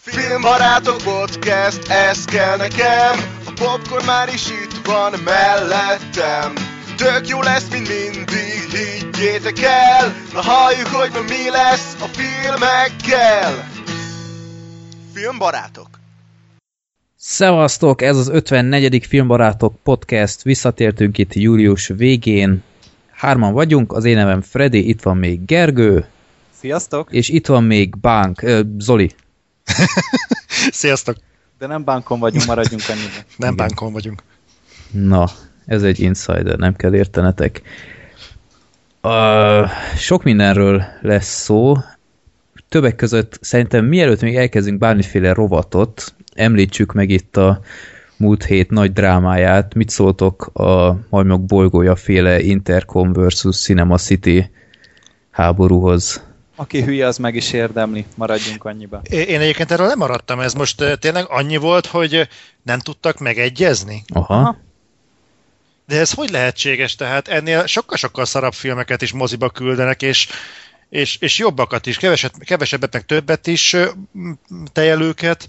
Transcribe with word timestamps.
Filmbarátok 0.00 0.96
podcast, 0.96 1.88
ez 1.88 2.24
kell 2.24 2.56
nekem 2.56 3.14
A 3.46 3.52
popcorn 3.54 4.04
már 4.04 4.28
is 4.28 4.50
itt 4.50 4.86
van 4.86 5.12
mellettem 5.24 6.52
Tök 6.96 7.28
jó 7.28 7.42
lesz, 7.42 7.68
mint 7.70 7.88
mindig, 7.88 8.70
higgyétek 8.70 9.62
el 9.62 10.14
Na 10.32 10.40
halljuk, 10.42 10.86
hogy 10.86 11.10
ma 11.12 11.20
mi 11.20 11.50
lesz 11.50 11.96
a 12.00 12.06
filmekkel 12.06 13.68
Filmbarátok 15.14 15.88
Szevasztok, 17.16 18.02
ez 18.02 18.16
az 18.16 18.28
54. 18.28 19.06
Filmbarátok 19.06 19.74
podcast, 19.82 20.42
visszatértünk 20.42 21.18
itt 21.18 21.34
július 21.34 21.86
végén. 21.86 22.62
Hárman 23.10 23.52
vagyunk, 23.52 23.92
az 23.92 24.04
én 24.04 24.16
nevem 24.16 24.40
Freddy, 24.40 24.88
itt 24.88 25.02
van 25.02 25.16
még 25.16 25.44
Gergő, 25.44 26.06
Sziasztok! 26.60 27.12
és 27.12 27.28
itt 27.28 27.46
van 27.46 27.64
még 27.64 27.96
Bánk, 28.00 28.42
ö, 28.42 28.60
Zoli. 28.78 29.14
Sziasztok! 30.70 31.16
De 31.58 31.66
nem 31.66 31.84
bánkon 31.84 32.18
vagyunk, 32.18 32.46
maradjunk 32.46 32.82
annyiban. 32.90 33.24
Nem 33.36 33.56
bánkon 33.56 33.92
vagyunk. 33.92 34.22
Na, 34.90 35.28
ez 35.66 35.82
egy 35.82 36.00
insider, 36.00 36.56
nem 36.56 36.76
kell 36.76 36.94
értenetek. 36.94 37.62
Uh, 39.02 39.70
sok 39.96 40.22
mindenről 40.22 40.84
lesz 41.00 41.42
szó. 41.42 41.76
Többek 42.68 42.96
között 42.96 43.38
szerintem 43.40 43.84
mielőtt 43.84 44.20
még 44.20 44.36
elkezdünk 44.36 44.78
bármiféle 44.78 45.32
rovatot, 45.32 46.14
említsük 46.34 46.92
meg 46.92 47.10
itt 47.10 47.36
a 47.36 47.60
múlt 48.16 48.44
hét 48.44 48.70
nagy 48.70 48.92
drámáját. 48.92 49.74
Mit 49.74 49.90
szóltok 49.90 50.46
a 50.46 50.98
majmok 51.10 51.44
bolygója 51.44 51.96
féle 51.96 52.40
Intercom 52.40 53.12
versus 53.12 53.56
Cinema 53.56 53.96
City 53.96 54.50
háborúhoz? 55.30 56.25
Aki 56.56 56.82
hülye, 56.82 57.06
az 57.06 57.18
meg 57.18 57.34
is 57.34 57.52
érdemli, 57.52 58.06
maradjunk 58.14 58.64
annyiba. 58.64 59.00
Én 59.10 59.40
egyébként 59.40 59.70
erről 59.70 59.86
lemaradtam, 59.86 60.40
ez 60.40 60.54
most 60.54 60.98
tényleg 60.98 61.24
annyi 61.28 61.56
volt, 61.56 61.86
hogy 61.86 62.28
nem 62.62 62.78
tudtak 62.78 63.18
megegyezni? 63.18 64.04
Aha. 64.06 64.34
Aha. 64.34 64.56
De 65.86 65.98
ez 65.98 66.12
hogy 66.12 66.30
lehetséges? 66.30 66.94
Tehát 66.94 67.28
ennél 67.28 67.66
sokkal-sokkal 67.66 68.24
szarabb 68.24 68.52
filmeket 68.52 69.02
is 69.02 69.12
moziba 69.12 69.50
küldenek, 69.50 70.02
és, 70.02 70.28
és, 70.88 71.16
és 71.16 71.38
jobbakat 71.38 71.86
is, 71.86 71.96
keveset, 71.96 72.34
kevesebbet, 72.44 72.92
meg 72.92 73.06
többet 73.06 73.46
is 73.46 73.76
tejelőket. 74.72 75.48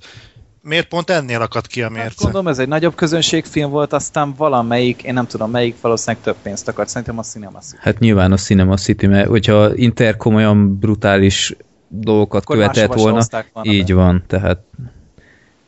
Miért 0.67 0.87
pont 0.87 1.09
ennél 1.09 1.41
akadt 1.41 1.67
ki 1.67 1.81
a 1.81 1.83
Hát 1.83 1.93
mérce? 1.93 2.15
gondolom, 2.23 2.47
ez 2.47 2.59
egy 2.59 2.67
nagyobb 2.67 2.95
közönségfilm 2.95 3.69
volt, 3.69 3.93
aztán 3.93 4.33
valamelyik, 4.37 5.03
én 5.03 5.13
nem 5.13 5.27
tudom 5.27 5.51
melyik, 5.51 5.75
valószínűleg 5.81 6.23
több 6.23 6.35
pénzt 6.41 6.67
akart. 6.67 6.89
Szerintem 6.89 7.17
a 7.17 7.21
Cinema 7.21 7.59
City. 7.59 7.77
Hát 7.81 7.99
nyilván 7.99 8.31
a 8.31 8.37
Cinema 8.37 8.77
City, 8.77 9.07
mert 9.07 9.27
hogyha 9.27 9.75
Intercom 9.75 10.35
olyan 10.35 10.77
brutális 10.77 11.55
dolgokat 11.87 12.41
Akkor 12.41 12.55
követett 12.55 12.93
volna, 12.93 13.25
így 13.61 13.87
be. 13.87 13.93
van, 13.93 14.23
tehát 14.27 14.59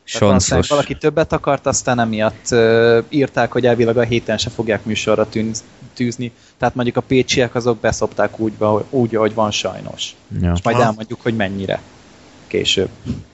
sanszos. 0.04 0.68
valaki 0.68 0.94
többet 0.94 1.32
akart, 1.32 1.66
aztán 1.66 1.98
emiatt 1.98 2.46
uh, 2.50 3.04
írták, 3.08 3.52
hogy 3.52 3.66
elvileg 3.66 3.96
a 3.96 4.02
héten 4.02 4.38
se 4.38 4.50
fogják 4.50 4.84
műsorra 4.84 5.28
tűz, 5.28 5.64
tűzni. 5.94 6.32
Tehát 6.58 6.74
mondjuk 6.74 6.96
a 6.96 7.00
pécsiek 7.00 7.54
azok 7.54 7.78
beszopták 7.78 8.38
úgy, 8.38 8.52
úgy 8.90 9.16
ahogy 9.16 9.34
van 9.34 9.50
sajnos. 9.50 10.14
Ja. 10.40 10.52
És 10.56 10.62
majd 10.62 10.76
elmondjuk, 10.78 11.20
hogy 11.22 11.36
mennyire 11.36 11.80
később. 12.50 12.88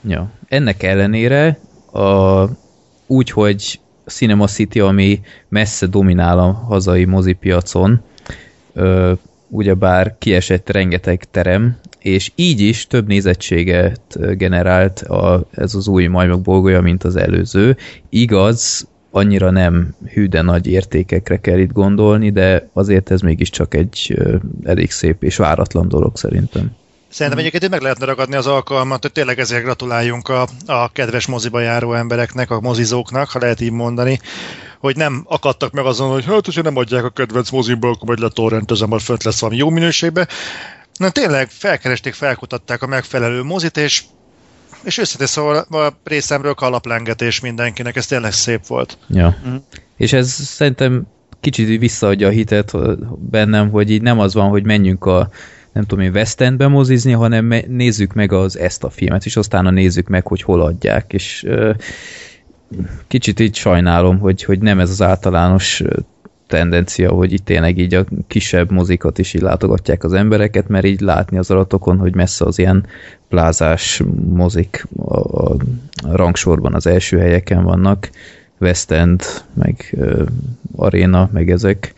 Ja. 0.07 0.31
Ennek 0.47 0.83
ellenére 0.83 1.59
a, 1.91 2.43
úgy, 3.07 3.29
hogy 3.29 3.79
Cinema 4.05 4.47
City, 4.47 4.79
ami 4.79 5.21
messze 5.49 5.85
dominál 5.85 6.39
a 6.39 6.51
hazai 6.51 7.05
mozipiacon, 7.05 8.01
ö, 8.73 9.11
ugyebár 9.47 10.15
kiesett 10.17 10.69
rengeteg 10.69 11.23
terem, 11.31 11.77
és 11.99 12.31
így 12.35 12.59
is 12.59 12.87
több 12.87 13.07
nézettséget 13.07 14.19
generált 14.37 14.99
a, 15.01 15.45
ez 15.51 15.75
az 15.75 15.87
új 15.87 16.07
majmok 16.07 16.41
bolygója, 16.41 16.81
mint 16.81 17.03
az 17.03 17.15
előző. 17.15 17.77
Igaz, 18.09 18.87
annyira 19.11 19.51
nem 19.51 19.95
hű, 20.13 20.25
de 20.25 20.41
nagy 20.41 20.67
értékekre 20.67 21.39
kell 21.39 21.59
itt 21.59 21.71
gondolni, 21.71 22.29
de 22.31 22.69
azért 22.73 23.11
ez 23.11 23.21
mégiscsak 23.21 23.73
egy 23.73 24.19
elég 24.63 24.91
szép 24.91 25.23
és 25.23 25.35
váratlan 25.35 25.87
dolog 25.87 26.17
szerintem. 26.17 26.71
Szerintem 27.09 27.39
egyébként 27.39 27.63
itt 27.63 27.69
meg 27.69 27.81
lehetne 27.81 28.05
ragadni 28.05 28.35
az 28.35 28.47
alkalmat, 28.47 29.01
hogy 29.01 29.11
tényleg 29.11 29.39
ezért 29.39 29.63
gratuláljunk 29.63 30.29
a, 30.29 30.47
a 30.65 30.91
kedves 30.91 31.25
moziba 31.25 31.59
járó 31.59 31.93
embereknek, 31.93 32.51
a 32.51 32.61
mozizóknak, 32.61 33.29
ha 33.29 33.39
lehet 33.39 33.61
így 33.61 33.71
mondani, 33.71 34.19
hogy 34.79 34.95
nem 34.95 35.23
akadtak 35.27 35.71
meg 35.71 35.85
azon, 35.85 36.11
hogy 36.11 36.25
hát, 36.25 36.45
hogyha 36.45 36.61
nem 36.61 36.77
adják 36.77 37.03
a 37.03 37.09
kedvenc 37.09 37.49
moziból, 37.49 37.89
akkor 37.89 38.07
majd 38.07 38.19
letorrentezem, 38.19 38.89
majd 38.89 39.01
fönt 39.01 39.23
lesz 39.23 39.39
valami 39.39 39.59
jó 39.59 39.69
minőségben. 39.69 40.27
Na 40.97 41.09
tényleg 41.09 41.49
felkeresték, 41.49 42.13
felkutatták 42.13 42.81
a 42.81 42.87
megfelelő 42.87 43.43
mozit, 43.43 43.77
és 43.77 44.03
és 44.83 44.97
őszintén 44.97 45.27
szóval 45.27 45.57
a 45.57 45.93
részemről 46.03 46.53
kalaplengetés 46.53 47.39
mindenkinek, 47.39 47.95
ez 47.95 48.05
tényleg 48.05 48.31
szép 48.31 48.65
volt. 48.67 48.97
Ja. 49.07 49.37
Mhm. 49.43 49.55
És 49.97 50.13
ez 50.13 50.31
szerintem 50.31 51.07
kicsit 51.39 51.79
visszaadja 51.79 52.27
a 52.27 52.31
hitet 52.31 52.73
bennem, 53.29 53.69
hogy 53.69 53.91
így 53.91 54.01
nem 54.01 54.19
az 54.19 54.33
van, 54.33 54.49
hogy 54.49 54.65
menjünk 54.65 55.05
a 55.05 55.29
nem 55.77 55.85
tudom 55.85 56.05
én, 56.05 56.11
West 56.13 56.41
Endbe 56.41 56.67
mozizni, 56.67 57.11
hanem 57.11 57.53
nézzük 57.67 58.13
meg 58.13 58.31
az 58.31 58.57
ezt 58.57 58.83
a 58.83 58.89
filmet, 58.89 59.25
és 59.25 59.35
aztán 59.35 59.73
nézzük 59.73 60.07
meg, 60.07 60.27
hogy 60.27 60.41
hol 60.41 60.61
adják, 60.61 61.13
és 61.13 61.45
kicsit 63.07 63.39
így 63.39 63.55
sajnálom, 63.55 64.19
hogy, 64.19 64.43
hogy 64.43 64.59
nem 64.59 64.79
ez 64.79 64.89
az 64.89 65.01
általános 65.01 65.83
tendencia, 66.47 67.11
hogy 67.11 67.33
itt 67.33 67.45
tényleg 67.45 67.77
így 67.77 67.93
a 67.93 68.05
kisebb 68.27 68.71
mozikat 68.71 69.17
is 69.17 69.33
így 69.33 69.41
látogatják 69.41 70.03
az 70.03 70.13
embereket, 70.13 70.67
mert 70.67 70.85
így 70.85 70.99
látni 70.99 71.37
az 71.37 71.51
adatokon, 71.51 71.97
hogy 71.97 72.15
messze 72.15 72.45
az 72.45 72.59
ilyen 72.59 72.85
plázás 73.29 74.03
mozik 74.29 74.87
a, 74.97 75.19
a 75.19 75.55
rangsorban 76.11 76.73
az 76.73 76.87
első 76.87 77.17
helyeken 77.17 77.63
vannak, 77.63 78.09
West 78.59 78.91
End, 78.91 79.23
meg 79.53 79.89
uh, 79.91 80.21
Arena, 80.75 81.29
meg 81.33 81.49
ezek. 81.51 81.93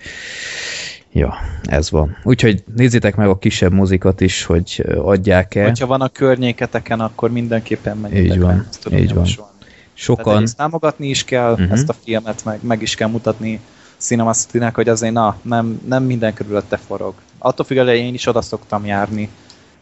Ja, 1.12 1.34
ez 1.64 1.92
van. 1.92 2.18
Úgyhogy 2.24 2.64
nézzétek 2.75 3.16
meg 3.16 3.28
a 3.28 3.38
kisebb 3.38 3.72
mozikat 3.74 4.22
is, 4.22 4.44
hogy 4.44 4.81
ö, 4.86 4.97
adják-e. 5.00 5.64
Hogyha 5.64 5.88
van 5.88 6.02
a 6.02 6.08
környéketeken, 6.08 7.00
akkor 7.00 7.31
mindenképpen 7.31 7.97
menjetek 7.97 8.31
Így 8.36 8.40
van, 8.40 8.66
ezt 8.70 8.81
tudom 8.81 9.00
így 9.00 9.06
van. 9.06 9.14
javasolni. 9.16 9.52
Tehát 9.59 9.74
Sokan, 9.94 10.34
egyrészt 10.34 10.58
támogatni 10.58 11.08
is 11.08 11.24
kell 11.24 11.52
uh-huh. 11.52 11.72
ezt 11.72 11.90
a 11.90 11.94
filmet, 12.03 12.46
meg, 12.46 12.59
meg 12.62 12.81
is 12.81 12.96
kell 12.96 13.08
mutatni 13.09 13.59
Cinema 13.98 14.34
City-nek, 14.34 14.75
hogy 14.75 14.90
azért 14.90 15.14
na, 15.14 15.36
nem, 15.42 15.81
nem 15.88 16.03
minden 16.03 16.34
körülötte 16.34 16.78
forog. 16.88 17.14
Attól 17.38 17.66
függően 17.66 17.88
én 17.88 18.14
is 18.14 18.28
oda 18.28 18.42
szoktam 18.42 18.86
járni. 18.86 19.30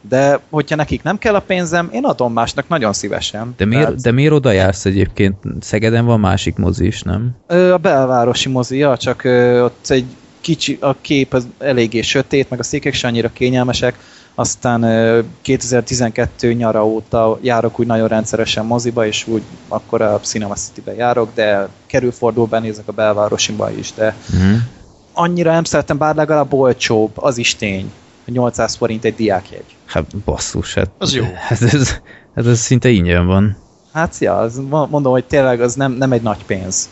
De 0.10 0.40
hogyha 0.50 0.76
nekik 0.76 1.04
nem 1.04 1.18
kell 1.18 1.36
a 1.36 1.40
pénzem, 1.40 1.90
én 1.92 2.04
adom 2.06 2.34
másnak 2.34 2.68
nagyon 2.68 2.94
szívesen. 2.94 3.54
de 3.58 3.66
miért, 3.66 3.84
Tehát, 3.86 4.02
de 4.02 4.12
miért 4.12 4.32
oda 4.34 4.52
jársz 4.52 4.86
egyébként? 4.86 5.36
Szegeden 5.60 6.06
van 6.06 6.20
másik 6.20 6.56
mozi 6.56 6.86
is, 6.86 7.02
nem? 7.02 7.36
Ö, 7.48 7.74
A 7.74 7.78
belvárosi 7.78 8.50
mozia, 8.50 8.98
csak 8.98 9.24
ö, 9.24 9.64
ott 9.64 9.86
egy 9.90 10.06
kicsi, 10.48 10.78
a 10.82 10.96
kép 11.02 11.34
az 11.34 11.48
eléggé 11.58 12.02
sötét, 12.02 12.50
meg 12.50 12.60
a 12.60 12.64
székek 12.64 12.94
se 12.94 13.08
annyira 13.08 13.30
kényelmesek, 13.34 14.00
aztán 14.36 14.84
ö, 14.84 15.20
2012 15.42 16.54
nyara 16.54 16.86
óta 16.86 17.40
járok 17.42 17.80
úgy 17.80 17.86
nagyon 17.86 18.08
rendszeresen 18.08 18.66
moziba, 18.66 19.06
és 19.06 19.28
úgy 19.28 19.42
akkor 19.68 20.02
a 20.02 20.20
Cinema 20.20 20.54
City-be 20.54 20.94
járok, 20.94 21.30
de 21.34 21.68
kerülfordulóban 21.86 22.62
nézek 22.62 22.88
a 22.88 22.92
belvárosiba 22.92 23.72
is, 23.72 23.94
de 23.94 24.16
Uh-huh. 24.34 24.58
annyira 25.14 25.52
nem 25.52 25.64
szeretem, 25.64 25.98
bár 25.98 26.16
legalább 26.16 26.54
olcsóbb, 26.54 27.12
az 27.16 27.38
is 27.38 27.56
tény. 27.56 27.92
800 28.26 28.76
forint 28.76 29.06
egy 29.06 29.16
diákjegy. 29.16 29.76
Hát 29.86 30.18
basszus, 30.26 30.74
hát, 30.74 30.90
Az 30.98 31.14
jó. 31.14 31.24
Hát 31.36 31.62
ez, 31.62 32.00
hát 32.36 32.46
ez 32.46 32.60
szinte 32.60 32.90
ingyen 32.90 33.26
van. 33.26 33.58
Hát 33.94 34.16
ja, 34.20 34.38
az, 34.38 34.62
mondom, 34.70 35.12
hogy 35.12 35.26
tényleg 35.26 35.62
az 35.62 35.74
nem, 35.74 35.92
nem 35.92 36.12
egy 36.12 36.22
nagy 36.22 36.46
pénz. 36.46 36.90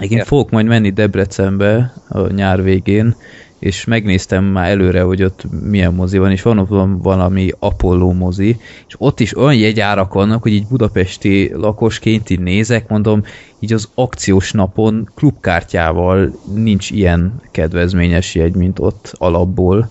Értem. 0.00 0.24
fogok 0.24 0.50
majd 0.50 0.66
menni 0.66 0.90
Debrecenbe 0.90 1.92
a 2.08 2.32
nyár 2.32 2.62
végén, 2.62 3.16
és 3.58 3.84
megnéztem 3.84 4.44
már 4.44 4.70
előre, 4.70 5.02
hogy 5.02 5.22
ott 5.22 5.42
milyen 5.62 5.94
mozi 5.94 6.18
van, 6.18 6.30
és 6.30 6.42
van 6.42 6.58
ott 6.58 6.68
van 6.68 7.00
valami 7.00 7.50
Apollo 7.58 8.12
mozi, 8.12 8.56
és 8.88 8.94
ott 8.98 9.20
is 9.20 9.36
olyan 9.36 9.54
jegyárak 9.54 10.12
vannak, 10.12 10.42
hogy 10.42 10.52
így 10.52 10.66
budapesti 10.66 11.50
lakosként 11.54 12.30
így 12.30 12.40
nézek, 12.40 12.88
mondom, 12.88 13.24
így 13.58 13.72
az 13.72 13.88
akciós 13.94 14.52
napon 14.52 15.10
klubkártyával 15.14 16.38
nincs 16.54 16.90
ilyen 16.90 17.40
kedvezményes 17.50 18.34
jegy, 18.34 18.54
mint 18.54 18.78
ott 18.78 19.12
alapból. 19.16 19.90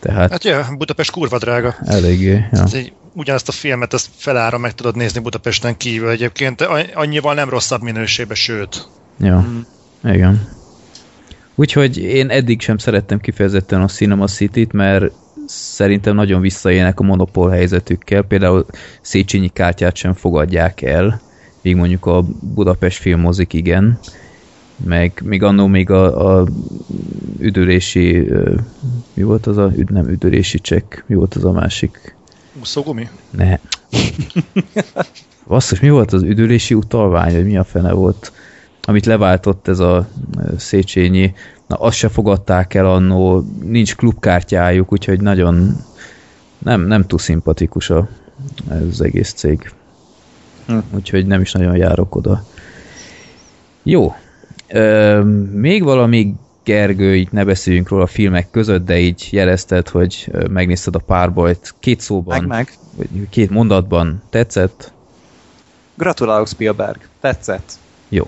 Tehát 0.00 0.30
Hát 0.30 0.44
ja, 0.44 0.66
Budapest 0.78 1.10
kurva 1.10 1.38
drága. 1.38 1.74
eléggé. 1.84 2.44
Ja. 2.52 2.62
Ez 2.62 2.74
egy, 2.74 2.92
ugyanazt 3.12 3.48
a 3.48 3.52
filmet 3.52 3.94
ezt 3.94 4.08
felára 4.16 4.58
meg 4.58 4.74
tudod 4.74 4.96
nézni 4.96 5.20
Budapesten 5.20 5.76
kívül 5.76 6.08
egyébként, 6.08 6.68
annyival 6.94 7.34
nem 7.34 7.48
rosszabb 7.48 7.82
minőségben, 7.82 8.36
sőt. 8.36 8.88
Ja. 9.18 9.46
Mm. 9.48 9.60
Igen. 10.12 10.48
Úgyhogy 11.54 11.98
én 11.98 12.30
eddig 12.30 12.60
sem 12.60 12.78
szerettem 12.78 13.20
kifejezetten 13.20 13.82
a 13.82 13.86
Cinema 13.86 14.26
City-t, 14.26 14.72
mert 14.72 15.12
szerintem 15.46 16.14
nagyon 16.14 16.40
visszaélnek 16.40 17.00
a 17.00 17.04
monopól 17.04 17.50
helyzetükkel. 17.50 18.22
Például 18.22 18.66
Széchenyi 19.00 19.48
kártyát 19.48 19.96
sem 19.96 20.12
fogadják 20.12 20.82
el, 20.82 21.20
míg 21.62 21.76
mondjuk 21.76 22.06
a 22.06 22.24
Budapest 22.40 22.98
filmozik 22.98 23.52
igen. 23.52 23.98
Meg 24.84 25.20
még 25.24 25.42
annó 25.42 25.66
még 25.66 25.90
a, 25.90 26.38
a 26.40 26.46
üdülési, 27.38 28.28
mi 29.14 29.22
volt 29.22 29.46
az 29.46 29.56
a, 29.56 29.72
nem 29.88 30.08
üdülési 30.08 30.58
csekk, 30.58 30.94
mi 31.06 31.14
volt 31.14 31.34
az 31.34 31.44
a 31.44 31.52
másik? 31.52 32.14
Úszógumi? 32.60 33.08
Ne, 33.30 33.58
Basszus, 35.46 35.80
mi 35.80 35.90
volt 35.90 36.12
az 36.12 36.22
üdülési 36.22 36.74
utalvány, 36.74 37.34
vagy 37.34 37.44
mi 37.44 37.56
a 37.56 37.64
fene 37.64 37.92
volt, 37.92 38.32
amit 38.86 39.06
leváltott 39.06 39.68
ez 39.68 39.78
a 39.78 40.08
Széchenyi, 40.56 41.34
na 41.66 41.76
azt 41.76 41.96
se 41.96 42.08
fogadták 42.08 42.74
el 42.74 42.86
annó, 42.86 43.44
nincs 43.62 43.96
klubkártyájuk, 43.96 44.92
úgyhogy 44.92 45.20
nagyon 45.20 45.76
nem, 46.58 46.80
nem 46.80 47.06
túl 47.06 47.18
szimpatikus 47.18 47.90
a, 47.90 48.08
ez 48.70 48.82
az 48.90 49.00
egész 49.00 49.32
cég. 49.32 49.72
Hm. 50.66 50.78
Úgyhogy 50.90 51.26
nem 51.26 51.40
is 51.40 51.52
nagyon 51.52 51.76
járok 51.76 52.14
oda. 52.14 52.44
Jó. 53.82 54.14
Ö, 54.68 55.22
még 55.52 55.82
valami 55.82 56.34
Gergő, 56.64 57.16
így 57.16 57.28
ne 57.30 57.44
beszéljünk 57.44 57.88
róla 57.88 58.02
a 58.02 58.06
filmek 58.06 58.50
között, 58.50 58.84
de 58.84 58.98
így 58.98 59.28
jelezted, 59.30 59.88
hogy 59.88 60.30
megnézted 60.50 60.94
a 60.94 60.98
párbajt 60.98 61.74
két 61.78 62.00
szóban. 62.00 62.38
Meg, 62.38 62.48
meg. 62.48 62.72
Vagy 62.96 63.28
két 63.30 63.50
mondatban. 63.50 64.22
Tetszett? 64.30 64.92
Gratulálok 65.94 66.48
Spielberg. 66.48 67.08
Tetszett. 67.20 67.72
Jó. 68.08 68.24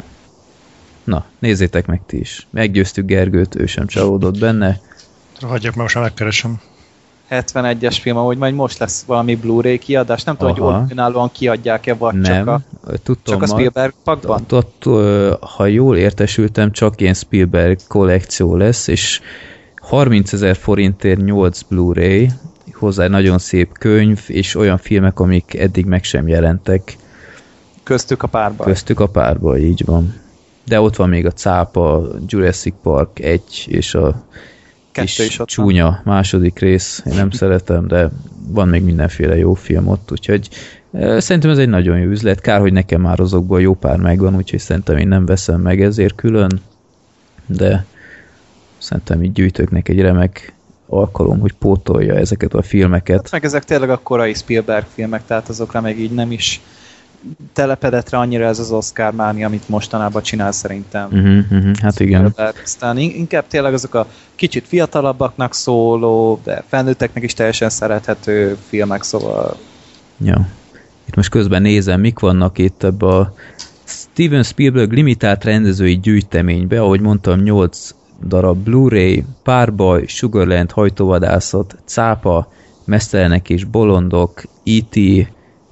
Na, 1.08 1.24
nézzétek 1.38 1.86
meg 1.86 2.00
ti 2.06 2.18
is. 2.18 2.46
Meggyőztük 2.50 3.06
Gergőt, 3.06 3.54
ő 3.54 3.66
sem 3.66 3.86
csalódott 3.86 4.38
benne. 4.38 4.80
Hagyjak 5.40 5.74
meg, 5.74 5.82
most 5.82 5.94
már 5.94 6.04
megkeresem. 6.04 6.60
71-es 7.30 7.96
film, 8.00 8.16
ahogy 8.16 8.38
majd 8.38 8.54
most 8.54 8.78
lesz 8.78 9.04
valami 9.06 9.36
Blu-ray 9.36 9.78
kiadás. 9.78 10.22
Nem 10.22 10.36
tudom, 10.36 10.62
Aha. 10.62 10.78
hogy 10.78 10.92
önállóan 10.92 11.30
kiadják-e, 11.32 11.94
vagy 11.94 12.14
Nem, 12.14 12.44
csak 12.44 12.48
a, 12.48 12.60
tudtam 13.02 13.34
csak 13.34 13.42
a 13.42 13.46
Spielberg 13.46 13.92
pakban. 14.04 14.40
Ott, 14.40 14.52
ott, 14.52 14.82
ö, 14.86 15.34
ha 15.40 15.66
jól 15.66 15.96
értesültem, 15.96 16.72
csak 16.72 17.00
ilyen 17.00 17.14
Spielberg 17.14 17.78
kollekció 17.88 18.56
lesz, 18.56 18.86
és 18.86 19.20
30 19.76 20.32
ezer 20.32 20.56
forintért 20.56 21.24
8 21.24 21.62
Blu-ray, 21.62 22.30
hozzá 22.72 23.04
egy 23.04 23.10
nagyon 23.10 23.38
szép 23.38 23.78
könyv, 23.78 24.24
és 24.26 24.54
olyan 24.54 24.78
filmek, 24.78 25.20
amik 25.20 25.54
eddig 25.54 25.84
meg 25.84 26.04
sem 26.04 26.28
jelentek, 26.28 26.96
Köztük 27.82 28.22
a 28.22 28.26
párban. 28.26 28.66
köztük 28.66 29.00
a 29.00 29.06
párba, 29.06 29.58
így 29.58 29.84
van. 29.84 30.26
De 30.68 30.80
ott 30.80 30.96
van 30.96 31.08
még 31.08 31.26
a 31.26 31.30
cápa, 31.30 32.08
Jurassic 32.26 32.74
Park 32.82 33.18
1, 33.18 33.42
és 33.66 33.94
a 33.94 34.26
Kettő 34.92 35.24
is 35.24 35.38
ott 35.38 35.54
van. 35.54 35.66
csúnya 35.66 36.00
második 36.04 36.58
rész, 36.58 37.02
én 37.06 37.14
nem 37.14 37.30
szeretem, 37.40 37.86
de 37.86 38.10
van 38.48 38.68
még 38.68 38.82
mindenféle 38.82 39.36
jó 39.36 39.54
film 39.54 39.88
ott, 39.88 40.12
úgyhogy 40.12 40.48
szerintem 41.18 41.50
ez 41.50 41.58
egy 41.58 41.68
nagyon 41.68 41.98
jó 41.98 42.10
üzlet. 42.10 42.40
Kár, 42.40 42.60
hogy 42.60 42.72
nekem 42.72 43.00
már 43.00 43.20
azokból 43.20 43.60
jó 43.60 43.74
pár 43.74 43.96
megvan, 43.96 44.36
úgyhogy 44.36 44.58
szerintem 44.58 44.96
én 44.96 45.08
nem 45.08 45.26
veszem 45.26 45.60
meg 45.60 45.82
ezért 45.82 46.14
külön, 46.14 46.60
de 47.46 47.84
szerintem 48.78 49.22
így 49.22 49.32
gyűjtőknek 49.32 49.88
egy 49.88 50.00
remek 50.00 50.52
alkalom, 50.86 51.40
hogy 51.40 51.52
pótolja 51.52 52.14
ezeket 52.14 52.54
a 52.54 52.62
filmeket. 52.62 53.16
Hát 53.16 53.30
meg 53.30 53.44
ezek 53.44 53.64
tényleg 53.64 53.90
a 53.90 54.00
korai 54.02 54.34
Spielberg 54.34 54.86
filmek, 54.94 55.26
tehát 55.26 55.48
azokra 55.48 55.80
meg 55.80 55.98
így 55.98 56.12
nem 56.12 56.32
is 56.32 56.60
telepedett 57.52 58.10
rá 58.10 58.18
annyira 58.18 58.44
ez 58.44 58.58
az 58.58 58.70
Oscar 58.70 59.12
mánia, 59.12 59.46
amit 59.46 59.68
mostanában 59.68 60.22
csinál 60.22 60.52
szerintem. 60.52 61.04
Uh-huh, 61.04 61.38
uh-huh, 61.50 61.76
hát 61.76 62.00
igen. 62.00 62.34
Aztán 62.64 62.98
in- 62.98 63.14
inkább 63.14 63.46
tényleg 63.46 63.74
azok 63.74 63.94
a 63.94 64.06
kicsit 64.34 64.66
fiatalabbaknak 64.66 65.54
szóló, 65.54 66.40
de 66.44 66.62
felnőtteknek 66.68 67.22
is 67.22 67.34
teljesen 67.34 67.70
szerethető 67.70 68.56
filmek, 68.68 69.02
szóval 69.02 69.56
Ja. 70.24 70.48
Itt 71.06 71.14
most 71.14 71.30
közben 71.30 71.62
nézem, 71.62 72.00
mik 72.00 72.18
vannak 72.18 72.58
itt 72.58 72.82
ebbe 72.82 73.06
a 73.06 73.34
Steven 73.84 74.42
Spielberg 74.42 74.92
limitált 74.92 75.44
rendezői 75.44 75.98
gyűjteménybe, 76.00 76.80
ahogy 76.80 77.00
mondtam, 77.00 77.40
8 77.40 77.94
darab 78.26 78.58
Blu-ray, 78.58 79.24
párbaj, 79.42 80.06
Sugarland 80.06 80.70
hajtóvadászat, 80.70 81.76
cápa, 81.84 82.52
mesztelenek 82.84 83.50
és 83.50 83.64
bolondok, 83.64 84.42
E.T., 84.64 84.96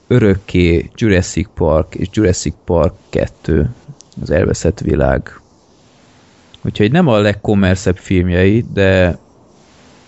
örökké, 0.07 0.91
Jurassic 0.95 1.49
Park 1.55 1.95
és 1.95 2.09
Jurassic 2.13 2.55
Park 2.65 2.95
2, 3.09 3.71
az 4.23 4.31
elveszett 4.31 4.81
világ. 4.81 5.41
Úgyhogy 6.63 6.93
nem 6.93 7.09
a 7.09 7.19
legkommerszebb 7.19 7.97
filmjei, 7.97 8.65
de 8.73 9.19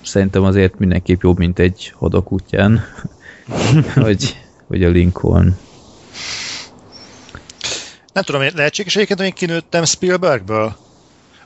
szerintem 0.03 0.43
azért 0.43 0.79
mindenképp 0.79 1.23
jobb, 1.23 1.39
mint 1.39 1.59
egy 1.59 1.93
hodok 1.95 2.33
útján, 2.33 2.85
vagy, 3.95 4.37
vagy 4.67 4.85
a 4.85 4.89
Lincoln. 4.89 5.57
Nem 8.13 8.23
tudom, 8.23 8.43
lehetséges 8.55 8.95
egyébként, 8.97 9.19
hogy 9.19 9.29
én 9.29 9.35
kinőttem 9.35 9.85
Spielbergből? 9.85 10.77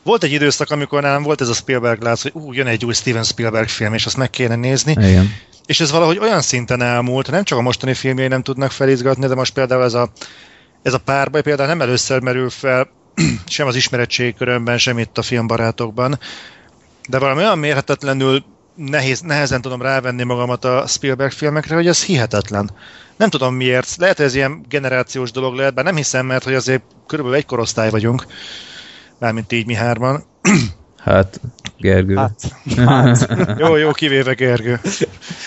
Volt 0.02 0.22
egy 0.22 0.32
időszak, 0.32 0.70
amikor 0.70 1.02
nálam 1.02 1.22
volt 1.22 1.40
ez 1.40 1.48
a 1.48 1.54
Spielberg 1.54 2.02
látsz, 2.02 2.22
hogy 2.22 2.32
ú, 2.34 2.52
jön 2.52 2.66
egy 2.66 2.84
új 2.84 2.92
Steven 2.92 3.22
Spielberg 3.22 3.68
film, 3.68 3.94
és 3.94 4.06
azt 4.06 4.16
meg 4.16 4.30
kéne 4.30 4.56
nézni. 4.56 4.92
Igen. 4.92 5.30
És 5.66 5.80
ez 5.80 5.90
valahogy 5.90 6.18
olyan 6.18 6.40
szinten 6.40 6.82
elmúlt, 6.82 7.30
nem 7.30 7.44
csak 7.44 7.58
a 7.58 7.62
mostani 7.62 7.94
filmjei 7.94 8.28
nem 8.28 8.42
tudnak 8.42 8.70
felizgatni, 8.70 9.26
de 9.26 9.34
most 9.34 9.52
például 9.52 9.82
ez 9.82 9.94
a, 9.94 10.10
ez 10.82 10.94
a 10.94 10.98
párbaj 10.98 11.42
például 11.42 11.68
nem 11.68 11.80
először 11.80 12.20
merül 12.22 12.50
fel 12.50 12.88
sem 13.46 13.66
az 13.66 13.76
ismeretségi 13.76 14.34
körömben, 14.34 14.78
sem 14.78 14.98
itt 14.98 15.18
a 15.18 15.22
filmbarátokban, 15.22 16.18
de 17.08 17.18
valami 17.18 17.40
olyan 17.40 17.58
mérhetetlenül 17.58 18.44
nehéz, 18.74 19.20
nehezen 19.20 19.60
tudom 19.60 19.82
rávenni 19.82 20.22
magamat 20.22 20.64
a 20.64 20.84
Spielberg 20.86 21.32
filmekre, 21.32 21.74
hogy 21.74 21.86
ez 21.86 22.04
hihetetlen. 22.04 22.70
Nem 23.16 23.30
tudom 23.30 23.54
miért, 23.54 23.96
lehet, 23.96 24.16
hogy 24.16 24.26
ez 24.26 24.34
ilyen 24.34 24.64
generációs 24.68 25.30
dolog 25.30 25.54
lehet, 25.54 25.74
bár 25.74 25.84
nem 25.84 25.96
hiszem, 25.96 26.26
mert 26.26 26.44
hogy 26.44 26.54
azért 26.54 26.82
körülbelül 27.06 27.38
egy 27.38 27.46
korosztály 27.46 27.90
vagyunk, 27.90 28.26
mármint 29.18 29.52
így 29.52 29.66
mi 29.66 29.74
hárman. 29.74 30.24
Hát, 31.04 31.40
Gergő. 31.82 32.14
hát, 32.16 32.56
hát, 32.86 33.28
Jó, 33.58 33.76
jó, 33.76 33.90
kivéve 33.90 34.32
Gergő. 34.32 34.80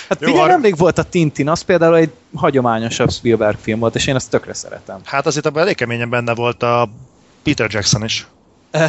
hát 0.09 0.19
Jó, 0.21 0.27
figyelj, 0.27 0.39
ar- 0.39 0.47
nemrég 0.49 0.77
volt 0.77 0.97
a 0.97 1.03
Tintin, 1.03 1.49
az 1.49 1.61
például 1.61 1.95
egy 1.95 2.09
hagyományosabb 2.35 3.11
Spielberg 3.11 3.57
film 3.61 3.79
volt, 3.79 3.95
és 3.95 4.07
én 4.07 4.15
ezt 4.15 4.29
tökre 4.29 4.53
szeretem. 4.53 4.99
Hát 5.03 5.25
azért 5.25 5.45
abban 5.45 5.61
elég 5.61 5.75
keményen 5.75 6.09
benne 6.09 6.33
volt 6.33 6.63
a 6.63 6.89
Peter 7.43 7.69
Jackson 7.71 8.03
is. 8.03 8.27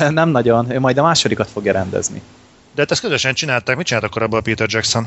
Nem 0.09 0.29
nagyon, 0.29 0.71
ő 0.71 0.81
majd 0.81 0.99
a 0.99 1.03
másodikat 1.03 1.49
fogja 1.51 1.73
rendezni. 1.73 2.23
De 2.75 2.81
hát 2.81 2.91
ezt 2.91 3.01
közösen 3.01 3.35
csinálták. 3.35 3.77
Mit 3.77 3.87
csináltak 3.87 4.11
korábban 4.11 4.39
a 4.39 4.43
Peter 4.43 4.67
Jackson? 4.71 5.07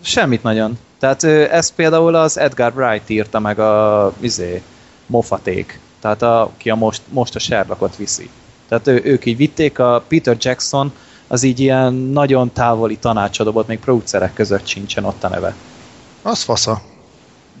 Semmit 0.00 0.42
nagyon. 0.42 0.78
Tehát 0.98 1.22
ö, 1.22 1.44
ezt 1.50 1.74
például 1.74 2.14
az 2.14 2.38
Edgar 2.38 2.72
Wright 2.76 3.08
írta 3.10 3.38
meg 3.40 3.58
a 3.58 4.12
izé, 4.20 4.62
Moffaték. 5.06 5.78
Tehát 6.00 6.22
a, 6.22 6.42
aki 6.42 6.70
a 6.70 6.74
most, 6.74 7.02
most 7.08 7.34
a 7.34 7.38
Sherlockot 7.38 7.96
viszi. 7.96 8.28
Tehát 8.68 8.86
ő, 8.86 9.00
ők 9.04 9.26
így 9.26 9.36
vitték, 9.36 9.78
a 9.78 10.04
Peter 10.08 10.36
Jackson 10.40 10.92
az 11.34 11.42
így 11.42 11.60
ilyen 11.60 11.92
nagyon 11.92 12.52
távoli 12.52 12.96
tanácsadó 12.96 13.50
volt, 13.50 13.66
még 13.66 13.78
producerek 13.78 14.34
között 14.34 14.66
sincsen 14.66 15.04
ott 15.04 15.24
a 15.24 15.28
neve. 15.28 15.54
Az 16.22 16.42
fasza. 16.42 16.82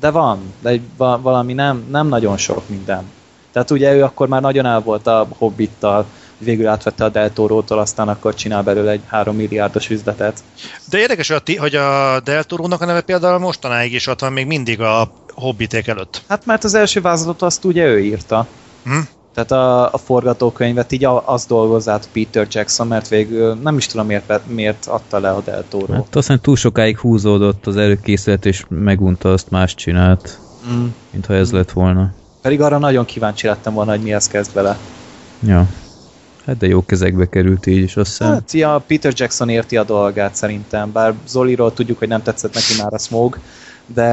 De 0.00 0.10
van, 0.10 0.52
de 0.62 0.80
valami 0.96 1.52
nem, 1.52 1.84
nem 1.90 2.08
nagyon 2.08 2.36
sok 2.36 2.68
minden. 2.68 3.04
Tehát 3.52 3.70
ugye 3.70 3.94
ő 3.94 4.02
akkor 4.04 4.28
már 4.28 4.40
nagyon 4.40 4.66
el 4.66 4.80
volt 4.80 5.06
a 5.06 5.26
Hobbittal, 5.38 6.06
végül 6.38 6.66
átvette 6.66 7.04
a 7.04 7.08
Del 7.08 7.32
Toro-tól, 7.32 7.78
aztán 7.78 8.08
akkor 8.08 8.34
csinál 8.34 8.62
belőle 8.62 8.90
egy 8.90 9.02
3 9.06 9.36
milliárdos 9.36 9.90
üzletet. 9.90 10.42
De 10.90 10.98
érdekes, 10.98 11.28
hogy 11.28 11.36
a, 11.36 11.40
ti- 11.40 11.56
hogy 11.56 11.74
a 11.74 12.20
Del 12.20 12.44
Toro-nak 12.44 12.80
a 12.80 12.84
neve 12.84 13.00
például 13.00 13.38
mostanáig 13.38 13.92
is 13.92 14.06
ott 14.06 14.20
van 14.20 14.32
még 14.32 14.46
mindig 14.46 14.80
a 14.80 15.10
Hobbiték 15.34 15.86
előtt. 15.86 16.22
Hát 16.28 16.46
mert 16.46 16.64
az 16.64 16.74
első 16.74 17.00
vázlatot 17.00 17.42
azt 17.42 17.64
ugye 17.64 17.84
ő 17.84 18.00
írta. 18.04 18.46
Hm? 18.84 18.98
Tehát 19.34 19.50
a, 19.50 19.92
a 19.92 19.98
forgatókönyvet 19.98 20.92
így 20.92 21.04
a- 21.04 21.28
azt 21.28 21.48
dolgozza 21.48 21.92
át 21.92 22.08
Peter 22.12 22.46
Jackson, 22.50 22.86
mert 22.86 23.08
végül 23.08 23.54
nem 23.54 23.76
is 23.76 23.86
tudom 23.86 24.06
miért, 24.06 24.40
miért 24.46 24.86
adta 24.86 25.18
le 25.18 25.30
a 25.30 25.40
Del 25.40 25.64
Toro. 25.68 25.92
Hát 25.92 26.16
aztán 26.16 26.40
túl 26.40 26.56
sokáig 26.56 26.98
húzódott 26.98 27.66
az 27.66 27.76
előkészület, 27.76 28.46
és 28.46 28.64
megunta 28.68 29.32
azt 29.32 29.50
más 29.50 29.74
csinált, 29.74 30.38
Mm. 30.72 30.86
mintha 31.12 31.34
ez 31.34 31.52
lett 31.52 31.70
volna. 31.72 32.10
Pedig 32.42 32.60
arra 32.60 32.78
nagyon 32.78 33.04
kíváncsi 33.04 33.46
lettem 33.46 33.74
volna, 33.74 33.90
hogy 33.90 34.02
mihez 34.02 34.26
kezd 34.28 34.52
vele. 34.52 34.78
Ja. 35.46 35.66
Hát 36.46 36.56
de 36.56 36.66
jó 36.66 36.84
kezekbe 36.84 37.28
került 37.28 37.66
így 37.66 37.82
is, 37.82 37.96
azt 37.96 38.08
hiszem. 38.10 38.32
Hát, 38.32 38.52
ja, 38.52 38.84
Peter 38.86 39.12
Jackson 39.16 39.48
érti 39.48 39.76
a 39.76 39.84
dolgát 39.84 40.34
szerintem, 40.34 40.92
bár 40.92 41.14
Zoliról 41.26 41.72
tudjuk, 41.72 41.98
hogy 41.98 42.08
nem 42.08 42.22
tetszett 42.22 42.54
neki 42.54 42.72
már 42.82 42.92
a 42.94 42.98
Smog, 42.98 43.38
de 43.86 44.04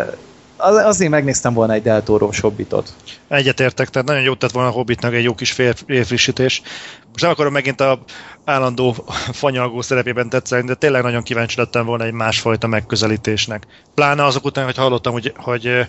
az- 0.00 0.26
azért 0.58 1.10
megnéztem 1.10 1.54
volna 1.54 1.72
egy 1.72 1.82
Del 1.82 2.02
Toro-s 2.02 2.40
hobbitot. 2.40 2.92
Egyetértek, 3.28 3.88
tehát 3.88 4.08
nagyon 4.08 4.22
jót 4.22 4.38
tett 4.38 4.50
volna 4.50 4.68
a 4.68 4.72
Hobbitnak 4.72 5.14
egy 5.14 5.22
jó 5.22 5.34
kis 5.34 5.52
fél, 5.52 5.74
félfrissítés. 5.86 6.62
Most 7.10 7.22
nem 7.22 7.30
akarom 7.30 7.52
megint 7.52 7.80
a 7.80 8.02
állandó 8.44 8.94
fanyalgó 9.32 9.80
szerepében 9.80 10.28
tetszeni, 10.28 10.66
de 10.66 10.74
tényleg 10.74 11.02
nagyon 11.02 11.22
kíváncsi 11.22 11.58
lettem 11.58 11.86
volna 11.86 12.04
egy 12.04 12.12
másfajta 12.12 12.66
megközelítésnek. 12.66 13.66
Pláne 13.94 14.24
azok 14.24 14.44
után, 14.44 14.64
hogy 14.64 14.76
hallottam, 14.76 15.12
hogy, 15.12 15.32
hogy 15.36 15.86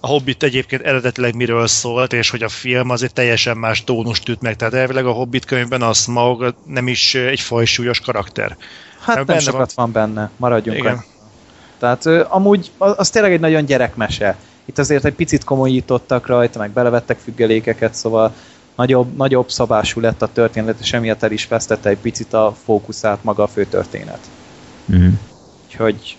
a 0.00 0.06
Hobbit 0.06 0.42
egyébként 0.42 0.82
eredetileg 0.82 1.34
miről 1.34 1.66
szólt, 1.66 2.12
és 2.12 2.30
hogy 2.30 2.42
a 2.42 2.48
film 2.48 2.90
az 2.90 3.02
egy 3.02 3.12
teljesen 3.12 3.56
más 3.56 3.84
tónust 3.84 4.28
üt 4.28 4.40
meg. 4.40 4.56
Tehát 4.56 4.74
elvileg 4.74 5.06
a 5.06 5.10
Hobbit 5.10 5.44
könyvben 5.44 5.82
a 5.82 5.92
Smaug 5.92 6.54
nem 6.66 6.88
is 6.88 7.14
egy 7.14 7.40
fajsúlyos 7.40 8.00
karakter. 8.00 8.56
Hát 9.00 9.16
nem 9.16 9.24
benne 9.24 9.40
sokat 9.40 9.72
van 9.72 9.92
benne, 9.92 10.30
maradjunk 10.36 10.78
Igen. 10.78 10.92
annyi. 10.92 11.02
Tehát 11.78 12.06
amúgy 12.28 12.70
az, 12.78 13.10
tényleg 13.10 13.32
egy 13.32 13.40
nagyon 13.40 13.64
gyerekmese. 13.64 14.36
Itt 14.64 14.78
azért 14.78 15.04
egy 15.04 15.14
picit 15.14 15.44
komolyítottak 15.44 16.26
rajta, 16.26 16.58
meg 16.58 16.70
belevettek 16.70 17.18
függelékeket, 17.18 17.94
szóval 17.94 18.32
nagyobb, 18.76 19.16
nagyobb 19.16 19.50
szabású 19.50 20.00
lett 20.00 20.22
a 20.22 20.32
történet, 20.32 20.80
és 20.80 20.92
emiatt 20.92 21.22
el 21.22 21.32
is 21.32 21.48
vesztette 21.48 21.88
egy 21.88 21.98
picit 21.98 22.32
a 22.32 22.54
fókuszát 22.64 23.24
maga 23.24 23.42
a 23.42 23.46
főtörténet. 23.46 24.20
Mhm. 24.84 25.08
Úgyhogy, 25.66 26.16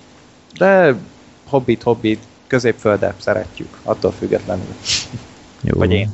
de 0.58 0.96
Hobbit, 1.50 1.84
Hobbit, 1.84 2.24
középföldet 2.48 3.14
szeretjük, 3.18 3.78
attól 3.84 4.12
függetlenül. 4.12 4.76
Jó. 5.62 5.78
Vagy 5.78 5.92
én. 5.92 6.10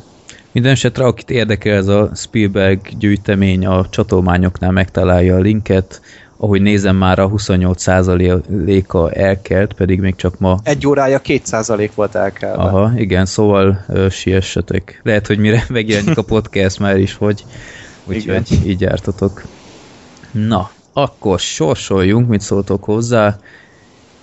Minden 0.51 0.71
esetre, 0.71 1.05
akit 1.05 1.29
érdekel 1.29 1.75
ez 1.75 1.87
a 1.87 2.09
Spielberg 2.15 2.97
gyűjtemény, 2.97 3.65
a 3.65 3.89
csatolmányoknál 3.89 4.71
megtalálja 4.71 5.35
a 5.35 5.39
linket. 5.39 6.01
Ahogy 6.37 6.61
nézem 6.61 6.95
már 6.95 7.19
a 7.19 7.29
28%-a 7.29 9.19
elkelt, 9.19 9.73
pedig 9.73 9.99
még 9.99 10.15
csak 10.15 10.39
ma... 10.39 10.59
Egy 10.63 10.87
órája 10.87 11.21
2% 11.23 11.89
volt 11.95 12.15
elkelve. 12.15 12.63
Aha, 12.63 12.91
igen, 12.95 13.25
szóval 13.25 13.85
ö, 13.87 14.09
siessetek. 14.09 14.99
Lehet, 15.03 15.27
hogy 15.27 15.37
mire 15.37 15.65
megjelenik 15.69 16.17
a 16.17 16.21
podcast 16.21 16.79
már 16.79 16.97
is, 16.97 17.13
hogy 17.13 17.45
úgyhogy 18.05 18.61
így 18.65 18.81
jártatok. 18.81 19.43
Na, 20.31 20.69
akkor 20.93 21.39
sorsoljunk, 21.39 22.27
mit 22.27 22.41
szóltok 22.41 22.83
hozzá. 22.83 23.37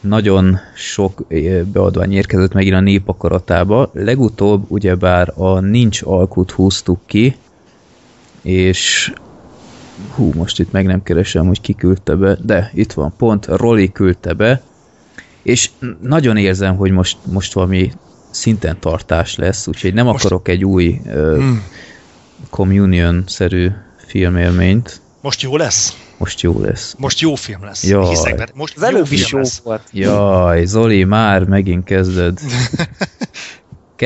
Nagyon 0.00 0.58
sok 0.76 1.26
beadvány 1.72 2.12
érkezett 2.12 2.52
megint 2.52 2.74
a 2.74 2.80
népakaratába. 2.80 3.90
Legutóbb 3.92 4.64
ugyebár 4.68 5.32
a 5.36 5.60
Nincs 5.60 6.02
alkut 6.02 6.50
húztuk 6.50 7.00
ki, 7.06 7.36
és 8.42 9.12
hú, 10.14 10.32
most 10.34 10.58
itt 10.60 10.72
meg 10.72 10.86
nem 10.86 11.02
keresem, 11.02 11.46
hogy 11.46 11.60
ki 11.60 11.74
küldte 11.74 12.14
be, 12.14 12.36
de 12.42 12.70
itt 12.74 12.92
van, 12.92 13.14
pont 13.16 13.46
Roli 13.46 13.92
küldte 13.92 14.32
be, 14.32 14.62
és 15.42 15.70
nagyon 16.02 16.36
érzem, 16.36 16.76
hogy 16.76 16.90
most, 16.90 17.16
most 17.32 17.52
valami 17.52 17.92
szinten 18.30 18.76
tartás 18.80 19.36
lesz, 19.36 19.66
úgyhogy 19.66 19.94
nem 19.94 20.04
Most- 20.06 20.24
akarok 20.24 20.48
egy 20.48 20.64
új 20.64 21.00
uh, 21.04 21.12
Hmm. 21.36 21.62
communion-szerű 22.50 23.68
filmélményt. 24.06 25.00
Most 25.20 25.42
jó 25.42 25.56
lesz? 25.56 25.96
Most 26.18 26.40
jó 26.40 26.60
lesz. 26.60 26.94
Most 26.98 27.20
jó 27.20 27.34
film 27.34 27.64
lesz. 27.64 27.84
Jaj. 27.84 28.08
Hiszek 28.08 28.34
benne. 28.36 28.50
Most 28.54 28.76
Az 28.76 28.82
jó 28.82 28.88
előbb 28.88 29.06
film 29.06 29.20
is 29.20 29.30
jó 29.32 29.38
lesz. 29.38 29.60
volt. 29.64 29.82
Jaj, 29.92 30.64
Zoli, 30.64 31.04
már 31.04 31.44
megint 31.44 31.84
kezded. 31.84 32.38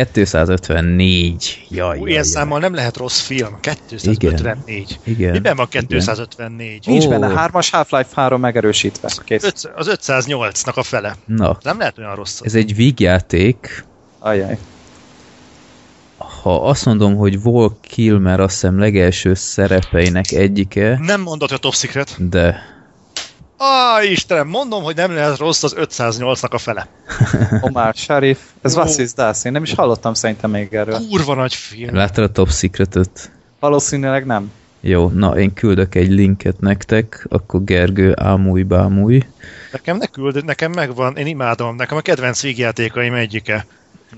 254. 0.04 1.66
Jaj, 1.70 1.96
Ú, 1.98 2.00
jaj, 2.00 2.10
Ilyen 2.10 2.22
számmal 2.24 2.58
nem 2.58 2.74
lehet 2.74 2.96
rossz 2.96 3.20
film. 3.20 3.58
254. 3.60 4.98
Igen. 5.04 5.30
Miben 5.32 5.56
van 5.56 5.66
igen. 5.70 5.86
254? 5.86 6.86
Nincs 6.86 7.04
Ó. 7.04 7.08
benne 7.08 7.28
hármas 7.28 7.70
Half-Life 7.70 8.08
3 8.14 8.40
megerősítve. 8.40 9.10
Kész. 9.24 9.44
Öt- 9.44 9.70
Az 9.76 9.90
508-nak 10.06 10.74
a 10.74 10.82
fele. 10.82 11.14
Na, 11.26 11.58
Nem 11.62 11.78
lehet 11.78 11.98
olyan 11.98 12.14
rossz. 12.14 12.40
ez 12.42 12.54
egy 12.54 12.74
vígjáték, 12.74 13.84
Ajaj. 14.18 14.58
ha 16.42 16.68
azt 16.68 16.84
mondom, 16.84 17.16
hogy 17.16 17.42
Vol 17.42 17.76
Kilmer 17.80 18.40
azt 18.40 18.52
hiszem 18.52 18.78
legelső 18.78 19.34
szerepeinek 19.34 20.30
egyike, 20.32 20.98
Nem 21.02 21.20
mondod, 21.20 21.48
hogy 21.48 21.58
a 21.58 21.60
Top 21.60 21.74
Secret? 21.74 22.28
de 22.28 22.74
Á, 23.58 24.02
Istenem, 24.02 24.48
mondom, 24.48 24.82
hogy 24.82 24.96
nem 24.96 25.14
lehet 25.14 25.38
rossz 25.38 25.62
az 25.62 25.74
508-nak 25.78 26.50
a 26.50 26.58
fele. 26.58 26.86
Omar 27.60 27.94
Sharif. 27.94 28.38
Ez 28.62 28.76
Ó. 28.76 28.80
Vassis 28.82 29.12
Das. 29.12 29.44
Én 29.44 29.52
nem 29.52 29.62
is 29.62 29.74
hallottam 29.74 30.14
szerintem 30.14 30.50
még 30.50 30.74
erről. 30.74 30.98
Kurva 31.08 31.34
nagy 31.34 31.54
film. 31.54 31.94
láttad 31.94 32.24
a 32.24 32.32
Top 32.32 32.50
Secret-öt? 32.50 33.30
Valószínűleg 33.60 34.26
nem. 34.26 34.52
Jó, 34.80 35.08
na 35.08 35.38
én 35.38 35.52
küldök 35.54 35.94
egy 35.94 36.10
linket 36.10 36.60
nektek, 36.60 37.26
akkor 37.28 37.64
Gergő 37.64 38.12
ámúj 38.16 38.62
bámúj. 38.62 39.22
Nekem 39.72 39.96
ne 39.96 40.06
küld, 40.06 40.44
nekem 40.44 40.72
megvan, 40.72 41.16
én 41.16 41.26
imádom, 41.26 41.76
nekem 41.76 41.96
a 41.96 42.00
kedvenc 42.00 42.42
vígjátékaim 42.42 43.14
egyike. 43.14 43.66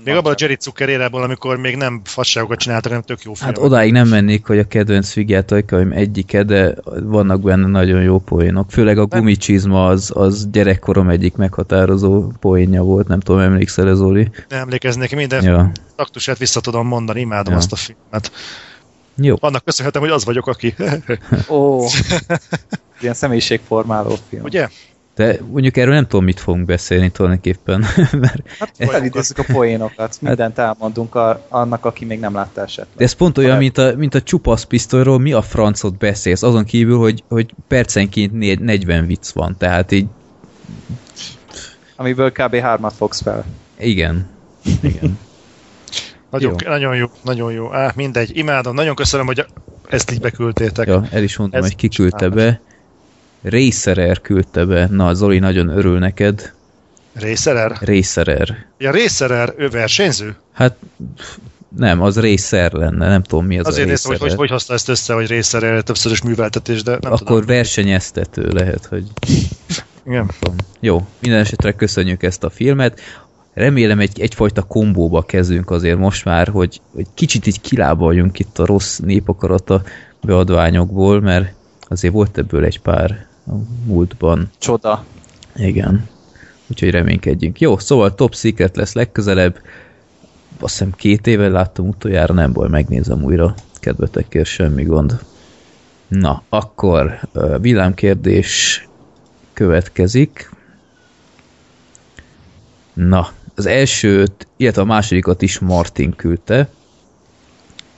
Még 0.03 0.15
abban 0.15 0.31
a 0.31 0.35
Jerry 0.39 0.57
Zucker 0.59 0.89
érából, 0.89 1.23
amikor 1.23 1.57
még 1.57 1.75
nem 1.75 2.01
fasságokat 2.03 2.59
csináltak, 2.59 2.87
hanem 2.91 3.03
tök 3.05 3.21
jó 3.23 3.33
film. 3.33 3.47
Hát 3.49 3.57
odáig 3.57 3.91
nem 3.91 4.07
mennék, 4.07 4.45
hogy 4.45 4.59
a 4.59 4.67
kedvenc 4.67 5.09
figjátékaim 5.11 5.91
egyike, 5.91 6.43
de 6.43 6.75
vannak 7.03 7.41
benne 7.41 7.67
nagyon 7.67 8.01
jó 8.01 8.19
poénok. 8.19 8.71
Főleg 8.71 8.97
a 8.97 9.05
Nem. 9.09 9.19
gumicsizma 9.19 9.87
az, 9.87 10.11
az 10.15 10.47
gyerekkorom 10.51 11.09
egyik 11.09 11.35
meghatározó 11.35 12.31
poénja 12.39 12.83
volt, 12.83 13.07
nem 13.07 13.19
tudom, 13.19 13.41
emlékszel 13.41 13.89
ez 13.89 13.97
Zoli? 13.97 14.29
Nem 14.49 14.59
emlékeznék, 14.59 15.15
minden 15.15 15.43
Ja. 15.43 15.71
taktusát 15.95 16.37
vissza 16.37 16.59
tudom 16.61 16.87
mondani, 16.87 17.19
imádom 17.19 17.53
Ja. 17.53 17.59
azt 17.59 17.71
a 17.71 17.75
filmet. 17.75 18.31
Jó, 19.15 19.35
Annak 19.39 19.63
köszönhetem, 19.65 20.01
hogy 20.01 20.11
az 20.11 20.25
vagyok, 20.25 20.47
aki. 20.47 20.75
Ó. 21.49 21.85
Ilyen 23.01 23.13
személyiségformáló 23.13 24.17
film. 24.29 24.43
Ugye? 24.43 24.67
De 25.15 25.37
mondjuk 25.51 25.77
erről 25.77 25.93
nem 25.93 26.07
tudom, 26.07 26.25
mit 26.25 26.39
fogunk 26.39 26.65
beszélni 26.65 27.09
tulajdonképpen, 27.09 27.79
mert 28.11 28.49
Hát 28.59 28.71
felidézzük 28.77 29.37
a 29.37 29.43
poénokat. 29.53 30.17
Mindent 30.21 30.57
elmondunk 30.57 31.15
a, 31.15 31.45
annak, 31.49 31.85
aki 31.85 32.05
még 32.05 32.19
nem 32.19 32.33
látta 32.33 32.61
esetleg. 32.61 32.95
de 32.97 33.03
ez 33.03 33.13
pont 33.13 33.37
olyan, 33.37 33.57
mint 33.57 33.77
a, 33.77 33.93
mint 33.95 34.15
a 34.15 34.21
csupasz 34.21 34.63
pisztolyról, 34.63 35.19
mi 35.19 35.33
a 35.33 35.41
francot 35.41 35.97
beszélsz, 35.97 36.43
azon 36.43 36.63
kívül, 36.63 36.97
hogy, 36.97 37.23
hogy 37.27 37.53
percenként 37.67 38.31
né- 38.33 38.59
40 38.59 39.05
vicc 39.05 39.29
van, 39.31 39.55
tehát 39.57 39.91
így 39.91 40.05
Amiből 41.95 42.31
kb. 42.31 42.55
hármat 42.55 42.93
fogsz 42.93 43.21
fel. 43.21 43.45
igen. 43.79 44.27
Igen. 44.81 45.17
Nagyon, 46.31 46.55
Jó. 46.63 46.69
nagyon 46.69 46.95
jó, 46.95 47.05
nagyon 47.23 47.51
jó. 47.51 47.73
Á, 47.73 47.91
mindegy, 47.95 48.37
imádom, 48.37 48.73
nagyon 48.75 48.95
köszönöm, 48.95 49.25
hogy 49.25 49.45
ezt 49.89 50.11
így 50.11 50.19
beküldtétek. 50.19 50.87
Ja, 50.87 51.03
el 51.11 51.23
is 51.23 51.37
mondtam, 51.37 51.59
Ez 51.61 51.65
hogy 51.67 51.75
ki 51.75 51.87
küldte 51.87 52.25
csodálatos. 52.25 52.43
be. 52.53 52.61
Racerer 53.41 54.21
küldte 54.21 54.65
be. 54.65 54.87
Na, 54.91 55.13
Zoli 55.13 55.39
nagyon 55.39 55.67
örül 55.67 55.99
neked. 55.99 56.53
Racerer? 57.13 57.77
Racerer. 57.81 58.65
Ja, 58.77 58.91
Racerer, 58.91 59.53
ő 59.57 59.69
versenyző? 59.69 60.35
Hát 60.51 60.75
nem, 61.77 62.01
az 62.01 62.19
Racer 62.19 62.71
lenne, 62.71 63.07
nem 63.07 63.23
tudom 63.23 63.45
mi 63.45 63.59
az 63.59 63.67
Azért 63.67 63.85
a 63.85 63.89
néztem, 63.89 64.11
hogy, 64.11 64.19
hogy 64.19 64.33
hogy 64.35 64.49
hozta 64.49 64.73
ezt 64.73 64.89
össze, 64.89 65.13
hogy 65.13 65.29
Racerer 65.29 65.81
többszörös 65.81 66.21
műveltetés, 66.21 66.83
de 66.83 66.91
nem 66.91 67.11
Akkor 67.11 67.27
tudom. 67.27 67.45
versenyeztető 67.45 68.47
lehet, 68.47 68.85
hogy 68.85 69.03
Igen. 70.05 70.31
tudom. 70.39 70.55
Jó, 70.79 71.07
minden 71.19 71.39
esetre 71.39 71.71
köszönjük 71.71 72.23
ezt 72.23 72.43
a 72.43 72.49
filmet. 72.49 72.99
Remélem 73.53 73.99
egy, 73.99 74.21
egyfajta 74.21 74.61
kombóba 74.61 75.21
kezdünk 75.21 75.71
azért 75.71 75.97
most 75.97 76.25
már, 76.25 76.47
hogy, 76.47 76.81
hogy 76.93 77.05
kicsit 77.13 77.47
így 77.47 77.61
kilábaljunk 77.61 78.39
itt 78.39 78.59
a 78.59 78.65
rossz 78.65 78.97
népakarata 78.97 79.81
beadványokból, 80.21 81.21
mert 81.21 81.53
azért 81.87 82.13
volt 82.13 82.37
ebből 82.37 82.65
egy 82.65 82.79
pár 82.79 83.27
a 83.49 83.55
múltban. 83.85 84.49
Csoda. 84.57 85.05
Igen. 85.55 86.07
Úgyhogy 86.67 86.89
reménykedjünk. 86.89 87.59
Jó, 87.61 87.77
szóval 87.77 88.15
Top 88.15 88.35
Secret 88.35 88.75
lesz 88.75 88.93
legközelebb. 88.93 89.61
Azt 90.59 90.71
hiszem 90.71 90.91
két 90.91 91.27
éve 91.27 91.47
láttam 91.47 91.87
utoljára, 91.87 92.33
nem 92.33 92.51
baj, 92.53 92.69
megnézem 92.69 93.23
újra. 93.23 93.55
Kedvetekért 93.79 94.45
semmi 94.47 94.83
gond. 94.83 95.19
Na, 96.07 96.43
akkor 96.49 97.19
villámkérdés 97.61 98.87
következik. 99.53 100.49
Na, 102.93 103.29
az 103.55 103.65
elsőt, 103.65 104.47
illetve 104.57 104.81
a 104.81 104.85
másodikat 104.85 105.41
is 105.41 105.59
Martin 105.59 106.15
küldte. 106.15 106.69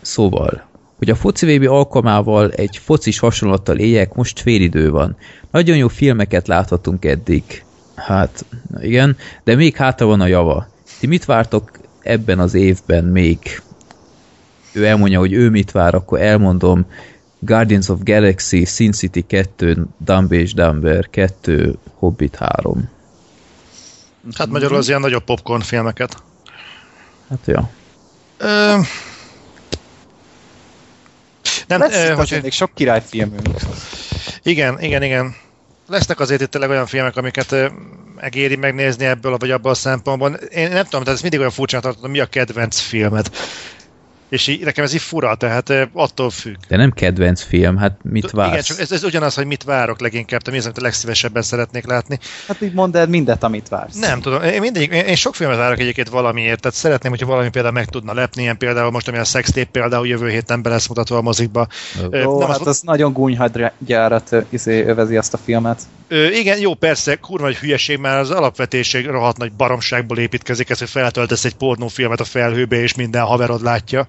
Szóval, 0.02 0.70
hogy 1.02 1.10
a 1.10 1.16
foci 1.16 1.58
VB 1.58 1.70
alkalmával 1.70 2.52
egy 2.52 2.78
focis 2.78 3.20
hasonlattal 3.20 3.78
éljek, 3.78 4.14
most 4.14 4.40
félidő 4.40 4.92
van. 4.92 5.18
Nagyon 5.52 5.78
jó 5.78 5.88
filmeket 5.88 6.48
láthatunk 6.48 7.06
eddig. 7.06 7.64
Hát, 7.96 8.46
igen, 8.80 9.18
de 9.44 9.56
még 9.56 9.76
hátra 9.76 10.06
van 10.06 10.22
a 10.22 10.28
java. 10.28 10.68
Ti 11.00 11.08
mit 11.08 11.26
vártok 11.26 11.72
ebben 12.02 12.40
az 12.40 12.54
évben 12.54 13.04
még? 13.04 13.62
Ő 14.74 14.86
elmondja, 14.86 15.20
hogy 15.20 15.34
ő 15.34 15.50
mit 15.50 15.72
vár, 15.72 15.96
akkor 15.96 16.22
elmondom. 16.22 16.86
Guardians 17.40 17.90
of 17.90 18.00
Galaxy, 18.04 18.66
Sin 18.66 18.92
City 18.92 19.22
2, 19.28 19.86
Dumb 19.98 20.32
és 20.32 20.54
Dumber 20.54 21.10
2, 21.10 21.78
Hobbit 21.94 22.36
3. 22.36 22.90
Hát 24.38 24.48
magyarul 24.48 24.78
az 24.78 24.88
ilyen 24.88 25.02
nagyobb 25.02 25.24
popcorn 25.24 25.62
filmeket. 25.62 26.24
Hát 27.30 27.46
ja. 27.46 27.70
Ö... 28.38 28.76
Nem, 31.78 31.90
Lesz 31.90 32.10
itt 32.10 32.16
hogy, 32.16 32.40
még 32.42 32.52
sok 32.52 32.74
királyfilmünk. 32.74 33.50
igen, 34.44 34.82
igen, 34.82 35.04
igen. 35.04 35.36
Lesznek 35.88 36.20
azért 36.20 36.42
itt 36.42 36.52
tényleg 36.52 36.70
olyan 36.70 36.86
filmek, 36.86 37.18
amiket 37.18 37.56
megéri 38.16 38.56
megnézni 38.56 39.06
ebből 39.06 39.38
vagy 39.38 39.52
abból 39.52 39.72
a 39.72 39.76
szempontból. 39.76 40.34
Én 40.34 40.70
nem 40.70 40.84
tudom, 40.84 41.04
tehát 41.04 41.08
ez 41.08 41.22
mindig 41.22 41.40
olyan 41.40 41.52
furcsán 41.52 41.82
tartom, 41.82 42.12
mi 42.12 42.20
a 42.20 42.26
kedvenc 42.26 42.80
filmed. 42.80 43.30
És 44.32 44.48
így, 44.48 44.64
nekem 44.64 44.84
ez 44.84 44.94
így 44.94 45.02
fura, 45.02 45.36
tehát 45.36 45.74
attól 45.94 46.30
függ. 46.30 46.56
De 46.68 46.78
nem 46.78 46.92
kedvenc 46.92 47.42
film, 47.44 47.78
hát 47.78 47.98
mit 48.04 48.24
Igen, 48.24 48.36
vársz? 48.36 48.66
csak 48.66 48.80
ez, 48.80 48.92
ez 48.92 49.04
ugyanaz, 49.04 49.36
hogy 49.36 49.46
mit 49.46 49.64
várok 49.64 50.00
leginkább, 50.02 50.42
te 50.42 50.52
mi 50.52 50.58
az, 50.58 50.66
amit 50.66 50.78
a 50.78 50.82
legszívesebben 50.82 51.42
szeretnék 51.42 51.86
látni. 51.86 52.20
Hát 52.48 52.62
így 52.62 52.74
mondd 52.74 52.98
el 52.98 53.08
mindet, 53.08 53.44
amit 53.44 53.68
vársz. 53.70 54.00
Nem 54.00 54.22
tudom, 54.22 54.42
én, 54.44 54.60
mindig, 54.62 54.92
én, 54.92 55.06
én 55.06 55.16
sok 55.16 55.36
filmet 55.36 55.58
várok 55.58 55.80
egyébként 55.80 56.10
valamiért, 56.10 56.60
tehát 56.62 56.78
szeretném, 56.78 57.12
hogyha 57.12 57.26
valami 57.28 57.50
például 57.50 57.74
meg 57.74 57.86
tudna 57.86 58.14
lepni, 58.14 58.42
ilyen 58.42 58.58
például 58.58 58.92
most, 58.92 59.08
ami 59.08 59.18
a 59.18 59.24
Sextape 59.24 59.70
például 59.72 60.08
jövő 60.08 60.30
héten 60.30 60.62
be 60.62 60.70
lesz 60.70 60.88
mutatva 60.88 61.18
a 61.18 61.22
mozikba. 61.22 61.68
Ó, 62.26 62.40
nem 62.40 62.48
hát 62.50 62.60
az- 62.60 62.68
az 62.68 62.82
nagyon 62.82 63.14
gúnyhadgyárat 63.14 64.36
izé, 64.50 64.84
övezi 64.86 65.18
azt 65.18 65.34
a 65.34 65.38
filmet. 65.38 65.82
Ö, 66.14 66.28
igen, 66.32 66.60
jó, 66.60 66.74
persze, 66.74 67.16
kurva 67.16 67.48
egy 67.48 67.56
hülyeség, 67.58 67.98
mert 67.98 68.20
az 68.20 68.30
alapvetéség 68.32 69.06
rohadt 69.06 69.38
nagy 69.38 69.52
baromságból 69.52 70.18
építkezik, 70.18 70.70
ez, 70.70 70.80
hogy 70.80 70.90
feltöltesz 70.90 71.46
egy 71.46 71.56
pornófilmet 71.56 72.20
a 72.20 72.24
felhőbe, 72.24 72.82
és 72.82 72.96
minden 72.96 73.24
haverod 73.24 73.64
látja. 73.64 74.08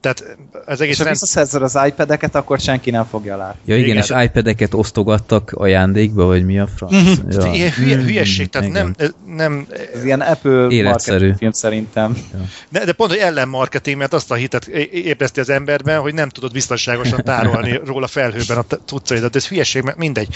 Tehát 0.00 0.36
ez 0.66 0.80
egész 0.80 0.92
És 0.92 0.98
ha 0.98 1.04
rend... 1.04 1.16
visszaszerzed 1.20 1.62
az 1.62 1.78
iPad-eket, 1.86 2.34
akkor 2.34 2.58
senki 2.60 2.90
nem 2.90 3.06
fogja 3.10 3.36
látni. 3.36 3.60
Ja 3.64 3.76
igen, 3.76 3.88
Igen. 3.88 4.02
és 4.02 4.24
iPad-eket 4.24 4.74
osztogattak 4.74 5.52
ajándékba, 5.52 6.24
vagy 6.24 6.44
mi 6.44 6.58
a 6.58 6.66
franc? 6.76 6.92
Ja. 7.30 7.52
Ilyen 7.52 7.72
hülye, 7.72 7.96
Mm, 7.96 8.04
hülyesség, 8.04 8.48
tehát 8.48 8.70
nem, 8.72 8.94
igen. 8.98 9.14
nem, 9.36 9.66
Ez 9.94 10.04
ilyen 10.04 10.20
Apple 10.20 10.66
Életszerű. 10.68 11.32
film 11.38 11.52
szerintem. 11.52 12.16
de, 12.68 12.84
de 12.84 12.92
pont, 12.92 13.10
hogy 13.10 13.20
ellenmarketing, 13.20 13.96
mert 13.96 14.12
azt 14.12 14.30
a 14.30 14.34
hitet 14.34 14.66
ébreszti 14.92 15.40
az 15.40 15.48
emberben, 15.50 16.00
hogy 16.00 16.14
nem 16.14 16.28
tudod 16.28 16.52
biztonságosan 16.52 17.22
tárolni 17.24 17.80
róla 17.84 18.06
felhőben 18.06 18.56
a 18.58 18.64
cuccaidat. 18.86 19.36
Ez 19.36 19.46
hülyeség, 19.48 19.82
mert 19.82 19.96
mindegy. 19.96 20.34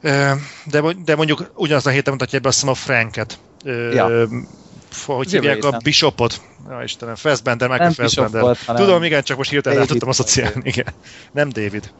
De, 0.00 0.80
de 1.04 1.16
mondjuk 1.16 1.50
ugyanaz 1.54 1.86
a 1.86 1.90
héten 1.90 2.12
mutatja 2.12 2.38
be 2.38 2.48
azt 2.48 2.56
hiszem 2.60 2.72
a 2.72 2.76
Franket. 2.76 3.38
Ja. 3.92 4.26
Hogy 5.06 5.32
Jövő 5.32 5.48
hívják 5.48 5.64
a. 5.64 5.78
Bishopot? 5.82 6.40
Ja, 6.68 6.82
Istenem, 6.82 7.14
Fassbender, 7.14 7.68
Michael 7.68 7.92
Nem 7.96 8.06
Bishop 8.06 8.28
Fassbender. 8.28 8.84
Tudom, 8.84 9.02
igen, 9.02 9.22
csak 9.22 9.36
most 9.36 9.50
hirtelen 9.50 9.78
el 9.78 9.86
tudtam 9.86 10.08
asszociálni. 10.08 10.60
Igen. 10.62 10.86
Nem 11.32 11.48
David. 11.48 11.90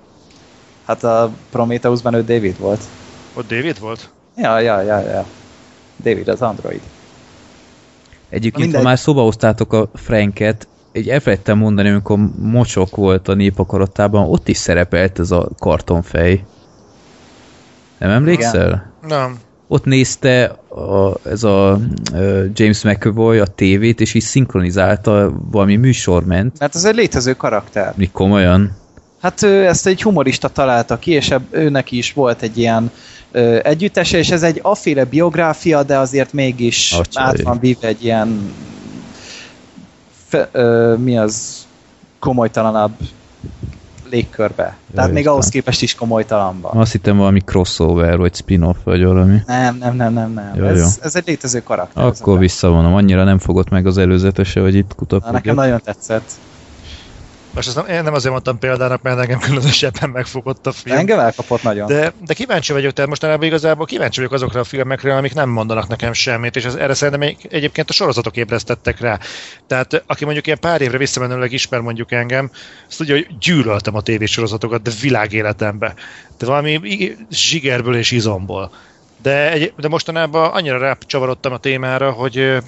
Hát 0.87 1.05
a 1.05 1.33
Prometheusban 1.51 2.15
ő 2.15 2.25
David 2.25 2.59
volt. 2.59 2.83
Ott 3.35 3.49
David 3.49 3.81
volt? 3.81 4.11
Ja, 4.37 4.59
ja, 4.59 4.81
ja, 4.81 5.01
ja. 5.01 5.27
David 6.03 6.29
az 6.29 6.43
android. 6.43 6.81
Egyébként, 8.29 8.55
ha 8.55 8.61
Mindegy. 8.61 8.83
már 8.83 8.99
szóba 8.99 9.23
hoztátok 9.23 9.73
a 9.73 9.91
Franket, 9.95 10.69
egy 10.93 11.09
elfelejtettem 11.09 11.59
mondani, 11.59 11.89
amikor 11.89 12.19
mocsok 12.39 12.97
volt 12.97 13.29
a 13.29 13.35
népakaratában, 13.35 14.29
ott 14.29 14.49
is 14.49 14.57
szerepelt 14.57 15.19
ez 15.19 15.31
a 15.31 15.49
kartonfej. 15.59 16.45
Nem 17.99 18.11
emlékszel? 18.11 18.93
Nem. 19.09 19.39
Ott 19.69 19.85
nézte 19.85 20.45
a, 20.69 21.29
ez 21.29 21.43
a 21.43 21.79
James 22.53 22.83
McAvoy 22.83 23.39
a 23.39 23.47
tévét, 23.47 24.01
és 24.01 24.15
így 24.15 24.23
szinkronizálta, 24.23 25.33
valami 25.51 25.77
műsor 25.77 26.25
ment. 26.25 26.59
Mert 26.59 26.75
ez 26.75 26.85
egy 26.85 26.95
létező 26.95 27.35
karakter. 27.35 27.93
Mi 27.97 28.11
komolyan? 28.13 28.77
Hát 29.21 29.43
ő, 29.43 29.67
ezt 29.67 29.87
egy 29.87 30.03
humorista 30.03 30.49
találta 30.49 30.99
ki, 30.99 31.11
és 31.11 31.31
ebb, 31.31 31.43
őnek 31.51 31.91
is 31.93 32.13
volt 32.13 32.43
egy 32.43 32.59
ilyen 32.59 32.91
ö, 33.33 33.59
együttese, 33.63 34.19
és 34.19 34.31
ez 34.31 34.43
egy 34.43 34.59
aféle 34.63 35.05
biográfia, 35.05 35.83
de 35.83 35.99
azért 35.99 36.33
mégis 36.33 36.93
Atyai. 36.93 37.25
át 37.25 37.43
van 37.43 37.59
víve 37.59 37.87
egy 37.87 38.05
ilyen 38.05 38.53
fe, 40.27 40.49
ö, 40.53 40.95
mi 40.97 41.19
az 41.19 41.67
komolytalanabb 42.19 42.93
légkörbe. 44.11 44.77
Tehát 44.95 45.13
még 45.13 45.29
ahhoz 45.29 45.49
képest 45.49 45.83
is 45.83 45.95
komolytalanban. 45.95 46.77
Azt 46.77 46.93
hittem 46.93 47.17
valami 47.17 47.41
crossover, 47.41 48.17
vagy 48.17 48.35
spin-off, 48.35 48.77
vagy 48.85 49.05
valami. 49.05 49.37
Nem, 49.47 49.77
nem, 49.77 49.97
nem, 49.97 50.13
nem, 50.13 50.33
nem. 50.33 50.53
Jó, 50.55 50.65
ez, 50.65 50.79
jó. 50.79 50.87
ez 51.03 51.17
egy 51.17 51.27
létező 51.27 51.63
karakter. 51.63 52.05
Akkor 52.05 52.39
visszavonom, 52.39 52.95
annyira 52.95 53.25
nem 53.25 53.39
fogott 53.39 53.69
meg 53.69 53.87
az 53.87 53.99
előzetese, 53.99 54.61
hogy 54.61 54.75
itt 54.75 54.89
Na, 54.89 54.95
kutakodjak. 54.95 55.33
nekem 55.33 55.55
nagyon 55.55 55.81
tetszett. 55.85 56.31
Most 57.59 57.77
ezt 57.77 57.87
nem, 57.87 57.97
én 57.97 58.03
nem 58.03 58.15
azért 58.15 58.33
mondtam 58.33 58.59
példának, 58.59 59.03
mert 59.03 59.19
engem 59.19 59.39
különösebben 59.39 60.11
megfogott 60.11 60.67
a 60.67 60.73
film. 60.73 60.97
Engem 60.97 61.19
elkapott 61.19 61.63
nagyon. 61.63 61.87
De, 61.87 62.13
de 62.27 62.35
kíváncsi 62.35 62.73
vagyok, 62.73 62.93
tehát 62.93 63.11
mostanában 63.11 63.47
igazából 63.47 63.87
kíváncsi 63.87 64.17
vagyok 64.17 64.33
azokra 64.33 64.61
a 64.61 64.65
filmekre, 64.65 65.17
amik 65.17 65.35
nem 65.35 65.49
mondanak 65.49 65.89
nekem 65.89 66.13
semmit, 66.13 66.57
és 66.57 66.65
ez, 66.65 66.75
erre 66.75 66.95
szerintem 66.95 67.29
egy, 67.29 67.47
egyébként 67.51 67.91
a 67.91 67.93
sorozatok 67.93 68.37
ébresztettek 68.37 69.01
rá. 69.01 69.19
Tehát 69.67 70.03
aki 70.07 70.25
mondjuk 70.25 70.47
ilyen 70.47 70.59
pár 70.59 70.81
évre 70.81 70.99
visszamenőleg 70.99 71.53
ismer 71.53 71.81
mondjuk 71.81 72.13
engem, 72.13 72.51
azt 72.89 72.99
tudja, 72.99 73.15
hogy 73.15 73.39
gyűlöltem 73.39 73.95
a 73.95 74.01
tévésorozatokat, 74.01 74.83
de 74.83 74.91
világéletembe. 75.01 75.95
De 76.39 76.47
valami 76.47 76.81
zsigerből 77.31 77.97
és 77.97 78.11
izomból. 78.11 78.71
De, 79.23 79.53
egy, 79.53 79.73
de 79.77 79.89
mostanában 79.89 80.51
annyira 80.51 80.79
rácsavarodtam 80.79 81.53
a 81.53 81.59
témára, 81.59 82.11
hogy 82.11 82.59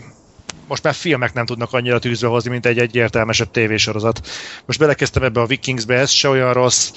most 0.70 0.82
már 0.82 0.94
filmek 0.94 1.32
nem 1.32 1.46
tudnak 1.46 1.72
annyira 1.72 1.98
tűzbe 1.98 2.26
hozni, 2.26 2.50
mint 2.50 2.66
egy 2.66 2.78
egyértelmesebb 2.78 3.50
tévésorozat. 3.50 4.20
Most 4.66 4.78
belekezdtem 4.78 5.22
ebbe 5.22 5.40
a 5.40 5.46
Vikingsbe, 5.46 5.94
ez 5.94 6.10
se 6.10 6.28
olyan 6.28 6.52
rossz, 6.52 6.90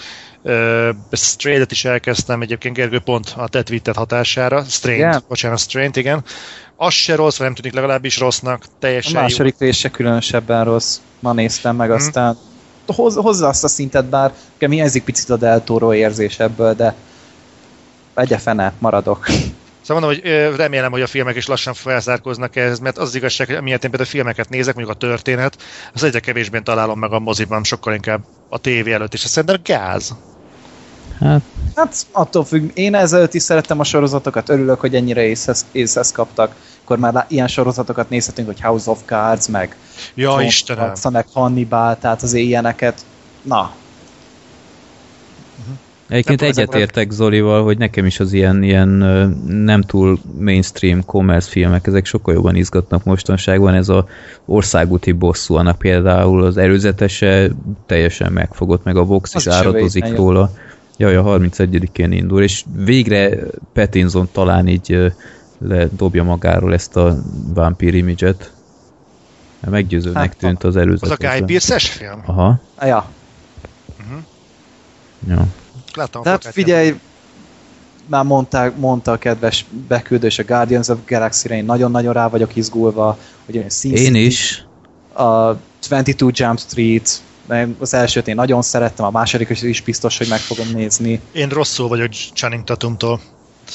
Uh, 0.46 0.90
Stray-et 1.12 1.72
is 1.72 1.86
elkezdtem 1.86 2.42
egyébként 2.42 2.76
Gergő 2.76 3.00
pont 3.00 3.34
a 3.38 3.48
te 3.48 3.64
tweeted 3.64 3.96
hatására. 3.96 4.64
Strain, 4.64 4.96
Igen. 4.98 5.22
bocsánat, 5.28 5.60
Strain, 5.60 5.92
igen. 5.94 6.24
Az 6.76 6.94
se 6.94 7.16
rossz, 7.16 7.38
nem 7.38 7.54
tűnik 7.54 7.74
legalábbis 7.74 8.18
rossznak, 8.18 8.64
A 8.64 8.68
teljesen 8.80 9.14
jó. 9.14 9.20
második 9.22 9.56
rész 9.60 9.76
se 9.78 9.90
különösebben 9.90 10.64
rossz. 10.64 10.98
Ma 11.20 11.34
néztem 11.34 11.76
meg, 11.76 11.88
Mhm. 11.90 11.98
aztán 11.98 12.38
hoz, 12.86 13.16
hozza 13.16 13.48
azt 13.48 13.64
a 13.64 13.68
szintet, 13.68 14.06
bár 14.06 14.34
nekem 14.54 14.72
hiányzik 14.72 15.04
picit 15.04 15.30
a 15.30 15.38
Del 15.38 15.64
Toro 15.64 15.94
érzés 15.94 16.40
ebből, 16.40 16.74
de 16.74 16.96
egye 18.14 18.38
fene, 18.38 18.74
maradok. 18.80 19.28
Szóval 19.84 20.04
mondom, 20.04 20.22
hogy 20.22 20.56
remélem, 20.56 20.92
hogy 20.92 21.02
a 21.02 21.08
filmek 21.08 21.36
is 21.36 21.48
lassan 21.48 21.74
felzárkóznak 21.74 22.56
ehhez, 22.56 22.80
mert 22.80 22.98
az 22.98 23.08
az 23.08 23.16
igazság, 23.16 23.48
hogy 23.48 23.62
miért 23.62 23.84
én 23.84 23.90
például 23.90 24.10
filmeket 24.10 24.50
nézek, 24.50 24.76
mondjuk 24.76 24.96
a 24.96 25.00
történet, 25.00 25.58
az 25.94 26.04
egyre 26.04 26.20
kevésbé 26.20 26.60
találom 26.60 27.00
meg 27.00 27.12
a 27.12 27.20
moziban, 27.20 27.64
sokkal 27.64 27.94
inkább 27.94 28.24
a 28.50 28.58
tévé 28.58 28.94
előtt, 28.94 29.14
és 29.14 29.24
ez 29.24 29.30
szerintem 29.30 29.60
gáz. 29.64 30.16
Hát, 31.20 31.42
Hát 31.76 32.06
attól 32.12 32.46
függ, 32.46 32.72
én 32.74 32.96
ezelőtt 32.96 33.34
is 33.34 33.42
szerettem 33.42 33.80
a 33.80 33.84
sorozatokat, 33.84 34.50
örülök, 34.50 34.80
hogy 34.80 34.96
ennyire 34.96 35.22
észhez, 35.22 35.66
észhez 35.72 36.12
kaptak. 36.12 36.56
Akkor 36.84 36.98
már 36.98 37.26
ilyen 37.28 37.48
sorozatokat 37.48 38.10
nézhetünk, 38.10 38.48
hogy 38.48 38.62
House 38.62 38.90
of 38.90 39.00
Cards, 39.06 39.48
meg 39.48 39.76
Ja, 40.14 40.30
Tom 40.30 40.40
Istenem. 40.40 40.92
Meg 41.12 41.26
Hannibal, 41.34 41.98
tehát 41.98 42.22
az 42.22 42.34
ilyeneket. 42.34 43.06
Na, 43.42 43.74
Egyébként 46.08 46.42
egyetértek 46.42 47.12
Zolival, 47.12 47.64
hogy 47.64 47.78
nekem 47.78 48.06
is 48.06 48.20
az 48.20 48.34
ilyen, 48.34 48.64
ilyen 48.64 48.88
nem 49.48 49.82
túl 49.82 50.20
mainstream 50.40 51.06
commerce 51.06 51.50
filmek, 51.50 51.88
ezek 51.88 52.06
sokkal 52.06 52.34
jobban 52.34 52.56
izgatnak 52.56 53.04
mostanságban. 53.04 53.74
Ez 53.74 53.90
a 53.90 54.08
országúti 54.46 55.12
bosszú, 55.12 55.56
annak 55.56 55.78
például 55.78 56.44
az 56.44 56.58
előzetese 56.58 57.52
teljesen 57.86 58.32
megfogott, 58.32 58.84
meg 58.84 58.98
a 58.98 59.04
Vox 59.04 59.34
is 59.36 59.46
jön. 59.46 60.16
róla. 60.16 60.52
Jaj, 60.98 61.16
a 61.16 61.24
31-én 61.24 62.12
indul, 62.12 62.44
és 62.44 62.64
végre 62.76 63.38
Pattinson 63.74 64.30
talán 64.32 64.68
így 64.68 65.14
ledobja 65.58 66.24
magáról 66.24 66.74
ezt 66.74 66.96
a 66.96 67.18
vampír 67.54 67.94
image-et. 67.94 68.52
Meggyőzőnek 69.70 70.22
Hát, 70.22 70.38
tűnt 70.38 70.64
az 70.64 70.76
Az 70.76 71.10
a. 71.10 71.16
Guy 71.20 71.42
Pearce-es 71.46 71.90
film? 71.90 72.22
Aha, 72.26 72.60
ja. 72.82 73.06
ja. 75.28 75.48
Láttam 75.96 76.22
a 76.22 76.24
Tehát 76.24 76.40
plakátját. 76.40 76.54
figyelj, 76.54 77.00
már 78.06 78.24
mondták, 78.24 78.78
mondta 78.78 79.12
a 79.12 79.18
kedves 79.18 79.66
beküldős 79.88 80.40
a 80.40 80.44
Guardians 80.44 80.88
of 80.88 80.98
Galaxy-re, 81.08 81.56
én 81.56 81.66
nagyon-nagyon 81.66 82.14
rá 82.14 82.28
vagyok 82.28 82.56
izgulva, 82.56 83.18
hogy 83.46 83.56
Én 83.56 83.70
City, 83.70 84.26
is. 84.26 84.66
a 85.14 85.56
22 85.80 86.30
Jump 86.34 86.60
Street, 86.60 87.22
az 87.80 87.94
elsőt 87.94 88.28
én 88.28 88.36
nagyon 88.36 88.62
szerettem, 88.62 89.06
a 89.06 89.12
második 89.12 89.50
is 89.62 89.82
biztos, 89.82 90.18
hogy 90.18 90.28
meg 90.28 90.40
fogom 90.40 90.68
nézni. 90.74 91.22
Én 91.32 91.50
rosszul 91.50 91.88
vagyok 91.88 92.10
Channing 92.10 92.64
Tatumtól. 92.64 93.20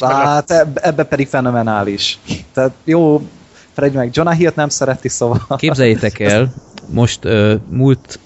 Hát 0.00 0.50
ebbe, 0.50 0.80
ebbe 0.80 1.04
pedig 1.04 1.28
fenomenális. 1.28 2.18
Tehát 2.52 2.72
jó, 2.84 3.28
Fred 3.72 3.92
meg 3.92 4.10
Jonah 4.12 4.34
Hill-t 4.36 4.54
nem 4.56 4.68
szereti, 4.68 5.08
szóval... 5.08 5.46
Képzeljétek 5.56 6.18
el, 6.18 6.54
most 6.88 7.24
uh, 7.24 7.54
múlt, 7.70 8.18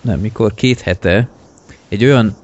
nem 0.00 0.18
mikor, 0.18 0.54
két 0.54 0.80
hete 0.80 1.28
egy 1.88 2.04
olyan 2.04 2.36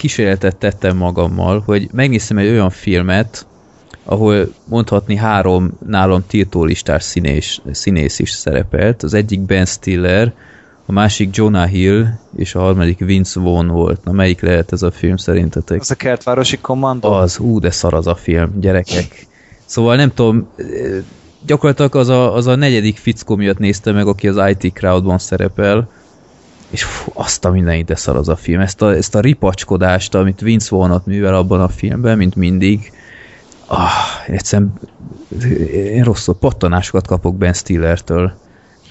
kísérletet 0.00 0.56
tettem 0.56 0.96
magammal, 0.96 1.62
hogy 1.66 1.88
megnéztem 1.92 2.38
egy 2.38 2.48
olyan 2.48 2.70
filmet, 2.70 3.46
ahol 4.04 4.48
mondhatni 4.64 5.16
három 5.16 5.70
nálam 5.86 6.24
tiltólistás 6.26 7.02
színés, 7.02 7.60
színész 7.70 8.18
is 8.18 8.30
szerepelt. 8.30 9.02
Az 9.02 9.14
egyik 9.14 9.40
Ben 9.40 9.64
Stiller, 9.64 10.32
a 10.86 10.92
másik 10.92 11.36
Jonah 11.36 11.68
Hill, 11.68 12.06
és 12.36 12.54
a 12.54 12.60
harmadik 12.60 12.98
Vince 12.98 13.40
Vaughn 13.40 13.66
volt. 13.66 14.04
Na 14.04 14.12
melyik 14.12 14.40
lehet 14.40 14.72
ez 14.72 14.82
a 14.82 14.90
film 14.90 15.16
szerintetek? 15.16 15.80
Az 15.80 15.90
a 15.90 15.94
kertvárosi 15.94 16.58
kommandó? 16.58 17.12
Az, 17.12 17.38
ú, 17.38 17.58
de 17.58 17.70
szar 17.70 17.94
az 17.94 18.06
a 18.06 18.14
film, 18.14 18.60
gyerekek. 18.60 19.26
Szóval 19.64 19.96
nem 19.96 20.14
tudom, 20.14 20.48
eh, 20.56 20.66
gyakorlatilag 21.46 21.94
az 21.94 22.08
a, 22.08 22.34
az 22.34 22.46
a 22.46 22.54
negyedik 22.54 22.96
fickó 22.96 23.36
miatt 23.36 23.58
nézte 23.58 23.92
meg, 23.92 24.06
aki 24.06 24.28
az 24.28 24.40
IT 24.48 24.72
Crowdban 24.72 25.18
szerepel, 25.18 25.88
és 26.70 26.84
fú, 26.84 27.10
azt 27.14 27.44
a 27.44 27.50
mindenit, 27.50 27.86
de 27.86 27.94
szar 27.96 28.16
az 28.16 28.28
a 28.28 28.36
film. 28.36 28.60
Ezt 28.60 28.82
a, 28.82 28.94
ezt 28.94 29.14
a 29.14 29.20
ripacskodást, 29.20 30.14
amit 30.14 30.40
Vince 30.40 30.68
Vaughn 30.70 30.90
ott 30.92 31.06
művel 31.06 31.34
abban 31.34 31.60
a 31.60 31.68
filmben, 31.68 32.16
mint 32.16 32.34
mindig, 32.34 32.92
ah, 33.66 33.90
egyszerűen 34.26 34.72
én 35.72 36.04
rosszul 36.04 36.34
pattanásokat 36.34 37.06
kapok 37.06 37.36
Ben 37.36 37.52
Stillertől. 37.52 38.32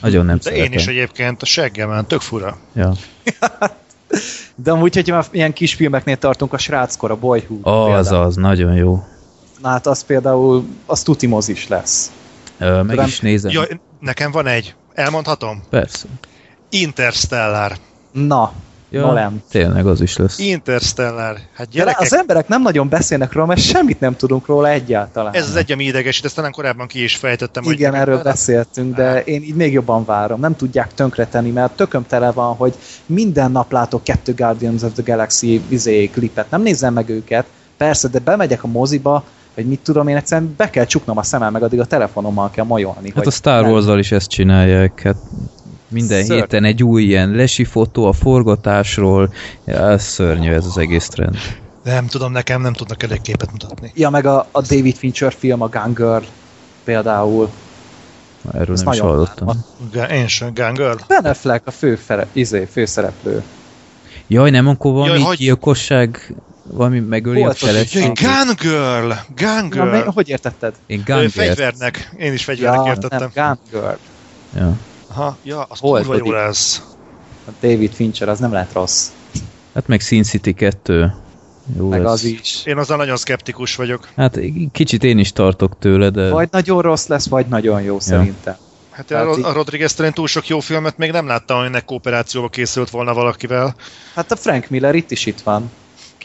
Nagyon 0.02 0.26
nem 0.26 0.36
De 0.36 0.42
szeretem. 0.42 0.66
én 0.66 0.72
is 0.74 0.88
egyébként 0.88 1.42
a 1.42 1.46
seggemen, 1.46 2.06
tök 2.06 2.22
fura. 2.22 2.58
Ja. 2.74 2.94
De 4.56 4.72
amúgy, 4.72 4.96
hogyha 4.96 5.16
már 5.16 5.26
ilyen 5.32 5.54
kis 5.54 5.74
filmeknél 5.74 6.18
tartunk, 6.18 6.54
a 6.54 6.58
sráckor, 6.58 7.12
a 7.12 7.16
Boyhood. 7.16 7.60
Az, 7.62 7.86
például. 7.86 8.26
az, 8.26 8.36
nagyon 8.36 8.74
jó. 8.76 9.04
Na 9.62 9.70
hát 9.70 9.88
az 9.88 10.04
például, 10.04 10.66
az 10.86 11.04
tuti 11.04 11.28
mozis 11.28 11.68
lesz. 11.68 12.12
Ö, 12.58 12.82
Meg 12.82 12.90
Tudom. 12.90 13.06
is 13.06 13.20
nézem. 13.20 13.52
Ja, 13.52 13.62
nekem 14.00 14.32
van 14.32 14.48
egy. 14.48 14.76
Elmondhatom? 14.94 15.64
Persze. 15.70 16.08
Interstellar. 16.70 17.72
Na, 18.12 18.52
Ja, 18.92 19.02
Nolan. 19.02 19.44
tényleg 19.50 19.88
az 19.88 20.02
is 20.02 20.18
lesz. 20.18 20.40
Interstellar. 20.40 21.38
Hát 21.56 21.68
De 21.68 21.72
gyerekek, 21.72 22.00
az 22.02 22.16
emberek 22.16 22.48
nem 22.48 22.62
nagyon 22.62 22.90
beszélnek 22.90 23.34
róla, 23.34 23.46
mert 23.48 23.62
semmit 23.62 24.00
nem 24.00 24.16
tudunk 24.16 24.46
róla 24.46 24.70
egyáltalán. 24.70 25.34
ez 25.34 25.48
az 25.48 25.56
egy, 25.56 25.72
ami 25.72 25.84
idegesít, 25.84 26.26
ezt 26.26 26.36
talán 26.36 26.52
korábban 26.52 26.88
ki 26.88 27.04
is 27.04 27.16
fejtettem. 27.16 27.64
hogy 27.64 27.74
Igen, 27.74 27.94
erről 27.96 28.16
nekem- 28.16 28.32
beszéltünk, 28.32 28.96
de 28.96 29.24
én 29.24 29.42
így 29.44 29.56
még 29.56 29.74
jobban 29.74 30.06
várom. 30.06 30.40
Nem 30.40 30.56
tudják 30.56 30.94
tönkretenni, 30.94 31.50
mert 31.50 31.72
tököm 31.76 32.06
tele 32.08 32.32
van, 32.32 32.56
hogy 32.56 32.74
minden 33.06 33.52
nap 33.52 33.72
látok 33.72 34.04
kettő 34.04 34.34
Guardians 34.34 34.82
of 34.82 34.92
the 34.94 35.04
Galaxy 35.06 35.62
izé, 35.68 36.08
klipet. 36.08 36.50
Nem 36.50 36.62
nézem 36.62 36.94
meg 36.94 37.10
őket, 37.10 37.46
persze, 37.78 38.08
de 38.08 38.20
bemegyek 38.20 38.64
a 38.64 38.68
moziba, 38.68 39.24
hogy 39.56 39.66
mit 39.66 39.80
tudom 39.80 40.08
én, 40.08 40.16
egyszerűen 40.16 40.54
be 40.58 40.70
kell 40.70 40.86
csuknom 40.86 41.18
a 41.18 41.24
szemem, 41.24 41.52
meg 41.52 41.64
addig 41.64 41.80
a 41.80 41.86
telefonommal 41.86 42.50
kell 42.50 42.66
majolni. 42.66 43.08
Hát 43.08 43.18
hogy 43.18 43.28
a 43.28 43.32
Star 43.32 43.62
nem- 43.62 43.72
Wars-zal 43.72 44.00
is 44.00 44.12
ezt 44.12 44.30
csinálják, 44.30 45.02
hát 45.02 45.16
minden 45.90 46.24
Szörny. 46.24 46.40
héten 46.40 46.64
egy 46.64 46.84
új 46.84 47.04
ilyen 47.04 47.30
lesi 47.30 47.64
fotó 47.64 48.06
a 48.06 48.14
forgatásról, 48.14 49.34
ja, 49.66 49.90
ez 49.90 50.04
szörnyű 50.04 50.52
ez 50.52 50.66
az 50.66 50.78
egész 50.78 51.08
trend. 51.08 51.38
Nem 51.84 52.08
tudom, 52.08 52.32
nekem 52.32 52.62
nem 52.62 52.74
tudnak 52.74 53.04
elég 53.04 53.22
képet 53.22 53.52
mutatni. 53.52 53.92
Ja, 53.96 54.10
meg 54.10 54.26
a, 54.26 54.48
a 54.52 54.62
David 54.62 54.96
Fincher 54.96 55.34
film, 55.34 55.62
a 55.62 55.68
Gun 55.68 55.94
Girl 55.94 56.24
például. 56.84 57.50
Erről 58.54 58.76
Ezt 58.76 58.84
nem 58.84 58.94
is 58.94 59.00
nagyon 59.00 59.16
hallottam. 59.16 59.66
Én 60.12 60.28
sem, 60.28 60.54
Gun 60.54 60.74
Girl. 60.74 60.94
Ben 61.08 61.26
Affleck 61.26 61.68
a 61.68 61.72
fő, 61.72 61.96
fere, 61.96 62.28
izé, 62.32 62.68
főszereplő. 62.72 63.44
Jaj, 64.28 64.50
nem, 64.50 64.68
akkor 64.68 64.92
valami 64.94 65.12
Jaj, 65.12 65.22
hogy- 65.22 65.38
gyilkosság, 65.38 66.36
valami 66.64 67.00
megöli 67.00 67.40
Volt 67.42 67.52
a 67.62 67.66
feleségét. 67.66 68.20
Gun 68.20 68.56
Girl! 68.60 69.12
Gun 69.36 69.68
Na, 69.80 69.84
mi, 69.84 69.92
Girl! 69.98 70.10
hogy 70.10 70.30
értetted? 70.30 70.74
Én 70.88 71.00
Ö, 71.00 71.04
Gangert. 71.12 71.32
Fegyvernek. 71.32 72.14
Én 72.18 72.34
is 72.34 72.44
fegyvernek 72.44 72.86
Ja, 72.86 72.92
értettem. 72.92 73.30
nem, 73.36 73.58
Gun 73.72 73.82
Girl. 73.82 73.96
Ja. 74.58 74.74
Aha, 75.10 75.38
ja, 75.44 75.66
az 75.70 75.80
Volt 75.80 76.06
kurva 76.06 76.26
jó 76.26 76.32
lesz. 76.32 76.82
A 77.48 77.52
David 77.62 77.94
Fincher, 77.94 78.30
az 78.30 78.40
nem 78.40 78.52
lehet 78.52 78.74
rossz. 78.74 79.10
Hát 79.74 79.88
meg 79.88 80.00
Sin 80.00 80.24
City 80.24 80.54
2. 80.54 81.14
Jó 81.78 81.88
Meg 81.88 82.02
lesz. 82.02 82.12
az 82.12 82.24
is. 82.24 82.62
Én 82.66 82.78
azzal 82.78 82.98
nagyon 82.98 83.18
szkeptikus 83.18 83.76
vagyok. 83.76 84.08
Hát 84.16 84.40
kicsit 84.72 85.04
én 85.04 85.20
is 85.20 85.32
tartok 85.32 85.78
tőle, 85.80 86.10
de... 86.10 86.30
Vagy 86.30 86.48
nagyon 86.52 86.82
rossz 86.82 87.08
lesz, 87.08 87.28
vagy 87.28 87.46
nagyon 87.46 87.82
jó 87.82 88.00
szerintem. 88.00 88.56
Hát 88.90 89.06
Tehát 89.06 89.26
a, 89.26 89.48
a 89.50 89.54
Rodriguez 89.54 90.00
én 90.00 90.14
túl 90.14 90.28
sok 90.28 90.48
jó 90.48 90.60
filmet 90.60 90.98
még 90.98 91.12
nem 91.12 91.28
láttam, 91.28 91.58
aminek 91.58 91.86
kooperációba 91.86 92.50
készült 92.50 92.90
volna 92.90 93.14
valakivel. 93.14 93.76
Hát 94.14 94.32
a 94.32 94.36
Frank 94.36 94.70
Miller 94.70 94.96
itt 94.96 95.12
is 95.12 95.26
itt 95.26 95.42
van. 95.42 95.72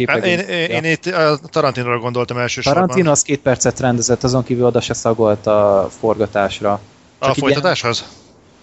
Hát 0.07 0.25
én, 0.25 0.39
én, 0.39 0.71
én 0.71 0.85
itt 0.85 1.07
a 1.07 1.39
Tarantinóra 1.51 1.99
gondoltam 1.99 2.39
elsősorban. 2.39 2.83
Tarantino 2.83 3.11
az 3.11 3.23
két 3.23 3.41
percet 3.41 3.81
rendezett, 3.81 4.23
azon 4.23 4.45
kívül 4.45 4.65
oda 4.65 4.81
se 4.81 4.95
szagolt 4.95 5.47
a 5.47 5.89
forgatásra. 5.99 6.81
A 7.19 7.27
Csak 7.27 7.37
így 7.37 7.43
folytatáshoz? 7.43 8.05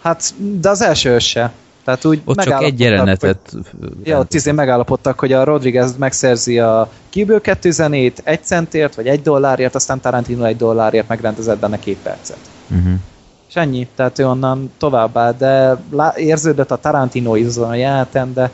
Hát, 0.02 0.34
de 0.60 0.70
az 0.70 0.82
első 0.82 1.20
se. 1.20 1.52
Tehát 1.84 2.06
úgy 2.06 2.22
Ott 2.26 2.40
csak 2.40 2.64
egy 2.64 2.80
jelenetet... 2.80 3.40
Hogy, 3.52 3.64
ja, 4.04 4.20
ott 4.20 4.34
izé 4.34 4.52
megállapodtak, 4.52 5.20
hogy 5.20 5.34
a 5.34 5.44
Rodriguez 5.44 5.98
megszerzi 5.98 6.60
a 6.60 6.90
Kill 7.10 7.40
2 7.42 7.72
zenét 7.72 8.22
egy 8.24 8.44
centért, 8.44 8.96
vagy 8.96 9.08
egy 9.08 9.22
dollárért, 9.22 9.76
aztán 9.76 10.00
Tarantino 10.00 10.44
egy 10.44 10.58
dollárért 10.58 11.08
megrendezett 11.08 11.60
benne 11.60 11.80
két 11.80 11.98
percet. 11.98 12.40
Uh-huh. 12.68 12.94
És 13.50 13.56
ennyi, 13.56 13.88
tehát 13.96 14.20
ő 14.20 14.28
onnan 14.28 14.72
továbbá, 14.78 15.32
de 15.32 15.78
lá- 15.92 16.18
érződött 16.18 16.72
a 16.72 16.76
Tarantino 16.76 17.36
izon 17.36 17.70
a 17.70 17.76
jeleneten, 17.76 18.34
de 18.34 18.52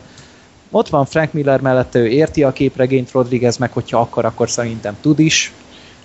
ott 0.72 0.90
van 0.90 1.06
Frank 1.06 1.34
Miller 1.34 1.62
mellett, 1.62 1.96
ő 1.96 2.08
érti 2.08 2.44
a 2.44 2.52
képregényt, 2.52 3.12
Rodriguez 3.12 3.58
meg, 3.58 3.72
hogyha 3.72 4.00
akar, 4.00 4.26
akkor 4.26 4.50
szerintem 4.50 4.98
tud 5.02 5.20
is. 5.20 5.54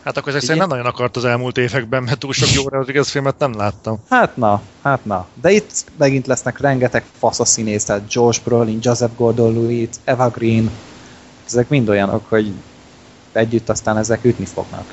Hát 0.04 0.16
akkor 0.16 0.28
ezek 0.28 0.40
szerint 0.40 0.60
nem 0.60 0.68
nagyon 0.68 0.86
akart 0.86 1.16
az 1.16 1.24
elmúlt 1.24 1.58
években, 1.58 2.02
mert 2.02 2.18
túl 2.18 2.32
sok 2.32 2.52
jó 2.52 2.68
Rodriguez 2.78 3.08
filmet 3.08 3.38
nem 3.38 3.56
láttam. 3.56 3.98
Hát 4.08 4.36
na, 4.36 4.62
hát 4.82 5.04
na. 5.04 5.26
De 5.40 5.50
itt 5.50 5.84
megint 5.98 6.26
lesznek 6.26 6.60
rengeteg 6.60 7.04
fasz 7.18 7.40
a 7.40 7.44
színész, 7.44 7.84
tehát 7.84 8.12
Josh 8.12 8.40
Brolin, 8.44 8.78
Joseph 8.82 9.16
Gordon-Levitt, 9.16 10.00
Eva 10.04 10.28
Green, 10.28 10.70
ezek 11.46 11.68
mind 11.68 11.88
olyanok, 11.88 12.22
hogy 12.28 12.52
együtt 13.32 13.68
aztán 13.68 13.98
ezek 13.98 14.24
ütni 14.24 14.44
fognak. 14.44 14.84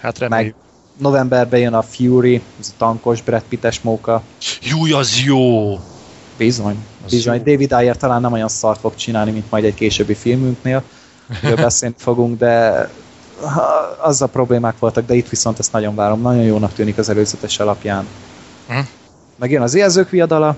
Hát 0.00 0.18
reméljük. 0.18 0.54
Meg 0.54 0.64
novemberben 0.96 1.60
jön 1.60 1.74
a 1.74 1.82
Fury, 1.82 2.42
ez 2.60 2.68
a 2.70 2.74
tankos 2.78 3.22
Brad 3.22 3.42
Pittes 3.48 3.80
móka. 3.80 4.22
Júj, 4.60 4.92
az 4.92 5.20
jó! 5.24 5.78
Bizony, 6.36 6.76
Az 7.04 7.10
bizony. 7.10 7.36
jó. 7.36 7.52
David 7.52 7.72
Ayer 7.72 7.96
talán 7.96 8.20
nem 8.20 8.32
olyan 8.32 8.48
szart 8.48 8.80
fog 8.80 8.94
csinálni, 8.94 9.30
mint 9.30 9.50
majd 9.50 9.64
egy 9.64 9.74
későbbi 9.74 10.14
filmünknél, 10.14 10.82
amiről 11.28 11.62
beszélni 11.64 11.94
fogunk, 11.98 12.38
de 12.38 12.88
azzal 13.98 14.28
problémák 14.28 14.78
voltak, 14.78 15.06
de 15.06 15.14
itt 15.14 15.28
viszont 15.28 15.58
ezt 15.58 15.72
nagyon 15.72 15.94
várom. 15.94 16.20
Nagyon 16.20 16.42
jónak 16.42 16.72
tűnik 16.72 16.98
az 16.98 17.08
előzetes 17.08 17.58
alapján. 17.58 18.06
Hm. 18.68 18.78
Meg 19.38 19.50
jön 19.50 19.62
az 19.62 19.74
érzők 19.74 20.10
viadala, 20.10 20.56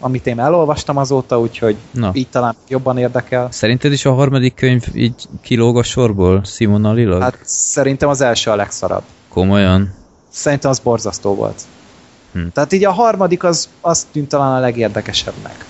amit 0.00 0.26
én 0.26 0.40
elolvastam 0.40 0.96
azóta, 0.96 1.40
úgyhogy 1.40 1.76
Na, 1.90 2.10
így 2.12 2.28
talán 2.28 2.56
jobban 2.68 2.98
érdekel. 2.98 3.48
szerinted 3.50 3.92
is 3.92 4.04
a 4.04 4.12
harmadik 4.12 4.54
könyv 4.54 4.84
így 4.94 5.28
kilóg 5.40 5.78
a 5.78 5.82
sorból 5.82 6.44
Simonalilag? 6.44 7.22
Hát, 7.22 7.38
szerintem 7.42 8.08
az 8.08 8.20
első 8.20 8.50
a 8.50 8.56
legszarabb. 8.56 9.02
Komolyan? 9.28 9.94
Szerintem 10.30 10.70
az 10.70 10.78
borzasztó 10.78 11.34
volt. 11.34 11.62
Hm. 12.32 12.46
Tehát 12.52 12.72
így 12.72 12.84
a 12.84 12.92
harmadik 12.92 13.44
az, 13.44 13.68
az 13.80 14.06
tűnt 14.12 14.28
talán 14.28 14.56
a 14.56 14.60
legérdekesebbnek. 14.60 15.64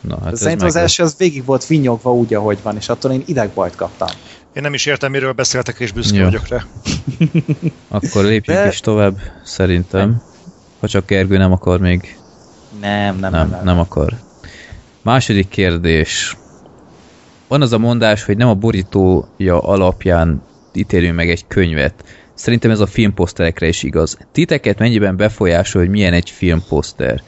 Na, 0.00 0.18
hát 0.22 0.32
ez 0.32 0.40
szerintem 0.40 0.66
az 0.66 0.76
első 0.76 1.02
az 1.02 1.14
végig 1.18 1.44
volt 1.44 1.64
finnyogva 1.64 2.12
úgy, 2.14 2.34
ahogy 2.34 2.58
van, 2.62 2.76
és 2.76 2.88
attól 2.88 3.12
én 3.12 3.22
idegbajt 3.26 3.76
kaptam. 3.76 4.08
Én 4.54 4.62
nem 4.62 4.74
is 4.74 4.86
értem, 4.86 5.10
miről 5.10 5.32
beszéltek, 5.32 5.78
és 5.78 5.92
büszke 5.92 6.16
Jó. 6.16 6.24
vagyok 6.24 6.48
rá. 6.48 6.64
Akkor 7.88 8.24
lépjünk 8.24 8.60
De- 8.60 8.68
is 8.68 8.80
tovább, 8.80 9.18
szerintem. 9.44 10.22
Ha 10.80 10.88
csak 10.88 11.06
Gergő 11.06 11.36
nem 11.36 11.52
akar 11.52 11.80
még. 11.80 12.16
Nem, 12.80 13.18
nem, 13.18 13.30
Nem, 13.30 13.50
nem, 13.50 13.64
nem 13.64 13.78
akar. 13.78 14.12
Második 15.02 15.48
kérdés. 15.48 16.36
Van 17.48 17.62
az 17.62 17.72
a 17.72 17.78
mondás, 17.78 18.24
hogy 18.24 18.36
nem 18.36 18.48
a 18.48 18.54
borítója 18.54 19.60
alapján 19.60 20.42
ítéljünk 20.72 21.16
meg 21.16 21.30
egy 21.30 21.46
könyvet. 21.46 22.04
Szerintem 22.34 22.70
ez 22.70 22.80
a 22.80 22.86
filmposzterekre 22.86 23.68
is 23.68 23.82
igaz. 23.82 24.18
Titeket 24.32 24.78
mennyiben 24.78 25.16
befolyásol, 25.16 25.82
hogy 25.82 25.90
milyen 25.90 26.12
egy 26.12 26.30
filmposzter? 26.30 27.22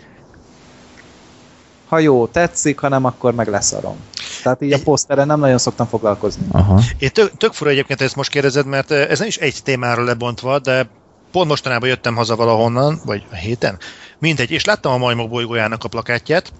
Ha 1.89 1.99
jó, 1.99 2.27
tetszik, 2.27 2.79
ha 2.79 2.89
nem, 2.89 3.05
akkor 3.05 3.35
meg 3.35 3.49
leszarom. 3.49 3.97
Tehát 4.43 4.63
így 4.63 4.73
a 4.73 4.79
poszterre 4.85 5.25
nem 5.25 5.41
nagyon 5.41 5.59
szoktam 5.59 5.87
foglalkozni. 5.87 6.47
Aha. 6.51 6.81
Én 6.99 7.11
tök, 7.13 7.37
tök 7.37 7.53
fura 7.53 7.71
egyébként, 7.71 8.01
ezt 8.01 8.17
most 8.17 8.31
kérdezed, 8.31 8.67
mert 8.67 8.91
ez 8.91 9.19
nem 9.19 9.29
is 9.29 9.37
egy 9.37 9.63
témára 9.63 10.05
lebontva, 10.05 10.59
de 10.59 10.89
pont 11.33 11.49
mostanában 11.49 11.89
jöttem 11.89 12.15
haza 12.15 12.37
valahonnan, 12.37 13.01
vagy 13.05 13.27
a 13.31 13.35
héten, 13.35 13.79
mindegy, 14.19 14.51
és 14.51 14.65
láttam 14.65 14.93
a 14.93 14.99
Majmok 14.99 15.29
bolygójának 15.29 15.85
a 15.85 15.89
plakátját, 15.89 16.53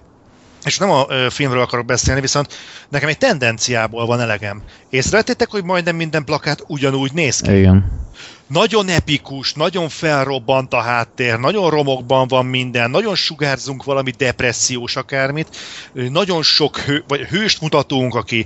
és 0.65 0.77
nem 0.77 0.91
a 0.91 1.05
ö, 1.09 1.27
filmről 1.29 1.61
akarok 1.61 1.85
beszélni, 1.85 2.21
viszont 2.21 2.53
nekem 2.89 3.09
egy 3.09 3.17
tendenciából 3.17 4.05
van 4.05 4.19
elegem. 4.19 4.61
Észrevettétek, 4.89 5.51
hogy 5.51 5.63
majdnem 5.63 5.95
minden 5.95 6.23
plakát 6.23 6.63
ugyanúgy 6.67 7.13
néz 7.13 7.39
ki? 7.39 7.57
Igen. 7.57 7.91
Nagyon 8.47 8.89
epikus, 8.89 9.53
nagyon 9.53 9.89
felrobbant 9.89 10.73
a 10.73 10.81
háttér, 10.81 11.39
nagyon 11.39 11.69
romokban 11.69 12.27
van 12.27 12.45
minden, 12.45 12.89
nagyon 12.89 13.15
sugárzunk 13.15 13.83
valami 13.83 14.11
depressziós 14.11 14.95
akármit, 14.95 15.57
nagyon 15.93 16.43
sok 16.43 16.77
hő, 16.77 17.03
vagy 17.07 17.19
hőst 17.19 17.61
mutatunk, 17.61 18.15
aki 18.15 18.45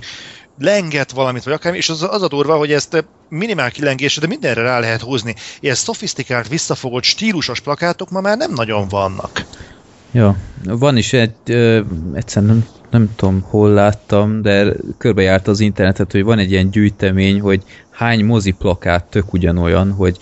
lenget 0.58 1.10
valamit, 1.10 1.44
vagy 1.44 1.52
akármi, 1.52 1.78
és 1.78 1.88
az, 1.88 2.02
az 2.02 2.22
a 2.22 2.28
durva, 2.28 2.56
hogy 2.56 2.72
ezt 2.72 3.04
minimál 3.28 3.70
kilengésre, 3.70 4.20
de 4.20 4.26
mindenre 4.26 4.62
rá 4.62 4.78
lehet 4.78 5.00
húzni. 5.00 5.34
Ilyen 5.60 5.74
szofisztikált, 5.74 6.48
visszafogott, 6.48 7.04
stílusos 7.04 7.60
plakátok 7.60 8.10
ma 8.10 8.20
már 8.20 8.36
nem 8.36 8.52
nagyon 8.52 8.88
vannak. 8.88 9.44
Ja, 10.12 10.36
van 10.64 10.96
is 10.96 11.12
egy, 11.12 11.34
ö, 11.46 11.80
egyszerűen 12.12 12.52
nem, 12.52 12.66
nem 12.90 13.10
tudom 13.16 13.40
hol 13.48 13.70
láttam, 13.70 14.42
de 14.42 14.72
körbejárt 14.98 15.48
az 15.48 15.60
internetet, 15.60 16.12
hogy 16.12 16.22
van 16.24 16.38
egy 16.38 16.50
ilyen 16.50 16.70
gyűjtemény, 16.70 17.40
hogy 17.40 17.62
hány 17.90 18.24
mozi 18.24 18.50
plakát 18.50 19.04
tök 19.04 19.32
ugyanolyan, 19.32 19.92
hogy 19.92 20.18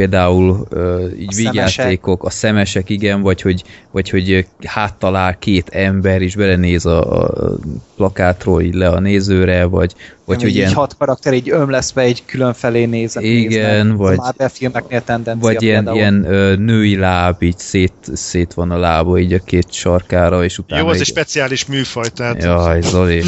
például 0.00 0.66
ö, 0.70 1.06
így 1.18 1.28
A 1.28 1.34
vígjátékok, 1.36 2.24
a 2.24 2.30
szemesek, 2.30 2.90
igen, 2.90 3.22
vagy 3.22 3.42
hogy, 3.42 3.62
vagy 3.90 4.10
hogy 4.10 4.46
háttal 4.64 5.16
áll 5.16 5.38
két 5.38 5.68
ember, 5.68 6.22
és 6.22 6.34
belenéz 6.34 6.86
a, 6.86 7.22
a 7.22 7.30
plakátról 7.96 8.62
így 8.62 8.74
le 8.74 8.88
a 8.88 9.00
nézőre, 9.00 9.64
vagy, 9.64 9.70
vagy 9.70 9.92
Vagy 10.24 10.42
hogy 10.42 10.54
ilyen, 10.54 10.72
hat 10.72 10.96
karakter 10.98 11.32
így 11.32 11.50
ömleszve 11.50 12.02
egy 12.02 12.22
különfelé 12.24 12.84
nézett. 12.84 13.22
Igen, 13.22 13.76
néznek. 13.76 13.96
vagy- 13.96 14.16
Marvel 14.16 14.48
filmeknél 14.48 15.02
tendencia 15.04 15.52
vagy 15.52 15.62
ilyen, 15.62 15.84
például. 15.84 15.96
ilyen 15.96 16.24
ö, 16.24 16.56
női 16.56 16.96
láb, 16.96 17.42
így 17.42 17.58
szét, 17.58 17.92
szét 18.12 18.54
van 18.54 18.70
a 18.70 18.78
lába 18.78 19.18
így 19.18 19.32
a 19.32 19.38
két 19.38 19.72
sarkára, 19.72 20.44
és 20.44 20.58
utána 20.58 20.82
Jó, 20.82 20.88
az 20.88 21.00
egy 21.00 21.06
speciális 21.06 21.66
műfaj, 21.66 22.08
tehát 22.14 22.42
Jaj, 22.42 22.80
Zoli. 22.80 23.22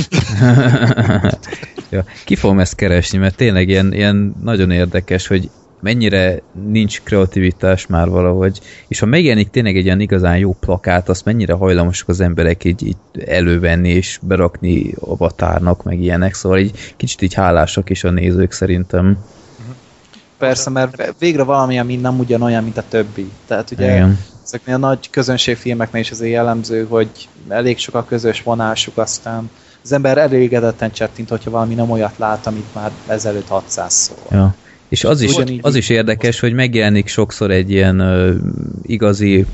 ja, 1.90 2.04
ki 2.24 2.34
fogom 2.36 2.58
ezt 2.58 2.74
keresni, 2.74 3.18
mert 3.18 3.36
tényleg 3.36 3.68
ilyen, 3.68 3.92
ilyen 3.92 4.34
nagyon 4.42 4.70
érdekes, 4.70 5.26
hogy 5.26 5.50
mennyire 5.82 6.42
nincs 6.66 7.02
kreativitás 7.02 7.86
már 7.86 8.08
valahogy, 8.08 8.60
és 8.88 8.98
ha 8.98 9.06
megjelenik 9.06 9.50
tényleg 9.50 9.76
egy 9.76 9.84
ilyen 9.84 10.00
igazán 10.00 10.38
jó 10.38 10.56
plakát, 10.60 11.08
azt 11.08 11.24
mennyire 11.24 11.52
hajlamosak 11.52 12.08
az 12.08 12.20
emberek 12.20 12.64
így, 12.64 12.86
így 12.86 12.96
elővenni 13.26 13.88
és 13.88 14.18
berakni 14.22 14.94
avatárnak, 15.00 15.82
meg 15.82 16.00
ilyenek, 16.00 16.34
szóval 16.34 16.58
így 16.58 16.94
kicsit 16.96 17.22
így 17.22 17.34
hálásak 17.34 17.90
is 17.90 18.04
a 18.04 18.10
nézők 18.10 18.52
szerintem. 18.52 19.18
Persze, 20.38 20.70
mert 20.70 21.14
végre 21.18 21.42
valami, 21.42 21.78
ami 21.78 21.96
nem 21.96 22.18
ugyanolyan, 22.18 22.62
mint 22.62 22.76
a 22.76 22.84
többi. 22.88 23.30
Tehát 23.46 23.70
ugye 23.70 23.94
Igen. 23.94 24.18
Ezeknél 24.44 24.74
a 24.74 24.78
nagy 24.78 25.10
közönségfilmeknél 25.10 26.00
is 26.00 26.10
azért 26.10 26.32
jellemző, 26.32 26.86
hogy 26.88 27.28
elég 27.48 27.78
sok 27.78 27.94
a 27.94 28.04
közös 28.04 28.42
vonásuk, 28.42 28.98
aztán 28.98 29.50
az 29.84 29.92
ember 29.92 30.18
elégedetten 30.18 30.92
csettint, 30.92 31.28
hogyha 31.28 31.50
valami 31.50 31.74
nem 31.74 31.90
olyat 31.90 32.18
lát, 32.18 32.46
amit 32.46 32.74
már 32.74 32.90
ezelőtt 33.06 33.48
600 33.48 33.92
szó. 33.92 34.14
Ja. 34.30 34.54
És 34.92 35.04
az 35.04 35.20
is, 35.20 35.34
Ugyanígy- 35.34 35.64
az 35.64 35.74
is 35.74 35.88
érdekes, 35.88 36.40
hogy 36.40 36.52
megjelenik 36.52 37.08
sokszor 37.08 37.50
egy 37.50 37.70
ilyen 37.70 37.98
ö, 37.98 38.34
igazi 38.82 39.46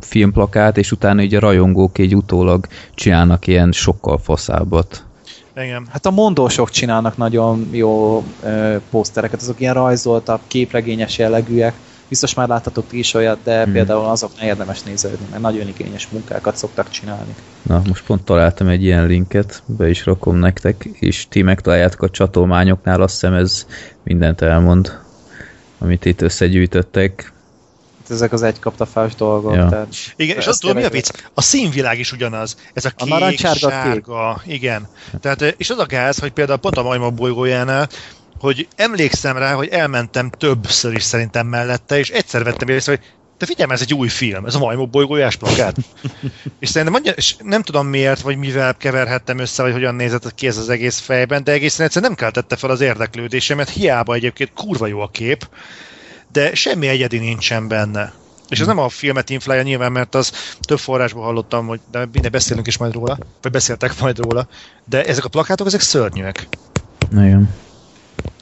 filmplakát, 0.00 0.76
és 0.78 0.92
utána 0.92 1.22
így 1.22 1.34
a 1.34 1.40
rajongók 1.40 1.98
így 1.98 2.16
utólag 2.16 2.66
csinálnak 2.94 3.46
ilyen 3.46 3.72
sokkal 3.72 4.18
faszábbat. 4.18 5.04
Igen. 5.56 5.86
Hát 5.90 6.06
a 6.06 6.10
mondósok 6.10 6.70
csinálnak 6.70 7.16
nagyon 7.16 7.68
jó 7.72 8.24
ö, 8.40 8.76
pósztereket, 8.90 9.40
azok 9.40 9.60
ilyen 9.60 9.74
rajzoltabb, 9.74 10.40
képregényes 10.46 11.18
jellegűek. 11.18 11.80
Biztos 12.08 12.34
már 12.34 12.48
láttatok 12.48 12.86
ti 12.86 12.98
is 12.98 13.14
olyat, 13.14 13.38
de 13.44 13.62
Hmm. 13.62 13.72
például 13.72 14.04
azoknál 14.04 14.46
érdemes 14.46 14.82
nézelődni, 14.82 15.26
mert 15.30 15.42
nagyon 15.42 15.68
igényes 15.68 16.08
munkákat 16.08 16.56
szoktak 16.56 16.90
csinálni. 16.90 17.34
Na, 17.62 17.82
most 17.86 18.04
pont 18.04 18.22
találtam 18.24 18.68
egy 18.68 18.82
ilyen 18.82 19.06
linket, 19.06 19.62
be 19.66 19.88
is 19.88 20.04
rakom 20.04 20.36
nektek, 20.36 20.84
és 20.92 21.26
ti 21.28 21.42
megtaláljátok 21.42 22.02
a 22.02 22.10
csatolmányoknál, 22.10 23.02
azt 23.02 23.12
hiszem 23.12 23.34
ez 23.34 23.66
mindent 24.02 24.40
elmond, 24.40 24.98
amit 25.78 26.04
itt 26.04 26.20
összegyűjtöttek. 26.20 27.32
Hát 28.02 28.10
ezek 28.16 28.32
az 28.32 28.42
egykaptafás 28.42 29.14
dolgok. 29.14 29.54
Ja. 29.54 29.68
Tehát 29.68 29.94
Igen, 30.16 30.36
és 30.36 30.46
azt 30.46 30.60
tudom, 30.60 30.76
mi 30.76 30.84
a 30.84 30.90
vicc? 30.90 31.10
A 31.34 31.40
színvilág 31.42 31.98
is 31.98 32.12
ugyanaz. 32.12 32.56
Ez 32.72 32.84
a 32.84 32.90
A 32.96 33.02
kék, 33.04 33.08
narancsárga, 33.08 33.70
sárga, 33.70 34.42
igen. 34.46 34.88
Tehát, 35.20 35.42
eh, 35.42 35.52
és 35.56 35.70
az 35.70 35.78
a 35.78 35.86
gáz, 35.86 36.18
hogy 36.18 36.30
például 36.32 36.58
pont 36.58 36.76
a 36.76 36.82
Majma 36.82 37.10
bolygójánál, 37.10 37.88
hogy 38.40 38.68
emlékszem 38.76 39.36
rá, 39.36 39.54
hogy 39.54 39.68
elmentem 39.68 40.30
többször 40.30 40.94
is 40.94 41.02
szerintem 41.02 41.46
mellette, 41.46 41.98
és 41.98 42.10
egyszer 42.10 42.44
vettem 42.44 42.68
észre, 42.68 42.92
hogy 42.92 43.04
de 43.38 43.46
figyelj, 43.46 43.72
ez 43.72 43.80
egy 43.80 43.94
új 43.94 44.08
film, 44.08 44.44
ez 44.44 44.54
a 44.54 44.58
Majmok 44.58 44.90
bolygójás 44.90 45.36
plakát. 45.36 45.76
és 46.60 46.68
szerintem 46.68 47.14
és 47.16 47.36
nem 47.42 47.62
tudom 47.62 47.86
miért, 47.86 48.20
vagy 48.20 48.36
mivel 48.36 48.76
keverhettem 48.76 49.38
össze, 49.38 49.62
vagy 49.62 49.72
hogyan 49.72 49.94
nézett 49.94 50.34
ki 50.34 50.46
ez 50.46 50.56
az 50.56 50.68
egész 50.68 50.98
fejben, 50.98 51.44
de 51.44 51.52
egészen 51.52 51.86
egyszerűen 51.86 52.10
nem 52.10 52.20
keltette 52.20 52.56
fel 52.56 52.70
az 52.70 52.80
érdeklődésemet, 52.80 53.68
hiába 53.68 54.14
egyébként 54.14 54.52
kurva 54.54 54.86
jó 54.86 55.00
a 55.00 55.08
kép, 55.08 55.48
de 56.32 56.54
semmi 56.54 56.88
egyedi 56.88 57.18
nincsen 57.18 57.68
benne. 57.68 58.12
És 58.48 58.60
ez 58.60 58.66
nem 58.66 58.78
a 58.78 58.88
filmet 58.88 59.30
inflálja 59.30 59.62
nyilván, 59.62 59.92
mert 59.92 60.14
az 60.14 60.32
több 60.60 60.78
forrásból 60.78 61.22
hallottam, 61.22 61.66
hogy 61.66 61.80
de 61.90 62.08
minden 62.12 62.30
beszélünk 62.30 62.66
is 62.66 62.76
majd 62.76 62.92
róla, 62.92 63.18
vagy 63.42 63.52
beszéltek 63.52 64.00
majd 64.00 64.18
róla, 64.18 64.48
de 64.84 65.04
ezek 65.04 65.24
a 65.24 65.28
plakátok, 65.28 65.66
ezek 65.66 65.80
szörnyűek. 65.80 66.48
Nagyon. 67.10 67.48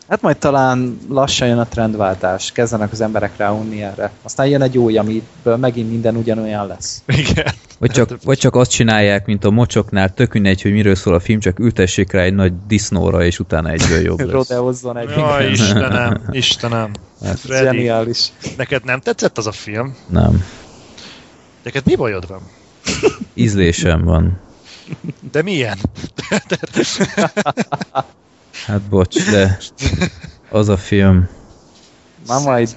Hát 0.08 0.20
majd 0.22 0.36
talán 0.36 0.98
lassan 1.08 1.48
jön 1.48 1.58
a 1.58 1.66
trendváltás, 1.66 2.52
kezdenek 2.52 2.92
az 2.92 3.00
emberek 3.00 3.36
ráunni 3.36 3.82
erre. 3.82 4.10
Aztán 4.22 4.46
jön 4.46 4.62
egy 4.62 4.78
új, 4.78 4.98
amiből 4.98 5.56
megint 5.56 5.90
minden 5.90 6.16
ugyanolyan 6.16 6.66
lesz. 6.66 7.02
Igen. 7.06 7.52
Vagy 7.78 7.90
csak, 7.90 8.10
vagy 8.24 8.38
csak 8.38 8.54
azt 8.54 8.70
csinálják, 8.70 9.26
mint 9.26 9.44
a 9.44 9.50
mocsoknál, 9.50 10.14
tök 10.14 10.32
mindegy, 10.32 10.62
hogy 10.62 10.72
miről 10.72 10.94
szól 10.94 11.14
a 11.14 11.20
film, 11.20 11.40
csak 11.40 11.58
ültessék 11.58 12.12
rá 12.12 12.22
egy 12.22 12.34
nagy 12.34 12.52
disznóra, 12.66 13.24
és 13.24 13.38
utána 13.38 13.70
egyből 13.70 14.00
jobb 14.00 14.20
lesz. 14.30 14.30
Rodeozzon 14.30 14.96
egy. 14.96 15.10
Ja, 15.16 15.48
Istenem, 15.50 16.22
Istenem. 16.30 16.90
Hát, 17.24 17.40
Zseniális. 17.46 18.32
neked 18.56 18.84
nem 18.84 19.00
tetszett 19.00 19.38
az 19.38 19.46
a 19.46 19.52
film? 19.52 19.96
nem. 20.08 20.44
Neked 21.62 21.82
mi 21.86 21.94
bajod 21.94 22.28
van? 22.28 22.40
Ízlésem 23.34 24.04
van. 24.04 24.40
De 25.32 25.42
milyen? 25.42 25.78
Hát 28.64 28.82
bocs, 28.82 29.30
de 29.30 29.58
az 30.50 30.68
a 30.68 30.76
film. 30.76 31.28
Na 32.26 32.40
majd. 32.40 32.76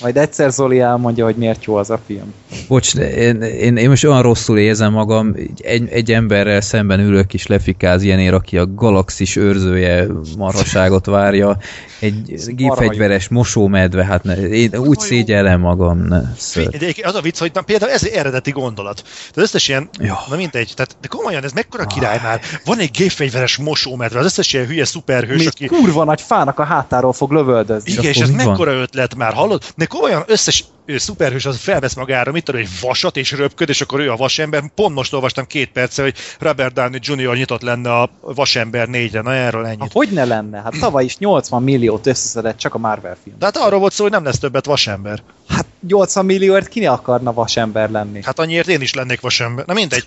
Majd 0.00 0.16
egyszer 0.16 0.50
Zoli 0.50 0.80
elmondja, 0.80 1.24
hogy 1.24 1.36
miért 1.36 1.64
jó 1.64 1.74
az 1.74 1.90
a 1.90 2.00
film. 2.06 2.34
Bocs, 2.68 2.94
én, 2.94 3.42
én, 3.42 3.76
én 3.76 3.88
most 3.88 4.04
olyan 4.04 4.22
rosszul 4.22 4.58
érzem 4.58 4.92
magam, 4.92 5.34
egy, 5.60 5.88
egy 5.88 6.12
emberrel 6.12 6.60
szemben 6.60 7.00
ülök 7.00 7.34
és 7.34 7.46
lefikáz 7.46 8.02
ilyenért, 8.02 8.34
aki 8.34 8.58
a 8.58 8.74
galaxis 8.74 9.36
őrzője 9.36 10.06
marhaságot 10.36 11.06
várja, 11.06 11.56
egy 12.00 12.40
gépfegyveres 12.46 13.28
mosómedve, 13.28 14.04
hát 14.04 14.22
ne, 14.22 14.34
én 14.34 14.76
úgy 14.76 14.98
szégyellem 14.98 15.60
magam, 15.60 15.98
ne. 15.98 16.20
De 16.54 16.94
az 17.02 17.14
a 17.14 17.20
vicc, 17.20 17.38
hogy 17.38 17.50
na, 17.54 17.62
például 17.62 17.90
ez 17.90 18.04
eredeti 18.04 18.50
gondolat. 18.50 19.02
De 19.34 19.40
összes 19.40 19.68
ilyen, 19.68 19.88
Ja. 19.98 20.18
na 20.28 20.36
mindegy, 20.36 20.72
tehát, 20.74 20.96
de 21.00 21.08
komolyan, 21.08 21.44
ez 21.44 21.52
mekkora 21.52 21.84
király 21.84 22.20
már. 22.22 22.40
Van 22.64 22.78
egy 22.78 22.90
gépfegyveres 22.90 23.56
mosómedve, 23.56 24.18
az 24.18 24.24
összes 24.24 24.52
ilyen 24.52 24.66
hülye 24.66 24.84
szuperhős, 24.84 25.36
Mint 25.36 25.48
aki... 25.48 25.66
kurva 25.66 26.04
nagy 26.04 26.20
fának 26.20 26.58
a 26.58 26.64
hátáról 26.64 27.12
fog 27.12 27.32
lövöldözni. 27.32 27.92
Igen, 27.92 28.04
és 28.04 28.18
ez 28.18 28.34
van? 28.34 28.46
mekkora 28.46 28.72
ötlet 28.72 29.14
már, 29.14 29.32
hallod? 29.32 29.62
De 29.76 29.86
komolyan 29.90 30.24
összes 30.26 30.64
ö, 30.79 30.79
szuperhős 30.98 31.46
az 31.46 31.58
felvesz 31.58 31.94
magára, 31.94 32.32
mit 32.32 32.44
tudom, 32.44 32.60
egy 32.60 32.68
vasat 32.80 33.16
és 33.16 33.32
röpköd, 33.32 33.68
és 33.68 33.80
akkor 33.80 34.00
ő 34.00 34.10
a 34.10 34.16
vasember. 34.16 34.70
Pont 34.74 34.94
most 34.94 35.12
olvastam 35.12 35.46
két 35.46 35.70
perce, 35.72 36.02
hogy 36.02 36.14
Robert 36.38 36.74
Downey 36.74 36.98
Jr. 37.02 37.36
nyitott 37.36 37.62
lenne 37.62 37.92
a 37.92 38.10
vasember 38.20 38.88
négyre. 38.88 39.20
Na 39.20 39.34
erről 39.34 39.66
ennyit. 39.66 39.80
Hát 39.80 39.92
hogy 39.92 40.08
ne 40.08 40.24
lenne? 40.24 40.60
Hát 40.60 40.78
tavaly 40.80 41.04
is 41.04 41.18
80 41.18 41.62
milliót 41.62 42.06
összeszedett 42.06 42.56
csak 42.56 42.74
a 42.74 42.78
Marvel 42.78 43.16
film. 43.22 43.36
De 43.38 43.44
hát 43.44 43.56
arról 43.56 43.80
volt 43.80 43.92
szó, 43.92 44.02
hogy 44.02 44.12
nem 44.12 44.24
lesz 44.24 44.38
többet 44.38 44.66
vasember. 44.66 45.22
Hát 45.48 45.66
80 45.86 46.24
millióért 46.24 46.68
ki 46.68 46.80
ne 46.80 46.90
akarna 46.90 47.32
vasember 47.32 47.90
lenni? 47.90 48.22
Hát 48.22 48.38
annyiért 48.38 48.68
én 48.68 48.80
is 48.80 48.94
lennék 48.94 49.20
vasember. 49.20 49.66
Na 49.66 49.72
mindegy. 49.72 50.04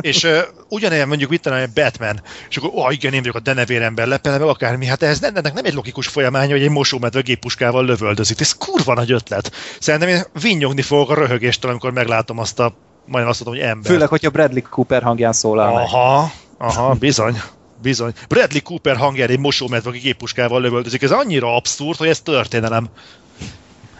és 0.00 0.22
uh, 0.22 0.38
ugyanilyen 0.68 1.08
mondjuk 1.08 1.30
mit 1.30 1.40
tenni, 1.40 1.66
Batman, 1.74 2.22
és 2.48 2.56
akkor, 2.56 2.70
ó, 2.74 2.90
igen, 2.90 3.12
én 3.12 3.20
vagyok 3.20 3.36
a 3.36 3.40
denevérember, 3.40 4.06
lepele, 4.06 4.38
meg 4.38 4.48
akármi. 4.48 4.86
Hát 4.86 5.02
ez 5.02 5.18
nem, 5.18 5.36
ennek 5.36 5.54
nem 5.54 5.64
egy 5.64 5.74
logikus 5.74 6.06
folyamánya, 6.06 6.52
hogy 6.52 6.62
egy 6.62 6.70
mosómedve 6.70 7.20
géppuskával 7.20 7.84
lövöldözik. 7.84 8.40
Ez 8.40 8.52
kurva 8.52 8.94
nagy 8.94 9.12
ötlet. 9.12 9.52
Szerintem 9.80 10.05
én 10.08 10.22
vinnyogni 10.40 10.82
fogok 10.82 11.10
a 11.10 11.14
röhögéstől, 11.14 11.70
amikor 11.70 11.92
meglátom 11.92 12.38
azt 12.38 12.58
a, 12.58 12.72
majdnem 13.04 13.30
azt 13.30 13.44
mondom, 13.44 13.62
hogy 13.62 13.70
ember. 13.72 13.90
Főleg, 13.90 14.08
hogyha 14.08 14.30
Bradley 14.30 14.62
Cooper 14.70 15.02
hangján 15.02 15.32
szólal 15.32 15.74
meg. 15.74 15.84
Aha, 15.84 16.30
aha, 16.58 16.94
bizony. 16.94 17.40
Bizony. 17.82 18.12
Bradley 18.28 18.62
Cooper 18.62 18.96
hangján 18.96 19.28
egy 19.28 19.38
mosómedve, 19.38 19.88
aki 19.88 19.98
géppuskával 19.98 20.60
lövöldözik. 20.60 21.02
Ez 21.02 21.10
annyira 21.10 21.54
abszurd, 21.56 21.98
hogy 21.98 22.08
ez 22.08 22.20
történelem. 22.20 22.88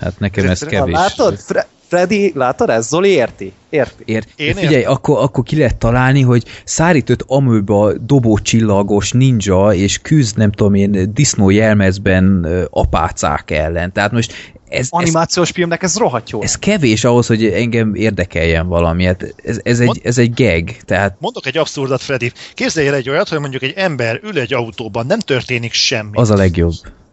Hát 0.00 0.18
nekem 0.18 0.48
ez 0.48 0.60
Na, 0.60 0.66
kevés. 0.66 0.94
látod? 0.94 1.38
Fre- 1.38 1.66
Freddy, 1.88 2.32
látod 2.34 2.70
ez? 2.70 2.88
Zoli 2.88 3.08
érti? 3.08 3.52
Érti. 3.68 4.02
Ért, 4.06 4.28
Én 4.36 4.54
figyelj, 4.54 4.84
akkor, 4.84 5.22
akkor 5.22 5.44
ki 5.44 5.56
lehet 5.56 5.76
találni, 5.76 6.22
hogy 6.22 6.44
szárítött 6.64 7.24
amőba 7.26 7.92
dobócsillagos 7.92 9.12
ninja, 9.12 9.68
és 9.72 9.98
küzd, 9.98 10.36
nem 10.36 10.52
tudom 10.52 10.74
én, 10.74 11.14
disznó 11.14 11.50
jelmezben 11.50 12.46
apácák 12.70 13.50
ellen. 13.50 13.92
Tehát 13.92 14.12
most 14.12 14.32
ez, 14.68 14.78
ez, 14.78 14.88
Animációs 14.90 15.50
filmnek 15.50 15.82
ez 15.82 15.96
rohadt 15.96 16.30
jó. 16.30 16.42
ez 16.42 16.54
kevés 16.54 17.04
ahhoz, 17.04 17.26
hogy 17.26 17.46
engem 17.46 17.94
érdekeljen 17.94 18.66
valami. 18.66 19.04
Hát 19.04 19.34
ez, 19.44 19.60
ez, 19.62 19.80
egy, 19.80 19.86
Mond- 19.86 20.06
ez 20.06 20.18
egy 20.18 20.34
gag. 20.34 20.70
Tehát 20.70 21.16
Mondok 21.18 21.46
egy 21.46 21.56
abszurdat, 21.56 22.02
Freddy. 22.02 22.32
Képzelj 22.54 22.86
el 22.86 22.94
egy 22.94 23.08
olyat, 23.08 23.28
hogy 23.28 23.40
mondjuk 23.40 23.62
egy 23.62 23.72
ember 23.76 24.20
ül 24.22 24.38
egy 24.38 24.54
autóban, 24.54 25.06
nem 25.06 25.18
történik 25.18 25.72
semmi. 25.72 26.10
az 26.12 26.30
a 26.30 26.36
legjobb. 26.36 26.72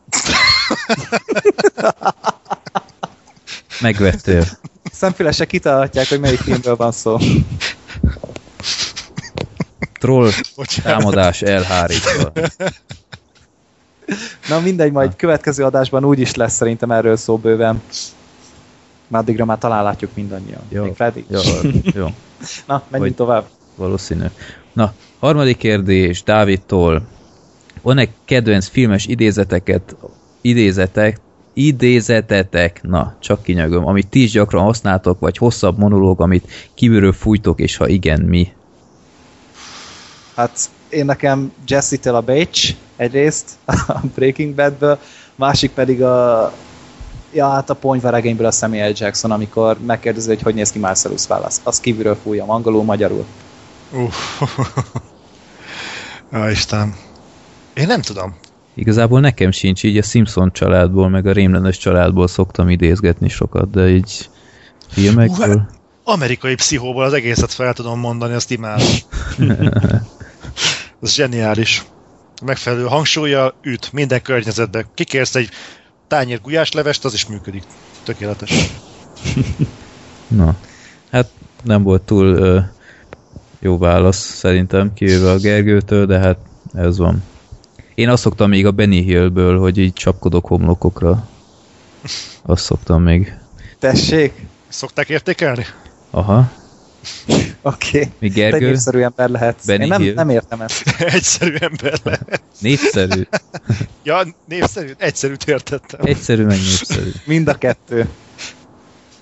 Megvettél. 3.81 4.45
Szemfülesek 4.91 5.47
kitalálhatják, 5.47 6.09
hogy 6.09 6.19
melyik 6.19 6.39
filmről 6.39 6.75
van 6.75 6.91
szó. 6.91 7.17
Troll 9.99 10.29
Bocsánat. 10.55 10.99
támadás 10.99 11.41
elhárítva. 11.41 12.31
Na 14.49 14.59
mindegy, 14.59 14.91
majd 14.91 15.15
következő 15.15 15.63
adásban 15.63 16.05
úgy 16.05 16.19
is 16.19 16.35
lesz 16.35 16.53
szerintem 16.55 16.91
erről 16.91 17.15
szó 17.15 17.37
bőven. 17.37 17.81
Már 19.07 19.21
addigra 19.21 19.45
már 19.45 19.57
talán 19.57 19.83
látjuk 19.83 20.11
mindannyian. 20.13 20.61
Jó. 20.69 20.83
Még 20.83 20.93
Freddy. 20.93 21.25
Jó, 21.29 21.39
jó. 21.95 22.05
Na, 22.67 22.83
menjünk 22.89 22.89
Vagy- 22.89 23.15
tovább. 23.15 23.45
Valószínű. 23.75 24.25
Na, 24.73 24.93
harmadik 25.19 25.57
kérdés 25.57 26.23
Dávidtól. 26.23 27.07
Van-e 27.81 28.07
kedvenc 28.25 28.67
filmes 28.67 29.05
idézeteket, 29.05 29.95
idézetek, 30.41 31.19
idézetetek, 31.53 32.79
na, 32.83 33.15
csak 33.19 33.43
kinyögöm, 33.43 33.85
amit 33.85 34.07
ti 34.07 34.23
is 34.23 34.31
gyakran 34.31 34.63
használtok, 34.63 35.19
vagy 35.19 35.37
hosszabb 35.37 35.77
monológ, 35.77 36.21
amit 36.21 36.51
kívülről 36.73 37.13
fújtok, 37.13 37.59
és 37.59 37.77
ha 37.77 37.87
igen, 37.87 38.21
mi? 38.21 38.51
Hát 40.35 40.69
én 40.89 41.05
nekem 41.05 41.51
Jesse-től 41.67 42.15
a 42.15 42.21
Beach 42.21 42.75
egyrészt, 42.95 43.49
a 43.65 43.99
Breaking 44.15 44.55
Badből, 44.55 44.99
másik 45.35 45.71
pedig 45.71 46.03
a 46.03 46.53
ja, 47.33 47.49
hát 47.49 47.69
a 47.69 47.73
ponyveregényből 47.73 48.45
a 48.45 48.51
Samuel. 48.51 48.91
Jackson, 48.95 49.31
amikor 49.31 49.77
megkérdezi, 49.79 50.27
hogy 50.27 50.41
hogy 50.41 50.53
néz 50.53 50.71
ki 50.71 50.79
Marcellus 50.79 51.29
Wallace. 51.29 51.61
Az 51.63 51.79
kívülről 51.79 52.17
fújja, 52.23 52.45
angolul, 52.47 52.83
magyarul. 52.83 53.25
Uff. 53.91 54.41
Á, 56.31 56.49
Istenem. 56.49 56.95
Én 57.73 57.87
nem 57.87 58.01
tudom. 58.01 58.35
Igazából 58.73 59.19
nekem 59.19 59.51
sincs 59.51 59.83
így, 59.83 59.97
a 59.97 60.01
Simpson 60.01 60.51
családból, 60.51 61.09
meg 61.09 61.25
a 61.25 61.31
Rémlenes 61.31 61.77
családból 61.77 62.27
szoktam 62.27 62.69
idézgetni 62.69 63.29
sokat, 63.29 63.69
de 63.69 63.89
így 63.89 64.29
filmekből... 64.87 65.69
Amerikai 66.03 66.55
pszichóból 66.55 67.03
az 67.03 67.13
egészet 67.13 67.53
fel 67.53 67.73
tudom 67.73 67.99
mondani, 67.99 68.33
azt 68.33 68.51
imádom. 68.51 68.87
Ez 71.01 71.13
zseniális. 71.13 71.83
Megfelelő 72.45 72.83
hangsúlya 72.83 73.53
üt 73.61 73.93
minden 73.93 74.21
környezetbe. 74.21 74.85
Kikérsz 74.93 75.35
egy 75.35 75.49
tányér 76.07 76.41
gulyáslevest, 76.41 77.05
az 77.05 77.13
is 77.13 77.25
működik. 77.25 77.63
Tökéletes. 78.03 78.51
Na, 80.27 80.55
nem 81.63 81.83
volt 81.83 82.01
túl 82.01 82.25
ö, 82.25 82.59
jó 83.59 83.77
válasz 83.77 84.35
szerintem, 84.35 84.93
kivéve 84.93 85.31
a 85.31 85.37
Gergőtől, 85.37 86.05
de 86.05 86.19
hát 86.19 86.37
ez 86.73 86.97
van. 86.97 87.23
Én 87.95 88.09
azt 88.09 88.21
szoktam 88.21 88.49
még 88.49 88.65
a 88.65 88.71
Benny 88.71 89.03
Hillből, 89.03 89.59
hogy 89.59 89.77
így 89.77 89.93
csapkodok 89.93 90.45
homlokokra. 90.45 91.27
Azt 92.41 92.63
szoktam 92.63 93.03
még. 93.03 93.33
Tessék? 93.79 94.45
Szokták 94.67 95.09
értékelni? 95.09 95.65
Aha. 96.09 96.51
Oké. 97.61 97.97
Okay. 97.97 98.11
Mi 98.19 98.29
Te 98.29 98.33
Gergő? 98.33 98.67
népszerű 98.67 98.99
ember 99.01 99.29
lehetsz. 99.29 99.65
Benny 99.65 99.81
Én 99.81 99.87
nem, 99.87 100.01
Hill. 100.01 100.13
nem 100.13 100.29
értem 100.29 100.61
ezt. 100.61 100.83
Egyszerű 101.15 101.55
ember 101.59 101.99
lehet. 102.03 102.41
Népszerű. 102.59 103.21
Ja, 104.03 104.21
népszerű, 104.47 104.91
egyszerűt 104.97 105.43
értettem. 105.43 105.99
Egyszerű 106.03 106.45
meg 106.45 106.57
népszerű. 106.57 107.09
Mind 107.25 107.47
a 107.47 107.57
kettő. 107.57 108.09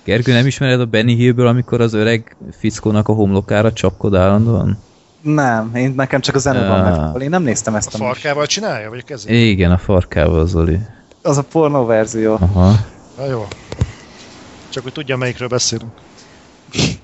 Gergő, 0.04 0.32
nem 0.32 0.46
ismered 0.46 0.80
a 0.80 0.84
Benny 0.86 1.14
Hillből, 1.16 1.46
amikor 1.46 1.80
az 1.80 1.92
öreg 1.92 2.36
fickónak 2.58 3.08
a 3.08 3.12
homlokára 3.12 3.72
csapkod 3.72 4.14
állandóan? 4.14 4.78
Nem, 5.22 5.74
én 5.74 5.92
nekem 5.96 6.20
csak 6.20 6.34
a 6.34 6.38
zene 6.38 6.68
van 6.68 6.80
Ah. 6.80 7.12
meg. 7.12 7.22
Én 7.22 7.28
nem 7.28 7.42
néztem 7.42 7.74
ezt 7.74 7.94
A 7.94 7.96
a, 7.96 7.98
farkával 7.98 8.46
csinálja, 8.46 8.90
vagy 8.90 8.98
a 8.98 9.04
kezével? 9.06 9.36
Igen, 9.36 9.70
a 9.70 9.78
farkával, 9.78 10.46
Zoli. 10.46 10.78
Az 11.22 11.36
a 11.36 11.42
pornó 11.42 11.84
verzió. 11.84 12.32
Aha. 12.40 12.74
Na 13.16 13.26
jó. 13.26 13.46
Csak 14.68 14.82
hogy 14.82 14.92
tudja, 14.92 15.16
melyikről 15.16 15.48
beszélünk. 15.48 15.90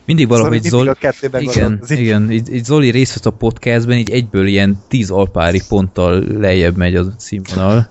Mindig 0.04 0.28
valahogy 0.28 0.50
mindig 0.50 0.70
Zoli... 0.70 0.88
a 0.88 0.96
Igen, 1.20 1.40
gondolkozik. 1.40 1.98
igen. 1.98 2.30
Így, 2.30 2.52
így 2.52 2.64
Zoli 2.64 2.90
részt 2.90 3.14
vesz 3.14 3.26
a 3.26 3.30
podcastben, 3.30 3.96
így 3.98 4.10
egyből 4.10 4.46
ilyen 4.46 4.82
tíz 4.88 5.10
alpári 5.10 5.62
ponttal 5.68 6.24
lejjebb 6.38 6.76
megy 6.76 6.94
a 6.96 7.04
színvonal. 7.16 7.88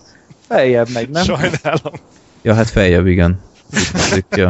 Feljebb 0.47 0.87
megy, 0.93 1.09
nem? 1.09 1.23
Sajnálom. 1.23 1.93
Ja, 2.41 2.53
hát 2.53 2.69
feljebb, 2.69 3.07
igen. 3.07 3.39
Úgy 4.13 4.25
ja. 4.29 4.49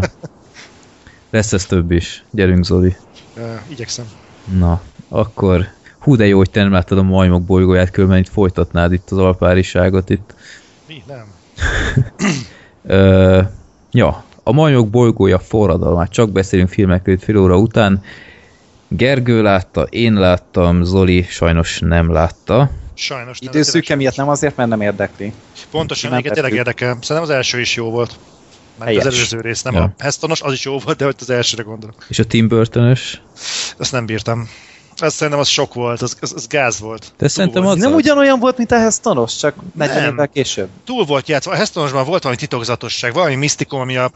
Lesz 1.29 1.53
ez 1.53 1.65
több 1.65 1.91
is. 1.91 2.23
Gyerünk, 2.31 2.65
Zoli. 2.65 2.95
Uh, 3.37 3.43
igyekszem. 3.67 4.05
Na, 4.57 4.81
akkor... 5.10 5.67
Hú, 6.00 6.15
de 6.15 6.26
jó, 6.28 6.38
hogy 6.38 6.50
te 6.50 6.62
nem 6.62 6.72
láttad 6.72 6.98
a 6.98 7.04
majmok 7.04 7.43
bolygóját, 7.43 7.91
különben 7.91 8.17
itt 8.17 8.30
folytatnád 8.30 8.93
itt 8.93 9.10
az 9.12 9.17
alpáriságot 9.17 10.10
itt. 10.10 10.34
Mi? 10.88 11.04
Nem. 11.08 11.26
Ö, 12.98 13.41
ja, 13.91 14.24
a 14.43 14.52
majmok 14.52 14.89
bolygója 14.89 15.39
forradalmát. 15.39 16.12
Csak 16.12 16.32
beszélünk 16.32 16.70
filmekről 16.70 17.15
itt 17.15 17.24
fél 17.24 17.38
óra 17.38 17.58
után. 17.58 18.04
Gergő 18.88 19.41
látta, 19.41 19.82
én 19.82 20.13
láttam, 20.13 20.84
Zoli 20.84 21.22
sajnos 21.30 21.80
nem 21.80 22.12
látta. 22.12 22.70
Sajnos 22.93 23.39
nem. 23.39 23.54
Időszűke 23.54 23.96
miatt 23.96 24.15
nem 24.15 24.30
azért, 24.30 24.56
mert 24.56 24.70
nem 24.70 24.82
érdekli. 24.82 25.34
Pontosan, 25.72 26.10
Nem 26.10 26.20
igen, 26.20 26.34
tényleg 26.34 26.54
érdekel. 26.54 26.98
Szerintem 27.02 27.24
az 27.24 27.30
első 27.30 27.60
is 27.60 27.76
jó 27.76 27.89
volt. 27.89 28.20
Már 28.78 28.88
az 28.88 28.96
Helyes. 28.96 29.13
előző 29.15 29.39
rész, 29.41 29.62
nem 29.62 29.74
Ja. 29.74 29.82
a 29.84 29.93
Hestonos, 29.98 30.41
az 30.41 30.54
is 30.54 30.65
jó 30.65 30.78
volt, 30.78 30.98
de 30.98 31.06
hogy 31.06 31.15
az 31.20 31.30
elsőre 31.30 31.63
gondolok. 31.63 32.06
És 32.10 32.20
a 32.20 32.24
Tim 32.26 32.48
Burton-ös? 32.48 33.22
Ezt 33.78 33.91
nem 33.91 34.06
bírtam. 34.06 34.50
Azt 34.99 35.15
szerintem 35.15 35.39
az 35.39 35.47
sok 35.47 35.73
volt, 35.73 36.01
az, 36.01 36.17
az, 36.21 36.33
az 36.36 36.47
gáz 36.47 36.79
volt. 36.79 37.12
De 37.17 37.27
szerintem 37.27 37.63
volt. 37.63 37.75
az 37.75 37.81
Nem 37.81 37.91
az. 37.91 37.97
ugyanolyan 37.97 38.39
volt, 38.39 38.57
mint 38.57 38.71
ehhez 38.71 38.99
tanos, 38.99 39.36
csak 39.36 39.55
40 39.73 40.01
Nem. 40.01 40.13
évvel 40.13 40.27
később. 40.27 40.67
Túl 40.86 41.05
volt 41.05 41.27
játszva. 41.27 41.51
A 41.51 41.55
Hestonosban 41.55 42.05
volt 42.05 42.21
valami 42.23 42.39
titokzatosság, 42.39 43.13
valami 43.13 43.36
misztikum, 43.36 43.79
ami 43.79 43.97
a, 43.97 44.12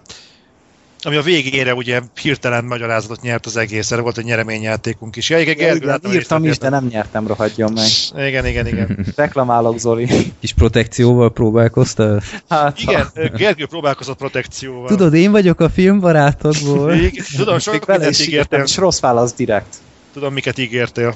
ami 1.03 1.15
a 1.15 1.21
végére 1.21 1.73
ugye 1.73 2.01
hirtelen 2.21 2.65
magyarázatot 2.65 3.21
nyert 3.21 3.45
az 3.45 3.57
egész, 3.57 3.91
erre 3.91 4.01
volt 4.01 4.17
egy 4.17 4.23
nyereményjátékunk 4.23 5.15
is. 5.15 5.29
Ja, 5.29 5.39
igen, 5.39 5.55
Gergő, 5.55 5.75
igen, 5.75 5.87
láttam, 5.87 6.11
írtam 6.11 6.45
is, 6.45 6.57
de 6.57 6.69
nem 6.69 6.85
nyertem, 6.85 7.27
rohadjon 7.27 7.71
meg. 7.73 7.87
Igen, 8.27 8.45
igen, 8.45 8.67
igen. 8.67 9.05
Reklamálok, 9.15 9.79
Zoli. 9.79 10.33
Kis 10.39 10.53
protekcióval 10.53 11.31
próbálkoztál? 11.31 12.21
Hát, 12.49 12.79
Igen, 12.79 13.11
Gergő 13.35 13.65
próbálkozott 13.65 14.17
protekcióval. 14.17 14.87
Tudod, 14.87 15.13
én 15.13 15.31
vagyok 15.31 15.59
a 15.59 15.69
filmbarátokból. 15.69 16.93
Igen, 16.93 17.25
tudom, 17.37 17.59
sok 17.59 17.85
mindent 17.87 18.27
írtam, 18.27 18.61
és 18.61 18.77
rossz 18.77 18.99
válasz 18.99 19.33
direkt. 19.33 19.75
Tudom, 20.13 20.33
miket 20.33 20.57
ígértél. 20.57 21.15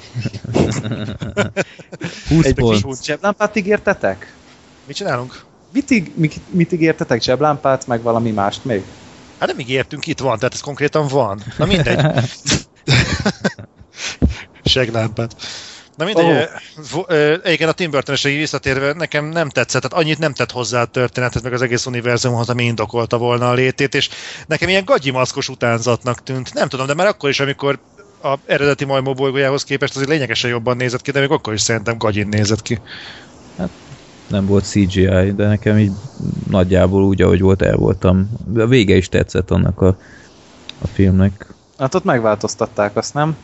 20 2.28 2.44
Egy 2.44 2.54
pont. 2.54 2.84
kis 2.84 2.96
zseblámpát 3.02 3.56
ígértetek? 3.56 4.34
Mit 4.86 4.96
csinálunk? 4.96 5.44
Mit, 5.72 5.90
íg, 5.90 6.12
mit, 6.14 6.34
mit 6.50 6.72
ígértetek? 6.72 7.22
Zseblámpát, 7.22 7.86
meg 7.86 8.02
valami 8.02 8.30
mást 8.30 8.64
még? 8.64 8.82
Hát 9.38 9.48
nem 9.48 9.58
ígértünk, 9.58 10.06
itt 10.06 10.18
van, 10.18 10.36
tehát 10.36 10.54
ez 10.54 10.60
konkrétan 10.60 11.08
van. 11.08 11.42
Na 11.58 11.66
mindegy. 11.66 12.04
Seglámpát. 14.64 15.36
Na 15.96 16.04
mindegy, 16.04 16.48
Oh. 16.92 16.98
oh. 16.98 17.16
egyébként 17.42 17.70
a 17.70 17.72
Tim 17.72 17.90
burton 17.90 18.16
visszatérve 18.22 18.92
nekem 18.92 19.24
nem 19.24 19.48
tetszett, 19.48 19.82
tehát 19.82 20.04
annyit 20.04 20.18
nem 20.18 20.32
tett 20.32 20.50
hozzá 20.50 20.80
a 20.80 20.84
történethez, 20.84 21.42
meg 21.42 21.52
az 21.52 21.62
egész 21.62 21.86
univerzumhoz, 21.86 22.48
ami 22.48 22.64
indokolta 22.64 23.18
volna 23.18 23.50
a 23.50 23.54
létét, 23.54 23.94
és 23.94 24.08
nekem 24.46 24.68
ilyen 24.68 24.84
gagyimaszkos 24.84 25.48
utánzatnak 25.48 26.22
tűnt. 26.22 26.54
Nem 26.54 26.68
tudom, 26.68 26.86
de 26.86 26.94
már 26.94 27.06
akkor 27.06 27.28
is, 27.28 27.40
amikor 27.40 27.78
a 28.32 28.38
eredeti 28.46 28.84
majmó 28.84 29.14
bolygójához 29.14 29.64
képest 29.64 29.94
azért 29.94 30.08
lényegesen 30.10 30.50
jobban 30.50 30.76
nézett 30.76 31.02
ki, 31.02 31.10
de 31.10 31.20
még 31.20 31.30
akkor 31.30 31.52
is 31.52 31.60
szerintem 31.60 31.98
gagyin 31.98 32.28
nézett 32.28 32.62
ki. 32.62 32.80
Nem 34.28 34.46
volt 34.46 34.64
CGI, 34.64 35.32
de 35.32 35.46
nekem 35.46 35.78
így 35.78 35.92
nagyjából 36.50 37.04
úgy, 37.04 37.22
ahogy 37.22 37.40
volt, 37.40 37.62
el 37.62 37.76
voltam. 37.76 38.30
De 38.46 38.62
a 38.62 38.66
vége 38.66 38.96
is 38.96 39.08
tetszett 39.08 39.50
annak 39.50 39.80
a, 39.80 39.96
a 40.78 40.86
filmnek. 40.86 41.46
Hát 41.78 41.94
ott 41.94 42.04
megváltoztatták 42.04 42.96
azt, 42.96 43.14
nem? 43.14 43.36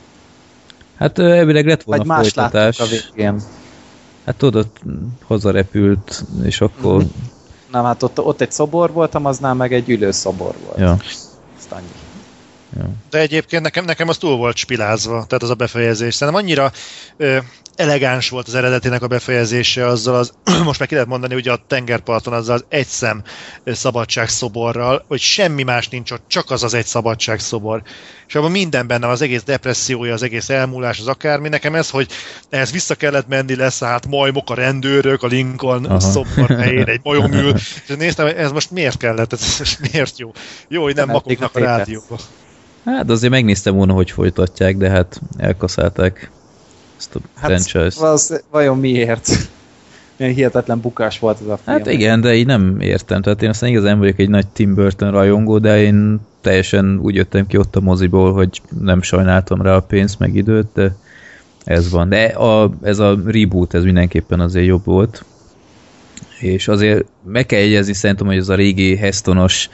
Hát 0.97 1.19
elvileg 1.19 1.67
lett 1.67 1.83
volna 1.83 2.05
Vagy 2.05 2.17
más 2.17 2.31
folytatás. 2.31 2.81
a 2.81 2.85
végén. 2.87 3.43
Hát 4.25 4.37
tudod, 4.37 4.65
ott 4.65 4.81
hazarepült, 5.27 6.25
és 6.43 6.61
akkor... 6.61 6.97
Mhm. 6.97 7.07
Nem, 7.71 7.85
hát 7.85 8.03
ott, 8.03 8.21
ott 8.21 8.41
egy 8.41 8.53
szobor 8.53 8.93
volt, 8.93 9.15
amaznál 9.15 9.55
meg 9.55 9.73
egy 9.73 9.91
ülőszobor 9.91 10.55
volt. 10.65 10.79
Ja, 10.79 10.97
Azt 11.59 11.73
annyi. 11.73 11.87
Ja. 12.77 12.91
De 13.11 13.19
egyébként 13.19 13.63
nekem, 13.63 13.85
nekem 13.85 14.09
az 14.09 14.19
túl 14.19 14.37
volt 14.37 14.57
spilázva, 14.57 15.13
tehát 15.13 15.43
az 15.43 15.51
a 15.51 15.55
befejezés. 15.55 16.15
Szerintem 16.15 16.43
annyira 16.43 16.73
ö, 17.17 17.39
elegáns 17.77 18.29
volt 18.29 18.47
az 18.47 18.55
eredetinek 18.55 19.03
a 19.03 19.07
befejezése 19.07 19.87
azzal 19.87 20.15
az, 20.15 20.33
most 20.65 20.79
meg 20.79 20.89
ki 20.89 20.95
lehet 20.95 21.09
mondani, 21.09 21.35
ugye 21.35 21.53
a 21.53 21.65
tengerparton 21.67 22.33
azzal 22.33 22.55
az 22.55 22.65
egy 22.69 22.87
szem 22.87 23.23
szabadságszoborral, 23.65 25.05
hogy 25.09 25.21
semmi 25.21 25.63
más 25.63 25.89
nincs 25.89 26.11
ott, 26.11 26.23
csak 26.27 26.51
az 26.51 26.63
az 26.63 26.75
egy 26.75 26.87
szabadságszobor. 26.87 27.83
És 28.29 28.35
abban 28.35 28.51
minden 28.51 28.87
benne, 28.87 29.09
az 29.09 29.23
egész 29.23 29.43
depressziója, 29.43 30.13
az 30.13 30.23
egész 30.23 30.49
elmúlás, 30.49 30.99
az 30.99 31.07
akármi. 31.07 31.49
Nekem 31.49 31.75
ez, 31.75 31.91
hogy 31.91 32.09
ehhez 32.51 32.73
vissza 32.73 32.95
kellett 32.95 33.29
menni, 33.29 33.57
leszállt 33.57 34.07
majmok, 34.07 34.51
a 34.51 34.55
rendőrök, 34.55 35.23
a 35.23 35.27
Lincoln 35.27 35.85
Aha. 35.85 36.01
szobor 36.01 36.51
helyén 36.59 36.87
egy 36.87 37.01
majom 37.03 37.33
ül. 37.33 37.55
És 37.89 37.95
néztem, 37.99 38.27
hogy 38.27 38.35
ez 38.35 38.53
most 38.53 38.71
miért 38.71 38.97
kellett, 38.97 39.33
ez, 39.33 39.57
ez 39.61 39.77
miért 39.93 40.19
jó? 40.19 40.33
Jó, 40.69 40.83
hogy 40.83 40.95
nem 40.95 41.07
Temették 41.07 41.39
makognak 41.39 41.69
a 41.69 41.81
a 41.81 41.85
tépet. 41.85 42.23
Hát 42.85 43.11
azért 43.11 43.33
megnéztem 43.33 43.75
volna, 43.75 43.93
hogy 43.93 44.11
folytatják, 44.11 44.77
de 44.77 44.91
hát 44.91 45.21
elkaszálták 45.37 46.31
ezt 46.99 47.15
a 47.15 47.19
Hát 47.35 47.51
franchise-t. 47.51 48.03
az, 48.03 48.43
vajon 48.51 48.79
miért? 48.79 49.29
Milyen 50.17 50.35
hihetetlen 50.35 50.81
bukás 50.81 51.19
volt 51.19 51.41
ez 51.41 51.47
a 51.47 51.59
film. 51.65 51.77
Hát 51.77 51.87
igen, 51.87 52.21
de 52.21 52.35
így 52.35 52.47
nem 52.47 52.81
értem. 52.81 53.23
Tehát 53.23 53.43
én 53.43 53.49
aztán 53.49 53.71
igazán 53.71 53.99
vagyok 53.99 54.19
egy 54.19 54.29
nagy 54.29 54.47
Tim 54.47 54.75
Burton 54.75 55.11
rajongó, 55.11 55.59
de 55.59 55.83
én 55.83 56.21
teljesen 56.41 56.99
úgy 57.03 57.15
jöttem 57.15 57.47
ki 57.47 57.57
ott 57.57 57.77
a 57.77 57.81
moziból, 57.81 58.33
hogy 58.33 58.63
nem 58.81 59.03
sajnáltam 59.03 59.63
rá 59.63 59.75
a 59.75 59.81
pénzt, 59.81 60.19
meg 60.19 60.35
időt, 60.35 60.67
de 60.75 60.97
ez 61.65 61.91
van. 61.91 62.09
De 62.09 62.25
a, 62.25 62.73
ez 62.83 62.99
a 62.99 63.19
reboot, 63.27 63.75
ez 63.75 63.85
mindenképpen 63.85 64.41
azért 64.41 64.67
jobb 64.67 64.85
volt. 64.85 65.25
És 66.39 66.69
azért 66.69 67.05
meg 67.25 67.47
kell 67.47 67.61
jegyezni 67.61 67.93
szerintem, 67.93 68.27
hogy 68.27 68.39
az 68.39 68.49
a 68.49 68.55
régi 68.55 68.97
Hestonos 68.97 69.69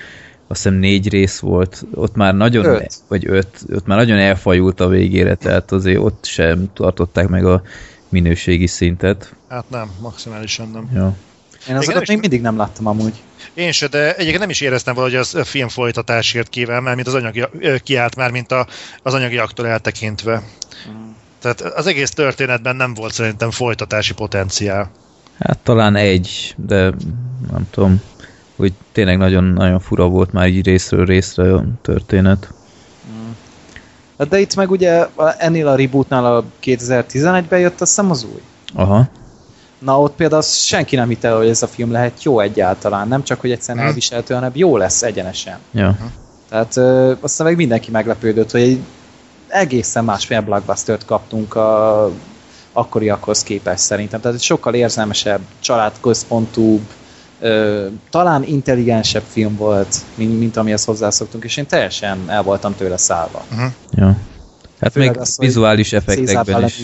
azt 0.51 0.63
hiszem 0.63 0.79
négy 0.79 1.09
rész 1.09 1.39
volt, 1.39 1.85
ott 1.95 2.15
már 2.15 2.35
nagyon, 2.35 2.65
Öt. 2.65 2.95
vagy 3.09 3.27
öt, 3.27 3.65
ott 3.73 3.87
már 3.87 3.99
nagyon 3.99 4.19
elfajult 4.19 4.81
a 4.81 4.89
végére, 4.89 5.35
tehát 5.35 5.73
azért 5.73 5.99
ott 5.99 6.25
sem 6.25 6.71
tartották 6.75 7.29
meg 7.29 7.45
a 7.45 7.63
minőségi 8.09 8.67
szintet. 8.67 9.35
Hát 9.49 9.65
nem, 9.71 9.91
maximálisan 10.01 10.71
nem. 10.71 10.91
Ja. 10.95 11.17
Én 11.69 11.77
azokat 11.77 12.07
még 12.07 12.19
mindig 12.19 12.41
nem 12.41 12.57
láttam 12.57 12.87
amúgy. 12.87 13.23
Én 13.55 13.73
se, 13.73 13.87
de 13.87 14.15
egyébként 14.15 14.39
nem 14.39 14.51
is 14.51 14.61
éreztem 14.61 14.95
valahogy 14.95 15.17
az 15.17 15.35
a 15.35 15.45
film 15.45 15.69
folytatásért 15.69 16.49
kíván, 16.49 16.83
már 16.83 16.95
mint 16.95 17.07
az 17.07 17.15
anyagi, 17.15 17.45
kiállt 17.83 18.17
már, 18.17 18.31
mint 18.31 18.53
a, 18.53 18.67
az 19.03 19.15
anyagiaktól 19.15 19.67
eltekintve. 19.67 20.43
Tehát 21.41 21.61
az 21.61 21.87
egész 21.87 22.11
történetben 22.11 22.77
nem 22.77 22.95
volt 22.95 23.13
szerintem 23.13 23.51
folytatási 23.51 24.15
potenciál. 24.15 24.91
Hát 25.39 25.59
talán 25.59 25.97
egy, 25.97 26.55
de 26.57 26.95
nem 27.51 27.67
tudom, 27.71 28.03
hogy 28.59 28.73
tényleg 28.93 29.17
nagyon-nagyon 29.19 29.81
fura 29.81 30.09
volt 30.09 30.33
már 30.33 30.49
így 30.49 30.67
részről 30.67 31.05
részre 31.05 31.55
a 31.55 31.65
történet. 31.83 32.49
Hát 34.19 34.29
De 34.29 34.39
itt 34.39 34.55
meg 34.57 34.71
ugye 34.71 35.07
ennél 35.39 35.69
a 35.69 35.75
rebootnál 35.77 36.37
a 36.37 36.45
2011-ben 36.63 37.59
jött 37.59 37.81
azt 37.81 37.91
hiszem 37.91 38.11
az 38.11 38.25
új. 38.33 38.41
Aha, 38.75 39.09
Na 39.79 40.01
ott 40.01 40.15
például 40.15 40.43
senki 40.43 40.97
nem 40.97 41.09
hitte, 41.09 41.31
hogy 41.31 41.49
ez 41.49 41.63
a 41.63 41.67
film 41.67 41.93
lehet 41.93 42.23
jó 42.23 42.41
egyáltalán. 42.41 43.09
Nem 43.09 43.23
csak, 43.23 43.41
hogy 43.41 43.51
egyszerűen 43.51 43.79
Mhm. 43.79 43.89
elviselhető, 43.89 44.35
hanem 44.35 44.51
jó 44.55 44.77
lesz 44.77 45.03
egyenesen. 45.03 45.59
ja. 45.73 45.97
Tehát 46.49 46.77
ö, 46.77 47.13
aztán 47.21 47.47
meg 47.47 47.57
mindenki 47.57 47.91
meglepődött, 47.91 48.51
hogy 48.51 48.61
egy 48.61 48.81
egészen 49.49 50.05
másfél 50.05 50.41
blockbustert 50.41 51.05
kaptunk 51.05 51.55
a 51.55 52.11
akkoriakhoz 52.73 53.43
képest 53.43 53.83
szerintem. 53.83 54.21
Tehát 54.21 54.37
egy 54.37 54.43
sokkal 54.43 54.75
érzelmesebb, 54.75 55.41
családközpontúbb, 55.61 56.83
ö, 57.39 57.87
talán 58.11 58.43
intelligensebb 58.45 59.23
film 59.23 59.57
volt, 59.57 59.97
mint, 60.15 60.39
mint 60.39 60.57
amihez 60.57 60.85
hozzászoktunk, 60.85 61.45
és 61.45 61.57
én 61.57 61.67
teljesen 61.67 62.31
el 62.31 62.43
voltam 62.43 62.75
tőle 62.75 62.97
szállva. 62.97 63.47
Uh-huh. 63.51 63.73
ja. 63.91 64.17
Hát 64.81 64.93
Főleg 64.93 65.09
meg 65.09 65.21
az, 65.21 65.39
vizuális 65.39 65.93
effektekben 65.93 66.65
is. 66.65 66.83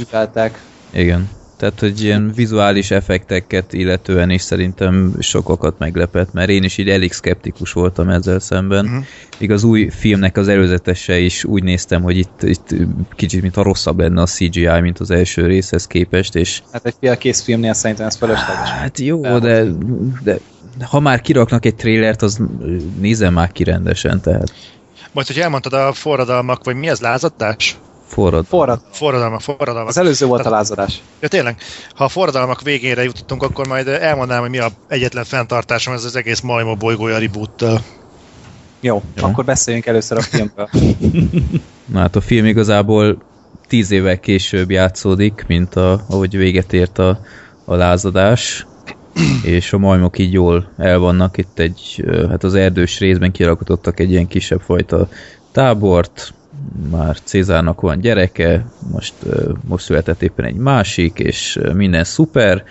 Igen. 0.93 1.29
Tehát, 1.57 1.81
hogy 1.81 2.03
ilyen 2.03 2.33
vizuális 2.35 2.91
effekteket 2.91 3.73
illetően 3.73 4.31
is 4.31 4.43
szerintem 4.43 5.15
sokakat 5.19 5.79
meglepett, 5.79 6.33
mert 6.33 6.49
én 6.49 6.63
is 6.63 6.79
így 6.79 6.89
elég 6.89 7.13
szkeptikus 7.13 7.73
voltam 7.73 8.09
ezzel 8.09 8.39
szemben. 8.39 8.85
Uh-huh. 8.85 9.05
Míg 9.39 9.51
az 9.51 9.65
új 9.65 9.89
filmnek 9.89 10.37
az 10.37 10.49
előzetese 10.49 11.19
is 11.19 11.45
úgy 11.45 11.63
néztem, 11.63 12.03
hogy 12.03 12.17
itt, 12.17 12.43
itt 12.43 12.75
kicsit 13.17 13.43
mint 13.43 13.57
a 13.57 13.63
rosszabb 13.63 13.99
lenne 13.99 14.21
a 14.21 14.27
CGI, 14.27 14.81
mint 14.81 14.99
az 14.99 15.11
első 15.11 15.47
részhez 15.47 15.87
képest, 15.87 16.35
és 16.35 16.63
Hát 16.73 16.87
egy 16.87 16.95
félkész 17.01 17.43
filmnél 17.43 17.73
szerintem 17.73 18.07
ez 18.07 18.17
fölösleges. 18.17 18.71
hát 18.71 18.99
jó, 18.99 19.39
de, 19.39 19.65
de 20.23 20.39
ha 20.81 21.01
már 21.01 21.21
kiraknak 21.21 21.67
egy 21.67 21.75
trélert, 21.75 22.23
az 22.23 22.41
nézem 23.01 23.33
már 23.33 23.53
ki 23.53 23.65
rendesen, 23.65 24.21
tehát 24.21 24.53
Majd, 25.13 25.27
hogy 25.27 25.39
elmondtad 25.39 25.73
a 25.73 25.93
forradalmak, 25.93 26.65
vagy 26.65 26.77
mi 26.77 26.89
ez, 26.89 27.01
lázadás? 27.01 27.79
Forrad. 28.15 28.47
Forrad. 28.47 28.81
Forradalmak, 28.91 29.41
forradalmak. 29.41 29.89
Az 29.89 29.99
előző 29.99 30.27
volt 30.27 30.47
a 30.47 30.51
lázadás. 30.51 31.03
Ja, 31.21 31.29
tényleg, 31.29 31.57
ha 31.95 32.05
a 32.05 32.09
forradalmak 32.09 32.63
végére 32.63 33.03
jutottunk, 33.03 33.43
akkor 33.43 33.67
majd 33.67 33.89
elmondanám, 33.89 34.43
hogy 34.43 34.51
mi 34.51 34.59
a 34.59 34.69
egyetlen 34.89 35.25
fenntartásom 35.25 35.95
ez 35.95 36.05
az 36.05 36.17
egész 36.17 36.41
majma 36.41 36.75
bolygója 36.75 37.19
reboot 37.19 37.63
Jó, 38.81 39.03
Jó. 39.17 39.27
Akkor 39.27 39.45
beszéljünk 39.45 39.87
először 39.87 40.19
a 40.19 40.21
filmről. 40.21 40.69
Na 41.93 41.99
hát 41.99 42.17
a 42.17 42.21
film 42.21 42.45
igazából 42.45 43.23
tíz 43.69 43.91
évvel 43.91 44.21
később 44.21 44.71
játszódik, 44.71 45.45
mint 45.47 45.75
a, 45.75 46.05
ahogy 46.09 46.37
véget 46.37 46.73
ért 46.73 46.99
a, 46.99 47.21
a 47.65 47.75
lázadás, 47.75 48.67
és 49.43 49.73
a 49.73 49.79
majmok 49.79 50.19
így 50.19 50.33
jól 50.33 50.73
el 50.77 50.99
vannak. 50.99 51.37
Itt 51.39 51.59
egy, 51.59 52.05
hát 52.29 52.45
az 52.45 52.55
erdős 52.55 52.99
részben 52.99 53.33
kialakítottak 53.33 54.01
egy 54.01 54.11
ilyen 54.11 54.27
kisebb 54.27 54.61
fajta 54.61 55.09
tábort, 55.53 56.35
már 56.91 57.19
Cézárnak 57.25 57.81
van 57.81 58.01
gyereke, 58.01 58.67
most, 58.91 59.15
most 59.69 59.85
született 59.85 60.23
éppen 60.23 60.45
egy 60.45 60.57
másik, 60.57 61.19
és 61.19 61.61
minden 61.75 62.05
szuper, 62.05 62.65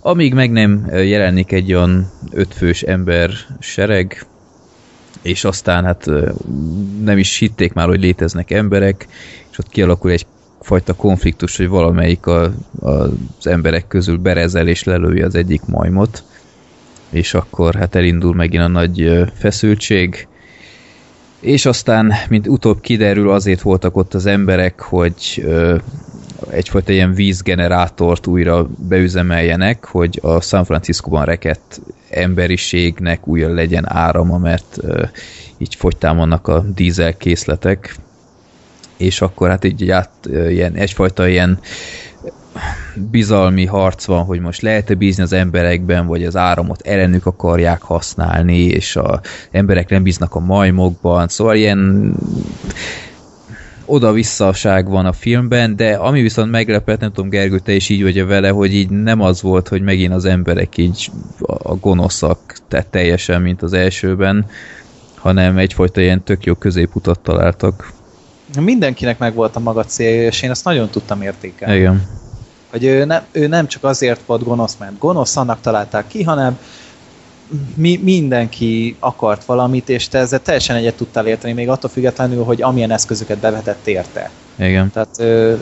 amíg 0.00 0.34
meg 0.34 0.50
nem 0.50 0.86
jelenik 0.90 1.52
egy 1.52 1.72
olyan 1.72 2.10
ötfős 2.30 2.82
ember 2.82 3.30
sereg, 3.58 4.26
és 5.22 5.44
aztán 5.44 5.84
hát 5.84 6.10
nem 7.04 7.18
is 7.18 7.38
hitték 7.38 7.72
már, 7.72 7.88
hogy 7.88 8.00
léteznek 8.00 8.50
emberek, 8.50 9.06
és 9.50 9.58
ott 9.58 9.68
kialakul 9.68 10.10
egy 10.10 10.26
fajta 10.60 10.94
konfliktus, 10.94 11.56
hogy 11.56 11.68
valamelyik 11.68 12.26
a, 12.26 12.42
a, 12.80 12.88
az 12.88 13.46
emberek 13.46 13.86
közül 13.86 14.16
berezel 14.18 14.68
és 14.68 14.84
lelői 14.84 15.22
az 15.22 15.34
egyik 15.34 15.64
majmot, 15.66 16.24
és 17.10 17.34
akkor 17.34 17.74
hát 17.74 17.94
elindul 17.94 18.34
megint 18.34 18.62
a 18.62 18.68
nagy 18.68 19.22
feszültség, 19.34 20.26
és 21.42 21.66
aztán, 21.66 22.12
mint 22.28 22.48
utóbb 22.48 22.80
kiderül, 22.80 23.30
azért 23.30 23.60
voltak 23.60 23.96
ott 23.96 24.14
az 24.14 24.26
emberek, 24.26 24.80
hogy 24.80 25.42
ö, 25.44 25.76
egyfajta 26.50 26.92
ilyen 26.92 27.14
vízgenerátort 27.14 28.26
újra 28.26 28.68
beüzemeljenek, 28.88 29.84
hogy 29.84 30.18
a 30.22 30.40
San 30.40 30.64
Franciscóban 30.64 31.24
rekett 31.24 31.80
emberiségnek 32.10 33.26
újra 33.26 33.54
legyen 33.54 33.84
árama, 33.92 34.38
mert 34.38 34.78
ö, 34.80 35.04
így 35.58 35.74
fogytán 35.74 36.16
vannak 36.16 36.48
a 36.48 36.64
dízel 36.74 37.16
készletek, 37.16 37.96
és 38.96 39.20
akkor 39.20 39.48
hát 39.48 39.64
így 39.64 39.90
át, 39.90 40.10
ö, 40.26 40.48
ilyen, 40.48 40.74
egyfajta 40.74 41.28
ilyen 41.28 41.58
bizalmi 43.10 43.66
harc 43.66 44.04
van, 44.04 44.24
hogy 44.24 44.40
most 44.40 44.60
lehet-e 44.62 44.94
bízni 44.94 45.22
az 45.22 45.32
emberekben, 45.32 46.06
vagy 46.06 46.24
az 46.24 46.36
áramot 46.36 46.80
ellenük 46.80 47.26
akarják 47.26 47.82
használni, 47.82 48.58
és 48.58 48.96
a 48.96 49.20
emberek 49.50 49.88
nem 49.88 50.02
bíznak 50.02 50.34
a 50.34 50.40
majmokban, 50.40 51.28
szóval 51.28 51.56
ilyen 51.56 52.12
oda-visszaság 53.84 54.88
van 54.88 55.06
a 55.06 55.12
filmben, 55.12 55.76
de 55.76 55.94
ami 55.94 56.20
viszont 56.20 56.50
meglepett, 56.50 57.00
nem 57.00 57.12
tudom 57.12 57.30
Gergő, 57.30 57.58
te 57.58 57.72
is 57.72 57.88
így 57.88 58.02
vagy 58.02 58.26
vele, 58.26 58.48
hogy 58.48 58.74
így 58.74 58.90
nem 58.90 59.20
az 59.20 59.42
volt, 59.42 59.68
hogy 59.68 59.82
megint 59.82 60.12
az 60.12 60.24
emberek 60.24 60.76
így 60.76 61.10
a 61.46 61.74
gonoszak, 61.74 62.56
tehát 62.68 62.86
teljesen, 62.86 63.42
mint 63.42 63.62
az 63.62 63.72
elsőben, 63.72 64.46
hanem 65.14 65.58
egyfajta 65.58 66.00
ilyen 66.00 66.22
tök 66.22 66.44
jó 66.44 66.54
középutat 66.54 67.20
találtak. 67.20 67.92
Mindenkinek 68.60 69.18
megvolt 69.18 69.56
a 69.56 69.60
maga 69.60 69.84
célja, 69.84 70.26
és 70.26 70.42
én 70.42 70.50
ezt 70.50 70.64
nagyon 70.64 70.88
tudtam 70.88 71.22
értékelni. 71.22 71.76
Igen. 71.76 72.02
Hogy 72.72 72.84
ő, 72.84 73.04
ne, 73.04 73.22
ő 73.32 73.46
nem 73.46 73.66
csak 73.66 73.84
azért 73.84 74.20
volt 74.26 74.44
gonosz, 74.44 74.76
mert 74.78 74.98
gonosz 74.98 75.36
annak 75.36 75.60
találták 75.60 76.06
ki, 76.06 76.22
hanem 76.22 76.58
mi, 77.74 78.00
mindenki 78.02 78.96
akart 79.00 79.44
valamit, 79.44 79.88
és 79.88 80.08
te 80.08 80.18
ezzel 80.18 80.42
teljesen 80.42 80.76
egyet 80.76 80.94
tudtál 80.94 81.26
érteni, 81.26 81.52
még 81.52 81.68
attól 81.68 81.90
függetlenül, 81.90 82.44
hogy 82.44 82.62
amilyen 82.62 82.90
eszközöket 82.90 83.38
bevetett 83.38 83.86
érte. 83.86 84.30
Igen. 84.58 84.90
Tehát 84.90 85.08
ö, 85.18 85.54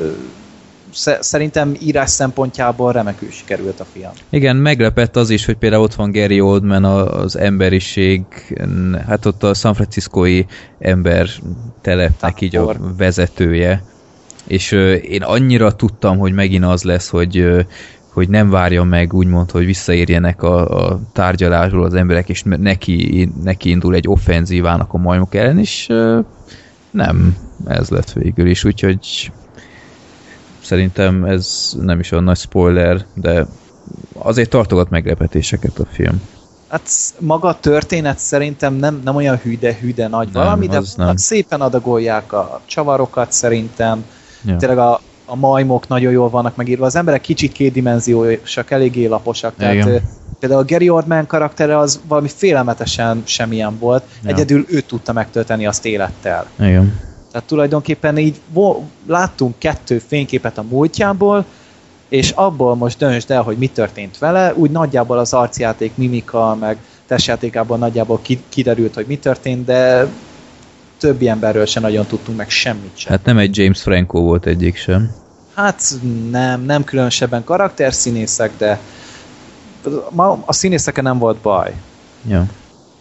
sze- 0.93 1.23
szerintem 1.23 1.75
írás 1.81 2.11
szempontjából 2.11 2.93
remekül 2.93 3.31
sikerült 3.31 3.81
a 3.81 3.85
film. 3.93 4.11
Igen, 4.31 4.57
meglepett 4.57 5.17
az 5.17 5.31
is, 5.31 5.45
hogy 5.45 5.57
például 5.57 5.83
ott 5.83 5.95
van 5.95 6.11
Gary 6.11 6.41
Oldman, 6.41 6.85
az 6.85 7.37
emberiség, 7.37 8.23
hát 9.07 9.27
ott 9.27 9.43
a 9.43 9.55
San 9.55 9.75
Franciscói 9.75 10.43
ember 10.79 11.29
telepnek 11.81 12.41
így 12.41 12.57
a 12.57 12.77
vezetője. 12.97 13.83
És 14.51 14.73
én 15.03 15.23
annyira 15.23 15.73
tudtam, 15.73 16.19
hogy 16.19 16.33
megint 16.33 16.65
az 16.65 16.83
lesz, 16.83 17.09
hogy 17.09 17.65
hogy 18.13 18.29
nem 18.29 18.51
várja 18.51 18.83
meg 18.83 19.13
úgymond, 19.13 19.51
hogy 19.51 19.65
visszaérjenek 19.65 20.43
a, 20.43 20.87
a 20.87 21.01
tárgyalásról 21.13 21.85
az 21.85 21.95
emberek, 21.95 22.29
és 22.29 22.43
neki, 22.43 23.29
neki 23.43 23.71
indul 23.71 23.95
egy 23.95 24.09
offenzívának 24.09 24.93
a 24.93 24.99
majmok 24.99 25.35
ellen, 25.35 25.59
és 25.59 25.87
nem 26.91 27.37
ez 27.67 27.89
lett 27.89 28.13
végül 28.13 28.47
is, 28.47 28.65
úgyhogy 28.65 29.33
szerintem 30.63 31.25
ez 31.25 31.73
nem 31.81 32.01
is 32.01 32.11
olyan 32.11 32.25
nagy 32.25 32.39
spoiler, 32.39 33.05
de 33.15 33.47
azért 34.13 34.51
tartogat 34.51 34.91
meglepetéseket 34.91 35.79
a 35.79 35.87
film. 35.91 36.23
Hát 36.69 36.89
maga 37.19 37.49
a 37.49 37.61
történet 37.61 38.19
szerintem 38.19 38.75
nem, 38.75 39.01
nem 39.05 39.17
olyan 39.17 39.37
hűde-hűde 39.37 40.09
nagy 40.09 40.29
Nem, 40.33 40.43
valami, 40.43 40.67
de 40.67 40.73
nem. 40.73 40.85
vannak 40.97 41.19
szépen 41.19 41.61
adagolják 41.61 42.33
a 42.33 42.61
csavarokat 42.65 43.33
szerintem. 43.33 44.05
Ja. 44.45 44.57
Tényleg 44.57 44.79
a, 44.79 45.01
a 45.25 45.37
majmok 45.37 45.89
nagyon 45.89 46.13
jól 46.13 46.31
vannak 46.31 46.57
megírva. 46.57 46.87
Az 46.87 46.97
emberek 46.97 47.21
kicsit 47.21 47.53
kétdimenziósak, 47.53 48.71
eléggé 48.71 49.07
laposak. 49.07 49.55
Tehát 49.57 49.75
Igen. 49.75 50.03
például 50.39 50.61
a 50.61 50.65
Gary 50.65 50.89
Oldman 50.89 51.27
karaktere 51.27 51.79
az 51.79 52.01
valami 52.09 52.29
félelmetesen 52.29 53.23
semmilyen 53.25 53.79
volt. 53.79 54.05
Ja. 54.23 54.31
Egyedül 54.31 54.65
ő 54.69 54.81
tudta 54.81 55.13
megtölteni 55.13 55.67
azt 55.67 55.87
élettel. 55.87 56.47
Igen. 56.59 57.01
Tehát 57.31 57.47
tulajdonképpen 57.47 58.19
így 58.19 58.41
láttunk 59.07 59.59
kettő 59.59 59.99
fényképet 59.99 60.59
a 60.59 60.63
múltjából, 60.63 61.45
és 62.09 62.31
abból 62.31 62.75
most 62.75 62.99
döntsd 62.99 63.31
el, 63.31 63.43
hogy 63.43 63.57
mi 63.57 63.67
történt 63.67 64.19
vele, 64.19 64.55
úgy 64.55 64.71
nagyjából 64.71 65.19
az 65.19 65.33
arcjáték, 65.33 65.93
mimika, 65.95 66.57
meg 66.61 66.77
testjátékában 67.07 67.79
nagyjából 67.79 68.19
ki- 68.23 68.45
kiderült, 68.49 68.95
hogy 68.95 69.07
mi 69.07 69.19
történt, 69.19 69.65
de 69.65 70.07
többi 71.01 71.29
emberről 71.29 71.67
sem 71.67 71.83
nagyon 71.83 72.07
tudtunk 72.07 72.39
meg 72.39 72.51
semmit 72.51 72.91
sem. 72.95 73.13
Hát 73.13 73.25
nem 73.25 73.39
egy 73.39 73.57
James 73.57 73.83
Franco 73.83 74.21
volt 74.21 74.47
egyik 74.47 74.77
sem. 74.77 75.11
Hát 75.55 75.83
nem, 76.31 76.63
nem 76.63 76.85
különösebben 76.85 77.45
karakterszínészek, 77.45 78.53
de 78.59 78.79
a 80.45 80.53
színészeken 80.53 81.05
nem 81.05 81.19
volt 81.19 81.37
baj. 81.37 81.75
Ja. 82.29 82.47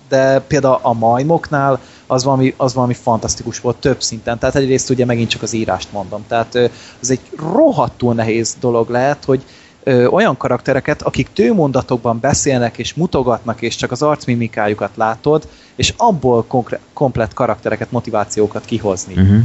de 0.09 0.39
például 0.39 0.79
a 0.81 0.93
majmoknál 0.93 1.79
az 2.07 2.23
valami, 2.23 2.53
az 2.57 2.73
valami 2.73 2.93
fantasztikus 2.93 3.59
volt 3.59 3.77
több 3.77 4.01
szinten. 4.01 4.39
Tehát 4.39 4.55
egyrészt 4.55 4.89
ugye 4.89 5.05
megint 5.05 5.29
csak 5.29 5.41
az 5.41 5.53
írást 5.53 5.91
mondom. 5.91 6.25
Tehát 6.27 6.55
az 7.01 7.09
egy 7.09 7.19
rohadtul 7.37 8.13
nehéz 8.13 8.55
dolog 8.59 8.89
lehet, 8.89 9.25
hogy 9.25 9.43
ö, 9.89 10.05
olyan 10.05 10.37
karaktereket, 10.37 11.01
akik 11.01 11.27
tőmondatokban 11.33 12.19
beszélnek 12.19 12.77
és 12.77 12.93
mutogatnak, 12.93 13.61
és 13.61 13.75
csak 13.75 13.91
az 13.91 14.01
arcmimikájukat 14.01 14.91
látod, 14.95 15.47
és 15.75 15.93
abból 15.97 16.45
konkre- 16.47 16.79
komplett 16.93 17.33
karaktereket, 17.33 17.91
motivációkat 17.91 18.65
kihozni. 18.65 19.13
Uh-huh. 19.13 19.39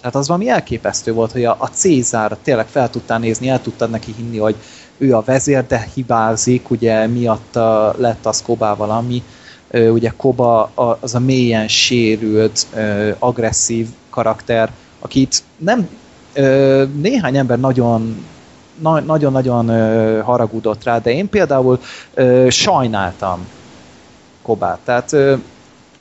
Tehát 0.00 0.16
az 0.16 0.26
valami 0.26 0.48
elképesztő 0.48 1.12
volt, 1.12 1.32
hogy 1.32 1.44
a, 1.44 1.56
a 1.58 1.66
Cézár 1.66 2.36
tényleg 2.42 2.66
fel 2.66 2.90
tudtál 2.90 3.18
nézni, 3.18 3.48
el 3.48 3.62
tudtad 3.62 3.90
neki 3.90 4.14
hinni, 4.16 4.38
hogy 4.38 4.56
ő 4.98 5.14
a 5.14 5.22
vezér, 5.24 5.66
de 5.66 5.88
hibázik, 5.94 6.70
ugye 6.70 7.06
miatta 7.06 7.94
lett 7.96 8.26
az 8.26 8.42
Kobá 8.42 8.74
valami. 8.74 9.22
Ö, 9.70 9.88
ugye 9.88 10.12
Koba 10.16 10.62
a, 10.74 10.98
az 11.00 11.14
a 11.14 11.18
mélyen 11.18 11.68
sérült, 11.68 12.66
ö, 12.74 13.10
agresszív 13.18 13.88
karakter, 14.10 14.72
akit 14.98 15.42
nem 15.56 15.88
ö, 16.32 16.84
néhány 16.94 17.36
ember 17.36 17.60
nagyon 17.60 18.24
na- 18.80 19.00
nagyon-nagyon 19.00 19.68
ö, 19.68 20.20
haragudott 20.22 20.84
rá, 20.84 20.98
de 20.98 21.10
én 21.10 21.28
például 21.28 21.80
ö, 22.14 22.46
sajnáltam 22.50 23.46
Kobát. 24.42 24.78
Tehát 24.84 25.12
ö, 25.12 25.34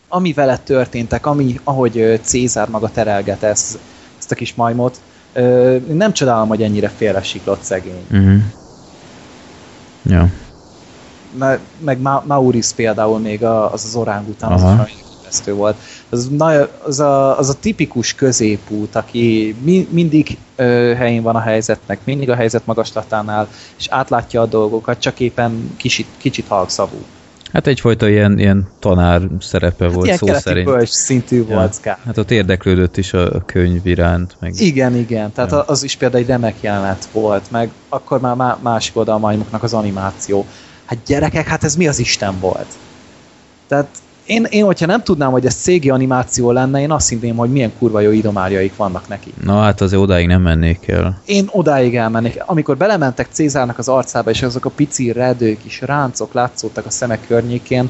ami 0.07 0.33
vele 0.33 0.57
történtek, 0.57 1.25
ami, 1.25 1.59
ahogy 1.63 2.19
Cézár 2.23 2.69
maga 2.69 2.89
terelgette 2.91 3.47
ezt, 3.47 3.77
ezt 4.17 4.31
a 4.31 4.35
kis 4.35 4.55
majmot, 4.55 5.01
ö, 5.33 5.75
nem 5.93 6.13
csodálom, 6.13 6.47
hogy 6.47 6.63
ennyire 6.63 6.89
félresiklott 6.89 7.61
szegény. 7.61 8.05
Uh-huh. 8.11 8.41
Ja. 10.01 10.29
Me, 11.37 11.59
meg 11.79 11.99
Ma- 11.99 12.23
Maurice 12.25 12.75
például 12.75 13.19
még 13.19 13.43
az 13.43 13.85
az 13.85 13.95
orángután, 13.95 14.51
az 14.51 14.61
Aha. 14.61 14.71
valami 14.71 14.91
elképesztő 15.27 15.53
volt. 15.53 15.75
Az, 16.09 16.29
na, 16.29 16.67
az, 16.83 16.99
a, 16.99 17.37
az 17.37 17.49
a 17.49 17.53
tipikus 17.53 18.13
középút, 18.13 18.95
aki 18.95 19.55
mi, 19.63 19.87
mindig 19.89 20.37
ö, 20.55 20.93
helyén 20.97 21.21
van 21.21 21.35
a 21.35 21.39
helyzetnek, 21.39 21.99
mindig 22.03 22.29
a 22.29 22.35
helyzet 22.35 22.65
magaslatánál, 22.65 23.47
és 23.77 23.87
átlátja 23.89 24.41
a 24.41 24.45
dolgokat, 24.45 24.99
csak 24.99 25.19
éppen 25.19 25.73
kicsit, 25.77 26.07
kicsit 26.17 26.47
halkszavú. 26.47 26.97
Hát 27.53 27.67
egyfajta 27.67 28.09
ilyen, 28.09 28.39
ilyen 28.39 28.67
tanár 28.79 29.21
szerepe 29.39 29.85
hát 29.85 29.93
volt 29.93 30.05
ilyen 30.05 30.17
szó 30.17 30.33
szerint. 30.33 30.67
Ilyen 30.67 30.85
szintű 30.85 31.45
ja. 31.47 31.55
volt 31.55 31.73
Scar. 31.73 31.97
Hát 32.05 32.17
ott 32.17 32.31
érdeklődött 32.31 32.97
is 32.97 33.13
a, 33.13 33.33
a 33.33 33.45
könyv 33.45 33.85
iránt. 33.85 34.35
Meg... 34.39 34.53
Igen, 34.59 34.95
igen. 34.95 35.31
Tehát 35.31 35.51
ja. 35.51 35.61
az 35.61 35.83
is 35.83 35.95
például 35.95 36.21
egy 36.21 36.27
remek 36.27 36.55
jelenet 36.61 37.07
volt, 37.11 37.51
meg 37.51 37.69
akkor 37.89 38.19
már 38.19 38.57
másik 38.61 38.93
majmoknak 38.93 39.63
az 39.63 39.73
animáció. 39.73 40.45
Hát 40.85 40.97
gyerekek, 41.05 41.47
hát 41.47 41.63
ez 41.63 41.75
mi 41.75 41.87
az 41.87 41.99
Isten 41.99 42.39
volt? 42.39 42.67
Tehát 43.67 43.87
én, 44.27 44.43
én, 44.49 44.65
hogyha 44.65 44.85
nem 44.85 45.03
tudnám, 45.03 45.31
hogy 45.31 45.45
ez 45.45 45.55
CG 45.55 45.89
animáció 45.91 46.51
lenne, 46.51 46.81
én 46.81 46.91
azt 46.91 47.09
hinném, 47.09 47.35
hogy 47.35 47.51
milyen 47.51 47.71
kurva 47.79 47.99
jó 47.99 48.11
idomárjaik 48.11 48.75
vannak 48.75 49.07
neki. 49.07 49.33
Na 49.43 49.59
hát 49.59 49.81
azért 49.81 50.01
odáig 50.01 50.27
nem 50.27 50.41
mennék 50.41 50.87
el. 50.87 51.21
Én 51.25 51.47
odáig 51.51 51.95
elmennék. 51.95 52.43
Amikor 52.45 52.77
belementek 52.77 53.27
Cézárnak 53.31 53.77
az 53.77 53.87
arcába, 53.87 54.29
és 54.29 54.41
azok 54.41 54.65
a 54.65 54.69
pici 54.69 55.11
redők 55.11 55.65
is 55.65 55.81
ráncok 55.81 56.33
látszottak 56.33 56.85
a 56.85 56.89
szemek 56.89 57.27
környékén, 57.27 57.89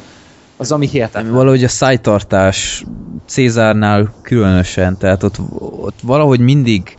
az 0.57 0.71
ami 0.71 0.87
hihetetlen. 0.87 1.31
Valahogy 1.33 1.63
a 1.63 1.67
szájtartás 1.67 2.83
Cézárnál 3.25 4.13
különösen, 4.21 4.97
tehát 4.97 5.23
ott, 5.23 5.35
ott 5.59 5.99
valahogy 6.03 6.39
mindig 6.39 6.95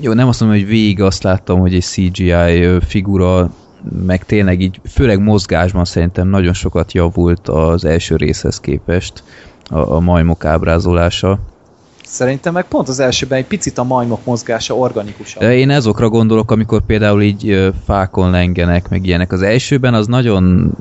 jó, 0.00 0.12
nem 0.12 0.28
azt 0.28 0.40
mondom, 0.40 0.58
hogy 0.58 0.68
végig 0.68 1.00
azt 1.00 1.22
láttam, 1.22 1.58
hogy 1.58 1.74
egy 1.74 1.82
CGI 1.82 2.78
figura 2.86 3.50
meg 4.06 4.24
tényleg 4.24 4.60
így, 4.60 4.80
főleg 4.88 5.18
mozgásban 5.18 5.84
szerintem 5.84 6.28
nagyon 6.28 6.52
sokat 6.52 6.92
javult 6.92 7.48
az 7.48 7.84
első 7.84 8.16
részhez 8.16 8.60
képest 8.60 9.22
a, 9.70 9.78
a 9.78 10.00
majmok 10.00 10.44
ábrázolása. 10.44 11.38
Szerintem 12.06 12.52
meg 12.52 12.64
pont 12.64 12.88
az 12.88 13.00
elsőben 13.00 13.38
egy 13.38 13.46
picit 13.46 13.78
a 13.78 13.82
majmok 13.82 14.24
mozgása 14.24 14.76
organikusabb. 14.76 15.42
Én 15.42 15.70
ezokra 15.70 16.08
gondolok, 16.08 16.50
amikor 16.50 16.80
például 16.86 17.22
így 17.22 17.72
fákon 17.84 18.30
lengenek, 18.30 18.88
meg 18.88 19.06
ilyenek. 19.06 19.32
Az 19.32 19.42
elsőben 19.42 19.94
az 19.94 20.06
nagyon, 20.06 20.72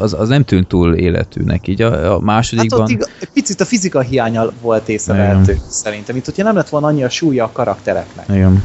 az, 0.00 0.14
az 0.18 0.28
nem 0.28 0.44
tűnt 0.44 0.68
túl 0.68 0.94
életűnek, 0.94 1.68
így 1.68 1.82
a, 1.82 2.14
a 2.14 2.20
másodikban... 2.20 2.80
Hát 2.80 2.90
ott 2.90 3.16
egy 3.20 3.30
picit 3.32 3.60
a 3.60 3.64
fizika 3.64 4.00
hiánya 4.00 4.52
volt 4.60 4.88
észrevehető, 4.88 5.58
szerintem, 5.68 6.14
mint 6.14 6.26
hogyha 6.26 6.42
nem 6.42 6.56
lett 6.56 6.68
volna 6.68 6.86
annyi 6.86 7.04
a 7.04 7.08
súlya 7.08 7.44
a 7.44 7.50
karaktereknek. 7.52 8.28
Igen 8.28 8.62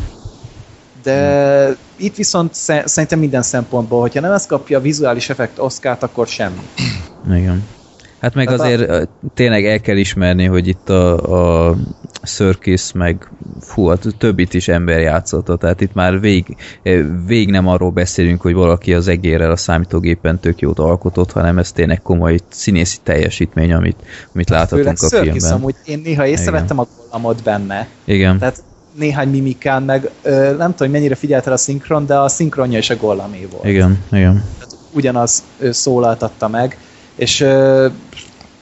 de 1.06 1.66
hmm. 1.66 1.76
itt 1.96 2.16
viszont 2.16 2.54
szerintem 2.86 3.20
minden 3.20 3.42
szempontból, 3.42 4.02
hogyha 4.02 4.20
nem 4.20 4.32
ezt 4.32 4.48
kapja 4.48 4.78
a 4.78 4.82
vizuális 4.82 5.30
effekt 5.30 5.60
Oscar-t, 5.60 6.04
akkor 6.04 6.28
semmi. 6.28 6.62
Igen. 7.28 7.64
Hát 8.20 8.34
meg 8.34 8.50
hát 8.50 8.60
azért 8.60 8.90
a... 8.90 9.08
tényleg 9.34 9.66
el 9.66 9.80
kell 9.80 9.98
ismerni, 9.98 10.46
hogy 10.46 10.68
itt 10.68 10.90
a, 10.90 11.70
a 11.70 11.76
Circus 12.24 12.92
meg 12.92 13.30
fú, 13.62 13.88
a 13.88 13.98
többit 14.18 14.54
is 14.54 14.68
ember 14.68 15.00
játszotta, 15.00 15.56
tehát 15.56 15.82
itt 15.82 15.94
már 15.94 16.20
vég, 16.20 16.56
vég 17.26 17.50
nem 17.50 17.68
arról 17.68 17.92
beszélünk, 17.92 18.42
hogy 18.42 18.54
valaki 18.54 18.94
az 18.94 19.08
egérrel 19.08 19.52
a 19.52 19.56
számítógépen 19.56 20.40
tök 20.40 20.60
jót 20.60 20.80
alkotott, 20.80 21.32
hanem 21.32 21.58
ez 21.58 21.72
tényleg 21.72 22.02
komoly 22.02 22.40
színészi 22.50 22.98
teljesítmény, 23.04 23.74
amit, 23.74 23.98
amit 24.34 24.50
hát 24.50 24.58
láthatunk 24.72 25.02
a 25.02 25.22
filmben. 25.22 25.52
amúgy 25.52 25.76
én 25.86 26.02
néha 26.04 26.26
észrevettem 26.26 26.78
Igen. 26.78 26.88
a 26.90 27.02
gollamot 27.02 27.44
benne. 27.44 27.88
Igen. 28.06 28.40
Tehát 28.40 28.64
néhány 28.98 29.30
mimikán, 29.30 29.84
meg 29.84 30.10
ö, 30.22 30.56
nem 30.58 30.76
tudom, 30.76 30.92
mennyire 30.92 31.16
figyeltél 31.16 31.54
a 31.54 31.58
szinkron, 31.58 32.06
de 32.06 32.18
a 32.18 32.28
szinkronja 32.28 32.78
is 32.78 32.90
a 32.90 32.96
gollamé 32.96 33.48
volt. 33.52 33.66
Igen, 33.66 34.04
igen. 34.12 34.44
Tehát 34.56 34.78
ugyanaz 34.92 35.44
szólaltatta 35.70 36.48
meg, 36.48 36.78
és 37.16 37.42
ö, 37.42 37.88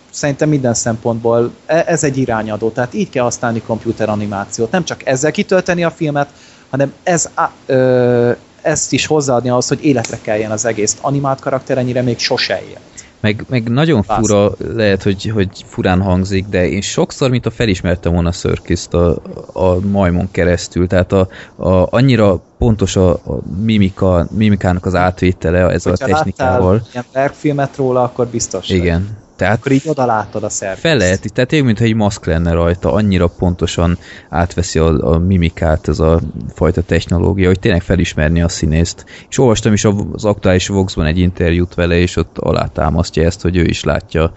szerintem 0.09 0.49
minden 0.49 0.73
szempontból 0.73 1.53
e, 1.65 1.83
ez 1.87 2.03
egy 2.03 2.17
irányadó, 2.17 2.69
tehát 2.69 2.93
így 2.93 3.09
kell 3.09 3.23
használni 3.23 3.61
komputeranimációt. 3.61 4.71
Nem 4.71 4.83
csak 4.83 5.05
ezzel 5.05 5.31
kitölteni 5.31 5.83
a 5.83 5.91
filmet, 5.91 6.29
hanem 6.69 6.93
ez, 7.03 7.29
ö, 7.65 8.31
ezt 8.61 8.93
is 8.93 9.05
hozzáadni 9.05 9.49
ahhoz, 9.49 9.67
hogy 9.67 9.85
életre 9.85 10.17
keljen 10.21 10.51
az 10.51 10.65
egész. 10.65 10.97
Animált 11.01 11.39
karakter 11.39 11.77
ennyire 11.77 12.01
még 12.01 12.19
sose 12.19 12.61
élt. 12.69 12.79
Meg, 13.23 13.45
meg 13.49 13.69
nagyon 13.69 14.03
fura, 14.03 14.51
lehet, 14.73 15.03
hogy, 15.03 15.25
hogy 15.25 15.47
furán 15.65 16.01
hangzik, 16.01 16.45
de 16.47 16.67
én 16.67 16.81
sokszor, 16.81 17.29
mint 17.29 17.45
a 17.45 17.49
felismertem 17.49 18.13
volna 18.13 18.31
Circus-t 18.31 18.93
a, 18.93 19.15
a 19.53 19.79
majmon 19.79 20.31
keresztül, 20.31 20.87
tehát 20.87 21.11
a, 21.11 21.27
a, 21.55 21.87
annyira 21.89 22.41
pontos 22.57 22.95
a, 22.95 23.09
a 23.11 23.39
mimika, 23.61 24.27
mimikának 24.31 24.85
az 24.85 24.95
átvétele 24.95 25.69
ezzel 25.69 25.91
Hogyha 25.97 26.05
a 26.05 26.15
technikával. 26.15 26.81
Ilyen 26.91 27.31
filmet 27.31 27.75
róla, 27.75 28.03
akkor 28.03 28.27
biztos. 28.27 28.69
Igen, 28.69 29.17
tehát 29.43 29.57
Akkor 29.57 29.71
így 29.71 29.83
oda 29.85 30.05
látod 30.05 30.43
a 30.43 30.49
szerkezt. 30.49 30.81
Fel 30.81 30.97
lehet, 30.97 31.33
tehát 31.33 31.53
én, 31.53 31.63
mintha 31.63 31.85
egy 31.85 31.95
maszk 31.95 32.25
lenne 32.25 32.51
rajta, 32.51 32.93
annyira 32.93 33.27
pontosan 33.27 33.97
átveszi 34.29 34.79
a, 34.79 35.13
a 35.13 35.17
mimikát 35.17 35.87
ez 35.87 35.99
a 35.99 36.19
fajta 36.55 36.81
technológia, 36.81 37.47
hogy 37.47 37.59
tényleg 37.59 37.81
felismerni 37.81 38.41
a 38.41 38.47
színészt. 38.47 39.05
És 39.29 39.37
olvastam 39.37 39.73
is 39.73 39.85
az 39.85 40.25
aktuális 40.25 40.67
Voxban 40.67 41.05
egy 41.05 41.17
interjút 41.17 41.73
vele, 41.73 41.95
és 41.95 42.15
ott 42.15 42.37
alátámasztja 42.37 43.23
ezt, 43.23 43.41
hogy 43.41 43.55
ő 43.55 43.63
is 43.63 43.83
látja 43.83 44.33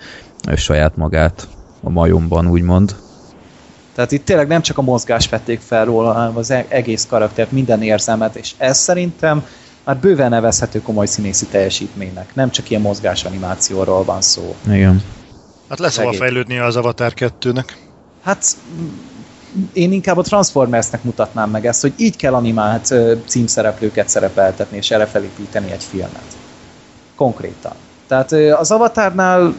saját 0.56 0.96
magát 0.96 1.48
a 1.82 1.90
majomban, 1.90 2.46
úgymond. 2.46 2.96
Tehát 3.94 4.12
itt 4.12 4.24
tényleg 4.24 4.46
nem 4.46 4.62
csak 4.62 4.78
a 4.78 4.82
mozgás 4.82 5.28
vették 5.28 5.60
fel 5.60 5.84
róla, 5.84 6.12
hanem 6.12 6.36
az 6.36 6.50
e- 6.50 6.66
egész 6.68 7.06
karaktert, 7.06 7.52
minden 7.52 7.82
érzelmet, 7.82 8.36
és 8.36 8.54
ez 8.58 8.78
szerintem 8.78 9.44
már 9.86 9.96
bőven 9.96 10.30
nevezhető 10.30 10.82
komoly 10.82 11.06
színészi 11.06 11.46
teljesítménynek. 11.46 12.34
Nem 12.34 12.50
csak 12.50 12.70
ilyen 12.70 12.82
mozgásanimációról 12.82 14.04
van 14.04 14.20
szó. 14.20 14.54
Igen. 14.66 15.02
Hát 15.68 15.78
lesz 15.78 15.96
hova 15.96 16.12
fejlődnie 16.12 16.64
az 16.64 16.76
Avatar 16.76 17.12
2-nek. 17.16 17.64
Hát 18.22 18.44
én 19.72 19.92
inkább 19.92 20.16
a 20.16 20.22
Transformersnek 20.22 21.04
mutatnám 21.04 21.50
meg 21.50 21.66
ezt, 21.66 21.80
hogy 21.80 21.92
így 21.96 22.16
kell 22.16 22.34
animált 22.34 22.94
címszereplőket 23.26 24.08
szerepeltetni 24.08 24.76
és 24.76 24.90
erre 24.90 25.06
felépíteni 25.06 25.70
egy 25.70 25.82
filmet. 25.82 26.36
Konkrétan. 27.14 27.72
Tehát 28.06 28.32
az 28.32 28.70
Avatarnál 28.70 29.54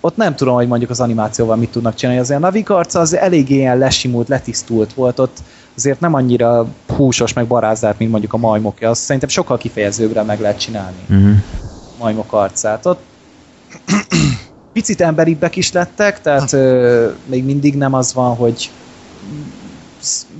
ott 0.00 0.16
nem 0.16 0.34
tudom, 0.34 0.54
hogy 0.54 0.68
mondjuk 0.68 0.90
az 0.90 1.00
animációval 1.00 1.56
mit 1.56 1.70
tudnak 1.70 1.94
csinálni. 1.94 2.20
Azért 2.20 2.38
a 2.38 2.42
Navigarca 2.42 3.00
az 3.00 3.14
eléggé 3.14 3.54
ilyen 3.54 3.78
lesimult, 3.78 4.28
letisztult 4.28 4.94
volt. 4.94 5.18
Ott 5.18 5.36
azért 5.76 6.00
nem 6.00 6.14
annyira 6.14 6.66
húsos, 6.96 7.32
meg 7.32 7.46
barázált, 7.46 7.98
mint 7.98 8.10
mondjuk 8.10 8.32
a 8.32 8.36
majmokja. 8.36 8.90
Azt 8.90 9.02
szerintem 9.02 9.28
sokkal 9.28 9.58
kifejezőbbre 9.58 10.22
meg 10.22 10.40
lehet 10.40 10.58
csinálni. 10.58 10.96
Uh-huh. 11.08 11.36
majmok 11.98 12.32
arcát. 12.32 12.86
Ott 12.86 13.00
picit 14.72 15.00
emberibbek 15.00 15.56
is 15.56 15.72
lettek, 15.72 16.20
tehát 16.20 16.52
ö, 16.52 17.10
még 17.26 17.44
mindig 17.44 17.76
nem 17.76 17.94
az 17.94 18.14
van, 18.14 18.36
hogy 18.36 18.70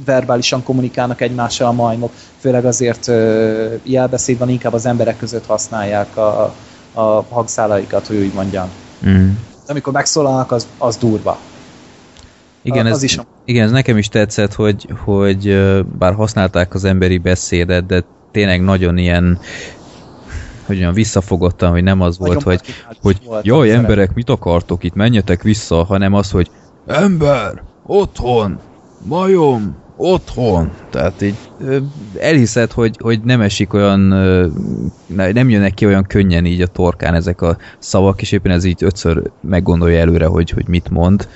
verbálisan 0.04 0.62
kommunikálnak 0.62 1.20
egymással 1.20 1.66
a 1.66 1.72
majmok, 1.72 2.12
főleg 2.38 2.64
azért 2.64 3.08
ö, 3.08 3.74
jelbeszédben 3.82 4.48
inkább 4.48 4.72
az 4.72 4.86
emberek 4.86 5.18
között 5.18 5.46
használják 5.46 6.16
a, 6.16 6.54
a 6.94 7.24
hangszálaikat, 7.30 8.06
hogy 8.06 8.16
úgy 8.16 8.32
mondjam. 8.32 8.68
Mm. 9.06 9.30
Amikor 9.66 9.92
megszólalnak, 9.92 10.52
az, 10.52 10.66
az 10.78 10.96
durva. 10.96 11.38
Igen, 12.62 12.86
az 12.86 12.92
ez, 12.92 13.02
is. 13.02 13.18
igen, 13.44 13.64
ez 13.64 13.70
nekem 13.70 13.96
is 13.96 14.08
tetszett, 14.08 14.54
hogy, 14.54 14.86
hogy 15.04 15.72
bár 15.98 16.14
használták 16.14 16.74
az 16.74 16.84
emberi 16.84 17.18
beszédet, 17.18 17.86
de 17.86 18.04
tényleg 18.30 18.62
nagyon 18.62 18.98
ilyen 18.98 19.38
hogy 20.66 20.78
olyan 20.78 20.92
visszafogottan, 20.92 21.70
hogy 21.70 21.82
nem 21.82 22.00
az 22.00 22.16
nagyon 22.18 22.42
volt, 22.44 22.62
hogy, 22.62 22.74
hogy 23.02 23.18
jaj, 23.42 23.70
emberek, 23.72 24.14
mit 24.14 24.30
akartok 24.30 24.84
itt, 24.84 24.94
menjetek 24.94 25.42
vissza, 25.42 25.84
hanem 25.84 26.14
az, 26.14 26.30
hogy 26.30 26.50
ember, 26.86 27.62
otthon, 27.86 28.58
majom, 29.04 29.76
otthon. 29.96 30.70
Tehát 30.90 31.22
így 31.22 31.36
elhiszed, 32.18 32.72
hogy, 32.72 32.96
hogy 33.00 33.20
nem 33.20 33.40
esik 33.40 33.72
olyan, 33.72 34.00
nem 35.06 35.50
jönnek 35.50 35.74
ki 35.74 35.86
olyan 35.86 36.04
könnyen 36.04 36.44
így 36.44 36.60
a 36.60 36.66
torkán 36.66 37.14
ezek 37.14 37.42
a 37.42 37.56
szavak, 37.78 38.22
és 38.22 38.32
éppen 38.32 38.52
ez 38.52 38.64
így 38.64 38.84
ötször 38.84 39.22
meggondolja 39.40 39.98
előre, 39.98 40.26
hogy, 40.26 40.50
hogy 40.50 40.68
mit 40.68 40.90
mond. 40.90 41.28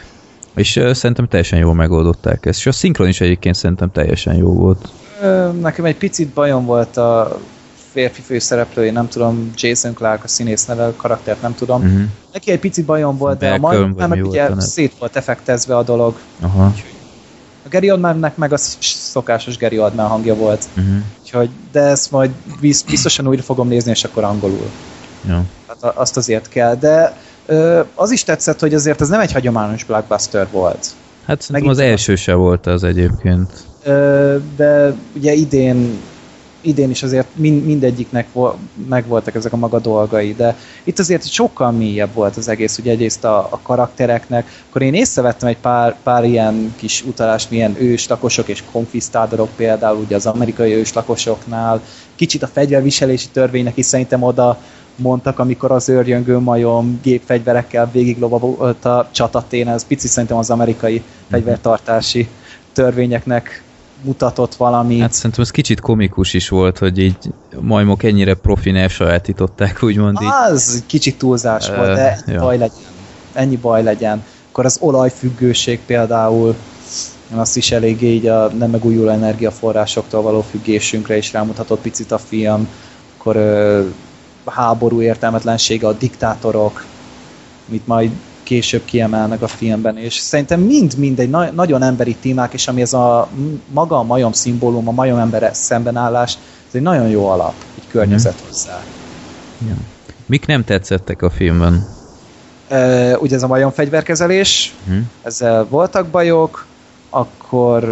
És 0.57 0.76
uh, 0.76 0.92
szerintem 0.92 1.28
teljesen 1.28 1.59
jól 1.59 1.74
megoldották 1.74 2.46
ezt. 2.46 2.59
És 2.59 2.66
a 2.66 2.72
szinkron 2.72 3.09
is 3.09 3.20
egyébként 3.20 3.54
szerintem 3.54 3.90
teljesen 3.92 4.34
jó 4.34 4.52
volt. 4.52 4.88
Nekem 5.61 5.84
egy 5.84 5.96
picit 5.96 6.28
bajom 6.28 6.64
volt 6.64 6.96
a 6.96 7.38
férfi 7.92 8.20
főszereplői, 8.20 8.90
nem 8.90 9.09
tudom, 9.09 9.52
Jason 9.57 9.94
Clark 9.94 10.24
a 10.24 10.28
színész 10.28 10.64
neve, 10.64 10.84
a 10.84 10.92
karaktert 10.96 11.42
nem 11.42 11.54
tudom. 11.54 11.82
Uh-huh. 11.82 12.00
Neki 12.32 12.50
egy 12.50 12.59
picit 12.59 12.84
bajom 12.84 13.16
volt, 13.16 13.38
de 13.38 13.50
a 13.50 13.59
majd 13.59 13.94
nem, 13.94 14.11
ugye 14.11 14.48
volt, 14.48 14.61
szét 14.61 14.92
volt 14.98 15.16
effektezve 15.16 15.76
a 15.76 15.82
dolog. 15.82 16.18
Aha. 16.40 16.72
A 17.62 17.68
Gary 17.70 17.90
Oldmannek 17.90 18.36
meg 18.36 18.52
a 18.52 18.57
szokásos 18.80 19.59
Gary 19.59 19.78
Oldman 19.78 20.09
hangja 20.09 20.34
volt. 20.34 20.64
Uh-huh. 20.76 20.94
Úgyhogy, 21.20 21.50
de 21.72 21.80
ezt 21.80 22.11
majd 22.11 22.30
biztosan 22.86 23.28
újra 23.28 23.42
fogom 23.42 23.68
nézni, 23.68 23.90
és 23.90 24.04
akkor 24.04 24.24
angolul. 24.24 24.70
Ja. 25.28 25.44
Hát 25.66 25.96
azt 25.96 26.16
azért 26.16 26.48
kell, 26.48 26.74
de 26.74 27.16
az 27.94 28.11
is 28.11 28.24
tetszett, 28.24 28.61
hogy 28.61 28.74
azért 28.74 29.01
ez 29.01 29.09
nem 29.09 29.20
egy 29.20 29.32
hagyományos 29.32 29.84
blockbuster 29.84 30.47
volt. 30.51 30.86
Hát 31.26 31.40
szerintem 31.40 31.70
az 31.70 31.78
első 31.78 32.14
se 32.14 32.34
volt 32.34 32.66
az 32.66 32.84
egyébként. 32.84 33.51
De 34.57 34.94
ugye 35.14 35.32
idén 35.32 35.99
idén 36.66 36.90
is 36.90 37.03
azért 37.03 37.26
mind, 37.34 37.64
mindegyiknek 37.64 38.26
vo- 38.32 38.57
megvoltak 38.88 39.34
ezek 39.34 39.53
a 39.53 39.57
maga 39.57 39.78
dolgai, 39.78 40.34
de 40.34 40.57
itt 40.84 40.99
azért 40.99 41.30
sokkal 41.30 41.70
mélyebb 41.70 42.14
volt 42.14 42.36
az 42.36 42.49
egész, 42.49 42.78
ugye 42.78 42.90
egyrészt 42.90 43.24
a, 43.24 43.38
a 43.38 43.61
karaktereknek, 43.62 44.49
akkor 44.68 44.82
én 44.82 44.94
észrevettem 44.94 45.49
egy 45.49 45.59
pár, 45.59 45.97
pár 46.03 46.24
ilyen 46.24 46.74
kis 46.76 47.05
utalást, 47.05 47.51
milyen 47.51 47.76
őslakosok 47.78 48.49
és 48.49 48.62
konfisztádorok 48.72 49.49
például, 49.57 49.99
ugye 49.99 50.16
az 50.16 50.26
amerikai 50.26 50.72
őslakosoknál, 50.72 51.82
kicsit 52.14 52.42
a 52.42 52.47
fegyverviselési 52.47 53.28
törvénynek 53.32 53.76
is 53.76 53.86
szerintem 53.86 54.22
oda 54.22 54.59
mondtak, 54.97 55.38
amikor 55.38 55.70
az 55.70 55.88
őrjöngő 55.88 56.38
majom 56.38 57.01
gépfegyverekkel 57.03 57.90
végiglovagolt 57.92 58.84
a 58.84 59.09
csatatén, 59.12 59.68
ez 59.68 59.86
picit 59.86 60.11
szerintem 60.11 60.36
az 60.38 60.51
amerikai 60.51 61.03
fegyvertartási 61.30 62.28
törvényeknek 62.72 63.62
mutatott 64.03 64.55
valami. 64.55 64.99
Hát 64.99 65.12
szerintem 65.12 65.42
ez 65.42 65.51
kicsit 65.51 65.80
komikus 65.80 66.34
is 66.34 66.49
volt, 66.49 66.78
hogy 66.78 66.99
így 66.99 67.16
majmok 67.61 68.03
ennyire 68.03 68.34
profin 68.34 68.76
elsajátították, 68.76 69.82
úgymond 69.82 70.18
így. 70.22 70.28
Az 70.51 70.84
kicsit 70.86 71.18
túlzás 71.18 71.68
volt, 71.68 71.94
de 71.94 72.11
ennyi 72.11 72.32
ja. 72.32 72.40
baj 72.40 72.59
legyen. 72.59 72.78
Ennyi 73.32 73.57
baj 73.57 73.82
legyen. 73.82 74.24
Akkor 74.51 74.64
az 74.64 74.76
olajfüggőség 74.80 75.80
például, 75.86 76.55
azt 77.34 77.57
is 77.57 77.70
eléggé 77.70 78.14
így 78.14 78.26
a 78.26 78.49
nem 78.49 78.70
megújuló 78.70 79.09
energiaforrásoktól 79.09 80.22
való 80.22 80.40
függésünkre 80.51 81.16
is 81.16 81.32
rámutatott 81.32 81.80
picit 81.80 82.12
a 82.12 82.18
film. 82.18 82.68
Akkor 83.18 83.36
háború 84.51 85.01
értelmetlensége, 85.01 85.86
a 85.86 85.92
diktátorok, 85.92 86.84
mit 87.64 87.86
majd 87.86 88.11
később 88.42 88.84
kiemelnek 88.84 89.42
a 89.42 89.47
filmben, 89.47 89.97
és 89.99 90.14
szerintem 90.14 90.61
mind-mind 90.61 91.18
egy 91.18 91.30
na- 91.30 91.51
nagyon 91.51 91.82
emberi 91.82 92.14
témák, 92.14 92.53
és 92.53 92.68
ami 92.68 92.80
ez 92.80 92.92
a 92.92 93.28
maga 93.72 93.99
a 93.99 94.03
majom 94.03 94.32
szimbólum, 94.32 94.88
a 94.88 94.92
majom 94.92 95.18
embere 95.18 95.53
szembenállás, 95.53 96.38
ez 96.68 96.74
egy 96.74 96.82
nagyon 96.82 97.09
jó 97.09 97.26
alap, 97.28 97.55
egy 97.74 97.86
környezet 97.88 98.40
hozzá. 98.47 98.84
Ja. 99.68 99.74
Mik 100.26 100.47
nem 100.47 100.64
tetszettek 100.64 101.22
a 101.22 101.30
filmben? 101.30 101.84
Ö, 102.68 103.14
ugye 103.14 103.34
ez 103.34 103.42
a 103.42 103.47
majom 103.47 103.70
fegyverkezelés, 103.70 104.74
Hm? 104.86 104.99
ezzel 105.22 105.64
voltak 105.64 106.07
bajok, 106.07 106.66
akkor 107.11 107.84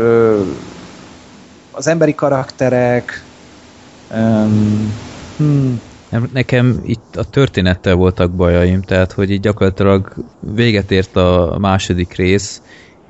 az 1.70 1.86
emberi 1.86 2.14
karakterek, 2.14 3.24
öm, 4.10 4.92
hmm, 5.36 5.80
Nekem 6.32 6.80
itt 6.86 7.16
a 7.16 7.24
történettel 7.24 7.94
voltak 7.94 8.30
bajaim, 8.30 8.82
tehát 8.82 9.12
hogy 9.12 9.30
így 9.30 9.40
gyakorlatilag 9.40 10.12
véget 10.40 10.90
ért 10.90 11.16
a 11.16 11.56
második 11.60 12.12
rész, 12.12 12.62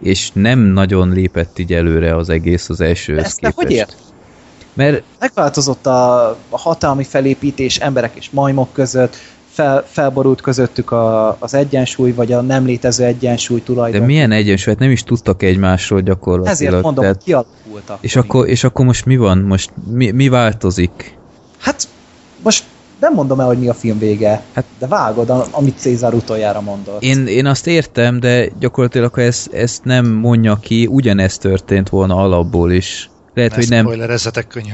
és 0.03 0.31
nem 0.33 0.59
nagyon 0.59 1.13
lépett 1.13 1.59
így 1.59 1.73
előre 1.73 2.17
az 2.17 2.29
egész 2.29 2.69
az 2.69 2.81
elsőhöz 2.81 3.25
ezt 3.25 3.41
te 3.41 3.53
hogy 3.55 3.71
ért? 3.71 3.97
Mert 4.73 5.03
Megváltozott 5.19 5.87
a, 5.87 6.39
hatalmi 6.51 7.05
felépítés 7.05 7.79
emberek 7.79 8.15
és 8.15 8.31
majmok 8.31 8.73
között, 8.73 9.17
fel, 9.51 9.85
felborult 9.87 10.41
közöttük 10.41 10.91
a, 10.91 11.37
az 11.39 11.55
egyensúly, 11.55 12.13
vagy 12.13 12.33
a 12.33 12.41
nem 12.41 12.65
létező 12.65 13.05
egyensúly 13.05 13.59
de 13.59 13.65
tulajdon. 13.65 14.03
milyen 14.03 14.33
egyensúly, 14.33 14.73
hát 14.73 14.83
nem 14.83 14.91
is 14.91 15.03
tudtak 15.03 15.43
egymásról 15.43 16.01
gyakorlatilag. 16.01 16.57
Ezért 16.57 16.83
mondom, 16.83 17.03
tehát, 17.05 17.15
hogy 17.15 17.25
kialakult 17.25 17.93
és, 18.01 18.17
akkor, 18.17 18.49
és 18.49 18.65
akkor 18.65 18.85
most 18.85 19.05
mi 19.05 19.17
van? 19.17 19.39
Most 19.39 19.71
mi, 19.91 20.11
mi 20.11 20.29
változik? 20.29 21.19
Hát 21.59 21.89
most 22.43 22.65
nem 23.01 23.15
mondom 23.15 23.41
el, 23.41 23.47
hogy 23.47 23.59
mi 23.59 23.69
a 23.69 23.75
film 23.75 23.99
vége, 23.99 24.47
Hát- 24.55 24.67
de 24.79 24.87
vágod, 24.87 25.31
amit 25.51 25.79
Cézár 25.79 26.15
utoljára 26.15 26.61
mondott. 26.61 27.03
Én, 27.03 27.27
én 27.27 27.47
azt 27.47 27.67
értem, 27.67 28.21
de 28.21 28.49
gyakorlatilag, 28.59 29.15
ha 29.15 29.21
ezt, 29.21 29.53
ezt 29.53 29.85
nem 29.85 30.07
mondja 30.07 30.57
ki, 30.57 30.87
ugyanezt 30.87 31.41
történt 31.41 31.89
volna 31.89 32.17
alapból 32.17 32.73
is. 32.73 33.11
Lehet, 33.35 33.51
Ne 33.51 33.57
hogy 33.57 33.69
nem, 33.69 33.89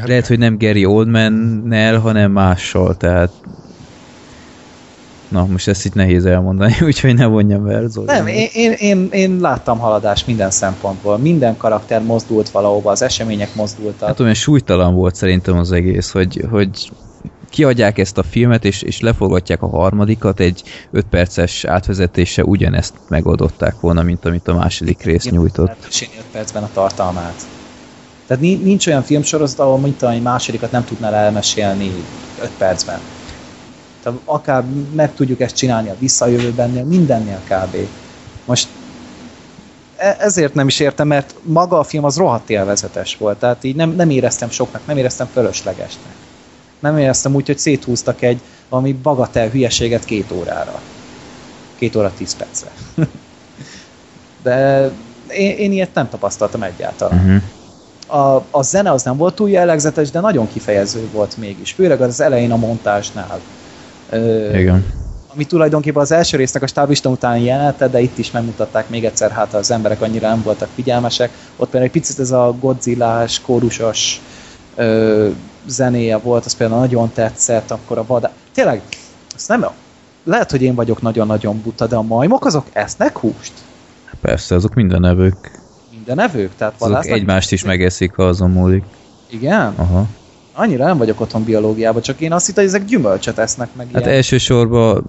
lehet, 0.04 0.26
hogy 0.26 0.38
nem 0.38 0.58
Gary 0.58 0.84
Oldman-nel, 0.84 1.98
hanem 1.98 2.32
mással, 2.32 2.96
tehát 2.96 3.32
Na, 5.30 5.46
most 5.46 5.68
ezt 5.68 5.84
itt 5.84 5.94
nehéz 5.94 6.24
elmondani, 6.24 6.74
úgyhogy 6.88 7.14
ne 7.14 7.26
vonjam 7.26 7.66
el, 7.66 7.88
Zoli. 7.88 8.06
Nem, 8.06 8.26
én, 8.26 8.48
én, 8.52 8.72
én, 8.72 9.08
én 9.10 9.40
láttam 9.40 9.78
haladást 9.78 10.26
minden 10.26 10.50
szempontból. 10.50 11.18
Minden 11.18 11.56
karakter 11.56 12.02
mozdult 12.02 12.50
valahova, 12.50 12.90
az 12.90 13.02
események 13.02 13.54
mozdultak. 13.54 14.08
Hát 14.08 14.20
olyan 14.20 14.34
súlytalan 14.34 14.94
volt 14.94 15.14
szerintem 15.14 15.58
az 15.58 15.72
egész, 15.72 16.10
hogy, 16.10 16.44
hogy 16.50 16.90
kiadják 17.50 17.98
ezt 17.98 18.18
a 18.18 18.22
filmet, 18.22 18.64
és, 18.64 18.82
és 18.82 19.00
leforgatják 19.00 19.62
a 19.62 19.68
harmadikat, 19.68 20.40
egy 20.40 20.62
5 20.90 21.06
perces 21.10 21.64
átvezetése 21.64 22.44
ugyanezt 22.44 22.94
megoldották 23.08 23.80
volna, 23.80 24.02
mint 24.02 24.24
amit 24.24 24.48
a 24.48 24.54
második 24.54 25.02
rész 25.02 25.28
nyújtott. 25.28 25.68
Elmesélni 25.68 26.14
5 26.18 26.24
percben 26.32 26.62
a 26.62 26.70
tartalmát. 26.72 27.42
Tehát 28.26 28.42
ni- 28.42 28.54
nincs 28.62 28.86
olyan 28.86 29.02
filmsorozat, 29.02 29.58
ahol 29.58 29.78
mint 29.78 30.02
egy 30.02 30.22
másodikat 30.22 30.70
nem 30.70 30.84
tudnál 30.84 31.14
elmesélni 31.14 31.90
5 32.42 32.50
percben. 32.58 33.00
Tehát 34.02 34.18
akár 34.24 34.64
meg 34.94 35.14
tudjuk 35.14 35.40
ezt 35.40 35.56
csinálni 35.56 35.88
a 35.88 35.96
visszajövőbennél, 35.98 36.84
mindennél 36.84 37.42
kb. 37.48 37.76
Most 38.44 38.68
e- 39.96 40.16
ezért 40.18 40.54
nem 40.54 40.66
is 40.66 40.80
értem, 40.80 41.06
mert 41.06 41.34
maga 41.42 41.78
a 41.78 41.84
film 41.84 42.04
az 42.04 42.16
rohadt 42.16 42.50
élvezetes 42.50 43.16
volt, 43.16 43.38
tehát 43.38 43.64
így 43.64 43.76
nem, 43.76 43.90
nem 43.90 44.10
éreztem 44.10 44.50
soknak, 44.50 44.86
nem 44.86 44.96
éreztem 44.96 45.26
fölöslegesnek. 45.26 46.29
Nem 46.80 46.98
éreztem 46.98 47.34
úgy, 47.34 47.46
hogy 47.46 47.58
széthúztak 47.58 48.22
egy 48.22 48.40
valami 48.68 48.92
bagatel 48.92 49.48
hülyeséget 49.48 50.04
két 50.04 50.30
órára. 50.32 50.80
Két 51.78 51.96
óra 51.96 52.12
tíz 52.16 52.36
percre. 52.36 52.70
De 54.42 54.90
én, 55.28 55.56
én 55.56 55.72
ilyet 55.72 55.94
nem 55.94 56.08
tapasztaltam 56.08 56.62
egyáltalán. 56.62 57.18
Uh-huh. 57.18 57.42
A, 58.20 58.44
a 58.50 58.62
zene 58.62 58.90
az 58.90 59.02
nem 59.02 59.16
volt 59.16 59.34
túl 59.34 59.50
jellegzetes, 59.50 60.10
de 60.10 60.20
nagyon 60.20 60.48
kifejező 60.52 61.08
volt 61.12 61.36
mégis, 61.36 61.72
főleg 61.72 62.00
az 62.00 62.20
elején 62.20 62.52
a 62.52 62.56
montázsnál. 62.56 63.40
Ö, 64.10 64.56
Igen. 64.58 64.84
ami 65.34 65.44
tulajdonképpen 65.44 66.02
az 66.02 66.12
első 66.12 66.36
résznek 66.36 66.62
a 66.62 66.66
stábista 66.66 67.08
utáni 67.08 67.44
jelenete, 67.44 67.88
de 67.88 68.00
itt 68.00 68.18
is 68.18 68.30
megmutatták 68.30 68.88
még 68.88 69.04
egyszer, 69.04 69.30
hát 69.30 69.54
az 69.54 69.70
emberek 69.70 70.00
annyira 70.00 70.28
nem 70.28 70.42
voltak 70.42 70.68
figyelmesek. 70.74 71.30
Ott 71.56 71.70
például 71.70 71.84
egy 71.84 72.00
picit 72.00 72.18
ez 72.18 72.30
a 72.30 72.56
godzillás, 72.60 73.40
kórusos 73.40 74.20
ö, 74.76 75.28
zenéje 75.66 76.16
volt, 76.16 76.44
az 76.44 76.56
például 76.56 76.80
nagyon 76.80 77.10
tetszett, 77.12 77.70
akkor 77.70 77.98
a 77.98 78.06
vadá... 78.06 78.30
Tényleg, 78.54 78.82
azt 79.34 79.48
nem... 79.48 79.66
Lehet, 80.24 80.50
hogy 80.50 80.62
én 80.62 80.74
vagyok 80.74 81.02
nagyon-nagyon 81.02 81.60
buta, 81.62 81.86
de 81.86 81.96
a 81.96 82.02
majmok 82.02 82.44
azok 82.44 82.66
esznek 82.72 83.18
húst? 83.18 83.52
Persze, 84.20 84.54
azok 84.54 84.74
minden 84.74 85.04
evők. 85.04 85.50
Minden 85.90 86.20
evők? 86.20 86.50
Tehát 86.56 86.74
Azok 86.78 87.06
egymást 87.06 87.52
is 87.52 87.64
megeszik, 87.64 88.14
ha 88.14 88.22
azon 88.22 88.50
múlik. 88.50 88.84
Igen? 89.30 89.74
Aha. 89.76 90.06
Annyira 90.52 90.84
nem 90.84 90.98
vagyok 90.98 91.20
otthon 91.20 91.44
biológiában, 91.44 92.02
csak 92.02 92.20
én 92.20 92.32
azt 92.32 92.46
hittem, 92.46 92.64
hogy 92.64 92.74
ezek 92.74 92.86
gyümölcsöt 92.88 93.38
esznek 93.38 93.68
meg 93.76 93.86
Hát 93.92 94.02
ilyen. 94.02 94.14
elsősorban 94.14 95.04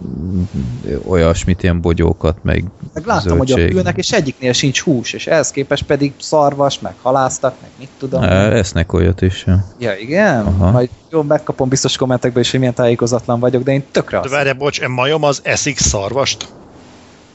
olyasmit, 1.08 1.64
ilyen 1.64 1.82
bogyókat, 1.82 2.38
meg 2.44 2.64
Meg 2.94 3.06
láttam, 3.06 3.38
hogy 3.38 3.52
ott 3.52 3.58
zöldség. 3.58 3.76
ülnek, 3.78 3.98
és 3.98 4.12
egyiknél 4.12 4.54
sincs 4.54 4.82
hús, 4.82 5.14
és 5.14 5.28
ehhez 5.28 5.52
képest 5.52 5.84
pedig 5.84 6.14
szarvas, 6.20 6.80
meg 6.80 6.94
halásztak, 7.02 7.56
meg 7.62 7.70
mit 7.80 7.90
tudom. 7.98 8.22
Há, 8.22 8.50
esznek 8.50 8.94
olyat 8.94 9.22
is. 9.22 9.44
Ja. 9.48 9.66
Ja, 9.80 9.96
igen? 9.98 10.46
Aha. 10.46 10.72
Majd 10.72 10.90
jó, 11.10 11.22
megkapom 11.22 11.70
biztos 11.70 11.98
kommentekben 11.98 12.42
is, 12.42 12.50
hogy 12.52 12.60
milyen 12.60 12.74
tájékozatlan 12.76 13.40
vagyok, 13.40 13.64
de 13.64 13.72
én 13.72 13.84
tökre 13.92 14.18
De 14.18 14.24
azt. 14.24 14.34
várjál, 14.34 14.54
bocs, 14.54 14.82
a 14.82 14.88
majom 14.88 15.24
az 15.24 15.40
eszik 15.44 15.78
szarvast? 15.78 16.48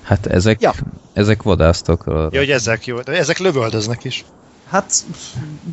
Hát 0.03 0.27
ezek, 0.27 0.61
Ja. 0.61 0.73
ezek 1.13 1.43
vadásztak. 1.43 2.07
arra. 2.07 2.29
Ja, 2.33 2.39
hogy 2.39 2.51
ezek 2.51 2.87
jó, 2.87 3.01
de 3.01 3.13
ezek 3.13 3.39
lövöldöznek 3.39 4.05
is. 4.05 4.25
Hát 4.69 5.05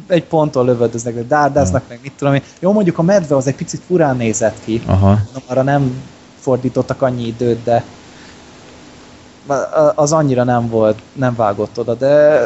egy 0.08 0.24
ponton 0.24 0.66
lövöldöznek, 0.66 1.14
de 1.14 1.24
dárdáznak, 1.24 1.84
meg 1.88 2.00
mit 2.02 2.14
tudom 2.18 2.34
én. 2.34 2.42
Jó, 2.60 2.72
mondjuk 2.72 2.98
a 2.98 3.02
medve 3.02 3.36
az 3.36 3.48
egy 3.48 3.56
picit 3.56 3.82
furán 3.88 4.18
nézett 4.18 4.58
ki. 4.64 4.82
Aha. 4.86 5.10
Na, 5.10 5.42
arra 5.46 5.62
nem 5.62 6.02
fordítottak 6.40 7.02
annyi 7.02 7.28
időt, 7.28 7.64
de 7.64 7.84
az 9.96 10.14
annyira 10.14 10.44
nem 10.44 10.70
volt, 10.70 11.00
nem 11.14 11.36
vágott 11.36 11.80
oda, 11.80 11.94
de 11.94 12.42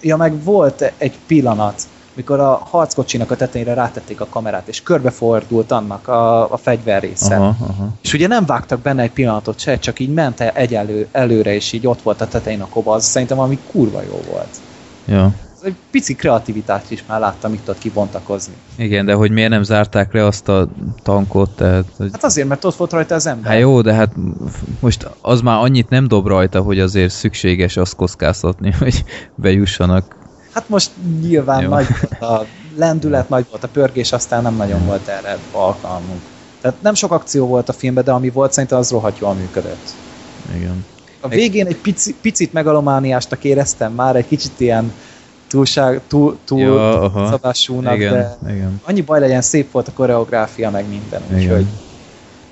ja, 0.00 0.16
meg 0.16 0.42
volt 0.44 0.92
egy 0.98 1.18
pillanat, 1.26 1.82
mikor 2.14 2.40
a 2.40 2.60
harckocsinak 2.70 3.30
a 3.30 3.36
tetejére 3.36 3.74
rátették 3.74 4.20
a 4.20 4.26
kamerát, 4.26 4.68
és 4.68 4.82
körbefordult 4.82 5.70
annak 5.70 6.08
a, 6.08 6.52
a 6.52 6.56
fegyver 6.56 7.02
része. 7.02 7.36
Aha, 7.36 7.56
aha. 7.60 7.88
És 8.02 8.12
ugye 8.12 8.26
nem 8.26 8.46
vágtak 8.46 8.80
benne 8.80 9.02
egy 9.02 9.12
pillanatot 9.12 9.58
se, 9.58 9.78
csak 9.78 9.98
így 9.98 10.12
ment 10.12 10.40
el 10.40 10.50
egy 10.50 10.74
elő, 10.74 11.08
előre, 11.12 11.54
és 11.54 11.72
így 11.72 11.86
ott 11.86 12.02
volt 12.02 12.20
a 12.20 12.28
tetején 12.28 12.60
a 12.60 12.68
koba, 12.68 12.92
az 12.92 13.04
szerintem 13.04 13.36
valami 13.36 13.58
kurva 13.70 14.02
jó 14.02 14.20
volt. 14.30 14.60
Ja. 15.06 15.32
Egy 15.62 15.74
pici 15.90 16.14
kreativitást 16.14 16.90
is 16.90 17.04
már 17.08 17.20
láttam 17.20 17.52
itt 17.52 17.68
ott 17.68 17.78
kibontakozni. 17.78 18.52
Igen, 18.76 19.06
de 19.06 19.14
hogy 19.14 19.30
miért 19.30 19.50
nem 19.50 19.62
zárták 19.62 20.12
le 20.12 20.24
azt 20.24 20.48
a 20.48 20.68
tankot, 21.02 21.50
tehát... 21.50 21.84
Hogy... 21.96 22.08
Hát 22.12 22.24
azért, 22.24 22.48
mert 22.48 22.64
ott 22.64 22.76
volt 22.76 22.92
rajta 22.92 23.14
az 23.14 23.26
ember. 23.26 23.50
Hát 23.50 23.60
jó, 23.60 23.80
de 23.80 23.94
hát 23.94 24.12
most 24.80 25.10
az 25.20 25.40
már 25.40 25.58
annyit 25.58 25.88
nem 25.88 26.08
dob 26.08 26.26
rajta, 26.26 26.60
hogy 26.60 26.80
azért 26.80 27.12
szükséges 27.12 27.76
azt 27.76 27.96
kockáztatni, 27.96 28.72
hogy 28.78 29.04
bejussanak. 29.34 30.16
Hát 30.52 30.68
most 30.68 30.90
nyilván 31.20 31.62
Jó. 31.62 31.68
nagy 31.68 31.86
volt 32.00 32.22
a 32.22 32.46
lendület, 32.76 33.28
nagy 33.28 33.46
volt 33.50 33.64
a 33.64 33.68
pörgés, 33.68 34.12
aztán 34.12 34.42
nem 34.42 34.56
nagyon 34.56 34.86
volt 34.86 35.08
erre 35.08 35.38
alkalmunk. 35.52 36.20
Tehát 36.60 36.82
nem 36.82 36.94
sok 36.94 37.12
akció 37.12 37.46
volt 37.46 37.68
a 37.68 37.72
filmben, 37.72 38.04
de 38.04 38.12
ami 38.12 38.30
volt, 38.30 38.52
szerintem 38.52 38.78
az 38.78 38.90
rohadt 38.90 39.18
jól 39.18 39.34
működött. 39.34 39.94
Igen. 40.54 40.84
A 41.26 41.28
végén 41.28 41.66
egy 41.66 41.76
pici, 41.76 42.14
picit 42.20 42.52
megalomániástak 42.52 43.44
éreztem 43.44 43.92
már, 43.92 44.16
egy 44.16 44.26
kicsit 44.26 44.60
ilyen 44.60 44.92
túlság, 45.48 46.00
túl, 46.06 46.38
túl 46.44 46.60
Ja, 46.60 47.28
szabásúnak, 47.30 47.94
Igen, 47.94 48.12
de 48.12 48.38
igen. 48.52 48.80
annyi 48.84 49.00
baj 49.00 49.20
legyen, 49.20 49.42
szép 49.42 49.70
volt 49.70 49.88
a 49.88 49.92
koreográfia, 49.92 50.70
meg 50.70 50.88
minden, 50.88 51.22
Igen. 51.30 51.42
úgyhogy 51.42 51.66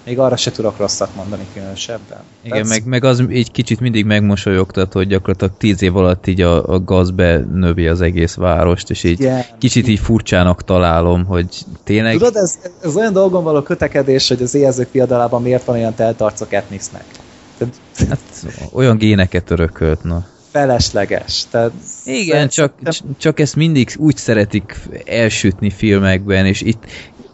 még 0.05 0.18
arra 0.18 0.37
se 0.37 0.51
tudok 0.51 0.77
rosszat 0.79 1.14
mondani 1.16 1.47
különösebben. 1.53 2.18
Igen, 2.43 2.62
Tehát 2.62 2.68
meg, 2.68 2.87
meg 2.87 3.05
az 3.05 3.25
egy 3.29 3.51
kicsit 3.51 3.81
mindig 3.81 4.05
megmosolyogtat, 4.05 4.93
hogy 4.93 5.07
gyakorlatilag 5.07 5.53
tíz 5.59 5.83
év 5.83 5.97
alatt 5.97 6.27
így 6.27 6.41
a, 6.41 6.68
a 6.68 6.81
gaz 6.81 7.11
benövi 7.11 7.87
az 7.89 8.01
egész 8.01 8.35
várost, 8.35 8.91
és 8.91 9.05
így 9.05 9.20
Igen. 9.20 9.45
kicsit 9.59 9.89
így 9.89 9.99
furcsának 9.99 10.64
találom, 10.64 11.25
hogy 11.25 11.47
tényleg... 11.85 12.12
Tudod, 12.12 12.37
ez, 12.37 12.59
ez 12.83 12.97
olyan 12.97 13.12
dolgon 13.12 13.43
való 13.43 13.62
kötekedés, 13.62 14.29
hogy 14.29 14.43
az 14.43 14.55
éjjelzők 14.55 14.89
fiadalában 14.91 15.43
miért 15.43 15.64
van 15.64 15.77
olyan 15.77 15.95
teltarcok 15.95 16.53
etnisznek. 16.53 17.05
Hát, 18.09 18.19
olyan 18.73 18.97
géneket 18.97 19.51
örökölt, 19.51 20.03
na. 20.03 20.27
felesleges. 20.51 21.45
Tehát 21.51 21.73
Igen, 22.05 22.49
csak, 22.49 22.73
csak 23.19 23.41
ezt 23.41 23.57
mindig 23.57 23.95
úgy 23.97 24.17
szeretik 24.17 24.77
elsütni 25.05 25.71
filmekben, 25.71 26.47
és 26.47 26.61
itt, 26.61 26.85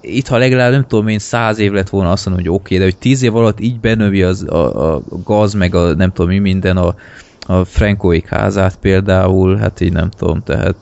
itt 0.01 0.27
ha 0.27 0.39
legalább 0.39 0.71
nem 0.71 0.87
tudom 0.87 1.09
én 1.09 1.18
száz 1.18 1.59
év 1.59 1.73
lett 1.73 1.89
volna 1.89 2.11
azt 2.11 2.27
mondom, 2.27 2.45
hogy 2.45 2.55
oké, 2.55 2.75
okay, 2.75 2.79
de 2.79 2.85
hogy 2.85 3.01
tíz 3.01 3.23
év 3.23 3.37
alatt 3.37 3.61
így 3.61 3.81
benövi 3.81 4.23
az, 4.23 4.43
a, 4.43 4.95
a 4.95 5.03
gaz, 5.25 5.55
meg 5.55 5.75
a 5.75 5.95
nem 5.95 6.12
tudom 6.12 6.31
mi 6.31 6.39
minden, 6.39 6.77
a, 6.77 6.95
a 7.47 7.64
Frankóik 7.64 8.29
házát 8.29 8.77
például, 8.77 9.57
hát 9.57 9.81
így 9.81 9.93
nem 9.93 10.11
tudom, 10.11 10.43
tehát 10.43 10.77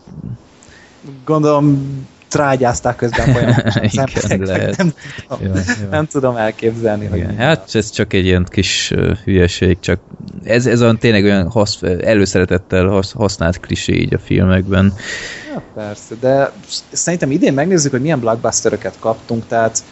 gondolom 1.24 1.88
trágyázták 2.28 2.96
közben 2.96 3.32
folyamatosan 3.32 4.08
Igen, 4.30 4.46
lehet. 4.46 4.76
Nem, 4.76 4.92
tudom, 5.28 5.54
Ja, 5.54 5.62
ja. 5.80 5.88
nem 5.90 6.06
tudom 6.06 6.36
elképzelni, 6.36 7.06
hogy 7.06 7.18
igen. 7.18 7.34
mi 7.34 7.42
hát 7.42 7.74
ez 7.74 7.90
csak 7.90 8.12
egy 8.12 8.24
ilyen 8.24 8.46
kis 8.50 8.90
uh, 8.90 9.16
hülyeség, 9.24 9.80
csak 9.80 10.00
ez, 10.44 10.66
ez 10.66 10.82
olyan 10.82 10.98
tényleg 10.98 11.24
olyan 11.24 11.50
hasz, 11.50 11.82
előszeretettel 12.00 12.86
hasz, 12.86 13.12
használt 13.12 13.60
klisé 13.60 13.92
így 13.92 14.14
a 14.14 14.18
filmekben. 14.18 14.94
Ja, 15.54 15.62
persze, 15.74 16.14
de 16.20 16.52
szerintem 16.92 17.30
idén 17.30 17.52
megnézzük, 17.52 17.90
hogy 17.90 18.00
milyen 18.00 18.20
blockbusteröket 18.20 18.94
kaptunk, 18.98 19.46
tehát 19.46 19.82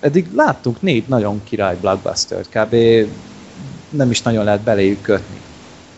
eddig 0.00 0.26
láttunk 0.34 0.82
négy 0.82 1.04
nagyon 1.06 1.40
király 1.44 1.76
blockbustert, 1.80 2.48
kb. 2.48 2.76
nem 3.90 4.10
is 4.10 4.22
nagyon 4.22 4.44
lehet 4.44 4.60
beléjük 4.60 5.02
kötni. 5.02 5.36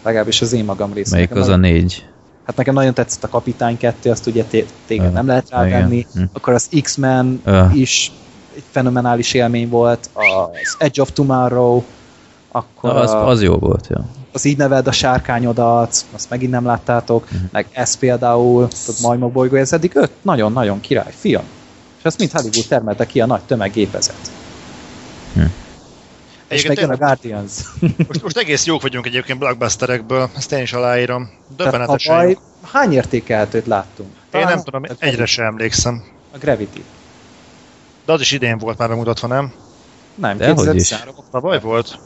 Legalábbis 0.03 0.41
az 0.41 0.53
én 0.53 0.65
magam 0.65 0.93
részéről. 0.93 1.27
Melyik 1.27 1.45
az 1.45 1.49
a 1.49 1.57
négy? 1.57 2.05
Hát 2.47 2.57
nekem 2.57 2.75
nagyon 2.75 2.95
tetszett 2.95 3.25
a 3.25 3.29
Kapitány 3.29 3.77
2, 3.77 4.11
azt 4.11 4.27
ugye 4.27 4.45
té- 4.45 4.73
téged 4.87 5.13
nem 5.13 5.27
lehet 5.27 5.51
rávenni. 5.51 6.07
Hm. 6.15 6.23
Akkor 6.33 6.53
az 6.53 6.69
X-Men 6.83 7.43
is 7.73 8.13
egy 8.57 8.63
fenomenális 8.71 9.33
élmény 9.35 9.69
volt, 9.69 10.11
az 10.13 10.77
Edge 10.79 11.03
of 11.03 11.13
Tomorrow, 11.13 11.83
akkor 12.53 12.93
Na, 12.93 12.99
az, 13.01 13.29
az 13.29 13.43
jó 13.43 13.55
volt, 13.57 13.87
ja. 13.91 14.05
az 14.33 14.45
így 14.45 14.57
neved 14.57 14.87
a 14.87 14.93
sárkányodat, 14.93 16.05
azt 16.13 16.31
megint 16.31 16.51
nem 16.51 16.65
láttátok, 16.65 17.31
Mhm. 17.31 17.43
meg 17.53 17.67
ez 17.73 17.97
például, 17.97 18.69
tudod, 18.69 19.01
Majmok 19.03 19.33
bolygó, 19.33 19.57
ez 19.57 19.73
eddig 19.73 19.91
öt 19.95 20.11
nagyon-nagyon 20.23 20.81
király 20.81 21.13
film. 21.19 21.43
És 21.99 22.05
ezt 22.05 22.19
mind 22.19 22.31
Hollywood 22.31 22.65
termelte 22.69 23.07
ki 23.07 23.21
a 23.21 23.27
nagy 23.27 23.43
tömeggépezet. 23.43 24.31
És 26.55 26.67
meg 26.67 26.79
jön 26.79 26.91
a 26.91 26.97
Guardians. 26.97 27.53
most, 28.09 28.23
most 28.23 28.37
egész 28.37 28.65
jók 28.65 28.83
vagyunk 28.83 29.07
egyébként 29.07 29.39
blockbusterekből, 29.39 30.31
ezt 30.37 30.53
én 30.53 30.63
is 30.63 30.73
aláírom. 30.73 31.31
Döbbenetesen 31.57 32.29
jók. 32.29 32.41
hány 32.73 32.93
értékelhetőt 32.93 33.67
láttunk? 33.67 34.09
Én 34.09 34.25
Talán 34.31 34.49
nem 34.49 34.63
tudom, 34.63 34.85
egyre 34.85 34.97
Gravity. 34.99 35.25
sem 35.25 35.45
emlékszem. 35.45 36.05
A 36.33 36.39
Gravity. 36.39 36.85
De 38.05 38.13
az 38.13 38.21
is 38.21 38.33
idén 38.33 38.59
volt 38.59 38.79
már 38.79 38.89
bemutatva, 38.89 39.27
nem? 39.27 39.53
Nem, 40.15 40.37
Dehogy 40.37 40.75
is. 40.75 40.89
2013 40.89 41.15
Tavaly 41.31 41.61
volt? 41.61 41.99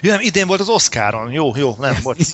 Ja, 0.00 0.10
nem, 0.10 0.20
idén 0.20 0.46
volt 0.46 0.60
az 0.60 0.68
Oscaron. 0.68 1.32
Jó, 1.32 1.56
jó, 1.56 1.76
nem, 1.78 1.96
bocs. 2.02 2.32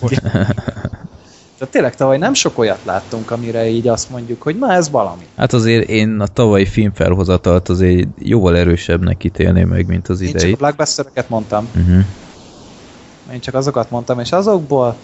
Tehát 1.61 1.75
tényleg 1.75 1.97
tavaly 1.97 2.19
nem 2.19 2.35
sok 2.35 2.59
olyat 2.59 2.81
láttunk, 2.85 3.31
amire 3.31 3.69
így 3.69 3.89
azt 3.89 4.11
mondjuk, 4.11 4.43
hogy 4.43 4.59
na 4.59 4.73
ez 4.73 4.91
valami. 4.91 5.23
Hát 5.37 5.53
azért 5.53 5.89
én 5.89 6.21
a 6.21 6.27
tavalyi 6.27 6.67
filmfelhozatalt 6.67 7.69
azért 7.69 8.09
jóval 8.19 8.57
erősebbnek 8.57 9.25
ítélném 9.25 9.69
meg, 9.69 9.87
mint 9.87 10.09
az 10.09 10.21
Én 10.21 10.27
csak 10.27 10.37
a 10.37 10.39
idei. 10.41 10.55
blockbustereket 10.55 11.29
mondtam, 11.29 11.69
Uh-huh. 11.77 12.05
én 13.33 13.41
csak 13.41 13.55
azokat 13.55 13.91
mondtam, 13.91 14.21
és 14.21 14.33
azokból 14.33 14.97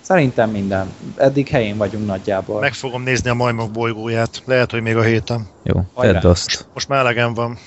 szerintem 0.00 0.50
minden. 0.50 0.86
Eddig 1.16 1.48
helyén 1.48 1.76
vagyunk 1.76 2.06
nagyjából. 2.06 2.60
Meg 2.60 2.72
fogom 2.74 3.02
nézni 3.02 3.30
a 3.30 3.34
majmok 3.34 3.70
bolygóját. 3.70 4.42
Lehet, 4.44 4.70
hogy 4.70 4.82
még 4.82 4.96
a 4.96 5.02
héten. 5.02 5.46
Jó, 5.62 5.80
Hajrá. 5.94 6.12
tedd 6.20 6.30
azt. 6.30 6.66
Most 6.74 6.88
már 6.88 6.98
elegem 6.98 7.34
van. 7.34 7.58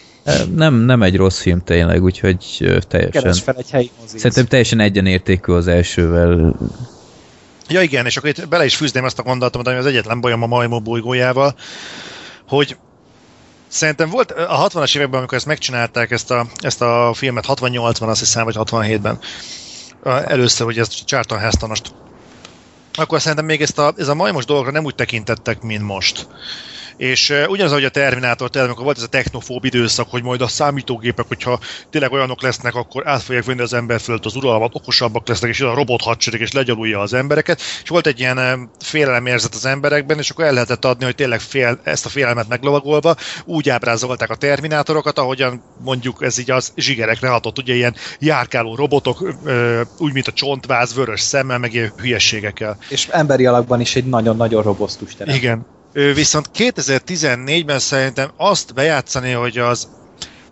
Nem, 0.56 0.74
nem 0.76 1.04
egy 1.04 1.16
rossz 1.16 1.40
film 1.42 1.62
tényleg, 1.64 2.04
úgyhogy 2.04 2.38
teljesen. 2.88 3.22
Keres 3.22 3.42
fel 3.42 3.56
egy 3.58 3.70
helyi 3.70 3.92
mozit. 4.02 4.20
Szerintem 4.20 4.46
teljesen 4.46 4.80
egyenértékű 4.80 5.52
az 5.54 5.68
elsővel. 5.68 6.56
Ja 7.68 7.82
igen, 7.82 8.05
és 8.05 8.18
akkor 8.18 8.30
itt 8.30 8.47
bele 8.47 8.66
is 8.66 8.76
fűzném 8.76 9.03
azt 9.03 9.20
a 9.20 9.24
gondolatot, 9.24 9.68
ami 9.68 9.78
az 9.78 9.86
egyetlen 9.86 10.22
bajom 10.22 10.43
a 10.43 10.47
majmok 10.47 10.84
bolygójával, 10.84 11.55
hogy 12.47 12.78
Szerintem 13.68 14.09
volt 14.09 14.32
a 14.32 14.68
60-as 14.70 14.95
években, 14.95 15.20
amikor 15.20 15.38
ezt 15.38 15.45
megcsinálták, 15.45 16.11
ezt 16.11 16.32
a, 16.32 16.45
ezt 16.57 16.82
a 16.82 17.13
filmet, 17.13 17.45
68-ban 17.47 18.07
azt 18.07 18.20
hiszem, 18.20 18.43
vagy 18.43 18.55
67-ben, 18.57 19.20
először, 20.03 20.66
hogy 20.66 20.80
ezt 20.80 21.05
Charlton 21.05 21.39
Hestonost, 21.39 21.93
akkor 22.93 23.22
szerintem 23.22 23.45
még 23.45 23.61
ezt 23.61 23.80
a, 23.80 23.93
ez 23.97 24.07
a 24.07 24.16
majmos 24.16 24.45
dologra 24.45 24.72
nem 24.72 24.84
úgy 24.84 24.95
tekintettek, 24.95 25.61
mint 25.61 25.82
most. 25.82 26.28
És 26.98 27.34
ugyanaz, 27.48 27.72
ahogy 27.72 27.84
a 27.84 27.89
Terminátor, 27.89 28.50
tényleg, 28.50 28.70
amikor 28.70 28.86
volt 28.86 28.98
ez 28.98 29.04
a 29.04 29.08
technofób 29.08 29.66
időszak, 29.66 30.10
hogy 30.10 30.24
majd 30.24 30.41
a 30.41 30.48
számítógépek, 30.48 31.28
hogyha 31.28 31.60
tényleg 31.89 32.12
olyanok 32.12 32.41
lesznek, 32.41 32.76
akkor 32.76 33.08
át 33.08 33.22
fogják 33.22 33.46
venni 33.46 33.62
az 33.62 33.74
ember 33.74 34.00
fölött 34.00 34.26
az 34.26 34.36
uralmat, 34.36 34.76
okosabbak 34.76 35.28
lesznek, 35.28 35.50
és 35.50 35.62
a 35.62 35.74
robot 35.74 36.02
hadsereg, 36.02 36.41
és 36.41 36.52
legyalulja 36.52 37.00
az 37.00 37.14
embereket. 37.14 37.62
És 37.84 37.89
volt 37.89 38.08
egy 38.08 38.20
ilyen 38.20 38.70
félelemérzet 38.80 39.54
az 39.54 39.66
emberekben, 39.66 40.18
és 40.18 40.30
akkor 40.30 40.46
el 40.46 40.54
lehetett 40.54 40.86
adni, 40.86 41.06
hogy 41.06 41.16
tényleg 41.16 41.39
fél, 41.39 41.80
ezt 41.84 42.06
a 42.06 42.10
félelmet 42.10 42.48
meglovagolva 42.48 43.16
úgy 43.46 43.70
ábrázolták 43.70 44.30
a 44.30 44.36
Terminátorokat, 44.36 45.20
ahogyan 45.20 45.62
mondjuk 45.84 46.24
ez 46.24 46.38
így 46.38 46.52
az 46.52 46.72
zsigerekre 46.76 47.30
hatott, 47.30 47.58
ugye 47.58 47.74
ilyen 47.74 47.96
járkáló 48.20 48.76
robotok, 48.76 49.34
úgy, 49.98 50.14
mint 50.14 50.28
a 50.28 50.32
csontváz, 50.32 50.93
vörös 50.93 51.22
szemmel, 51.22 51.58
meg 51.58 51.74
ilyen 51.74 51.93
hülyeségekkel. 51.98 52.78
És 52.89 53.08
emberi 53.12 53.46
alakban 53.46 53.82
is 53.82 53.96
egy 53.96 54.06
nagyon-nagyon 54.06 54.64
robosztus 54.64 55.16
terem. 55.16 55.36
Igen. 55.36 55.66
Ő 55.96 56.14
viszont 56.14 56.50
2014-ben 56.56 57.80
szerintem 57.80 58.30
azt 58.38 58.74
bejátszani, 58.74 59.32
hogy 59.32 59.58
az 59.58 59.88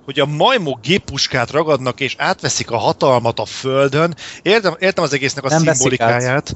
hogy 0.05 0.19
a 0.19 0.25
majmok 0.25 0.79
géppuskát 0.81 1.51
ragadnak 1.51 1.99
és 1.99 2.15
átveszik 2.17 2.71
a 2.71 2.77
hatalmat 2.77 3.39
a 3.39 3.45
földön. 3.45 4.15
Értem, 4.41 4.75
értem 4.79 5.03
az 5.03 5.13
egésznek 5.13 5.43
a 5.43 5.49
Nem 5.49 5.63
veszik 5.63 5.75
szimbolikáját. 5.75 6.55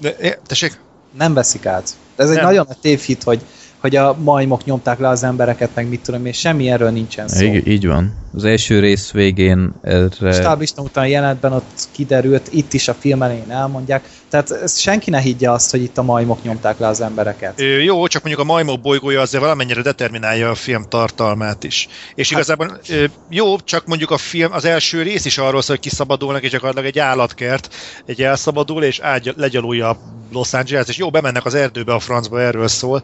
De, 0.00 0.38
tessék? 0.46 0.80
Nem 1.18 1.34
veszik 1.34 1.66
át. 1.66 1.90
Ez 2.16 2.28
egy 2.28 2.36
Nem. 2.36 2.44
nagyon 2.44 2.64
nagy 2.68 2.78
tévhit, 2.78 3.22
hogy, 3.22 3.40
hogy 3.78 3.96
a 3.96 4.16
majmok 4.22 4.64
nyomták 4.64 4.98
le 4.98 5.08
az 5.08 5.22
embereket, 5.22 5.70
meg 5.74 5.88
mit 5.88 6.00
tudom, 6.00 6.26
és 6.26 6.38
semmi 6.38 6.70
erről 6.70 6.90
nincsen 6.90 7.28
szó. 7.28 7.44
Így, 7.44 7.66
így 7.66 7.86
van. 7.86 8.14
Az 8.34 8.44
első 8.44 8.80
rész 8.80 9.10
végén 9.10 9.72
erre... 9.82 10.32
Stáblista 10.32 10.82
után 10.82 11.06
jelentben 11.08 11.52
ott 11.52 11.88
kiderült, 11.90 12.48
itt 12.52 12.72
is 12.72 12.88
a 12.88 12.94
film 12.94 13.22
elején 13.22 13.50
elmondják. 13.50 14.08
Tehát 14.30 14.50
ez 14.50 14.78
senki 14.78 15.10
ne 15.10 15.18
higgye 15.18 15.50
azt, 15.50 15.70
hogy 15.70 15.82
itt 15.82 15.98
a 15.98 16.02
majmok 16.02 16.42
nyomták 16.42 16.78
le 16.78 16.86
az 16.86 17.00
embereket. 17.00 17.60
Jó, 17.82 18.06
csak 18.06 18.22
mondjuk 18.22 18.48
a 18.48 18.52
majmok 18.52 18.80
bolygója 18.80 19.20
azért 19.20 19.42
valamennyire 19.42 19.82
determinálja 19.82 20.50
a 20.50 20.54
film 20.54 20.88
tartalmát 20.88 21.64
is. 21.64 21.88
És 22.14 22.30
igazából 22.30 22.80
ö, 22.88 23.04
jó, 23.28 23.58
csak 23.58 23.86
mondjuk 23.86 24.10
a 24.10 24.16
film, 24.16 24.52
az 24.52 24.64
első 24.64 25.02
rész 25.02 25.24
is 25.24 25.38
arról 25.38 25.62
szól, 25.62 25.76
hogy 25.76 25.88
kiszabadulnak, 25.90 26.42
és 26.42 26.50
gyakorlatilag 26.50 26.88
egy 26.88 26.98
állatkert, 26.98 27.74
egy 28.06 28.22
elszabadul, 28.22 28.82
és 28.82 28.98
ágy, 29.00 29.32
legyalulja 29.36 29.96
Los 30.32 30.52
Angeles, 30.52 30.88
és 30.88 30.96
jó, 30.96 31.10
bemennek 31.10 31.44
az 31.44 31.54
erdőbe 31.54 31.94
a 31.94 32.00
francba, 32.00 32.40
erről 32.40 32.68
szól, 32.68 33.02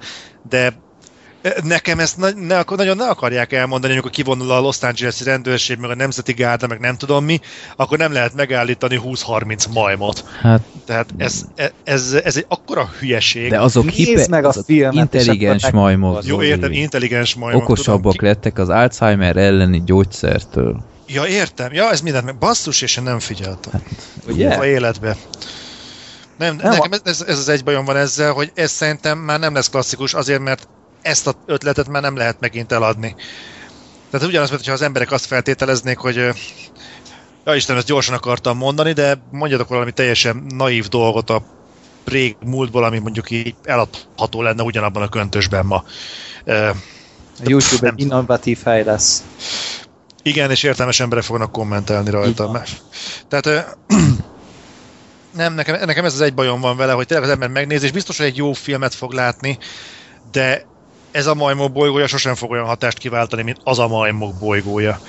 de 0.49 0.86
nekem 1.62 1.99
ezt 1.99 2.16
na- 2.16 2.34
ne, 2.47 2.59
akar- 2.59 2.78
nagyon 2.78 2.97
ne 2.97 3.09
akarják 3.09 3.53
elmondani, 3.53 3.92
amikor 3.92 4.11
kivonul 4.11 4.51
a 4.51 4.61
Los 4.61 4.82
Angeles-i 4.82 5.24
rendőrség, 5.24 5.78
meg 5.78 5.90
a 5.90 5.94
Nemzeti 5.94 6.32
Gárda, 6.32 6.66
meg 6.66 6.78
nem 6.80 6.97
tudom 6.97 7.24
mi, 7.24 7.40
akkor 7.76 7.99
nem 7.99 8.12
lehet 8.12 8.34
megállítani 8.34 9.01
20-30 9.05 9.70
majmot. 9.72 10.24
Hát, 10.40 10.61
Tehát 10.84 11.07
ez, 11.16 11.44
ez, 11.84 12.12
ez 12.24 12.36
egy 12.36 12.44
akkora 12.49 12.90
hülyeség. 12.99 13.51
de 13.51 13.61
azok 13.61 13.84
Nézd 13.84 13.97
hipe, 13.97 14.26
meg 14.28 14.44
a 14.44 14.49
azok 14.49 14.64
filmet, 14.64 14.94
intelligens 14.94 15.70
majmok. 15.70 16.24
Jó, 16.24 16.42
értem, 16.42 16.72
intelligens 16.72 17.34
majmok. 17.34 17.62
Okosabbak 17.62 18.12
tudom, 18.14 18.28
lettek 18.28 18.59
az 18.59 18.68
Alzheimer 18.68 19.36
elleni 19.36 19.82
gyógyszertől. 19.84 20.84
Ja, 21.09 21.26
értem. 21.26 21.72
Ja, 21.72 21.90
ez 21.90 22.01
mindent 22.01 22.24
meg. 22.24 22.38
Basszus, 22.38 22.82
és 22.82 22.97
én 22.97 23.05
nem 23.05 23.18
figyeltem. 23.18 23.82
Ugye? 24.28 24.49
A 24.49 24.66
életbe. 24.66 25.16
Nem, 26.38 26.57
Nem, 26.57 26.70
nekem 26.70 26.90
ez, 27.05 27.24
ez, 27.26 27.38
az 27.38 27.49
egy 27.49 27.64
bajom 27.64 27.84
van 27.84 27.97
ezzel, 27.97 28.32
hogy 28.32 28.51
ez 28.55 28.70
szerintem 28.70 29.18
már 29.18 29.38
nem 29.38 29.55
lesz 29.55 29.68
klasszikus, 29.68 30.14
azért, 30.14 30.40
mert 30.40 30.68
ezt 31.07 31.26
a 31.26 31.34
ötletet 31.46 31.88
már 31.88 32.02
nem 32.02 32.16
lehet 32.16 32.40
megint 32.40 32.72
eladni. 32.72 33.16
Tehát 34.11 34.26
ugyanaz, 34.26 34.48
mint 34.48 34.61
hogyha 34.61 34.74
az 34.74 34.82
emberek 34.82 35.12
azt 35.12 35.26
feltételeznék, 35.26 35.98
hogy 35.98 36.16
ja 37.44 37.54
Isten, 37.54 37.76
ezt 37.76 37.86
gyorsan 37.86 38.14
akartam 38.14 38.57
mondani, 38.57 38.92
de 38.92 39.18
mondjatok 39.30 39.68
valami 39.68 39.92
teljesen 39.92 40.44
naív 40.48 40.88
dolgot 40.88 41.30
a 41.30 41.42
rég 42.04 42.36
múltból, 42.44 42.84
ami 42.84 42.98
mondjuk 42.98 43.30
így 43.30 43.54
eladható 43.64 44.42
lenne 44.42 44.62
ugyanabban 44.62 45.02
a 45.02 45.09
köntösben 45.09 45.66
ma. 45.66 45.84
A 46.46 47.42
YouTube 47.44 47.88
egy 47.88 48.00
innovatív 48.00 48.62
hely 48.64 48.84
lesz. 48.84 49.24
Igen, 50.22 50.50
és 50.50 50.62
értelmes 50.62 51.00
emberek 51.00 51.24
fognak 51.24 51.52
kommentelni 51.52 52.11
rajta. 52.11 52.62
Tehát 53.28 53.46
ö, 53.46 53.59
Nem, 55.36 55.54
nekem, 55.54 55.84
nekem 55.84 56.04
ez 56.04 56.14
az 56.14 56.20
egy 56.20 56.34
bajom 56.34 56.61
van 56.61 56.76
vele, 56.76 56.92
hogy 56.92 57.07
tényleg 57.07 57.26
az 57.26 57.32
ember 57.32 57.48
megnézi, 57.48 57.84
és 57.84 57.92
biztos, 57.92 58.16
hogy 58.16 58.26
egy 58.26 58.36
jó 58.36 58.52
filmet 58.52 58.94
fog 58.94 59.12
látni, 59.12 59.59
de 60.32 60.66
ez 61.17 61.27
a 61.27 61.35
majmok 61.35 61.73
bolygója 61.73 62.07
sosem 62.07 62.35
fog 62.35 62.51
olyan 62.51 62.64
hatást 62.64 62.99
kiváltani, 62.99 63.43
mint 63.43 63.61
az 63.64 63.79
a 63.79 63.89
majmok 63.89 64.35
bolygója. 64.35 65.01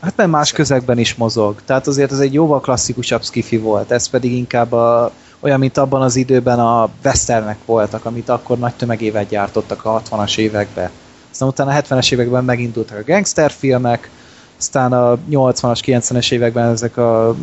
Hát 0.00 0.16
nem 0.16 0.30
más 0.30 0.52
közegben 0.52 0.98
is 0.98 1.14
mozog. 1.14 1.62
Tehát 1.64 1.86
azért 1.86 2.12
ez 2.12 2.18
egy 2.18 2.32
jóval 2.32 2.60
klasszikusabb 2.60 3.24
skifi 3.24 3.58
volt. 3.58 3.90
Ez 3.90 4.08
pedig 4.08 4.32
inkább 4.32 4.72
a, 4.72 5.12
olyan, 5.40 5.58
mint 5.58 5.76
abban 5.76 6.02
az 6.02 6.16
időben 6.16 6.58
a 6.58 6.88
westernek 7.04 7.58
voltak, 7.64 8.04
amit 8.04 8.28
akkor 8.28 8.58
nagy 8.58 8.74
tömegével 8.74 9.24
gyártottak 9.24 9.84
a 9.84 10.02
60-as 10.10 10.38
években. 10.38 10.90
Aztán 11.30 11.48
utána 11.48 11.70
a 11.70 11.80
70-es 11.80 12.12
években 12.12 12.44
megindultak 12.44 12.98
a 12.98 13.12
gangsterfilmek, 13.12 14.10
aztán 14.58 14.92
a 14.92 15.18
80-as, 15.30 15.80
90-es 15.86 16.32
években 16.32 16.70
ezek 16.70 16.96
a 16.96 17.34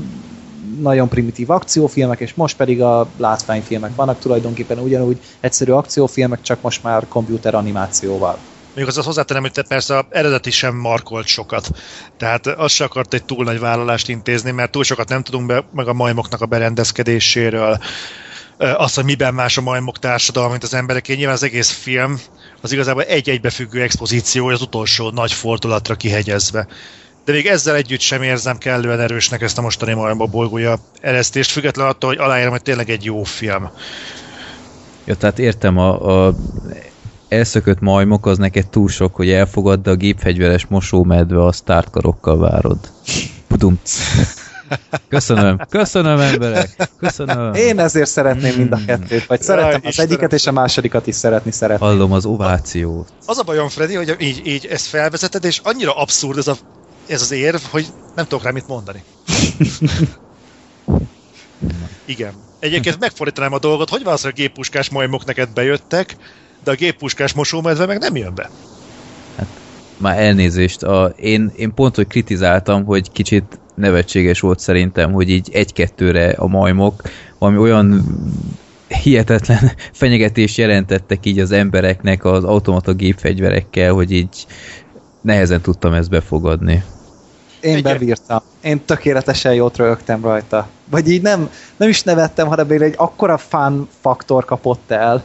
nagyon 0.82 1.08
primitív 1.08 1.50
akciófilmek, 1.50 2.20
és 2.20 2.34
most 2.34 2.56
pedig 2.56 2.82
a 2.82 3.08
látványfilmek 3.18 3.96
vannak 3.96 4.20
tulajdonképpen 4.20 4.80
ugyanúgy 4.80 5.20
egyszerű 5.40 5.72
akciófilmek, 5.72 6.42
csak 6.42 6.62
most 6.62 6.84
már 6.84 7.08
komputer 7.08 7.56
animációval. 7.56 8.38
Még 8.76 8.88
az 8.88 8.98
hozzátenem, 8.98 9.42
hogy 9.42 9.52
te 9.52 9.64
persze 9.68 9.98
a 9.98 10.08
eredeti 10.10 10.52
sem 10.52 10.76
markolt 10.76 11.26
sokat. 11.26 11.70
Tehát 12.18 12.48
az 12.48 12.72
se 12.72 12.84
akart 12.84 13.14
egy 13.14 13.26
túl 13.26 13.44
nagy 13.44 13.60
vállalást 13.60 14.10
intézni, 14.10 14.52
mert 14.52 14.72
túl 14.72 14.84
sokat 14.84 15.10
nem 15.10 15.24
tudunk 15.24 15.46
be, 15.46 15.64
meg 15.72 15.88
a 15.88 15.94
majmoknak 15.94 16.42
a 16.42 16.46
berendezkedéséről, 16.46 17.80
az, 18.58 18.94
hogy 18.94 19.04
miben 19.04 19.34
más 19.34 19.58
a 19.58 19.62
majmok 19.62 20.00
társadalma, 20.00 20.50
mint 20.50 20.64
az 20.64 20.74
emberek. 20.74 21.08
Nyilván 21.08 21.36
az 21.36 21.44
egész 21.44 21.72
film 21.72 22.20
az 22.62 22.72
igazából 22.72 23.04
egy 23.04 23.30
egybefüggő 23.30 23.82
expozíció, 23.82 24.48
az 24.48 24.62
utolsó 24.62 25.10
nagy 25.10 25.34
fordulatra 25.34 25.96
kihegyezve. 25.96 26.68
De 27.28 27.34
még 27.34 27.46
ezzel 27.46 27.76
együtt 27.76 28.00
sem 28.00 28.22
érzem 28.22 28.58
kellően 28.58 29.00
erősnek 29.00 29.42
ezt 29.42 29.58
a 29.58 29.62
mostani 29.62 29.94
majmba 29.94 30.26
bolygója 30.26 30.78
eresztést, 31.02 31.52
függetlenül 31.52 31.92
attól, 31.92 32.10
hogy 32.10 32.20
aláírom, 32.20 32.52
hogy 32.52 32.62
tényleg 32.62 32.90
egy 32.90 33.04
jó 33.04 33.24
film. 33.24 33.70
Ja, 35.06 35.16
tehát 35.16 35.40
értem, 35.40 35.78
a, 35.78 36.26
a 36.26 36.34
elszökött 37.28 37.80
majmok 37.80 38.26
az 38.26 38.38
neked 38.38 38.68
túl 38.68 38.90
sok, 38.90 39.16
hogy 39.16 39.30
elfogadd, 39.30 39.82
de 39.82 39.90
a 39.90 39.96
gépfegyveres 39.96 40.66
mosómedve 40.66 41.46
a 41.46 41.52
startkarokkal 41.52 42.38
várod. 42.38 42.78
Pudum. 43.48 43.80
Köszönöm, 45.10 45.62
köszönöm 45.70 46.20
emberek, 46.20 46.90
köszönöm. 47.00 47.54
Én 47.54 47.80
ezért 47.80 48.10
szeretném 48.10 48.54
mind 48.58 48.72
a 48.72 48.80
kettőt, 48.86 49.26
vagy 49.26 49.42
szeretem 49.42 49.82
az 49.84 50.00
egyiket 50.00 50.34
és 50.34 50.48
a 50.48 50.52
másodikat 50.52 51.08
is 51.08 51.16
szeretni 51.16 51.52
szeretném. 51.52 51.90
Hallom 51.90 52.12
az 52.12 52.26
ovációt. 52.26 53.14
Az 53.26 53.38
a 53.38 53.44
bajom, 53.44 53.70
Freddy, 53.70 53.96
hogy 53.96 54.16
így, 54.20 54.48
így 54.48 54.66
ezt 54.66 54.86
felvezeted, 54.86 55.44
és 55.44 55.62
annyira 55.64 55.94
abszurd 55.94 56.38
ez, 56.38 56.48
a, 56.48 56.56
ez 57.08 57.22
az 57.22 57.32
érv, 57.32 57.62
hogy 57.70 57.86
nem 58.16 58.26
tudok 58.28 58.44
rá 58.44 58.52
mit 58.52 58.68
mondani. 58.68 59.04
Igen. 62.06 62.34
Egyébként 62.60 63.00
megfordítanám 63.00 63.54
a 63.54 63.60
dolgot, 63.60 63.90
hogy 63.90 64.02
hogy 64.04 64.24
a 64.24 64.32
géppuskás 64.32 64.90
majmok 64.90 65.26
neked 65.26 65.50
bejöttek, 65.54 66.16
de 66.64 66.72
a 66.72 66.76
géppuskás 66.76 67.34
mosómedve 67.34 67.86
meg 67.86 68.00
nem 68.00 68.16
jön 68.16 68.36
be. 68.36 68.50
Hát, 69.36 69.48
már 69.98 70.20
elnézést. 70.20 70.84
A, 70.84 71.14
én, 71.16 71.52
én 71.56 71.74
pont, 71.74 71.96
hogy 71.96 72.08
kritizáltam, 72.08 72.86
hogy 72.86 73.12
kicsit 73.12 73.60
nevetséges 73.76 74.40
volt 74.40 74.60
szerintem, 74.60 75.12
hogy 75.12 75.30
így 75.30 75.50
egy-kettőre 75.52 76.30
a 76.30 76.48
majmok 76.48 77.02
valami 77.38 77.58
olyan 77.58 78.04
hihetetlen 78.88 79.72
fenyegetést 79.94 80.58
jelentettek 80.58 81.26
így 81.26 81.40
az 81.40 81.52
embereknek 81.52 82.26
az 82.26 82.44
automata 82.44 82.94
gépfegyverekkel, 82.94 83.94
hogy 83.94 84.12
így 84.12 84.46
nehezen 85.22 85.62
tudtam 85.62 85.94
ezt 85.94 86.10
befogadni. 86.10 86.84
Én 87.62 87.82
bebírtam. 87.82 88.40
Én 88.62 88.86
tökéletesen 88.86 89.54
jót 89.54 89.78
rögtem 89.78 90.22
rajta. 90.22 90.68
Vagy 90.90 91.10
így 91.10 91.22
nem, 91.22 91.50
nem 91.78 91.90
is 91.90 92.04
nevettem, 92.04 92.48
hanem 92.48 92.70
egy 92.70 92.94
akkora 92.98 93.38
fán 93.38 93.88
faktor 94.02 94.46
kapott 94.46 94.92
el, 94.92 95.24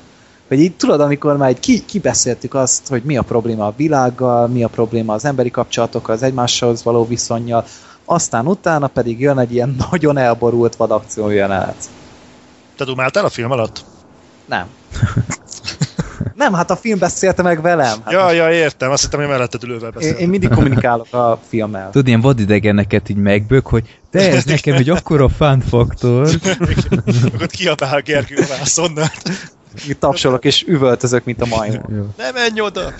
hogy 0.48 0.60
így 0.60 0.76
tudod, 0.76 1.00
amikor 1.00 1.36
már 1.36 1.58
ki, 1.58 1.84
kibeszéltük 1.84 2.54
azt, 2.54 2.88
hogy 2.88 3.02
mi 3.02 3.16
a 3.16 3.22
probléma 3.22 3.66
a 3.66 3.74
világgal, 3.76 4.48
mi 4.48 4.62
a 4.62 4.68
probléma 4.68 5.14
az 5.14 5.24
emberi 5.24 5.50
kapcsolatokkal, 5.50 6.14
az 6.14 6.22
egymáshoz 6.22 6.82
való 6.82 7.06
viszonyjal, 7.06 7.64
aztán 8.04 8.46
utána 8.46 8.86
pedig 8.86 9.20
jön 9.20 9.38
egy 9.38 9.52
ilyen 9.52 9.76
nagyon 9.90 10.18
elborult 10.18 10.76
vadakció 10.76 11.28
jelenet. 11.28 11.90
Te 12.76 12.84
dumáltál 12.84 13.24
a 13.24 13.28
film 13.28 13.50
alatt? 13.50 13.84
Nem. 14.46 14.66
Nem, 16.34 16.52
hát 16.52 16.70
a 16.70 16.76
film 16.76 16.98
beszélte 16.98 17.42
meg 17.42 17.62
velem. 17.62 18.00
Hát 18.04 18.12
ja, 18.12 18.30
ja, 18.30 18.50
értem, 18.50 18.90
azt 18.90 19.02
hittem, 19.02 19.20
hogy 19.20 19.28
melletted 19.28 19.62
ülővel 19.62 19.90
beszélt. 19.90 20.14
Én, 20.14 20.22
én 20.22 20.28
mindig 20.28 20.48
kommunikálok 20.48 21.12
a 21.12 21.38
filmmel. 21.48 21.90
Tudod, 21.90 22.06
ilyen 22.06 22.20
vadidegeneket 22.20 23.08
így 23.08 23.16
megbök, 23.16 23.66
hogy 23.66 23.98
de 24.10 24.30
ez 24.30 24.44
nekem 24.44 24.74
egy 24.74 24.90
akkora 24.90 25.28
fun 25.28 25.60
faktor. 25.60 26.28
Akkor 27.34 27.46
kiabál 27.46 28.00
Gergő 28.00 28.36
a 28.36 28.46
vászonnal. 28.58 29.10
Itt 29.88 30.00
tapsolok 30.00 30.44
és 30.44 30.64
üvöltözök, 30.66 31.24
mint 31.24 31.42
a 31.42 31.46
majmon. 31.46 32.14
Ne 32.16 32.30
menj 32.30 32.60
oda! 32.60 32.92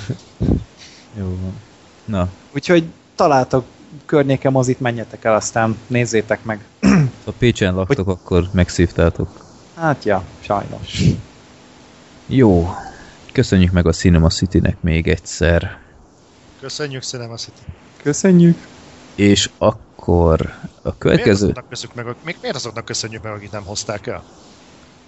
Jó 1.19 1.25
van. 1.25 1.53
Na. 2.05 2.29
Úgyhogy 2.55 2.85
találtok 3.15 3.65
környéken 4.07 4.53
mozit, 4.53 4.81
menjetek 4.81 5.25
el, 5.25 5.35
aztán 5.35 5.77
nézzétek 5.87 6.45
meg. 6.45 6.65
Ha 7.25 7.33
Pécsen 7.39 7.75
laktok, 7.75 8.07
hogy... 8.07 8.15
akkor 8.21 8.49
megszívtátok. 8.53 9.29
Hát 9.77 10.05
ja, 10.05 10.23
sajnos. 10.41 11.03
Jó. 12.27 12.75
Köszönjük 13.33 13.73
meg 13.73 13.87
a 13.87 13.93
Cinema 13.93 14.29
City-nek 14.29 14.77
még 14.81 15.09
egyszer. 15.09 15.79
Köszönjük 16.61 17.03
Cinema 17.03 17.35
City. 17.35 17.61
Köszönjük. 18.03 18.57
És 19.15 19.51
akkor 19.59 20.53
a 20.83 20.99
következő... 20.99 21.47
Miért 21.47 21.73
azoknak, 21.73 22.05
meg, 22.05 22.15
még 22.25 22.37
miért 22.41 22.57
azoknak 22.57 22.85
köszönjük 22.85 23.23
meg, 23.23 23.33
akik 23.33 23.51
nem 23.51 23.63
hozták 23.63 24.07
el? 24.07 24.23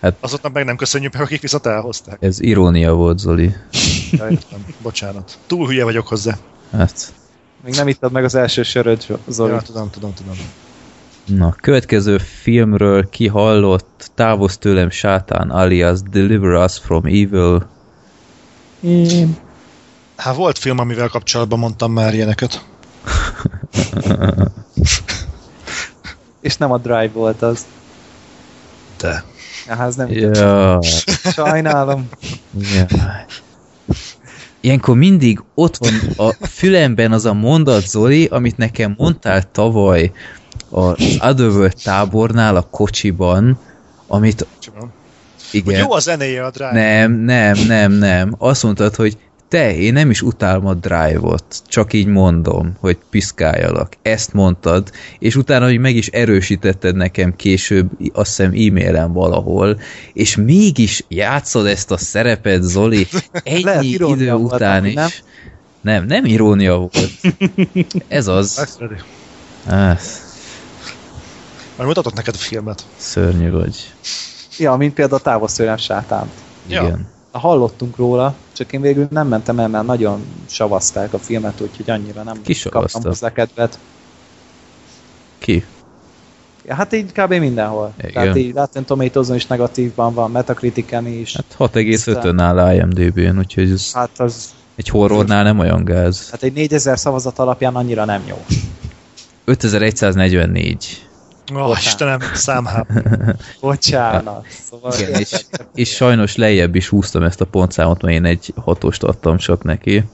Hát, 0.00 0.16
Azoknak 0.20 0.52
meg 0.52 0.64
nem 0.64 0.76
köszönjük 0.76 1.12
meg, 1.12 1.22
akik 1.22 1.40
viszont 1.40 1.66
elhozták. 1.66 2.16
Ez 2.20 2.40
irónia 2.40 2.94
volt, 2.94 3.18
Zoli. 3.18 3.54
Ja, 4.10 4.28
értem. 4.28 4.66
Bocsánat. 4.82 5.38
Túl 5.46 5.66
hülye 5.66 5.84
vagyok 5.84 6.06
hozzá. 6.06 6.38
Hát. 6.72 7.12
Még 7.64 7.74
nem 7.74 7.88
ittad 7.88 8.12
meg 8.12 8.24
az 8.24 8.34
első 8.34 8.62
söröd, 8.62 9.06
Zoli. 9.28 9.52
Ja, 9.52 9.60
tudom, 9.60 9.90
tudom, 9.90 10.14
tudom. 10.14 10.34
Na, 11.24 11.56
következő 11.60 12.18
filmről 12.18 13.08
kihallott 13.08 14.10
Távoz 14.14 14.58
tőlem 14.58 14.90
sátán 14.90 15.50
alias 15.50 16.00
Deliver 16.02 16.64
Us 16.64 16.78
from 16.78 17.04
Evil. 17.04 17.72
Én... 18.84 19.36
Hát 20.16 20.34
volt 20.36 20.58
film, 20.58 20.78
amivel 20.78 21.08
kapcsolatban 21.08 21.58
mondtam 21.58 21.92
már 21.92 22.14
ilyeneket. 22.14 22.64
És 26.40 26.56
nem 26.56 26.72
a 26.72 26.78
Drive 26.78 27.10
volt 27.12 27.42
az. 27.42 27.66
De. 28.98 29.24
Ja, 29.66 29.82
ez 29.82 29.94
nem. 29.94 30.10
Ja. 30.10 30.78
Sajnálom. 31.32 32.08
Ja. 32.74 32.86
Ilyenkor 34.60 34.96
mindig 34.96 35.42
ott 35.54 35.76
van 35.76 35.92
a 36.16 36.46
fülemben 36.46 37.12
az 37.12 37.24
a 37.24 37.32
mondat, 37.32 37.88
Zoli, 37.88 38.26
amit 38.26 38.56
nekem 38.56 38.94
mondtál 38.98 39.50
tavaly 39.50 40.12
az 40.68 40.96
Otherworld 41.20 41.76
tábornál 41.82 42.56
a 42.56 42.68
kocsiban, 42.70 43.58
amit... 44.06 44.46
Igen. 45.54 45.74
Hogy 45.74 45.84
jó 45.84 45.92
a 45.92 45.98
zenéje 45.98 46.44
a 46.44 46.50
Drive. 46.50 46.72
Nem, 46.72 47.12
nem, 47.12 47.58
nem, 47.66 47.92
nem. 47.92 48.34
Azt 48.38 48.62
mondtad, 48.62 48.94
hogy 48.94 49.16
te, 49.48 49.76
én 49.76 49.92
nem 49.92 50.10
is 50.10 50.22
utálom 50.22 50.66
a 50.66 50.74
Drive-ot, 50.74 51.44
csak 51.66 51.92
így 51.92 52.06
mondom, 52.06 52.76
hogy 52.80 52.98
piszkáljalak. 53.10 53.92
Ezt 54.02 54.32
mondtad, 54.32 54.90
és 55.18 55.36
utána, 55.36 55.64
hogy 55.64 55.78
meg 55.78 55.96
is 55.96 56.06
erősítetted 56.06 56.96
nekem 56.96 57.36
később, 57.36 57.90
azt 58.12 58.28
hiszem 58.36 58.50
e-mailen 58.50 59.12
valahol, 59.12 59.80
és 60.12 60.36
mégis 60.36 61.04
játszod 61.08 61.66
ezt 61.66 61.90
a 61.90 61.96
szerepet, 61.96 62.62
Zoli, 62.62 63.06
ennyi 63.44 63.86
idő 63.86 64.32
után 64.32 64.82
volt, 64.82 64.86
is. 64.86 64.94
Nem? 64.94 65.08
nem, 65.80 66.06
nem 66.06 66.24
irónia 66.24 66.76
volt. 66.76 67.20
Ez 68.08 68.26
az. 68.26 68.78
Ah. 69.66 69.98
Már 71.76 71.86
mutatott 71.86 72.14
neked 72.14 72.34
a 72.34 72.38
filmet. 72.38 72.84
Szörnyű 72.96 73.50
vagy. 73.50 73.76
Ja, 74.58 74.74
mint 74.74 74.94
például 74.94 75.18
a 75.18 75.22
távozszőrem 75.22 75.76
sátánt. 75.76 76.32
Igen. 76.66 76.84
Ja 76.84 76.98
hallottunk 77.38 77.96
róla, 77.96 78.34
csak 78.52 78.72
én 78.72 78.80
végül 78.80 79.06
nem 79.10 79.28
mentem 79.28 79.58
el, 79.58 79.68
mert 79.68 79.86
nagyon 79.86 80.24
savazták 80.46 81.12
a 81.12 81.18
filmet, 81.18 81.60
úgyhogy 81.60 81.90
annyira 81.90 82.22
nem 82.22 82.42
Ki 82.42 82.68
kaptam 82.68 83.02
hozzá 83.02 83.32
kedvet. 83.32 83.78
Ki? 85.38 85.64
Ja, 86.66 86.74
hát 86.74 86.92
így 86.92 87.12
kb. 87.12 87.34
mindenhol. 87.34 87.92
Igen. 87.98 88.12
Tehát 88.12 88.36
így 88.36 88.54
Rotten 88.54 88.84
tomatoes 88.84 89.28
is 89.28 89.46
negatívban 89.46 90.14
van, 90.14 90.30
Metacritiken 90.30 91.06
is. 91.06 91.36
Hát 91.36 91.72
6,5-ön 91.72 92.38
áll 92.38 92.74
IMDb-n, 92.74 93.38
úgyhogy 93.38 93.70
ez 93.70 93.92
hát 93.92 94.20
az 94.20 94.54
egy 94.74 94.88
horrornál 94.88 95.42
nem 95.42 95.58
olyan 95.58 95.84
gáz. 95.84 96.30
Hát 96.30 96.42
egy 96.42 96.52
4000 96.52 96.98
szavazat 96.98 97.38
alapján 97.38 97.76
annyira 97.76 98.04
nem 98.04 98.22
jó. 98.26 98.44
5144. 99.44 101.08
Ó, 101.52 101.60
oh, 101.60 101.78
Istenem, 101.78 102.18
számhám. 102.34 102.86
Bocsánat. 103.60 104.46
Szóval 104.70 104.92
Igen, 104.98 105.20
és, 105.20 105.46
és 105.74 105.94
sajnos 105.94 106.36
lejjebb 106.36 106.74
is 106.74 106.88
húztam 106.88 107.22
ezt 107.22 107.40
a 107.40 107.44
pontszámot, 107.44 108.02
mert 108.02 108.14
én 108.14 108.24
egy 108.24 108.52
hatost 108.56 109.02
adtam 109.02 109.36
csak 109.36 109.62
neki. 109.62 110.04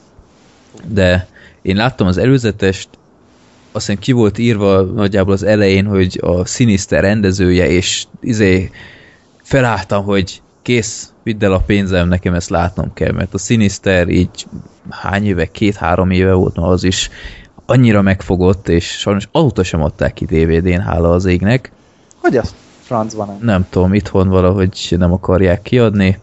De 0.87 1.28
én 1.62 1.76
láttam 1.76 2.07
az 2.07 2.16
előzetest, 2.16 2.89
azt 3.72 3.87
hiszem 3.87 4.01
ki 4.01 4.12
volt 4.12 4.39
írva 4.39 4.83
nagyjából 4.83 5.33
az 5.33 5.43
elején, 5.43 5.87
hogy 5.87 6.18
a 6.22 6.47
Sinister 6.47 7.01
rendezője, 7.01 7.68
és 7.68 8.05
izé 8.20 8.70
felálltam, 9.43 10.05
hogy 10.05 10.43
kész, 10.62 11.12
vidd 11.22 11.45
el 11.45 11.53
a 11.53 11.61
pénzem, 11.61 12.09
nekem 12.09 12.35
ezt 12.35 12.51
látnom 12.51 12.93
kell, 12.93 13.12
mert 13.12 13.35
a 13.35 13.39
Sinister 13.39 14.09
így 14.09 14.47
hány 14.89 15.26
éve, 15.26 15.47
két-három 15.47 16.11
éve 16.11 16.33
volt 16.33 16.57
ma 16.57 16.66
az 16.66 16.85
is, 16.85 17.11
annyira 17.70 18.02
megfogott, 18.02 18.68
és 18.68 18.98
sajnos 18.98 19.28
azóta 19.32 19.62
sem 19.62 19.82
adták 19.82 20.12
ki 20.12 20.24
DVD-n, 20.24 20.80
hála 20.80 21.10
az 21.10 21.24
égnek. 21.24 21.72
Hogy 22.16 22.36
az 22.36 22.54
francban 22.80 23.26
nem? 23.26 23.38
Nem 23.40 23.66
tudom, 23.70 23.94
itthon 23.94 24.28
valahogy 24.28 24.94
nem 24.98 25.12
akarják 25.12 25.62
kiadni, 25.62 26.18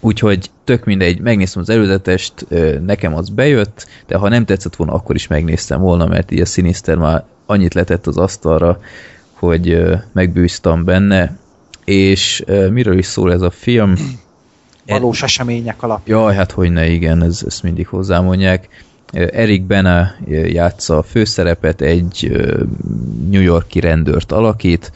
úgyhogy 0.00 0.50
tök 0.64 0.84
mindegy, 0.84 1.20
megnéztem 1.20 1.62
az 1.62 1.68
előzetest, 1.68 2.46
nekem 2.86 3.14
az 3.14 3.28
bejött, 3.28 3.86
de 4.06 4.16
ha 4.16 4.28
nem 4.28 4.44
tetszett 4.44 4.76
volna, 4.76 4.92
akkor 4.92 5.14
is 5.14 5.26
megnéztem 5.26 5.80
volna, 5.80 6.06
mert 6.06 6.30
így 6.30 6.40
a 6.40 6.44
Sinister 6.44 6.96
már 6.96 7.24
annyit 7.46 7.74
letett 7.74 8.06
az 8.06 8.16
asztalra, 8.16 8.80
hogy 9.32 9.86
megbűztam 10.12 10.84
benne, 10.84 11.36
és 11.84 12.44
miről 12.70 12.98
is 12.98 13.06
szól 13.06 13.32
ez 13.32 13.40
a 13.40 13.50
film? 13.50 13.94
Valós 14.86 15.22
események 15.22 15.82
alapján. 15.82 16.18
Jaj, 16.18 16.34
hát 16.34 16.52
hogy 16.52 16.70
ne, 16.70 16.86
igen, 16.86 17.22
ez, 17.22 17.42
ezt 17.46 17.62
mindig 17.62 17.86
hozzámondják. 17.86 18.68
Eric 19.12 19.62
Bena 19.62 20.14
játsza 20.28 20.98
a 20.98 21.02
főszerepet, 21.02 21.80
egy 21.80 22.30
New 23.30 23.40
Yorki 23.40 23.80
rendőrt 23.80 24.32
alakít, 24.32 24.92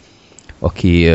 aki 0.59 1.09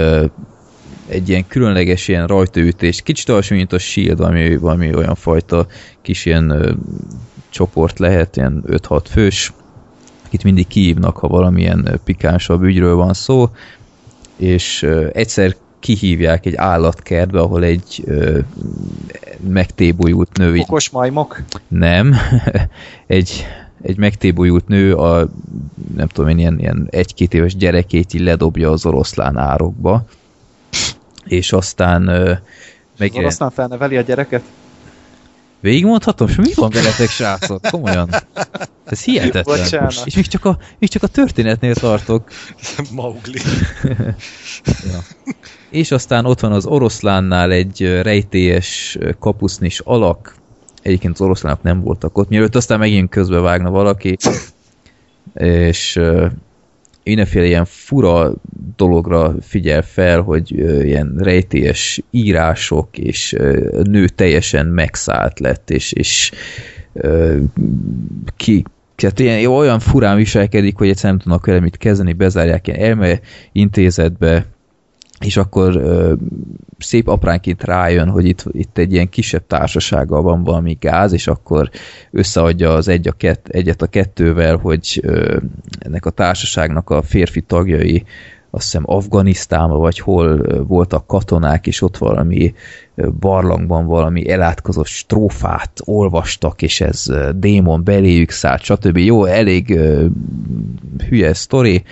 egy 1.08 1.30
ilyen 1.30 1.48
különleges 1.48 2.08
ilyen 2.08 2.28
rajtaütés, 2.28 3.02
kicsit 3.02 3.30
olyan, 3.30 3.44
mint 3.50 3.74
a 3.74 3.80
Shield, 3.80 4.20
ami 4.20 4.58
valami 4.58 4.96
olyan 4.96 5.16
fajta 5.16 5.68
kis 6.02 6.26
ilyen 6.26 6.78
csoport 7.50 8.00
lehet, 8.00 8.36
ilyen 8.36 8.64
5-6 8.68 9.02
fős, 9.10 9.54
akit 10.26 10.44
mindig 10.44 10.68
kihívnak, 10.68 11.18
ha 11.18 11.28
valamilyen 11.28 12.00
pikánsabb 12.04 12.62
ügyről 12.64 12.96
van 12.96 13.14
szó, 13.14 13.50
és 14.38 14.84
egyszer 15.12 15.56
kihívják 15.80 16.46
egy 16.46 16.56
állatkertbe, 16.56 17.40
ahol 17.40 17.64
egy 17.64 18.04
ö, 18.06 18.40
megtébolyult 19.40 20.38
nő... 20.38 20.58
Okos 20.60 20.90
majmok? 20.90 21.42
Nem. 21.68 22.16
egy, 23.08 23.46
egy 23.82 23.98
megtébolyult 23.98 24.68
nő 24.68 24.96
a 24.96 25.30
nem 25.96 26.08
tudom 26.08 26.30
én, 26.30 26.38
ilyen, 26.38 26.60
ilyen 26.60 26.88
egy-két 26.90 27.34
éves 27.34 27.56
gyerekét 27.56 28.14
így 28.14 28.22
ledobja 28.22 28.72
az 28.72 28.86
oroszlán 28.86 29.38
árokba, 29.38 30.06
és 31.24 31.52
aztán 31.52 32.08
ö, 32.08 32.34
meg... 32.98 33.10
Az 33.12 33.18
oroszlán 33.18 33.52
felneveli 33.52 33.98
a 33.98 34.02
gyereket? 34.02 34.44
Végigmondhatom? 35.68 36.28
És 36.28 36.36
mi 36.36 36.54
van 36.56 36.70
veletek, 36.70 37.10
srácok? 37.10 37.62
Komolyan. 37.72 38.10
Ez 38.86 39.04
hihetetlen. 39.04 39.58
Bocsánat. 39.58 40.02
És 40.06 40.16
még 40.16 40.28
csak, 40.28 40.46
a, 40.46 40.58
még 40.80 40.90
csak 40.90 41.04
a 41.04 41.08
történetnél 41.08 41.76
tartok. 41.76 42.30
Maugli. 42.96 43.42
ja. 44.92 45.00
És 45.70 45.92
aztán 45.92 46.26
ott 46.26 46.40
van 46.40 46.52
az 46.52 46.66
oroszlánnál 46.66 47.52
egy 47.52 48.02
rejtélyes 48.02 48.98
kapusznis 49.20 49.80
alak. 49.80 50.36
Egyébként 50.82 51.14
az 51.14 51.22
oroszlánok 51.22 51.62
nem 51.62 51.82
voltak 51.82 52.18
ott, 52.18 52.30
mielőtt 52.30 52.56
aztán 52.56 52.80
megint 52.80 53.10
közbevágna 53.10 53.70
valaki. 53.70 54.18
És 55.34 56.00
mindenféle 57.08 57.46
ilyen 57.46 57.66
fura 57.66 58.34
dologra 58.76 59.36
figyel 59.42 59.82
fel, 59.82 60.22
hogy 60.22 60.52
ilyen 60.86 61.16
rejtélyes 61.18 62.02
írások, 62.12 62.98
és 62.98 63.36
nő 63.84 64.08
teljesen 64.08 64.66
megszállt 64.66 65.40
lett, 65.40 65.70
és, 65.70 65.92
és 65.92 66.32
ki, 68.36 68.64
tehát 68.96 69.20
ilyen, 69.20 69.46
olyan 69.46 69.80
furán 69.80 70.18
viselkedik, 70.18 70.78
hogy 70.78 70.90
egyszerűen 70.90 71.14
nem 71.14 71.24
tudnak 71.24 71.46
vele 71.46 71.60
mit 71.60 71.78
kezdeni, 71.78 72.14
bezárják 72.14 72.68
ilyen 72.68 72.80
elme 72.80 73.20
intézetbe, 73.52 74.46
és 75.20 75.38
akkor 75.38 75.76
ö, 75.76 76.14
szép 76.78 77.08
apránként 77.08 77.64
rájön, 77.64 78.10
hogy 78.10 78.26
itt, 78.26 78.44
itt 78.52 78.78
egy 78.78 78.94
ilyen 78.94 79.10
kisebb 79.10 79.48
társasággal 79.48 80.22
van 80.22 80.44
valami 80.44 80.78
gáz, 80.80 81.14
és 81.14 81.28
akkor 81.28 81.70
összeadja 82.12 82.74
az 82.74 82.88
egy 82.88 83.08
a 83.08 83.12
kett, 83.12 83.48
egyet 83.48 83.82
a 83.82 83.88
kettővel, 83.88 84.56
hogy 84.56 85.00
ö, 85.04 85.38
ennek 85.80 86.06
a 86.06 86.10
társaságnak 86.10 86.90
a 86.90 87.02
férfi 87.02 87.42
tagjai 87.42 88.04
azt 88.50 88.64
hiszem 88.64 88.84
Afganisztánban, 88.86 89.80
vagy 89.80 90.00
hol 90.00 90.64
voltak 90.64 91.08
katonák, 91.08 91.68
és 91.68 91.82
ott 91.82 91.98
valami 91.98 92.54
barlangban 93.20 93.86
valami 93.86 94.30
elátkozott 94.30 94.86
strófát 94.86 95.72
olvastak, 95.84 96.62
és 96.62 96.82
ez 96.82 97.06
démon 97.36 97.84
beléjük 97.84 98.30
szállt, 98.30 98.62
stb. 98.62 98.98
Jó, 98.98 99.26
elég 99.26 99.80
hülye 101.10 101.34
sztori, 101.34 101.84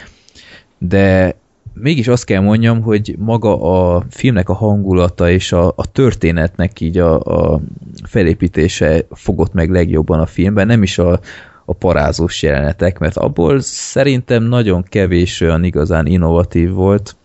de 0.77 1.35
mégis 1.75 2.07
azt 2.07 2.25
kell 2.25 2.41
mondjam, 2.41 2.81
hogy 2.81 3.15
maga 3.19 3.61
a 3.61 4.03
filmnek 4.09 4.49
a 4.49 4.53
hangulata 4.53 5.29
és 5.29 5.51
a, 5.51 5.67
a 5.67 5.91
történetnek 5.91 6.79
így 6.79 6.97
a, 6.97 7.19
a 7.19 7.61
felépítése 8.03 9.05
fogott 9.11 9.53
meg 9.53 9.69
legjobban 9.69 10.19
a 10.19 10.25
filmben, 10.25 10.67
nem 10.67 10.83
is 10.83 10.97
a, 10.97 11.19
a 11.65 11.73
parázós 11.73 12.41
jelenetek, 12.41 12.99
mert 12.99 13.17
abból 13.17 13.59
szerintem 13.59 14.43
nagyon 14.43 14.83
kevés 14.83 15.41
olyan 15.41 15.63
igazán 15.63 16.05
innovatív 16.05 16.71
volt. 16.71 17.15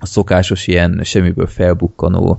A 0.00 0.06
szokásos 0.06 0.66
ilyen 0.66 1.00
semmiből 1.04 1.46
felbukkanó 1.46 2.38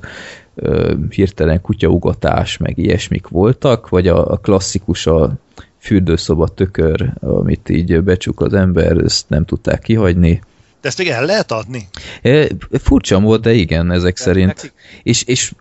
ö, 0.56 0.94
hirtelen 1.10 1.62
kutyaugatás, 1.62 2.58
meg 2.58 2.78
ilyesmik 2.78 3.28
voltak, 3.28 3.90
vagy 3.90 4.08
a, 4.08 4.32
a 4.32 4.38
klasszikus 4.38 5.08
a 5.08 5.34
fürdőszoba 5.78 6.48
tökör, 6.48 7.14
amit 7.20 7.70
így 7.70 8.04
becsuk 8.04 8.42
az 8.42 8.54
ember, 8.54 8.98
ezt 8.98 9.30
nem 9.30 9.46
tudták 9.46 9.80
kihagyni 9.80 10.42
de 10.82 10.88
ezt 10.88 10.98
még 10.98 11.08
el 11.08 11.26
lehet 11.26 11.52
adni? 11.52 11.88
E, 12.22 12.48
furcsa 12.72 13.20
mód, 13.20 13.42
de 13.42 13.54
igen, 13.54 13.92
ezek 13.92 14.16
de 14.16 14.22
szerint. 14.22 14.48
Nekik... 14.48 14.74
És, 15.04 15.24
és 15.24 15.54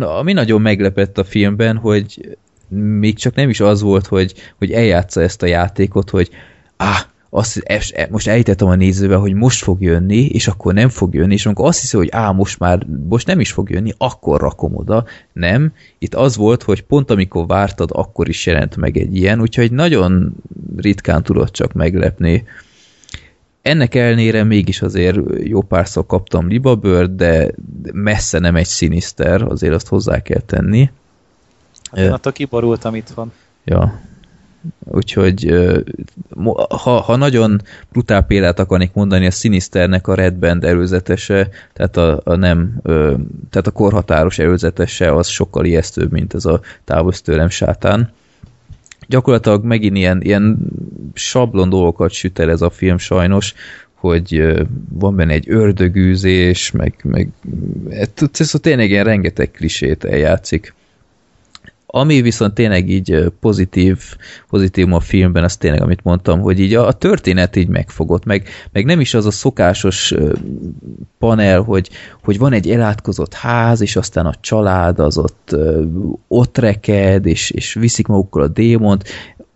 ami 0.00 0.32
nagyon 0.32 0.60
meglepett 0.60 1.18
a 1.18 1.24
filmben, 1.24 1.76
hogy 1.76 2.36
még 2.68 3.18
csak 3.18 3.34
nem 3.34 3.48
is 3.48 3.60
az 3.60 3.80
volt, 3.80 4.06
hogy, 4.06 4.34
hogy 4.58 4.72
eljátsza 4.72 5.20
ezt 5.20 5.42
a 5.42 5.46
játékot, 5.46 6.10
hogy 6.10 6.30
ah, 6.76 6.98
azt, 7.30 7.62
e, 7.64 8.08
most 8.10 8.28
elítettem 8.28 8.68
a 8.68 8.74
nézőbe, 8.74 9.16
hogy 9.16 9.32
most 9.32 9.62
fog 9.62 9.82
jönni, 9.82 10.26
és 10.26 10.48
akkor 10.48 10.74
nem 10.74 10.88
fog 10.88 11.14
jönni, 11.14 11.32
és 11.32 11.46
amikor 11.46 11.66
azt 11.66 11.80
hiszi, 11.80 11.96
hogy 11.96 12.08
á, 12.12 12.30
most 12.30 12.58
már 12.58 12.86
most 13.08 13.26
nem 13.26 13.40
is 13.40 13.52
fog 13.52 13.70
jönni, 13.70 13.92
akkor 13.98 14.40
rakom 14.40 14.76
oda. 14.76 15.04
Nem. 15.32 15.72
Itt 15.98 16.14
az 16.14 16.36
volt, 16.36 16.62
hogy 16.62 16.82
pont 16.82 17.10
amikor 17.10 17.46
vártad, 17.46 17.90
akkor 17.92 18.28
is 18.28 18.46
jelent 18.46 18.76
meg 18.76 18.96
egy 18.96 19.16
ilyen, 19.16 19.40
úgyhogy 19.40 19.72
nagyon 19.72 20.34
ritkán 20.76 21.22
tudott 21.22 21.52
csak 21.52 21.72
meglepni 21.72 22.44
ennek 23.64 23.94
elnére 23.94 24.44
mégis 24.44 24.82
azért 24.82 25.18
jó 25.42 25.62
párszor 25.62 26.06
kaptam 26.06 26.48
libabőrt, 26.48 27.14
de 27.14 27.50
messze 27.92 28.38
nem 28.38 28.56
egy 28.56 28.66
sziniszter, 28.66 29.42
azért 29.42 29.74
azt 29.74 29.88
hozzá 29.88 30.22
kell 30.22 30.40
tenni. 30.40 30.90
Hát, 31.92 32.32
kiborultam 32.32 32.94
itt 32.94 33.08
van. 33.08 33.32
Ja. 33.64 34.00
Úgyhogy 34.84 35.54
ha, 36.68 37.00
ha 37.00 37.16
nagyon 37.16 37.60
brutál 37.92 38.22
példát 38.22 38.58
akarnék 38.58 38.92
mondani, 38.92 39.26
a 39.26 39.30
Sinisternek 39.30 40.08
a 40.08 40.14
Red 40.14 40.34
Band 40.34 40.64
előzetese, 40.64 41.48
tehát 41.72 41.96
a, 41.96 42.20
a 42.24 42.34
nem, 42.34 42.80
tehát 43.50 43.66
a 43.66 43.70
korhatáros 43.70 44.38
előzetese 44.38 45.14
az 45.14 45.26
sokkal 45.26 45.64
ijesztőbb, 45.64 46.12
mint 46.12 46.34
ez 46.34 46.44
a 46.44 46.60
távozz 46.84 47.20
tőlem 47.20 47.48
sátán 47.48 48.12
gyakorlatilag 49.08 49.64
megint 49.64 49.96
ilyen, 49.96 50.22
ilyen 50.22 50.58
sablon 51.14 51.68
dolgokat 51.68 52.10
süt 52.10 52.38
el 52.38 52.50
ez 52.50 52.62
a 52.62 52.70
film 52.70 52.98
sajnos, 52.98 53.54
hogy 53.94 54.42
van 54.88 55.16
benne 55.16 55.32
egy 55.32 55.50
ördögűzés, 55.50 56.70
meg, 56.70 56.94
meg 57.02 57.28
ez 58.36 58.50
tényleg 58.50 58.90
ilyen 58.90 59.04
rengeteg 59.04 59.50
klisét 59.50 60.04
eljátszik. 60.04 60.74
Ami 61.96 62.20
viszont 62.20 62.54
tényleg 62.54 62.88
így 62.90 63.32
pozitív, 63.40 63.98
pozitív 64.48 64.92
a 64.92 65.00
filmben, 65.00 65.44
az 65.44 65.56
tényleg, 65.56 65.82
amit 65.82 66.02
mondtam, 66.02 66.40
hogy 66.40 66.60
így 66.60 66.74
a, 66.74 66.86
a 66.86 66.92
történet 66.92 67.56
így 67.56 67.68
megfogott, 67.68 68.24
meg, 68.24 68.48
meg 68.72 68.84
nem 68.84 69.00
is 69.00 69.14
az 69.14 69.26
a 69.26 69.30
szokásos 69.30 70.14
panel, 71.18 71.62
hogy, 71.62 71.90
hogy 72.22 72.38
van 72.38 72.52
egy 72.52 72.70
elátkozott 72.70 73.34
ház, 73.34 73.80
és 73.80 73.96
aztán 73.96 74.26
a 74.26 74.34
család 74.40 74.98
az 74.98 75.18
ott, 75.18 75.56
ott 76.28 76.58
reked, 76.58 77.26
és, 77.26 77.50
és 77.50 77.74
viszik 77.74 78.06
magukkal 78.06 78.42
a 78.42 78.48
démont. 78.48 79.04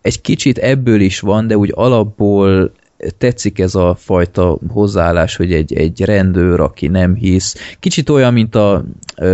Egy 0.01 0.21
kicsit 0.21 0.57
ebből 0.57 1.01
is 1.01 1.19
van, 1.19 1.47
de 1.47 1.57
úgy 1.57 1.71
alapból 1.75 2.71
tetszik 3.17 3.59
ez 3.59 3.75
a 3.75 3.95
fajta 3.99 4.57
hozzáállás, 4.67 5.35
hogy 5.35 5.53
egy, 5.53 5.73
egy 5.73 6.01
rendőr, 6.01 6.59
aki 6.59 6.87
nem 6.87 7.15
hisz. 7.15 7.55
Kicsit 7.79 8.09
olyan, 8.09 8.33
mint 8.33 8.55
a 8.55 8.85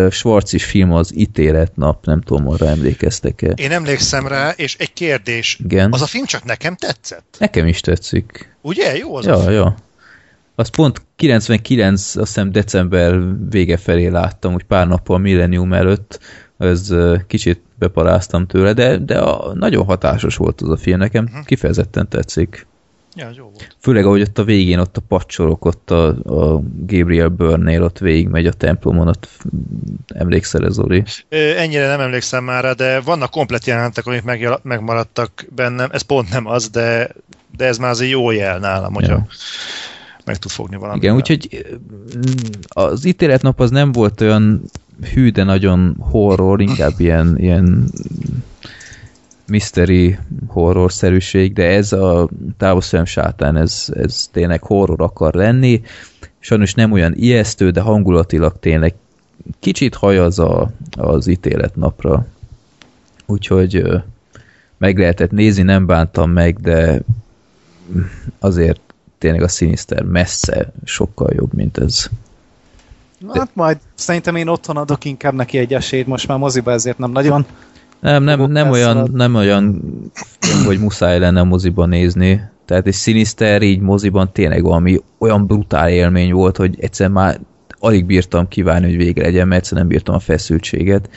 Schwarzis 0.10 0.66
film 0.66 0.92
az 0.92 1.18
ítéletnap, 1.18 2.06
nem 2.06 2.22
tudom, 2.22 2.48
arra 2.50 2.68
emlékeztek-e. 2.68 3.52
Én 3.56 3.72
emlékszem 3.72 4.28
rá, 4.28 4.50
és 4.50 4.76
egy 4.80 4.94
kérdés. 4.94 5.60
Igen. 5.64 5.92
Az 5.92 6.02
a 6.02 6.06
film 6.08 6.26
csak 6.26 6.44
nekem 6.44 6.76
tetszett? 6.76 7.36
Nekem 7.40 7.68
is 7.68 7.80
tetszik. 7.80 8.56
Ugye? 8.62 8.98
Jó 8.98 9.16
az 9.16 9.26
ja, 9.26 9.34
a 9.34 9.40
film. 9.40 9.54
Ja, 9.54 9.76
azt 10.56 10.76
pont 10.76 11.02
99, 11.16 12.02
azt 12.02 12.16
hiszem 12.16 12.52
december 12.52 13.20
vége 13.50 13.78
felé 13.78 14.08
láttam, 14.08 14.54
úgy 14.54 14.64
pár 14.64 14.88
nappal 14.88 15.16
a 15.16 15.20
Millennium 15.20 15.74
előtt, 15.74 16.20
ez 16.58 16.94
kicsit 17.28 17.62
beparáztam 17.80 18.48
tőle, 18.48 18.74
de, 18.74 18.98
de 18.98 19.20
a, 19.20 19.54
nagyon 19.54 19.86
hatásos 19.86 20.36
volt 20.36 20.62
az 20.62 20.70
a 20.70 20.78
film, 20.78 20.98
nekem 20.98 21.24
uh-huh. 21.24 21.46
kifejezetten 21.46 22.10
tetszik. 22.10 22.68
Ja, 23.16 23.30
jó 23.38 23.44
volt. 23.44 23.76
Főleg, 23.80 24.06
ahogy 24.06 24.22
ott 24.22 24.38
a 24.38 24.44
végén, 24.44 24.80
ott 24.80 24.98
a 24.98 25.02
pacsorok, 25.08 25.66
ott 25.66 25.92
a, 25.92 26.08
a 26.08 26.62
Gabriel 26.86 27.28
Byrne-nél 27.28 27.84
ott 27.84 27.98
végigmegy 27.98 28.46
a 28.48 28.54
templomon, 28.54 29.08
ott 29.08 29.28
emlékszel 30.08 30.66
ez, 30.66 30.74
Zoli? 30.74 31.04
Ennyire 31.30 31.88
nem 31.88 32.00
emlékszem 32.00 32.44
már 32.44 32.64
rá, 32.64 32.72
de 32.72 33.00
vannak 33.00 33.30
komplet 33.32 33.66
jelenetek, 33.66 34.06
amik 34.06 34.24
megjel- 34.24 34.64
megmaradtak 34.64 35.46
bennem. 35.56 35.90
Ez 35.92 36.02
pont 36.02 36.30
nem 36.30 36.48
az, 36.48 36.70
de, 36.70 37.10
de 37.58 37.66
ez 37.66 37.78
már 37.78 37.90
azért 37.90 38.12
jó 38.12 38.32
jel 38.32 38.60
nálam, 38.60 38.94
hogyha 38.94 39.14
Ja. 39.14 39.28
meg 40.26 40.38
tud 40.38 40.52
fogni 40.52 40.76
valamit. 40.76 41.04
Igen, 41.04 41.16
úgyhogy 41.16 41.66
az 42.68 43.06
ítéletnap 43.06 43.60
az 43.60 43.70
nem 43.72 43.92
volt 43.92 44.22
olyan 44.22 44.62
hű, 45.14 45.30
de 45.30 45.44
nagyon 45.44 45.96
horror, 46.00 46.62
inkább 46.62 46.94
ilyen, 47.00 47.36
ilyen 47.38 47.92
mystery 49.48 50.18
horror-szerűség, 50.48 51.54
de 51.54 51.64
ez 51.68 51.92
a 51.92 52.30
távoszem 52.58 53.06
sátán, 53.06 53.56
ez, 53.58 53.86
ez 53.94 54.30
tényleg 54.32 54.62
horror 54.64 55.02
akar 55.02 55.34
lenni. 55.34 55.82
Sajnos 56.40 56.74
nem 56.74 56.92
olyan 56.92 57.14
ijesztő, 57.16 57.70
de 57.70 57.82
hangulatilag 57.82 58.60
tényleg 58.60 58.94
kicsit 59.60 59.96
hajaz 59.96 60.40
a, 60.40 60.72
az 60.98 61.28
ítéletnapra. 61.28 62.26
Úgyhogy 63.26 63.84
meg 64.78 64.98
lehetett 64.98 65.32
nézni, 65.32 65.64
nem 65.64 65.86
bántam 65.86 66.32
meg, 66.32 66.60
de 66.60 67.02
azért 68.40 68.80
tényleg 69.18 69.42
a 69.42 69.48
Sinister 69.48 70.04
messze 70.04 70.72
sokkal 70.84 71.30
jobb, 71.34 71.54
mint 71.54 71.78
ez. 71.78 72.10
Hát 73.34 73.50
majd 73.54 73.78
szerintem 73.94 74.36
én 74.36 74.48
otthon 74.48 74.78
adok 74.78 75.06
inkább 75.06 75.34
neki 75.34 75.58
egy 75.58 75.74
esélyt, 75.74 76.08
most 76.08 76.28
már 76.28 76.38
moziba 76.38 76.72
ezért 76.72 76.98
nem 76.98 77.12
nagyon. 77.12 77.46
Nem, 78.06 78.24
nem, 78.24 78.52
nem 78.52 78.70
olyan, 78.70 79.10
nem 79.14 79.36
olyan, 79.36 79.82
hogy 80.66 80.80
muszáj 80.80 81.20
lenne 81.20 81.44
moziban 81.44 81.90
nézni. 81.90 82.42
Tehát 82.66 82.88
egy 82.88 82.94
Sinister 82.94 83.62
így 83.62 83.80
moziban 83.80 84.32
tényleg 84.32 84.64
valami 84.64 85.02
olyan 85.18 85.46
brutál 85.46 85.90
élmény 85.90 86.34
volt, 86.34 86.58
hogy 86.58 86.76
egyszer 86.80 87.10
már 87.10 87.40
alig 87.80 88.06
bírtam 88.06 88.48
kívánni, 88.48 88.86
hogy 88.86 88.98
vége 88.98 89.22
legyen, 89.22 89.48
mert 89.48 89.62
egyszer 89.62 89.78
nem 89.78 89.88
bírtam 89.88 90.16
a 90.16 90.20
feszültséget. 90.20 91.10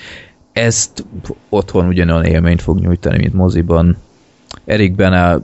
Ezt 0.52 1.04
otthon 1.48 1.86
ugyanolyan 1.86 2.24
élményt 2.24 2.62
fog 2.62 2.78
nyújtani, 2.78 3.18
mint 3.18 3.34
moziban. 3.34 3.96
Erik 4.64 4.94
Bena, 4.94 5.42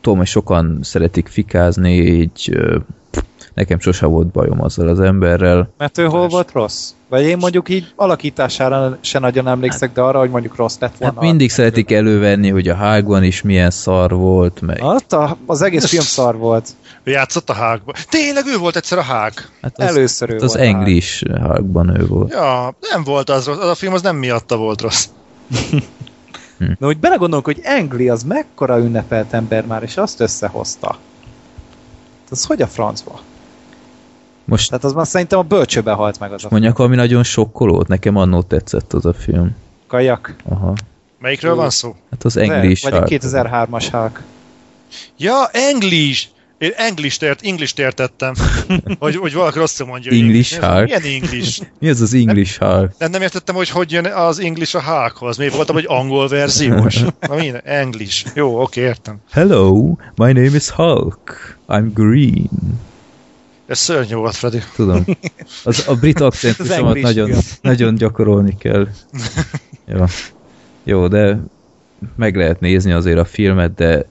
tudom, 0.00 0.18
hogy 0.18 0.26
sokan 0.26 0.78
szeretik 0.82 1.26
fikázni, 1.26 1.96
így 1.96 2.58
nekem 3.58 3.80
sose 3.80 4.06
volt 4.06 4.26
bajom 4.26 4.62
azzal 4.62 4.88
az 4.88 5.00
emberrel. 5.00 5.70
Mert 5.78 5.98
ő 5.98 6.04
hol 6.04 6.28
volt 6.28 6.52
rossz? 6.52 6.90
Vagy 7.08 7.24
én 7.24 7.36
mondjuk 7.36 7.68
így 7.68 7.92
alakítására 7.96 8.98
se 9.00 9.18
nagyon 9.18 9.48
emlékszek, 9.48 9.92
de 9.92 10.00
arra, 10.00 10.18
hogy 10.18 10.30
mondjuk 10.30 10.56
rossz 10.56 10.76
lett 10.78 10.96
volna. 10.96 11.14
Hát 11.14 11.24
mindig 11.24 11.50
szeretik 11.50 11.92
elővenni, 11.92 12.48
hogy 12.48 12.68
a 12.68 12.74
hágban 12.74 13.22
is 13.22 13.42
milyen 13.42 13.70
szar 13.70 14.10
volt, 14.10 14.60
meg 14.60 14.82
Ott 14.82 15.12
a, 15.12 15.36
az 15.46 15.62
egész 15.62 15.86
film 15.86 16.02
szar 16.02 16.36
volt. 16.36 16.68
Ő 17.02 17.10
játszott 17.10 17.50
a 17.50 17.52
hágban. 17.52 17.94
Tényleg 18.08 18.46
ő 18.46 18.56
volt 18.56 18.76
egyszer 18.76 18.98
a 18.98 19.02
hág. 19.02 19.32
hát 19.62 19.78
az, 19.78 19.86
Először 19.86 20.30
ő 20.30 20.32
hát 20.32 20.42
az 20.42 20.56
volt. 20.56 20.66
English 20.66 21.38
hágban 21.40 22.00
ő 22.00 22.06
volt. 22.06 22.32
Ja, 22.32 22.76
nem 22.92 23.04
volt 23.04 23.30
az 23.30 23.46
rossz. 23.46 23.58
Az 23.58 23.68
a 23.68 23.74
film 23.74 23.92
az 23.92 24.02
nem 24.02 24.16
miatta 24.16 24.56
volt 24.56 24.80
rossz. 24.80 25.08
De 26.78 26.86
úgy 26.86 26.98
belegondolok, 26.98 27.44
hogy 27.44 27.60
Engli 27.62 28.08
az 28.08 28.22
mekkora 28.22 28.78
ünnepelt 28.78 29.32
ember 29.32 29.66
már, 29.66 29.82
és 29.82 29.96
azt 29.96 30.20
összehozta. 30.20 30.98
Az 32.30 32.44
hogy 32.44 32.62
a 32.62 32.66
francba? 32.66 33.20
Most 34.48 34.68
Tehát 34.68 34.84
az 34.84 34.92
már 34.92 35.06
szerintem 35.06 35.38
a 35.38 35.42
bölcsőbe 35.42 35.92
halt 35.92 36.18
meg 36.18 36.32
az 36.32 36.44
a 36.44 36.48
mondjak, 36.50 36.78
ami 36.78 36.96
nagyon 36.96 37.22
sokkolót, 37.22 37.88
nekem 37.88 38.16
annó 38.16 38.42
tetszett 38.42 38.92
az 38.92 39.04
a 39.06 39.12
film. 39.12 39.56
kajak. 39.86 40.34
Aha. 40.48 40.74
Melyikről 41.20 41.54
van 41.54 41.70
szó? 41.70 41.96
Hát 42.10 42.24
az 42.24 42.36
English 42.36 42.82
Vagy 42.82 42.92
a 42.92 42.96
Hulk. 42.96 43.08
2003-as 43.10 43.86
Hulk. 43.90 44.22
Ja, 45.16 45.46
English! 45.52 46.26
Én 46.58 46.70
English 46.76 47.22
ért, 47.22 47.40
English 47.42 47.78
értettem. 47.80 48.34
hogy, 48.98 49.16
hogy 49.16 49.34
valaki 49.34 49.58
rosszul 49.58 49.86
mondja. 49.86 50.10
hogy 50.10 50.20
English 50.20 50.58
Mi 50.60 50.66
az- 50.66 50.72
Hulk? 50.72 50.84
Milyen 50.84 51.22
English? 51.22 51.62
Mi 51.80 51.88
az 51.88 52.00
az 52.00 52.14
English 52.14 52.58
Hulk? 52.58 52.92
Nem, 52.98 53.10
nem 53.10 53.22
értettem, 53.22 53.54
hogy 53.54 53.68
hogy 53.68 53.92
jön 53.92 54.04
az 54.06 54.38
English 54.40 54.76
a 54.76 54.82
Hulkhoz. 54.82 55.36
Miért 55.36 55.54
voltam, 55.54 55.74
hogy 55.74 55.84
angol 55.88 56.28
verziós? 56.28 57.00
Na 57.28 57.34
minden, 57.34 57.60
English. 57.64 58.26
Jó, 58.34 58.60
oké, 58.62 58.80
értem. 58.80 59.16
Hello, 59.30 59.94
my 60.14 60.32
name 60.32 60.56
is 60.56 60.68
Hulk. 60.70 61.56
I'm 61.68 61.90
green. 61.94 62.48
Ez 63.68 63.78
szörnyű 63.78 64.14
volt, 64.14 64.34
Freddy. 64.34 64.58
Tudom. 64.74 65.04
Az, 65.64 65.84
a 65.88 65.94
brit 65.94 66.20
akcentusomat 66.20 67.00
nagyon, 67.10 67.30
nagyon 67.62 67.94
gyakorolni 67.94 68.56
kell. 68.58 68.88
Jó. 69.94 70.04
Jó, 70.82 71.08
de 71.08 71.38
meg 72.16 72.36
lehet 72.36 72.60
nézni 72.60 72.92
azért 72.92 73.18
a 73.18 73.24
filmet, 73.24 73.74
de 73.74 74.06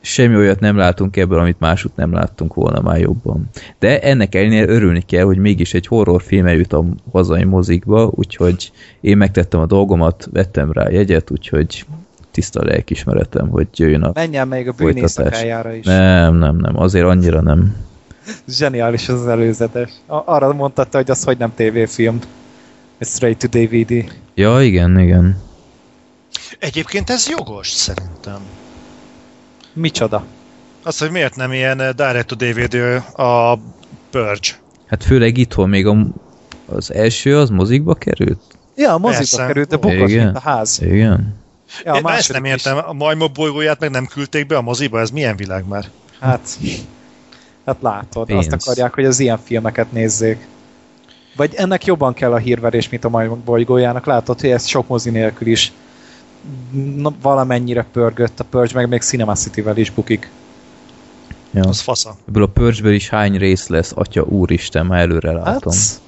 semmi 0.00 0.36
olyat 0.36 0.60
nem 0.60 0.76
látunk 0.76 1.16
ebből, 1.16 1.38
amit 1.38 1.60
másút 1.60 1.96
nem 1.96 2.12
láttunk 2.12 2.54
volna 2.54 2.80
már 2.80 3.00
jobban. 3.00 3.48
De 3.78 4.00
ennek 4.00 4.34
ellenére 4.34 4.72
örülni 4.72 5.00
kell, 5.00 5.24
hogy 5.24 5.38
mégis 5.38 5.74
egy 5.74 5.86
horrorfilm 5.86 6.46
eljut 6.46 6.72
a 6.72 6.84
hazai 7.12 7.44
mozikba, 7.44 8.10
úgyhogy 8.14 8.72
én 9.00 9.16
megtettem 9.16 9.60
a 9.60 9.66
dolgomat, 9.66 10.28
vettem 10.32 10.72
rá 10.72 10.90
jegyet, 10.90 11.30
úgyhogy 11.30 11.86
tiszta 12.30 12.64
lelkismeretem, 12.64 13.48
hogy 13.48 13.66
jöjjön 13.74 14.02
a 14.02 14.10
Menjen 14.14 14.48
még 14.48 14.68
a 14.68 14.72
bűnészakájára 14.72 15.72
is. 15.72 15.84
Nem, 15.84 16.34
nem, 16.34 16.56
nem, 16.56 16.78
azért 16.78 17.06
annyira 17.06 17.40
nem. 17.40 17.76
Zseniális 18.48 19.08
az, 19.08 19.26
előzetes. 19.26 19.90
A- 20.06 20.22
arra 20.32 20.52
mondta, 20.52 20.86
hogy 20.90 21.10
az 21.10 21.24
hogy 21.24 21.38
nem 21.38 21.54
tévéfilm. 21.54 22.18
Straight 23.00 23.38
to 23.38 23.58
DVD. 23.58 24.12
Ja, 24.34 24.62
igen, 24.62 24.98
igen. 24.98 25.42
Egyébként 26.58 27.10
ez 27.10 27.28
jogos, 27.28 27.68
szerintem. 27.68 28.40
Micsoda? 29.72 30.24
Az, 30.82 30.98
hogy 30.98 31.10
miért 31.10 31.36
nem 31.36 31.52
ilyen 31.52 31.80
eh, 31.80 31.92
direct 31.92 32.26
to 32.26 32.34
DVD 32.34 32.74
a 33.16 33.58
Purge. 34.10 34.48
Hát 34.86 35.04
főleg 35.04 35.36
itthon 35.38 35.68
még 35.68 35.86
a, 35.86 35.96
az 36.66 36.92
első 36.94 37.38
az 37.38 37.50
mozikba 37.50 37.94
került? 37.94 38.40
Ja, 38.76 38.92
a 38.92 38.98
moziba 38.98 39.18
Persze. 39.18 39.46
került, 39.46 39.68
de 39.68 39.76
bukott, 39.76 40.08
Igen. 40.08 40.24
mint 40.24 40.36
a 40.36 40.40
ház. 40.40 40.78
Igen. 40.82 41.34
Ja, 41.84 41.92
a 41.92 41.96
Én 41.96 42.06
ezt 42.06 42.32
nem 42.32 42.44
is. 42.44 42.50
értem. 42.50 42.78
A 42.86 42.92
majmok 42.92 43.32
bolygóját 43.32 43.80
meg 43.80 43.90
nem 43.90 44.06
küldték 44.06 44.46
be 44.46 44.56
a 44.56 44.62
moziba? 44.62 45.00
Ez 45.00 45.10
milyen 45.10 45.36
világ 45.36 45.66
már? 45.68 45.84
Hát, 46.20 46.58
hát 47.66 47.76
látod, 47.80 48.26
Pénz. 48.26 48.46
azt 48.52 48.52
akarják, 48.68 48.94
hogy 48.94 49.04
az 49.04 49.18
ilyen 49.20 49.38
filmeket 49.38 49.92
nézzék. 49.92 50.46
Vagy 51.36 51.54
ennek 51.54 51.84
jobban 51.84 52.14
kell 52.14 52.32
a 52.32 52.36
hírverés, 52.36 52.88
mint 52.88 53.04
a 53.04 53.08
majmok 53.08 53.38
bolygójának. 53.38 54.06
Látod, 54.06 54.40
hogy 54.40 54.50
ez 54.50 54.66
sok 54.66 54.88
mozi 54.88 55.10
nélkül 55.10 55.48
is 55.48 55.72
na, 56.96 57.12
valamennyire 57.22 57.86
pörgött 57.92 58.40
a 58.40 58.44
Purge, 58.44 58.74
meg 58.74 58.88
még 58.88 59.00
Cinema 59.00 59.34
City-vel 59.34 59.76
is 59.76 59.90
bukik. 59.90 60.30
Ja. 61.50 61.62
Az 61.68 61.80
fasza. 61.80 62.16
Ebből 62.28 62.42
a 62.42 62.46
purge 62.46 62.92
is 62.92 63.08
hány 63.08 63.36
rész 63.38 63.66
lesz, 63.68 63.92
atya 63.94 64.22
úristen, 64.22 64.86
már 64.86 65.00
előre 65.00 65.32
látom. 65.32 65.72
Hát, 65.72 66.00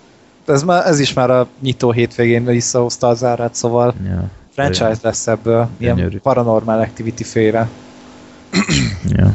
ez, 0.46 0.62
már, 0.62 0.86
ez 0.86 0.98
is 1.00 1.12
már 1.12 1.30
a 1.30 1.46
nyitó 1.60 1.90
hétvégén 1.90 2.44
visszahozta 2.44 3.08
az 3.08 3.24
árát, 3.24 3.54
szóval 3.54 3.94
Ja. 4.04 4.30
franchise 4.50 4.96
lesz 5.02 5.26
ebből, 5.26 5.68
ilyen 5.76 5.96
Gyönyörű. 5.96 6.18
paranormal 6.18 6.80
activity 6.80 7.22
féle 7.22 7.68
Ja. 9.08 9.34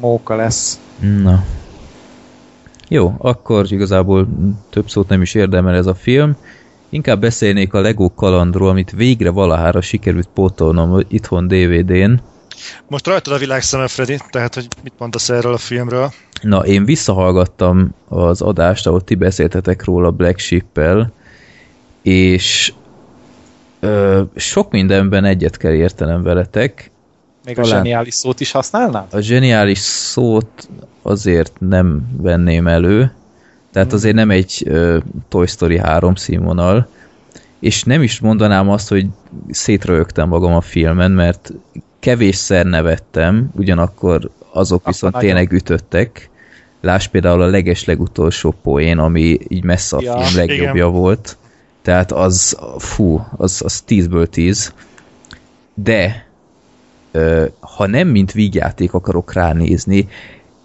Móka 0.00 0.34
lesz. 0.36 0.80
Na. 1.22 1.44
Jó, 2.88 3.14
akkor 3.18 3.72
igazából 3.72 4.28
több 4.70 4.88
szót 4.88 5.08
nem 5.08 5.22
is 5.22 5.34
érdemel 5.34 5.74
ez 5.74 5.86
a 5.86 5.94
film. 5.94 6.36
Inkább 6.88 7.20
beszélnék 7.20 7.74
a 7.74 7.80
Lego 7.80 8.14
kalandról, 8.14 8.68
amit 8.68 8.90
végre 8.90 9.30
valahára 9.30 9.80
sikerült 9.80 10.28
pótolnom 10.34 11.00
itthon 11.08 11.48
DVD-n. 11.48 12.20
Most 12.88 13.06
rajtad 13.06 13.32
a 13.32 13.38
világ 13.38 13.62
szeme, 13.62 13.88
Freddy, 13.88 14.18
tehát 14.30 14.54
hogy 14.54 14.68
mit 14.82 14.92
mondasz 14.98 15.28
erről 15.28 15.52
a 15.52 15.58
filmről? 15.58 16.12
Na, 16.42 16.66
én 16.66 16.84
visszahallgattam 16.84 17.94
az 18.08 18.40
adást, 18.40 18.86
ahol 18.86 19.00
ti 19.00 19.14
beszéltetek 19.14 19.84
róla 19.84 20.10
Black 20.10 20.38
Sheep-el, 20.38 21.12
és 22.02 22.72
ö, 23.80 24.22
sok 24.36 24.70
mindenben 24.70 25.24
egyet 25.24 25.56
kell 25.56 25.72
értenem 25.72 26.22
veletek. 26.22 26.90
Még 27.44 27.58
a 27.58 27.62
Talán. 27.62 27.76
zseniális 27.78 28.14
szót 28.14 28.40
is 28.40 28.50
használnád? 28.50 29.14
A 29.14 29.20
zseniális 29.20 29.78
szót 29.78 30.68
azért 31.02 31.52
nem 31.58 32.08
venném 32.16 32.66
elő, 32.66 33.12
tehát 33.72 33.92
azért 33.92 34.14
nem 34.14 34.30
egy 34.30 34.62
ö, 34.66 34.98
Toy 35.28 35.46
Story 35.46 35.78
3 35.78 36.14
színvonal, 36.14 36.88
és 37.60 37.82
nem 37.84 38.02
is 38.02 38.20
mondanám 38.20 38.68
azt, 38.70 38.88
hogy 38.88 39.06
szétrögtem 39.50 40.28
magam 40.28 40.52
a 40.54 40.60
filmen, 40.60 41.10
mert 41.10 41.52
kevésszer 41.98 42.64
nevettem, 42.66 43.50
ugyanakkor 43.56 44.30
azok 44.52 44.86
viszont 44.86 45.12
nagyon. 45.12 45.28
tényleg 45.28 45.52
ütöttek. 45.52 46.28
Láss 46.80 47.06
például 47.06 47.42
a 47.42 47.46
leges 47.46 47.84
legutolsó 47.84 48.54
poén, 48.62 48.98
ami 48.98 49.38
így 49.48 49.64
messze 49.64 49.96
a 49.96 50.00
Ja, 50.02 50.16
film 50.18 50.36
legjobbja 50.36 50.86
igen. 50.86 50.98
volt. 51.00 51.36
Tehát 51.82 52.12
az, 52.12 52.56
fú, 52.78 53.26
az, 53.36 53.62
az 53.64 53.84
10-ből 53.88 54.26
10. 54.26 54.72
De 55.74 56.26
ha 57.60 57.86
nem 57.86 58.08
mint 58.08 58.32
vígjáték 58.32 58.92
akarok 58.94 59.32
ránézni, 59.32 60.08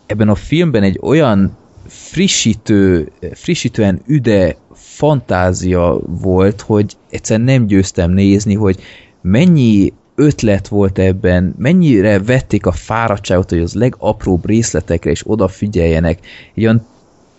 ebben 0.05 0.29
a 0.29 0.35
filmben 0.35 0.83
egy 0.83 0.99
olyan 1.01 1.57
frissítő, 1.87 3.11
frissítően 3.33 4.01
üde 4.05 4.55
fantázia 4.73 5.99
volt, 6.05 6.61
hogy 6.61 6.97
egyszerűen 7.09 7.45
nem 7.45 7.65
győztem 7.65 8.11
nézni, 8.11 8.53
hogy 8.53 8.79
mennyi 9.21 9.93
ötlet 10.15 10.67
volt 10.67 10.99
ebben, 10.99 11.55
mennyire 11.57 12.19
vették 12.19 12.65
a 12.65 12.71
fáradtságot, 12.71 13.49
hogy 13.49 13.59
az 13.59 13.73
legapróbb 13.73 14.45
részletekre 14.45 15.11
is 15.11 15.21
odafigyeljenek. 15.25 16.19
Ilyen, 16.53 16.85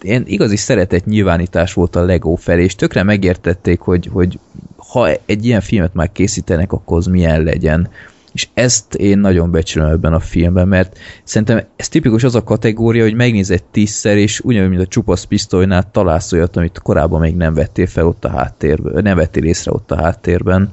ilyen 0.03 0.25
igazi 0.27 0.57
szeretett 0.57 1.05
nyilvánítás 1.05 1.73
volt 1.73 1.97
a 1.97 2.05
Lego 2.05 2.35
felé, 2.35 2.63
és 2.63 2.75
tökre 2.75 3.03
megértették, 3.03 3.81
hogy, 3.81 4.09
hogy 4.13 4.39
ha 4.77 5.09
egy 5.27 5.45
ilyen 5.45 5.61
filmet 5.61 5.95
már 5.95 6.13
készítenek, 6.13 6.73
akkor 6.73 6.97
az 6.97 7.07
milyen 7.07 7.43
legyen. 7.43 7.89
És 8.37 8.49
ezt 8.55 8.95
én 8.95 9.19
nagyon 9.19 9.51
becsülöm 9.51 9.89
ebben 9.89 10.13
a 10.13 10.21
filmben, 10.21 10.69
mert 10.69 10.99
szerintem 11.25 11.63
ez 11.77 11.89
tipikus 11.89 12.25
az 12.25 12.35
a 12.35 12.43
kategória, 12.43 13.03
hogy 13.03 13.15
megnézed 13.15 13.63
tízszer, 13.63 14.17
és 14.17 14.41
ugyanúgy, 14.41 14.69
mint 14.69 14.81
a 14.81 14.87
csupasz 14.87 15.25
pisztolynál 15.25 15.91
találsz 15.91 16.33
olyat, 16.33 16.57
amit 16.57 16.79
korábban 16.79 17.21
még 17.21 17.37
nem 17.37 17.55
vettél 17.55 17.87
fel 17.87 18.07
ott 18.07 18.25
a 18.25 18.29
háttérben, 18.29 19.03
nem 19.03 19.17
vettél 19.17 19.45
észre 19.45 19.73
ott 19.73 19.91
a 19.91 19.97
háttérben. 19.97 20.73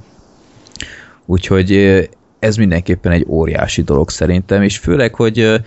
Úgyhogy 1.26 1.72
ez 2.40 2.56
mindenképpen 2.56 3.12
egy 3.12 3.26
óriási 3.28 3.82
dolog 3.82 4.10
szerintem, 4.10 4.62
és 4.62 4.78
főleg, 4.78 5.16
hogy 5.16 5.62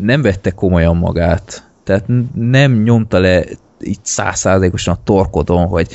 nem 0.00 0.22
vette 0.22 0.50
komolyan 0.50 0.96
magát. 0.96 1.68
Tehát 1.84 2.04
nem 2.34 2.72
nyomta 2.72 3.18
le 3.18 3.44
így 3.82 3.98
százszázalékosan 4.02 4.94
a 4.94 5.02
torkodon, 5.04 5.66
hogy 5.66 5.88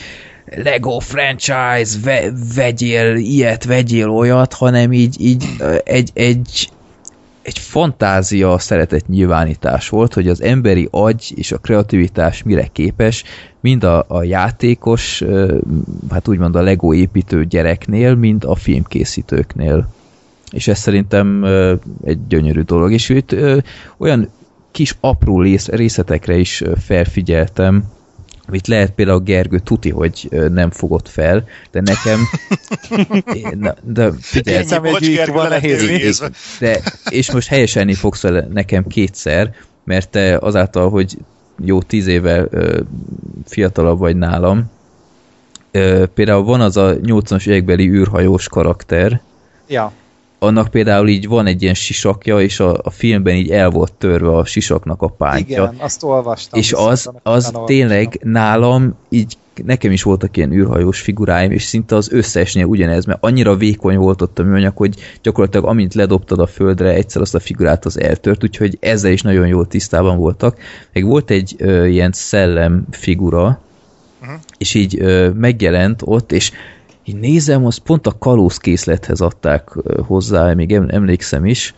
Lego 0.56 1.00
franchise, 1.00 2.00
ve, 2.04 2.32
vegyél 2.56 3.16
ilyet, 3.16 3.64
vegyél 3.64 4.10
olyat, 4.10 4.54
hanem 4.54 4.94
így, 4.94 5.22
így 5.22 5.46
egy, 5.84 6.12
egy, 6.14 6.70
egy 7.42 7.60
fantázia 7.60 8.60
szeretett 8.60 9.08
nyilvánítás 9.08 9.90
volt, 9.90 10.14
hogy 10.14 10.28
az 10.28 10.42
emberi 10.42 10.88
agy 10.92 11.34
és 11.36 11.52
a 11.52 11.58
kreativitás 11.58 12.44
mire 12.44 12.68
képes, 12.72 13.24
mind 13.60 13.84
a, 13.84 14.06
a 14.08 14.24
játékos, 14.24 15.24
hát 16.10 16.28
úgymond 16.28 16.56
a 16.56 16.62
Lego 16.62 16.94
építő 16.94 17.46
gyereknél, 17.46 18.16
mind 18.16 18.44
a 18.44 18.56
filmkészítőknél. 18.56 19.90
És 20.52 20.68
ez 20.68 20.80
szerintem 20.80 21.44
egy 22.06 22.28
gyönyörű 22.28 22.62
dolog. 22.62 22.92
És 22.92 23.10
itt 23.10 23.36
olyan 23.98 24.30
kis 24.72 24.98
apró 25.00 25.42
részletekre 25.68 26.38
is 26.38 26.64
felfigyeltem, 26.80 27.84
amit 28.48 28.68
lehet 28.68 28.92
például 28.92 29.20
Gergő 29.20 29.60
tuti, 29.60 29.90
hogy 29.90 30.28
nem 30.52 30.72
fogott 30.72 31.10
fel, 31.10 31.48
de 31.72 31.82
nekem 31.82 32.20
na, 33.60 33.76
de 33.84 34.12
figyelj, 34.20 34.66
bocs, 34.82 35.10
Gergő, 35.10 35.34
van 35.34 35.48
nehéz. 35.48 36.24
De, 36.60 36.82
és 37.10 37.32
most 37.32 37.48
helyeselni 37.48 37.94
fogsz 37.94 38.22
vele 38.22 38.48
nekem 38.54 38.88
kétszer, 38.88 39.56
mert 39.84 40.10
te 40.10 40.38
azáltal, 40.38 40.90
hogy 40.90 41.18
jó 41.64 41.82
tíz 41.82 42.08
éve 42.08 42.46
ö, 42.50 42.80
fiatalabb 43.46 44.00
vagy 44.00 44.16
nálam, 44.16 44.72
ö, 45.72 46.06
például 46.14 46.44
van 46.44 46.62
az 46.62 46.78
a 46.78 46.96
80-as 46.96 47.48
évekbeli 47.48 47.90
űrhajós 47.90 48.48
karakter, 48.48 49.22
ja 49.68 49.92
annak 50.40 50.68
például 50.68 51.08
így 51.08 51.28
van 51.28 51.46
egy 51.46 51.62
ilyen 51.62 51.74
sisakja, 51.74 52.40
és 52.40 52.60
a, 52.60 52.80
a 52.84 52.90
filmben 52.90 53.36
így 53.36 53.50
el 53.50 53.70
volt 53.70 53.94
törve 53.94 54.36
a 54.36 54.46
sisaknak 54.46 55.02
a 55.02 55.08
pántja. 55.08 55.64
Igen, 55.64 55.76
azt 55.78 56.04
olvastam. 56.04 56.60
És 56.60 56.74
az, 56.74 57.12
az 57.24 57.52
tényleg 57.66 58.20
nálam 58.24 58.96
így 59.10 59.38
nekem 59.66 59.92
is 59.92 60.04
voltak 60.04 60.38
ilyen 60.38 60.52
űrhajós 60.52 61.02
figuráim, 61.02 61.52
és 61.52 61.64
szinte 61.64 61.96
az 61.96 62.12
összesnél 62.12 62.66
ugyanez, 62.66 63.06
mert 63.06 63.24
annyira 63.24 63.56
vékony 63.56 63.98
volt 63.98 64.22
ott 64.22 64.40
a 64.40 64.44
műanyag, 64.44 64.78
hogy 64.78 64.96
gyakorlatilag 65.22 65.66
amint 65.66 65.94
ledobtad 65.94 66.40
a 66.40 66.48
földre, 66.48 66.94
egyszer 66.94 67.22
azt 67.22 67.36
a 67.36 67.40
figurát 67.40 67.86
az 67.86 68.00
eltört, 68.00 68.44
úgyhogy 68.44 68.78
ezzel 68.82 69.12
is 69.12 69.22
nagyon 69.22 69.48
jól 69.48 69.68
tisztában 69.68 70.18
voltak. 70.18 70.58
Meg 70.94 71.06
volt 71.06 71.30
egy 71.30 71.56
ö, 71.58 71.86
ilyen 71.86 72.12
szellem 72.12 72.86
figura, 72.92 73.60
uh-huh. 74.22 74.36
és 74.58 74.74
így 74.74 75.00
ö, 75.00 75.30
megjelent 75.30 76.02
ott, 76.06 76.32
és 76.32 76.52
így 77.08 77.20
nézem, 77.20 77.66
az 77.66 77.78
pont 77.78 78.08
a 78.08 78.18
kalózkészlethez 78.18 79.22
adták 79.22 79.70
hozzá, 80.08 80.54
még 80.54 80.74
emlékszem 80.74 81.46
is. 81.46 81.74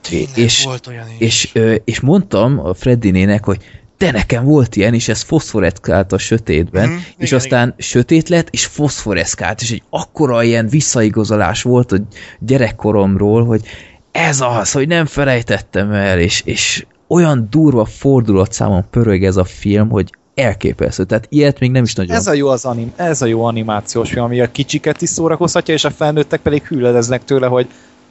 Tényleg, 0.00 0.38
és, 0.38 0.64
volt 0.64 0.86
olyan 0.86 1.06
is. 1.18 1.54
És, 1.54 1.60
és 1.84 2.00
mondtam 2.00 2.58
a 2.58 2.74
Freddinének, 2.74 3.44
hogy 3.44 3.58
de 3.98 4.10
nekem 4.10 4.44
volt 4.44 4.76
ilyen, 4.76 4.94
és 4.94 5.08
ez 5.08 5.22
foszforeszkált 5.22 6.12
a 6.12 6.18
sötétben, 6.18 6.88
mm, 6.88 6.96
és 7.16 7.26
igen, 7.26 7.38
aztán 7.38 7.66
igen. 7.68 7.74
sötét 7.78 8.28
lett, 8.28 8.48
és 8.50 8.66
foszforeszkált, 8.66 9.60
és 9.60 9.70
egy 9.70 9.82
akkora 9.90 10.42
ilyen 10.42 10.68
visszaigazolás 10.68 11.62
volt 11.62 11.92
a 11.92 11.96
gyerekkoromról, 12.38 13.44
hogy 13.44 13.62
ez 14.10 14.40
az, 14.40 14.72
hogy 14.72 14.88
nem 14.88 15.06
felejtettem 15.06 15.92
el, 15.92 16.18
és, 16.18 16.42
és 16.44 16.86
olyan 17.08 17.46
durva 17.50 17.84
fordulatszámon 17.84 18.84
pörög 18.90 19.24
ez 19.24 19.36
a 19.36 19.44
film, 19.44 19.88
hogy 19.88 20.10
elképesztő. 20.38 21.04
Tehát 21.04 21.26
ilyet 21.28 21.58
még 21.58 21.70
nem 21.70 21.82
is 21.82 21.94
nagyon. 21.94 22.16
Ez 22.16 22.26
a 22.26 22.32
jó, 22.32 22.48
az 22.48 22.64
anim, 22.64 22.92
ez 22.96 23.22
a 23.22 23.26
jó 23.26 23.44
animációs 23.44 24.10
film, 24.10 24.24
ami 24.24 24.40
a 24.40 24.50
kicsiket 24.50 25.02
is 25.02 25.08
szórakoztatja, 25.08 25.74
és 25.74 25.84
a 25.84 25.90
felnőttek 25.90 26.40
pedig 26.40 26.66
hűledeznek 26.66 27.24
tőle, 27.24 27.46
hogy 27.46 27.68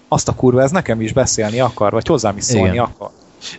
azt 0.07 0.27
a 0.27 0.35
kurva, 0.35 0.61
ez 0.61 0.71
nekem 0.71 1.01
is 1.01 1.13
beszélni 1.13 1.59
akar, 1.59 1.91
vagy 1.91 2.07
hozzám 2.07 2.37
is 2.37 2.43
szólni 2.43 2.71
Igen. 2.71 2.83
akar. 2.83 3.09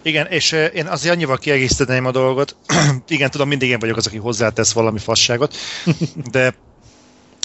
Igen, 0.03 0.27
és 0.27 0.53
én 0.75 0.87
azért 0.87 1.15
annyival 1.15 1.39
kiegészíteném 1.39 2.07
a 2.07 2.11
dolgot. 2.11 2.57
Igen, 3.09 3.31
tudom, 3.31 3.49
mindig 3.49 3.69
én 3.69 3.79
vagyok 3.79 3.97
az, 3.97 4.07
aki 4.07 4.17
hozzátesz 4.17 4.73
valami 4.73 4.99
fasságot, 4.99 5.57
de 6.33 6.55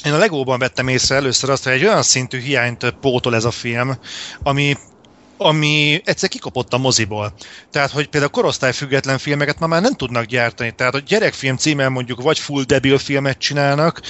én 0.06 0.14
a 0.14 0.18
Legóban 0.18 0.60
vettem 0.60 0.88
észre 0.88 1.16
először 1.16 1.50
azt, 1.50 1.64
hogy 1.64 1.74
egy 1.74 1.86
olyan 1.86 2.02
szintű 2.02 2.40
hiányt 2.40 2.96
pótol 3.02 3.36
ez 3.36 3.46
a 3.46 3.52
film, 3.52 3.98
ami 4.44 4.76
ami 5.38 6.02
egyszer 6.06 6.30
kikopott 6.30 6.74
a 6.74 6.78
moziból. 6.78 7.34
Tehát, 7.72 7.92
hogy 7.92 8.08
például 8.08 8.32
korosztályfüggetlen 8.32 9.18
filmeket 9.18 9.60
ma 9.60 9.68
már 9.68 9.82
nem 9.82 9.94
tudnak 9.94 10.26
gyártani. 10.26 10.72
Tehát 10.72 10.96
a 10.96 11.00
gyerekfilm 11.00 11.58
címmel 11.58 11.90
mondjuk 11.90 12.22
vagy 12.22 12.40
full 12.40 12.64
debil 12.64 12.98
filmet 12.98 13.38
csinálnak, 13.38 14.02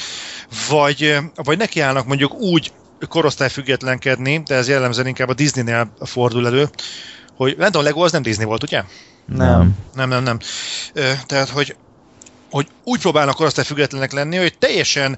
vagy, 0.70 1.18
vagy 1.36 1.58
nekiállnak 1.58 2.06
mondjuk 2.06 2.34
úgy 2.34 2.72
korosztályfüggetlenkedni, 3.10 4.44
de 4.46 4.56
ez 4.56 4.68
jellemzően 4.68 5.08
inkább 5.08 5.30
a 5.30 5.34
Disney-nél 5.34 5.94
fordul 6.00 6.46
elő, 6.46 6.70
hogy 7.36 7.56
nem 7.58 7.66
tudom, 7.66 7.82
a 7.82 7.86
Lego 7.86 8.04
az 8.04 8.12
nem 8.12 8.22
Disney 8.22 8.46
volt, 8.46 8.64
ugye? 8.64 8.84
Nem. 9.26 9.78
Nem, 9.96 10.10
nem, 10.10 10.24
nem. 10.24 10.40
Tehát, 11.26 11.50
hogy, 11.50 11.76
hogy 12.52 12.68
úgy 12.84 13.00
próbálnak 13.00 13.36
korosztályfüggetlenek 13.36 14.12
lenni, 14.12 14.38
hogy 14.38 14.58
teljesen 14.58 15.18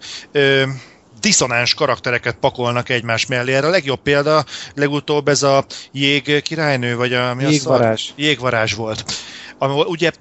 diszonáns 1.26 1.74
karaktereket 1.74 2.36
pakolnak 2.40 2.90
egymás 2.90 3.26
mellé. 3.26 3.54
Erre 3.54 3.68
a 3.68 3.70
legjobb 3.70 4.02
példa 4.02 4.46
legutóbb 4.76 5.28
ez 5.28 5.44
a 5.44 5.66
jég 5.92 6.42
királynő, 6.42 6.96
vagy 6.96 7.14
a... 7.14 7.34
Mi 7.34 7.44
jégvarázs. 7.44 8.10
A 8.10 8.14
jégvarázs 8.16 8.74
volt. 8.74 9.14
Ami 9.58 9.84
ugye 9.88 10.12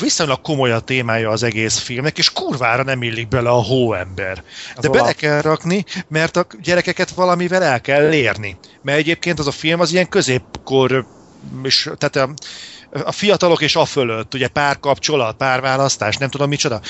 viszonylag 0.00 0.40
komoly 0.40 0.72
a 0.72 0.80
témája 0.80 1.30
az 1.30 1.42
egész 1.42 1.78
filmnek, 1.78 2.18
és 2.18 2.32
kurvára 2.32 2.82
nem 2.82 3.02
illik 3.02 3.28
bele 3.28 3.48
a 3.50 3.62
hóember. 3.62 4.42
De 4.80 4.88
bele 4.88 5.12
kell 5.12 5.40
rakni, 5.40 5.84
mert 6.08 6.36
a 6.36 6.46
gyerekeket 6.62 7.10
valamivel 7.10 7.62
el 7.62 7.80
kell 7.80 8.12
érni. 8.12 8.56
Mert 8.82 8.98
egyébként 8.98 9.38
az 9.38 9.46
a 9.46 9.50
film 9.50 9.80
az 9.80 9.92
ilyen 9.92 10.08
középkor, 10.08 11.06
és, 11.62 11.90
tehát 11.98 12.16
a, 12.16 12.34
a 13.04 13.12
fiatalok 13.12 13.62
és 13.62 13.76
a 13.76 13.84
fölött, 13.84 14.34
ugye 14.34 14.48
párkapcsolat, 14.48 15.36
párválasztás, 15.36 16.16
nem 16.16 16.30
tudom 16.30 16.48
micsoda. 16.48 16.80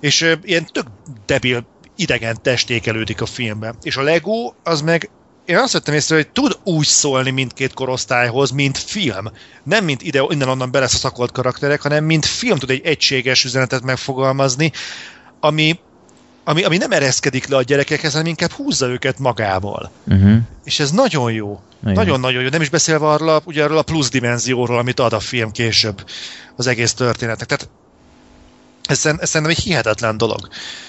És 0.00 0.36
ilyen 0.42 0.66
tök 0.72 0.86
debil 1.26 1.66
idegen 1.98 2.38
testékelődik 2.42 3.20
a 3.20 3.26
filmben. 3.26 3.74
És 3.82 3.96
a 3.96 4.02
Lego 4.02 4.52
az 4.62 4.80
meg 4.80 5.10
én 5.48 5.56
azt 5.56 5.72
vettem 5.72 5.94
észre, 5.94 6.16
hogy 6.16 6.28
tud 6.28 6.58
úgy 6.64 6.86
szólni 6.86 7.30
mindkét 7.30 7.72
korosztályhoz, 7.72 8.50
mint 8.50 8.78
film. 8.78 9.30
Nem 9.62 9.84
mint 9.84 10.02
ide, 10.02 10.24
innen-onnan 10.28 10.70
beleszakolt 10.70 11.32
karakterek, 11.32 11.82
hanem 11.82 12.04
mint 12.04 12.26
film 12.26 12.58
tud 12.58 12.70
egy 12.70 12.80
egységes 12.84 13.44
üzenetet 13.44 13.82
megfogalmazni, 13.82 14.72
ami, 15.40 15.78
ami, 16.44 16.64
ami 16.64 16.76
nem 16.76 16.92
ereszkedik 16.92 17.46
le 17.46 17.56
a 17.56 17.62
gyerekekhez, 17.62 18.12
hanem 18.12 18.26
inkább 18.26 18.50
húzza 18.50 18.86
őket 18.86 19.18
magával. 19.18 19.90
Uh-huh. 20.06 20.36
És 20.64 20.80
ez 20.80 20.90
nagyon 20.90 21.32
jó. 21.32 21.60
Nagyon-nagyon 21.80 22.42
jó. 22.42 22.48
Nem 22.48 22.60
is 22.60 22.68
beszélve 22.68 23.06
arról, 23.06 23.42
ugye 23.44 23.64
arról 23.64 23.78
a 23.78 23.82
plusz 23.82 24.10
dimenzióról, 24.10 24.78
amit 24.78 25.00
ad 25.00 25.12
a 25.12 25.20
film 25.20 25.50
később 25.50 26.04
az 26.56 26.66
egész 26.66 26.94
történetnek. 26.94 27.48
Tehát 27.48 27.68
ez, 28.88 29.06
ez 29.06 29.28
szerintem 29.28 29.56
egy 29.56 29.62
hihetetlen 29.62 30.16
dolog. 30.16 30.48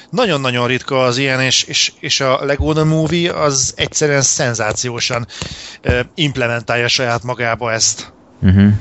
Nagyon-nagyon 0.09 0.67
ritka 0.67 1.03
az 1.03 1.17
ilyen, 1.17 1.41
és, 1.41 1.63
és, 1.63 1.91
és 1.99 2.19
a 2.21 2.45
Lego 2.45 2.73
The 2.73 2.83
Movie 2.83 3.33
az 3.33 3.73
egyszerűen 3.75 4.21
szenzációsan 4.21 5.27
uh, 5.85 5.99
implementálja 6.15 6.87
saját 6.87 7.23
magába 7.23 7.71
ezt. 7.71 8.13
Uh-huh. 8.41 8.71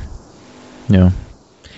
Jó. 0.86 1.06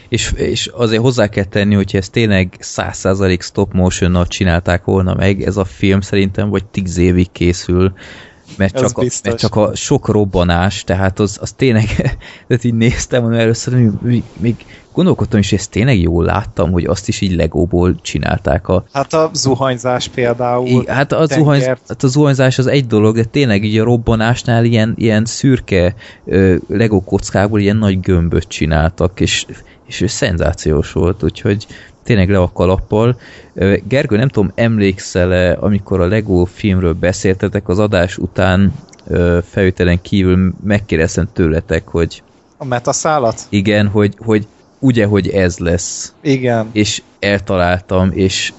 És, 0.09 0.33
és 0.37 0.67
azért 0.67 1.03
hozzá 1.03 1.27
kell 1.27 1.45
tenni, 1.45 1.75
hogyha 1.75 1.99
ezt 1.99 2.13
tényleg 2.13 2.55
100% 2.61 3.41
stop 3.41 3.73
motion 3.73 4.25
csinálták 4.29 4.85
volna 4.85 5.15
meg, 5.15 5.43
ez 5.43 5.57
a 5.57 5.65
film 5.65 6.01
szerintem 6.01 6.49
vagy 6.49 6.65
10 6.67 6.97
évig 6.97 7.33
készül, 7.33 7.93
mert 8.61 8.79
csak, 8.79 8.99
a, 8.99 9.05
mert 9.25 9.39
csak 9.39 9.57
a 9.57 9.75
sok 9.75 10.09
robbanás, 10.09 10.85
tehát 10.85 11.19
az, 11.19 11.39
az 11.41 11.53
tényleg, 11.53 11.87
tehát 12.47 12.65
így 12.65 12.75
néztem, 12.75 13.23
hogy 13.23 13.37
először 13.37 13.91
még, 14.03 14.23
még 14.37 14.55
gondolkodtam 14.93 15.39
is, 15.39 15.53
ezt 15.53 15.71
tényleg 15.71 16.01
jól 16.01 16.25
láttam, 16.25 16.73
hogy 16.73 16.85
azt 16.85 17.09
is 17.09 17.21
így 17.21 17.35
legóból 17.35 18.01
csinálták. 18.03 18.69
A... 18.69 18.85
Hát 18.93 19.13
a 19.13 19.31
zuhanyzás 19.33 20.09
például. 20.09 20.67
I, 20.67 20.83
hát 20.87 21.13
a, 21.13 21.27
zuhany, 21.27 21.63
hát 21.63 22.03
a 22.03 22.07
zuhanyzás 22.07 22.59
az 22.59 22.67
egy 22.67 22.87
dolog, 22.87 23.15
de 23.15 23.25
tényleg 23.25 23.65
így 23.65 23.79
a 23.79 23.85
robbanásnál 23.85 24.65
ilyen, 24.65 24.95
ilyen 24.97 25.25
szürke 25.25 25.95
ö, 26.25 26.57
legó 26.69 27.05
kockából 27.05 27.61
ilyen 27.61 27.77
nagy 27.77 28.01
gömböt 28.01 28.49
csináltak, 28.49 29.21
és, 29.21 29.47
és 29.87 30.05
szenzációs 30.07 30.93
volt, 30.93 31.23
úgyhogy 31.23 31.67
tényleg 32.03 32.31
le 32.31 32.39
a 32.39 32.53
kalappal. 32.53 33.21
Gergő, 33.89 34.17
nem 34.17 34.29
tudom, 34.29 34.53
emlékszel-e, 34.55 35.57
amikor 35.61 36.01
a 36.01 36.07
Lego 36.07 36.45
filmről 36.45 36.93
beszéltetek 36.95 37.69
az 37.69 37.79
adás 37.79 38.19
után, 38.19 38.75
felvételen 39.45 40.01
kívül 40.03 40.53
megkérdeztem 40.65 41.29
tőletek, 41.33 41.89
hogy 41.89 42.23
A 42.57 42.65
metaszálat? 42.65 43.41
igen, 43.49 43.87
hogy, 43.89 44.15
hogy 44.19 44.47
ugye, 44.79 45.07
hogy 45.07 45.29
ez 45.29 45.59
lesz. 45.59 46.15
Igen. 46.21 46.69
És 46.73 47.03
eltaláltam, 47.19 48.11
és, 48.13 48.53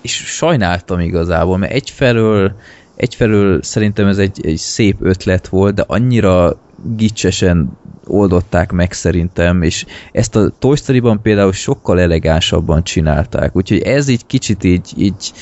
és 0.00 0.12
sajnáltam 0.12 1.00
igazából, 1.00 1.56
mert 1.56 1.72
egyfelől, 1.72 2.52
egyfelől 2.98 3.62
szerintem 3.62 4.06
ez 4.06 4.18
egy, 4.18 4.40
egy 4.46 4.56
szép 4.56 4.96
ötlet 5.00 5.48
volt, 5.48 5.74
de 5.74 5.84
annyira 5.86 6.56
gicsesen 6.96 7.78
oldották 8.04 8.72
meg 8.72 8.92
szerintem, 8.92 9.62
és 9.62 9.86
ezt 10.12 10.36
a 10.36 10.52
Toy 10.58 10.76
Story-ban 10.76 11.22
például 11.22 11.52
sokkal 11.52 12.00
elegánsabban 12.00 12.84
csinálták, 12.84 13.56
úgyhogy 13.56 13.82
ez 13.82 14.08
így 14.08 14.26
kicsit 14.26 14.64
így, 14.64 14.92
így 14.96 15.32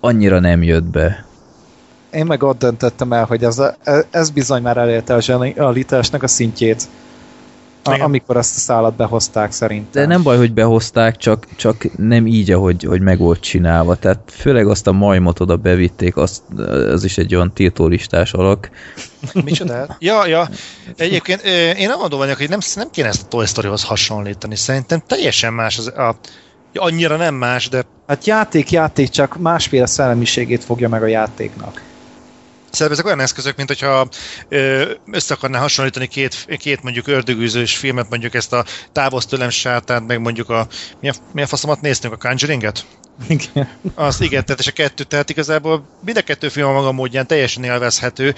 annyira 0.00 0.40
nem 0.40 0.62
jött 0.62 0.84
be. 0.84 1.24
Én 2.12 2.26
meg 2.26 2.42
ott 2.42 2.58
döntöttem 2.58 3.12
el, 3.12 3.24
hogy 3.24 3.44
ez, 3.44 3.58
a, 3.58 3.76
ez 4.10 4.30
bizony 4.30 4.62
már 4.62 4.76
elérte 4.76 5.14
a 5.14 5.20
zsenialitásnak 5.20 6.22
a 6.22 6.28
szintjét. 6.28 6.88
A, 7.84 8.00
amikor 8.00 8.36
azt 8.36 8.56
a 8.56 8.58
szállat 8.58 8.94
behozták 8.94 9.52
szerintem. 9.52 10.02
De 10.02 10.06
nem 10.06 10.22
baj, 10.22 10.36
hogy 10.36 10.52
behozták, 10.52 11.16
csak, 11.16 11.46
csak 11.56 11.96
nem 11.96 12.26
így, 12.26 12.50
ahogy 12.50 12.82
hogy 12.82 13.00
meg 13.00 13.18
volt 13.18 13.40
csinálva. 13.40 13.96
Tehát 13.96 14.18
főleg 14.26 14.66
azt 14.66 14.86
a 14.86 14.92
majmot 14.92 15.40
oda 15.40 15.56
bevitték, 15.56 16.16
az, 16.16 16.42
az 16.92 17.04
is 17.04 17.18
egy 17.18 17.34
olyan 17.34 17.52
tiltólistás 17.52 18.32
alak. 18.32 18.70
Micsoda? 19.44 19.96
Ja, 19.98 20.26
ja. 20.26 20.48
Egyébként 20.96 21.42
én 21.76 21.88
nem 21.88 21.98
mondom 21.98 22.18
vagyok, 22.18 22.36
hogy 22.36 22.48
nem, 22.48 22.60
nem 22.74 22.90
kéne 22.90 23.08
ezt 23.08 23.22
a 23.22 23.28
Toy 23.28 23.46
Story-hoz 23.46 23.84
hasonlítani. 23.84 24.56
Szerintem 24.56 25.02
teljesen 25.06 25.52
más 25.52 25.78
az 25.78 25.86
a... 25.86 26.16
Ja, 26.72 26.82
annyira 26.82 27.16
nem 27.16 27.34
más, 27.34 27.68
de 27.68 27.84
Hát 28.06 28.26
játék, 28.26 28.70
játék, 28.70 29.08
csak 29.08 29.36
másféle 29.38 29.86
szellemiségét 29.86 30.64
fogja 30.64 30.88
meg 30.88 31.02
a 31.02 31.06
játéknak. 31.06 31.82
Szerintem 32.72 32.92
ezek 32.92 33.06
olyan 33.06 33.20
eszközök, 33.20 33.56
mint 33.56 33.68
hogyha 33.68 34.08
össze 35.12 35.34
akarná 35.34 35.58
hasonlítani 35.58 36.06
két, 36.06 36.46
két 36.58 36.82
mondjuk 36.82 37.06
ördögűzős 37.06 37.76
filmet, 37.76 38.08
mondjuk 38.10 38.34
ezt 38.34 38.52
a 38.52 38.64
Távozz 38.92 39.24
tőlem 39.24 39.50
sátánt, 39.50 40.06
meg 40.06 40.20
mondjuk 40.20 40.48
a 40.48 40.66
milyen, 41.00 41.14
milyen 41.32 41.48
faszomat 41.48 41.80
néztünk, 41.80 42.12
a 42.12 42.16
Conjuringet? 42.16 42.84
Igen. 43.28 43.68
Az 43.94 44.20
igen, 44.20 44.44
tehát 44.44 44.60
és 44.60 44.66
a 44.66 44.72
kettő, 44.72 45.04
tehát 45.04 45.30
igazából 45.30 45.88
mind 46.04 46.16
a 46.16 46.22
kettő 46.22 46.48
film 46.48 46.68
a 46.68 46.72
maga 46.72 46.92
módján 46.92 47.26
teljesen 47.26 47.64
élvezhető, 47.64 48.34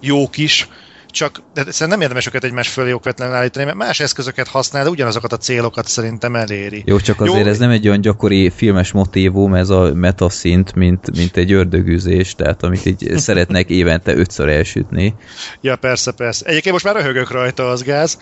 jók 0.00 0.36
is, 0.36 0.68
csak 1.14 1.40
de 1.54 1.60
szerintem 1.60 1.88
nem 1.88 2.00
érdemes 2.00 2.26
őket 2.26 2.44
egymás 2.44 2.68
fölé 2.68 2.92
okvetlenül 2.92 3.34
állítani, 3.34 3.64
mert 3.64 3.76
más 3.76 4.00
eszközöket 4.00 4.48
használ, 4.48 4.84
de 4.84 4.90
ugyanazokat 4.90 5.32
a 5.32 5.36
célokat 5.36 5.88
szerintem 5.88 6.36
eléri. 6.36 6.82
Jó, 6.86 6.98
csak 6.98 7.20
azért 7.20 7.44
Jó. 7.44 7.50
ez 7.50 7.58
nem 7.58 7.70
egy 7.70 7.88
olyan 7.88 8.00
gyakori 8.00 8.50
filmes 8.50 8.92
motívum, 8.92 9.54
ez 9.54 9.70
a 9.70 9.94
metaszint, 9.94 10.74
mint, 10.74 11.16
mint 11.16 11.36
egy 11.36 11.52
ördögűzés, 11.52 12.34
tehát 12.34 12.62
amit 12.62 12.86
így 12.86 13.12
szeretnek 13.16 13.70
évente 13.70 14.14
ötször 14.16 14.48
elsütni. 14.48 15.14
Ja, 15.60 15.76
persze, 15.76 16.12
persze. 16.12 16.46
Egyébként 16.46 16.72
most 16.72 16.84
már 16.84 16.94
röhögök 16.94 17.30
rajta 17.30 17.68
az 17.68 17.82
gáz. 17.82 18.18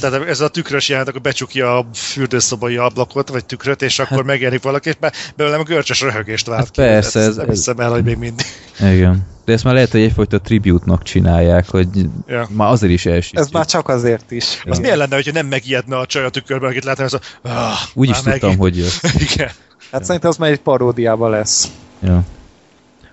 Tehát 0.00 0.26
ez 0.28 0.40
a 0.40 0.48
tükrös 0.48 0.88
jelent, 0.88 1.08
akkor 1.08 1.20
becsukja 1.20 1.78
a 1.78 1.86
fürdőszobai 1.94 2.76
ablakot, 2.76 3.28
vagy 3.28 3.44
tükröt, 3.44 3.82
és 3.82 3.98
akkor 3.98 4.16
hát, 4.16 4.26
megjelenik 4.26 4.62
valaki, 4.62 4.88
és 4.88 4.94
be, 5.00 5.12
belőlem 5.36 5.60
a 5.60 5.62
görcsös 5.62 6.00
röhögést 6.00 6.46
vált 6.46 6.60
Hát 6.60 6.70
persze, 6.74 7.20
Ez, 7.20 7.26
ez- 7.26 7.36
nem 7.36 7.48
hiszem 7.48 7.78
el, 7.78 7.90
hogy 7.90 8.04
még 8.04 8.16
mindig. 8.16 8.46
Igen. 8.80 9.26
De 9.44 9.52
ezt 9.52 9.64
már 9.64 9.74
lehet, 9.74 9.90
hogy 9.90 10.00
egyfajta 10.00 10.40
tribute-nak 10.40 11.02
csinálják, 11.02 11.68
hogy 11.68 11.88
Ja. 12.26 12.48
már 12.50 12.70
azért 12.70 12.92
is 12.92 13.06
elsütjük. 13.06 13.40
Ez 13.40 13.48
már 13.50 13.66
csak 13.66 13.88
azért 13.88 14.30
is. 14.30 14.62
Az 14.64 14.78
milyen 14.78 14.96
lenne, 14.98 15.14
hogyha 15.14 15.32
nem 15.32 15.46
megijedne 15.46 15.96
a 15.98 16.06
csaj 16.06 16.24
a 16.24 16.28
tükörben, 16.28 16.70
akit 16.70 16.84
láttam, 16.84 17.04
ez 17.04 17.12
a... 17.12 17.20
Ah, 17.42 17.72
Úgy 17.94 18.08
is 18.08 18.22
már 18.22 18.38
tudtam, 18.38 18.48
megint. 18.56 18.58
hogy 18.60 18.76
jött. 18.76 19.12
Igen. 19.32 19.50
Hát 19.92 20.04
szerintem 20.04 20.30
az 20.30 20.36
már 20.36 20.50
egy 20.50 20.60
paródiában 20.60 21.30
lesz. 21.30 21.68
Ja. 22.02 22.22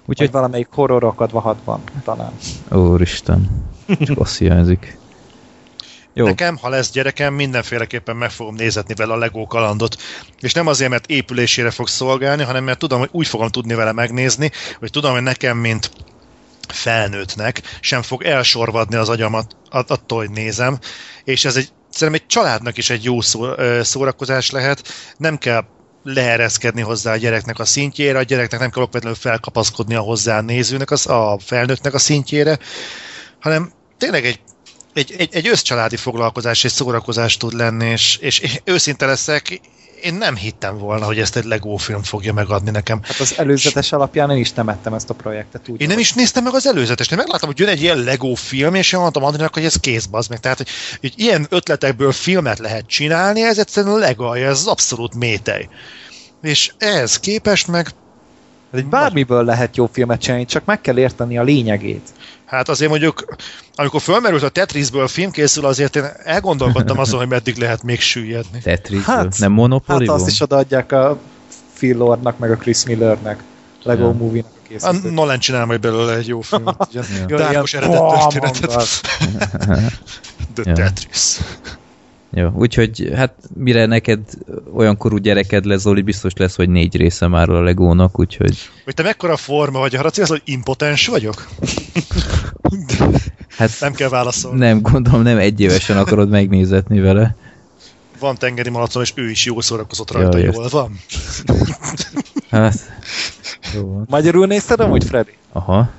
Úgyhogy 0.05 0.31
valamelyik 0.31 0.67
horror 0.71 1.03
akadva 1.03 1.39
hatban 1.39 1.79
talán. 2.03 2.31
úristen, 2.71 3.65
csak 3.99 4.19
azt 4.19 4.37
hiányzik. 4.37 4.97
Jó, 6.17 6.25
Nekem, 6.25 6.57
ha 6.57 6.69
lesz 6.69 6.91
gyerekem, 6.91 7.33
mindenféleképpen 7.33 8.15
meg 8.15 8.31
fogom 8.31 8.55
nézetni 8.55 8.93
vele 8.93 9.13
a 9.13 9.17
Lego 9.17 9.47
kalandot. 9.47 9.97
És 10.39 10.53
nem 10.53 10.67
azért, 10.67 10.89
mert 10.89 11.05
épülésére 11.09 11.71
fog 11.71 11.87
szolgálni, 11.87 12.43
hanem 12.43 12.63
mert 12.63 12.79
tudom, 12.79 12.99
hogy 12.99 13.09
úgy 13.11 13.27
fogom 13.27 13.49
tudni 13.49 13.73
vele 13.73 13.91
megnézni, 13.91 14.51
hogy 14.79 14.91
tudom, 14.91 15.11
hogy 15.11 15.21
nekem, 15.21 15.57
mint 15.57 15.91
felnőttnek 16.67 17.61
sem 17.79 18.01
fog 18.01 18.23
elsorvadni 18.23 18.95
az 18.95 19.09
agyamat 19.09 19.55
att- 19.69 19.91
attól, 19.91 20.17
hogy 20.17 20.29
nézem. 20.29 20.79
És 21.23 21.45
ez 21.45 21.55
egy, 21.55 21.69
szerintem 21.89 22.21
egy 22.23 22.27
családnak 22.27 22.77
is 22.77 22.89
egy 22.89 23.03
jó 23.03 23.21
szórakozás 23.81 24.51
lehet. 24.51 24.87
Nem 25.17 25.37
kell 25.37 25.65
leereszkedni 26.03 26.81
hozzá 26.81 27.11
a 27.11 27.17
gyereknek 27.17 27.59
a 27.59 27.65
szintjére, 27.65 28.17
a 28.17 28.23
gyereknek 28.23 28.59
nem 28.59 28.69
kell 28.69 28.83
okvetlenül 28.83 29.17
felkapaszkodni 29.17 29.95
a 29.95 29.99
hozzá 29.99 30.41
nézőnek, 30.41 30.91
az, 30.91 31.07
a 31.07 31.39
felnőttnek 31.45 31.93
a 31.93 31.99
szintjére, 31.99 32.59
hanem 33.39 33.71
tényleg 33.97 34.25
egy 34.25 34.39
egy, 34.95 35.15
egy, 35.17 35.35
egy 35.35 35.47
összcsaládi 35.47 35.95
foglalkozás 35.95 36.63
és 36.63 36.71
szórakozás 36.71 37.37
tud 37.37 37.53
lenni, 37.53 37.85
és, 37.85 38.17
és, 38.17 38.39
és 38.39 38.61
őszinte 38.63 39.05
leszek, 39.05 39.61
én 40.01 40.13
nem 40.13 40.35
hittem 40.35 40.77
volna, 40.77 41.05
hogy 41.05 41.19
ezt 41.19 41.35
egy 41.35 41.43
Lego 41.43 41.75
film 41.75 42.03
fogja 42.03 42.33
megadni 42.33 42.71
nekem. 42.71 42.99
Hát 43.03 43.19
az 43.19 43.37
előzetes 43.37 43.91
alapján 43.91 44.31
én 44.31 44.37
is 44.37 44.53
temettem 44.53 44.93
ezt 44.93 45.09
a 45.09 45.13
projektet. 45.13 45.69
Úgy 45.69 45.81
Én 45.81 45.87
nem 45.87 45.99
is 45.99 46.13
néztem 46.13 46.43
meg 46.43 46.53
az 46.53 46.67
előzetest, 46.67 47.11
én 47.11 47.17
megláttam, 47.17 47.49
hogy 47.49 47.59
jön 47.59 47.69
egy 47.69 47.81
ilyen 47.81 47.97
Lego 47.97 48.33
film, 48.33 48.75
és 48.75 48.91
én 48.91 48.99
mondtam 48.99 49.23
Andrinak, 49.23 49.53
hogy 49.53 49.65
ez 49.65 49.75
kész, 49.75 50.05
bazd 50.05 50.29
meg. 50.29 50.39
Tehát, 50.39 50.57
hogy, 50.57 50.67
hogy 50.99 51.13
ilyen 51.15 51.47
ötletekből 51.49 52.11
filmet 52.11 52.59
lehet 52.59 52.87
csinálni, 52.87 53.43
ez 53.43 53.57
egyszerűen 53.57 53.97
legalja, 53.97 54.47
ez 54.47 54.65
abszolút 54.65 55.15
métej. 55.15 55.69
És 56.41 56.71
ehhez 56.77 57.19
képest 57.19 57.67
meg, 57.67 57.93
Hát 58.71 58.83
egy 58.83 58.89
bármiből 58.89 59.43
lehet 59.43 59.75
jó 59.75 59.89
filmet 59.91 60.21
csinálni, 60.21 60.45
csak 60.45 60.65
meg 60.65 60.81
kell 60.81 60.97
érteni 60.97 61.37
a 61.37 61.43
lényegét. 61.43 62.09
Hát 62.45 62.69
azért 62.69 62.89
mondjuk, 62.89 63.35
amikor 63.75 64.01
fölmerült 64.01 64.43
a 64.43 64.49
Tetrisből 64.49 65.07
film 65.07 65.31
készül, 65.31 65.65
azért 65.65 65.95
én 65.95 66.03
elgondolkodtam 66.23 66.99
azon, 66.99 67.19
hogy 67.19 67.27
meddig 67.27 67.57
lehet 67.57 67.83
még 67.83 68.01
süllyedni. 68.01 68.59
Tetris, 68.63 69.03
Hát- 69.03 69.15
hát, 69.15 69.37
nem 69.39 69.49
Hát 69.51 69.59
monopoly 69.59 70.05
azt 70.05 70.27
is 70.27 70.41
odaadják 70.41 70.91
a 70.91 71.17
Phil 71.75 71.97
Lordnak, 71.97 72.37
meg 72.37 72.51
a 72.51 72.55
Chris 72.55 72.85
Millernek, 72.85 73.43
Lego 73.83 74.03
Ja. 74.03 74.11
Movie-nak 74.11 74.51
a 74.51 74.87
A 74.87 74.91
készítőt. 74.91 75.13
Nolan 75.13 75.39
csinál 75.39 75.65
majd 75.65 75.79
belőle 75.79 76.15
egy 76.15 76.27
jó 76.27 76.41
filmet. 76.41 76.87
Jó, 77.27 77.37
Dárkos 77.37 77.73
eredet 77.73 78.01
történetet. 78.07 78.71
The 80.55 80.63
Ja. 80.63 80.73
Tetris. 80.73 81.37
Jó, 82.37 82.49
úgyhogy 82.53 83.11
hát 83.15 83.33
mire 83.53 83.85
neked 83.85 84.19
olyan 84.73 84.97
korú 84.97 85.17
gyereked 85.17 85.65
lesz, 85.65 85.81
Zoli, 85.81 86.01
biztos 86.01 86.31
lesz, 86.35 86.55
hogy 86.55 86.69
négy 86.69 86.95
része 86.95 87.27
már 87.27 87.49
a 87.49 87.61
Legónak, 87.63 88.19
úgyhogy 88.19 88.69
Hogy 88.83 88.93
te 88.93 89.03
mekkora 89.03 89.37
forma 89.37 89.79
vagy, 89.79 89.95
arra 89.95 90.09
célsz, 90.09 90.29
hogy 90.29 90.41
impotens 90.45 91.07
vagyok? 91.07 91.47
hát 93.57 93.71
Nem 93.79 93.93
kell 93.93 94.09
válaszolni. 94.09 94.59
nem, 94.59 94.81
gondolom 94.81 95.21
nem 95.21 95.37
egy 95.37 95.59
évesen 95.59 95.97
akarod 95.97 96.29
megnézetni 96.29 96.99
vele. 96.99 97.35
Van 98.19 98.37
tengeri 98.37 98.69
malacom, 98.69 99.01
és 99.01 99.11
ő 99.15 99.29
is 99.29 99.45
jól 99.45 99.61
szórakozott 99.61 100.11
rajta, 100.11 100.37
Ja, 100.37 100.51
jól 100.53 100.67
van. 100.69 100.99
Hát, 102.49 102.75
jó 103.73 103.93
van. 103.93 104.05
Magyarul 104.09 104.47
nézted 104.47 104.79
amúgy, 104.79 105.03
Freddy? 105.03 105.31
Aha. 105.51 105.89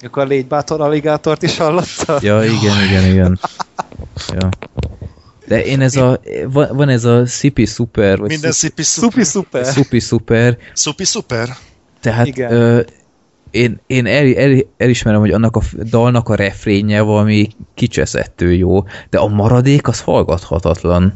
Akkor 0.00 0.22
a 0.22 0.26
légy 0.26 0.46
bátor 0.46 0.80
alligátort 0.80 1.42
is 1.42 1.56
hallotta? 1.56 2.18
Ja, 2.20 2.44
igen, 2.44 2.82
igen, 2.88 3.04
igen. 3.10 3.38
Ja. 4.32 4.48
De 5.46 5.64
én 5.64 5.80
ez 5.80 5.96
a, 5.96 6.20
van, 6.46 6.68
van 6.76 6.88
ez 6.88 7.04
a 7.04 7.26
Sipi 7.26 7.64
Super, 7.66 8.18
vagy 8.18 8.28
Minden 8.28 8.52
szipi 8.52 8.82
Szupi 8.82 9.24
szuper. 9.24 9.64
szuper. 9.64 9.72
Supi 9.84 9.98
Super, 10.00 10.58
Szupi 10.72 11.04
szuper. 11.04 11.56
tehát 12.00 12.26
Igen. 12.26 12.52
ö, 12.52 12.80
én, 13.56 13.80
én 13.86 14.06
el, 14.06 14.34
el, 14.34 14.58
elismerem, 14.76 15.20
hogy 15.20 15.30
annak 15.30 15.56
a 15.56 15.60
dalnak 15.90 16.28
a 16.28 16.34
refrénje 16.34 17.00
valami 17.00 17.48
kicseszettő 17.74 18.52
jó, 18.52 18.84
de 19.10 19.18
a 19.18 19.28
maradék 19.28 19.88
az 19.88 20.00
hallgathatatlan. 20.00 21.12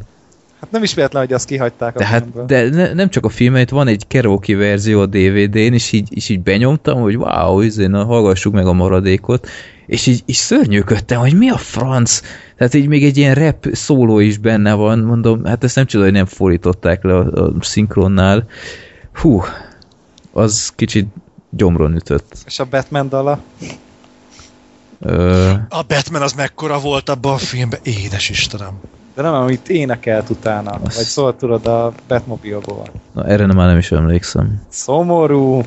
Hát 0.59 0.71
nem 0.71 0.83
is 0.83 0.93
véletlen, 0.93 1.23
hogy 1.23 1.33
azt 1.33 1.45
kihagyták 1.45 1.95
a 1.95 1.99
Tehát, 1.99 2.21
filmből. 2.21 2.45
de 2.45 2.69
ne, 2.69 2.93
nem 2.93 3.09
csak 3.09 3.25
a 3.25 3.29
filmet, 3.29 3.69
van 3.69 3.87
egy 3.87 4.07
karaoke 4.07 4.55
verzió 4.55 4.99
a 4.99 5.05
DVD-n, 5.05 5.73
és 5.73 5.91
így, 5.91 6.07
és 6.15 6.29
így 6.29 6.41
benyomtam, 6.41 7.01
hogy 7.01 7.17
wow, 7.17 7.61
izé, 7.61 7.85
na, 7.85 8.05
hallgassuk 8.05 8.53
meg 8.53 8.65
a 8.65 8.73
maradékot, 8.73 9.47
és 9.85 10.07
így, 10.07 10.23
így 10.25 10.35
szörnyűködtem, 10.35 11.19
hogy 11.19 11.37
mi 11.37 11.49
a 11.49 11.57
franc? 11.57 12.21
Tehát 12.57 12.73
így 12.73 12.87
még 12.87 13.03
egy 13.03 13.17
ilyen 13.17 13.35
rap 13.35 13.67
szóló 13.71 14.19
is 14.19 14.37
benne 14.37 14.73
van, 14.73 14.99
mondom, 14.99 15.45
hát 15.45 15.63
ezt 15.63 15.75
nem 15.75 15.85
csoda, 15.85 16.03
hogy 16.03 16.13
nem 16.13 16.25
fordították 16.25 17.03
le 17.03 17.15
a, 17.15 17.45
a 17.45 17.53
szinkronnál. 17.59 18.45
Hú, 19.13 19.43
az 20.31 20.71
kicsit 20.75 21.07
gyomron 21.51 21.95
ütött. 21.95 22.37
És 22.45 22.59
a 22.59 22.65
Batman 22.65 23.09
dala? 23.09 23.39
Ö, 24.99 25.49
A 25.69 25.81
Batman 25.87 26.21
az 26.21 26.33
mekkora 26.33 26.79
volt 26.79 27.09
abban 27.09 27.33
a 27.33 27.37
filmben, 27.37 27.79
édes 27.83 28.29
Istenem. 28.29 28.79
De 29.15 29.21
nem, 29.21 29.33
amit 29.33 29.69
énekelt 29.69 30.29
utána. 30.29 30.79
Vagy 30.79 30.91
szólt 30.91 31.35
tudod 31.35 31.65
a 31.67 31.91
Batmobilból. 32.07 32.89
na, 33.13 33.25
erre 33.25 33.45
nem, 33.45 33.55
már 33.55 33.67
nem 33.67 33.77
is 33.77 33.91
emlékszem. 33.91 34.61
Szomorú. 34.69 35.63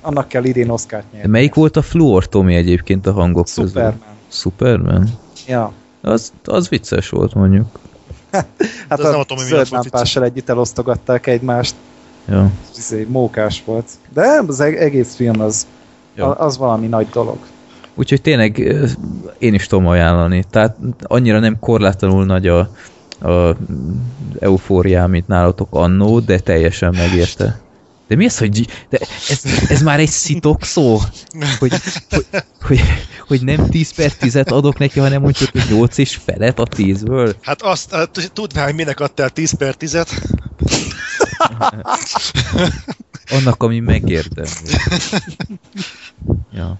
Annak 0.00 0.28
kell 0.28 0.44
idén 0.44 0.70
De 0.70 1.04
nyerni. 1.12 1.30
melyik 1.30 1.54
volt 1.54 1.76
a 1.76 1.82
Fluor 1.82 2.28
Tomi 2.28 2.54
egyébként 2.54 3.06
a 3.06 3.12
hangok 3.12 3.44
közül? 3.44 3.66
Superman. 3.66 3.98
Superman? 4.28 5.08
Ja. 5.46 5.72
Az, 6.00 6.32
az 6.44 6.68
vicces 6.68 7.08
volt 7.08 7.34
mondjuk. 7.34 7.66
Hát 8.88 9.00
ez 9.00 9.10
nem 9.10 9.18
a 9.20 9.24
Tomi 9.24 9.40
miatt 9.50 9.68
volt 9.68 10.22
együtt 10.22 10.48
elosztogatták 10.48 11.26
egymást. 11.26 11.74
Ja. 12.28 12.50
Ez 12.76 12.92
egy 12.92 13.08
mókás 13.08 13.62
volt. 13.64 13.90
De 14.14 14.42
az 14.46 14.60
eg- 14.60 14.78
egész 14.78 15.14
film 15.14 15.40
az, 15.40 15.66
Ja. 16.16 16.32
az 16.32 16.56
valami 16.56 16.86
nagy 16.86 17.06
dolog. 17.12 17.38
Úgyhogy 17.94 18.20
tényleg 18.20 18.58
én 19.38 19.54
is 19.54 19.66
tudom 19.66 19.86
ajánlani. 19.86 20.44
Tehát 20.50 20.76
annyira 21.02 21.38
nem 21.38 21.58
korlátlanul 21.58 22.24
nagy 22.24 22.46
a, 22.48 22.58
a 23.20 23.56
eufóriám, 24.40 25.10
mint 25.10 25.26
nálatok 25.26 25.68
annó, 25.70 26.20
de 26.20 26.38
teljesen 26.38 26.94
megérte. 26.94 27.60
De 28.08 28.16
mi 28.16 28.24
az, 28.24 28.38
hogy 28.38 28.66
de 28.88 28.98
ez, 29.28 29.42
ez 29.68 29.82
már 29.82 29.98
egy 30.00 30.08
szitok 30.08 30.62
szó? 30.64 30.98
Hogy, 31.58 31.72
hogy, 32.10 32.22
hogy, 32.62 32.80
hogy 33.28 33.42
nem 33.42 33.68
10 33.68 33.94
per 33.94 34.12
10 34.12 34.36
adok 34.36 34.78
neki, 34.78 35.00
hanem 35.00 35.22
mondjuk, 35.22 35.50
hogy 35.50 35.64
8 35.70 35.98
és 35.98 36.18
felet 36.24 36.58
a 36.58 36.64
10-ből. 36.64 37.34
Hát 37.40 37.62
azt, 37.62 37.94
hát, 37.94 38.30
tudnál, 38.32 38.64
hogy 38.64 38.74
minek 38.74 39.00
adtál 39.00 39.30
10 39.30 39.52
per 39.52 39.74
10-et? 39.80 40.08
Annak, 43.30 43.62
ami 43.62 43.80
megérdemli. 43.80 44.74
Ja, 46.52 46.78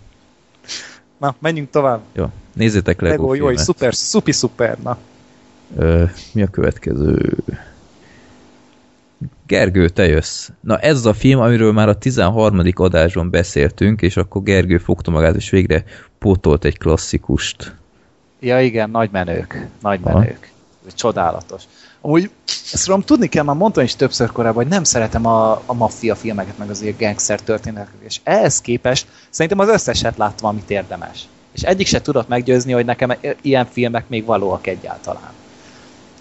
Na, 1.19 1.35
menjünk 1.39 1.71
tovább. 1.71 2.01
jó. 2.13 2.27
Nézzétek 2.55 3.01
Lego, 3.01 3.33
Lego, 3.33 3.51
jó, 3.51 3.57
szuper, 3.57 3.95
szupi 3.95 4.33
szuper, 4.33 4.79
na. 4.83 4.99
Ö, 5.77 6.05
mi 6.33 6.43
a 6.43 6.47
következő? 6.47 7.37
Gergő, 9.47 9.89
te 9.89 10.07
jössz. 10.07 10.49
Na 10.61 10.79
ez 10.79 10.97
az 10.97 11.07
a 11.07 11.15
film, 11.15 11.41
amiről 11.41 11.73
már 11.73 11.89
a 11.89 11.99
13. 11.99 12.61
adásban 12.75 13.31
beszéltünk, 13.31 14.03
és 14.03 14.17
akkor 14.17 14.43
Gergő 14.43 14.79
fogta 14.79 15.11
magát, 15.11 15.37
és 15.37 15.51
végre 15.51 15.85
pótolt 16.19 16.65
egy 16.65 16.79
klasszikust. 16.79 17.75
Ja 18.41 18.61
igen, 18.61 18.91
nagy 18.91 19.11
menők. 19.13 19.67
Nagy 19.81 20.01
Aha. 20.03 20.19
menők. 20.19 20.51
Csodálatos. 20.95 21.63
Amúgy 22.05 22.31
ezt 22.73 22.85
tudom, 22.85 23.01
tudni 23.01 23.29
kell, 23.29 23.45
már 23.45 23.57
mondtam 23.57 23.85
is 23.85 23.97
többször 23.97 24.33
korábban, 24.33 24.63
hogy 24.63 24.73
nem 24.73 24.85
szeretem 24.85 25.27
a, 25.27 25.63
a 25.67 25.75
maffia 25.75 26.15
filmeket, 26.15 26.59
meg 26.59 26.71
az 26.71 26.83
ilyen 26.83 26.95
gangster 26.99 27.41
történeteket, 27.41 28.01
és 28.01 28.21
ehhez 28.23 28.61
képest 28.61 29.07
szerintem 29.31 29.59
az 29.59 29.69
összeset 29.69 30.17
láttam, 30.17 30.49
amit 30.49 30.71
érdemes. 30.71 31.29
És 31.53 31.63
egyik 31.63 31.87
se 31.87 32.01
tudott 32.01 32.29
meggyőzni, 32.29 32.73
hogy 32.73 32.85
nekem 32.85 33.13
ilyen 33.43 33.67
filmek 33.67 34.09
még 34.09 34.25
valóak 34.25 34.67
egyáltalán. 34.67 35.33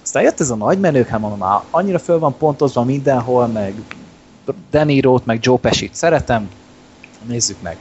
Aztán 0.04 0.24
jött 0.24 0.40
ez 0.40 0.50
a 0.50 0.56
nagy 0.56 0.80
menők, 0.80 1.08
hát 1.08 1.20
mondom, 1.20 1.40
már 1.40 1.60
annyira 1.70 2.00
föl 2.00 2.20
van 2.20 2.38
pontozva 2.38 2.84
mindenhol, 2.84 3.48
meg 3.48 3.74
De 4.72 4.84
Niro-t, 4.84 5.26
meg 5.26 5.40
Joe 5.42 5.58
Pesci-t 5.58 5.96
szeretem, 5.96 6.50
nézzük 7.28 7.62
meg. 7.62 7.78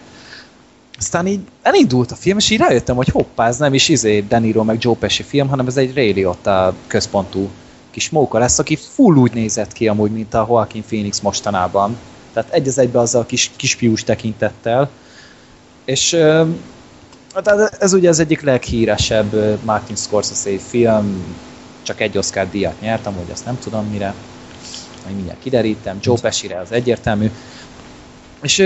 Aztán 0.99 1.27
így 1.27 1.41
elindult 1.63 2.11
a 2.11 2.15
film, 2.15 2.39
és 2.39 2.51
így 2.51 2.59
rájöttem, 2.59 2.97
hogy 2.97 3.09
hoppá, 3.09 3.47
ez 3.47 3.57
nem 3.57 3.75
is 3.75 3.89
izé 3.89 4.21
De 4.21 4.39
Niro 4.39 4.65
meg 4.65 4.77
Joe 4.81 4.95
Pesci 4.95 5.23
film, 5.23 5.49
hanem 5.49 5.67
ez 5.67 5.77
egy 5.77 5.95
Ray 5.95 6.13
Liotta 6.13 6.75
központú 6.87 7.49
kis 7.91 8.11
móka 8.11 8.39
lesz, 8.39 8.59
aki 8.59 8.77
full 8.77 9.17
úgy 9.17 9.33
nézett 9.33 9.73
ki 9.73 9.89
amúgy, 9.89 10.11
mint 10.11 10.35
a 10.35 10.47
Joaquin 10.49 10.85
Phoenix 10.85 11.21
mostanában. 11.21 11.99
Tehát 12.33 12.53
egy 12.53 12.69
az 12.69 12.79
egybe 12.79 12.99
azzal 12.99 13.21
a 13.21 13.27
kis, 13.27 13.51
kisfiús 13.57 14.05
tekintettel. 14.05 14.91
És 15.85 16.13
ö, 16.13 16.45
hát 17.35 17.77
ez 17.81 17.93
ugye 17.93 18.09
az 18.09 18.19
egyik 18.19 18.41
leghíresebb 18.41 19.61
Martin 19.65 19.97
Scorsese 19.97 20.59
film, 20.59 21.37
csak 21.83 22.01
egy 22.01 22.19
Oscar 22.19 22.51
díjat 22.51 22.81
nyert, 22.81 23.07
amúgy 23.07 23.31
azt 23.33 23.45
nem 23.45 23.59
tudom 23.59 23.87
mire, 23.87 24.15
majd 25.05 25.15
mindjárt 25.15 25.41
kiderítem, 25.43 25.99
Joe 26.01 26.19
Pesci-re 26.21 26.59
az 26.59 26.73
egyértelmű. 26.73 27.31
És 28.43 28.65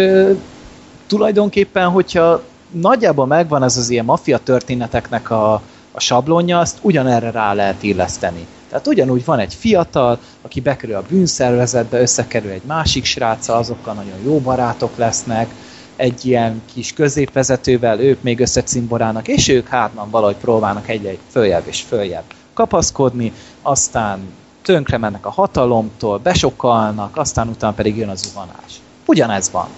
tulajdonképpen, 1.07 1.89
hogyha 1.89 2.43
nagyjából 2.71 3.27
megvan 3.27 3.63
ez 3.63 3.77
az 3.77 3.91
ilyen 3.91 4.05
maffia 4.05 4.39
történeteknek 4.39 5.31
a, 5.31 5.53
a 5.93 6.01
sablonja, 6.01 6.59
azt 6.59 6.79
ugyanerre 6.81 7.31
rá 7.31 7.53
lehet 7.53 7.83
illeszteni. 7.83 8.47
Tehát 8.75 8.89
ugyanúgy 8.89 9.25
van 9.25 9.39
egy 9.39 9.55
fiatal, 9.55 10.19
aki 10.43 10.61
bekerül 10.61 10.95
a 10.97 11.03
bűnszervezetbe, 11.09 12.01
összekerül 12.01 12.51
egy 12.51 12.63
másik 12.67 13.05
sráccal, 13.05 13.57
azokkal 13.57 13.95
nagyon 13.95 14.19
jó 14.25 14.39
barátok 14.41 14.97
lesznek, 14.97 15.55
egy 15.97 16.25
ilyen 16.25 16.63
kis 16.73 16.93
középvezetővel, 16.93 18.01
ők 18.01 18.23
még 18.23 18.41
összecimborának, 18.41 19.29
és 19.29 19.49
ők 19.49 19.69
hátnan 19.69 20.11
valahogy 20.11 20.37
próbálnak 20.37 20.89
egyre 20.89 21.13
följebb 21.31 21.63
és 21.67 21.81
följebb 21.81 22.25
kapaszkodni, 22.55 23.33
aztán 23.63 24.21
tönkre 24.63 24.99
mennek 24.99 25.27
a 25.27 25.31
hatalomtól, 25.31 26.19
besokalnak, 26.19 27.17
aztán 27.17 27.49
utána 27.49 27.73
pedig 27.73 27.97
jön 27.97 28.09
a 28.09 28.15
zuhanás. 28.15 28.81
Ugyanez 29.07 29.51
van. 29.51 29.69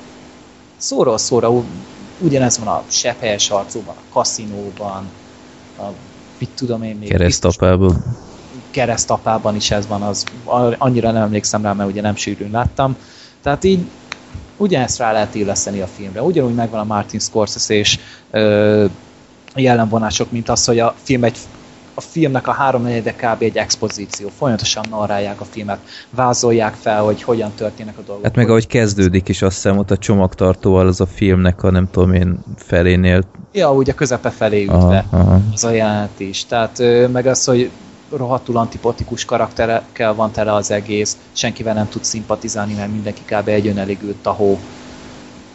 Szóról 0.76 1.18
szóra 1.18 1.50
ugyanez 2.18 2.58
van 2.58 2.68
a 2.68 2.84
sepphelyes 2.88 3.48
harcóban, 3.48 3.94
a 3.98 4.12
kaszinóban, 4.12 5.10
a 5.78 5.82
mit 6.38 6.50
tudom 6.54 6.82
én 6.82 6.96
még. 6.96 7.16
biztos- 7.16 7.56
Keresztapában. 8.76 9.54
is 9.54 9.70
ez 9.70 9.86
van, 9.86 10.02
az 10.02 10.24
annyira 10.78 11.10
nem 11.10 11.22
emlékszem 11.22 11.62
rá, 11.62 11.72
mert 11.72 11.90
ugye 11.90 12.00
nem 12.00 12.16
sűrűn 12.16 12.50
láttam. 12.50 12.96
Tehát 13.42 13.64
így 13.64 13.80
ugyanezt 14.56 14.98
rá 14.98 15.12
lehet 15.12 15.34
illeszteni 15.34 15.80
a 15.80 15.86
filmre. 15.86 16.22
Ugyanúgy 16.22 16.54
megvan 16.54 16.80
a 16.80 16.84
Martin 16.84 17.20
Scorsese 17.20 17.74
és 17.74 17.98
ö, 18.30 18.84
jellemvonások, 19.54 20.30
mint 20.30 20.48
az, 20.48 20.64
hogy 20.64 20.78
a 20.78 20.94
film 21.02 21.24
egy 21.24 21.36
a 21.94 22.00
filmnek 22.00 22.46
a 22.46 22.52
háromnegyede 22.52 23.12
kb. 23.12 23.42
egy 23.42 23.56
expozíció. 23.56 24.28
Folyamatosan 24.38 24.84
narrálják 24.90 25.40
a 25.40 25.44
filmet, 25.44 25.78
vázolják 26.10 26.74
fel, 26.74 27.02
hogy 27.02 27.22
hogyan 27.22 27.52
történnek 27.54 27.98
a 27.98 28.02
dolgok. 28.06 28.24
Hát 28.24 28.36
meg 28.36 28.48
ahogy 28.48 28.66
kezdődik 28.66 29.28
is, 29.28 29.42
azt 29.42 29.54
hiszem 29.54 29.78
ott 29.78 29.90
a 29.90 29.96
csomagtartóval 29.96 30.86
az 30.86 31.00
a 31.00 31.06
filmnek 31.06 31.62
a 31.62 31.70
nem 31.70 31.88
tudom 31.90 32.12
én 32.12 32.38
felénél. 32.56 33.22
Ja, 33.52 33.74
úgy 33.74 33.90
a 33.90 33.94
közepe 33.94 34.30
felé 34.30 34.62
ütve. 34.62 35.04
Aha, 35.10 35.22
aha. 35.22 35.40
az 35.52 35.64
a 35.64 35.70
jelenet 35.70 36.20
is. 36.20 36.44
Tehát 36.44 36.82
meg 37.12 37.26
az, 37.26 37.44
hogy 37.44 37.70
rohadtul 38.10 38.56
antipotikus 38.56 39.24
karakterekkel 39.24 40.14
van 40.14 40.30
tele 40.30 40.54
az 40.54 40.70
egész, 40.70 41.16
senkivel 41.32 41.74
nem 41.74 41.88
tud 41.88 42.04
szimpatizálni, 42.04 42.74
mert 42.74 42.92
mindenki 42.92 43.22
kb. 43.26 43.48
egy 43.48 43.66
önelégült 43.66 44.16
tahó 44.16 44.58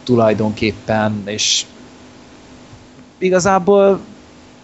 tulajdonképpen, 0.04 1.22
és 1.24 1.64
igazából 3.18 4.00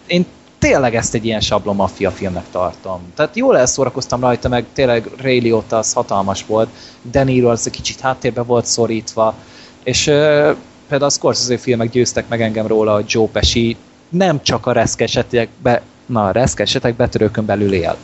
én 0.06 0.26
tényleg 0.58 0.94
ezt 0.94 1.14
egy 1.14 1.24
ilyen 1.24 1.40
sablon 1.40 1.76
maffia 1.76 2.10
filmnek 2.10 2.44
tartom. 2.50 3.00
Tehát 3.14 3.36
jól 3.36 3.58
elszórakoztam 3.58 4.20
rajta, 4.20 4.48
meg 4.48 4.64
tényleg 4.72 5.08
Ray 5.20 5.40
Liotta 5.40 5.76
az 5.78 5.92
hatalmas 5.92 6.46
volt, 6.46 6.68
De 7.02 7.24
Niro 7.24 7.48
az 7.50 7.66
egy 7.66 7.72
kicsit 7.72 8.00
háttérbe 8.00 8.42
volt 8.42 8.66
szorítva, 8.66 9.34
és 9.82 10.06
ö, 10.06 10.52
például 10.88 11.10
a 11.10 11.14
Scorsese 11.14 11.58
filmek 11.58 11.90
győztek 11.90 12.28
meg 12.28 12.42
engem 12.42 12.66
róla, 12.66 12.94
hogy 12.94 13.04
Joe 13.08 13.26
Pesci 13.26 13.76
nem 14.08 14.42
csak 14.42 14.66
a 14.66 14.72
reszkesetekbe, 14.72 15.82
na 16.08 16.26
a 16.26 16.30
reszkesetek 16.30 16.96
betörőkön 16.96 17.44
belül 17.44 17.72
él, 17.72 17.96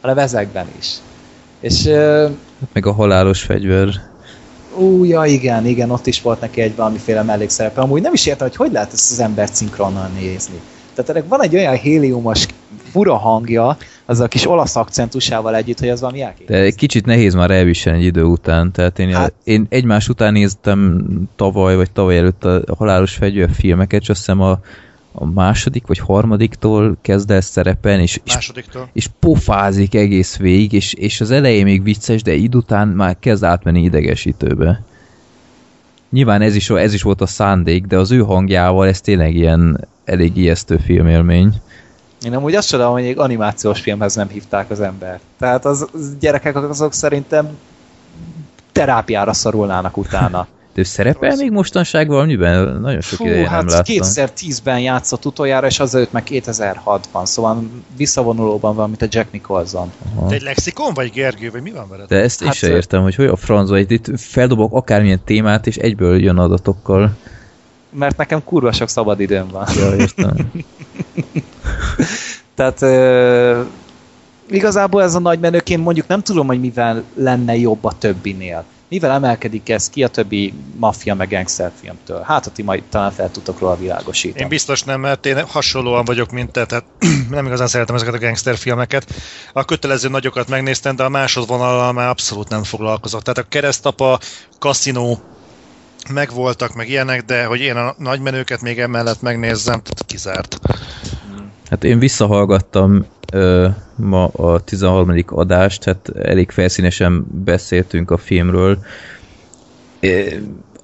hanem 0.00 0.18
ezekben 0.18 0.66
is. 0.78 0.88
És 1.60 1.86
ö, 1.86 2.28
Meg 2.72 2.86
a 2.86 2.92
halálos 2.92 3.42
fegyver. 3.42 3.88
Ú, 4.76 5.04
ja, 5.04 5.24
igen, 5.24 5.66
igen, 5.66 5.90
ott 5.90 6.06
is 6.06 6.22
volt 6.22 6.40
neki 6.40 6.60
egy 6.60 6.76
valamiféle 6.76 7.22
mellékszerepe. 7.22 7.80
Amúgy 7.80 8.02
nem 8.02 8.12
is 8.12 8.26
értem, 8.26 8.46
hogy 8.46 8.56
hogy 8.56 8.72
lehet 8.72 8.92
ezt 8.92 9.10
az 9.10 9.20
embert 9.20 9.54
szinkronnal 9.54 10.10
nézni. 10.20 10.60
Tehát 10.94 11.10
ennek 11.10 11.28
van 11.28 11.42
egy 11.42 11.54
olyan 11.54 11.74
héliumos 11.74 12.46
fura 12.90 13.16
hangja, 13.16 13.76
az 14.06 14.20
a 14.20 14.26
kis 14.28 14.46
olasz 14.46 14.76
akcentusával 14.76 15.56
együtt, 15.56 15.78
hogy 15.78 15.88
az 15.88 16.00
valami 16.00 16.18
De 16.18 16.24
elképesztő. 16.24 16.62
egy 16.62 16.74
kicsit 16.74 17.06
nehéz 17.06 17.34
már 17.34 17.50
elviselni 17.50 17.98
egy 17.98 18.04
idő 18.04 18.22
után. 18.22 18.72
Tehát 18.72 18.98
én, 18.98 19.14
hát... 19.14 19.32
én 19.44 19.66
egymás 19.68 20.08
után 20.08 20.32
néztem 20.32 21.04
tavaly, 21.36 21.76
vagy 21.76 21.90
tavaly 21.90 22.16
előtt 22.16 22.44
a 22.44 22.62
halálos 22.78 23.14
fegyver 23.14 23.50
filmeket, 23.52 24.00
és 24.00 24.08
azt 24.08 24.18
hiszem 24.18 24.40
a, 24.40 24.58
a 25.12 25.24
második 25.24 25.86
vagy 25.86 25.98
harmadiktól 25.98 26.96
kezd 27.00 27.30
el 27.30 27.40
szerepelni, 27.40 28.02
és, 28.02 28.20
és 28.24 28.52
és 28.92 29.08
pofázik 29.18 29.94
egész 29.94 30.36
végig, 30.36 30.72
és, 30.72 30.92
és 30.92 31.20
az 31.20 31.30
elején 31.30 31.64
még 31.64 31.82
vicces, 31.82 32.22
de 32.22 32.32
idő 32.32 32.58
után 32.58 32.88
már 32.88 33.16
kezd 33.20 33.44
átmenni 33.44 33.82
idegesítőbe. 33.82 34.82
Nyilván 36.10 36.42
ez 36.42 36.54
is, 36.54 36.70
ez 36.70 36.94
is 36.94 37.02
volt 37.02 37.20
a 37.20 37.26
szándék, 37.26 37.86
de 37.86 37.98
az 37.98 38.10
ő 38.10 38.18
hangjával 38.18 38.86
ez 38.86 39.00
tényleg 39.00 39.34
ilyen 39.34 39.88
elég 40.04 40.36
ijesztő 40.36 40.76
filmélmény. 40.76 41.60
Én 42.24 42.34
amúgy 42.34 42.54
azt 42.54 42.68
csodálom, 42.68 42.92
hogy 42.92 43.04
egy 43.04 43.18
animációs 43.18 43.80
filmhez 43.80 44.14
nem 44.14 44.28
hívták 44.28 44.70
az 44.70 44.80
embert. 44.80 45.20
Tehát 45.38 45.64
az, 45.64 45.88
az 45.92 46.16
gyerekek 46.20 46.56
azok 46.56 46.92
szerintem 46.92 47.58
terápiára 48.72 49.32
szorulnának 49.32 49.96
utána. 49.96 50.46
De 50.74 50.80
ő 50.80 50.84
szerepel 50.84 51.36
még 51.36 51.50
mostanság 51.50 52.08
valamiben? 52.08 52.80
Nagyon 52.80 53.00
sok 53.00 53.18
Fú, 53.18 53.24
ideje 53.24 53.42
nem 53.42 53.50
hát 53.50 53.70
láttam. 53.70 53.96
2010-ben 53.98 54.80
játszott 54.80 55.24
utoljára, 55.24 55.66
és 55.66 55.80
azelőtt 55.80 56.12
meg 56.12 56.22
2006-ban, 56.30 57.24
szóval 57.24 57.64
visszavonulóban 57.96 58.74
van, 58.74 58.88
mint 58.88 59.02
a 59.02 59.06
Jack 59.10 59.32
Nicholson. 59.32 59.92
Aha. 60.16 60.28
Te 60.28 60.34
egy 60.34 60.42
lexikon 60.42 60.94
vagy 60.94 61.10
Gergő, 61.10 61.50
vagy 61.50 61.62
mi 61.62 61.70
van 61.70 61.88
veled? 61.88 62.08
De 62.08 62.16
ezt 62.16 62.44
Hát, 62.44 62.62
ö- 62.62 62.70
értem, 62.70 63.02
hogy 63.02 63.14
hogy 63.14 63.26
a 63.26 63.36
francba, 63.36 63.78
itt, 63.78 63.90
itt 63.90 64.20
feldobok 64.20 64.72
akármilyen 64.74 65.20
témát, 65.24 65.66
és 65.66 65.76
egyből 65.76 66.22
jön 66.22 66.38
adatokkal. 66.38 67.16
Mert 67.90 68.16
nekem 68.16 68.44
kurva 68.44 68.72
sok 68.72 68.88
szabad 68.88 69.20
időm 69.20 69.48
van. 69.48 69.66
Ja, 69.76 69.94
értem. 69.96 70.52
Tehát 72.54 72.82
ö, 72.82 73.62
igazából 74.50 75.02
ez 75.02 75.14
a 75.14 75.18
nagy 75.18 75.38
menőként 75.38 75.84
mondjuk 75.84 76.06
nem 76.06 76.22
tudom, 76.22 76.46
hogy 76.46 76.60
mivel 76.60 77.02
lenne 77.14 77.56
jobb 77.56 77.84
a 77.84 77.92
többinél. 77.98 78.64
Mivel 78.92 79.10
emelkedik 79.10 79.68
ez 79.68 79.90
ki 79.90 80.02
a 80.02 80.08
többi 80.08 80.52
maffia 80.76 81.14
meg 81.14 81.28
gangster 81.28 81.72
filmtől? 81.80 82.22
Hát, 82.22 82.44
ha 82.44 82.50
ti 82.50 82.62
majd 82.62 82.82
talán 82.88 83.12
fel 83.12 83.30
tudtok 83.30 83.58
róla 83.58 83.76
világosítani. 83.76 84.42
Én 84.42 84.48
biztos 84.48 84.82
nem, 84.82 85.00
mert 85.00 85.26
én 85.26 85.46
hasonlóan 85.46 86.04
vagyok, 86.04 86.30
mint 86.30 86.50
te, 86.52 86.66
tehát 86.66 86.84
nem 87.30 87.46
igazán 87.46 87.66
szeretem 87.66 87.94
ezeket 87.94 88.14
a 88.14 88.18
gangster 88.18 88.56
filmeket. 88.56 89.14
A 89.52 89.64
kötelező 89.64 90.08
nagyokat 90.08 90.48
megnéztem, 90.48 90.96
de 90.96 91.04
a 91.04 91.08
másodvonallal 91.08 91.92
már 91.92 92.08
abszolút 92.08 92.48
nem 92.48 92.64
foglalkozok. 92.64 93.22
Tehát 93.22 93.38
a 93.38 93.48
keresztapa, 93.48 94.18
kaszinó, 94.58 95.20
megvoltak, 96.10 96.74
meg 96.74 96.88
ilyenek, 96.88 97.24
de 97.24 97.44
hogy 97.44 97.60
én 97.60 97.76
a 97.76 97.94
nagymenőket 97.98 98.60
még 98.60 98.78
emellett 98.78 99.20
megnézzem, 99.20 99.82
tehát 99.82 100.04
kizárt. 100.06 100.58
Hát 101.72 101.84
én 101.84 101.98
visszahallgattam 101.98 103.06
ö, 103.32 103.68
ma 103.96 104.26
a 104.26 104.60
13. 104.60 105.24
adást, 105.26 105.84
hát 105.84 106.08
elég 106.22 106.50
felszínesen 106.50 107.26
beszéltünk 107.44 108.10
a 108.10 108.16
filmről. 108.16 108.78
É, 110.00 110.40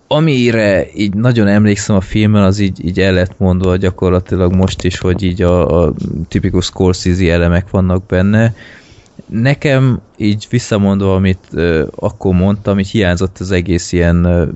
amire 0.06 0.86
így 0.94 1.14
nagyon 1.14 1.46
emlékszem 1.46 1.96
a 1.96 2.00
filmen, 2.00 2.42
az 2.42 2.58
így, 2.58 2.84
így 2.84 3.00
el 3.00 3.12
lett 3.12 3.38
mondva 3.38 3.76
gyakorlatilag 3.76 4.54
most 4.54 4.84
is, 4.84 4.98
hogy 4.98 5.22
így 5.22 5.42
a, 5.42 5.82
a 5.82 5.94
tipikus 6.28 6.64
Scorsese 6.64 7.32
elemek 7.32 7.70
vannak 7.70 8.06
benne. 8.06 8.54
Nekem 9.26 10.00
így 10.16 10.46
visszamondva, 10.50 11.14
amit 11.14 11.48
ö, 11.52 11.86
akkor 11.94 12.34
mondtam, 12.34 12.78
így 12.78 12.88
hiányzott 12.90 13.38
az 13.38 13.50
egész 13.50 13.92
ilyen 13.92 14.24
ö, 14.24 14.48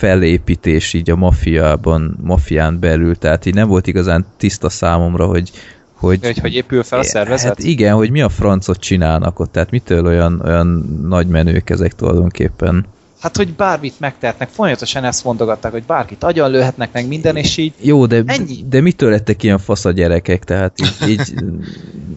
felépítés 0.00 0.92
így 0.92 1.10
a 1.10 1.16
mafiában, 1.16 2.18
mafián 2.22 2.78
belül, 2.78 3.16
tehát 3.16 3.46
így 3.46 3.54
nem 3.54 3.68
volt 3.68 3.86
igazán 3.86 4.26
tiszta 4.36 4.68
számomra, 4.68 5.26
hogy 5.26 5.50
hogy, 5.94 6.18
hogy, 6.22 6.38
hogy 6.38 6.54
épül 6.54 6.82
fel 6.82 6.98
a 6.98 7.02
szervezet? 7.02 7.48
Hát 7.48 7.58
igen, 7.58 7.94
hogy 7.94 8.10
mi 8.10 8.20
a 8.20 8.28
francot 8.28 8.78
csinálnak 8.78 9.38
ott, 9.38 9.52
tehát 9.52 9.70
mitől 9.70 10.06
olyan, 10.06 10.40
olyan 10.44 10.98
nagy 11.08 11.26
menők 11.26 11.70
ezek 11.70 11.94
tulajdonképpen. 11.94 12.86
Hát, 13.20 13.36
hogy 13.36 13.52
bármit 13.52 14.00
megtehetnek, 14.00 14.48
folyamatosan 14.48 15.04
ezt 15.04 15.24
mondogatták, 15.24 15.72
hogy 15.72 15.82
bárkit 15.82 16.24
agyon 16.24 16.50
lőhetnek 16.50 16.92
meg 16.92 17.08
minden, 17.08 17.36
és 17.36 17.56
így 17.56 17.72
Jó, 17.80 18.06
de, 18.06 18.22
ennyi. 18.26 18.64
de 18.68 18.80
mitől 18.80 19.10
lettek 19.10 19.42
ilyen 19.42 19.58
fasz 19.58 19.84
a 19.84 19.90
gyerekek, 19.90 20.44
tehát 20.44 20.72
így, 20.82 21.08
így 21.08 21.34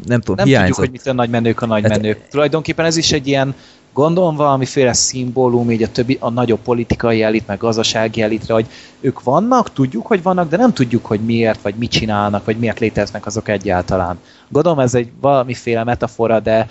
nem 0.06 0.20
tudom, 0.20 0.36
nem 0.36 0.46
hiányzott. 0.46 0.76
tudjuk, 0.76 0.78
hogy 0.78 0.90
mitől 0.92 1.14
nagy 1.14 1.30
menők 1.30 1.62
a 1.62 1.66
nagy 1.66 1.82
Hát- 1.84 1.92
menők. 2.02 2.28
Tulajdonképpen 2.30 2.86
ez 2.86 2.98
is 2.98 3.12
egy 3.12 3.28
ilyen, 3.28 3.56
gondolom 3.94 4.36
valamiféle 4.36 4.94
szimbólum, 4.94 5.72
így 5.72 5.84
a 5.84 5.92
többi, 5.92 6.18
a 6.20 6.30
nagyobb 6.30 6.60
politikai 6.60 7.22
elit, 7.22 7.48
meg 7.48 7.58
gazdasági 7.58 8.22
elitre, 8.22 8.54
hogy 8.54 8.66
ők 9.00 9.24
vannak, 9.24 9.74
tudjuk, 9.74 10.06
hogy 10.06 10.24
vannak, 10.24 10.50
de 10.50 10.58
nem 10.58 10.74
tudjuk, 10.74 11.06
hogy 11.06 11.20
miért, 11.20 11.62
vagy 11.62 11.76
mit 11.76 11.92
csinálnak, 11.92 12.46
vagy 12.46 12.58
miért 12.58 12.80
léteznek 12.80 13.26
azok 13.26 13.48
egyáltalán. 13.48 14.20
Gondolom 14.50 14.80
ez 14.80 14.94
egy 14.94 15.12
valamiféle 15.22 15.84
metafora, 15.84 16.40
de 16.40 16.68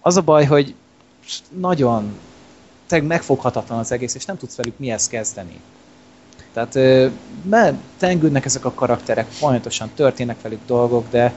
az 0.00 0.16
a 0.16 0.22
baj, 0.22 0.44
hogy 0.44 0.74
nagyon 1.58 2.18
megfoghatatlan 3.02 3.78
az 3.78 3.92
egész, 3.92 4.14
és 4.14 4.24
nem 4.24 4.36
tudsz 4.36 4.56
velük 4.56 4.78
mihez 4.78 5.08
kezdeni. 5.08 5.60
Tehát 6.52 6.74
mert 7.48 7.74
tengődnek 7.98 8.44
ezek 8.44 8.64
a 8.64 8.72
karakterek, 8.72 9.26
folyamatosan 9.26 9.90
történnek 9.94 10.42
velük 10.42 10.60
dolgok, 10.66 11.06
de 11.10 11.32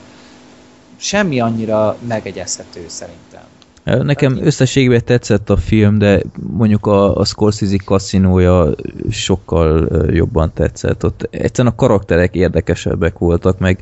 semmi 0.98 1.40
annyira 1.40 1.98
megegyezhető 2.08 2.86
szerintem. 2.88 3.49
Nekem 3.98 4.40
összességében 4.42 5.06
tetszett 5.06 5.50
a 5.50 5.58
film, 5.58 5.98
de 5.98 6.22
mondjuk 6.52 6.86
a, 6.86 7.16
a 7.16 7.26
Scorsese 7.26 7.78
kaszinója 7.86 8.76
sokkal 9.10 9.90
jobban 10.12 10.52
tetszett. 10.54 11.06
Ott 11.06 11.28
egyszerűen 11.32 11.74
a 11.74 11.78
karakterek 11.78 12.36
érdekesebbek 12.36 13.18
voltak, 13.18 13.60
meg, 13.60 13.80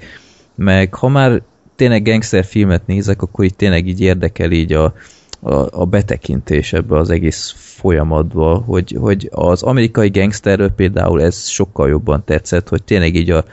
meg 0.55 0.93
ha 0.93 1.07
már 1.07 1.41
tényleg 1.75 2.03
gangster 2.03 2.45
filmet 2.45 2.87
nézek, 2.87 3.21
akkor 3.21 3.45
így 3.45 3.55
tényleg 3.55 3.87
így 3.87 4.01
érdekel 4.01 4.51
így 4.51 4.73
a, 4.73 4.93
a, 5.39 5.81
a 5.81 5.85
betekintés 5.85 6.73
ebbe 6.73 6.97
az 6.97 7.09
egész 7.09 7.53
folyamatba, 7.57 8.57
hogy, 8.57 8.97
hogy 8.99 9.29
az 9.31 9.63
amerikai 9.63 10.09
gangsterről 10.09 10.69
például 10.69 11.21
ez 11.21 11.47
sokkal 11.47 11.89
jobban 11.89 12.23
tetszett, 12.25 12.69
hogy 12.69 12.83
tényleg 12.83 13.15
így 13.15 13.31
a 13.31 13.43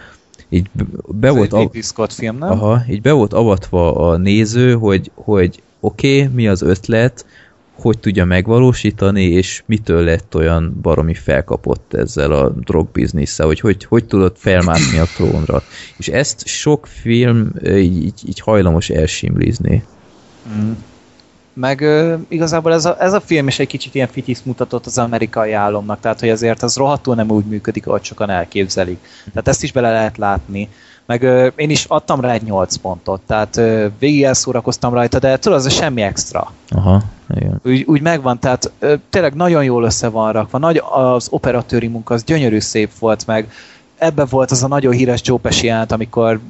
így 0.48 0.70
be 1.08 1.28
Ez 1.28 1.34
volt 1.34 1.52
egy 1.52 1.58
a, 1.58 1.62
Ridley 1.62 1.82
Scott 1.82 2.12
film, 2.12 2.38
nem? 2.38 2.50
Aha, 2.50 2.82
így 2.88 3.00
be 3.00 3.12
volt 3.12 3.32
avatva 3.32 4.08
a 4.08 4.16
néző, 4.16 4.74
hogy, 4.74 5.10
hogy 5.14 5.62
oké, 5.84 6.22
okay, 6.22 6.34
mi 6.34 6.48
az 6.48 6.62
ötlet, 6.62 7.26
hogy 7.74 7.98
tudja 7.98 8.24
megvalósítani, 8.24 9.22
és 9.22 9.62
mitől 9.66 10.04
lett 10.04 10.34
olyan 10.34 10.78
baromi 10.82 11.14
felkapott 11.14 11.94
ezzel 11.94 12.32
a 12.32 12.48
drogbiznisze, 12.48 13.44
hogy 13.44 13.60
hogy, 13.60 13.84
hogy 13.84 14.04
tudott 14.04 14.38
felmászni 14.38 14.98
a 14.98 15.04
trónra. 15.04 15.62
És 15.96 16.08
ezt 16.08 16.46
sok 16.46 16.86
film 16.86 17.52
így, 17.64 18.04
így, 18.04 18.20
így 18.26 18.40
hajlamos 18.40 18.90
elsimlizni. 18.90 19.84
Mm. 20.56 20.72
Meg 21.52 21.80
ö, 21.80 22.14
igazából 22.28 22.72
ez 22.72 22.84
a, 22.84 22.96
ez 23.02 23.12
a 23.12 23.20
film 23.20 23.48
is 23.48 23.58
egy 23.58 23.66
kicsit 23.66 23.94
ilyen 23.94 24.08
fityiszt 24.08 24.46
mutatott 24.46 24.86
az 24.86 24.98
amerikai 24.98 25.52
álomnak, 25.52 26.00
tehát 26.00 26.20
hogy 26.20 26.28
azért 26.28 26.62
az 26.62 26.76
rohadtul 26.76 27.14
nem 27.14 27.30
úgy 27.30 27.44
működik, 27.44 27.86
ahogy 27.86 28.04
sokan 28.04 28.30
elképzelik. 28.30 28.98
Tehát 29.30 29.48
ezt 29.48 29.62
is 29.62 29.72
bele 29.72 29.92
lehet 29.92 30.18
látni. 30.18 30.68
Meg 31.06 31.22
ö, 31.22 31.46
én 31.56 31.70
is 31.70 31.84
adtam 31.84 32.20
rá 32.20 32.32
egy 32.32 32.42
8 32.42 32.76
pontot, 32.76 33.20
tehát 33.26 33.56
ö, 33.56 33.86
végig 33.98 34.22
elszórakoztam 34.24 34.94
rajta, 34.94 35.18
de 35.18 35.36
tudod, 35.38 35.58
az 35.58 35.72
semmi 35.72 36.02
extra. 36.02 36.52
Aha, 36.68 37.02
igen. 37.36 37.60
Úgy, 37.64 37.84
úgy 37.86 38.00
megvan, 38.00 38.38
tehát 38.38 38.72
ö, 38.78 38.94
tényleg 39.10 39.34
nagyon 39.34 39.64
jól 39.64 39.84
össze 39.84 40.08
van 40.08 40.32
rakva, 40.32 40.58
nagy 40.58 40.82
az 40.92 41.26
operatőri 41.30 41.86
munka, 41.86 42.14
az 42.14 42.24
gyönyörű 42.24 42.60
szép 42.60 42.90
volt, 42.98 43.26
meg 43.26 43.52
ebben 43.98 44.26
volt 44.30 44.50
az 44.50 44.62
a 44.62 44.68
nagyon 44.68 44.92
híres 44.92 45.20
Joe 45.24 45.38
Pesci 45.38 45.66
jelent, 45.66 45.92
amikor 45.92 46.40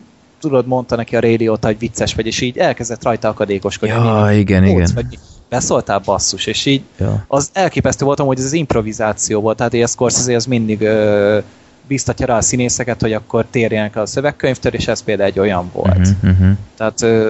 tudod, 0.41 0.67
mondta 0.67 0.97
neki 0.97 1.17
a 1.17 1.21
rádiót, 1.21 1.65
hogy 1.65 1.79
vicces 1.79 2.15
vagy, 2.15 2.27
és 2.27 2.41
így 2.41 2.59
elkezdett 2.59 3.03
rajta 3.03 3.29
akadékoskodni. 3.29 3.95
Ja, 3.95 4.29
igen, 4.33 4.63
Nyolc 4.63 4.91
igen. 4.91 4.95
vagy? 4.95 5.19
Beszóltál 5.49 5.99
basszus, 5.99 6.47
és 6.47 6.67
így 6.67 6.83
Ja. 6.99 7.25
az 7.29 7.51
elképesztő 7.53 8.05
voltam, 8.05 8.27
hogy 8.27 8.39
ez 8.39 8.45
az 8.45 8.53
improvizáció 8.53 9.41
volt, 9.41 9.57
tehát 9.57 9.75
a 9.75 9.87
Scorsese 9.87 10.35
az 10.35 10.47
mindig 10.47 10.81
ö, 10.81 11.39
biztatja 11.87 12.27
rá 12.27 12.37
a 12.37 12.41
színészeket, 12.41 13.01
hogy 13.01 13.13
akkor 13.13 13.45
térjenek 13.51 13.97
a 13.97 14.07
szövegkönyvtől, 14.07 14.73
és 14.73 14.89
ez 14.89 15.03
például 15.03 15.29
egy 15.29 15.39
olyan 15.39 15.71
volt. 15.73 15.99
Uh-huh, 15.99 16.31
uh-huh. 16.31 16.57
Tehát 16.77 17.29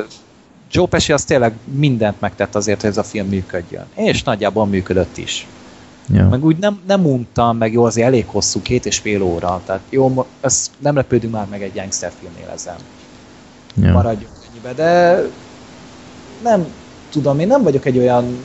Joe 0.70 0.86
Pesci 0.86 1.12
az 1.12 1.24
tényleg 1.24 1.52
mindent 1.64 2.20
megtett 2.20 2.54
azért, 2.54 2.80
hogy 2.80 2.90
ez 2.90 2.96
a 2.96 3.02
film 3.02 3.28
működjön. 3.28 3.84
És 3.94 4.22
nagyjából 4.22 4.66
működött 4.66 5.16
is. 5.16 5.46
Ja. 6.12 6.28
Meg 6.28 6.44
úgy 6.44 6.56
nem, 6.56 6.80
nem 6.86 7.06
untam, 7.06 7.56
meg 7.56 7.72
jó, 7.72 7.84
azért 7.84 8.06
elég 8.06 8.26
hosszú, 8.26 8.62
két 8.62 8.86
és 8.86 8.98
fél 8.98 9.22
óra. 9.22 9.60
Tehát 9.66 9.82
jó, 9.90 10.26
ezt 10.40 10.70
nem 10.78 10.94
lepődünk 10.94 11.32
már 11.32 11.46
meg 11.50 11.62
egy 11.62 11.74
gangster 11.74 12.12
filmnél 12.20 12.48
ezen. 12.54 12.76
Ja. 13.74 13.92
Maradjunk 13.92 14.32
ennyibe, 14.50 14.72
de 14.72 15.22
nem 16.42 16.66
tudom, 17.10 17.38
én 17.38 17.46
nem 17.46 17.62
vagyok 17.62 17.84
egy 17.84 17.98
olyan 17.98 18.38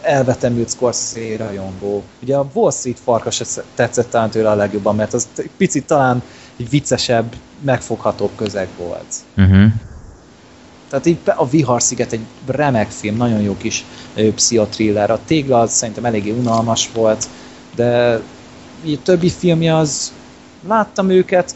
elvetemült 0.00 0.70
Scorsese 0.70 1.36
rajongó. 1.36 2.02
Ugye 2.22 2.36
a 2.36 2.46
Wall 2.52 2.70
Street 2.70 2.98
farkas 3.04 3.42
tetszett 3.74 4.10
talán 4.10 4.30
tőle 4.30 4.50
a 4.50 4.54
legjobban, 4.54 4.94
mert 4.94 5.14
az 5.14 5.28
picit 5.56 5.86
talán 5.86 6.22
egy 6.56 6.68
viccesebb, 6.70 7.34
megfoghatóbb 7.60 8.30
közeg 8.36 8.68
volt. 8.78 9.14
Uh-huh. 9.36 9.72
Tehát 10.88 11.06
így 11.06 11.18
a 11.24 11.48
Vihar-sziget 11.48 12.12
egy 12.12 12.24
remek 12.46 12.90
film, 12.90 13.16
nagyon 13.16 13.40
jó 13.40 13.56
kis 13.56 13.84
pszichotriller. 14.34 15.10
A 15.10 15.20
tégla 15.24 15.60
az 15.60 15.72
szerintem 15.72 16.04
eléggé 16.04 16.30
unalmas 16.30 16.90
volt, 16.94 17.28
de 17.74 18.20
így 18.84 19.00
többi 19.00 19.28
filmje 19.28 19.76
az 19.76 20.12
láttam 20.68 21.10
őket, 21.10 21.54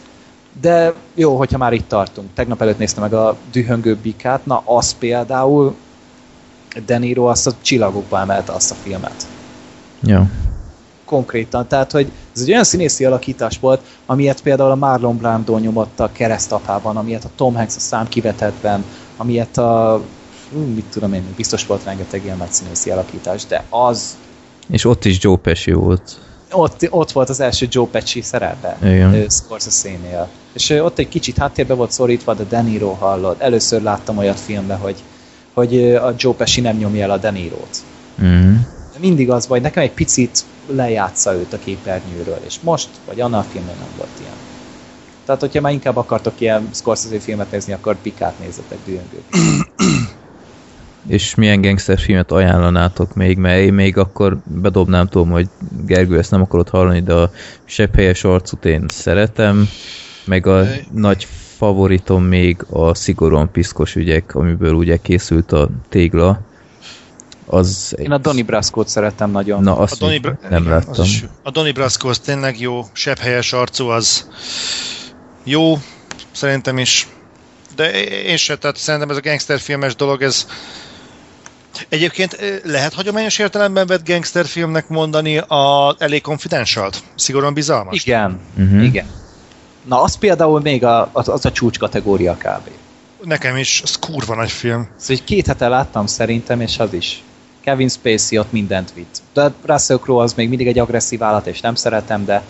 de 0.60 0.92
jó, 1.14 1.36
hogyha 1.36 1.58
már 1.58 1.72
itt 1.72 1.88
tartunk. 1.88 2.28
Tegnap 2.34 2.62
előtt 2.62 2.78
néztem 2.78 3.02
meg 3.02 3.12
a 3.12 3.36
Dühöngő 3.52 3.96
Bikát, 4.02 4.46
na 4.46 4.62
az 4.64 4.94
például 4.98 5.74
De 6.86 6.98
Niro 6.98 7.26
azt 7.26 7.46
a 7.46 7.52
csillagokba 7.62 8.20
emelte 8.20 8.52
azt 8.52 8.70
a 8.70 8.74
filmet 8.74 9.26
Ja. 10.02 10.26
konkrétan. 11.05 11.68
Tehát, 11.68 11.92
hogy 11.92 12.12
ez 12.34 12.42
egy 12.42 12.50
olyan 12.50 12.64
színészi 12.64 13.05
alakítás 13.05 13.59
volt, 13.59 13.80
amilyet 14.06 14.42
például 14.42 14.70
a 14.70 14.74
Marlon 14.74 15.16
Brando 15.16 15.59
nyomott 15.59 16.00
a 16.00 16.12
keresztapában, 16.12 16.96
amilyet 16.96 17.24
a 17.24 17.30
Tom 17.36 17.55
Hanks 17.55 17.76
a 17.76 17.80
szám 17.80 18.09
kivetetben, 18.09 18.84
amilyet 19.16 19.59
a 19.59 20.00
mit 20.74 20.84
tudom 20.84 21.12
én, 21.12 21.22
biztos 21.36 21.66
volt 21.66 21.84
rengeteg 21.84 22.24
ilyen 22.24 22.36
nagy 22.36 22.52
színészi 22.52 22.90
alakítás, 22.90 23.46
de 23.46 23.64
az 23.68 24.16
És 24.68 24.84
ott 24.84 25.05
is 25.05 25.18
Joe 25.20 25.36
Pesci 25.36 25.72
volt. 25.72 26.18
ott, 26.52 26.86
ott 26.90 27.12
volt 27.12 27.28
az 27.28 27.40
első 27.40 27.66
Joe 27.70 27.86
Pesci 27.86 28.20
szerepe 28.22 28.76
Scorsese-nél. 29.28 30.28
És 30.52 30.70
ott 30.70 30.98
egy 30.98 31.09
kicsit 31.09 31.38
háttérbe 31.38 31.74
volt 31.74 31.90
szorítva, 31.90 32.34
de 32.34 32.44
De 32.44 32.62
Niro 32.62 32.90
hallod. 32.90 33.36
Először 33.38 33.82
láttam 33.82 34.18
olyat 34.18 34.40
filmben, 34.40 34.78
hogy, 34.78 35.02
hogy 35.59 35.94
a 35.94 36.14
Joe 36.16 36.35
Pesci 36.35 36.60
nem 36.60 36.76
nyomja 36.76 37.02
el 37.02 37.10
a 37.10 37.16
De 37.16 37.30
Niro-t. 37.30 37.78
De 38.93 38.98
mindig 38.98 39.30
az 39.30 39.47
vagy, 39.47 39.62
nekem 39.62 39.82
egy 39.82 39.93
picit 39.93 40.44
lejátsza 40.66 41.35
őt 41.35 41.52
a 41.52 41.59
képernyőről, 41.59 42.40
és 42.47 42.60
most, 42.60 42.89
vagy 43.06 43.20
annál 43.20 43.40
a 43.40 43.43
filmben 43.43 43.74
nem 43.78 43.89
volt 43.97 44.09
ilyen. 44.20 44.32
Tehát, 45.24 45.40
hogyha 45.40 45.60
már 45.60 45.72
inkább 45.72 45.97
akartok 45.97 46.40
ilyen 46.40 46.68
Scorsese 46.72 47.20
filmet 47.20 47.51
nézni, 47.51 47.72
akkor 47.72 47.97
Pikát 48.02 48.39
nézzetek 48.39 48.78
dühöngőt. 48.85 49.24
És 51.09 51.35
milyen 51.35 51.60
gangster 51.60 51.98
filmet 51.98 52.32
ajánlanátok 52.32 53.14
még, 53.14 53.39
mert 53.39 53.60
én 53.60 53.72
még 53.72 53.97
akkor 53.97 54.39
bedobnám, 54.44 55.06
tudom, 55.06 55.30
hogy 55.30 55.48
Gergő 55.86 56.18
ezt 56.18 56.30
nem 56.30 56.43
akarod 56.43 56.68
hallani, 56.68 57.01
de 57.01 57.14
a 57.14 57.30
sepphelyes 57.64 58.24
arcút 58.24 58.64
én 58.64 58.85
szeretem, 58.89 59.68
meg 60.24 60.47
a 60.47 60.64
nagy 60.93 61.26
favoritom 61.59 62.24
még 62.24 62.56
a 62.70 62.94
szigorúan 62.94 63.51
piszkos 63.52 63.94
ügyek, 63.94 64.35
amiből 64.35 64.72
ugye 64.74 64.97
készült 64.97 65.52
a 65.52 65.68
tégla. 65.89 66.40
Az 67.47 67.94
Én 67.98 68.10
a 68.12 68.18
Donnie 68.18 68.44
Brasco-t 68.44 68.89
szeretem 68.89 69.30
nagyon. 69.30 69.62
Na, 69.62 69.76
A 69.76 69.80
azt 69.82 69.98
Donnie, 69.98 70.18
még 70.20 70.22
Bra- 70.32 70.51
nem 70.51 70.62
igen, 70.62 70.72
láttam. 70.72 70.93
Az 71.05 71.24
a 71.43 71.51
Donnie 71.51 71.72
Brasco 71.72 72.09
az 72.09 72.18
tényleg 72.18 72.60
jó, 72.60 72.85
sebb 72.93 73.18
helyes 73.18 73.52
arcú, 73.52 73.86
az 73.86 74.28
jó, 75.44 75.78
szerintem 76.30 76.78
is. 76.78 77.09
De 77.76 78.02
én 78.06 78.36
se, 78.36 78.56
tehát 78.56 78.76
szerintem 78.76 79.10
ez 79.10 79.16
a 79.16 79.20
gangster 79.20 79.60
filmes 79.60 79.97
dolog, 79.97 80.22
ez 80.22 80.47
Egyébként 81.89 82.60
lehet 82.64 82.93
hagyományos 82.94 83.39
értelemben 83.39 83.86
vett 83.86 84.06
gangsterfilmnek 84.09 84.89
mondani 84.89 85.39
a 85.39 85.94
elég 85.98 86.20
confidential-t? 86.22 87.02
Szigorúan 87.14 87.55
bizalmas? 87.55 88.05
Igen, 88.05 88.40
Mhm. 88.56 88.80
igen. 88.80 89.06
Na, 89.89 90.02
az 90.02 90.16
például 90.16 90.60
még 90.60 90.85
a, 90.85 91.10
az, 91.12 91.28
az 91.28 91.47
a 91.47 91.52
csúcs 91.52 91.78
kategória 91.78 92.35
kb. 92.35 92.69
Nekem 93.23 93.56
is, 93.56 93.81
az 93.82 93.98
kurva 93.98 94.35
nagy 94.35 94.51
film. 94.51 94.82
Szóval 94.82 95.16
hogy 95.16 95.24
két 95.24 95.47
hete 95.47 95.69
láttam 95.69 96.06
szerintem, 96.06 96.60
és 96.60 96.78
az 96.78 96.93
is. 96.93 97.23
Kevin 97.60 97.89
Spacey 97.89 98.39
ott 98.39 98.52
mindent 98.52 98.93
vitt. 98.94 99.23
De 99.32 99.52
Russell 99.65 99.98
Crowe 99.98 100.23
az 100.23 100.35
még 100.35 100.48
mindig 100.48 100.66
egy 100.66 100.78
agresszív 100.78 101.23
állat, 101.23 101.47
és 101.47 101.60
nem 101.60 101.74
szeretem, 101.74 102.24
de 102.24 102.43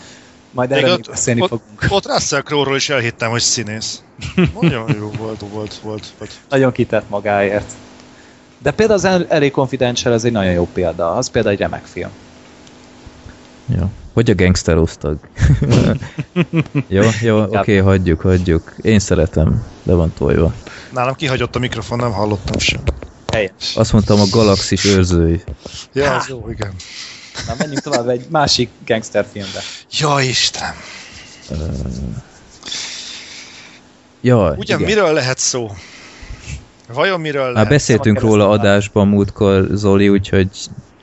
majd 0.51 0.73
erről 0.73 0.95
még 0.95 1.05
beszélni 1.11 1.41
ott, 1.41 1.49
fogunk. 1.49 1.87
ott 1.89 2.07
Russell 2.07 2.43
Crowe-ról 2.43 2.77
is 2.77 2.89
elhittem, 2.89 3.31
hogy 3.31 3.41
színész. 3.41 4.03
Nagyon 4.61 4.95
jó 4.99 5.11
volt, 5.11 5.41
volt, 5.53 5.75
volt. 5.75 6.07
volt. 6.19 6.33
Nagyon 6.49 6.73
kitett 6.73 7.09
magáért. 7.09 7.73
De 8.59 8.71
például 8.71 8.99
az 8.99 9.25
Elég 9.29 9.51
Confidential 9.51 10.15
ez 10.15 10.25
egy 10.25 10.33
nagyon 10.33 10.53
jó 10.53 10.69
példa. 10.73 11.11
Az 11.11 11.31
például 11.31 11.55
egy 11.55 11.61
remek 11.61 11.85
film. 11.85 12.11
Jó. 13.77 13.91
Hogy 14.13 14.31
a 14.31 14.35
gangster 14.35 14.77
osztag? 14.77 15.19
jó, 16.89 17.03
jó, 17.21 17.43
oké, 17.43 17.57
okay, 17.57 17.77
hagyjuk, 17.77 18.21
hagyjuk. 18.21 18.75
Én 18.83 18.99
szeretem, 18.99 19.65
de 19.83 19.93
van 19.93 20.13
tojva. 20.17 20.55
Nálam 20.93 21.15
kihagyott 21.15 21.57
a 21.57 21.59
mikrofon, 21.59 21.99
nem 21.99 22.13
hallottam 22.13 22.59
sem. 22.59 22.81
Helyes. 23.33 23.75
Azt 23.75 23.93
mondtam 23.93 24.21
a 24.21 24.27
galaxis 24.31 24.85
őrzői. 24.85 25.43
Ja, 25.93 26.15
az 26.15 26.29
jó, 26.29 26.47
igen. 26.51 26.73
Na, 27.47 27.55
menjünk 27.59 27.81
tovább 27.81 28.09
egy 28.09 28.27
másik 28.31 28.71
gangster 28.87 29.27
filmbe. 29.33 29.61
Ja, 29.91 30.21
Istenem. 30.21 30.75
Ja, 34.21 34.55
Ugyan 34.57 34.81
igen. 34.81 34.91
miről 34.91 35.13
lehet 35.13 35.39
szó? 35.39 35.71
Vajon 36.93 37.21
miről 37.21 37.45
Már 37.45 37.53
lehet? 37.53 37.69
beszéltünk 37.69 38.21
róla 38.21 38.49
adásban 38.49 39.09
múltkor, 39.09 39.69
Zoli, 39.73 40.09
úgyhogy 40.09 40.49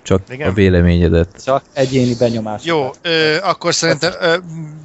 csak 0.06 0.22
Igen? 0.30 0.50
a 0.50 0.54
véleményedet. 0.54 1.44
Csak 1.44 1.64
egyéni 1.74 2.16
benyomás. 2.16 2.64
Jó, 2.64 2.90
ö, 3.02 3.38
akkor 3.42 3.74
szerintem, 3.74 4.14
ö, 4.20 4.38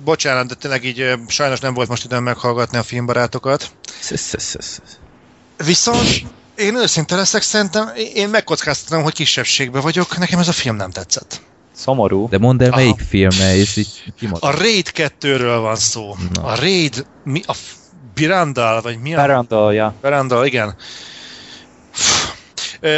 bocsánat, 0.04 0.46
de 0.46 0.54
tényleg 0.54 0.84
így 0.84 1.00
ö, 1.00 1.14
sajnos 1.28 1.60
nem 1.60 1.74
volt 1.74 1.88
most 1.88 2.04
időm 2.04 2.22
meghallgatni 2.22 2.78
a 2.78 2.82
filmbarátokat. 2.82 3.70
Viszont 5.64 6.22
én 6.56 6.76
őszinte 6.76 7.16
leszek, 7.16 7.42
szerintem 7.42 7.90
én 8.14 8.28
megkockáztatom, 8.28 9.02
hogy 9.02 9.12
kisebbségben 9.12 9.82
vagyok, 9.82 10.18
nekem 10.18 10.38
ez 10.38 10.48
a 10.48 10.52
film 10.52 10.76
nem 10.76 10.90
tetszett. 10.90 11.40
Szomorú. 11.72 12.28
De 12.28 12.38
mondd 12.38 12.62
el, 12.62 12.70
Aha. 12.70 12.76
melyik 12.80 13.00
filme, 13.08 13.56
és 13.56 13.76
így 13.76 14.12
kimondom. 14.18 14.50
A 14.50 14.56
Raid 14.56 14.90
2-ről 14.94 15.58
van 15.60 15.76
szó. 15.76 16.16
Na. 16.32 16.42
A 16.42 16.54
Raid, 16.54 17.06
mi 17.24 17.42
a 17.46 17.54
Birandal, 18.14 18.80
vagy 18.80 19.00
mi 19.00 19.14
a... 19.14 19.16
Parandolja. 19.16 19.94
Veranda, 20.00 20.46
igen. 20.46 20.74
Ö, 21.96 22.39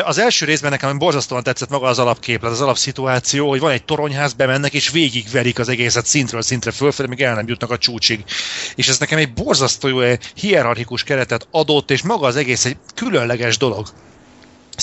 Az 0.04 0.18
első 0.18 0.46
részben 0.46 0.70
nekem 0.70 0.98
borzasztóan 0.98 1.42
tetszett 1.42 1.68
maga 1.68 1.86
az 1.86 1.98
alapképlet, 1.98 2.52
az 2.52 2.60
alapszituáció, 2.60 3.48
hogy 3.48 3.60
van 3.60 3.70
egy 3.70 3.84
toronyház, 3.84 4.32
bemennek 4.32 4.72
és 4.72 4.90
végigverik 4.90 5.58
az 5.58 5.68
egészet 5.68 6.06
szintről 6.06 6.42
szintre 6.42 6.70
fölfelé, 6.70 7.08
míg 7.08 7.20
el 7.22 7.34
nem 7.34 7.48
jutnak 7.48 7.70
a 7.70 7.78
csúcsig. 7.78 8.24
És 8.74 8.88
ez 8.88 8.98
nekem 8.98 9.18
egy 9.18 9.32
borzasztó 9.32 9.88
jó, 9.88 10.00
hierarchikus 10.34 11.02
keretet 11.02 11.48
adott, 11.50 11.90
és 11.90 12.02
maga 12.02 12.26
az 12.26 12.36
egész 12.36 12.64
egy 12.64 12.76
különleges 12.94 13.56
dolog. 13.56 13.86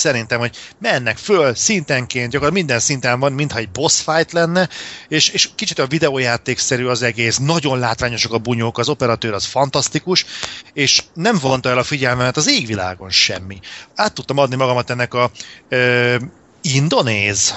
Szerintem, 0.00 0.38
hogy 0.38 0.56
mennek 0.78 1.16
föl 1.16 1.54
szintenként, 1.54 2.30
gyakorlatilag 2.30 2.52
minden 2.52 2.80
szinten 2.80 3.20
van, 3.20 3.32
mintha 3.32 3.58
egy 3.58 3.70
boss 3.70 4.00
fight 4.00 4.32
lenne, 4.32 4.68
és, 5.08 5.28
és 5.28 5.48
kicsit 5.54 5.78
a 5.78 5.86
videójátékszerű 5.86 6.86
az 6.86 7.02
egész, 7.02 7.36
nagyon 7.38 7.78
látványosak 7.78 8.32
a 8.32 8.38
bunyók, 8.38 8.78
az 8.78 8.88
operatőr 8.88 9.32
az 9.32 9.44
fantasztikus, 9.44 10.26
és 10.72 11.02
nem 11.14 11.38
vonta 11.40 11.68
el 11.68 11.78
a 11.78 11.82
figyelmemet 11.82 12.36
az 12.36 12.48
égvilágon 12.48 13.10
semmi. 13.10 13.60
Át 13.94 14.12
tudtam 14.12 14.38
adni 14.38 14.56
magamat 14.56 14.90
ennek 14.90 15.14
a 15.14 15.30
ö, 15.68 16.16
indonéz 16.62 17.54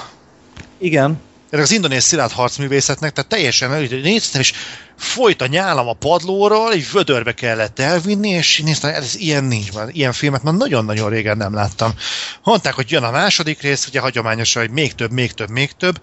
Igen. 0.78 1.20
Ennek 1.54 1.66
az 1.66 1.72
indonéz 1.72 2.04
szilárd 2.04 2.32
harcművészetnek, 2.32 3.12
tehát 3.12 3.30
teljesen 3.30 3.70
néztem, 4.02 4.40
és 4.40 4.52
folyt 4.96 5.42
a 5.42 5.46
nyálam 5.46 5.88
a 5.88 5.92
padlóról, 5.92 6.72
egy 6.72 6.90
vödörbe 6.92 7.32
kellett 7.32 7.78
elvinni, 7.78 8.28
és 8.28 8.60
néztem, 8.64 8.94
ez 8.94 9.14
ilyen 9.14 9.44
nincs 9.44 9.72
már, 9.72 9.88
ilyen 9.92 10.12
filmet 10.12 10.42
már 10.42 10.54
nagyon-nagyon 10.54 11.10
régen 11.10 11.36
nem 11.36 11.54
láttam. 11.54 11.94
Mondták, 12.42 12.74
hogy 12.74 12.90
jön 12.90 13.02
a 13.02 13.10
második 13.10 13.60
rész, 13.60 13.86
ugye 13.86 14.00
hagyományosan, 14.00 14.62
hogy 14.62 14.70
még 14.70 14.94
több, 14.94 15.10
még 15.10 15.32
több, 15.32 15.48
még 15.48 15.72
több, 15.72 16.00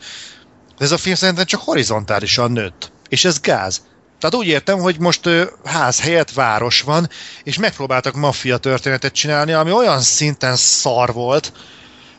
de 0.77 0.85
ez 0.85 0.91
a 0.91 0.97
film 0.97 1.15
szerintem 1.15 1.45
csak 1.45 1.61
horizontálisan 1.61 2.51
nőtt. 2.51 2.91
És 3.09 3.25
ez 3.25 3.39
gáz. 3.39 3.81
Tehát 4.19 4.35
úgy 4.35 4.47
értem, 4.47 4.79
hogy 4.79 4.99
most 4.99 5.25
ö, 5.25 5.45
ház 5.65 6.01
helyett 6.01 6.31
város 6.31 6.81
van, 6.81 7.09
és 7.43 7.57
megpróbáltak 7.57 8.15
maffia 8.15 8.57
történetet 8.57 9.13
csinálni, 9.13 9.51
ami 9.51 9.71
olyan 9.71 10.01
szinten 10.01 10.55
szar 10.55 11.13
volt, 11.13 11.53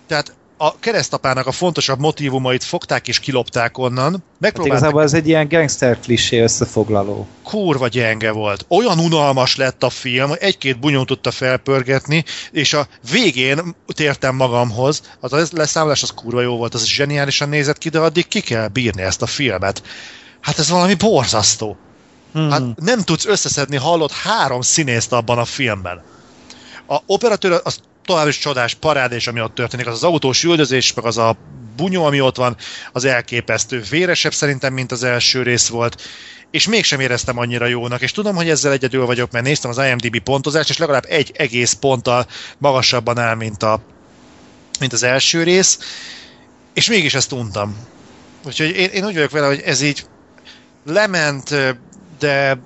tehát 0.06 0.34
a 0.62 0.74
keresztapának 0.80 1.46
a 1.46 1.52
fontosabb 1.52 1.98
motivumait 1.98 2.64
fogták 2.64 3.08
és 3.08 3.18
kilopták 3.18 3.78
onnan, 3.78 4.12
Hát 4.12 4.22
megpróbáltak, 4.38 4.78
igazából 4.78 5.02
ez 5.02 5.14
egy 5.14 5.28
ilyen 5.28 5.48
gangster 5.48 6.00
klisé 6.00 6.40
összefoglaló. 6.40 7.26
kurva 7.42 7.88
gyenge 7.88 8.30
volt. 8.30 8.64
Olyan 8.68 8.98
unalmas 8.98 9.56
lett 9.56 9.82
a 9.82 9.90
film, 9.90 10.28
hogy 10.28 10.38
egy-két 10.40 10.78
bunyót 10.78 11.06
tudta 11.06 11.30
felpörgetni, 11.30 12.24
és 12.52 12.72
a 12.72 12.86
végén 13.10 13.74
tértem 13.86 14.34
magamhoz, 14.34 15.02
az 15.20 15.32
a 15.32 15.42
leszámolás 15.50 16.02
az 16.02 16.10
kurva 16.10 16.40
jó 16.40 16.56
volt, 16.56 16.74
az 16.74 16.84
zseniálisan 16.84 17.48
nézett 17.48 17.78
ki, 17.78 17.88
de 17.88 17.98
addig 17.98 18.28
ki 18.28 18.40
kell 18.40 18.68
bírni 18.68 19.02
ezt 19.02 19.22
a 19.22 19.26
filmet. 19.26 19.82
Hát 20.40 20.58
ez 20.58 20.70
valami 20.70 20.94
borzasztó. 20.94 21.76
Hmm. 22.32 22.50
Hát 22.50 22.62
nem 22.76 23.00
tudsz 23.00 23.26
összeszedni, 23.26 23.76
hallott 23.76 24.12
három 24.12 24.60
színészt 24.60 25.12
abban 25.12 25.38
a 25.38 25.44
filmben. 25.44 26.02
A 26.86 26.96
operatőr 27.06 27.60
az 27.64 27.80
tovább 28.04 28.28
is 28.28 28.38
csodás 28.38 28.74
parádés, 28.74 29.26
ami 29.26 29.40
ott 29.40 29.54
történik, 29.54 29.86
az 29.86 29.94
az 29.94 30.04
autós 30.04 30.44
üldözés, 30.44 30.94
meg 30.94 31.04
az 31.04 31.18
a 31.18 31.36
bunyó, 31.76 32.04
ami 32.04 32.20
ott 32.20 32.36
van, 32.36 32.56
az 32.92 33.04
elképesztő. 33.04 33.82
Véresebb 33.90 34.32
szerintem, 34.32 34.72
mint 34.72 34.92
az 34.92 35.02
első 35.02 35.42
rész 35.42 35.68
volt, 35.68 36.02
és 36.50 36.68
mégsem 36.68 37.00
éreztem 37.00 37.38
annyira 37.38 37.66
jónak, 37.66 38.00
és 38.00 38.12
tudom, 38.12 38.34
hogy 38.34 38.48
ezzel 38.48 38.72
egyedül 38.72 39.06
vagyok, 39.06 39.30
mert 39.30 39.44
néztem 39.44 39.70
az 39.70 39.78
IMDb 39.78 40.18
pontozást, 40.18 40.70
és 40.70 40.78
legalább 40.78 41.04
egy 41.08 41.32
egész 41.36 41.72
ponttal 41.72 42.26
magasabban 42.58 43.18
áll, 43.18 43.34
mint, 43.34 43.62
a, 43.62 43.80
mint 44.80 44.92
az 44.92 45.02
első 45.02 45.42
rész, 45.42 45.78
és 46.74 46.88
mégis 46.88 47.14
ezt 47.14 47.32
untam. 47.32 47.76
Úgyhogy 48.46 48.76
én, 48.76 48.88
én 48.88 49.04
úgy 49.04 49.14
vagyok 49.14 49.30
vele, 49.30 49.46
hogy 49.46 49.60
ez 49.60 49.80
így 49.80 50.06
lement, 50.86 51.54
de 52.18 52.58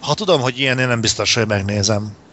ha 0.00 0.14
tudom, 0.14 0.40
hogy 0.40 0.58
ilyen, 0.58 0.78
én 0.78 0.88
nem 0.88 1.00
biztos, 1.00 1.34
hogy 1.34 1.46
megnézem. 1.46 2.25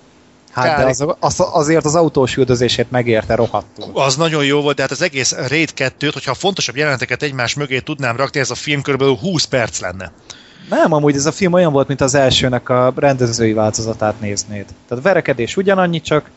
Hát 0.53 0.77
de 0.77 0.85
az, 0.85 1.05
az, 1.19 1.47
azért 1.53 1.85
az 1.85 1.95
autós 1.95 2.37
üldözését 2.37 2.91
megérte 2.91 3.35
rohadtul. 3.35 3.91
Az 3.93 4.15
nagyon 4.15 4.45
jó 4.45 4.61
volt, 4.61 4.75
de 4.75 4.81
hát 4.81 4.91
az 4.91 5.01
egész 5.01 5.35
Raid 5.47 5.69
2-t, 5.75 6.09
hogyha 6.13 6.31
a 6.31 6.35
fontosabb 6.35 6.75
jeleneteket 6.75 7.21
egymás 7.21 7.53
mögé 7.53 7.79
tudnám 7.79 8.15
rakni, 8.15 8.39
ez 8.39 8.51
a 8.51 8.55
film 8.55 8.81
kb. 8.81 9.03
20 9.19 9.43
perc 9.43 9.79
lenne. 9.79 10.11
Nem, 10.69 10.93
amúgy 10.93 11.15
ez 11.15 11.25
a 11.25 11.31
film 11.31 11.53
olyan 11.53 11.71
volt, 11.71 11.87
mint 11.87 12.01
az 12.01 12.15
elsőnek 12.15 12.69
a 12.69 12.93
rendezői 12.95 13.53
változatát 13.53 14.19
néznéd. 14.19 14.65
Tehát 14.87 15.03
verekedés 15.03 15.57
ugyanannyi, 15.57 16.01
csak 16.01 16.29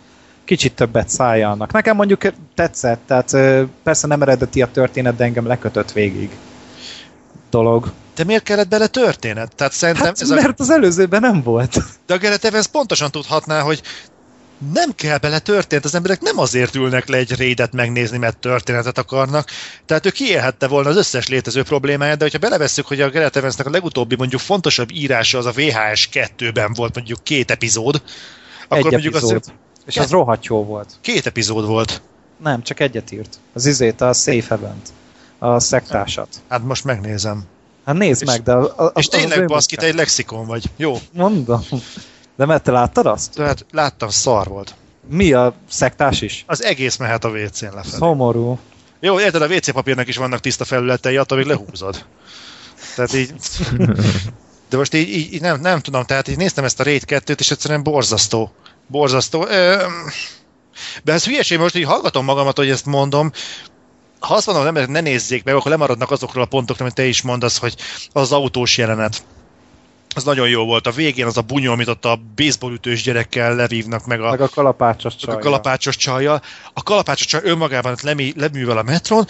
kicsit 0.45 0.75
többet 0.75 1.09
szállja 1.09 1.51
annak. 1.51 1.73
Nekem 1.73 1.97
mondjuk 1.97 2.33
tetszett, 2.55 3.01
tehát 3.07 3.37
persze 3.83 4.07
nem 4.07 4.23
eredeti 4.23 4.63
a 4.63 4.71
történet, 4.71 5.17
de 5.17 5.25
engem 5.25 5.47
lekötött 5.47 5.93
végig 5.93 6.31
dolog. 7.51 7.93
De 8.17 8.25
miért 8.25 8.43
kellett 8.43 8.69
bele 8.69 8.87
történet? 8.87 9.55
Tehát 9.55 9.73
szerintem 9.73 10.05
Hát 10.05 10.21
ez 10.21 10.31
a, 10.31 10.35
mert 10.35 10.61
az 10.61 10.71
előzőben 10.71 11.21
nem 11.21 11.43
volt. 11.43 11.79
de 12.07 12.15
a 12.15 12.19
Gareth 12.19 12.47
Evans 12.47 12.67
pontosan 12.67 13.11
tudhatná, 13.11 13.61
hogy 13.61 13.83
nem 14.73 14.95
kell 14.95 15.19
bele 15.19 15.39
történet, 15.39 15.85
az 15.85 15.95
emberek 15.95 16.21
nem 16.21 16.39
azért 16.39 16.75
ülnek 16.75 17.09
le 17.09 17.17
egy 17.17 17.35
rédet 17.35 17.73
megnézni, 17.73 18.19
mert 18.19 18.39
történetet 18.39 18.99
akarnak. 18.99 19.49
Tehát 19.87 20.07
ő 20.07 20.11
kiélhette 20.11 20.67
volna 20.67 20.89
az 20.89 20.97
összes 20.97 21.29
létező 21.29 21.63
problémáját, 21.63 22.17
de 22.17 22.25
hogyha 22.25 22.39
belevesszük, 22.39 22.87
hogy 22.87 23.01
a 23.01 23.11
Gareth 23.11 23.37
Evansnek 23.37 23.67
a 23.67 23.71
legutóbbi 23.71 24.17
mondjuk 24.17 24.41
fontosabb 24.41 24.91
írása 24.91 25.39
az 25.39 25.47
a 25.47 25.53
VHS 25.53 26.09
2-ben 26.13 26.73
volt 26.75 26.95
mondjuk 26.95 27.19
két 27.23 27.51
epizód, 27.51 28.03
akkor 28.65 28.79
egy 28.79 28.91
mondjuk 28.91 29.15
epizód. 29.15 29.43
az 29.47 29.53
És 29.87 29.97
az 29.97 30.11
rohadt 30.11 30.45
jó 30.45 30.65
volt. 30.65 30.93
két 31.01 31.27
epizód 31.27 31.67
volt. 31.67 32.03
Nem, 32.43 32.63
csak 32.63 32.81
egyet 32.81 33.11
írt. 33.13 33.39
Az 33.53 33.67
izét, 33.67 34.01
a 34.01 34.13
Safe 34.13 34.47
Heaven-t. 34.49 34.89
A 35.39 35.61
szektásat. 35.61 36.29
Hát 36.49 36.63
most 36.63 36.85
megnézem. 36.85 37.45
Hát 37.87 37.95
nézd 37.97 38.23
És- 38.23 38.29
meg, 38.29 38.43
de... 38.43 38.55
Az, 38.55 38.73
az, 38.77 38.91
És 38.95 39.07
az 39.07 39.19
tényleg 39.21 39.39
ő 39.39 39.45
baszki, 39.45 39.77
te 39.77 39.87
egy 39.87 39.95
lexikon 39.95 40.47
vagy. 40.47 40.65
Jó, 40.77 40.99
Mondom. 41.13 41.65
De 42.37 42.45
mert 42.45 42.63
te 42.63 42.71
láttad 42.71 43.07
azt? 43.07 43.35
tehát 43.35 43.67
láttam, 43.71 44.09
szar 44.09 44.47
volt. 44.47 44.75
Mi 45.09 45.33
a 45.33 45.55
szektás 45.69 46.21
is? 46.21 46.45
Az 46.47 46.63
egész 46.65 46.97
mehet 46.97 47.25
a 47.25 47.29
WC-n 47.29 47.65
lefelé. 47.75 47.97
Szomorú. 47.97 48.59
Jó, 49.01 49.21
érted, 49.21 49.43
a 49.43 49.47
WC 49.47 49.73
papírnak 49.73 50.09
is 50.09 50.17
vannak 50.17 50.41
tiszta 50.41 50.65
felületei, 50.65 51.17
attól 51.17 51.39
még 51.39 51.47
lehúzod. 51.47 52.05
Tehát 52.95 53.15
így... 53.15 53.33
De 54.71 54.77
most 54.77 54.95
így, 54.95 55.09
így, 55.09 55.41
nem, 55.41 55.61
nem 55.61 55.81
tudom, 55.81 56.05
tehát 56.05 56.29
így 56.29 56.37
néztem 56.37 56.65
ezt 56.65 56.81
a 56.81 56.85
Raid 56.85 57.03
2-t, 57.07 57.41
és 57.41 57.51
egyszerűen 57.51 57.83
borzasztó. 57.83 58.53
Borzasztó. 58.87 59.45
De 61.05 61.13
ez 61.13 61.25
hülyeség, 61.25 61.59
most 61.59 61.77
így 61.77 61.85
hallgatom 61.85 62.25
magamat, 62.25 62.57
hogy 62.57 62.69
ezt 62.71 62.87
mondom, 62.87 63.31
ha 64.19 64.35
azt 64.35 64.47
mondom, 64.47 64.65
hogy 64.65 64.75
emberek 64.77 65.03
ne 65.03 65.11
nézzék 65.11 65.45
meg, 65.45 65.55
akkor 65.55 65.71
lemaradnak 65.71 66.11
azokról 66.11 66.43
a 66.43 66.47
pontokról, 66.47 66.87
amit 66.87 66.95
te 66.95 67.07
is 67.07 67.23
mondasz, 67.23 67.59
hogy 67.59 67.75
az 68.13 68.33
autós 68.33 68.79
jelenet. 68.79 69.25
az 70.15 70.25
nagyon 70.25 70.49
jó 70.49 70.65
volt. 70.65 70.87
A 70.87 70.91
végén 70.91 71.27
az 71.27 71.37
a 71.37 71.43
bunyó, 71.43 71.73
amit 71.73 71.89
ott 71.89 72.05
a 72.05 72.21
baseballütős 72.37 73.03
gyerekkel 73.03 73.55
levívnak, 73.55 74.07
meg 74.07 74.21
a, 74.21 74.31
Meg 74.31 74.41
a 74.41 74.49
kalapácsos 74.49 75.13
meg 75.13 75.21
csaj. 75.21 75.35
a 75.35 75.39
kalapácsos 75.39 75.97
csajjal. 75.97 76.43
A 76.73 76.83
kalapácsos 76.83 77.27
csaj 77.27 77.41
önmagában 77.45 77.97
lemí, 78.03 78.33
leművel 78.37 78.79
a 78.79 78.83
metron. 78.83 79.27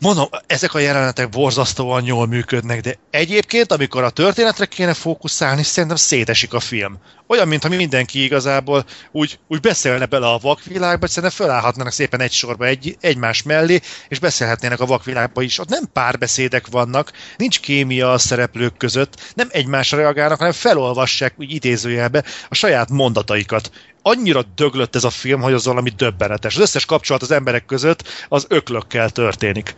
Mondom, 0.00 0.28
ezek 0.46 0.74
a 0.74 0.78
jelenetek 0.78 1.28
borzasztóan 1.28 2.04
jól 2.04 2.26
működnek, 2.26 2.80
de 2.80 2.94
egyébként, 3.10 3.72
amikor 3.72 4.02
a 4.02 4.10
történetre 4.10 4.66
kéne 4.66 4.94
fókuszálni, 4.94 5.62
szerintem 5.62 5.96
szétesik 5.96 6.52
a 6.52 6.60
film. 6.60 6.98
Olyan, 7.26 7.48
mintha 7.48 7.68
mindenki 7.68 8.24
igazából 8.24 8.84
úgy, 9.12 9.38
úgy 9.48 9.60
beszélne 9.60 10.06
bele 10.06 10.26
a 10.26 10.38
vakvilágba, 10.38 11.00
hogy 11.00 11.08
szerintem 11.08 11.38
fölállhatnának 11.38 11.92
szépen 11.92 12.20
egy 12.20 12.32
sorba 12.32 12.66
egy, 12.66 12.96
egymás 13.00 13.42
mellé, 13.42 13.80
és 14.08 14.18
beszélhetnének 14.18 14.80
a 14.80 14.86
vakvilágba 14.86 15.42
is. 15.42 15.58
Ott 15.58 15.68
nem 15.68 15.92
párbeszédek 15.92 16.66
vannak, 16.66 17.12
nincs 17.36 17.60
kémia 17.60 18.12
a 18.12 18.18
szereplők 18.18 18.76
között, 18.76 19.32
nem 19.34 19.48
egymásra 19.50 19.98
reagálnak, 19.98 20.38
hanem 20.38 20.52
felolvassák 20.52 21.34
úgy 21.38 21.54
idézőjelbe 21.54 22.24
a 22.48 22.54
saját 22.54 22.90
mondataikat 22.90 23.70
annyira 24.08 24.44
döglött 24.54 24.94
ez 24.94 25.04
a 25.04 25.10
film, 25.10 25.40
hogy 25.40 25.52
az 25.52 25.64
valami 25.64 25.90
döbbenetes. 25.96 26.54
Az 26.54 26.62
összes 26.62 26.84
kapcsolat 26.84 27.22
az 27.22 27.30
emberek 27.30 27.64
között 27.64 28.02
az 28.28 28.46
öklökkel 28.48 29.10
történik. 29.10 29.76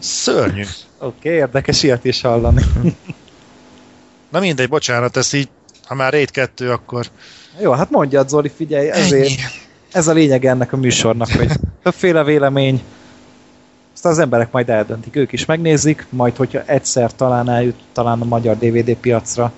Szörnyű. 0.00 0.62
Oké, 0.98 1.28
okay, 1.28 1.32
érdekes 1.32 1.82
ilyet 1.82 2.04
is 2.04 2.20
hallani. 2.20 2.62
Na 4.32 4.40
mindegy, 4.40 4.68
bocsánat, 4.68 5.16
ez 5.16 5.32
így, 5.32 5.48
ha 5.86 5.94
már 5.94 6.12
Raid 6.12 6.30
2, 6.30 6.70
akkor 6.70 7.06
Jó, 7.60 7.72
hát 7.72 7.90
mondjad 7.90 8.28
Zoli, 8.28 8.50
figyelj, 8.56 8.90
ezért 8.90 9.26
ennyi. 9.26 9.36
ez 9.92 10.08
a 10.08 10.12
lényeg 10.12 10.44
ennek 10.44 10.72
a 10.72 10.76
műsornak, 10.76 11.30
hogy 11.30 11.50
többféle 11.82 12.24
vélemény, 12.24 12.82
aztán 13.94 14.12
az 14.12 14.18
emberek 14.18 14.50
majd 14.50 14.68
eldöntik, 14.68 15.16
ők 15.16 15.32
is 15.32 15.44
megnézik, 15.44 16.06
majd 16.10 16.36
hogyha 16.36 16.62
egyszer 16.64 17.14
talán 17.14 17.48
eljut 17.50 17.76
talán 17.92 18.20
a 18.20 18.24
magyar 18.24 18.56
DVD 18.58 18.94
piacra. 18.94 19.52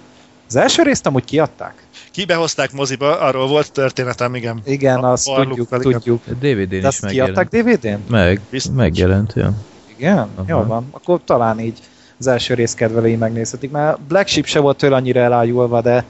Az 0.48 0.56
első 0.56 0.82
részt 0.82 1.06
amúgy 1.06 1.24
kiadták? 1.24 1.87
Kibehozták 2.10 2.72
moziba, 2.72 3.20
arról 3.20 3.46
volt 3.48 3.72
történetem, 3.72 4.34
igen. 4.34 4.60
Igen, 4.64 4.96
A 4.98 5.12
azt 5.12 5.24
tudjuk, 5.34 5.68
Barluk- 5.68 5.92
tudjuk. 5.92 6.22
DVD-n 6.40 6.80
De 6.80 6.88
is 6.88 7.00
megjelent. 7.00 7.48
DVD-n? 7.48 8.10
Meg, 8.10 8.40
Biztos. 8.50 8.74
megjelent, 8.76 9.32
ja. 9.36 9.52
Igen? 9.96 10.16
Aha. 10.18 10.44
Jól 10.46 10.66
van. 10.66 10.88
Akkor 10.90 11.20
talán 11.24 11.60
így 11.60 11.78
az 12.18 12.26
első 12.26 12.54
rész 12.54 12.74
kedvelői 12.74 13.16
megnézhetik, 13.16 13.70
mert 13.70 14.00
Black 14.00 14.28
Sheep 14.28 14.46
se 14.46 14.58
volt 14.60 14.76
tőle 14.76 14.96
annyira 14.96 15.20
elájulva, 15.20 15.80
de 15.80 16.04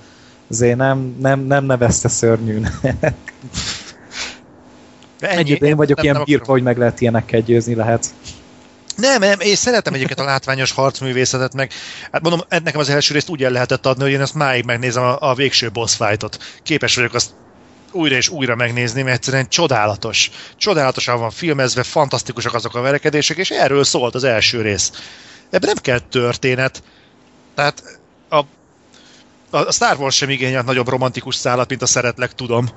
azért 0.50 0.76
nem, 0.76 1.16
nem, 1.20 1.40
nem 1.40 1.64
nevezte 1.64 2.08
szörnyűn. 2.08 2.68
De 5.20 5.28
ennyi. 5.28 5.38
Egyébként 5.40 5.70
én 5.70 5.76
vagyok 5.76 5.96
Nem- 5.96 6.04
ilyen 6.04 6.16
nem 6.16 6.24
birka, 6.24 6.50
hogy 6.52 6.62
meg 6.62 6.78
lehet 6.78 7.00
ilyenekkel 7.00 7.40
győzni 7.40 7.74
lehet. 7.74 8.06
Nem, 8.98 9.20
nem, 9.20 9.40
én 9.40 9.56
szeretem 9.56 9.94
egyébként 9.94 10.18
a 10.20 10.24
látványos 10.24 10.72
harcművészetet, 10.72 11.54
meg 11.54 11.72
hát 12.12 12.22
mondom, 12.22 12.40
ed- 12.48 12.62
nekem 12.62 12.80
az 12.80 12.88
első 12.88 13.14
részt 13.14 13.28
úgy 13.28 13.44
el 13.44 13.50
lehetett 13.50 13.86
adni, 13.86 14.02
hogy 14.02 14.12
én 14.12 14.20
ezt 14.20 14.34
máig 14.34 14.64
megnézem 14.64 15.02
a, 15.02 15.30
a 15.30 15.34
végső 15.34 15.70
boss 15.70 15.94
fightot. 15.94 16.38
Képes 16.62 16.94
vagyok 16.94 17.14
azt 17.14 17.30
újra 17.92 18.16
és 18.16 18.28
újra 18.28 18.54
megnézni, 18.54 19.02
mert 19.02 19.16
egyszerűen 19.16 19.48
csodálatos. 19.48 20.30
Csodálatosan 20.56 21.18
van 21.18 21.30
filmezve, 21.30 21.82
fantasztikusak 21.82 22.54
azok 22.54 22.74
a 22.74 22.80
verekedések, 22.80 23.36
és 23.36 23.50
erről 23.50 23.84
szólt 23.84 24.14
az 24.14 24.24
első 24.24 24.62
rész. 24.62 24.92
Ebben 25.50 25.70
nem 25.74 25.82
kell 25.82 25.98
történet. 25.98 26.82
Tehát 27.54 27.82
a, 28.28 28.44
a 29.50 29.72
Star 29.72 29.98
Wars 29.98 30.16
sem 30.16 30.30
igényelt 30.30 30.66
nagyobb 30.66 30.88
romantikus 30.88 31.34
szállat, 31.34 31.68
mint 31.68 31.82
a 31.82 31.86
szeretlek, 31.86 32.34
tudom. 32.34 32.68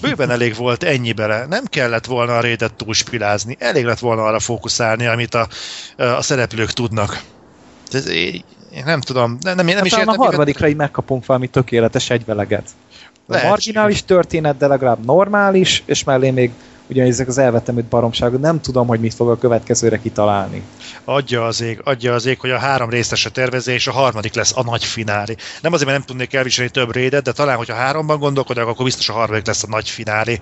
Bőven 0.00 0.30
elég 0.30 0.54
volt 0.54 0.82
ennyi 0.82 1.12
bele. 1.12 1.46
Nem 1.46 1.64
kellett 1.64 2.06
volna 2.06 2.36
a 2.36 2.40
rédet 2.40 2.74
túlspilázni. 2.74 3.56
Elég 3.58 3.84
lett 3.84 3.98
volna 3.98 4.24
arra 4.24 4.38
fókuszálni, 4.38 5.06
amit 5.06 5.34
a, 5.34 5.48
a 5.96 6.22
szereplők 6.22 6.72
tudnak. 6.72 7.22
Ez, 7.90 8.08
én, 8.08 8.42
nem 8.84 9.00
tudom, 9.00 9.38
nem, 9.40 9.56
nem, 9.56 9.66
nem 9.66 9.84
is 9.84 9.92
Aztán 9.92 10.06
értem. 10.06 10.20
a 10.20 10.24
harmadikra 10.24 10.68
így 10.68 10.76
megkapunk 10.76 11.26
valami 11.26 11.46
tökéletes 11.46 12.10
egyveleget. 12.10 12.64
A 12.66 13.32
Lehetséges. 13.32 13.50
marginális 13.50 14.04
történet, 14.04 14.56
de 14.56 14.66
legalább 14.66 15.04
normális, 15.04 15.82
és 15.86 16.04
mellé 16.04 16.30
még 16.30 16.50
ugyanis 16.88 17.12
ezek 17.12 17.28
az 17.28 17.38
elvetemült 17.38 17.86
baromságok, 17.86 18.40
nem 18.40 18.60
tudom, 18.60 18.86
hogy 18.86 19.00
mit 19.00 19.14
fog 19.14 19.28
a 19.30 19.38
következőre 19.38 20.00
kitalálni. 20.00 20.62
Adja 21.04 21.44
az 21.44 21.60
ég, 21.60 21.80
adja 21.84 22.14
az 22.14 22.26
ég, 22.26 22.40
hogy 22.40 22.50
a 22.50 22.58
három 22.58 22.90
részes 22.90 23.26
a 23.26 23.30
tervezés, 23.30 23.74
és 23.74 23.86
a 23.86 23.92
harmadik 23.92 24.34
lesz 24.34 24.56
a 24.56 24.62
nagy 24.62 24.84
finálé. 24.84 25.34
Nem 25.62 25.72
azért, 25.72 25.88
mert 25.88 25.98
nem 25.98 26.06
tudnék 26.06 26.34
elviselni 26.34 26.70
több 26.70 26.92
rédet, 26.92 27.22
de 27.22 27.32
talán, 27.32 27.56
hogyha 27.56 27.74
háromban 27.74 28.18
gondolkodnak, 28.18 28.68
akkor 28.68 28.84
biztos 28.84 29.08
a 29.08 29.12
harmadik 29.12 29.46
lesz 29.46 29.62
a 29.62 29.68
nagy 29.68 29.88
finálé. 29.88 30.40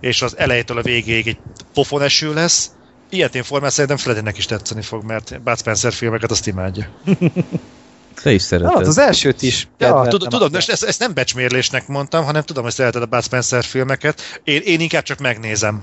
És 0.00 0.22
az 0.22 0.38
elejétől 0.38 0.78
a 0.78 0.82
végéig 0.82 1.26
egy 1.26 1.38
pofoneső 1.74 2.34
lesz. 2.34 2.70
Ilyetén 3.10 3.42
formán 3.42 3.70
szerintem 3.70 3.96
Freddynek 3.96 4.38
is 4.38 4.46
tetszeni 4.46 4.82
fog, 4.82 5.04
mert 5.04 5.42
Bud 5.42 5.58
Spencer 5.58 5.92
filmeket 5.92 6.30
azt 6.30 6.46
imádja. 6.46 6.86
Te 8.22 8.32
is 8.32 8.40
Hát 8.40 8.48
szereted. 8.50 8.86
az 8.86 8.98
elsőt 8.98 9.42
is. 9.42 9.68
Ja, 9.78 10.06
tudom, 10.08 10.28
tudom 10.28 10.48
azért. 10.54 10.68
ezt, 10.68 10.84
ezt 10.84 10.98
nem 11.00 11.14
becsmérlésnek 11.14 11.86
mondtam, 11.88 12.24
hanem 12.24 12.42
tudom, 12.42 12.62
hogy 12.62 12.72
szereted 12.72 13.02
a 13.02 13.06
Bud 13.06 13.22
Spencer 13.22 13.64
filmeket. 13.64 14.40
Én, 14.44 14.60
én 14.64 14.80
inkább 14.80 15.02
csak 15.02 15.18
megnézem 15.18 15.82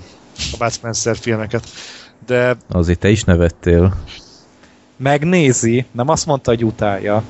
a 0.52 0.56
Bud 0.58 0.72
Spencer 0.74 1.18
filmeket. 1.18 1.68
De 2.26 2.58
Azért 2.70 3.00
te 3.00 3.10
is 3.10 3.24
nevettél. 3.24 3.98
Megnézi, 4.98 5.86
nem 5.92 6.10
azt 6.10 6.26
mondta, 6.26 6.52
hogy 6.52 6.64
utálja. 6.66 7.24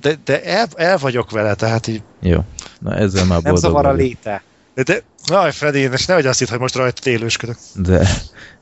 de, 0.00 0.14
de 0.24 0.42
el, 0.44 0.66
el 0.74 0.98
vagyok 0.98 1.30
vele, 1.30 1.54
tehát 1.54 1.86
így... 1.86 2.02
Jó. 2.20 2.44
Na 2.78 2.94
ezzel 2.94 3.24
már 3.24 3.42
Nem 3.42 3.52
boldog 3.52 3.70
zavar 3.70 3.86
a 3.86 3.92
léte. 3.92 4.42
De, 4.74 4.82
de 4.82 5.02
Jaj, 5.26 5.52
Freddy, 5.52 5.78
és 5.78 6.06
nehogy 6.06 6.26
azt 6.26 6.38
hitt, 6.38 6.48
hogy 6.48 6.58
most 6.58 6.74
rajta 6.74 7.10
élősködök. 7.10 7.56
De 7.74 8.08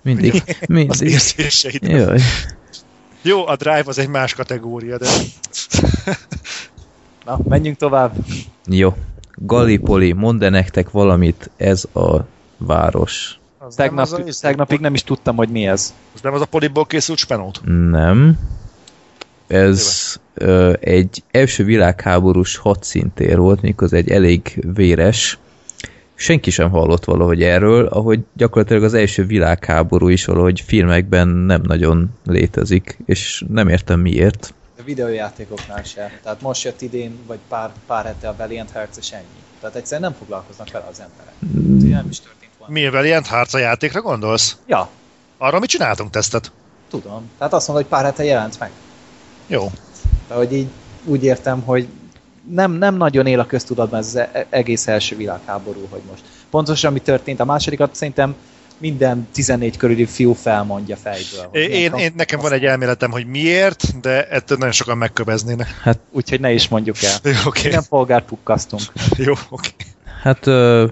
mindig, 0.02 0.32
Az 0.60 0.66
mindig. 0.68 1.08
érzéseid. 1.10 1.82
Jaj. 1.82 2.20
Jó, 3.23 3.47
a 3.47 3.57
Drive 3.57 3.85
az 3.86 3.99
egy 3.99 4.09
más 4.09 4.35
kategória, 4.35 4.99
de... 4.99 5.09
Na, 7.24 7.39
menjünk 7.49 7.77
tovább. 7.77 8.12
Jó. 8.66 8.95
Gallipoli, 9.35 10.12
mondd 10.12 10.43
-e 10.45 10.49
nektek 10.49 10.90
valamit, 10.90 11.51
ez 11.57 11.85
a 11.95 12.16
város. 12.57 13.39
Az 13.59 13.77
nem 13.77 13.86
Tegnap, 13.86 14.05
az 14.05 14.12
a, 14.12 14.19
izé- 14.27 14.40
tegnapig 14.43 14.81
nem 14.81 14.95
is 14.95 15.03
tudtam, 15.05 15.36
hogy 15.36 15.49
mi 15.49 15.66
ez. 15.66 15.95
az 16.15 16.20
nem 16.20 16.32
az 16.35 16.40
a 16.40 16.45
poliból 16.45 16.86
készült 16.86 17.19
spenót? 17.19 17.61
Nem. 17.90 18.39
Ez 19.47 20.16
ö, 20.35 20.73
egy 20.81 21.23
első 21.31 21.65
világháborús 21.65 22.57
hadszintér 22.57 23.39
volt, 23.39 23.61
mikor 23.61 23.93
egy 23.93 24.11
elég 24.11 24.65
véres. 24.74 25.39
Senki 26.20 26.51
sem 26.51 26.70
hallott 26.70 27.05
valahogy 27.05 27.43
erről, 27.43 27.86
ahogy 27.86 28.20
gyakorlatilag 28.36 28.82
az 28.82 28.95
első 28.95 29.27
világháború 29.27 30.09
is 30.09 30.24
valahogy 30.24 30.61
filmekben 30.61 31.28
nem 31.28 31.61
nagyon 31.65 32.11
létezik, 32.24 32.99
és 33.07 33.45
nem 33.49 33.69
értem 33.69 34.01
miért. 34.01 34.55
A 34.78 34.82
videójátékoknál 34.85 35.82
se. 35.82 36.19
Tehát 36.23 36.40
most 36.40 36.65
jött 36.65 36.81
idén, 36.82 37.19
vagy 37.27 37.39
pár, 37.49 37.70
pár 37.86 38.05
hete 38.05 38.28
a 38.28 38.35
Valiant 38.39 38.70
Hearts, 38.70 38.97
és 38.99 39.11
ennyi. 39.11 39.24
Tehát 39.61 39.77
egyszerűen 39.77 40.11
nem 40.11 40.19
foglalkoznak 40.19 40.70
vele 40.70 40.85
az 40.90 41.01
emberek. 41.01 41.32
Úgyhogy 41.74 41.90
nem 41.90 42.07
is 42.11 42.20
történt 42.20 42.53
volna. 42.59 42.73
Mi 42.73 42.89
Valiant 42.89 43.27
Hearts 43.27 43.55
a 43.55 43.59
játékra 43.59 44.01
gondolsz? 44.03 44.57
Ja, 44.66 44.89
Arra 45.39 45.59
mi 45.59 45.66
csináltunk 45.66 46.11
tesztet? 46.11 46.53
tudom. 46.90 47.31
Tehát 47.39 47.53
azt 47.53 47.69
mondod, 47.69 47.86
hogy 47.86 47.95
pár 47.97 48.05
hete 48.05 48.24
jelent 48.24 48.59
meg. 48.59 48.70
Jó. 49.47 49.70
De 50.28 50.35
hogy 50.35 50.53
így 50.53 50.69
úgy 51.05 51.24
értem, 51.24 51.61
hogy 51.61 51.89
nem, 52.50 52.72
nem 52.72 52.96
nagyon 52.96 53.26
él 53.26 53.40
a 53.40 53.46
köztudatban 53.46 53.98
ez 53.98 54.06
az 54.06 54.16
e- 54.16 54.46
egész 54.50 54.86
első 54.86 55.16
világháború, 55.16 55.86
hogy 55.90 56.00
most 56.08 56.22
pontosan 56.50 56.92
mi 56.92 56.98
történt. 57.00 57.40
A 57.40 57.44
másodikat 57.44 57.94
szerintem 57.94 58.34
minden 58.78 59.28
14 59.32 59.76
körüli 59.76 60.04
fiú 60.04 60.32
felmondja 60.32 60.96
fejből. 60.96 61.48
Én, 61.52 61.70
milyen 61.70 61.94
én, 61.94 62.12
nekem 62.16 62.40
van 62.40 62.52
egy 62.52 62.64
elméletem, 62.64 63.10
hogy 63.10 63.26
miért, 63.26 64.00
de 64.00 64.28
ettől 64.28 64.58
nagyon 64.58 64.72
sokan 64.72 64.98
megköveznének. 64.98 65.68
Úgyhogy 66.10 66.40
ne 66.40 66.52
is 66.52 66.68
mondjuk 66.68 66.96
el. 67.02 67.32
Jó, 67.32 67.38
oké. 67.44 67.68
Nem 67.68 67.82
polgárt 67.88 68.24
pukkasztunk. 68.24 68.82
Jó, 69.16 69.32
oké. 69.48 69.70
Hát 70.22 70.46
ö, 70.46 70.86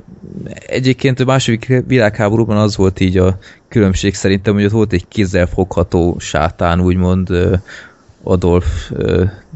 egyébként 0.67 1.21
a 1.21 1.25
második 1.25 1.83
világháborúban 1.87 2.57
az 2.57 2.77
volt 2.77 3.01
így 3.01 3.19
a 3.19 3.39
különbség 3.69 4.15
szerintem, 4.15 4.55
hogy 4.55 4.65
ott 4.65 4.71
volt 4.71 4.93
egy 4.93 5.09
kézzelfogható 5.09 6.17
sátán, 6.19 6.81
úgymond 6.81 7.31
ö, 7.31 7.55
Adolf 8.27 8.93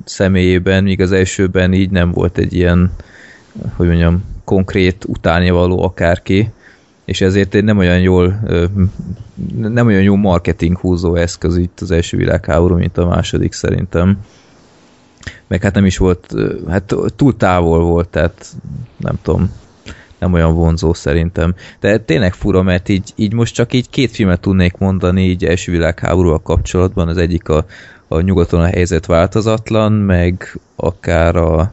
személyében, 0.05 0.83
míg 0.83 1.01
az 1.01 1.13
elsőben 1.13 1.73
így 1.73 1.91
nem 1.91 2.11
volt 2.11 2.39
egy 2.39 2.53
ilyen, 2.53 2.93
hogy 3.77 3.87
mondjam, 3.87 4.25
konkrét 4.45 5.05
utálnivaló 5.07 5.83
akárki, 5.83 6.51
és 7.05 7.21
ezért 7.21 7.55
egy 7.55 7.65
nem 7.65 7.79
olyan 7.79 8.01
jól 8.01 8.41
nem 9.59 9.87
olyan 9.87 10.03
jó 10.03 10.15
marketing 10.15 10.79
húzó 10.79 11.15
eszköz 11.15 11.57
itt 11.57 11.81
az 11.81 11.91
első 11.91 12.17
világháború, 12.17 12.77
mint 12.77 12.99
a 12.99 13.07
második 13.07 13.53
szerintem. 13.53 14.19
Meg 15.47 15.63
hát 15.63 15.75
nem 15.75 15.87
is 15.87 15.97
volt, 15.97 16.35
hát 16.69 16.95
túl 17.17 17.37
távol 17.37 17.83
volt, 17.83 18.09
tehát 18.09 18.47
nem 18.97 19.19
tudom, 19.23 19.53
nem 20.19 20.33
olyan 20.33 20.55
vonzó 20.55 20.93
szerintem. 20.93 21.55
De 21.81 21.99
tényleg 21.99 22.35
fura, 22.35 22.63
mert 22.63 22.89
így, 22.89 23.13
így 23.17 23.33
most 23.33 23.55
csak 23.55 23.73
így 23.73 23.91
két 23.91 24.11
filmet 24.11 24.41
tudnék 24.41 24.77
mondani 24.79 25.29
így 25.29 25.45
első 25.45 25.73
világháborúval 25.73 26.43
kapcsolatban. 26.43 27.09
Az 27.09 27.17
egyik 27.17 27.49
a, 27.49 27.67
a 28.13 28.21
nyugaton 28.21 28.61
a 28.61 28.67
helyzet 28.67 29.07
változatlan, 29.07 29.93
meg 29.93 30.59
akár 30.77 31.37
a 31.37 31.73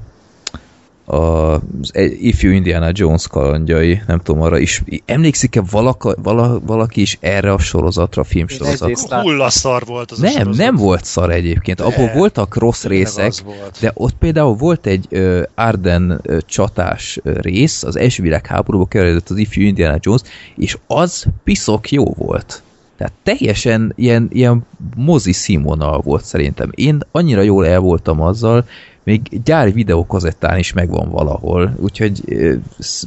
az 1.09 1.91
ifjú 2.19 2.51
Indiana 2.51 2.89
Jones 2.91 3.27
kalandjai, 3.27 4.01
nem 4.07 4.19
tudom, 4.19 4.41
arra 4.41 4.57
is. 4.57 4.83
Emlékszik-e 5.05 5.61
valaka, 5.71 6.15
vala, 6.23 6.59
valaki 6.65 7.01
is 7.01 7.17
erre 7.21 7.51
a 7.51 7.59
sorozatra, 7.59 8.21
a 8.21 8.25
filmsorozatra? 8.25 9.21
Hullaszar 9.21 9.85
volt 9.85 10.11
az 10.11 10.19
Nem, 10.19 10.49
nem 10.49 10.75
volt 10.75 11.05
szar 11.05 11.31
egyébként. 11.31 11.81
Abból 11.81 12.11
voltak 12.13 12.55
rossz 12.55 12.83
részek, 12.83 13.33
de 13.79 13.91
ott 13.93 14.13
például 14.13 14.55
volt 14.55 14.85
egy 14.85 15.07
uh, 15.11 15.41
Arden 15.55 16.21
uh, 16.25 16.37
csatás 16.45 17.19
rész, 17.23 17.83
az 17.83 17.95
első 17.95 18.23
világháborúba 18.23 18.85
került 18.85 19.29
az 19.29 19.37
ifjú 19.37 19.63
Indiana 19.63 19.97
Jones, 19.99 20.21
és 20.55 20.77
az 20.87 21.25
piszok 21.43 21.91
jó 21.91 22.05
volt. 22.17 22.61
Tehát 22.97 23.13
teljesen 23.23 23.93
ilyen, 23.95 24.27
ilyen 24.31 24.65
mozi 24.95 25.31
színvonal 25.31 26.01
volt 26.01 26.25
szerintem. 26.25 26.69
Én 26.75 26.99
annyira 27.11 27.41
jól 27.41 27.67
el 27.67 27.79
voltam 27.79 28.21
azzal, 28.21 28.65
még 29.03 29.41
gyári 29.43 29.71
videókazettán 29.71 30.57
is 30.57 30.73
megvan 30.73 31.09
valahol, 31.09 31.73
úgyhogy 31.79 32.21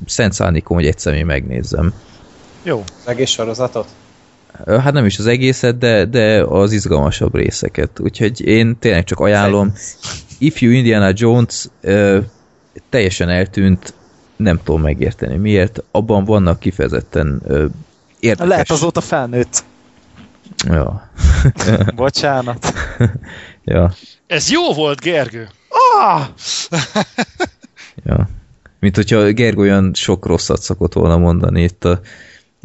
szent 0.07 0.33
szándékom, 0.33 0.77
hogy 0.77 0.87
egyszer 0.87 1.12
még 1.12 1.25
megnézzem. 1.25 1.93
Jó. 2.62 2.85
Az 3.05 3.09
egész 3.09 3.31
sorozatot? 3.31 3.87
Hát 4.67 4.93
nem 4.93 5.05
is 5.05 5.19
az 5.19 5.27
egészet, 5.27 5.79
de, 5.79 6.05
de 6.05 6.43
az 6.43 6.73
izgalmasabb 6.73 7.35
részeket. 7.35 8.01
Úgyhogy 8.01 8.41
én 8.41 8.79
tényleg 8.79 9.05
csak 9.05 9.21
ajánlom. 9.21 9.73
Ifjú 10.39 10.71
Indiana 10.71 11.12
Jones 11.15 11.67
ö, 11.81 12.19
teljesen 12.89 13.29
eltűnt, 13.29 13.95
nem 14.37 14.61
tudom 14.65 14.81
megérteni 14.81 15.37
miért. 15.37 15.83
Abban 15.91 16.25
vannak 16.25 16.59
kifejezetten 16.59 17.43
ö, 17.47 17.65
érdekes... 18.21 18.49
Lehet 18.49 18.71
azóta 18.71 19.01
felnőtt. 19.01 19.65
Ja. 20.66 21.10
Bocsánat. 21.94 22.72
ja. 23.64 23.93
Ez 24.27 24.51
jó 24.51 24.72
volt, 24.72 25.01
Gergő. 25.01 25.48
Ah! 25.68 26.27
ja. 28.05 28.28
Mint 28.78 28.97
hogyha 28.97 29.31
Gergő 29.31 29.60
olyan 29.60 29.94
sok 29.94 30.27
rosszat 30.27 30.62
szokott 30.62 30.93
volna 30.93 31.18
mondani 31.18 31.62
itt 31.62 31.85
a 31.85 32.01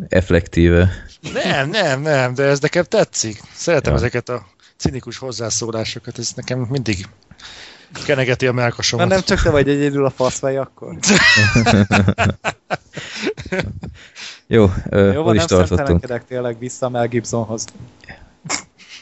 effektíve. 0.08 0.92
Nem, 1.34 1.70
nem, 1.70 2.02
nem, 2.02 2.34
de 2.34 2.44
ez 2.44 2.60
nekem 2.60 2.84
tetszik. 2.84 3.42
Szeretem 3.54 3.94
ja. 3.94 3.98
ezeket 4.00 4.30
a 4.30 4.46
cinikus 4.78 5.18
hozzászólásokat, 5.18 6.20
ez 6.20 6.32
nekem 6.36 6.60
mindig 6.60 7.08
kenegeti 8.06 8.48
a 8.48 8.52
melkasomat. 8.52 9.08
Na 9.08 9.14
nem 9.14 9.24
csak 9.24 9.42
te 9.42 9.50
vagy 9.50 9.70
egyedül 9.70 10.06
a 10.06 10.10
faszfej 10.10 10.58
akkor. 10.58 10.98
Jó, 14.48 14.66
ö, 14.90 15.12
Jó 15.12 15.24
van, 15.24 15.36
is 15.36 15.46
nem 15.46 15.48
tartottunk? 15.48 16.24
tényleg 16.28 16.60
vissza 16.60 16.90
Mel 16.90 17.08
Gibsonhoz. 17.08 17.66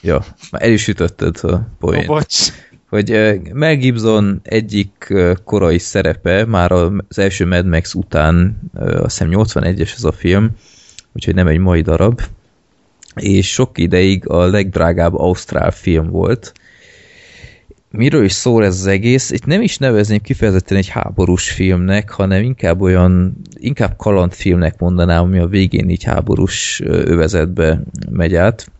Jó, 0.02 0.18
már 0.52 0.64
el 0.64 0.72
is 0.72 0.88
ütötted 0.88 1.38
a 1.42 1.68
poént. 1.80 2.10
Oh, 2.10 2.16
bocs 2.16 2.52
hogy 2.94 3.40
Mel 3.54 3.76
Gibson 3.76 4.40
egyik 4.44 5.14
korai 5.44 5.80
szerepe, 5.80 6.46
már 6.46 6.72
az 6.72 7.18
első 7.18 7.46
Mad 7.46 7.66
Max 7.66 7.94
után, 7.94 8.60
azt 8.76 9.18
hiszem 9.18 9.30
81-es 9.32 9.94
ez 9.96 10.04
a 10.04 10.12
film, 10.12 10.50
úgyhogy 11.12 11.36
nem 11.36 11.48
egy 11.48 11.58
mai 11.58 11.82
darab, 11.82 12.22
és 13.16 13.52
sok 13.52 13.78
ideig 13.78 14.30
a 14.30 14.46
legdrágább 14.46 15.16
ausztrál 15.16 15.72
film 15.72 16.10
volt. 16.10 16.54
Miről 17.98 18.24
is 18.24 18.32
szól 18.32 18.66
ez 18.66 18.76
az 18.76 18.86
egész? 18.86 19.32
Itt 19.32 19.46
nem 19.46 19.62
is 19.62 19.78
nevezném 19.78 20.22
kifejezetten 20.22 20.78
egy 20.78 20.88
háborús 20.88 21.52
filmnek, 21.52 22.10
hanem 22.10 22.44
inkább 22.44 22.82
olyan, 22.82 23.36
inkább 23.54 23.96
kalandfilmnek 23.98 24.80
mondanám, 24.80 25.24
ami 25.24 25.40
a 25.40 25.48
végén 25.48 25.90
így 25.90 26.04
háborús 26.04 26.82
övezetbe 26.86 27.82
megy 28.10 28.36
át 28.36 28.72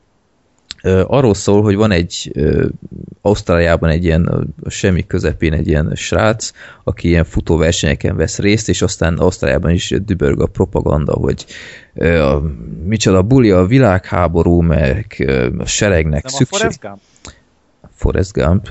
arról 1.08 1.34
szól, 1.34 1.62
hogy 1.62 1.76
van 1.76 1.92
egy 1.92 2.32
Ausztráliában 3.22 3.90
egy 3.90 4.04
ilyen 4.04 4.54
semmi 4.68 5.06
közepén 5.06 5.54
egy 5.54 5.68
ilyen 5.68 5.92
srác, 5.96 6.52
aki 6.84 7.08
ilyen 7.08 7.24
futóversenyeken 7.24 8.16
vesz 8.16 8.40
részt, 8.40 8.70
és 8.70 8.82
aztán 8.82 9.18
Ausztráliában 9.18 9.72
is 9.72 9.94
dübörg 10.06 10.42
a 10.42 10.48
propaganda, 10.48 11.14
hogy 11.14 11.46
a, 11.96 12.42
micsoda 12.84 13.22
buli 13.22 13.52
a 13.52 13.66
világháború, 13.66 14.62
meg 14.62 15.26
a 15.58 15.66
seregnek 15.66 16.24
Nem 16.24 16.34
szükség. 16.34 16.80
a 16.82 17.88
Forrest 17.96 18.34
Gump? 18.34 18.70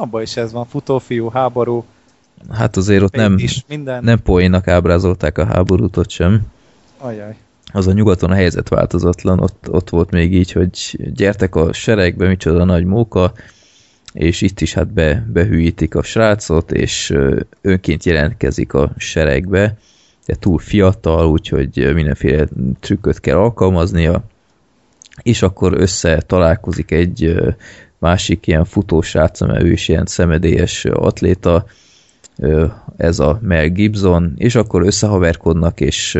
Abban 0.00 0.22
is 0.22 0.36
ez 0.36 0.52
van, 0.52 0.66
futófiú, 0.66 1.28
háború. 1.28 1.84
Hát 2.50 2.76
azért 2.76 3.02
ott 3.02 3.14
nem, 3.14 3.34
is, 3.38 3.64
minden. 3.68 4.04
nem 4.04 4.22
poénnak 4.22 4.68
ábrázolták 4.68 5.38
a 5.38 5.44
háborút 5.44 5.96
ott 5.96 6.10
sem. 6.10 6.40
Ajaj 6.98 7.36
az 7.72 7.86
a 7.86 7.92
nyugaton 7.92 8.30
a 8.30 8.34
helyzet 8.34 8.68
változatlan, 8.68 9.40
ott, 9.40 9.68
ott 9.70 9.90
volt 9.90 10.10
még 10.10 10.34
így, 10.34 10.52
hogy 10.52 10.98
gyertek 11.14 11.54
a 11.54 11.72
seregbe, 11.72 12.28
micsoda 12.28 12.64
nagy 12.64 12.84
móka, 12.84 13.32
és 14.12 14.40
itt 14.40 14.60
is 14.60 14.74
hát 14.74 14.92
be, 14.92 15.26
behűítik 15.32 15.94
a 15.94 16.02
srácot, 16.02 16.72
és 16.72 17.14
önként 17.60 18.04
jelentkezik 18.04 18.74
a 18.74 18.92
seregbe, 18.96 19.76
de 20.26 20.34
túl 20.34 20.58
fiatal, 20.58 21.26
úgyhogy 21.26 21.94
mindenféle 21.94 22.46
trükköt 22.80 23.20
kell 23.20 23.36
alkalmaznia, 23.36 24.22
és 25.22 25.42
akkor 25.42 25.72
össze 25.80 26.20
találkozik 26.26 26.90
egy 26.90 27.34
másik 28.00 28.46
ilyen 28.46 28.64
futósrác, 28.64 29.40
mert 29.40 29.62
ő 29.62 29.72
is 29.72 29.88
ilyen 29.88 30.06
szemedélyes 30.06 30.84
atléta, 30.84 31.64
ez 32.96 33.18
a 33.18 33.38
Mel 33.42 33.68
Gibson, 33.68 34.34
és 34.36 34.54
akkor 34.54 34.82
összehaverkodnak, 34.82 35.80
és 35.80 36.18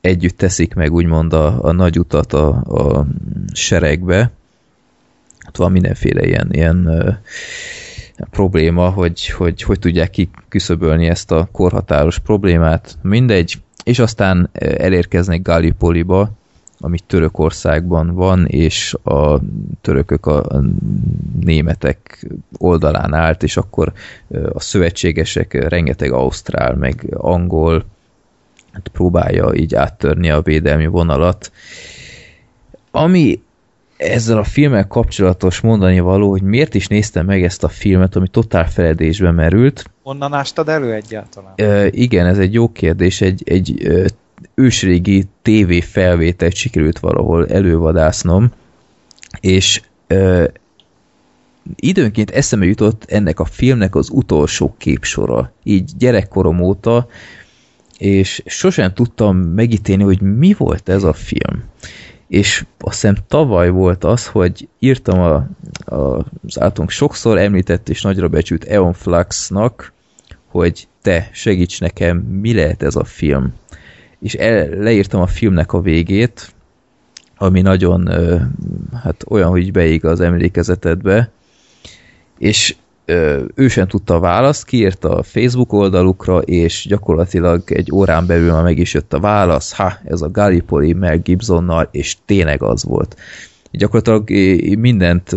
együtt 0.00 0.36
teszik 0.36 0.74
meg 0.74 0.92
úgymond 0.92 1.32
a, 1.32 1.64
a 1.64 1.72
nagy 1.72 1.98
utat 1.98 2.32
a, 2.32 2.48
a 2.48 3.06
seregbe. 3.52 4.30
Ott 5.48 5.56
van 5.56 5.72
mindenféle 5.72 6.26
ilyen, 6.26 6.48
ilyen 6.52 6.88
probléma, 8.30 8.88
hogy, 8.88 9.28
hogy 9.28 9.62
hogy 9.62 9.78
tudják 9.78 10.10
kiküszöbölni 10.10 11.06
ezt 11.06 11.30
a 11.30 11.48
korhatáros 11.52 12.18
problémát. 12.18 12.98
Mindegy. 13.02 13.58
És 13.84 13.98
aztán 13.98 14.50
elérkeznek 14.78 15.42
Gallipoliba, 15.42 16.30
ami 16.80 16.98
Törökországban 17.06 18.14
van, 18.14 18.46
és 18.46 18.94
a 19.02 19.40
törökök 19.80 20.26
a, 20.26 20.62
németek 21.40 22.26
oldalán 22.58 23.14
állt, 23.14 23.42
és 23.42 23.56
akkor 23.56 23.92
a 24.52 24.60
szövetségesek 24.60 25.68
rengeteg 25.68 26.12
ausztrál, 26.12 26.74
meg 26.74 27.14
angol, 27.16 27.84
hát 28.72 28.88
próbálja 28.88 29.54
így 29.54 29.74
áttörni 29.74 30.30
a 30.30 30.40
védelmi 30.40 30.86
vonalat. 30.86 31.52
Ami 32.90 33.42
ezzel 33.96 34.38
a 34.38 34.44
filmmel 34.44 34.86
kapcsolatos 34.86 35.60
mondani 35.60 36.00
való, 36.00 36.30
hogy 36.30 36.42
miért 36.42 36.74
is 36.74 36.86
néztem 36.86 37.26
meg 37.26 37.42
ezt 37.42 37.64
a 37.64 37.68
filmet, 37.68 38.16
ami 38.16 38.28
totál 38.28 38.70
feledésbe 38.70 39.30
merült. 39.30 39.90
Onnan 40.02 40.32
ástad 40.32 40.68
elő 40.68 40.92
egyáltalán? 40.92 41.52
E, 41.56 41.86
igen, 41.86 42.26
ez 42.26 42.38
egy 42.38 42.52
jó 42.52 42.72
kérdés. 42.72 43.20
Egy, 43.20 43.42
egy 43.44 43.86
ősrégi 44.54 45.24
TV 45.42 45.72
felvételt 45.82 46.54
sikerült 46.54 46.98
valahol 46.98 47.46
elővadásznom, 47.46 48.52
és 49.40 49.82
ö, 50.06 50.44
időnként 51.74 52.30
eszembe 52.30 52.66
jutott 52.66 53.04
ennek 53.08 53.40
a 53.40 53.44
filmnek 53.44 53.94
az 53.94 54.08
utolsó 54.10 54.74
képsora. 54.78 55.52
Így 55.62 55.90
gyerekkorom 55.98 56.60
óta 56.60 57.08
és 57.98 58.42
sosem 58.46 58.94
tudtam 58.94 59.36
megítélni, 59.36 60.02
hogy 60.02 60.20
mi 60.20 60.54
volt 60.58 60.88
ez 60.88 61.02
a 61.02 61.12
film. 61.12 61.64
És 62.28 62.64
azt 62.78 62.94
hiszem 63.00 63.16
tavaly 63.28 63.70
volt 63.70 64.04
az, 64.04 64.26
hogy 64.26 64.68
írtam 64.78 65.20
a, 65.20 65.34
a, 65.94 66.26
az 66.46 66.60
általunk 66.60 66.90
sokszor 66.90 67.38
említett 67.38 67.88
és 67.88 68.02
nagyra 68.02 68.28
becsült 68.28 68.64
Eon 68.64 68.92
Fluxnak, 68.92 69.92
hogy 70.46 70.88
te 71.02 71.28
segíts 71.32 71.80
nekem, 71.80 72.16
mi 72.16 72.54
lehet 72.54 72.82
ez 72.82 72.96
a 72.96 73.04
film. 73.04 73.52
És 74.20 74.34
el, 74.34 74.68
leírtam 74.68 75.20
a 75.20 75.26
filmnek 75.26 75.72
a 75.72 75.80
végét, 75.80 76.52
ami 77.36 77.60
nagyon 77.60 78.08
hát 79.02 79.24
olyan, 79.28 79.50
hogy 79.50 79.72
beég 79.72 80.04
az 80.04 80.20
emlékezetedbe, 80.20 81.30
és 82.38 82.76
ő 83.54 83.68
sem 83.68 83.86
tudta 83.86 84.14
a 84.14 84.20
választ, 84.20 84.64
kiírta 84.64 85.16
a 85.16 85.22
Facebook 85.22 85.72
oldalukra, 85.72 86.38
és 86.38 86.86
gyakorlatilag 86.88 87.62
egy 87.66 87.92
órán 87.92 88.26
belül 88.26 88.52
már 88.52 88.62
meg 88.62 88.78
is 88.78 88.94
jött 88.94 89.12
a 89.12 89.20
válasz, 89.20 89.72
ha, 89.72 89.92
ez 90.04 90.20
a 90.22 90.30
Gallipoli 90.30 90.92
Mel 90.92 91.18
Gibsonnal, 91.18 91.88
és 91.90 92.16
tényleg 92.24 92.62
az 92.62 92.84
volt. 92.84 93.16
Gyakorlatilag 93.70 94.30
mindent 94.78 95.36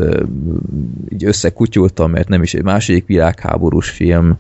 így 1.10 1.26
összekutyultam, 1.26 2.12
mert 2.12 2.28
nem 2.28 2.44
is 2.44 2.54
egy 2.54 2.64
második 2.64 3.06
világháborús 3.06 3.90
film, 3.90 4.38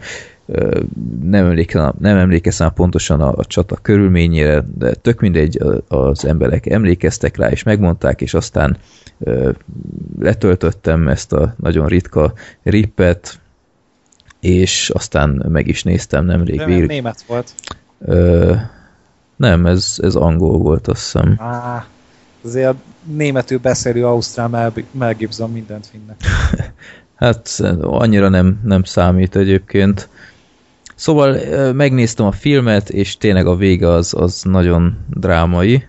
nem 1.22 1.45
emlékszem, 1.45 1.93
nem 1.99 2.18
emlékezem 2.18 2.73
pontosan 2.73 3.22
a, 3.22 3.34
a 3.35 3.45
csata 3.45 3.76
körülményére, 3.76 4.63
de 4.77 4.93
tök 4.93 5.19
mindegy, 5.19 5.59
az 5.88 6.26
emberek 6.26 6.65
emlékeztek 6.65 7.38
rá, 7.38 7.49
és 7.49 7.63
megmondták, 7.63 8.22
és 8.22 8.34
aztán 8.34 8.77
letöltöttem 10.19 11.07
ezt 11.07 11.34
a 11.34 11.55
nagyon 11.57 11.88
ritka 11.88 12.34
rippet, 12.63 13.39
és 14.39 14.89
aztán 14.89 15.45
meg 15.49 15.68
is 15.68 15.84
néztem 15.84 16.26
nemrég. 16.26 16.57
De 16.57 16.65
nem 16.65 16.85
német 16.85 17.23
volt. 17.27 17.53
Ö, 18.05 18.55
nem, 19.35 19.65
ez, 19.65 19.95
ez 19.97 20.15
angol 20.15 20.57
volt, 20.57 20.88
azt 20.88 21.01
hiszem. 21.01 21.35
Á, 21.38 21.85
azért 22.45 22.76
németül 23.03 23.59
beszélő 23.59 24.05
Ausztrál 24.05 24.47
Mel, 24.47 24.73
Mel 24.91 25.13
Gibson 25.13 25.51
mindent 25.51 25.91
vinnek. 25.91 26.22
hát 27.15 27.59
annyira 27.81 28.30
nem, 28.30 28.59
nem 28.63 28.84
számít 28.84 29.35
egyébként. 29.35 30.09
Szóval 31.01 31.37
megnéztem 31.73 32.25
a 32.25 32.31
filmet, 32.31 32.89
és 32.89 33.17
tényleg 33.17 33.45
a 33.47 33.55
vége 33.55 33.87
az, 33.87 34.13
az 34.17 34.41
nagyon 34.43 34.97
drámai, 35.09 35.87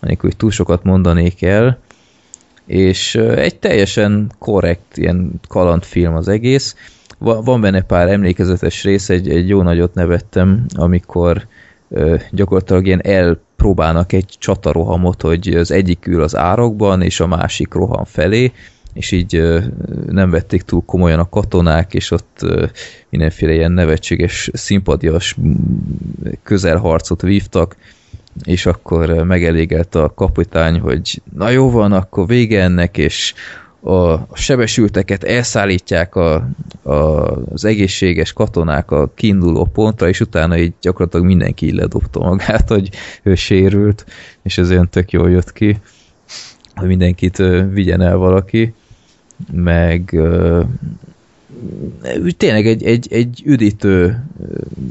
anélkül, 0.00 0.28
hogy 0.28 0.38
túl 0.38 0.50
sokat 0.50 0.82
mondanék 0.82 1.42
el, 1.42 1.78
és 2.66 3.14
egy 3.14 3.58
teljesen 3.58 4.32
korrekt 4.38 4.96
ilyen 4.96 5.40
kalandfilm 5.48 6.14
az 6.14 6.28
egész. 6.28 6.76
Va- 7.18 7.44
Van 7.44 7.60
benne 7.60 7.82
pár 7.82 8.08
emlékezetes 8.08 8.84
rész, 8.84 9.08
egy, 9.08 9.28
egy 9.28 9.48
jó 9.48 9.62
nagyot 9.62 9.94
nevettem, 9.94 10.66
amikor 10.74 11.46
gyakorlatilag 12.30 12.86
ilyen 12.86 13.02
elpróbálnak 13.04 14.12
egy 14.12 14.34
csatarohamot, 14.38 15.22
hogy 15.22 15.48
az 15.48 15.70
egyik 15.70 16.06
ül 16.06 16.22
az 16.22 16.36
árokban, 16.36 17.02
és 17.02 17.20
a 17.20 17.26
másik 17.26 17.74
rohan 17.74 18.04
felé, 18.04 18.52
és 18.98 19.10
így 19.10 19.42
nem 20.06 20.30
vették 20.30 20.62
túl 20.62 20.82
komolyan 20.86 21.18
a 21.18 21.28
katonák, 21.28 21.94
és 21.94 22.10
ott 22.10 22.46
mindenféle 23.08 23.52
ilyen 23.52 23.72
nevetséges, 23.72 24.50
szimpadias 24.52 25.36
közelharcot 26.42 27.22
vívtak, 27.22 27.76
és 28.44 28.66
akkor 28.66 29.08
megelégelt 29.08 29.94
a 29.94 30.12
kapitány, 30.14 30.78
hogy 30.78 31.22
na 31.34 31.48
jó 31.48 31.70
van, 31.70 31.92
akkor 31.92 32.26
vége 32.26 32.62
ennek, 32.62 32.98
és 32.98 33.34
a 33.80 34.36
sebesülteket 34.36 35.24
elszállítják 35.24 36.14
a, 36.14 36.48
a, 36.82 36.92
az 37.52 37.64
egészséges 37.64 38.32
katonák 38.32 38.90
a 38.90 39.10
kiinduló 39.14 39.64
pontra, 39.64 40.08
és 40.08 40.20
utána 40.20 40.56
így 40.56 40.72
gyakorlatilag 40.80 41.26
mindenki 41.26 41.66
így 41.66 41.74
ledobta 41.74 42.20
magát, 42.20 42.68
hogy 42.68 42.90
ő 43.22 43.34
sérült, 43.34 44.06
és 44.42 44.58
ez 44.58 44.70
olyan 44.70 44.88
tök 44.88 45.10
jól 45.10 45.30
jött 45.30 45.52
ki, 45.52 45.80
hogy 46.74 46.88
mindenkit 46.88 47.42
vigyen 47.72 48.00
el 48.00 48.16
valaki, 48.16 48.74
meg 49.52 50.12
ö, 50.12 50.62
tényleg 52.36 52.66
egy, 52.66 52.82
egy, 52.82 53.06
egy 53.10 53.42
üdítő 53.44 54.24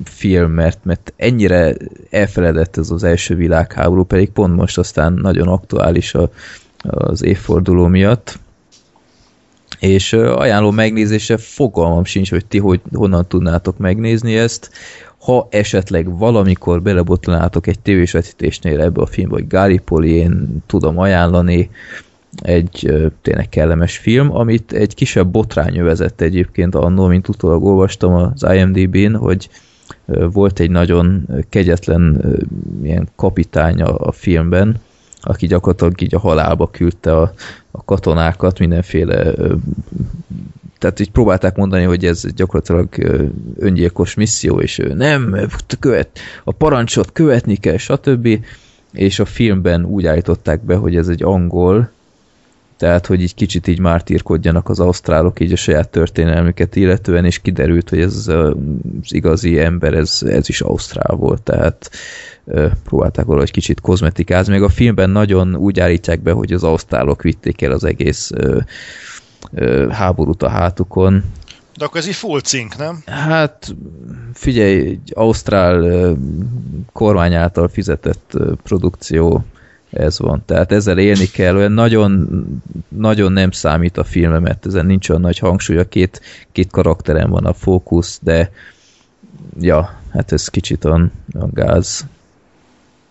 film, 0.03 0.51
mert, 0.51 0.79
mert 0.83 1.13
ennyire 1.15 1.75
elfeledett 2.09 2.77
ez 2.77 2.89
az 2.89 3.03
első 3.03 3.35
világháború, 3.35 4.03
pedig 4.03 4.29
pont 4.29 4.55
most 4.55 4.77
aztán 4.77 5.13
nagyon 5.13 5.47
aktuális 5.47 6.13
a, 6.13 6.29
az 6.81 7.23
évforduló 7.23 7.87
miatt 7.87 8.39
és 9.79 10.13
ajánló 10.13 10.71
megnézése 10.71 11.37
fogalmam 11.37 12.03
sincs, 12.03 12.29
hogy 12.29 12.45
ti 12.45 12.57
hogy, 12.57 12.81
honnan 12.93 13.27
tudnátok 13.27 13.77
megnézni 13.77 14.37
ezt. 14.37 14.69
Ha 15.17 15.47
esetleg 15.51 16.17
valamikor 16.17 16.81
belebotlanátok 16.81 17.67
egy 17.67 17.79
tévésvetítésnél 17.79 18.81
ebbe 18.81 19.01
a 19.01 19.05
filmbe, 19.05 19.35
hogy 19.35 19.47
Gallipoli, 19.47 20.11
én 20.11 20.63
tudom 20.65 20.99
ajánlani, 20.99 21.69
egy 22.41 22.93
tényleg 23.21 23.49
kellemes 23.49 23.97
film, 23.97 24.35
amit 24.35 24.71
egy 24.71 24.95
kisebb 24.95 25.27
botrány 25.27 25.77
övezett 25.77 26.21
egyébként 26.21 26.75
annól, 26.75 27.07
mint 27.07 27.27
utólag 27.27 27.63
olvastam 27.63 28.13
az 28.13 28.45
IMDb-n, 28.53 29.15
hogy 29.15 29.49
volt 30.31 30.59
egy 30.59 30.69
nagyon 30.69 31.27
kegyetlen 31.49 32.21
ilyen 32.83 33.07
kapitány 33.15 33.81
a, 33.81 34.07
a 34.07 34.11
filmben, 34.11 34.79
aki 35.21 35.47
gyakorlatilag 35.47 36.01
így 36.01 36.15
a 36.15 36.19
halálba 36.19 36.69
küldte 36.69 37.17
a, 37.17 37.33
a 37.71 37.83
katonákat 37.83 38.59
mindenféle 38.59 39.33
tehát 40.77 40.99
így 40.99 41.11
próbálták 41.11 41.55
mondani, 41.55 41.83
hogy 41.83 42.05
ez 42.05 42.33
gyakorlatilag 42.33 42.87
öngyilkos 43.55 44.13
misszió, 44.13 44.59
és 44.59 44.79
ő 44.79 44.93
nem, 44.93 45.35
követ, 45.79 46.19
a 46.43 46.51
parancsot 46.51 47.11
követni 47.11 47.55
kell, 47.55 47.77
stb. 47.77 48.45
És 48.93 49.19
a 49.19 49.25
filmben 49.25 49.85
úgy 49.85 50.05
állították 50.05 50.61
be, 50.61 50.75
hogy 50.75 50.95
ez 50.95 51.07
egy 51.07 51.23
angol, 51.23 51.89
tehát, 52.77 53.05
hogy 53.05 53.21
így 53.21 53.33
kicsit 53.33 53.67
így 53.67 53.79
mártírkodjanak 53.79 54.69
az 54.69 54.79
ausztrálok 54.79 55.39
így 55.39 55.51
a 55.51 55.55
saját 55.55 55.89
történelmüket 55.89 56.75
illetően, 56.75 57.25
és 57.25 57.39
kiderült, 57.39 57.89
hogy 57.89 57.99
ez 57.99 58.27
az 58.27 59.13
igazi 59.13 59.59
ember, 59.59 59.93
ez, 59.93 60.19
ez 60.25 60.49
is 60.49 60.61
ausztrál 60.61 61.15
volt, 61.15 61.41
tehát 61.41 61.89
próbálták 62.83 63.25
valahogy 63.25 63.51
kicsit 63.51 63.81
kozmetikázni. 63.81 64.53
Még 64.53 64.61
a 64.61 64.69
filmben 64.69 65.09
nagyon 65.09 65.55
úgy 65.55 65.79
állítják 65.79 66.19
be, 66.19 66.31
hogy 66.31 66.53
az 66.53 66.63
ausztrálok 66.63 67.21
vitték 67.21 67.61
el 67.61 67.71
az 67.71 67.83
egész 67.83 68.31
háborút 69.89 70.43
a 70.43 70.49
hátukon. 70.49 71.23
De 71.77 71.85
akkor 71.85 71.99
ez 71.99 72.07
így 72.07 72.15
full 72.15 72.41
cink, 72.41 72.77
nem? 72.77 73.01
Hát 73.05 73.75
figyelj, 74.33 74.87
egy 74.87 75.11
ausztrál 75.13 76.15
kormány 76.93 77.33
által 77.33 77.67
fizetett 77.67 78.37
produkció 78.63 79.45
ez 79.91 80.19
van. 80.19 80.43
Tehát 80.45 80.71
ezzel 80.71 80.97
élni 80.97 81.25
kell, 81.25 81.55
olyan 81.55 81.71
nagyon, 81.71 82.27
nagyon 82.87 83.31
nem 83.31 83.51
számít 83.51 83.97
a 83.97 84.03
filmem, 84.03 84.41
mert 84.41 84.65
ezen 84.65 84.85
nincs 84.85 85.09
olyan 85.09 85.21
nagy 85.21 85.37
hangsúly, 85.39 85.77
a 85.77 85.87
két, 85.87 86.21
két 86.51 86.71
karakteren 86.71 87.29
van 87.29 87.45
a 87.45 87.53
fókusz, 87.53 88.19
de 88.21 88.51
ja, 89.59 89.99
hát 90.13 90.31
ez 90.31 90.47
kicsit 90.47 90.85
olyan, 90.85 91.11
olyan 91.35 91.49
gáz. 91.53 92.05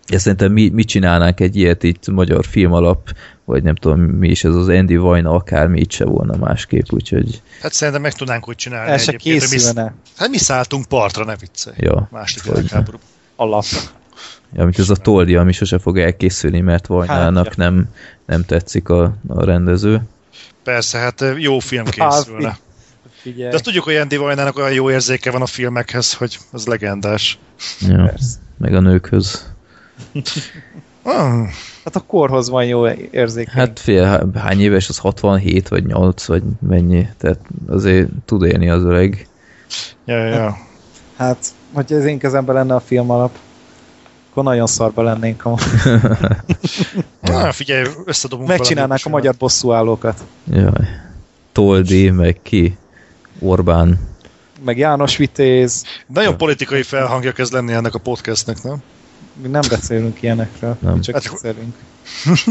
Ja, 0.09 0.19
szerintem 0.19 0.51
mi, 0.51 0.69
mit 0.69 0.87
csinálnánk 0.87 1.39
egy 1.39 1.55
ilyet 1.55 1.83
itt 1.83 2.07
magyar 2.07 2.45
film 2.45 2.73
alap, 2.73 3.15
vagy 3.45 3.63
nem 3.63 3.75
tudom 3.75 3.99
mi 3.99 4.29
is 4.29 4.43
ez 4.43 4.55
az 4.55 4.67
Andy 4.67 4.95
Vajna, 4.95 5.31
akármi 5.31 5.79
itt 5.79 5.91
se 5.91 6.05
volna 6.05 6.35
másképp, 6.37 6.85
úgyhogy 6.89 7.41
Hát 7.61 7.73
szerintem 7.73 8.01
meg 8.01 8.13
tudnánk 8.13 8.47
úgy 8.47 8.55
csinálni. 8.55 8.91
El 8.91 8.97
se 8.97 9.07
egyébként, 9.07 9.39
hogy 9.39 9.49
mi- 9.49 9.55
készülne 9.57 9.93
Hát 10.17 10.29
mi 10.29 10.37
szálltunk 10.37 10.85
partra, 10.85 11.25
ne 11.25 11.35
viccelj. 11.35 11.75
ja, 11.79 12.07
Második 12.11 12.51
világháború. 12.53 12.97
alap. 13.35 13.63
Ja, 14.53 14.63
mint 14.63 14.79
ez 14.79 14.89
a 14.89 14.95
Toldi, 14.95 15.35
ami 15.35 15.51
sose 15.51 15.79
fog 15.79 15.99
elkészülni, 15.99 16.59
mert 16.59 16.87
Vajnának 16.87 17.45
Hát, 17.45 17.55
nem, 17.55 17.85
nem 18.25 18.43
tetszik 18.45 18.89
a, 18.89 19.15
a 19.27 19.43
rendező. 19.45 20.01
Persze, 20.63 20.97
hát 20.97 21.23
jó 21.37 21.59
film 21.59 21.85
készülne. 21.97 22.57
Figyelj. 23.21 23.49
De 23.49 23.55
azt 23.55 23.63
tudjuk, 23.63 23.83
hogy 23.83 23.95
Andy 23.95 24.15
Vajnának 24.15 24.57
olyan 24.57 24.73
jó 24.73 24.91
érzéke 24.91 25.31
van 25.31 25.41
a 25.41 25.45
filmekhez, 25.45 26.13
hogy 26.13 26.37
az 26.51 26.65
legendás. 26.65 27.37
Ja, 27.79 27.95
Persze. 28.05 28.37
meg 28.57 28.73
a 28.75 28.79
nőkhöz. 28.79 29.53
Ah, 31.03 31.47
Hát 31.83 31.95
a 31.95 31.99
korhoz 32.07 32.49
van 32.49 32.65
jó 32.65 32.87
érzéke. 33.11 33.51
Hát 33.53 33.79
fél, 33.79 34.03
há- 34.03 34.37
hány 34.37 34.61
éves 34.61 34.89
az 34.89 34.97
67 34.97 35.67
vagy 35.67 35.85
8 35.85 36.25
vagy 36.25 36.43
mennyi, 36.67 37.07
tehát 37.17 37.39
azért 37.67 38.09
tud 38.25 38.43
élni 38.43 38.69
az 38.69 38.83
öreg. 38.83 39.27
ja, 40.05 40.17
ja, 40.17 40.25
ja. 40.27 40.57
Hát, 41.17 41.37
hogyha 41.73 41.95
az 41.95 42.05
én 42.05 42.17
kezemben 42.19 42.55
lenne 42.55 42.75
a 42.75 42.79
film 42.79 43.09
alap, 43.11 43.37
akkor 44.37 44.51
nagyon 44.51 44.67
szarba 44.67 45.01
lennénk. 45.01 45.41
Ha 45.41 45.57
Ah, 47.21 47.51
figyelj, 47.51 47.85
összedobunk 48.05 48.47
megcsinálnák 48.47 48.99
a 49.03 49.09
magyar 49.09 49.35
bosszúállókat. 49.37 50.23
Jaj. 50.51 50.71
Toldi, 51.51 52.09
meg 52.09 52.39
ki? 52.43 52.77
Orbán. 53.39 53.99
Meg 54.65 54.77
János 54.77 55.17
Vitéz, 55.17 55.83
Nagyon 56.07 56.37
politikai 56.37 56.83
felhangja 56.83 57.31
kezd 57.31 57.53
lenni 57.53 57.73
ennek 57.73 57.93
a 57.93 57.99
podcastnek, 57.99 58.63
nem? 58.63 58.77
mi 59.41 59.47
nem 59.47 59.61
beszélünk 59.69 60.21
ilyenekről, 60.21 60.77
Nem. 60.79 61.01
csak 61.01 61.15
Hát- 61.15 61.31
beszélünk. 61.31 61.75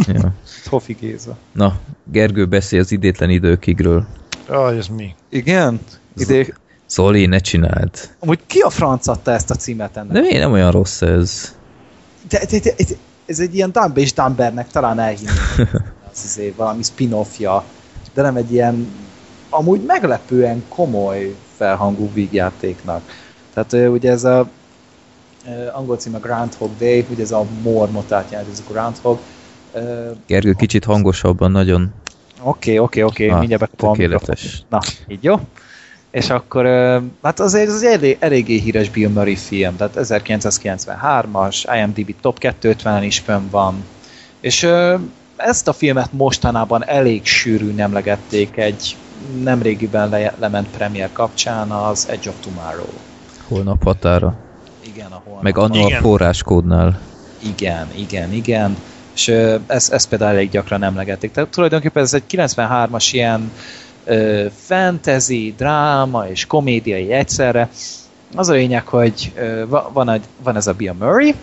Ja. 0.23 0.33
Hofi 0.67 0.97
Géza. 1.01 1.37
Na, 1.53 1.77
Gergő 2.13 2.47
beszél 2.47 2.81
az 2.81 2.93
idétlen 2.93 3.31
időkigről. 3.31 4.07
Jaj, 4.49 4.77
ez 4.77 4.87
mi? 4.87 5.15
Igen? 5.29 5.81
Ide, 6.17 6.47
Zoli, 6.89 7.27
ne 7.27 7.39
csináld. 7.39 7.91
amúgy 8.19 8.41
ki 8.47 8.59
a 8.59 8.71
franc 8.71 9.07
adta 9.07 9.31
ezt 9.33 9.51
a 9.51 9.55
címet 9.55 9.97
ennek? 9.97 10.13
De 10.13 10.21
miért 10.21 10.39
nem 10.39 10.53
olyan 10.53 10.71
rossz 10.71 11.03
ez? 11.03 11.55
De, 12.29 12.39
de, 12.51 12.59
de, 12.59 12.75
de, 12.77 12.95
ez 13.27 13.39
egy 13.39 13.55
ilyen 13.55 13.73
Dumb 13.73 13.97
és 13.97 14.13
Dumbernek 14.13 14.71
talán 14.71 14.99
elhinni. 14.99 15.31
az 16.13 16.25
azért 16.25 16.57
valami 16.57 16.83
spin-offja, 16.83 17.65
de 18.15 18.23
nem 18.23 18.37
egy 18.37 18.53
ilyen 18.53 18.89
amúgy 19.51 19.83
meglepően 19.83 20.65
komoly 20.69 21.37
felhangú 21.57 22.13
vígjátéknak. 22.13 23.03
Tehát 23.55 23.89
ugye 23.91 24.11
ez 24.11 24.25
a 24.25 24.49
angol 25.73 25.97
cím 25.97 26.15
a 26.15 26.19
Groundhog 26.19 26.77
Day, 26.79 27.07
ugye 27.11 27.23
ez 27.23 27.31
a 27.31 27.47
mormotát 27.63 28.31
jelent, 28.31 28.51
ez 28.51 28.63
a 28.67 28.73
Groundhog. 28.73 29.19
Gergő, 30.27 30.53
kicsit 30.53 30.85
hangosabban, 30.85 31.51
nagyon 31.51 31.93
Oké, 32.43 32.79
oké, 32.79 33.03
oké, 33.03 33.29
Ah, 33.29 33.39
mindjárt 33.39 33.63
bekapom 33.63 33.93
tökéletes. 33.93 34.63
Na, 34.69 34.81
így 35.09 35.25
jó? 35.25 35.41
És 36.17 36.31
akkor, 36.31 36.67
hát 37.23 37.41
azért 37.41 37.69
ez 37.69 37.83
egy 37.83 37.93
elég, 37.93 38.17
eléggé 38.21 38.59
híres 38.59 38.91
Bill 38.91 39.09
Murray 39.09 39.37
film, 39.37 39.77
tehát 39.77 39.97
1993-as, 39.97 41.65
IMDb 41.77 42.15
Top 42.21 42.39
250-en 42.41 43.03
is 43.03 43.19
fönn 43.19 43.51
van. 43.51 43.85
És 44.41 44.69
ezt 45.37 45.69
a 45.69 45.73
filmet 45.73 46.13
mostanában 46.13 46.85
elég 46.85 47.25
sűrűn 47.25 47.81
emlegették 47.81 48.57
egy 48.57 48.97
nemrégiben 49.43 50.09
le, 50.09 50.35
lement 50.39 50.69
premier 50.69 51.13
kapcsán 51.13 51.71
az 51.71 52.07
Edge 52.11 52.29
of 52.29 52.35
Tomorrow. 52.41 52.93
holnap 53.49 53.85
határa. 53.85 54.35
Igen, 54.87 55.11
a 55.11 55.21
holnap. 55.25 55.43
Meg 55.43 55.59
annó 55.59 55.85
a 55.85 55.91
forráskódnál. 55.91 57.01
Igen, 57.39 57.87
igen, 57.97 58.33
igen. 58.33 58.77
És 59.15 59.29
ezt, 59.67 59.93
ezt 59.93 60.09
például 60.09 60.31
elég 60.31 60.51
gyakran 60.51 60.83
emlegették. 60.83 61.31
Tehát 61.31 61.51
tulajdonképpen 61.51 62.03
ez 62.03 62.15
egy 62.15 62.23
93-as 62.31 63.09
ilyen 63.13 63.41
ö, 63.41 63.86
fantasy, 64.55 65.55
dráma 65.57 66.29
és 66.29 66.47
komédiai 66.47 67.13
egyszerre. 67.13 67.69
Az 68.35 68.49
a 68.49 68.53
lényeg, 68.53 68.87
hogy 68.87 69.33
van, 69.93 70.11
egy, 70.11 70.25
van 70.43 70.57
ez 70.57 70.67
a 70.67 70.73
Bill 70.73 70.93
Murray, 70.93 71.35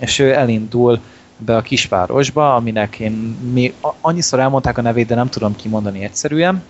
és 0.00 0.18
ő 0.18 0.34
elindul 0.34 1.00
be 1.36 1.56
a 1.56 1.60
kisvárosba, 1.60 2.54
aminek 2.54 2.98
én 2.98 3.12
mi, 3.52 3.74
annyiszor 4.00 4.40
elmondták 4.40 4.78
a 4.78 4.82
nevét, 4.82 5.06
de 5.06 5.14
nem 5.14 5.28
tudom 5.28 5.56
kimondani 5.56 6.04
egyszerűen. 6.04 6.62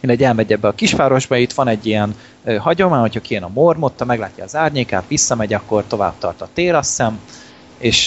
Mindegy, 0.00 0.22
elmegy 0.22 0.52
ebbe 0.52 0.68
a 0.68 0.74
kisvárosba, 0.74 1.36
itt 1.36 1.52
van 1.52 1.68
egy 1.68 1.86
ilyen 1.86 2.14
ö, 2.44 2.56
hagyomány, 2.56 3.00
hogyha 3.00 3.20
kijön 3.20 3.42
a 3.42 3.50
mormotta, 3.54 4.04
meglátja 4.04 4.44
az 4.44 4.56
árnyékát, 4.56 5.04
visszamegy, 5.08 5.52
akkor 5.52 5.84
tovább 5.86 6.12
tart 6.18 6.40
a 6.40 6.48
tél, 6.54 6.74
azt 6.74 6.88
hiszem, 6.88 7.20
és, 7.78 8.06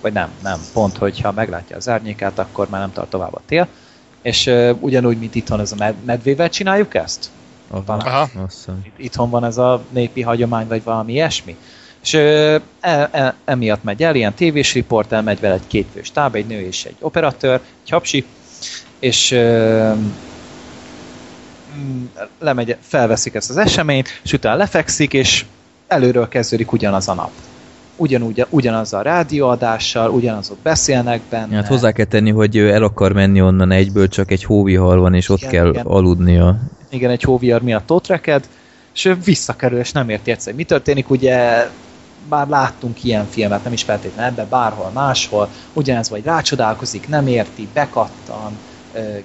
vagy 0.00 0.12
nem, 0.12 0.28
nem, 0.42 0.60
pont, 0.72 0.96
hogyha 0.96 1.32
meglátja 1.32 1.76
az 1.76 1.88
árnyékát, 1.88 2.38
akkor 2.38 2.68
már 2.68 2.80
nem 2.80 2.92
tart 2.92 3.10
tovább 3.10 3.34
a 3.34 3.40
tél, 3.46 3.68
és 4.24 4.46
ö, 4.46 4.72
ugyanúgy, 4.80 5.18
mint 5.18 5.34
itthon 5.34 5.60
ez 5.60 5.72
a 5.72 5.76
med- 5.78 6.04
medvével 6.04 6.48
csináljuk 6.48 6.94
ezt? 6.94 7.30
Aha, 7.70 7.82
Aha. 8.06 8.28
Itt- 8.84 8.98
Itthon 8.98 9.30
van 9.30 9.44
ez 9.44 9.58
a 9.58 9.82
népi 9.90 10.22
hagyomány, 10.22 10.66
vagy 10.66 10.82
valami 10.82 11.12
ilyesmi. 11.12 11.56
És 12.02 12.12
ö, 12.12 12.56
e, 12.80 13.08
e, 13.12 13.34
emiatt 13.44 13.82
megy 13.82 14.02
el, 14.02 14.14
ilyen 14.14 14.34
tévés 14.34 14.72
riport, 14.72 15.12
elmegy 15.12 15.40
vele 15.40 15.54
egy 15.54 15.66
kétfős 15.66 16.10
táb, 16.10 16.34
egy 16.34 16.46
nő 16.46 16.60
és 16.60 16.84
egy 16.84 16.96
operatőr, 17.00 17.60
egy 17.84 17.90
hapsi, 17.90 18.26
és 18.98 19.30
ö, 19.30 19.92
lemegy, 22.38 22.76
felveszik 22.80 23.34
ezt 23.34 23.50
az 23.50 23.56
eseményt, 23.56 24.08
és 24.24 24.32
utána 24.32 24.56
lefekszik, 24.56 25.12
és 25.12 25.44
előről 25.86 26.28
kezdődik 26.28 26.72
ugyanaz 26.72 27.08
a 27.08 27.14
nap. 27.14 27.32
Ugyanúgy, 27.96 28.46
ugyanaz 28.50 28.92
a 28.92 29.02
rádióadással, 29.02 30.10
ugyanazok 30.10 30.58
beszélnek 30.62 31.22
benne. 31.28 31.54
Hát 31.54 31.66
hozzá 31.66 31.92
kell 31.92 32.04
tenni, 32.04 32.30
hogy 32.30 32.56
ő 32.56 32.72
el 32.72 32.82
akar 32.82 33.12
menni 33.12 33.42
onnan 33.42 33.70
egyből, 33.70 34.08
csak 34.08 34.30
egy 34.30 34.44
hóvihar 34.44 34.98
van, 34.98 35.14
és 35.14 35.28
ott 35.28 35.38
Igen, 35.38 35.50
kell 35.50 35.68
igen. 35.68 35.86
aludnia. 35.86 36.56
igen, 36.90 37.10
egy 37.10 37.22
hóvihar 37.22 37.62
miatt 37.62 37.90
ott 37.90 38.06
reked, 38.06 38.48
és 38.94 39.04
ő 39.04 39.14
visszakerül, 39.24 39.78
és 39.78 39.92
nem 39.92 40.08
érti 40.08 40.30
egyszer, 40.30 40.54
mi 40.54 40.64
történik, 40.64 41.10
ugye 41.10 41.68
bár 42.28 42.48
láttunk 42.48 43.04
ilyen 43.04 43.26
filmet, 43.30 43.64
nem 43.64 43.72
is 43.72 43.82
feltétlenül 43.82 44.30
ebben, 44.30 44.46
bárhol 44.48 44.90
máshol, 44.94 45.48
ugyanez 45.72 46.10
vagy 46.10 46.24
rácsodálkozik, 46.24 47.08
nem 47.08 47.26
érti, 47.26 47.68
bekattan, 47.72 48.58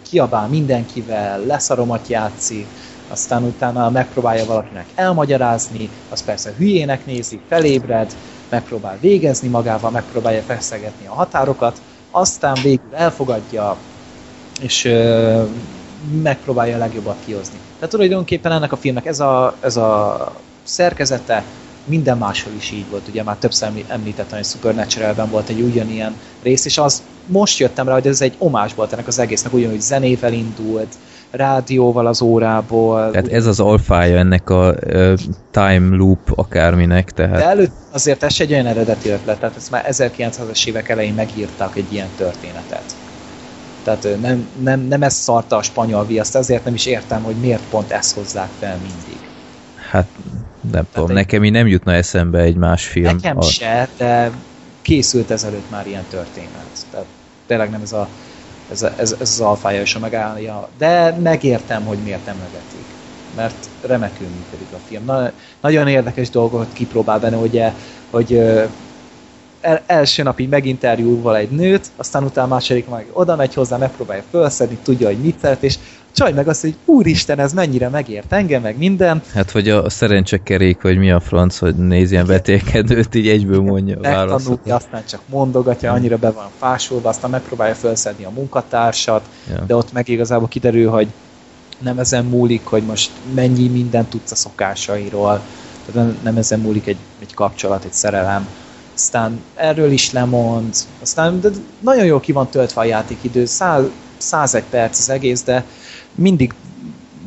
kiabál 0.10 0.48
mindenkivel, 0.48 1.40
leszaromat 1.46 2.08
játszik, 2.08 2.66
aztán 3.08 3.44
utána 3.44 3.90
megpróbálja 3.90 4.46
valakinek 4.46 4.86
elmagyarázni, 4.96 5.90
az 6.10 6.24
persze 6.24 6.54
hülyének 6.58 7.06
nézi, 7.06 7.40
felébred, 7.48 8.12
megpróbál 8.50 8.98
végezni 9.00 9.48
magával, 9.48 9.92
megpróbálja 9.92 10.42
feszegetni 10.42 11.08
a 11.08 11.14
határokat, 11.14 11.82
aztán 12.12 12.58
végül 12.64 12.96
elfogadja, 12.96 13.78
és 14.62 14.86
ö, 14.86 15.44
megpróbálja 16.22 16.76
a 16.76 16.80
legjobbat 16.80 17.20
kihozni. 17.26 17.60
Tehát 17.76 17.90
tulajdonképpen 17.94 18.52
ennek 18.52 18.72
a 18.72 18.76
filmnek 18.76 19.06
ez 19.06 19.20
a, 19.20 19.58
ez 19.62 19.78
a 19.78 20.32
szerkezete 20.64 21.44
minden 21.84 22.18
máshol 22.18 22.54
is 22.54 22.72
így 22.72 22.90
volt. 22.90 23.08
Ugye 23.08 23.24
már 23.24 23.38
többször 23.38 23.68
emlí- 23.68 23.90
említettem, 23.90 24.38
hogy 24.38 24.48
Supernatural-ben 24.48 25.30
volt 25.30 25.50
egy 25.50 25.62
ugyanilyen 25.62 26.16
rész, 26.42 26.66
és 26.66 26.78
az 26.78 27.04
most 27.26 27.60
jöttem 27.60 27.88
rá, 27.88 27.94
hogy 27.94 28.08
ez 28.08 28.22
egy 28.22 28.36
omás 28.38 28.74
volt 28.74 28.94
ennek 28.94 29.08
az 29.08 29.20
egésznek, 29.20 29.54
ugyanúgy 29.54 29.82
zenével 29.82 30.34
indult, 30.34 30.96
rádióval 31.30 32.08
az 32.08 32.22
órából. 32.22 33.12
Tehát 33.12 33.28
ez 33.28 33.46
az 33.46 33.60
alfája 33.60 34.18
ennek 34.18 34.50
a 34.50 34.76
uh, 34.86 35.14
time 35.52 35.96
loop 35.96 36.32
akárminek, 36.36 37.12
De 37.12 37.14
tehát 37.28 37.42
előtt 37.42 37.76
azért 37.92 38.24
ez 38.24 38.36
egy 38.40 38.52
olyan 38.52 38.66
eredeti 38.66 39.10
ötlet, 39.10 39.40
tehát 39.40 39.56
ezt 39.56 39.70
már 39.70 39.86
1900-as 39.90 40.68
évek 40.68 40.90
elején 40.90 41.14
megírtak 41.14 41.76
egy 41.76 41.92
ilyen 41.92 42.10
történetet. 42.16 42.86
Tehát 43.82 44.20
nem, 44.20 44.50
nem, 44.60 44.80
nem 44.80 45.02
ez 45.04 45.14
szarta 45.14 45.56
a 45.56 45.62
spanyol 45.62 46.06
viaszt, 46.06 46.36
ezért 46.36 46.64
nem 46.64 46.74
is 46.74 46.86
értem, 46.86 47.24
hogy 47.24 47.40
miért 47.40 47.68
pont 47.68 47.92
ezt 47.92 48.14
hozzák 48.14 48.52
fel 48.60 48.78
mindig. 48.78 49.20
hát 49.74 50.10
nem 50.72 50.86
tudom, 50.92 51.10
egy- 51.10 51.16
nekem 51.16 51.44
így 51.44 51.52
nem 51.52 51.68
jutna 51.68 51.94
eszembe 51.94 52.40
egy 52.40 52.56
más 52.56 52.88
film. 52.88 53.16
Nekem 53.16 53.38
A- 53.38 53.42
se, 53.42 53.90
de 53.98 54.32
készült 54.82 55.32
ezelőtt 55.32 55.70
már 55.70 55.88
ilyen 55.88 56.08
történet. 56.08 56.86
Tehát 56.90 57.08
tényleg 57.46 57.70
nem 57.70 57.82
ez, 57.82 57.92
a, 57.92 58.10
ez, 58.72 58.82
ez, 58.82 59.16
ez 59.20 59.30
az 59.30 59.40
alfája 59.40 59.82
és 59.82 59.96
a 59.96 60.00
megállja, 60.00 60.70
de 60.78 61.18
megértem, 61.24 61.86
hogy 61.86 61.98
miért 61.98 62.28
emlegetik. 62.28 62.86
Mert 63.36 63.70
remekül 63.82 64.28
működik 64.28 64.74
a 64.74 64.80
film. 64.88 65.06
Na, 65.06 65.32
nagyon 65.62 65.88
érdekes 65.88 66.30
dolgokat 66.30 66.74
kipróbál 66.74 67.20
benne, 67.20 67.38
ugye, 67.38 67.74
hogy 68.10 68.34
el, 69.62 69.82
első 69.86 70.24
nap 70.24 70.40
így 70.40 70.50
meginterjúval 70.50 71.36
egy 71.36 71.50
nőt, 71.50 71.88
aztán 71.96 72.24
utána 72.24 72.48
második 72.48 72.90
meg 72.90 73.06
oda 73.14 73.36
megy 73.36 73.54
hozzá, 73.54 73.78
megpróbálja 73.78 74.24
felszedni, 74.32 74.78
tudja, 74.84 75.08
hogy 75.08 75.18
mit 75.18 75.40
szeret, 75.40 75.64
és 75.64 75.78
csaj 76.16 76.32
meg 76.34 76.48
azt, 76.48 76.62
hogy 76.62 76.76
úristen, 76.86 77.40
ez 77.40 77.54
mennyire 77.54 77.90
megért 77.90 78.34
engem, 78.34 78.62
meg 78.62 78.78
minden, 78.78 79.22
Hát, 79.34 79.52
hogy 79.52 79.70
a 79.70 79.90
szerencsekerék, 79.90 80.82
vagy 80.82 80.98
mi 80.98 81.12
a 81.12 81.20
franc, 81.20 81.58
hogy 81.58 81.76
néz 81.76 82.12
ilyen 82.12 82.26
vetélkedőt, 82.26 83.16
így 83.16 83.28
egyből 83.28 83.62
mondja 83.62 83.98
a 83.98 84.02
választ. 84.02 84.50
aztán 84.68 85.04
csak 85.10 85.22
mondogatja, 85.26 85.92
annyira 85.92 86.18
be 86.18 86.32
van 86.32 86.48
fásulva, 86.58 87.10
aztán 87.10 87.30
megpróbálja 87.30 87.76
felszedni 87.76 88.24
a 88.24 88.30
munkatársat, 88.30 89.26
Ja. 89.50 89.64
de 89.68 89.76
ott 89.76 89.92
meg 89.92 90.08
igazából 90.10 90.48
kiderül, 90.48 90.90
hogy 90.90 91.08
nem 91.80 92.00
ezen 92.00 92.26
múlik, 92.26 92.66
hogy 92.66 92.84
most 92.84 93.12
mennyi 93.36 93.68
mindent 93.68 94.10
tudsz 94.10 94.32
a 94.32 94.36
szokásairól, 94.36 95.42
tehát 95.86 96.24
nem 96.24 96.38
ezen 96.38 96.60
múlik 96.60 96.88
egy, 96.88 96.98
egy 97.22 97.34
kapcsolat, 97.34 97.84
egy 97.84 97.94
szerelem. 97.94 98.48
Aztán 98.96 99.42
erről 99.56 99.92
is 99.92 100.12
lemond, 100.12 100.76
aztán 101.02 101.40
de 101.42 101.50
nagyon 101.80 102.06
jól 102.06 102.20
ki 102.20 102.32
van 102.32 102.50
töltve 102.50 102.82
a 102.82 102.84
játékidő, 102.84 103.46
100, 103.46 103.84
101 104.18 104.64
perc 104.70 105.00
az 105.00 105.10
egész, 105.10 105.44
de 105.44 105.64
mindig 106.20 106.54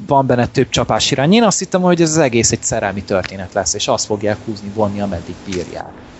van 0.07 0.27
benne 0.27 0.47
több 0.47 0.69
csapás 0.69 1.11
irány. 1.11 1.33
Én 1.33 1.43
azt 1.43 1.59
hittem, 1.59 1.81
hogy 1.81 2.01
ez 2.01 2.11
az 2.11 2.19
egész 2.19 2.53
egy 2.53 2.63
szerelmi 2.63 3.03
történet 3.03 3.55
lesz, 3.55 3.75
és 3.75 3.89
azt 3.89 4.05
fogják 4.05 4.39
húzni, 4.45 4.71
vonni, 4.71 5.01
ameddig 5.01 5.37
bírják. 5.45 6.12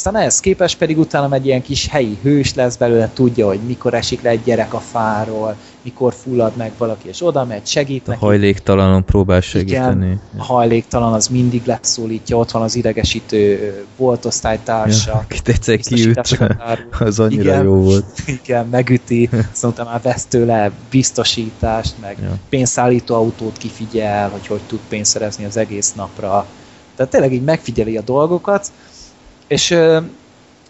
Aztán 0.00 0.16
ehhez 0.16 0.40
képest 0.40 0.78
pedig 0.78 0.98
utána 0.98 1.34
egy 1.34 1.46
ilyen 1.46 1.62
kis 1.62 1.88
helyi 1.88 2.18
hős 2.22 2.54
lesz 2.54 2.76
belőle, 2.76 3.10
tudja, 3.12 3.46
hogy 3.46 3.60
mikor 3.66 3.94
esik 3.94 4.22
le 4.22 4.30
egy 4.30 4.42
gyerek 4.42 4.74
a 4.74 4.78
fáról, 4.78 5.56
mikor 5.82 6.14
fullad 6.14 6.56
meg 6.56 6.72
valaki, 6.78 7.08
és 7.08 7.22
oda 7.22 7.44
megy, 7.44 7.66
segít 7.66 8.06
A 8.06 8.10
neki. 8.10 8.24
hajléktalanon 8.24 9.04
próbál 9.04 9.40
segíteni. 9.40 10.04
Igen, 10.06 10.20
a 10.36 10.42
hajléktalan 10.42 11.12
az 11.12 11.26
mindig 11.28 11.64
leszólítja, 11.64 12.36
ott 12.36 12.50
van 12.50 12.62
az 12.62 12.74
idegesítő 12.74 13.74
volt 13.96 14.24
osztálytársa. 14.24 15.10
Ja, 15.10 15.16
akit 15.16 15.48
egyszer 15.48 15.76
kiüt, 15.76 16.38
az 16.98 17.18
annyira 17.18 17.42
Igen. 17.42 17.64
jó 17.64 17.74
volt. 17.74 18.04
Igen, 18.44 18.66
megüti, 18.66 19.28
szóval 19.52 19.84
már 19.84 20.00
vesz 20.02 20.24
tőle 20.24 20.70
biztosítást, 20.90 21.94
meg 22.00 22.16
Ja. 22.22 22.34
pénzszállító 22.48 23.14
autót 23.14 23.56
kifigyel, 23.56 24.28
hogy 24.28 24.46
hogy 24.46 24.60
tud 24.66 24.80
pénzt 24.88 25.10
szerezni 25.10 25.44
az 25.44 25.56
egész 25.56 25.92
napra. 25.92 26.46
Tehát 26.96 27.14
tényleg 27.14 27.32
így 27.32 27.44
megfigyeli 27.44 27.96
a 27.96 28.00
dolgokat, 28.02 28.72
és 29.50 29.70
ö, 29.70 29.98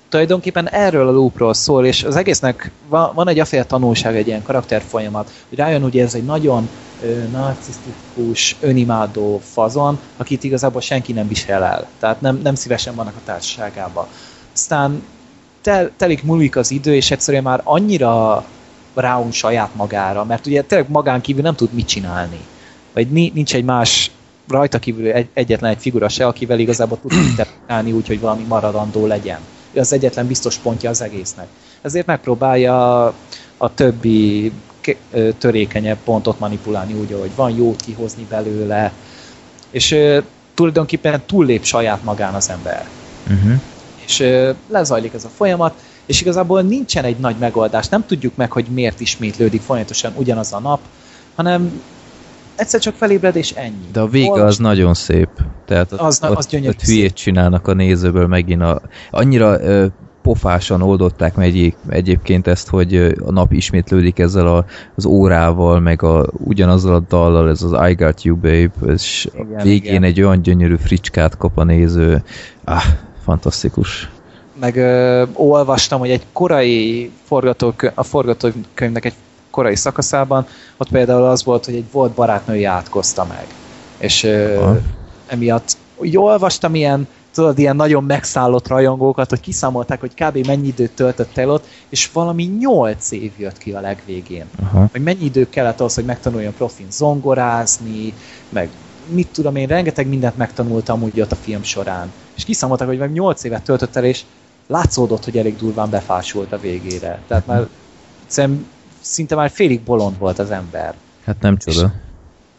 tulajdonképpen 0.08 0.68
erről 0.68 1.08
a 1.08 1.10
loopról 1.10 1.54
szól, 1.54 1.86
és 1.86 2.04
az 2.04 2.16
egésznek 2.16 2.70
van, 2.88 3.14
van 3.14 3.28
egy 3.28 3.38
aféle 3.38 3.64
tanulság, 3.64 4.16
egy 4.16 4.26
ilyen 4.26 4.42
karakterfolyamat, 4.42 5.30
hogy 5.48 5.58
rájön, 5.58 5.82
hogy 5.82 5.98
ez 5.98 6.14
egy 6.14 6.24
nagyon 6.24 6.70
ö, 7.00 7.26
narcisztikus, 7.28 8.56
önimádó 8.60 9.38
fazon, 9.38 10.00
akit 10.16 10.44
igazából 10.44 10.80
senki 10.80 11.12
nem 11.12 11.28
visel 11.28 11.64
el. 11.64 11.88
Tehát 11.98 12.20
nem, 12.20 12.40
nem 12.42 12.54
szívesen 12.54 12.94
vannak 12.94 13.16
a 13.16 13.22
társaságában. 13.24 14.06
Aztán 14.54 15.02
tel, 15.60 15.90
telik 15.96 16.22
múlik 16.22 16.56
az 16.56 16.70
idő, 16.70 16.94
és 16.94 17.10
egyszerűen 17.10 17.42
már 17.42 17.60
annyira 17.64 18.44
ráun 18.94 19.30
saját 19.30 19.74
magára, 19.74 20.24
mert 20.24 20.46
ugye 20.46 20.62
tényleg 20.62 20.90
magán 20.90 21.20
kívül 21.20 21.42
nem 21.42 21.54
tud 21.54 21.72
mit 21.72 21.86
csinálni. 21.88 22.48
Vagy 22.92 23.10
ni- 23.10 23.32
nincs 23.34 23.54
egy 23.54 23.64
más 23.64 24.10
rajta 24.50 24.78
kívül 24.78 25.12
egy, 25.12 25.28
egyetlen 25.32 25.70
egy 25.70 25.80
figura 25.80 26.08
se, 26.08 26.26
akivel 26.26 26.58
igazából 26.58 26.98
tud 27.00 27.12
interpretálni 27.30 27.92
úgy, 27.92 28.06
hogy 28.06 28.20
valami 28.20 28.44
maradandó 28.48 29.06
legyen. 29.06 29.38
Ő 29.72 29.80
az 29.80 29.92
egyetlen 29.92 30.26
biztos 30.26 30.56
pontja 30.56 30.90
az 30.90 31.02
egésznek. 31.02 31.46
Ezért 31.82 32.06
megpróbálja 32.06 33.04
a 33.56 33.74
többi 33.74 34.52
törékenyebb 35.38 35.98
pontot 36.04 36.38
manipulálni 36.38 36.92
úgy, 36.92 37.16
hogy 37.20 37.34
van 37.34 37.56
jót 37.56 37.80
kihozni 37.82 38.26
belőle, 38.28 38.92
és 39.70 39.96
tulajdonképpen 40.54 41.22
túllép 41.26 41.64
saját 41.64 42.04
magán 42.04 42.34
az 42.34 42.50
ember 42.50 42.88
Uh-huh. 43.30 43.60
és 44.04 44.24
lezajlik 44.68 45.14
ez 45.14 45.24
a 45.24 45.28
folyamat, 45.28 45.74
és 46.06 46.20
igazából 46.20 46.62
nincsen 46.62 47.04
egy 47.04 47.16
nagy 47.18 47.36
megoldás, 47.36 47.88
nem 47.88 48.06
tudjuk 48.06 48.36
meg, 48.36 48.52
hogy 48.52 48.66
miért 48.70 49.00
ismétlődik 49.00 49.60
folyamatosan 49.60 50.12
ugyanaz 50.16 50.52
a 50.52 50.58
nap, 50.58 50.80
hanem 51.34 51.82
egyszer 52.60 52.80
csak 52.80 52.94
felébred, 52.94 53.36
és 53.36 53.50
ennyi. 53.50 53.86
De 53.92 54.00
a 54.00 54.06
vége 54.06 54.44
az 54.44 54.58
nagyon 54.58 54.94
szép. 54.94 55.28
Tehát 55.66 55.92
Az 55.92 56.18
na- 56.18 56.30
ott, 56.30 56.36
az 56.36 56.46
gyönyörű 56.46 56.68
ott 56.68 56.82
hülyét 56.82 57.14
csinálnak 57.14 57.68
a 57.68 57.72
nézőből 57.72 58.26
megint. 58.26 58.62
A, 58.62 58.80
annyira 59.10 59.60
ö, 59.62 59.86
pofásan 60.22 60.82
oldották 60.82 61.34
meg 61.34 61.46
egyéb, 61.46 61.74
egyébként 61.88 62.46
ezt, 62.46 62.68
hogy 62.68 62.94
a 63.24 63.30
nap 63.30 63.52
ismétlődik 63.52 64.18
ezzel 64.18 64.46
a, 64.46 64.64
az 64.94 65.04
órával, 65.04 65.80
meg 65.80 66.02
a, 66.02 66.26
ugyanazzal 66.32 66.94
a 66.94 67.04
dallal, 67.08 67.48
ez 67.48 67.62
az 67.62 67.90
I 67.90 67.94
Got 67.94 68.22
You 68.22 68.36
Babe, 68.36 68.70
és 68.86 69.28
Igen, 69.34 69.62
végén 69.62 69.90
igen. 69.90 70.02
egy 70.02 70.22
olyan 70.22 70.42
gyönyörű 70.42 70.76
fricskát 70.76 71.36
kap 71.36 71.58
a 71.58 71.64
néző. 71.64 72.22
Ah, 72.64 72.82
fantasztikus. 73.24 74.10
Meg 74.60 74.76
ö, 74.76 75.24
olvastam, 75.32 75.98
hogy 75.98 76.10
egy 76.10 76.22
korai 76.32 77.10
forgatókönyv, 77.24 77.92
a 77.94 78.02
forgatókönyvnek 78.02 79.04
egy 79.04 79.14
korai 79.50 79.76
szakaszában, 79.76 80.46
ott 80.76 80.88
például 80.88 81.24
az 81.24 81.44
volt, 81.44 81.64
hogy 81.64 81.74
egy 81.74 81.90
volt 81.92 82.12
barátnője 82.12 82.70
átkozta 82.70 83.24
meg. 83.24 83.46
És 83.98 84.24
Aha. 84.24 84.78
emiatt 85.26 85.76
úgy 85.96 86.16
olvastam 86.16 86.74
ilyen, 86.74 87.08
tudod, 87.34 87.58
ilyen 87.58 87.76
nagyon 87.76 88.04
megszállott 88.04 88.68
rajongókat, 88.68 89.30
hogy 89.30 89.40
kiszámolták, 89.40 90.00
hogy 90.00 90.14
kb. 90.14 90.46
mennyi 90.46 90.66
időt 90.66 90.90
töltött 90.90 91.36
el 91.36 91.50
ott, 91.50 91.66
és 91.88 92.10
valami 92.12 92.44
8 92.44 93.10
év 93.10 93.32
jött 93.36 93.58
ki 93.58 93.72
a 93.72 93.80
legvégén. 93.80 94.44
Aha. 94.62 94.88
Hogy 94.92 95.02
mennyi 95.02 95.24
idő 95.24 95.48
kellett 95.48 95.80
ahhoz, 95.80 95.94
hogy 95.94 96.04
megtanuljon 96.04 96.54
profin 96.54 96.86
zongorázni, 96.90 98.12
meg 98.48 98.68
mit 99.08 99.28
tudom 99.32 99.56
én, 99.56 99.66
rengeteg 99.66 100.08
mindent 100.08 100.36
megtanultam 100.36 101.02
úgy 101.02 101.20
ott 101.20 101.32
a 101.32 101.36
film 101.36 101.62
során. 101.62 102.12
És 102.36 102.44
kiszámoltak, 102.44 102.86
hogy 102.86 102.98
meg 102.98 103.12
8 103.12 103.44
évet 103.44 103.62
töltött 103.62 103.96
el, 103.96 104.04
és 104.04 104.22
látszódott, 104.66 105.24
hogy 105.24 105.38
elég 105.38 105.56
durván 105.56 105.90
befásult 105.90 106.52
a 106.52 106.60
végére. 106.60 107.20
Tehát 107.26 107.46
már 107.46 107.68
szerintem 108.26 108.66
szinte 109.00 109.34
már 109.34 109.50
félig 109.50 109.80
bolond 109.80 110.18
volt 110.18 110.38
az 110.38 110.50
ember. 110.50 110.94
Hát 111.24 111.40
nem 111.40 111.56
csoda. 111.56 111.92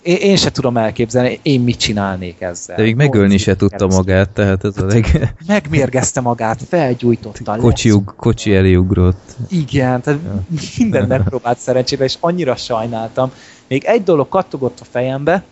Én, 0.01 0.15
én 0.15 0.35
se 0.35 0.51
tudom 0.51 0.77
elképzelni, 0.77 1.39
én 1.41 1.61
mit 1.61 1.77
csinálnék 1.77 2.41
ezzel. 2.41 2.75
De 2.75 2.81
még 2.81 2.95
megölni 2.95 3.37
se 3.37 3.55
tudta 3.55 3.87
magát, 3.87 4.29
tehát 4.29 4.63
ez 4.63 4.77
a 4.77 4.85
leg... 4.85 5.05
Megmérgezte 5.47 6.21
magát, 6.21 6.61
felgyújtotta, 6.69 7.55
Kocsi, 7.55 7.91
ug, 7.91 8.15
kocsi 8.15 8.55
elé 8.55 8.75
ugrott. 8.75 9.35
Igen, 9.49 10.01
tehát 10.01 10.19
mindent 10.77 11.07
megpróbált 11.07 11.57
szerencsére, 11.59 12.03
és 12.03 12.17
annyira 12.19 12.55
sajnáltam. 12.55 13.31
Még 13.67 13.83
egy 13.83 14.03
dolog 14.03 14.29
kattogott 14.29 14.79
a 14.79 14.85
fejembe, 14.91 15.43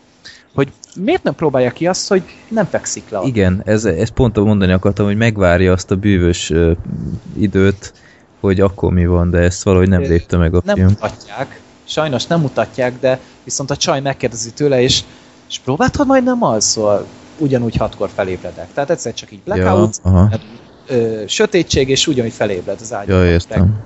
hogy 0.53 0.71
miért 0.95 1.23
nem 1.23 1.35
próbálja 1.35 1.71
ki 1.71 1.87
azt, 1.87 2.07
hogy 2.07 2.23
nem 2.47 2.65
fekszik 2.65 3.09
le. 3.09 3.21
Igen, 3.23 3.61
ez, 3.65 3.85
ez 3.85 4.09
pont 4.09 4.35
mondani 4.35 4.71
akartam, 4.71 5.05
hogy 5.05 5.17
megvárja 5.17 5.71
azt 5.71 5.91
a 5.91 5.95
bűvös 5.95 6.49
uh, 6.49 6.71
időt, 7.37 7.93
hogy 8.39 8.59
akkor 8.59 8.91
mi 8.93 9.05
van, 9.05 9.29
de 9.29 9.37
ezt 9.37 9.63
valahogy 9.63 9.89
nem 9.89 10.01
lépte 10.01 10.37
meg 10.37 10.55
a 10.55 10.61
nem 10.63 10.75
film. 10.75 10.87
mutatják, 10.87 11.61
sajnos 11.85 12.25
nem 12.25 12.39
mutatják, 12.39 12.99
de 12.99 13.19
viszont 13.43 13.71
a 13.71 13.75
csaj 13.75 14.01
megkérdezi 14.01 14.51
tőle, 14.51 14.81
és, 14.81 15.03
és 15.49 15.59
próbáltad 15.59 16.07
majd 16.07 16.23
nem 16.23 16.43
alszol? 16.43 17.05
Ugyanúgy 17.37 17.75
hatkor 17.75 18.09
felébredek. 18.15 18.73
Tehát 18.73 18.89
egyszer 18.89 19.13
csak 19.13 19.31
így 19.31 19.41
blackout, 19.43 19.99
Ja, 20.03 20.11
aha. 20.11 20.29
ö, 20.87 21.23
sötétség, 21.27 21.89
és 21.89 22.07
ugyanúgy 22.07 22.33
felébred 22.33 22.77
az 22.81 22.93
ágyban. 22.93 23.17
Ja, 23.17 23.31
értem. 23.31 23.79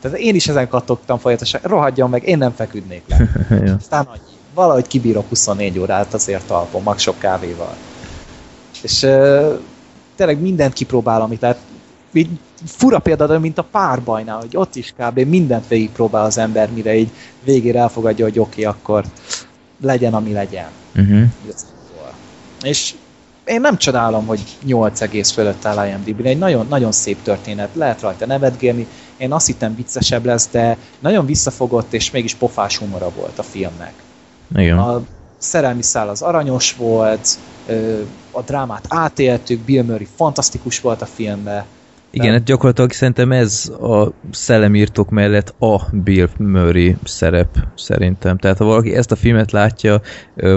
Tehát 0.00 0.18
én 0.18 0.34
is 0.34 0.48
ezen 0.48 0.68
kattogtam 0.68 1.18
folyamatosan, 1.18 1.60
rohadjon 1.64 2.10
meg, 2.10 2.28
én 2.28 2.38
nem 2.38 2.52
feküdnék 2.54 3.02
le. 3.06 3.28
ja. 3.66 3.74
Aztán 3.80 4.04
annyi. 4.04 4.18
Valahogy 4.54 4.86
kibírok 4.86 5.28
24 5.28 5.78
órát 5.78 6.14
azért 6.14 6.46
talpon, 6.46 6.82
mag 6.82 6.98
sok 6.98 7.18
kávéval. 7.18 7.74
És 8.82 9.02
uh, 9.02 9.58
tényleg 10.16 10.40
mindent 10.40 10.72
kipróbál, 10.72 11.20
amit 11.20 11.40
lehet. 11.40 11.58
Így 12.12 12.28
fura 12.64 12.98
példa, 12.98 13.26
de 13.26 13.38
mint 13.38 13.58
a 13.58 13.66
párbajnál, 13.70 14.38
hogy 14.38 14.56
ott 14.56 14.74
is 14.74 14.94
kb. 14.98 15.18
mindent 15.18 15.68
végigpróbál 15.68 16.24
az 16.24 16.38
ember, 16.38 16.70
mire 16.70 16.96
így 16.96 17.10
végére 17.44 17.80
elfogadja, 17.80 18.24
hogy 18.24 18.38
oké, 18.38 18.50
okay, 18.60 18.64
akkor 18.64 19.04
legyen, 19.80 20.14
ami 20.14 20.32
legyen. 20.32 20.68
Uh-huh. 20.96 21.22
És 22.62 22.94
én 23.44 23.60
nem 23.60 23.76
csodálom, 23.76 24.26
hogy 24.26 24.40
8 24.62 25.00
egész 25.00 25.30
fölött 25.30 25.64
áll 25.64 25.88
IMDb-n. 25.88 26.26
Egy 26.26 26.38
nagyon, 26.38 26.66
nagyon 26.68 26.92
szép 26.92 27.22
történet, 27.22 27.68
lehet 27.74 28.00
rajta 28.00 28.26
nevetgélni. 28.26 28.86
Én 29.16 29.32
azt 29.32 29.46
hittem 29.46 29.74
viccesebb 29.74 30.24
lesz, 30.24 30.48
de 30.50 30.76
nagyon 30.98 31.26
visszafogott, 31.26 31.92
és 31.92 32.10
mégis 32.10 32.34
pofás 32.34 32.76
humora 32.76 33.10
volt 33.16 33.38
a 33.38 33.42
filmnek. 33.42 33.92
Igen. 34.56 34.78
A 34.78 35.02
szerelmi 35.38 35.82
szál 35.82 36.08
az 36.08 36.22
aranyos 36.22 36.74
volt, 36.74 37.28
a 38.30 38.40
drámát 38.40 38.84
átéltük, 38.88 39.60
Bill 39.60 39.82
Murray 39.82 40.08
fantasztikus 40.16 40.80
volt 40.80 41.02
a 41.02 41.06
filmben. 41.06 41.64
Igen, 42.14 42.32
hát 42.32 42.44
gyakorlatilag 42.44 42.92
szerintem 42.92 43.32
ez 43.32 43.72
a 43.80 44.08
szellemírtók 44.30 45.10
mellett 45.10 45.54
a 45.58 45.80
Bill 45.92 46.28
Murray 46.38 46.96
szerep 47.04 47.48
szerintem. 47.74 48.38
Tehát 48.38 48.58
ha 48.58 48.64
valaki 48.64 48.94
ezt 48.94 49.12
a 49.12 49.16
filmet 49.16 49.52
látja, 49.52 50.00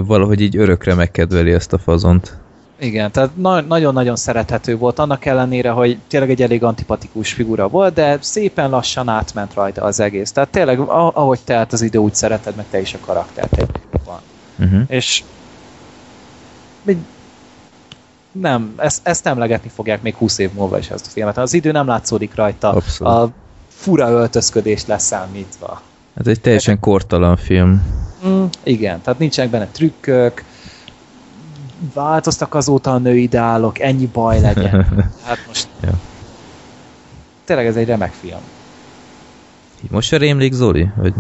valahogy 0.06 0.42
így 0.42 0.58
örökre 0.58 0.94
megkedveli 0.94 1.52
ezt 1.52 1.74
a 1.74 1.78
fazont. 1.78 2.38
Igen, 2.80 3.12
tehát 3.12 3.30
na- 3.36 3.62
nagyon-nagyon 3.62 4.16
szerethető 4.16 4.78
volt, 4.78 5.00
annak 5.00 5.26
ellenére, 5.26 5.70
hogy 5.70 5.98
tényleg 6.08 6.30
egy 6.30 6.42
elég 6.42 6.64
antipatikus 6.64 7.34
figura 7.34 7.68
volt, 7.68 7.94
de 7.94 8.18
szépen 8.22 8.70
lassan 8.70 9.08
átment 9.08 9.54
rajta 9.54 9.82
az 9.82 10.00
egész. 10.00 10.32
Tehát 10.32 10.50
tényleg, 10.50 10.80
ahogy 10.80 11.40
telt 11.44 11.74
az 11.74 11.82
idő, 11.82 11.98
úgy 11.98 12.16
szereted 12.16 12.56
meg 12.56 12.66
te 12.70 12.80
is 12.80 12.94
a 12.94 12.98
karaktert. 13.06 13.62
Van. 14.06 14.20
Uh-huh. 14.60 14.82
És 14.88 15.24
még 16.84 16.98
nem, 18.42 18.74
ezt, 18.78 19.08
ezt 19.08 19.28
emlegetni 19.28 19.70
fogják 19.76 20.02
még 20.02 20.16
20 20.16 20.38
év 20.38 20.52
múlva 20.54 20.78
is 20.78 20.90
ezt 20.90 21.06
a 21.06 21.10
filmet. 21.10 21.38
Az 21.38 21.54
idő 21.54 21.72
nem 21.72 21.88
látszódik 21.88 22.36
rajta. 22.36 22.72
Abszolút. 22.72 23.14
A 23.14 23.30
fura 23.68 24.10
öltözködés 24.10 24.86
leszámítva. 24.86 25.82
Ez 26.14 26.28
egy 26.28 26.42
teljesen 26.42 26.80
kortalan 26.80 27.38
film. 27.38 27.84
Mm, 28.28 28.44
igen, 28.64 29.02
tehát 29.02 29.20
nincsenek 29.20 29.52
benne 29.52 29.68
trükkök, 29.68 30.44
változtak 31.94 32.54
azóta 32.54 32.94
a 32.94 32.98
női 32.98 33.22
ideálok, 33.22 33.80
ennyi 33.80 34.06
baj 34.06 34.40
legyen. 34.42 34.86
Hát 35.26 35.38
most... 35.48 35.68
Ja. 35.82 36.00
Tényleg 37.46 37.66
ez 37.66 37.76
egy 37.76 37.88
remek 37.88 38.12
film. 38.12 38.40
Most 39.90 40.08
se 40.08 40.18
rémlik 40.18 40.54
Zoli? 40.54 40.90
Vagy... 40.96 41.14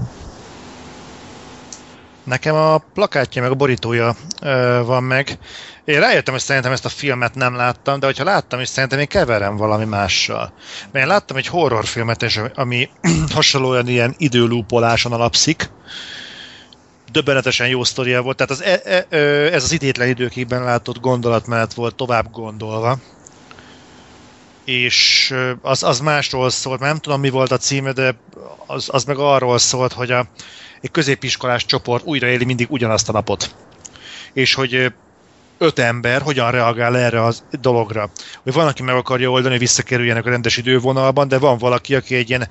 Nekem 2.27 2.55
a 2.55 2.77
plakátja 2.77 3.41
meg 3.41 3.51
a 3.51 3.55
borítója 3.55 4.15
ö, 4.41 4.81
van 4.85 5.03
meg. 5.03 5.37
Én 5.85 5.99
rájöttem, 5.99 6.33
hogy 6.33 6.43
szerintem 6.43 6.71
ezt 6.71 6.85
a 6.85 6.89
filmet 6.89 7.35
nem 7.35 7.55
láttam, 7.55 7.99
de 7.99 8.05
hogyha 8.05 8.23
láttam 8.23 8.59
is, 8.59 8.67
szerintem 8.67 8.99
én 8.99 9.07
keverem 9.07 9.55
valami 9.55 9.85
mással. 9.85 10.53
Mert 10.91 11.05
én 11.05 11.11
láttam 11.11 11.37
egy 11.37 11.47
horrorfilmet, 11.47 12.23
és 12.23 12.39
ami 12.55 12.89
hasonlóan 13.33 13.87
ilyen 13.87 14.15
időlúpoláson 14.17 15.11
alapszik. 15.11 15.69
Döbbenetesen 17.11 17.67
jó 17.67 17.83
sztoria 17.83 18.21
volt, 18.21 18.37
tehát 18.37 18.51
az, 18.51 18.61
e, 18.61 19.05
e, 19.09 19.17
ez 19.53 19.63
az 19.63 19.71
idétlen 19.71 20.07
időkében 20.07 20.63
látott 20.63 20.99
gondolatmenet 20.99 21.73
volt 21.73 21.95
tovább 21.95 22.31
gondolva. 22.31 22.97
És 24.65 25.33
az, 25.61 25.83
az 25.83 25.99
másról 25.99 26.49
szólt, 26.49 26.79
nem 26.79 26.97
tudom 26.97 27.19
mi 27.19 27.29
volt 27.29 27.51
a 27.51 27.57
címe, 27.57 27.91
de 27.91 28.15
az, 28.65 28.89
az 28.91 29.03
meg 29.03 29.17
arról 29.17 29.57
szólt, 29.57 29.93
hogy 29.93 30.11
a, 30.11 30.25
egy 30.81 30.91
középiskolás 30.91 31.65
csoport 31.65 32.05
újraéli 32.05 32.45
mindig 32.45 32.67
ugyanazt 32.69 33.09
a 33.09 33.11
napot. 33.11 33.55
És 34.33 34.53
hogy 34.53 34.93
öt 35.57 35.79
ember 35.79 36.21
hogyan 36.21 36.51
reagál 36.51 36.97
erre 36.97 37.23
a 37.23 37.33
dologra. 37.61 38.09
Hogy 38.43 38.53
van, 38.53 38.67
aki 38.67 38.83
meg 38.83 38.95
akarja 38.95 39.29
oldani, 39.29 39.51
hogy 39.51 39.59
visszakerüljenek 39.59 40.25
a 40.25 40.29
rendes 40.29 40.57
idővonalban, 40.57 41.27
de 41.27 41.37
van 41.37 41.57
valaki, 41.57 41.95
aki 41.95 42.15
egy 42.15 42.29
ilyen 42.29 42.47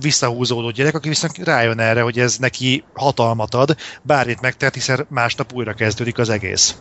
visszahúzódó 0.00 0.70
gyerek, 0.70 0.94
aki 0.94 1.08
viszont 1.08 1.38
rájön 1.38 1.78
erre, 1.78 2.02
hogy 2.02 2.18
ez 2.18 2.36
neki 2.36 2.84
hatalmat 2.94 3.54
ad, 3.54 3.76
bármit 4.02 4.40
megtehet, 4.40 4.74
hiszen 4.74 5.06
másnap 5.08 5.52
újra 5.54 5.72
kezdődik 5.72 6.18
az 6.18 6.28
egész. 6.28 6.76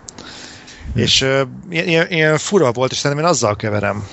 Hm. 0.94 1.00
És 1.00 1.26
ilyen, 1.70 2.12
ilyen 2.12 2.38
fura 2.38 2.72
volt, 2.72 2.92
és 2.92 2.98
szerintem 2.98 3.26
én 3.26 3.32
azzal 3.32 3.56
keverem. 3.56 4.08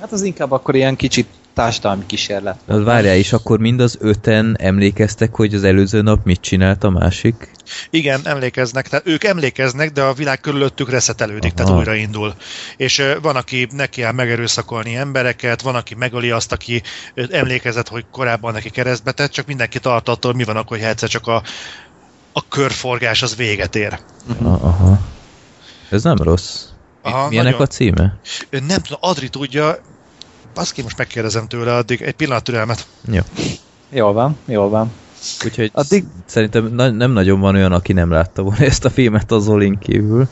Hát 0.00 0.12
az 0.12 0.22
inkább 0.22 0.50
akkor 0.50 0.74
ilyen 0.74 0.96
kicsit 0.96 1.26
társadalmi 1.54 2.06
kísérlet. 2.06 2.58
Az 2.66 2.82
várjál, 2.82 3.16
és 3.16 3.32
akkor 3.32 3.58
mind 3.58 3.80
az 3.80 3.96
öten 4.00 4.56
emlékeztek, 4.60 5.34
hogy 5.34 5.54
az 5.54 5.64
előző 5.64 6.02
nap 6.02 6.24
mit 6.24 6.40
csinált 6.40 6.84
a 6.84 6.90
másik? 6.90 7.50
Igen, 7.90 8.20
emlékeznek, 8.24 8.88
tehát 8.88 9.06
ők 9.06 9.24
emlékeznek, 9.24 9.92
de 9.92 10.02
a 10.02 10.12
világ 10.12 10.40
körülöttük 10.40 10.90
reszetelődik, 10.90 11.52
Aha. 11.56 11.64
tehát 11.64 11.78
újraindul. 11.78 12.34
És 12.76 13.02
van, 13.22 13.36
aki 13.36 13.68
neki 13.70 14.02
áll 14.02 14.12
megerőszakolni 14.12 14.96
embereket, 14.96 15.62
van, 15.62 15.74
aki 15.74 15.94
megöli 15.94 16.30
azt, 16.30 16.52
aki 16.52 16.82
emlékezett, 17.30 17.88
hogy 17.88 18.04
korábban 18.10 18.52
neki 18.52 18.70
keresztbe 18.70 19.12
tett, 19.12 19.30
csak 19.30 19.46
mindenki 19.46 19.78
tart 19.78 20.08
attól, 20.08 20.34
mi 20.34 20.44
van 20.44 20.56
akkor, 20.56 20.76
hogy 20.76 20.86
egyszer 20.86 21.08
csak 21.08 21.26
a, 21.26 21.42
a 22.32 22.48
körforgás 22.48 23.22
az 23.22 23.36
véget 23.36 23.76
ér. 23.76 23.98
Aha. 24.42 24.98
Ez 25.90 26.02
nem 26.02 26.16
rossz. 26.16 26.64
Mi, 27.02 27.10
Aha, 27.10 27.28
mi 27.28 27.36
ennek 27.36 27.52
nagyon. 27.52 27.66
a 27.66 27.70
címe? 27.70 28.18
Nem 28.50 28.80
tudom, 28.80 28.98
Adri 29.00 29.28
tudja, 29.28 29.78
baszki, 30.54 30.82
most 30.82 30.98
megkérdezem 30.98 31.46
tőle 31.46 31.74
addig, 31.74 32.02
egy 32.02 32.14
pillanat 32.14 32.42
türelmet. 32.44 32.86
Jó. 33.10 33.20
Jól 33.90 34.12
van, 34.12 34.36
jól 34.44 34.68
van. 34.68 34.90
Úgyhogy 35.44 35.70
Addig- 35.74 36.06
szerintem 36.26 36.66
na- 36.74 36.90
nem 36.90 37.10
nagyon 37.12 37.40
van 37.40 37.54
olyan, 37.54 37.72
aki 37.72 37.92
nem 37.92 38.10
látta 38.10 38.42
volna 38.42 38.64
ezt 38.64 38.84
a 38.84 38.90
filmet 38.90 39.30
az 39.32 39.42
Zolin 39.44 39.78
kívül. 39.78 40.28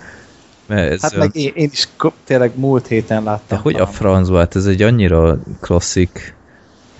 Mert 0.66 0.92
ez 0.92 1.00
Hát 1.00 1.16
meg 1.16 1.36
én, 1.36 1.52
én 1.54 1.68
is 1.72 1.88
tényleg 2.24 2.52
múlt 2.54 2.86
héten 2.86 3.24
De 3.24 3.30
láttam. 3.30 3.60
hogy 3.62 3.74
a 3.80 3.86
francba? 3.86 4.38
Hát 4.38 4.56
ez 4.56 4.66
egy 4.66 4.82
annyira 4.82 5.38
klasszik. 5.60 6.34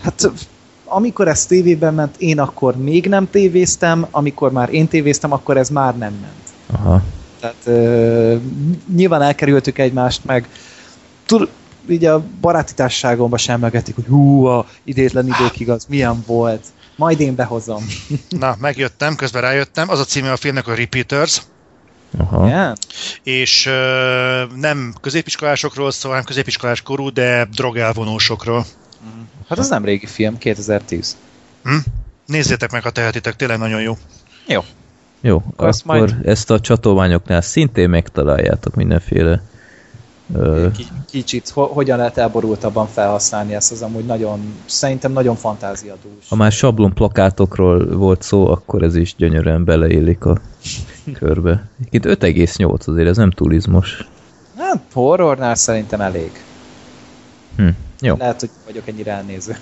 Hát 0.03 0.31
amikor 0.85 1.29
ez 1.29 1.47
tévében 1.47 1.95
ment, 1.95 2.15
én 2.19 2.39
akkor 2.41 2.77
még 2.77 3.07
nem 3.09 3.31
tévéztem, 3.31 4.07
amikor 4.11 4.53
már 4.53 4.73
én 4.73 4.89
tévéztem, 4.89 5.33
akkor 5.33 5.57
ez 5.57 5.69
már 5.69 5.97
nem 5.99 6.13
ment. 6.21 6.81
Aha. 6.81 7.03
Tehát 7.41 7.57
ö, 7.65 8.37
nyilván 8.95 9.23
elkerültük 9.23 9.79
egymást, 9.79 10.25
meg 10.25 10.49
tud, 11.27 11.49
így 11.89 12.05
a 12.05 12.25
baráti 12.41 12.75
társaságomban 12.75 13.39
sem 13.39 13.55
emlegetik, 13.55 13.95
hogy 13.95 14.07
hú, 14.07 14.45
a 14.45 14.67
idétlen 14.85 15.27
időkig 15.27 15.71
az 15.71 15.85
milyen 15.89 16.23
volt. 16.27 16.65
Majd 16.97 17.21
én 17.21 17.35
behozom. 17.35 17.85
Na, 18.29 18.57
megjöttem, 18.61 19.17
közben 19.17 19.43
rájöttem, 19.43 19.89
az 19.89 20.01
a 20.01 20.05
címe 20.05 20.33
a 20.33 20.37
filmnek, 20.37 20.69
a 20.69 20.75
Repeaters, 20.75 21.43
Aha. 22.19 22.47
Igen? 22.47 22.77
és 23.23 23.67
ö, 23.67 24.43
nem 24.55 24.95
középiskolásokról 25.01 25.91
szól, 25.91 26.11
hanem 26.11 26.27
középiskolás 26.27 26.83
korú, 26.83 27.13
de 27.13 27.45
drogelvonósokról. 27.53 28.65
Hát 29.49 29.59
az 29.59 29.69
nem 29.69 29.85
régi 29.85 30.07
film, 30.07 30.39
2010. 30.39 31.17
Hm? 31.63 31.77
Nézzétek 32.27 32.71
meg, 32.73 32.83
ha 32.83 32.91
tehetitek, 32.91 33.37
tényleg 33.37 33.59
nagyon 33.59 33.81
jó. 33.81 33.97
Jó. 34.47 34.65
Jó, 35.21 35.43
Azt 35.57 35.83
akkor 35.87 35.99
majd- 35.99 36.27
ezt 36.27 36.51
a 36.51 36.61
csatolmányoknál 36.61 37.41
szintén 37.41 37.89
megtaláljátok 37.89 38.75
mindenféle 38.75 39.43
Kicsit, 41.11 41.49
ho- 41.49 41.73
hogyan 41.73 41.99
lehet 41.99 42.19
elborultabban 42.19 42.87
felhasználni 42.87 43.55
ezt, 43.55 43.73
az 43.73 43.83
amúgy 43.83 44.05
nagyon, 44.05 44.55
szerintem 44.67 45.13
nagyon 45.13 45.37
fantáziadús. 45.37 46.29
ha 46.29 46.37
már 46.37 46.53
sablon 46.53 46.95
plakátokról 46.95 47.97
volt 47.97 48.23
szó, 48.23 48.47
akkor 48.47 48.83
ez 48.83 48.95
is 48.95 49.15
gyönyörűen 49.17 49.65
beleillik 49.65 50.25
a 50.25 50.41
körbe. 51.13 51.69
Itt 51.91 52.05
5,8 52.05 52.89
azért, 52.89 53.09
ez 53.09 53.17
nem 53.17 53.31
túl 53.31 53.53
izmos. 53.53 54.09
Hát 54.57 54.83
horrornál 54.93 55.55
szerintem 55.55 56.01
elég. 56.01 56.31
Hm. 57.57 57.69
Jó. 58.01 58.15
Lehet, 58.19 58.41
hogy 58.41 58.51
vagyok 58.67 58.89
ennyire 58.89 59.13
elnéző. 59.13 59.57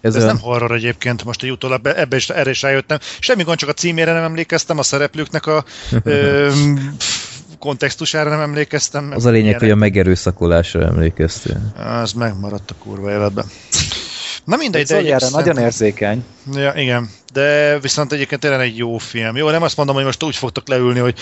Ez, 0.00 0.14
Ez 0.16 0.24
nem 0.24 0.38
horror 0.38 0.72
egyébként, 0.72 1.24
most 1.24 1.42
egy 1.42 1.50
utólag 1.50 1.86
ebbe 1.86 2.16
is, 2.16 2.28
erre 2.30 2.50
is 2.50 2.62
rájöttem. 2.62 2.98
Semmi 3.18 3.42
gond, 3.42 3.58
csak 3.58 3.68
a 3.68 3.72
címére 3.72 4.12
nem 4.12 4.22
emlékeztem, 4.22 4.78
a 4.78 4.82
szereplőknek 4.82 5.46
a 5.46 5.64
ö, 6.02 6.50
kontextusára 7.58 8.30
nem 8.30 8.40
emlékeztem. 8.40 9.12
az 9.14 9.24
a 9.24 9.30
lényeg, 9.30 9.58
hogy 9.58 9.70
a 9.70 9.74
megerőszakolásra 9.74 10.82
emlékeztél. 10.82 11.72
Az 11.76 12.12
megmaradt 12.12 12.70
a 12.70 12.74
kurva 12.78 13.10
életben. 13.10 13.44
Na 14.44 14.56
mindegy, 14.56 14.86
de 14.86 14.96
egyébként- 14.96 15.32
nagyon 15.32 15.58
érzékeny. 15.58 16.24
Ja, 16.52 16.72
igen, 16.76 17.10
de 17.32 17.78
viszont 17.78 18.12
egyébként 18.12 18.40
tényleg 18.40 18.60
egy 18.60 18.76
jó 18.76 18.98
film. 18.98 19.36
Jó, 19.36 19.50
nem 19.50 19.62
azt 19.62 19.76
mondom, 19.76 19.94
hogy 19.94 20.04
most 20.04 20.22
úgy 20.22 20.36
fogtok 20.36 20.68
leülni, 20.68 20.98
hogy 20.98 21.18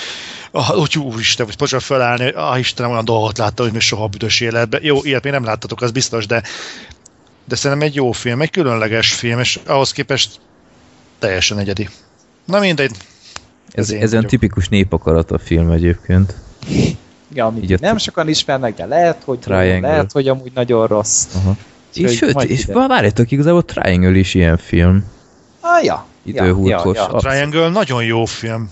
ah, 0.51 0.79
úgy 0.79 0.99
úristen, 0.99 1.47
hogy 1.47 1.57
pocsak 1.57 1.81
felállni, 1.81 2.25
hogy 2.25 2.35
ah, 2.37 2.59
Istenem, 2.59 2.91
olyan 2.91 3.05
dolgot 3.05 3.39
láttam, 3.39 3.65
hogy 3.65 3.75
még 3.75 3.83
soha 3.83 4.07
büdös 4.07 4.41
életben. 4.41 4.81
Jó, 4.85 4.99
ilyet 5.03 5.23
még 5.23 5.33
nem 5.33 5.45
láttatok, 5.45 5.83
az 5.83 5.91
biztos, 5.91 6.27
de 6.27 6.43
de 7.45 7.57
szerintem 7.57 7.87
egy 7.87 7.95
jó 7.95 8.13
film, 8.13 8.41
egy 8.41 8.51
különleges 8.51 9.13
film, 9.13 9.39
és 9.39 9.61
ahhoz 9.67 9.93
képest 9.93 10.41
teljesen 11.19 11.59
egyedi. 11.59 11.89
Na 12.45 12.59
mindegy. 12.59 12.97
Ez, 13.73 13.91
ez 13.91 14.13
olyan 14.13 14.27
tipikus 14.27 14.69
népakarat 14.69 15.31
a 15.31 15.39
film 15.39 15.71
egyébként. 15.71 16.35
Ja, 17.33 17.47
amit 17.47 17.71
Így 17.71 17.81
nem 17.81 17.97
sokan 17.97 18.29
ismernek, 18.29 18.75
de 18.75 18.87
lehet, 18.87 19.23
hogy 19.25 19.39
Triangle. 19.39 19.89
lehet, 19.89 20.13
hogy 20.13 20.29
amúgy 20.29 20.53
nagyon 20.55 20.87
rossz. 20.87 21.27
Aha. 21.35 21.57
És 21.95 22.01
Úgyhogy 22.01 22.17
sőt, 22.17 22.43
és 22.43 22.65
várjátok, 22.65 23.31
igazából 23.31 23.65
Triangle 23.65 24.19
is 24.19 24.35
ilyen 24.35 24.57
film. 24.57 25.05
Ah, 25.61 25.85
ja. 25.85 26.05
Időhurkos. 26.23 26.97
Ja, 26.97 27.03
ja, 27.03 27.09
A 27.09 27.19
Triangle 27.21 27.69
nagyon 27.69 28.05
jó 28.05 28.25
film. 28.25 28.71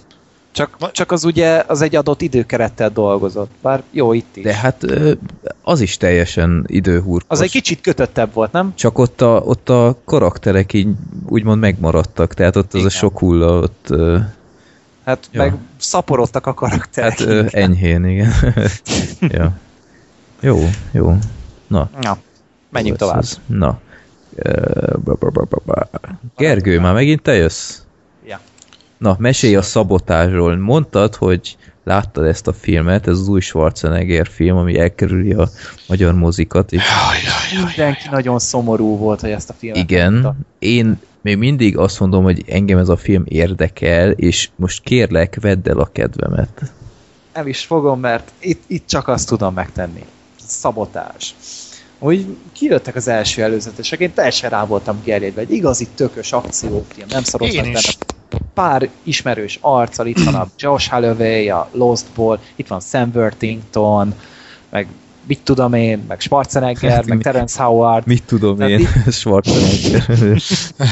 Csak, 0.52 0.92
csak 0.92 1.12
az 1.12 1.24
ugye 1.24 1.62
az 1.66 1.80
egy 1.80 1.96
adott 1.96 2.22
időkerettel 2.22 2.90
dolgozott. 2.90 3.50
Bár 3.62 3.82
jó 3.90 4.12
itt 4.12 4.36
is. 4.36 4.44
De 4.44 4.54
hát 4.54 4.86
az 5.62 5.80
is 5.80 5.96
teljesen 5.96 6.64
időhurkos. 6.66 7.28
Az 7.28 7.40
egy 7.40 7.50
kicsit 7.50 7.80
kötöttebb 7.80 8.32
volt, 8.32 8.52
nem? 8.52 8.72
Csak 8.74 8.98
ott 8.98 9.20
a, 9.20 9.42
ott 9.44 9.68
a 9.68 9.96
karakterek 10.04 10.72
így 10.72 10.88
úgymond 11.28 11.60
megmaradtak, 11.60 12.34
tehát 12.34 12.56
ott 12.56 12.68
az 12.68 12.74
Igen. 12.74 12.86
a 12.86 12.90
sok 12.90 13.18
hulla, 13.18 13.58
ott 13.58 13.94
Hát 15.04 15.28
Ja. 15.30 15.42
meg 15.42 15.54
szaporodtak 15.78 16.46
a 16.46 16.54
karakterek. 16.54 17.10
hát 17.10 17.20
ö, 17.20 17.44
enyhén, 17.50 18.04
igen. 18.04 18.32
ja. 19.38 19.52
Jó, 20.40 20.68
jó. 20.90 21.16
Na, 21.66 21.90
Ja. 22.00 22.18
Menjünk 22.70 22.96
tovább. 22.98 23.18
ez. 23.18 23.40
Na. 23.46 23.78
Ö, 24.34 24.52
ba, 25.04 25.14
ba, 25.14 25.30
ba, 25.30 25.44
ba, 25.50 25.58
ba. 25.64 25.88
Gergő, 26.36 26.80
már 26.80 26.94
megint 26.94 27.22
te 27.22 27.32
jössz? 27.34 27.78
Ja. 28.26 28.40
Na, 28.98 29.16
mesélj 29.18 29.56
a 29.56 29.62
szabotásról. 29.62 30.56
Mondtad, 30.56 31.14
hogy 31.14 31.56
láttad 31.84 32.24
ezt 32.26 32.46
a 32.46 32.52
filmet, 32.52 33.06
ez 33.06 33.18
az 33.18 33.28
új 33.28 33.40
Schwarzenegger 33.40 34.26
film, 34.26 34.56
ami 34.56 34.78
elkerüli 34.78 35.32
a 35.32 35.48
magyar 35.88 36.14
mozikat, 36.14 36.72
és 36.72 36.82
Mindenki 37.64 38.08
nagyon 38.10 38.38
szomorú 38.38 38.96
volt, 38.96 39.20
hogy 39.20 39.30
ezt 39.30 39.50
a 39.50 39.52
filmet 39.52 39.78
látta. 39.78 39.92
Igen, 39.92 40.36
én 40.58 41.00
még 41.22 41.36
mindig 41.36 41.78
azt 41.78 42.00
mondom, 42.00 42.22
hogy 42.22 42.42
engem 42.46 42.78
ez 42.78 42.88
a 42.88 42.96
film 42.96 43.24
érdekel, 43.28 44.10
és 44.10 44.48
most 44.56 44.82
kérlek, 44.82 45.38
vedd 45.40 45.68
el 45.68 45.78
a 45.78 45.88
kedvemet. 45.92 46.72
El 47.32 47.46
is 47.46 47.64
fogom, 47.64 48.00
mert 48.00 48.32
itt, 48.40 48.62
itt 48.66 48.86
csak 48.86 49.08
azt 49.08 49.28
tudom 49.28 49.54
megtenni. 49.54 50.04
Szabotás. 50.46 51.34
Úgy 51.98 52.36
kijöttek 52.52 52.96
az 52.96 53.08
első 53.08 53.42
előzetesek, 53.42 54.00
én 54.00 54.12
teljesen 54.12 54.50
rá 54.50 54.64
voltam 54.64 55.00
gerjedve. 55.04 55.40
Egy 55.40 55.52
igazi 55.52 55.88
tökös 55.94 56.32
akciófilm, 56.32 57.06
nem 57.10 57.22
szoroztak 57.22 57.66
Én 57.66 57.72
benne 57.72 57.80
pár 58.54 58.88
ismerős 59.02 59.58
arccal, 59.60 60.06
itt 60.06 60.24
van 60.24 60.34
a 60.34 60.48
Josh 60.58 60.90
Holloway, 60.90 61.48
a 61.48 61.68
Lostból, 61.72 62.40
itt 62.56 62.66
van 62.66 62.80
Sam 62.80 63.10
Worthington, 63.14 64.14
meg 64.70 64.86
mit 65.26 65.40
tudom 65.44 65.72
én, 65.72 66.04
meg 66.08 66.20
Schwarzenegger, 66.20 67.04
meg 67.06 67.20
Terence 67.22 67.62
Howard, 67.62 68.06
Mit 68.06 68.22
tudom 68.24 68.56
Tehát 68.56 68.78
én, 68.78 68.88
Schwarzenegger. 69.10 70.38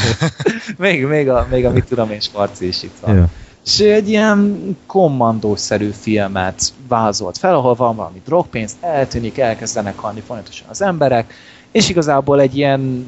még, 0.78 1.04
még, 1.04 1.28
a, 1.28 1.46
még 1.50 1.64
a 1.64 1.70
mit 1.70 1.84
tudom 1.84 2.10
én, 2.10 2.20
Schwarzi 2.20 2.66
is 2.66 2.82
itt 2.82 2.96
van. 3.00 3.16
ja. 3.16 3.28
És 3.64 3.78
egy 3.78 4.08
ilyen 4.08 4.58
kommandószerű 4.86 5.90
filmet 5.90 6.72
vázolt 6.88 7.38
fel, 7.38 7.54
ahol 7.54 7.74
van 7.74 7.96
valami 7.96 8.22
drogpénz, 8.24 8.76
eltűnik, 8.80 9.38
elkezdenek 9.38 9.98
halni 9.98 10.20
folyamatosan 10.26 10.66
az 10.70 10.82
emberek, 10.82 11.34
és 11.72 11.88
igazából 11.88 12.40
egy 12.40 12.56
ilyen 12.56 13.06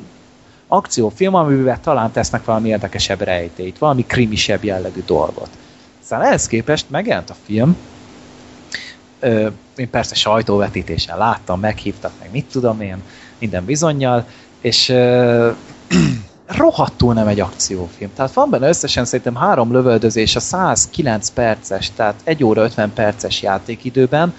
akciófilm, 0.69 1.35
amiben 1.35 1.81
talán 1.83 2.11
tesznek 2.11 2.45
valami 2.45 2.69
érdekesebb 2.69 3.21
rejtélyt, 3.21 3.79
valami 3.79 4.05
krimisebb 4.07 4.65
jellegű 4.65 5.03
dolgot. 5.07 5.49
Aztán 6.03 6.23
ehhez 6.23 6.47
képest 6.47 6.91
megjelent 6.91 7.31
a 7.31 7.37
film, 7.45 7.77
Ö, 9.25 9.49
én 9.77 9.91
persze 9.91 10.15
sajtóvetítésen 10.15 11.19
láttam, 11.19 11.61
meghívtak, 11.61 12.13
meg 12.21 12.29
mit 12.33 12.47
tudom 12.51 12.81
én, 12.81 13.03
minden 13.39 13.65
bizonyal, 13.65 14.27
és 14.61 14.89
rohadtul 16.47 17.15
nem 17.15 17.27
egy 17.27 17.41
akciófilm. 17.41 18.11
Tehát 18.15 18.33
van 18.33 18.51
benne 18.51 18.69
összesen 18.69 19.05
szerintem 19.05 19.35
három 19.35 19.73
lövöldözés 19.73 20.37
a 20.37 20.41
109 20.41 21.31
perces, 21.31 21.91
tehát 21.97 22.15
1 22.25 22.45
óra 22.45 22.63
50 22.63 22.93
perces 22.93 23.43
játékidőben, 23.43 24.35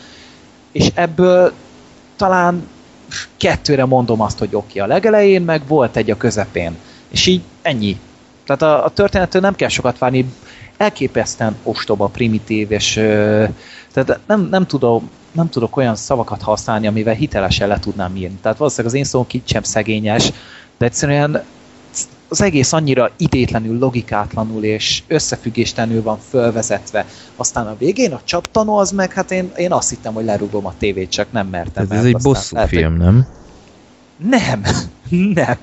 és 0.71 0.91
ebből 0.93 1.51
talán 2.15 2.67
kettőre 3.37 3.85
mondom 3.85 4.21
azt, 4.21 4.39
hogy 4.39 4.55
oké, 4.55 4.79
a 4.79 4.87
legelején, 4.87 5.41
meg 5.41 5.67
volt 5.67 5.95
egy 5.95 6.11
a 6.11 6.17
közepén. 6.17 6.77
És 7.07 7.25
így 7.25 7.41
ennyi. 7.61 7.99
Tehát 8.45 8.61
a, 8.61 8.85
a 8.85 8.89
történettől 8.89 9.41
nem 9.41 9.55
kell 9.55 9.69
sokat 9.69 9.97
várni, 9.97 10.33
elképesztően 10.77 11.55
ostoba, 11.63 12.07
primitív, 12.07 12.71
és 12.71 12.95
ö, 12.95 13.45
tehát 13.93 14.19
nem, 14.27 14.47
nem, 14.51 14.65
tudom, 14.65 15.09
nem 15.31 15.49
tudok 15.49 15.77
olyan 15.77 15.95
szavakat 15.95 16.41
használni, 16.41 16.87
amivel 16.87 17.13
hitelesen 17.13 17.67
le 17.67 17.79
tudnám 17.79 18.15
írni. 18.15 18.37
Tehát 18.41 18.57
valószínűleg 18.57 18.93
az 18.93 18.99
én 18.99 19.05
szóm 19.05 19.27
kicsit 19.27 19.47
sem 19.47 19.63
szegényes, 19.63 20.31
de 20.77 20.85
egyszerűen 20.85 21.43
az 22.27 22.41
egész 22.41 22.73
annyira 22.73 23.11
idétlenül, 23.17 23.77
logikátlanul 23.77 24.63
és 24.63 25.03
összefüggéstlenül 25.07 26.01
van 26.01 26.17
fölvezetve. 26.29 27.05
Aztán 27.35 27.67
a 27.67 27.75
végén 27.77 28.13
a 28.13 28.21
csattanó 28.23 28.77
az 28.77 28.91
meg, 28.91 29.13
hát 29.13 29.31
én, 29.31 29.51
én 29.55 29.71
azt 29.71 29.89
hittem, 29.89 30.13
hogy 30.13 30.25
lerúgom 30.25 30.65
a 30.65 30.73
tévét, 30.77 31.09
csak 31.09 31.31
nem 31.31 31.47
mertem. 31.47 31.83
Ez, 31.89 31.97
ez 31.97 32.05
egy 32.05 32.17
bosszú 32.21 32.55
lehet, 32.55 32.69
film, 32.69 32.97
nem? 32.97 33.27
nem, 34.17 34.63
nem. 35.33 35.57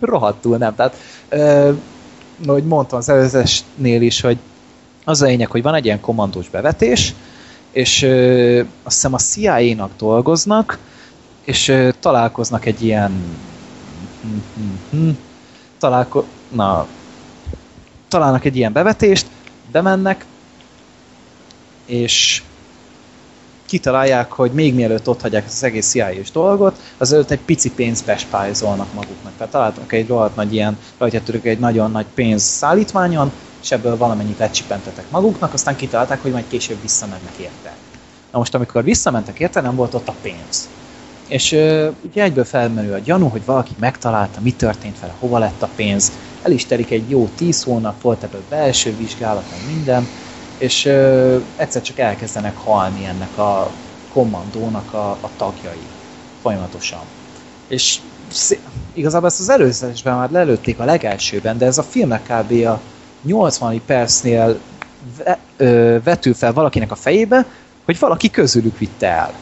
Rohadtul 0.00 0.56
nem. 0.56 0.74
Tehát, 0.74 0.96
ö, 1.28 1.72
ahogy 2.46 2.64
mondtam 2.64 2.98
az 2.98 3.08
előzésnél 3.08 4.02
is, 4.02 4.20
hogy 4.20 4.38
az 5.04 5.22
a 5.22 5.26
lényeg, 5.26 5.50
hogy 5.50 5.62
van 5.62 5.74
egy 5.74 5.84
ilyen 5.84 6.00
kommandós 6.00 6.48
bevetés, 6.48 7.14
és 7.70 8.02
ö, 8.02 8.58
azt 8.82 8.94
hiszem 8.94 9.14
a 9.14 9.18
CIA-nak 9.18 9.90
dolgoznak, 9.98 10.78
és 11.44 11.68
ö, 11.68 11.88
találkoznak 12.00 12.66
egy 12.66 12.82
ilyen 12.84 13.38
találko... 15.78 16.24
Na, 16.48 16.86
találnak 18.08 18.44
egy 18.44 18.56
ilyen 18.56 18.72
bevetést, 18.72 19.26
bemennek, 19.72 20.24
és 21.86 22.42
kitalálják, 23.74 24.32
hogy 24.32 24.52
még 24.52 24.74
mielőtt 24.74 25.08
ott 25.08 25.20
hagyják 25.20 25.44
az 25.46 25.62
egész 25.62 25.88
CIA-s 25.88 26.30
dolgot, 26.30 26.80
azelőtt 26.96 27.30
egy 27.30 27.40
pici 27.40 27.70
pénzt 27.70 28.04
bespájzolnak 28.04 28.92
maguknak. 28.92 29.32
Tehát 29.36 29.52
találtak 29.52 29.92
egy 29.92 30.08
rohadt 30.08 30.36
nagy 30.36 30.52
ilyen, 30.52 30.78
rajta 30.98 31.22
török 31.22 31.44
egy 31.44 31.58
nagyon 31.58 31.90
nagy 31.90 32.06
pénz 32.14 32.42
szállítmányon, 32.42 33.32
és 33.62 33.70
ebből 33.70 33.96
valamennyit 33.96 34.38
lecsipentetek 34.38 35.10
maguknak, 35.10 35.52
aztán 35.52 35.76
kitalálták, 35.76 36.22
hogy 36.22 36.32
majd 36.32 36.44
később 36.48 36.80
visszamennek 36.80 37.36
érte. 37.36 37.76
Na 38.32 38.38
most, 38.38 38.54
amikor 38.54 38.84
visszamentek 38.84 39.38
érte, 39.38 39.60
nem 39.60 39.74
volt 39.74 39.94
ott 39.94 40.08
a 40.08 40.14
pénz. 40.22 40.68
És 41.28 41.52
ö, 41.52 41.88
ugye 42.10 42.22
egyből 42.22 42.44
felmerül 42.44 42.92
a 42.92 42.98
gyanú, 42.98 43.28
hogy 43.28 43.44
valaki 43.44 43.72
megtalálta, 43.78 44.40
mi 44.40 44.52
történt 44.52 45.00
vele, 45.00 45.14
hova 45.18 45.38
lett 45.38 45.62
a 45.62 45.68
pénz. 45.74 46.12
El 46.42 46.52
is 46.52 46.66
telik 46.66 46.90
egy 46.90 47.10
jó 47.10 47.28
tíz 47.36 47.62
hónap, 47.62 48.02
volt 48.02 48.22
ebből 48.22 48.42
belső 48.48 48.96
vizsgálat, 48.96 49.44
minden, 49.66 50.08
és 50.58 50.84
ö, 50.84 51.38
egyszer 51.56 51.82
csak 51.82 51.98
elkezdenek 51.98 52.56
halni 52.56 53.04
ennek 53.04 53.38
a 53.38 53.74
kommandónak 54.08 54.92
a, 54.92 55.10
a 55.10 55.32
tagjai 55.36 55.90
folyamatosan. 56.40 57.10
És 57.66 58.00
szé- 58.28 58.62
igazából 58.92 59.28
ezt 59.28 59.40
az 59.40 59.48
előzetesben 59.48 60.16
már 60.16 60.30
lelőtték 60.30 60.78
a 60.78 60.84
legelsőben, 60.84 61.58
de 61.58 61.66
ez 61.66 61.78
a 61.78 61.82
filmnek 61.82 62.22
kb. 62.22 62.52
a 62.66 62.82
80 63.22 63.84
percnél 63.84 64.60
ve, 65.16 65.38
ö, 65.56 65.98
vetül 66.04 66.34
fel 66.34 66.52
valakinek 66.52 66.90
a 66.90 66.94
fejébe, 66.94 67.46
hogy 67.84 67.98
valaki 67.98 68.30
közülük 68.30 68.78
vitte 68.78 69.08
el. 69.08 69.40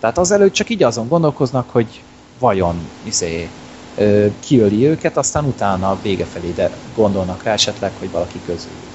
Tehát 0.00 0.18
azelőtt 0.18 0.52
csak 0.52 0.70
így 0.70 0.82
azon 0.82 1.08
gondolkoznak, 1.08 1.70
hogy 1.70 2.04
vajon 2.38 2.92
izé, 3.02 3.52
ö, 3.94 4.26
kiöli 4.40 4.86
őket, 4.86 5.16
aztán 5.16 5.44
utána 5.44 6.00
vége 6.00 6.24
felé 6.24 6.52
de 6.52 6.78
gondolnak 6.92 7.42
rá 7.42 7.52
esetleg, 7.52 7.96
hogy 7.96 8.10
valaki 8.10 8.40
közülük 8.40 8.87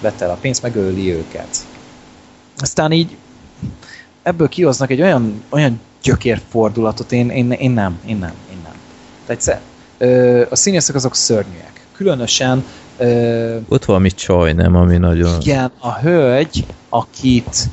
vette 0.00 0.24
el 0.24 0.30
a 0.30 0.38
pénzt, 0.40 0.62
meg 0.62 0.76
öli 0.76 1.12
őket. 1.12 1.66
Aztán 2.58 2.92
így 2.92 3.16
ebből 4.22 4.48
kihoznak 4.48 4.90
egy 4.90 5.00
olyan, 5.00 5.42
olyan 5.48 5.80
gyökérfordulatot, 6.02 7.12
én, 7.12 7.30
én, 7.30 7.50
én 7.50 7.70
nem, 7.70 8.00
én 8.06 8.16
nem, 8.16 8.34
én 8.50 8.58
nem. 8.62 8.74
Tehát 9.26 9.60
ö, 9.98 10.44
a 10.50 10.56
színészek 10.56 10.94
azok 10.94 11.14
szörnyűek. 11.14 11.86
Különösen 11.92 12.64
ö, 12.96 13.56
Ott 13.68 13.84
valami 13.84 14.10
csaj, 14.10 14.52
nem, 14.52 14.74
ami 14.74 14.96
nagyon... 14.96 15.40
igen, 15.40 15.70
a 15.78 15.98
hölgy, 15.98 16.66
akit 16.88 17.68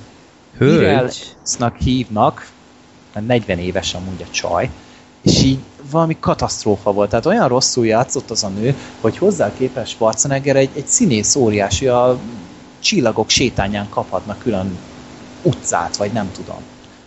Hölgy? 0.58 1.36
Hívnak, 1.78 2.50
mert 3.14 3.28
40 3.28 3.60
éves 3.60 3.94
amúgy 3.94 4.22
a 4.22 4.32
csaj, 4.32 4.70
és 5.26 5.44
így 5.44 5.60
valami 5.92 6.18
katasztrófa 6.20 6.92
volt. 6.92 7.10
Tehát 7.10 7.26
olyan 7.26 7.48
rosszul 7.48 7.86
játszott 7.86 8.32
az 8.32 8.44
a 8.44 8.48
nő, 8.48 8.76
hogy 9.02 9.18
hozzá 9.18 9.54
képest 9.58 9.92
Schwarzenegger 9.92 10.56
egy, 10.56 10.70
egy 10.76 10.88
színész 10.88 11.36
óriási, 11.36 11.88
a 11.88 12.20
csillagok 12.80 13.30
sétányán 13.30 13.90
kaphatnak 13.90 14.40
külön 14.40 14.78
utcát, 15.42 15.98
vagy 15.98 16.12
nem 16.12 16.32
tudom. 16.32 16.58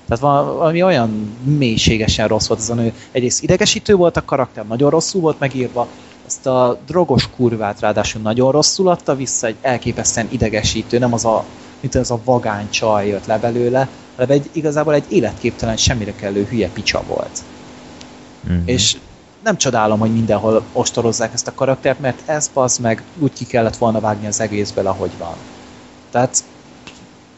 Tehát 0.09 0.45
valami 0.47 0.83
olyan 0.83 1.37
mélységesen 1.45 2.29
rossz 2.29 2.47
volt 2.47 2.61
az 2.61 2.71
a 2.71 2.75
nő. 2.75 2.93
Egyrészt 3.13 3.43
idegesítő 3.43 3.95
volt 3.95 4.17
a 4.17 4.25
karakter, 4.25 4.67
nagyon 4.67 4.91
rosszul 4.91 5.21
volt 5.21 5.39
megírva, 5.39 5.89
ezt 6.27 6.47
a 6.47 6.79
drogos 6.87 7.31
kurvát 7.31 7.81
ráadásul 7.81 8.23
nagyon 8.23 8.53
rosszul 8.53 8.89
adta 8.89 9.17
vissza, 9.17 9.47
egy 9.47 9.57
elképesztően 9.61 10.29
idegesítő, 10.31 10.99
nem 10.99 11.13
az 11.13 11.25
a, 11.25 11.45
mint 11.81 11.95
az 11.95 12.11
a 12.11 12.21
vagány 12.25 12.71
csaj 12.71 13.07
jött 13.07 13.27
le 13.27 13.39
belőle, 13.39 13.89
hanem 14.17 14.31
egy, 14.31 14.49
igazából 14.53 14.95
egy 14.95 15.05
életképtelen, 15.09 15.77
semmire 15.77 16.15
kellő 16.15 16.47
hülye 16.51 16.69
picsa 16.69 17.03
volt. 17.07 17.43
Mhm. 18.49 18.63
És 18.65 18.97
nem 19.45 19.57
csodálom, 19.57 19.99
hogy 19.99 20.13
mindenhol 20.13 20.63
ostorozzák 20.73 21.33
ezt 21.33 21.47
a 21.47 21.55
karaktert, 21.55 22.01
mert 22.01 22.29
ez 22.29 22.51
az 22.53 22.79
meg 22.79 23.03
úgy 23.19 23.33
ki 23.33 23.45
kellett 23.45 23.77
volna 23.77 24.01
vágni 24.01 24.27
az 24.27 24.41
egészből, 24.41 24.87
ahogy 24.87 25.11
van. 25.19 25.37
Tehát 26.11 26.45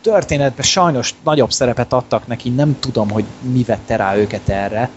történetben 0.01 0.65
sajnos 0.65 1.15
nagyobb 1.25 1.51
szerepet 1.51 1.93
adtak 1.93 2.27
neki, 2.27 2.49
nem 2.49 2.79
tudom, 2.81 3.11
hogy 3.11 3.25
mi 3.41 3.63
vette 3.63 3.97
rá 3.97 4.17
őket 4.17 4.49
erre. 4.49 4.91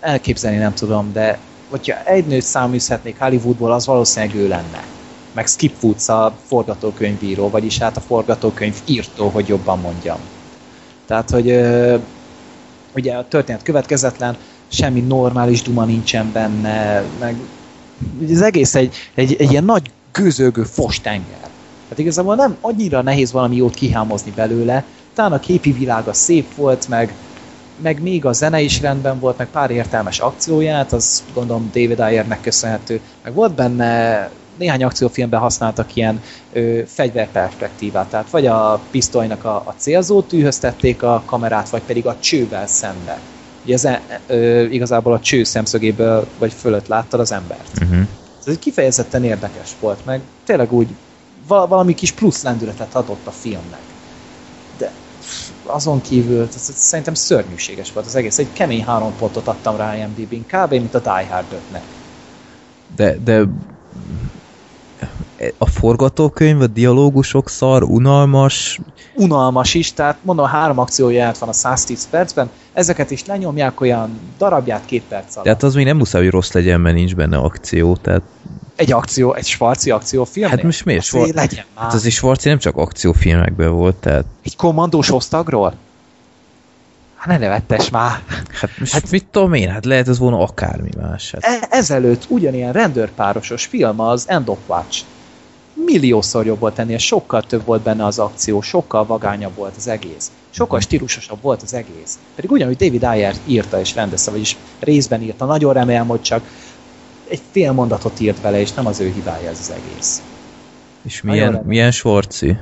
Elképzelni 0.00 0.56
nem 0.56 0.74
tudom, 0.74 1.12
de 1.12 1.38
hogyha 1.70 2.04
egy 2.04 2.26
nőt 2.26 2.42
száműzhetnék 2.42 3.18
Hollywoodból, 3.18 3.72
az 3.72 3.86
valószínűleg 3.86 4.36
ő 4.36 4.48
lenne. 4.48 4.84
Meg 5.32 5.46
Skip 5.46 5.82
Woods 5.82 6.08
a 6.08 6.36
forgatókönyvíró, 6.46 7.50
vagyis 7.50 7.78
hát 7.78 7.96
a 7.96 8.00
forgatókönyv 8.00 8.76
írtó, 8.84 9.28
hogy 9.28 9.48
jobban 9.48 9.78
mondjam. 9.80 10.18
Tehát, 11.06 11.30
hogy 11.30 11.50
ö, 11.50 11.96
ugye 12.94 13.14
a 13.14 13.28
történet 13.28 13.62
következetlen, 13.62 14.36
semmi 14.70 15.00
normális 15.00 15.62
duma 15.62 15.84
nincsen 15.84 16.32
benne, 16.32 17.02
meg 17.18 17.36
az 18.30 18.42
egész 18.42 18.74
egy, 18.74 18.94
egy, 19.14 19.36
egy 19.38 19.50
ilyen 19.50 19.64
nagy 19.64 19.90
gőzölgő 20.12 20.62
fostenger. 20.62 21.48
Hát 21.88 21.98
igazából 21.98 22.34
nem 22.34 22.56
annyira 22.60 23.02
nehéz 23.02 23.32
valami 23.32 23.56
jót 23.56 23.74
kihámozni 23.74 24.30
belőle, 24.30 24.84
talán 25.14 25.32
a 25.32 25.40
képi 25.40 25.72
világa 25.72 26.12
szép 26.12 26.54
volt, 26.54 26.88
meg, 26.88 27.14
meg 27.82 28.02
még 28.02 28.24
a 28.24 28.32
zene 28.32 28.60
is 28.60 28.80
rendben 28.80 29.18
volt, 29.18 29.38
meg 29.38 29.48
pár 29.48 29.70
értelmes 29.70 30.18
akcióját, 30.18 30.92
az 30.92 31.24
gondolom 31.34 31.70
David 31.72 32.00
Ayernek 32.00 32.40
köszönhető, 32.40 33.00
meg 33.22 33.34
volt 33.34 33.54
benne 33.54 34.30
néhány 34.58 34.84
akciófilmben 34.84 35.40
használtak 35.40 35.96
ilyen 35.96 36.22
ö, 36.52 36.80
fegyverperspektívát, 36.86 38.08
tehát 38.08 38.30
vagy 38.30 38.46
a 38.46 38.80
pisztolynak 38.90 39.44
a, 39.44 39.54
a 39.54 39.74
célzó 39.76 40.22
tűhöz 40.22 40.58
tették 40.58 41.02
a 41.02 41.22
kamerát, 41.26 41.70
vagy 41.70 41.82
pedig 41.82 42.06
a 42.06 42.16
csővel 42.20 42.66
szembe. 42.66 43.20
Ugye 43.70 43.88
ez 43.88 44.00
ö, 44.26 44.64
igazából 44.64 45.12
a 45.12 45.20
cső 45.20 45.44
szemszögéből 45.44 46.26
vagy 46.38 46.52
fölött 46.52 46.86
láttad 46.86 47.20
az 47.20 47.32
embert. 47.32 47.70
Uh-huh. 47.82 48.00
Ez 48.40 48.52
egy 48.52 48.58
kifejezetten 48.58 49.24
érdekes 49.24 49.76
volt, 49.80 50.04
meg 50.04 50.20
tényleg 50.44 50.72
úgy 50.72 50.88
val- 51.46 51.68
valami 51.68 51.94
kis 51.94 52.12
plusz 52.12 52.42
lendületet 52.42 52.94
adott 52.94 53.26
a 53.26 53.30
filmnek. 53.30 53.82
De 54.78 54.92
azon 55.62 56.00
kívül 56.00 56.48
ez 56.54 56.70
szerintem 56.74 57.14
szörnyűséges 57.14 57.92
volt 57.92 58.06
az 58.06 58.14
egész. 58.14 58.38
Egy 58.38 58.52
kemény 58.52 58.84
három 58.84 59.16
pontot 59.16 59.48
adtam 59.48 59.76
rá 59.76 59.96
IMDb-n, 59.96 60.46
kb. 60.46 60.70
mint 60.70 60.94
a 60.94 61.00
Die 61.00 61.26
Hard 61.30 61.46
5-nek. 61.50 61.82
De, 62.96 63.16
de 63.24 63.44
a 65.58 65.66
forgatókönyv, 65.66 66.60
a 66.60 66.66
dialógusok 66.66 67.48
szar, 67.48 67.82
unalmas, 67.82 68.80
Unalmas 69.16 69.74
is, 69.74 69.92
tehát 69.92 70.18
mondom, 70.22 70.46
három 70.46 70.78
akcióját 70.78 71.38
van 71.38 71.48
a 71.48 71.52
110 71.52 72.08
percben, 72.08 72.50
ezeket 72.72 73.10
is 73.10 73.24
lenyomják 73.24 73.80
olyan 73.80 74.20
darabját 74.38 74.84
két 74.84 75.02
perc 75.02 75.32
alatt. 75.34 75.44
tehát 75.44 75.62
az 75.62 75.74
még 75.74 75.84
nem 75.84 75.96
muszáj, 75.96 76.22
hogy 76.22 76.30
rossz 76.30 76.52
legyen, 76.52 76.80
mert 76.80 76.96
nincs 76.96 77.14
benne 77.14 77.36
akció, 77.36 77.96
tehát 77.96 78.22
Egy 78.76 78.92
akció, 78.92 79.34
egy 79.34 79.46
svarci 79.46 79.90
akciófilm. 79.90 80.50
Hát 80.50 80.62
most 80.62 80.84
miért? 80.84 81.00
Azért 81.00 81.22
Schwar- 81.24 81.34
legyen 81.48 81.64
már. 81.74 81.84
hát 81.84 81.94
az 81.94 82.04
is 82.04 82.14
Schwarzi 82.14 82.48
nem 82.48 82.58
csak 82.58 82.76
akciófilmekben 82.76 83.70
volt, 83.72 83.96
tehát 83.96 84.24
Egy 84.42 84.56
kommandós 84.56 85.10
osztagról? 85.10 85.74
Hát 87.14 87.26
ne 87.28 87.38
nevettes 87.38 87.90
már. 87.90 88.22
hát 88.60 88.70
most 88.78 88.92
hát, 88.92 89.10
mit 89.10 89.26
tudom 89.26 89.52
én, 89.52 89.68
hát 89.68 89.84
lehet 89.84 90.08
ez 90.08 90.18
volna 90.18 90.38
akármi 90.38 90.90
más. 91.00 91.30
Hát. 91.30 91.44
E- 91.44 91.66
ezelőtt 91.70 92.24
ugyanilyen 92.28 92.72
rendőrpárosos 92.72 93.66
film 93.66 94.00
az 94.00 94.28
End 94.28 94.48
of 94.48 94.58
Watch. 94.66 95.02
Milliószor 95.84 96.46
jobb 96.46 96.58
volt 96.58 96.78
ennél, 96.78 96.98
sokkal 96.98 97.42
több 97.42 97.64
volt 97.64 97.82
benne 97.82 98.04
az 98.04 98.18
akció, 98.18 98.60
sokkal 98.60 99.06
vagányabb 99.06 99.54
volt 99.54 99.76
az 99.76 99.86
egész. 99.88 100.30
Sokkal 100.50 100.80
stílusosabb 100.80 101.42
volt 101.42 101.62
az 101.62 101.74
egész. 101.74 102.18
Pedig 102.34 102.50
ugyanúgy 102.50 102.76
David 102.76 103.04
Ayer 103.04 103.34
írta 103.44 103.80
és 103.80 103.94
rendezte, 103.94 104.30
vagyis 104.30 104.56
részben 104.78 105.22
írta. 105.22 105.44
Nagyon 105.44 105.72
remélem, 105.72 106.06
hogy 106.06 106.20
csak 106.20 106.42
egy 107.28 107.42
fél 107.50 107.72
mondatot 107.72 108.20
írt 108.20 108.40
vele, 108.40 108.60
és 108.60 108.72
nem 108.72 108.86
az 108.86 109.00
ő 109.00 109.10
hibája 109.10 109.50
ez 109.50 109.58
az 109.60 109.70
egész. 109.70 110.22
És 111.02 111.20
Nagyon 111.20 111.36
milyen, 111.36 111.46
remélem. 111.52 111.68
milyen 111.68 111.90
Schwarzi? 111.90 112.56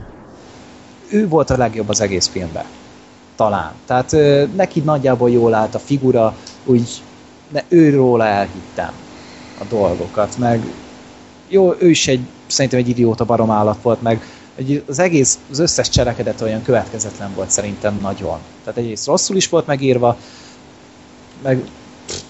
ő 1.10 1.28
volt 1.28 1.50
a 1.50 1.56
legjobb 1.56 1.88
az 1.88 2.00
egész 2.00 2.26
filmben. 2.28 2.64
Talán. 3.36 3.72
Tehát 3.86 4.12
ö, 4.12 4.44
neki 4.54 4.80
nagyjából 4.80 5.30
jól 5.30 5.54
állt 5.54 5.74
a 5.74 5.78
figura, 5.78 6.36
úgy 6.64 7.02
ne, 7.48 7.64
őróla 7.68 8.24
elhittem 8.26 8.92
a 9.58 9.64
dolgokat, 9.64 10.36
meg 10.36 10.74
jó, 11.48 11.74
ő 11.78 11.88
is 11.90 12.08
egy, 12.08 12.26
szerintem 12.48 12.78
egy 12.78 12.88
idióta 12.88 13.24
barom 13.24 13.50
állat 13.50 13.82
volt, 13.82 14.02
meg 14.02 14.22
egy, 14.54 14.84
az 14.88 14.98
egész, 14.98 15.38
az 15.50 15.58
összes 15.58 15.88
cselekedet 15.88 16.40
olyan 16.40 16.62
következetlen 16.62 17.34
volt 17.34 17.50
szerintem 17.50 17.98
nagyon. 18.02 18.38
Tehát 18.64 18.78
egyrészt 18.78 19.06
rosszul 19.06 19.36
is 19.36 19.48
volt 19.48 19.66
megírva, 19.66 20.16
meg 21.42 21.64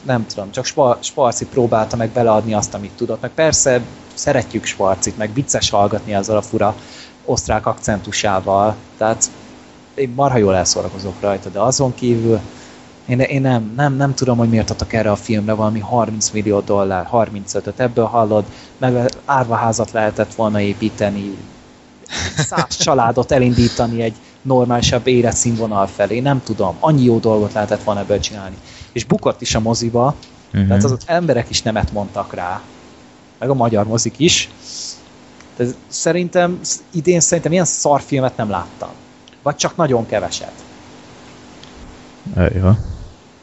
nem 0.02 0.26
tudom, 0.26 0.50
csak 0.50 0.64
Spa- 0.64 1.04
Sparci 1.04 1.46
próbálta 1.46 1.96
meg 1.96 2.10
beleadni 2.10 2.54
azt, 2.54 2.74
amit 2.74 2.90
tudott. 2.96 3.20
Meg 3.20 3.30
persze 3.30 3.80
szeretjük 4.14 4.64
Sparcit, 4.64 5.16
meg 5.16 5.32
vicces 5.32 5.70
hallgatni 5.70 6.14
azzal 6.14 6.36
a 6.36 6.42
fura 6.42 6.76
osztrák 7.24 7.66
akcentusával, 7.66 8.74
tehát 8.96 9.30
én 9.94 10.12
marha 10.16 10.36
jól 10.38 10.56
elszórakozok 10.56 11.20
rajta, 11.20 11.48
de 11.48 11.60
azon 11.60 11.94
kívül 11.94 12.40
én, 13.08 13.20
én 13.20 13.40
nem, 13.40 13.72
nem, 13.76 13.96
nem 13.96 14.14
tudom, 14.14 14.38
hogy 14.38 14.48
miért 14.48 14.70
adtak 14.70 14.92
erre 14.92 15.10
a 15.10 15.16
filmre 15.16 15.52
valami 15.52 15.78
30 15.78 16.30
millió 16.30 16.60
dollár, 16.60 17.08
35-öt, 17.12 17.80
ebből 17.80 18.04
hallod, 18.04 18.44
meg 18.78 19.10
árvaházat 19.24 19.90
lehetett 19.90 20.34
volna 20.34 20.60
építeni, 20.60 21.36
száz 22.36 22.76
családot 22.84 23.32
elindítani 23.32 24.02
egy 24.02 24.14
normálisabb 24.42 25.06
életszínvonal 25.06 25.86
felé, 25.86 26.20
nem 26.20 26.42
tudom, 26.42 26.76
annyi 26.80 27.04
jó 27.04 27.18
dolgot 27.18 27.52
lehetett 27.52 27.82
volna 27.82 28.00
ebből 28.00 28.20
csinálni. 28.20 28.56
És 28.92 29.04
bukott 29.04 29.40
is 29.40 29.54
a 29.54 29.60
moziba, 29.60 30.14
Uh-huh. 30.52 30.66
tehát 30.66 30.84
az 30.84 30.92
ott 30.92 31.02
emberek 31.06 31.50
is 31.50 31.62
nemet 31.62 31.92
mondtak 31.92 32.34
rá, 32.34 32.60
meg 33.38 33.50
a 33.50 33.54
magyar 33.54 33.86
mozik 33.86 34.18
is. 34.18 34.50
De 35.56 35.66
szerintem, 35.86 36.60
idén 36.90 37.20
szerintem 37.20 37.52
ilyen 37.52 37.64
szarfilmet 37.64 38.36
nem 38.36 38.50
láttam. 38.50 38.88
Vagy 39.42 39.56
csak 39.56 39.76
nagyon 39.76 40.06
keveset. 40.06 40.52
Ja. 42.34 42.78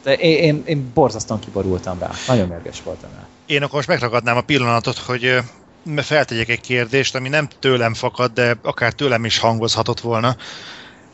De 0.06 0.14
én, 0.14 0.42
én, 0.42 0.62
én 0.66 0.90
borzasztóan 0.94 1.40
kiborultam 1.40 1.98
rá. 1.98 2.10
Nagyon 2.26 2.48
mérges 2.48 2.82
voltam 2.82 3.10
rá. 3.14 3.26
Én 3.46 3.62
akkor 3.62 3.74
most 3.74 3.88
megragadnám 3.88 4.36
a 4.36 4.40
pillanatot, 4.40 4.98
hogy 4.98 5.38
feltegyek 5.96 6.48
egy 6.48 6.60
kérdést, 6.60 7.14
ami 7.14 7.28
nem 7.28 7.48
tőlem 7.60 7.94
fakad, 7.94 8.32
de 8.32 8.56
akár 8.62 8.92
tőlem 8.92 9.24
is 9.24 9.38
hangozhatott 9.38 10.00
volna, 10.00 10.36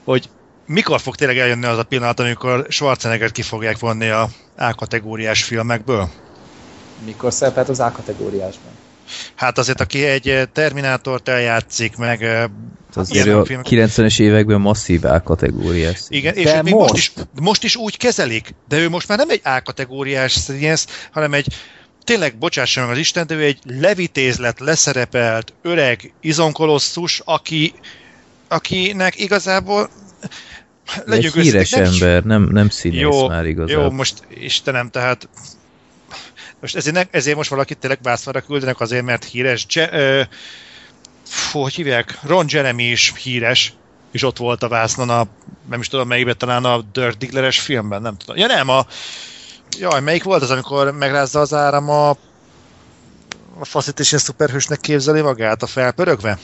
hogy 0.05 0.29
mikor 0.67 1.01
fog 1.01 1.15
tényleg 1.15 1.39
eljönni 1.39 1.67
az 1.67 1.79
a 1.79 1.83
pillanat, 1.83 2.21
amikor 2.21 2.67
Schwarzeneggert 2.69 3.33
ki 3.33 3.43
fogják 3.43 3.79
vonni 3.79 4.09
a 4.09 4.29
A-kategóriás 4.57 5.45
filmekből? 5.45 6.09
Mikor 7.05 7.33
szerepelt 7.33 7.69
az 7.69 7.81
A-kategóriásban? 7.81 8.73
Hát 9.35 9.59
azért, 9.59 9.81
aki 9.81 10.05
egy 10.05 10.29
ö, 10.29 10.43
Terminátort 10.53 11.29
eljátszik, 11.29 11.97
meg 11.97 12.23
ö, 12.23 12.45
Azért 12.95 13.25
ilyen 13.25 13.37
ő 13.37 13.41
a 13.41 13.45
filmek- 13.45 13.67
90-es 13.71 14.21
években 14.21 14.61
masszív 14.61 15.05
A-kategóriás. 15.05 16.01
Igen, 16.09 16.35
és 16.35 16.51
még 16.63 16.75
most. 16.75 16.91
most- 16.91 17.17
is, 17.19 17.25
most 17.43 17.65
is 17.65 17.77
úgy 17.77 17.97
kezelik, 17.97 18.55
de 18.69 18.79
ő 18.79 18.89
most 18.89 19.09
már 19.09 19.19
nem 19.19 19.31
egy 19.31 19.41
A-kategóriás 19.45 20.33
színész, 20.33 20.87
hanem 21.13 21.33
egy 21.35 21.47
tényleg, 22.05 22.37
bocsássa 22.39 22.81
meg 22.81 22.91
az 22.91 22.99
Isten, 22.99 23.27
de 23.27 23.35
ő 23.35 23.43
egy 23.43 23.59
levitézlet, 23.81 24.61
leszerepelt, 24.61 25.53
öreg 25.63 26.13
izonkolosszus, 26.21 27.23
aki, 27.25 27.75
akinek 28.49 29.21
igazából 29.21 29.91
Egy 30.97 31.03
legyünk 31.07 31.35
híres 31.35 31.73
őszinték, 31.73 31.85
nem 31.85 31.93
is- 31.93 32.03
ember, 32.03 32.23
nem, 32.25 32.43
nem 32.53 32.69
színész 32.69 33.01
Jó, 33.01 33.29
már 33.29 33.47
igazából. 33.47 33.85
Jó, 33.85 33.91
most 33.91 34.15
Istenem, 34.41 34.91
tehát 34.91 35.29
most 36.63 36.77
ezért, 36.77 37.15
ezért 37.15 37.37
most 37.37 37.51
valakit 37.51 37.79
tényleg 37.79 37.99
vásznára 38.03 38.41
küldenek 38.41 38.81
azért, 38.81 39.05
mert 39.05 39.25
híres. 39.25 39.67
Je, 39.69 39.93
ö, 39.93 40.23
fú, 41.25 41.61
hogy 41.61 41.75
hívják? 41.75 42.19
Ron 42.23 42.45
Jeremy 42.49 42.83
is 42.85 43.13
híres, 43.23 43.75
és 44.13 44.23
ott 44.23 44.37
volt 44.37 44.63
a 44.63 44.69
vásznon 44.69 45.11
a, 45.11 45.27
nem 45.69 45.81
is 45.81 45.89
tudom 45.89 46.09
melyikben, 46.09 46.39
talán 46.39 46.65
a 46.65 46.81
Dirt 46.93 47.19
Diggler-es 47.19 47.61
filmben, 47.61 48.03
nem 48.03 48.17
tudom. 48.17 48.37
Ja 48.37 48.47
nem, 48.47 48.69
a, 48.69 48.87
jaj, 49.79 50.01
melyik 50.01 50.23
volt 50.23 50.43
az, 50.43 50.51
amikor 50.51 50.91
megrázza 50.91 51.41
az 51.41 51.55
áram 51.55 51.91
a, 51.91 52.11
a 53.59 53.65
faszit 53.65 54.01
és 54.01 54.09
ilyen 54.09 54.25
szuperhősnek 54.25 54.81
képzeli 54.81 55.21
magát 55.21 55.63
a 55.63 55.67
felpörögve? 55.67 56.39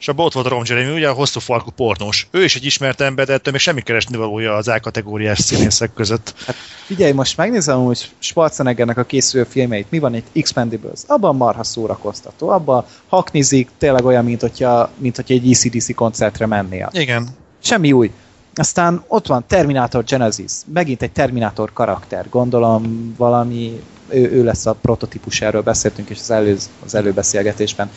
És 0.00 0.08
abban 0.08 0.24
ott 0.24 0.32
volt 0.32 0.46
Ron 0.46 0.64
Jeremy, 0.66 0.92
ugye 0.92 1.08
a 1.08 1.12
hosszú 1.12 1.40
farkú 1.40 1.70
pornós. 1.70 2.28
Ő 2.30 2.44
is 2.44 2.56
egy 2.56 2.64
ismert 2.64 3.00
ember, 3.00 3.26
de 3.26 3.32
ettől 3.32 3.52
még 3.52 3.62
semmi 3.62 3.80
keresni 3.80 4.16
valója 4.16 4.54
az 4.54 4.68
A-kategóriás 4.68 5.38
színészek 5.38 5.92
között. 5.94 6.34
Hát 6.46 6.56
figyelj, 6.86 7.12
most 7.12 7.36
megnézem, 7.36 7.84
hogy 7.84 8.10
Schwarzeneggernek 8.18 8.98
a 8.98 9.04
készülő 9.04 9.44
filmeit, 9.44 9.90
mi 9.90 9.98
van 9.98 10.14
itt 10.14 10.26
Expendables, 10.32 11.00
abban 11.06 11.36
marha 11.36 11.64
szórakoztató, 11.64 12.48
abban 12.48 12.84
haknizik, 13.08 13.68
tényleg 13.78 14.04
olyan, 14.04 14.24
mint 14.24 14.40
hogyha, 14.40 14.90
mint 14.96 15.16
hogyha 15.16 15.34
egy 15.34 15.50
ECDC 15.50 15.94
koncertre 15.94 16.46
mennél. 16.46 16.88
Igen. 16.92 17.28
Semmi 17.62 17.92
új. 17.92 18.10
Aztán 18.54 19.04
ott 19.06 19.26
van 19.26 19.44
Terminator 19.46 20.04
Genesis, 20.04 20.52
megint 20.72 21.02
egy 21.02 21.12
Terminator 21.12 21.72
karakter, 21.72 22.26
gondolom 22.28 23.14
valami, 23.16 23.80
ő, 24.08 24.30
ő 24.30 24.44
lesz 24.44 24.66
a 24.66 24.72
prototípus, 24.72 25.40
erről 25.40 25.62
beszéltünk 25.62 26.10
is 26.10 26.18
az, 26.18 26.30
előz, 26.30 26.70
az 26.84 26.94
előbeszélgetésben. 26.94 27.90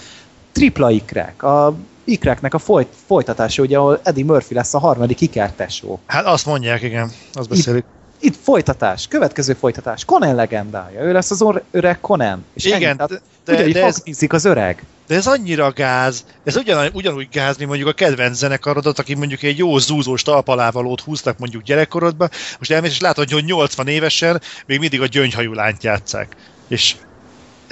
Tripla 0.52 0.92
ikrek, 0.92 1.44
a 1.44 1.76
ikreknek 2.04 2.54
a 2.54 2.58
folyt, 2.60 2.88
folytatása, 3.08 3.62
ugye, 3.62 3.78
ahol 3.78 4.00
Eddie 4.04 4.26
Murphy 4.26 4.54
lesz 4.54 4.74
a 4.74 4.80
harmadik 4.80 5.22
ikertesó. 5.22 6.00
Hát 6.06 6.26
azt 6.26 6.46
mondják, 6.46 6.82
igen, 6.82 7.12
azt 7.34 7.50
beszélik. 7.50 7.84
Itt 8.20 8.36
folytatás, 8.44 9.08
következő 9.08 9.54
folytatás, 9.54 10.06
Conan 10.06 10.36
legendája, 10.36 11.02
ő 11.02 11.12
lesz 11.12 11.32
az 11.32 11.46
öreg 11.72 12.00
Conan. 12.00 12.46
És 12.54 12.66
Igen, 12.66 12.82
ennyi, 12.84 12.96
tehát 12.96 13.22
de- 13.46 13.54
ugyanúgy 13.54 13.74
de 13.74 13.84
ez- 13.84 14.04
az 14.28 14.46
öreg. 14.46 14.84
De 15.08 15.16
ez 15.16 15.28
annyira 15.28 15.72
gáz, 15.72 16.26
ez 16.44 16.56
ugyan, 16.58 16.90
ugyanúgy 16.94 17.28
gáz, 17.32 17.58
mint 17.58 17.70
mondjuk 17.70 17.90
a 17.90 17.94
kedvenc 17.94 18.38
zenekarodat, 18.38 19.00
aki 19.00 19.14
mondjuk 19.16 19.44
egy 19.44 19.58
jó 19.58 19.78
zúzós 19.78 20.22
talpalávalót 20.22 21.02
húztak 21.02 21.38
mondjuk 21.38 21.64
gyerekkorodba, 21.64 22.30
most 22.58 22.72
elmész 22.72 22.92
és 22.92 23.00
látod, 23.00 23.30
hogy 23.32 23.46
80 23.46 23.88
évesen 23.88 24.42
még 24.66 24.80
mindig 24.80 25.02
a 25.02 25.06
gyöngyhajú 25.06 25.54
lányt 25.54 25.84
játszák. 25.84 26.36
És 26.68 26.96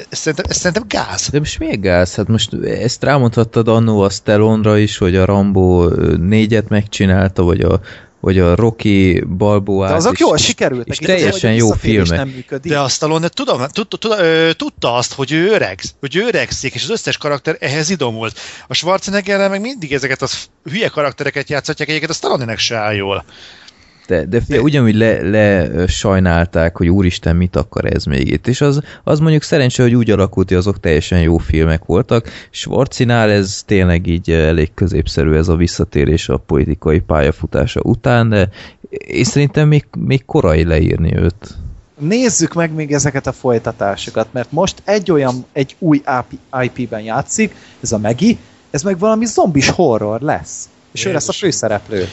ez 0.09 0.17
szerintem, 0.17 0.45
ez 0.49 0.57
szerintem 0.57 0.83
gáz. 0.87 1.29
De 1.29 1.39
most 1.39 1.59
miért 1.59 1.81
gáz? 1.81 2.15
Hát 2.15 2.27
most 2.27 2.53
ezt 2.63 3.03
rámondhattad 3.03 3.67
annó 3.67 4.01
a 4.01 4.09
Stallone-ra 4.09 4.77
is, 4.77 4.97
hogy 4.97 5.15
a 5.15 5.25
Rambo 5.25 5.87
négyet 6.17 6.69
megcsinálta, 6.69 7.43
vagy 7.43 7.61
a, 7.61 7.79
vagy 8.19 8.39
a 8.39 8.55
Rocky 8.55 9.23
Balboa. 9.27 9.87
De 9.87 9.93
azok 9.93 10.13
és, 10.13 10.19
jól 10.19 10.37
sikerültek. 10.37 10.87
és 10.87 10.97
teljesen 10.97 11.51
a 11.51 11.53
jó 11.53 11.71
filmek. 11.71 12.59
De 12.61 12.79
a 12.79 12.87
Stallone 12.87 13.27
tudom, 13.27 13.61
tudta, 13.71 14.15
tudta, 14.53 14.93
azt, 14.93 15.13
hogy 15.13 15.31
ő 15.31 15.47
öreg, 15.47 15.79
hogy 15.99 16.15
ő 16.15 16.25
öregszik, 16.25 16.73
és 16.73 16.83
az 16.83 16.89
összes 16.89 17.17
karakter 17.17 17.57
ehhez 17.59 17.89
idomult. 17.89 18.39
A 18.67 18.73
Schwarzeneggerrel 18.73 19.49
meg 19.49 19.61
mindig 19.61 19.93
ezeket 19.93 20.21
az 20.21 20.45
hülye 20.63 20.87
karaktereket 20.87 21.49
játszhatják, 21.49 21.89
egyébként 21.89 22.11
a 22.11 22.15
Stallone-nek 22.15 22.57
se 22.57 22.75
áll 22.75 22.93
jól. 22.93 23.25
De, 24.11 24.25
de 24.25 24.41
fél, 24.41 24.59
ugyanúgy 24.59 24.95
le, 24.95 25.21
le 25.21 25.87
sajnálták, 25.87 26.77
hogy 26.77 26.87
úristen, 26.87 27.35
mit 27.35 27.55
akar 27.55 27.85
ez 27.85 28.05
még 28.05 28.31
itt. 28.31 28.47
És 28.47 28.61
az, 28.61 28.81
az 29.03 29.19
mondjuk 29.19 29.43
szerencsé, 29.43 29.83
hogy 29.83 29.95
úgy 29.95 30.11
alakult, 30.11 30.47
hogy 30.47 30.57
azok 30.57 30.79
teljesen 30.79 31.21
jó 31.21 31.37
filmek 31.37 31.85
voltak. 31.85 32.29
Schwarzinál 32.49 33.29
ez 33.29 33.63
tényleg 33.65 34.07
így 34.07 34.31
eh, 34.31 34.47
elég 34.47 34.73
középszerű 34.73 35.33
ez 35.33 35.47
a 35.47 35.55
visszatérés 35.55 36.29
a 36.29 36.37
politikai 36.37 36.99
pályafutása 36.99 37.79
után, 37.83 38.29
de 38.29 38.49
én 39.07 39.23
szerintem 39.23 39.67
még, 39.67 39.85
még 39.97 40.25
korai 40.25 40.63
leírni 40.63 41.17
őt. 41.17 41.55
Nézzük 41.99 42.53
meg 42.53 42.73
még 42.73 42.93
ezeket 42.93 43.27
a 43.27 43.31
folytatásokat, 43.31 44.27
mert 44.31 44.51
most 44.51 44.81
egy 44.83 45.11
olyan, 45.11 45.45
egy 45.51 45.75
új 45.79 46.01
IP-ben 46.61 47.01
játszik, 47.01 47.55
ez 47.81 47.91
a 47.91 47.97
Megi, 47.97 48.37
ez 48.71 48.83
meg 48.83 48.99
valami 48.99 49.25
zombis 49.25 49.69
horror 49.69 50.21
lesz. 50.21 50.69
És 50.91 51.05
ő 51.05 51.11
lesz 51.11 51.29
a 51.29 51.33
főszereplő. 51.33 52.07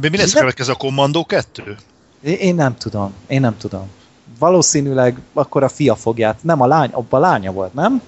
De 0.00 0.08
mi 0.08 0.16
lesz 0.16 0.34
a 0.34 0.38
következő, 0.38 0.72
a 0.72 0.74
Commando 0.74 1.24
2? 1.24 1.76
Én, 2.22 2.54
nem 2.54 2.76
tudom, 2.76 3.12
én 3.26 3.40
nem 3.40 3.56
tudom. 3.56 3.90
Valószínűleg 4.38 5.18
akkor 5.32 5.62
a 5.62 5.68
fia 5.68 5.94
fogját, 5.94 6.42
nem 6.42 6.60
a 6.60 6.66
lány, 6.66 6.90
abban 6.92 7.22
a 7.22 7.26
lánya 7.26 7.52
volt, 7.52 7.74
nem? 7.74 8.02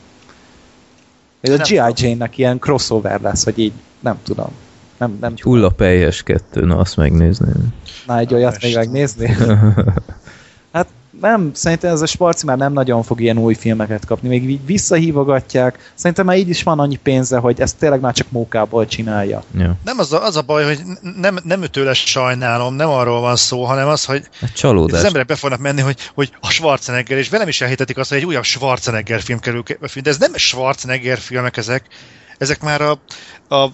Vagy 1.40 1.50
a 1.50 1.56
G.I. 1.56 1.92
Jane-nek 1.94 2.38
ilyen 2.38 2.58
crossover 2.58 3.20
lesz, 3.20 3.44
hogy 3.44 3.58
így, 3.58 3.72
nem 4.00 4.18
tudom. 4.22 4.50
Nem, 4.98 5.16
nem 5.20 5.34
hullapelyes 5.40 6.22
kettő, 6.22 6.64
na 6.64 6.76
azt 6.76 6.96
megnézném. 6.96 7.74
Na, 8.06 8.18
egy 8.18 8.34
olyat 8.34 8.62
még 8.62 8.70
Isten. 8.70 8.84
megnézni? 8.84 9.36
Nem, 11.20 11.50
szerintem 11.54 11.92
ez 11.92 12.00
a 12.00 12.06
Sparci 12.06 12.46
már 12.46 12.56
nem 12.56 12.72
nagyon 12.72 13.02
fog 13.02 13.20
ilyen 13.20 13.38
új 13.38 13.54
filmeket 13.54 14.04
kapni, 14.04 14.28
még 14.28 14.50
így 14.50 14.66
visszahívogatják. 14.66 15.92
Szerintem 15.94 16.26
már 16.26 16.36
így 16.36 16.48
is 16.48 16.62
van 16.62 16.78
annyi 16.78 16.96
pénze, 16.96 17.38
hogy 17.38 17.60
ezt 17.60 17.76
tényleg 17.76 18.00
már 18.00 18.14
csak 18.14 18.30
mókából 18.30 18.86
csinálja. 18.86 19.42
ja. 19.58 19.76
Nem 19.84 19.98
az 19.98 20.12
a, 20.12 20.24
az 20.24 20.36
a 20.36 20.42
baj, 20.42 20.64
hogy 20.64 20.82
nem, 21.16 21.38
nem 21.44 21.62
őtőle 21.62 21.94
sajnálom, 21.94 22.74
nem 22.74 22.88
arról 22.88 23.20
van 23.20 23.36
szó, 23.36 23.64
hanem 23.64 23.88
az, 23.88 24.04
hogy 24.04 24.28
az 24.92 25.04
emberek 25.04 25.26
be 25.26 25.34
fognak 25.34 25.60
menni, 25.60 25.80
hogy, 25.80 25.96
hogy 26.14 26.32
a 26.40 26.50
Schwarzenegger, 26.50 27.18
és 27.18 27.28
velem 27.28 27.48
is 27.48 27.60
elhitetik 27.60 27.96
azt, 27.98 28.08
hogy 28.08 28.18
egy 28.18 28.24
újabb 28.24 28.44
Schwarzenegger 28.44 29.20
film 29.20 29.38
kerül 29.38 29.62
de 30.02 30.10
ez 30.10 30.18
nem 30.18 30.32
Schwarzenegger 30.34 31.18
filmek 31.18 31.56
ezek, 31.56 31.84
ezek 32.38 32.60
már 32.60 32.80
a, 32.80 32.98
a, 33.48 33.54
a, 33.54 33.72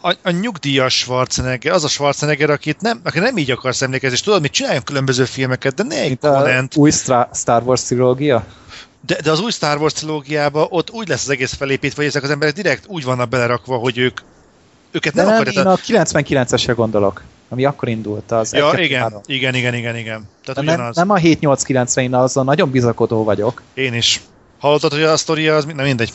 a, 0.00 0.16
a 0.22 0.30
nyugdíjas 0.30 0.98
Schwarzenegger, 0.98 1.72
az 1.72 1.84
a 1.84 1.88
Schwarzenegger, 1.88 2.50
akit 2.50 2.80
nem, 2.80 3.00
aki 3.04 3.18
nem 3.18 3.36
így 3.36 3.50
akarsz 3.50 3.82
emlékezni, 3.82 4.16
és 4.16 4.22
tudod, 4.22 4.40
mit 4.40 4.52
csináljon 4.52 4.82
különböző 4.82 5.24
filmeket, 5.24 5.74
de 5.74 5.82
ne 5.82 6.00
egy 6.00 6.18
Conan-t, 6.18 6.76
új 6.76 6.90
Stra- 6.90 7.36
Star 7.36 7.62
Wars 7.62 7.82
trilógia. 7.82 8.44
de, 9.06 9.20
de 9.22 9.30
az 9.30 9.40
új 9.40 9.50
Star 9.50 9.78
Wars 9.78 9.92
trilógiában 9.92 10.66
ott 10.70 10.90
úgy 10.90 11.08
lesz 11.08 11.22
az 11.22 11.30
egész 11.30 11.52
felépítve, 11.54 11.96
hogy 11.96 12.06
ezek 12.06 12.22
az 12.22 12.30
emberek 12.30 12.54
direkt 12.54 12.84
úgy 12.86 13.04
vannak 13.04 13.28
belerakva, 13.28 13.76
hogy 13.76 13.98
ők 13.98 14.20
őket 14.90 15.14
De 15.14 15.22
nem, 15.22 15.30
nem, 15.30 15.40
akarják. 15.40 15.64
én 15.92 15.96
a 15.96 16.04
99-esre 16.04 16.72
gondolok, 16.76 17.22
ami 17.48 17.64
akkor 17.64 17.88
indult 17.88 18.32
az. 18.32 18.52
Ja, 18.52 18.70
1-2-3. 18.70 18.76
igen, 18.76 19.12
igen, 19.26 19.54
igen, 19.54 19.74
igen, 19.74 19.96
igen. 19.96 20.28
Tehát 20.44 20.60
De 20.60 20.62
nem, 20.62 20.74
ugyanaz. 20.74 20.96
nem 20.96 21.10
a 21.10 21.16
7-8-9-re, 21.16 22.02
én 22.02 22.14
azzal 22.14 22.44
nagyon 22.44 22.70
bizakodó 22.70 23.24
vagyok. 23.24 23.62
Én 23.74 23.94
is. 23.94 24.20
Hallottad, 24.58 24.92
hogy 24.92 25.02
a 25.02 25.16
sztoria 25.16 25.56
az, 25.56 25.64
nem 25.64 25.84
mindegy. 25.84 26.12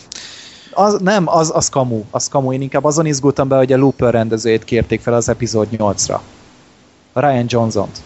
Az, 0.74 0.98
nem, 1.02 1.28
az, 1.28 1.52
az 1.56 1.70
kamu, 1.70 2.04
az 2.12 2.28
kamu. 2.28 2.54
Én 2.54 2.62
inkább 2.62 2.84
azon 2.84 3.06
izgultam 3.06 3.48
be, 3.48 3.56
hogy 3.58 3.74
a 3.74 3.78
Looper 3.78 4.14
rendezőjét 4.14 4.64
kérték 4.64 5.02
fel 5.02 5.14
az 5.14 5.30
epizód 5.30 5.68
8-ra. 5.72 6.20
A 7.14 7.20
Ryan 7.20 7.46
Johnson-t. 7.48 8.02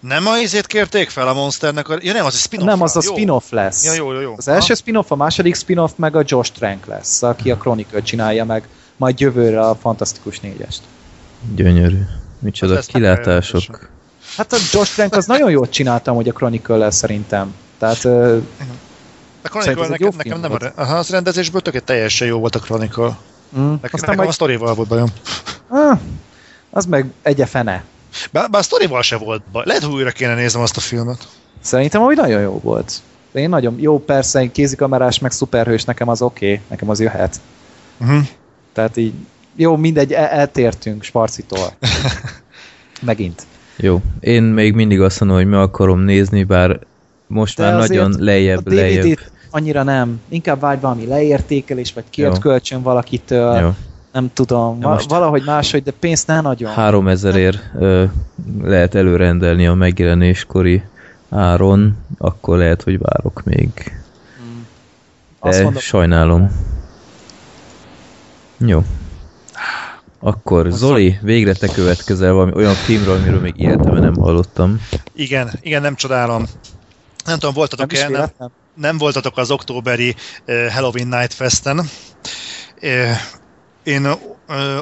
Nem 0.00 0.26
a 0.26 0.38
izét 0.38 0.66
kérték 0.66 1.08
fel 1.08 1.28
a 1.28 1.32
Monsternek? 1.32 1.88
A... 1.88 1.96
Ja 2.00 2.12
nem, 2.12 2.24
az 2.24 2.34
a 2.34 2.38
spin-off. 2.38 2.66
Nem, 2.66 2.82
az 2.82 2.96
a 2.96 3.00
Jó. 3.04 3.12
spin-off 3.12 3.50
lesz. 3.50 3.84
Ja, 3.84 3.92
jó, 3.92 4.12
jó, 4.12 4.20
jó. 4.20 4.34
Az 4.36 4.48
első 4.48 4.74
spin-off, 4.74 5.10
a 5.10 5.16
második 5.16 5.54
spin-off 5.54 5.90
meg 5.96 6.16
a 6.16 6.22
Josh 6.24 6.52
Trank 6.52 6.86
lesz, 6.86 7.22
aki 7.22 7.50
a 7.50 7.56
Chronicle 7.56 8.02
csinálja 8.02 8.44
meg 8.44 8.68
majd 8.96 9.20
jövőre 9.20 9.60
a 9.60 9.74
Fantasztikus 9.74 10.40
négyest. 10.40 10.82
Gyönyörű. 11.54 12.00
Micsoda 12.38 12.74
Hát 12.74 12.86
kilátások. 12.86 13.88
Hát 14.36 14.52
a 14.52 14.56
Josh 14.72 14.94
Trank 14.94 15.16
az 15.16 15.26
nagyon 15.26 15.50
jól 15.50 15.68
csináltam, 15.68 16.14
hogy 16.14 16.28
a 16.28 16.32
chronicle 16.32 16.90
szerintem. 16.90 17.54
Tehát 17.78 18.04
ö, 18.04 18.38
A 19.42 19.48
Chronicle 19.48 19.82
egy 19.84 19.90
nekem, 19.90 20.06
jó 20.06 20.16
nekem 20.16 20.40
nem 20.40 20.44
a, 20.44 20.48
volt. 20.48 20.62
re- 20.62 20.72
aha, 20.76 20.96
az 20.96 21.08
rendezésből 21.10 21.60
tökéletes 21.60 21.94
teljesen 21.94 22.26
jó 22.28 22.38
volt 22.38 22.54
a 22.54 22.58
Chronicle. 22.58 23.18
mm, 23.58 23.60
Nekem, 23.60 23.78
aztán 23.82 24.00
nekem 24.00 24.16
majd, 24.16 24.28
a 24.28 24.32
sztorival 24.32 24.74
volt 24.74 24.88
bajom. 24.88 25.08
ah, 25.68 25.98
az 26.70 26.86
meg 26.86 27.06
egye 27.22 27.46
fene. 27.46 27.84
Bár, 28.32 28.50
bár 28.50 28.60
a 28.60 28.64
sztorival 28.64 29.02
se 29.02 29.16
volt 29.16 29.42
baj. 29.52 29.62
Lehet, 29.66 29.82
hogy 29.82 29.94
újra 29.94 30.10
kéne 30.10 30.34
néznem 30.34 30.62
azt 30.62 30.76
a 30.76 30.80
filmet. 30.80 31.28
Szerintem 31.60 32.02
úgy 32.02 32.16
nagyon 32.16 32.40
jó 32.40 32.60
volt. 32.62 32.92
Én 33.32 33.48
nagyon 33.48 33.74
jó, 33.80 33.98
persze, 34.04 34.50
kézikamerás 34.50 35.18
meg 35.18 35.30
szuperhős, 35.32 35.84
nekem 35.84 36.08
az 36.08 36.22
oké, 36.22 36.52
okay, 36.52 36.60
nekem 36.68 36.88
az 36.88 37.00
jöhet. 37.00 37.40
Uh-huh. 38.00 38.26
Tehát 38.72 38.96
így, 38.96 39.12
jó, 39.56 39.76
mindegy, 39.76 40.12
el- 40.12 40.28
eltértünk 40.28 41.02
Sparcitól. 41.02 41.72
Megint. 43.02 43.42
Jó. 43.76 44.00
Én 44.20 44.42
még 44.42 44.74
mindig 44.74 45.00
azt 45.00 45.20
mondom, 45.20 45.36
hogy 45.38 45.46
meg 45.46 45.60
akarom 45.60 46.00
nézni, 46.00 46.44
bár 46.44 46.78
most 47.30 47.56
De 47.56 47.62
már 47.64 47.78
nagyon 47.78 48.12
a 48.12 48.16
lejjebb, 48.18 48.72
lejjebb. 48.72 49.04
DVD-t 49.04 49.30
annyira 49.50 49.82
nem. 49.82 50.20
Inkább 50.28 50.60
vágy 50.60 50.80
valami 50.80 51.06
leértékelés, 51.06 51.92
vagy 51.92 52.04
kért 52.10 52.32
Jó. 52.34 52.40
kölcsön 52.40 52.82
valakitől. 52.82 53.58
Jó. 53.60 53.70
Nem 54.12 54.30
tudom, 54.34 54.78
Ja, 54.80 54.88
most- 54.88 55.10
valahogy 55.10 55.42
máshogy, 55.46 55.82
de 55.82 55.90
pénzt 56.00 56.26
ne 56.26 56.40
nagyon. 56.40 56.72
3000 56.72 57.36
ér 57.36 57.60
ö, 57.78 58.04
lehet 58.62 58.94
előrendelni 58.94 59.66
a 59.66 59.74
megjelenéskori 59.74 60.82
áron, 61.30 61.96
akkor 62.18 62.58
lehet, 62.58 62.82
hogy 62.82 62.98
várok 62.98 63.42
még. 63.44 63.68
Mm. 64.42 64.58
De 65.42 65.48
Azt 65.48 65.62
mondom, 65.62 65.80
sajnálom. 65.80 66.50
Jó. 68.58 68.82
Akkor 70.20 70.66
Zoli, 70.70 71.18
végre 71.22 71.52
te 71.52 71.66
következel 71.68 72.32
valami 72.32 72.52
olyan 72.54 72.74
filmről, 72.74 73.14
amiről 73.16 73.40
még 73.40 73.54
életemben 73.56 74.02
nem 74.02 74.14
hallottam. 74.14 74.80
Igen, 75.14 75.50
igen, 75.60 75.82
nem 75.82 75.94
csodálom. 75.94 76.44
Nem 77.24 77.38
tudom, 77.38 77.50
nem 77.50 77.54
voltatok 77.54 77.92
is 77.92 77.98
el, 77.98 78.08
nem, 78.08 78.12
véletlen? 78.12 78.50
nem 78.74 78.98
voltatok 78.98 79.36
az 79.36 79.50
októberi 79.50 80.14
uh, 80.46 80.68
Halloween 80.68 81.08
Night 81.08 81.34
Festen. 81.34 81.78
Uh, 82.82 83.10
én 83.82 84.06
uh, 84.06 84.18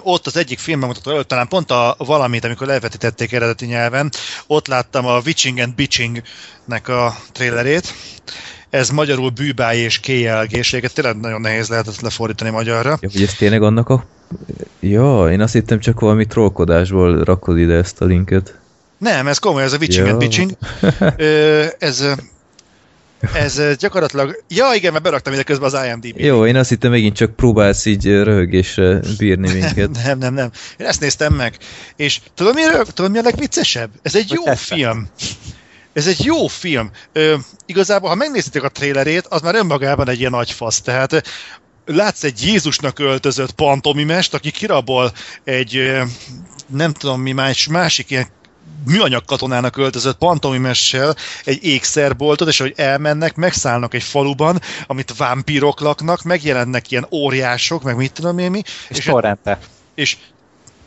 ott 0.03 0.27
az 0.27 0.37
egyik 0.37 0.59
film 0.59 0.81
bemutató 0.81 1.11
előtt, 1.11 1.29
talán 1.29 1.49
pont 1.49 1.71
a 1.71 1.95
valamit, 1.99 2.45
amikor 2.45 2.67
levetítették 2.67 3.33
eredeti 3.33 3.67
nyelven, 3.67 4.11
ott 4.47 4.67
láttam 4.67 5.07
a 5.07 5.21
Witching 5.25 5.59
and 5.59 5.75
Bitching-nek 5.75 6.89
a 6.89 7.17
trailerét. 7.33 7.95
Ez 8.71 8.91
magyarul 8.91 9.31
bűbáj 9.31 9.79
és 9.79 10.01
kéjelgés, 10.01 10.77
tényleg 10.95 11.21
nagyon 11.21 11.41
nehéz 11.41 11.69
lehet 11.69 11.89
ezt 11.89 12.01
lefordítani 12.01 12.51
magyarra. 12.51 12.99
Ja, 13.01 13.09
hogy 13.13 13.23
ez 13.23 13.35
tényleg 13.35 13.63
annak 13.63 13.89
a 13.89 14.05
Ja, 14.81 15.31
én 15.31 15.41
azt 15.41 15.53
hittem 15.53 15.79
csak 15.79 16.01
valami 16.01 16.27
trollkodásból 16.27 17.25
rakod 17.25 17.59
ide 17.59 17.75
ezt 17.75 18.01
a 18.01 18.05
linket. 18.05 18.59
Nem, 18.99 19.27
ez 19.27 19.39
komoly, 19.39 19.63
ez 19.63 19.73
a 19.73 19.77
Witching 19.77 20.07
Ja. 20.07 20.13
and 20.13 20.21
Bitching. 20.23 20.51
Ez, 21.79 22.05
ez 23.35 23.77
gyakorlatilag... 23.77 24.43
Ja, 24.49 24.71
igen, 24.75 24.93
mert 24.93 25.05
beraktam 25.05 25.33
ide 25.33 25.43
közben 25.43 25.73
az 25.75 25.87
IMDb. 25.87 26.19
Jó, 26.21 26.47
én 26.47 26.57
azt 26.57 26.69
hittem 26.69 26.91
megint 26.91 27.17
csak 27.17 27.37
próbálsz 27.37 27.85
így 27.85 28.05
röhögésre 28.07 29.01
bírni 29.19 29.53
minket. 29.53 29.91
Nem, 30.05 30.19
nem, 30.19 30.35
nem. 30.35 30.51
Én 30.77 30.87
ezt 30.87 31.01
néztem 31.01 31.33
meg. 31.35 31.57
És 31.97 32.21
tudod 32.35 32.55
mi, 32.55 32.63
a- 32.65 32.83
tudod, 32.95 33.11
mi 33.11 33.19
a 33.19 33.23
legviccesebb? 33.23 33.91
Ez 34.03 34.15
egy 34.15 34.33
jó 34.33 34.55
film. 34.55 35.09
Ez 35.93 36.07
egy 36.07 36.25
jó 36.25 36.47
film. 36.47 36.91
Ö, 37.13 37.35
igazából, 37.67 38.09
ha 38.09 38.15
megnézitek 38.15 38.63
a 38.63 38.69
trailerét, 38.69 39.27
az 39.27 39.41
már 39.41 39.55
önmagában 39.55 40.09
egy 40.09 40.19
ilyen 40.19 40.31
nagy 40.31 40.51
fasz. 40.51 40.81
Tehát 40.81 41.23
látsz 41.87 42.25
egy 42.25 42.47
Jézusnak 42.47 42.99
öltözött 42.99 43.53
pantomimest, 43.53 44.35
aki 44.35 44.51
kirabol 44.51 45.13
egy, 45.45 45.93
nem 46.67 46.93
tudom 46.93 47.21
mi 47.21 47.33
más, 47.33 47.67
másik 47.67 48.11
ilyen 48.11 48.27
műanyag 48.87 49.25
katonának 49.25 49.77
öltözött 49.77 50.19
pantomimessel 50.19 51.17
egy 51.45 51.65
ékszerboltot, 51.65 52.49
és 52.49 52.61
ahogy 52.61 52.75
elmennek, 52.77 53.35
megszállnak 53.35 53.95
egy 53.95 54.03
faluban, 54.03 54.61
amit 54.87 55.17
vámpírok 55.17 55.81
laknak, 55.81 56.23
megjelennek 56.23 56.91
ilyen 56.91 57.07
óriások, 57.11 57.83
meg 57.83 57.97
mit 57.97 58.13
tudom 58.13 58.39
én 58.39 58.51
mi, 58.51 58.63
És 58.89 59.05
torrente. 59.05 59.59
és 59.95 60.17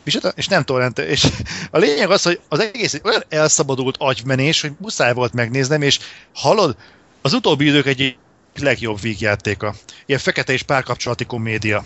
Micsoda? 0.04 0.32
És 0.34 0.46
nem 0.46 0.62
torrent. 0.62 0.98
És 0.98 1.26
a 1.70 1.78
lényeg 1.78 2.10
az, 2.10 2.22
hogy 2.22 2.40
az 2.48 2.60
egész 2.60 2.94
egy 2.94 3.00
olyan 3.04 3.24
elszabadult 3.28 3.96
agymenés, 3.98 4.60
hogy 4.60 4.72
muszáj 4.78 5.12
volt 5.12 5.32
megnéznem, 5.32 5.82
és 5.82 5.98
hallod, 6.34 6.76
az 7.22 7.32
utóbbi 7.32 7.66
idők 7.66 7.86
egyik 7.86 8.18
legjobb 8.60 9.00
vígjátéka. 9.00 9.74
Ilyen 10.06 10.20
fekete 10.20 10.52
és 10.52 10.62
párkapcsolati 10.62 11.24
komédia. 11.24 11.84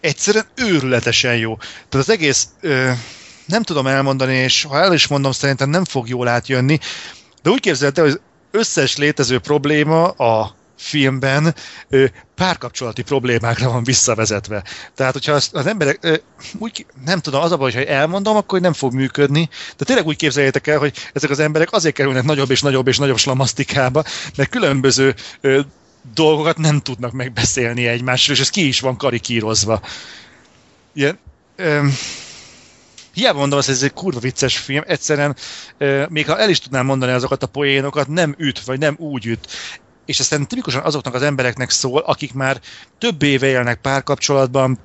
Egyszerűen 0.00 0.46
őrületesen 0.54 1.36
jó. 1.36 1.56
Tehát 1.56 2.06
az 2.06 2.10
egész, 2.10 2.48
ö, 2.60 2.90
nem 3.46 3.62
tudom 3.62 3.86
elmondani, 3.86 4.34
és 4.34 4.62
ha 4.62 4.80
el 4.80 4.92
is 4.92 5.06
mondom, 5.06 5.32
szerintem 5.32 5.70
nem 5.70 5.84
fog 5.84 6.08
jól 6.08 6.28
átjönni, 6.28 6.78
de 7.42 7.50
úgy 7.50 7.60
képzeld 7.60 7.98
el, 7.98 8.04
hogy 8.04 8.12
az 8.12 8.20
összes 8.50 8.96
létező 8.96 9.38
probléma 9.38 10.08
a 10.08 10.56
filmben 10.76 11.54
párkapcsolati 12.34 13.02
problémákra 13.02 13.70
van 13.70 13.84
visszavezetve. 13.84 14.64
Tehát, 14.94 15.12
hogyha 15.12 15.32
az, 15.32 15.50
az 15.52 15.66
emberek, 15.66 16.20
úgy, 16.58 16.86
nem 17.04 17.20
tudom, 17.20 17.42
az 17.42 17.52
a 17.52 17.56
baj, 17.56 17.72
hogy 17.72 17.84
ha 17.84 17.90
elmondom, 17.90 18.36
akkor 18.36 18.60
nem 18.60 18.72
fog 18.72 18.92
működni, 18.92 19.48
de 19.76 19.84
tényleg 19.84 20.06
úgy 20.06 20.16
képzeljétek 20.16 20.66
el, 20.66 20.78
hogy 20.78 20.94
ezek 21.12 21.30
az 21.30 21.38
emberek 21.38 21.72
azért 21.72 21.94
kerülnek 21.94 22.24
nagyobb 22.24 22.50
és 22.50 22.62
nagyobb 22.62 22.88
és 22.88 22.98
nagyobb 22.98 23.18
slamasztikába, 23.18 24.04
mert 24.36 24.50
különböző 24.50 25.14
dolgokat 26.14 26.58
nem 26.58 26.80
tudnak 26.80 27.12
megbeszélni 27.12 27.86
egymásról, 27.86 28.36
és 28.36 28.42
ez 28.42 28.50
ki 28.50 28.66
is 28.66 28.80
van 28.80 28.96
karikírozva. 28.96 29.80
Ilyen, 30.94 31.18
ö, 31.56 31.86
Hiába 33.14 33.38
mondom 33.38 33.58
azt, 33.58 33.66
hogy 33.66 33.76
ez 33.76 33.82
egy 33.82 33.92
kurva 33.92 34.20
vicces 34.20 34.58
film, 34.58 34.82
egyszerűen 34.86 35.36
még 36.08 36.26
ha 36.26 36.38
el 36.38 36.50
is 36.50 36.58
tudnám 36.58 36.86
mondani 36.86 37.12
azokat 37.12 37.42
a 37.42 37.46
poénokat, 37.46 38.08
nem 38.08 38.34
üt, 38.38 38.64
vagy 38.64 38.78
nem 38.78 38.94
úgy 38.98 39.26
üt. 39.26 39.46
És 40.06 40.16
szerintem 40.16 40.46
tipikusan 40.46 40.82
azoknak 40.82 41.14
az 41.14 41.22
embereknek 41.22 41.70
szól, 41.70 42.00
akik 42.00 42.32
már 42.32 42.60
több 42.98 43.22
éve 43.22 43.46
élnek 43.46 43.80
párkapcsolatban, 43.80 44.78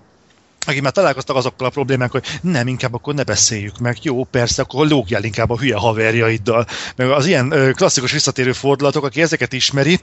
akik 0.66 0.82
már 0.82 0.92
találkoztak 0.92 1.36
azokkal 1.36 1.68
a 1.68 1.70
problémákkal, 1.70 2.22
hogy 2.24 2.52
nem, 2.52 2.68
inkább 2.68 2.94
akkor 2.94 3.14
ne 3.14 3.24
beszéljük 3.24 3.78
meg. 3.78 3.98
Jó, 4.02 4.24
persze, 4.24 4.62
akkor 4.62 4.88
lógjál 4.88 5.24
inkább 5.24 5.50
a 5.50 5.58
hülye 5.58 5.76
haverjaiddal. 5.76 6.68
Meg 6.96 7.10
az 7.10 7.26
ilyen 7.26 7.74
klasszikus 7.76 8.12
visszatérő 8.12 8.52
fordulatok, 8.52 9.04
aki 9.04 9.22
ezeket 9.22 9.54
ismeri, 9.54 10.00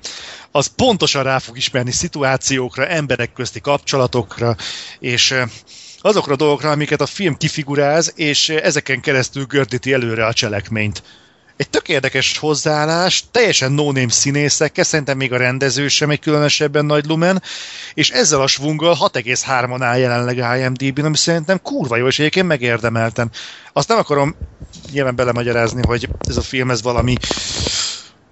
az 0.51 0.67
pontosan 0.67 1.23
rá 1.23 1.39
fog 1.39 1.57
ismerni 1.57 1.93
szituációkra, 1.93 2.87
emberek 2.87 3.33
közti 3.33 3.61
kapcsolatokra, 3.61 4.57
és 4.99 5.35
azokra 6.07 6.33
a 6.33 6.37
dolgokra, 6.37 6.71
amiket 6.71 7.01
a 7.01 7.07
film 7.07 7.37
kifiguráz, 7.37 8.13
és 8.17 8.49
ö, 8.49 8.57
ezeken 8.63 9.01
keresztül 9.01 9.45
gördíti 9.45 9.93
előre 9.93 10.27
a 10.27 10.33
cselekményt. 10.33 11.03
Egy 11.57 11.71
tök 11.71 11.89
érdekes 11.89 12.39
hozzáállás, 12.39 13.25
teljesen 13.31 13.73
no-name 13.73 14.11
színészekkel, 14.11 14.85
szerintem 14.85 15.17
még 15.17 15.33
a 15.33 15.37
rendező 15.37 15.89
sem 15.89 16.11
egy 16.11 16.21
különösebben 16.21 16.85
nagy 16.85 17.07
lumen, 17.07 17.43
és 17.95 18.11
ezzel 18.11 18.41
a 18.41 18.47
svunggal 18.47 18.97
6,3-on 19.01 19.79
áll 19.81 19.99
jelenleg 19.99 20.37
IMDb-n, 20.37 21.05
ami 21.05 21.17
szerintem 21.17 21.63
kurva 21.63 21.97
jó, 21.97 22.07
és 22.07 22.19
egyébként 22.19 22.47
megérdemelten. 22.47 23.31
Azt 23.73 23.89
nem 23.89 23.99
akarom 23.99 24.37
nyilván 24.93 25.17
belemagyarázni, 25.17 25.83
hogy 25.87 26.09
ez 26.29 26.37
a 26.37 26.43
film 26.43 26.71
ez 26.71 26.83
valami 26.83 27.15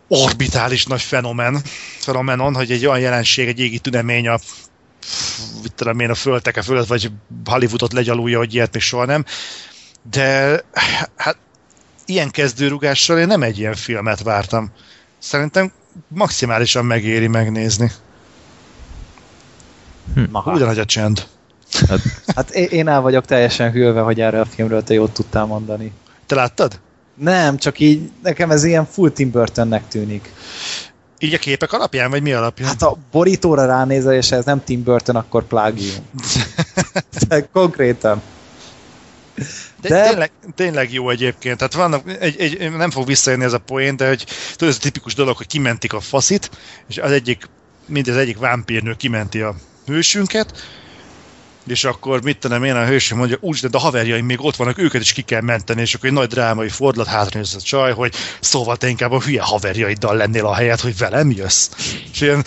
orbitális 0.09 0.87
nagy 0.87 1.03
fenomen, 1.03 1.63
fenomenon, 1.99 2.55
hogy 2.55 2.71
egy 2.71 2.87
olyan 2.87 3.01
jelenség, 3.01 3.49
egy 3.49 3.61
égi 3.61 3.79
tünemény 3.79 4.29
a 4.29 4.39
mit 5.63 5.75
tudom 5.75 6.01
én, 6.01 6.11
a 6.11 6.15
földteke 6.15 6.63
fölött, 6.63 6.87
vagy 6.87 7.11
Hollywoodot 7.45 7.93
legyalulja, 7.93 8.39
hogy 8.39 8.55
ilyet 8.55 8.73
még 8.73 8.83
soha 8.83 9.05
nem. 9.05 9.25
De 10.11 10.61
hát 11.17 11.37
ilyen 12.07 12.31
kezdőrugással 12.31 13.19
én 13.19 13.27
nem 13.27 13.43
egy 13.43 13.59
ilyen 13.59 13.75
filmet 13.75 14.23
vártam. 14.23 14.71
Szerintem 15.19 15.73
maximálisan 16.09 16.85
megéri 16.85 17.27
megnézni. 17.27 17.91
Hát. 20.35 20.59
de 20.59 20.65
nagy 20.65 20.79
a 20.79 20.85
csend. 20.85 21.27
hát 22.37 22.51
én 22.51 22.69
én 22.71 22.89
el 22.89 23.01
vagyok 23.01 23.25
teljesen 23.25 23.71
hűlve, 23.71 24.01
hogy 24.01 24.21
erre 24.21 24.41
a 24.41 24.45
filmről 24.45 24.83
te 24.83 24.95
jót 24.95 25.13
tudtál 25.13 25.45
mondani. 25.45 25.93
Te 26.27 26.35
láttad? 26.35 26.81
Nem, 27.15 27.57
csak 27.57 27.79
így 27.79 28.11
nekem 28.23 28.51
ez 28.51 28.65
ilyen 28.65 28.87
full 28.87 29.11
Tim 29.11 29.31
Burtonnek 29.31 29.89
tűnik. 29.89 30.33
Így 31.23 31.35
a 31.35 31.39
képek 31.39 31.73
alapján, 31.73 32.11
vagy 32.11 32.23
mi 32.23 32.33
alapján? 32.33 32.69
Hát 32.69 32.83
a 32.83 32.97
borítóra 33.11 33.67
ránézel, 33.67 34.15
és 34.15 34.31
ez 34.31 34.45
nem 34.45 34.65
Tim 34.65 34.83
Burton, 34.83 35.17
akkor 35.17 35.47
plágium. 35.47 35.95
Konkrétan. 37.53 38.23
De, 39.81 39.89
De- 39.89 40.09
Tényleg, 40.09 40.31
tényleg 40.55 40.93
jó 40.93 41.11
egyébként. 41.11 41.57
Tehát 41.57 41.75
vannak, 41.75 42.11
egy, 42.21 42.41
egy, 42.41 42.73
nem 42.73 42.91
fog 42.91 43.07
visszajönni 43.07 43.45
ez 43.45 43.53
a 43.53 43.59
poén, 43.59 43.97
de 43.97 44.09
hogy 44.09 44.27
tudod, 44.57 44.73
ez 44.73 44.79
a 44.81 44.83
tipikus 44.83 45.15
dolog, 45.15 45.37
hogy 45.37 45.47
kimentik 45.47 45.93
a 45.93 46.01
faszit, 46.01 46.51
és 46.89 46.99
az 46.99 47.11
egyik, 47.11 47.49
mind 47.87 48.09
az 48.09 48.17
egyik 48.17 48.39
vámpírnő 48.39 48.95
kimenti 48.95 49.41
a 49.41 49.55
hősünket, 49.87 50.53
és 51.67 51.85
akkor 51.85 52.23
mit 52.23 52.39
tudom 52.39 52.65
én, 52.65 52.75
a 52.75 52.87
hősünk 52.87 53.21
mondja, 53.21 53.39
úgy, 53.41 53.59
de 53.61 53.77
a 53.77 53.81
haverjaim 53.81 54.25
még 54.25 54.45
ott 54.45 54.57
vannak, 54.57 54.79
őket 54.79 55.01
is 55.01 55.13
ki 55.13 55.23
kell 55.23 55.41
menteni, 55.41 55.81
és 55.81 55.95
akkor 55.95 56.09
egy 56.09 56.15
nagy 56.15 56.29
drámai 56.29 56.69
fordulat 56.69 57.09
hátranéz 57.09 57.55
a 57.55 57.61
csaj, 57.61 57.93
hogy 57.93 58.15
szóval 58.41 58.77
te 58.77 58.89
inkább 58.89 59.13
a 59.13 59.21
hülye 59.21 59.43
haverjaiddal 59.43 60.17
lennél 60.17 60.47
a 60.47 60.55
helyet, 60.55 60.81
hogy 60.81 60.99
velem 60.99 61.31
jössz. 61.31 61.71
És 62.13 62.21
ilyen, 62.21 62.45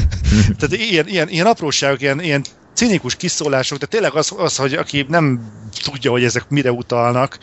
tehát 0.58 0.76
ilyen, 0.76 1.08
ilyen, 1.08 1.28
ilyen 1.28 1.46
apróságok, 1.46 2.00
ilyen, 2.00 2.20
ilyen 2.20 2.44
cinikus 2.74 3.16
kiszólások, 3.16 3.78
de 3.78 3.86
tényleg 3.86 4.14
az, 4.14 4.32
az, 4.36 4.56
hogy 4.56 4.74
aki 4.74 5.06
nem 5.08 5.52
tudja, 5.84 6.10
hogy 6.10 6.24
ezek 6.24 6.48
mire 6.48 6.72
utalnak, 6.72 7.38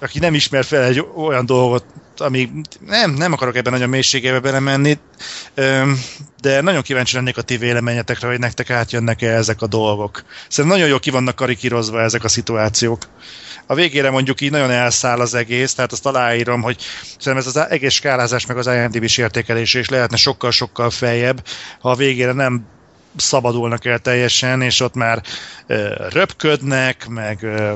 aki 0.00 0.18
nem 0.18 0.34
ismer 0.34 0.64
fel 0.64 0.82
egy 0.82 1.04
olyan 1.16 1.46
dolgot, 1.46 1.84
ami 2.16 2.50
nem, 2.86 3.10
nem 3.10 3.32
akarok 3.32 3.56
ebben 3.56 3.72
nagyon 3.72 3.88
mélységébe 3.88 4.40
belemenni, 4.40 4.98
de 6.40 6.60
nagyon 6.60 6.82
kíváncsi 6.82 7.14
lennék 7.14 7.36
a 7.36 7.42
ti 7.42 7.56
véleményetekre, 7.56 8.28
hogy 8.28 8.38
nektek 8.38 8.70
átjönnek-e 8.70 9.34
ezek 9.34 9.62
a 9.62 9.66
dolgok. 9.66 10.22
Szerintem 10.48 10.78
nagyon 10.78 10.90
jól 10.90 11.00
ki 11.00 11.10
vannak 11.10 11.34
karikírozva 11.34 12.00
ezek 12.00 12.24
a 12.24 12.28
szituációk. 12.28 13.08
A 13.66 13.74
végére 13.74 14.10
mondjuk 14.10 14.40
így 14.40 14.50
nagyon 14.50 14.70
elszáll 14.70 15.20
az 15.20 15.34
egész, 15.34 15.74
tehát 15.74 15.92
azt 15.92 16.06
aláírom, 16.06 16.62
hogy 16.62 16.76
szerintem 17.18 17.36
ez 17.36 17.56
az 17.56 17.68
egész 17.70 17.94
skálázás 17.94 18.46
meg 18.46 18.56
az 18.56 18.66
IMDb-s 18.66 19.18
értékelés 19.18 19.74
is 19.74 19.88
lehetne 19.88 20.16
sokkal-sokkal 20.16 20.90
feljebb, 20.90 21.44
ha 21.80 21.90
a 21.90 21.94
végére 21.94 22.32
nem 22.32 22.66
szabadulnak 23.16 23.84
el 23.84 23.98
teljesen, 23.98 24.62
és 24.62 24.80
ott 24.80 24.94
már 24.94 25.22
ö, 25.66 25.88
röpködnek, 26.12 27.08
meg 27.08 27.42
ö, 27.42 27.72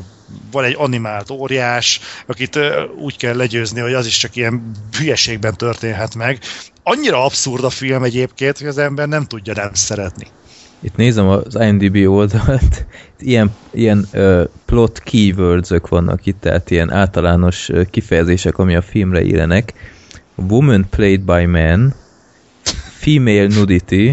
van 0.51 0.65
egy 0.65 0.75
animált 0.79 1.31
óriás, 1.31 2.01
akit 2.27 2.57
ö, 2.57 2.83
úgy 2.97 3.17
kell 3.17 3.37
legyőzni, 3.37 3.81
hogy 3.81 3.93
az 3.93 4.07
is 4.07 4.17
csak 4.17 4.37
ilyen 4.37 4.71
hülyeségben 4.99 5.55
történhet 5.55 6.15
meg. 6.15 6.39
Annyira 6.83 7.25
abszurd 7.25 7.65
a 7.65 7.71
film 7.71 8.03
egyébként, 8.03 8.59
hogy 8.59 8.67
az 8.67 8.79
ember 8.79 9.09
nem 9.09 9.25
tudja 9.25 9.55
nem 9.55 9.75
szeretni. 9.75 10.27
Itt 10.81 10.97
nézem 10.97 11.29
az 11.29 11.57
IMDb 11.61 12.09
oldalt, 12.09 12.87
ilyen, 13.19 13.55
ilyen 13.71 14.09
uh, 14.13 14.45
plot 14.65 14.99
keywords 14.99 15.71
vannak 15.89 16.27
itt, 16.27 16.41
tehát 16.41 16.71
ilyen 16.71 16.91
általános 16.91 17.71
kifejezések, 17.91 18.59
ami 18.59 18.75
a 18.75 18.83
filmre 18.83 19.23
illenek. 19.23 19.73
Woman 20.35 20.87
played 20.91 21.21
by 21.21 21.45
man, 21.45 21.95
female 22.99 23.47
nudity, 23.47 24.13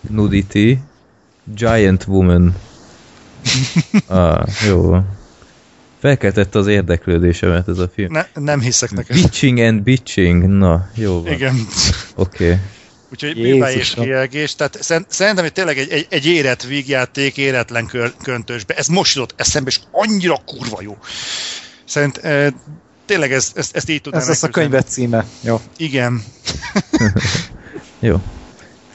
nudity, 0.00 0.78
giant 1.54 2.06
woman. 2.06 2.54
Ah, 4.06 4.46
jó. 4.66 5.00
Felkeltette 5.98 6.58
az 6.58 6.66
érdeklődésemet 6.66 7.68
ez 7.68 7.78
a 7.78 7.90
film. 7.94 8.12
Ne, 8.12 8.26
nem 8.34 8.60
hiszek 8.60 8.90
neked. 8.90 9.16
Bitching 9.16 9.58
and 9.58 9.82
bitching, 9.82 10.44
na, 10.44 10.90
jó 10.94 11.22
van. 11.22 11.32
Igen. 11.32 11.66
Oké. 12.14 12.44
Okay. 12.44 12.58
Úgyhogy 13.12 13.36
művá 13.36 13.70
és 13.70 13.94
kielgés. 13.94 14.54
Tehát 14.54 14.82
szer- 14.82 15.06
szerintem, 15.08 15.44
hogy 15.44 15.52
tényleg 15.52 15.78
egy, 15.78 15.90
egy, 15.90 16.06
egy 16.10 16.26
érett 16.26 16.62
vígjáték, 16.62 17.36
éretlen 17.36 17.86
kör, 17.86 18.12
köntösbe. 18.22 18.74
Ez 18.74 18.86
most 18.86 19.14
jutott 19.14 19.40
eszembe, 19.40 19.70
és 19.70 19.80
annyira 19.90 20.36
kurva 20.46 20.82
jó. 20.82 20.96
Szerint 21.84 22.16
e, 22.16 22.52
tényleg 23.06 23.32
ez, 23.32 23.52
ezt, 23.54 23.76
ezt 23.76 23.88
így 23.88 24.00
tudnám 24.00 24.22
Ez 24.22 24.28
lesz 24.28 24.42
a 24.42 24.48
könyvet 24.48 24.88
címe. 24.88 25.24
Jó. 25.40 25.60
Igen. 25.76 26.22
Jó. 28.00 28.22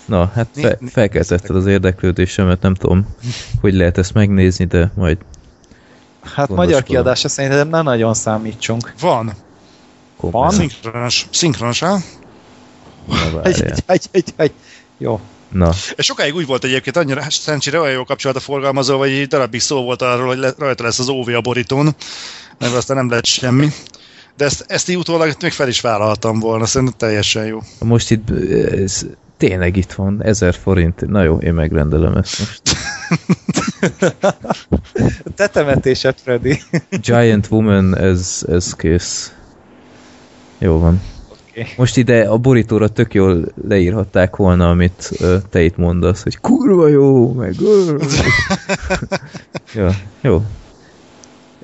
Na, 0.06 0.32
hát 0.36 0.48
fe, 0.54 0.78
felkeltetted 0.86 1.56
az 1.56 1.66
érdeklődésemet, 1.66 2.62
nem 2.62 2.76
tudom, 2.76 3.16
hogy 3.62 3.74
lehet 3.74 3.98
ezt 3.98 4.14
megnézni, 4.14 4.66
de 4.66 4.92
majd 4.96 5.18
Hát 6.24 6.50
magyar 6.50 6.84
kiadása 6.84 7.28
szerintem 7.30 7.68
nem 7.68 7.84
nagyon 7.84 8.14
számítsunk. 8.14 8.94
Van. 9.00 9.34
kompenzálom. 10.18 10.70
Szinkronos. 10.70 11.28
Szinkronos, 11.32 11.80
ha? 11.80 12.00
Na, 13.08 13.42
Egy, 13.44 13.62
egy, 13.62 13.84
egy, 13.86 14.08
egy, 14.12 14.34
egy. 14.36 14.52
Jó. 14.98 15.20
Na, 15.50 15.72
És 15.96 16.06
sokáig 16.06 16.36
úgy 16.36 16.46
volt 16.46 16.64
egyébként, 16.64 16.98
annyira 16.98 17.22
hát 17.22 17.32
szerencsére 17.32 17.80
olyan 17.80 17.94
jó 17.94 18.04
kapcsolat 18.04 18.38
a 18.38 18.40
forgalmazó, 18.40 18.98
hogy 18.98 19.10
egy 19.12 19.28
darabig 19.28 19.62
szó 19.62 19.84
volt 19.84 20.02
arról, 20.02 20.28
hogy 20.28 20.38
le, 20.38 20.54
rajta 20.58 20.84
lesz 20.84 21.00
az 21.00 21.10
OV 21.10 21.28
a 21.28 21.42
borítón, 21.42 21.96
mert 22.60 22.74
aztán 22.74 22.98
nem 22.98 23.10
lett 23.10 23.26
semmi. 23.26 23.70
De 24.38 24.46
ezt, 24.46 24.66
ezt 24.68 24.90
így 24.90 24.98
utólag 24.98 25.36
még 25.42 25.52
fel 25.52 25.68
is 25.68 25.82
vállaltam 25.82 26.40
volna, 26.40 26.66
szerintem 26.66 26.98
teljesen 26.98 27.46
jó. 27.46 27.60
most 27.80 28.12
itt 28.12 28.30
ez 28.72 29.06
tényleg 29.38 29.78
itt 29.78 29.92
van, 29.92 30.24
1000 30.24 30.54
forint. 30.54 31.08
Na 31.08 31.24
jó, 31.24 31.38
én 31.38 31.54
megrendelem 31.54 32.16
ezt 32.16 32.40
most. 32.40 32.62
Te 35.36 35.48
temetésed, 35.48 36.16
Freddy. 36.24 36.62
Giant 36.90 37.48
Woman, 37.52 37.98
ez, 37.98 38.46
ez 38.50 38.76
kész. 38.76 39.34
Jó 40.58 40.80
van. 40.80 41.02
Most 41.78 41.98
ide 41.98 42.30
a 42.30 42.38
borítóra 42.38 42.88
tök 42.88 43.14
jól 43.14 43.46
leírhatták 43.68 44.36
volna, 44.36 44.70
amit 44.70 45.12
ö, 45.20 45.38
te 45.50 45.62
itt 45.62 45.78
mondasz, 45.78 46.24
hogy 46.24 46.40
kurva 46.40 46.88
jó, 46.88 47.34
meg 47.34 47.56
ö. 47.62 47.98
ja, 49.76 49.96
jó. 50.22 50.44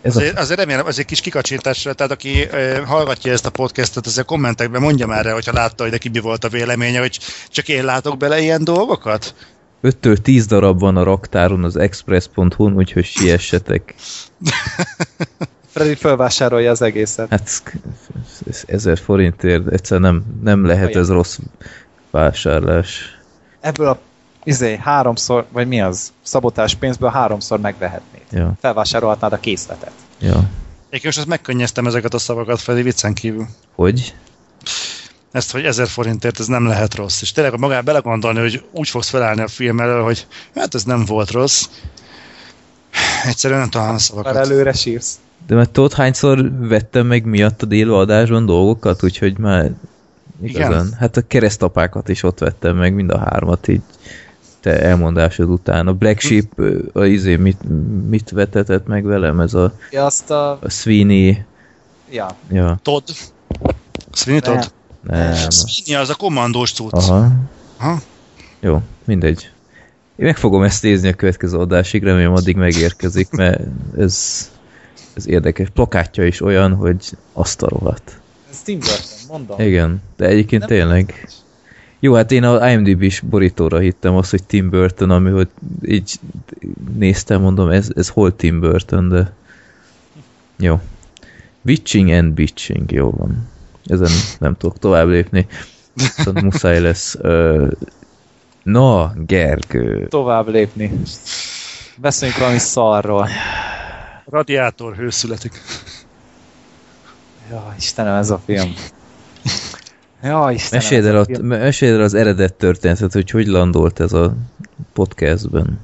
Ez 0.01 0.15
a, 0.15 0.19
Azért, 0.19 0.37
azért 0.39 0.59
remélem, 0.59 0.85
azért 0.85 1.07
kis 1.07 1.21
kikacsintásra, 1.21 1.93
tehát 1.93 2.11
aki 2.11 2.47
e, 2.51 2.85
hallgatja 2.85 3.31
ezt 3.31 3.45
a 3.45 3.49
podcastot, 3.49 4.05
azért 4.05 4.25
a 4.25 4.29
kommentekben 4.29 4.81
mondja 4.81 5.07
már 5.07 5.25
el, 5.25 5.33
hogyha 5.33 5.53
látta, 5.53 5.83
hogy 5.83 5.91
neki 5.91 6.09
mi 6.09 6.19
volt 6.19 6.43
a 6.43 6.49
véleménye, 6.49 6.99
hogy 6.99 7.19
csak 7.49 7.67
én 7.67 7.85
látok 7.85 8.17
bele 8.17 8.39
ilyen 8.39 8.63
dolgokat? 8.63 9.35
5-től 9.83 10.17
10 10.17 10.45
darab 10.45 10.79
van 10.79 10.97
a 10.97 11.03
raktáron 11.03 11.63
az 11.63 11.75
express.hu-n, 11.75 12.73
úgyhogy 12.75 13.05
siessetek. 13.05 13.95
Freddy 15.73 15.95
felvásárolja 15.95 16.71
az 16.71 16.81
egészet. 16.81 17.29
Hát 17.29 17.41
ez- 17.41 17.63
ez 18.49 18.63
1000 18.67 18.97
forintért 18.99 19.67
egyszerűen 19.67 20.11
nem, 20.13 20.23
nem 20.43 20.65
lehet 20.65 20.95
ez 20.95 21.09
rossz 21.09 21.37
vásárlás. 22.11 23.19
Ebből 23.59 23.87
a 23.87 23.99
izé, 24.43 24.77
háromszor, 24.77 25.45
vagy 25.51 25.67
mi 25.67 25.81
az, 25.81 26.11
szabotás 26.21 26.75
pénzből 26.75 27.09
háromszor 27.09 27.59
megvehetnéd. 27.59 28.23
Ja, 28.31 28.53
Felvásárolhatnád 28.61 29.33
a 29.33 29.39
készletet. 29.39 29.91
ja. 30.19 30.49
Én 30.89 30.99
most 31.03 31.17
ezt 31.17 31.27
megkönnyeztem 31.27 31.87
ezeket 31.87 32.13
a 32.13 32.17
szavakat 32.17 32.59
felé 32.61 32.81
viccen 32.81 33.13
kívül. 33.13 33.45
Hogy? 33.75 34.15
Ezt, 35.31 35.51
hogy 35.51 35.63
1000 35.65 35.87
forintért 35.87 36.39
ez 36.39 36.47
nem 36.47 36.67
lehet 36.67 36.95
rossz. 36.95 37.21
És 37.21 37.31
tényleg 37.31 37.59
magát 37.59 37.83
belegondolni, 37.83 38.39
hogy 38.39 38.63
úgy 38.71 38.89
fogsz 38.89 39.09
felállni 39.09 39.41
a 39.41 39.47
film 39.47 39.79
elől, 39.79 40.03
hogy 40.03 40.27
hát 40.55 40.75
ez 40.75 40.83
nem 40.83 41.05
volt 41.05 41.31
rossz. 41.31 41.65
Egyszerűen 43.25 43.59
nem 43.59 43.69
találom 43.69 43.91
a 43.91 43.93
Már 43.95 44.01
szavakat. 44.01 44.35
előre 44.35 44.73
sírsz. 44.73 45.19
De 45.47 45.55
mert 45.55 45.69
tudod, 45.69 45.93
hányszor 45.93 46.51
vettem 46.59 47.07
meg 47.07 47.25
miatt 47.25 47.61
a 47.61 47.93
adásban 47.93 48.45
dolgokat, 48.45 49.03
úgyhogy 49.03 49.37
már 49.37 49.71
igazán. 50.41 50.71
Igen? 50.71 50.93
Hát 50.99 51.17
a 51.17 51.21
keresztapákat 51.27 52.09
is 52.09 52.23
ott 52.23 52.39
vettem 52.39 52.75
meg, 52.75 52.93
mind 52.93 53.09
a 53.11 53.17
hármat 53.17 53.67
így 53.67 53.81
te 54.61 54.81
elmondásod 54.81 55.49
után. 55.49 55.87
A 55.87 55.93
Black 55.93 56.19
Sheep, 56.19 56.59
a 56.93 57.05
izé, 57.05 57.35
mit, 57.35 57.57
mit 58.09 58.29
vetetett 58.29 58.87
meg 58.87 59.03
velem? 59.03 59.39
Ez 59.39 59.53
a, 59.53 59.73
Ja, 59.91 60.05
azt 60.05 60.31
a... 60.31 60.51
a 60.51 60.69
Sweeney, 60.69 61.43
Ja. 62.11 62.27
ja, 62.51 62.79
Todd. 62.81 63.03
Sweeney 64.11 64.41
Ne. 64.41 64.53
Todd? 64.53 64.69
nem. 65.01 65.49
Sweeney 65.49 66.01
az 66.03 66.09
a 66.09 66.15
kommandós 66.15 66.73
cucc. 66.73 66.93
Aha. 66.93 67.27
Aha. 67.77 67.99
Jó, 68.59 68.81
mindegy. 69.05 69.49
Én 70.15 70.25
meg 70.25 70.37
fogom 70.37 70.63
ezt 70.63 70.83
nézni 70.83 71.07
a 71.07 71.13
következő 71.13 71.57
adásig, 71.57 72.03
remélem 72.03 72.33
addig 72.33 72.55
megérkezik, 72.55 73.29
mert 73.29 73.61
ez, 73.97 74.49
ez 75.13 75.27
érdekes. 75.27 75.69
Plakátja 75.69 76.25
is 76.25 76.41
olyan, 76.41 76.73
hogy 76.75 77.17
azt 77.33 77.61
a 77.61 77.67
rohadt. 77.69 78.19
Ez 78.51 78.61
Tim 78.61 78.79
Burton, 78.79 79.03
mondom. 79.29 79.59
Igen, 79.59 80.01
de 80.17 80.25
egyébként 80.25 80.61
Nem- 80.61 80.69
tényleg. 80.69 81.29
Jó, 81.99 82.13
hát 82.13 82.31
én 82.31 82.43
a 82.43 82.69
IMDb-s 82.69 83.19
borítóra 83.19 83.79
hittem 83.79 84.15
azt, 84.15 84.29
hogy 84.29 84.43
Tim 84.43 84.69
Burton, 84.69 85.09
ami 85.09 85.29
hogy 85.29 85.49
így 85.81 86.19
néztem, 86.97 87.41
mondom, 87.41 87.69
ez, 87.69 87.89
ez 87.95 88.09
hol 88.09 88.35
Tim 88.35 88.59
Burton, 88.59 89.09
de 89.09 89.33
jó. 90.57 90.79
Witching 91.61 92.09
and 92.09 92.33
Bitching, 92.33 92.91
jó 92.91 93.09
van. 93.09 93.47
Ezen 93.85 94.11
nem 94.39 94.55
tudok 94.57 94.79
tovább 94.79 95.07
lépni. 95.07 95.47
Viszont 95.93 96.41
muszáj 96.41 96.79
lesz. 96.79 97.15
Ö, 97.21 97.67
na, 98.63 99.13
Gergő. 99.15 100.07
Tovább 100.07 100.47
lépni. 100.47 100.91
Beszéljünk 101.95 102.39
valami 102.39 102.57
szarról. 102.57 103.29
Radiátor 104.25 104.95
hő 104.95 105.09
születik. 105.09 105.61
Ja, 107.49 107.73
Istenem, 107.77 108.15
ez 108.15 108.29
a 108.29 108.41
film. 108.45 108.73
Ja, 110.23 110.51
Istenem, 110.51 110.83
Meséld 110.83 111.05
ez 111.05 111.09
el, 111.09 111.15
a 111.15 111.19
a, 111.19 111.25
film. 111.25 111.45
meséld 111.47 111.95
el 111.95 112.01
az 112.01 112.13
eredet 112.13 112.53
történetet, 112.53 113.13
hogy 113.13 113.29
hogy 113.29 113.47
landolt 113.47 113.99
ez 113.99 114.13
a 114.13 114.33
podcastben. 114.93 115.79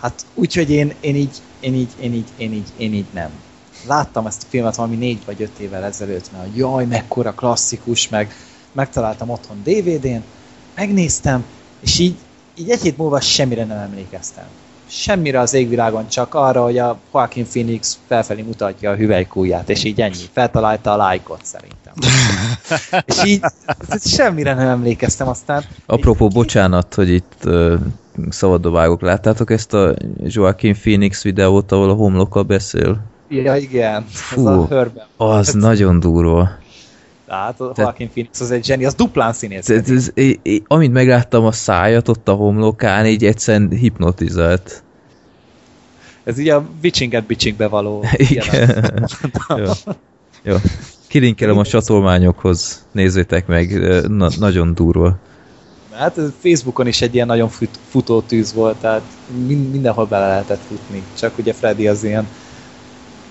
Hát 0.00 0.26
úgyhogy 0.34 0.70
én, 0.70 0.94
én 1.00 1.16
így, 1.16 1.36
én 1.60 1.74
így, 1.74 1.90
én 2.00 2.12
így, 2.12 2.28
én 2.36 2.52
így, 2.52 2.68
én 2.76 2.94
így 2.94 3.06
nem. 3.12 3.30
Láttam 3.86 4.26
ezt 4.26 4.42
a 4.42 4.46
filmet 4.48 4.76
valami 4.76 4.96
négy 4.96 5.22
vagy 5.24 5.42
öt 5.42 5.58
évvel 5.58 5.84
ezelőtt, 5.84 6.32
mert 6.32 6.56
jaj, 6.56 6.84
mekkora 6.84 7.34
klasszikus, 7.34 8.08
meg 8.08 8.34
megtaláltam 8.72 9.30
otthon 9.30 9.62
DVD-n, 9.64 10.22
megnéztem, 10.74 11.44
és 11.80 11.98
így, 11.98 12.16
így 12.54 12.70
egy 12.70 12.82
hét 12.82 12.96
múlva 12.96 13.20
semmire 13.20 13.64
nem 13.64 13.78
emlékeztem. 13.78 14.44
Semmire 14.94 15.40
az 15.40 15.54
égvilágon, 15.54 16.08
csak 16.08 16.34
arra, 16.34 16.62
hogy 16.62 16.78
a 16.78 16.98
Joaquin 17.12 17.46
Phoenix 17.46 17.98
felfelé 18.06 18.42
mutatja 18.42 18.90
a 18.90 18.94
hüvelykújját, 18.94 19.70
és 19.70 19.84
így 19.84 20.00
ennyi. 20.00 20.14
Feltalálta 20.32 20.92
a 20.92 20.96
lájkot 20.96 21.40
szerintem. 21.42 21.92
és 23.06 23.24
így 23.24 23.40
semmire 24.04 24.54
nem 24.54 24.68
emlékeztem, 24.68 25.28
aztán 25.28 25.64
Apropó, 25.86 26.28
bocsánat, 26.28 26.94
hogy 26.94 27.08
itt 27.08 27.32
uh, 27.44 27.74
szabaddobágok. 28.28 29.00
Láttátok 29.00 29.50
ezt 29.50 29.74
a 29.74 29.94
Joaquin 30.24 30.74
Phoenix 30.74 31.22
videót, 31.22 31.72
ahol 31.72 31.90
a 31.90 31.94
homloka 31.94 32.42
beszél? 32.42 33.00
Ja, 33.28 33.56
igen. 33.56 34.04
Fú. 34.08 34.48
Ez 34.48 34.54
a 34.54 34.66
hörben. 34.66 35.04
Az 35.16 35.52
nagyon 35.52 36.00
durva. 36.00 36.50
Tehát 37.32 37.60
a 37.60 37.72
Tehát- 37.72 37.76
Joaquin 37.78 38.10
Phoenix 38.10 38.40
az 38.40 38.50
egy 38.50 38.64
zseni, 38.64 38.84
az 38.84 38.94
duplán 38.94 39.32
színész. 39.32 39.68
Ez, 39.68 39.90
ez, 39.90 40.10
é- 40.14 40.40
é- 40.42 40.62
amint 40.66 40.92
megláttam 40.92 41.44
a 41.44 41.52
szájat 41.52 42.08
ott 42.08 42.28
a 42.28 42.32
homlokán, 42.32 43.06
így 43.06 43.24
egyszerűen 43.24 43.70
hipnotizált. 43.70 44.82
Ez 46.24 46.38
ugye 46.38 46.54
a 46.54 46.64
bitchinget 46.80 47.24
bitchingbe 47.26 47.66
való. 47.68 48.04
Igen. 48.30 48.84
Jó. 49.48 49.64
Jó. 50.42 50.56
Kilinkelem 51.08 51.58
a 51.58 51.64
csatolmányokhoz, 51.64 52.86
nézzétek 52.92 53.46
meg, 53.46 53.80
na, 54.08 54.28
nagyon 54.38 54.74
durva. 54.74 55.16
Hát 55.92 56.20
Facebookon 56.42 56.86
is 56.86 57.00
egy 57.02 57.14
ilyen 57.14 57.26
nagyon 57.26 57.48
fut, 57.48 57.78
futó 57.88 58.20
tűz 58.20 58.52
volt, 58.52 58.76
tehát 58.76 59.02
min- 59.46 59.70
mindenhol 59.70 60.06
bele 60.06 60.26
lehetett 60.26 60.60
futni. 60.68 61.02
Csak 61.18 61.38
ugye 61.38 61.52
Freddy 61.52 61.88
az 61.88 62.04
ilyen 62.04 62.26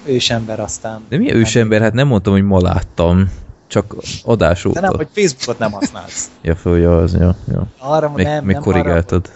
ősember 0.05 0.59
aztán. 0.59 1.01
De 1.09 1.17
mi 1.17 1.33
ősember? 1.33 1.81
Hát 1.81 1.93
nem 1.93 2.07
mondtam, 2.07 2.33
hogy 2.33 2.43
ma 2.43 2.61
láttam, 2.61 3.29
csak 3.71 3.95
adás 4.23 4.65
óta. 4.65 4.79
De 4.79 4.87
nem, 4.87 4.95
hogy 4.95 5.07
Facebookot 5.13 5.59
nem 5.59 5.71
használsz. 5.71 6.29
Ja, 6.41 6.55
föl, 6.55 6.79
ja, 6.79 6.97
az, 6.97 7.13
ja, 7.13 7.35
ja. 7.47 7.65
Arra 7.77 8.11
Még, 8.15 8.25
nem, 8.25 8.45
még 8.45 8.53
nem 8.53 8.63
korrigáltad. 8.63 9.29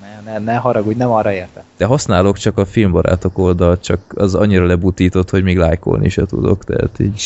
Haragudj. 0.00 0.24
Ne, 0.24 0.32
ne, 0.32 0.38
ne 0.38 0.54
haragudj, 0.54 0.98
nem 0.98 1.10
arra 1.10 1.32
érte. 1.32 1.64
De 1.76 1.84
használok 1.84 2.36
csak 2.36 2.58
a 2.58 2.66
filmbarátok 2.66 3.38
oldalt, 3.38 3.82
csak 3.82 4.00
az 4.14 4.34
annyira 4.34 4.66
lebutított, 4.66 5.30
hogy 5.30 5.42
még 5.42 5.56
lájkolni 5.56 6.08
se 6.08 6.26
tudok, 6.26 6.64
tehát 6.64 6.98
így. 6.98 7.22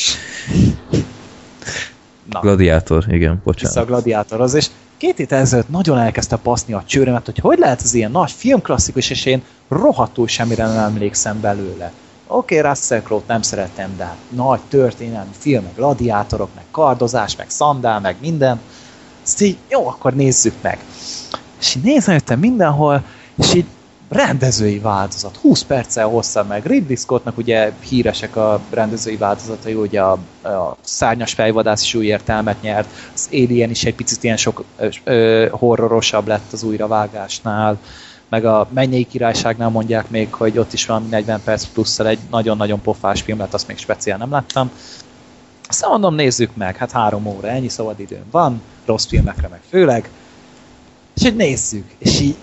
Na, 2.30 2.40
Gladiátor, 2.40 3.04
igen, 3.08 3.30
vissza 3.30 3.40
a 3.40 3.44
bocsánat. 3.44 3.86
gladiátorhoz, 3.86 4.54
és 4.54 4.66
két 4.96 5.16
hét 5.16 5.32
ezelőtt 5.32 5.68
nagyon 5.68 5.98
elkezdte 5.98 6.36
paszni 6.36 6.72
a 6.72 6.82
csőrömet, 6.86 7.24
hogy 7.24 7.38
hogy 7.38 7.58
lehet 7.58 7.80
az 7.80 7.94
ilyen 7.94 8.10
nagy 8.10 8.30
filmklasszikus, 8.30 9.10
és 9.10 9.24
én 9.24 9.42
rohadtul 9.68 10.28
semmire 10.28 10.66
nem 10.66 10.84
emlékszem 10.84 11.40
belőle. 11.40 11.92
Oké, 12.32 12.58
okay, 12.58 12.70
Russell 12.70 13.02
Crowe-t 13.02 13.26
nem 13.26 13.42
szeretem, 13.42 13.96
de 13.96 14.04
hát 14.04 14.18
nagy 14.28 14.60
történelmi 14.68 15.30
film, 15.38 15.62
meg 15.62 15.74
gladiátorok, 15.74 16.48
meg 16.54 16.64
kardozás, 16.70 17.36
meg 17.36 17.50
szandál, 17.50 18.00
meg 18.00 18.16
minden. 18.20 18.60
Ezt 19.22 19.40
így, 19.40 19.58
jó, 19.68 19.88
akkor 19.88 20.14
nézzük 20.14 20.54
meg. 20.60 20.78
És 21.60 21.74
így 21.74 21.82
nézem 21.82 22.14
jöttem 22.14 22.38
mindenhol, 22.38 23.02
és 23.36 23.54
így 23.54 23.66
rendezői 24.08 24.78
változat, 24.78 25.36
20 25.36 25.62
perccel 25.62 26.06
hosszabb 26.06 26.48
meg. 26.48 26.66
Ridley 26.66 26.96
Scottnak 26.96 27.38
ugye 27.38 27.72
híresek 27.88 28.36
a 28.36 28.60
rendezői 28.70 29.16
változatai, 29.16 29.74
ugye 29.74 30.00
a, 30.00 30.12
a 30.42 30.76
szárnyas 30.80 31.32
fejvadász 31.32 31.82
is 31.82 31.94
új 31.94 32.06
értelmet 32.06 32.62
nyert, 32.62 32.88
az 33.14 33.28
Alien 33.32 33.70
is 33.70 33.84
egy 33.84 33.94
picit 33.94 34.24
ilyen 34.24 34.36
sok 34.36 34.64
ö, 34.76 34.88
ö, 35.04 35.48
horrorosabb 35.50 36.26
lett 36.26 36.52
az 36.52 36.62
újravágásnál, 36.62 37.78
meg 38.30 38.44
a 38.44 38.68
Mennyei 38.72 39.04
Királyságnál 39.04 39.68
mondják 39.68 40.10
még, 40.10 40.32
hogy 40.32 40.58
ott 40.58 40.72
is 40.72 40.86
valami 40.86 41.06
40 41.08 41.40
perc 41.44 41.64
plusszal 41.64 42.06
egy 42.06 42.18
nagyon-nagyon 42.30 42.80
pofás 42.80 43.22
film 43.22 43.38
lett, 43.38 43.54
azt 43.54 43.66
még 43.66 43.76
speciál 43.76 44.18
nem 44.18 44.30
láttam. 44.30 44.70
Aztán 45.68 45.90
mondom, 45.90 46.14
nézzük 46.14 46.56
meg, 46.56 46.76
hát 46.76 46.90
három 46.90 47.26
óra, 47.26 47.48
ennyi 47.48 47.68
szabad 47.68 48.00
időm 48.00 48.24
van, 48.30 48.62
rossz 48.84 49.06
filmekre 49.06 49.48
meg 49.48 49.60
főleg. 49.68 50.10
És 51.14 51.22
hogy 51.22 51.36
nézzük, 51.36 51.90
és 51.98 52.20
így 52.20 52.36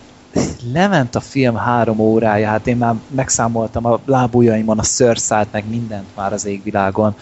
lement 0.74 1.16
a 1.16 1.20
film 1.20 1.56
három 1.56 2.00
órája, 2.00 2.48
hát 2.48 2.68
én 2.68 2.78
már 2.78 2.96
megszámoltam 3.10 3.86
a 3.86 4.00
lábujjaimon 4.06 4.80
a 4.80 4.84
szőrszát, 4.84 5.48
meg 5.52 5.70
mindent 5.70 6.08
már 6.16 6.34
az 6.34 6.46
égvilágon. 6.46 7.16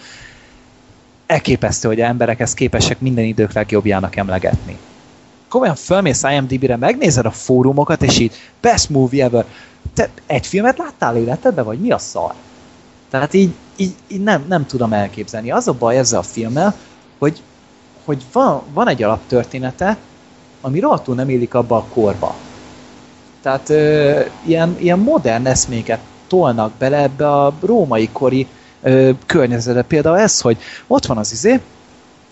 Elképesztő, 1.26 1.88
hogy 1.88 2.00
a 2.00 2.04
emberek 2.04 2.40
ezt 2.40 2.54
képesek 2.54 3.00
minden 3.00 3.24
idők 3.24 3.52
legjobbjának 3.52 4.16
emlegetni. 4.16 4.78
Komolyan 5.48 5.74
fölmész 5.74 6.22
IMDb-re, 6.22 6.76
megnézed 6.76 7.26
a 7.26 7.30
fórumokat, 7.30 8.02
és 8.02 8.18
így 8.18 8.34
best 8.60 8.90
movie 8.90 9.24
ever. 9.24 9.44
Te 9.94 10.08
egy 10.26 10.46
filmet 10.46 10.78
láttál 10.78 11.16
életedben, 11.16 11.64
vagy 11.64 11.78
mi 11.78 11.90
a 11.90 11.98
szar? 11.98 12.34
Tehát 13.10 13.34
így, 13.34 13.54
így, 13.76 13.94
így 14.08 14.22
nem, 14.22 14.44
nem 14.48 14.66
tudom 14.66 14.92
elképzelni. 14.92 15.50
Az 15.50 15.68
a 15.68 15.72
baj 15.72 15.98
ezzel 15.98 16.18
a 16.18 16.22
filmmel, 16.22 16.74
hogy, 17.18 17.42
hogy 18.04 18.22
van, 18.32 18.62
van 18.72 18.88
egy 18.88 19.02
alaptörténete, 19.02 19.96
ami 20.60 20.80
rohadtul 20.80 21.14
nem 21.14 21.28
élik 21.28 21.54
abba 21.54 21.76
a 21.76 21.84
korba. 21.94 22.34
Tehát 23.42 23.68
ö, 23.68 24.20
ilyen, 24.46 24.76
ilyen 24.78 24.98
modern 24.98 25.46
eszméket 25.46 26.00
tolnak 26.26 26.72
bele 26.72 27.02
ebbe 27.02 27.32
a 27.32 27.52
római 27.60 28.08
kori 28.12 28.46
ö, 28.82 29.10
környezetbe. 29.26 29.82
Például 29.82 30.18
ez, 30.18 30.40
hogy 30.40 30.58
ott 30.86 31.06
van 31.06 31.18
az 31.18 31.32
izé, 31.32 31.60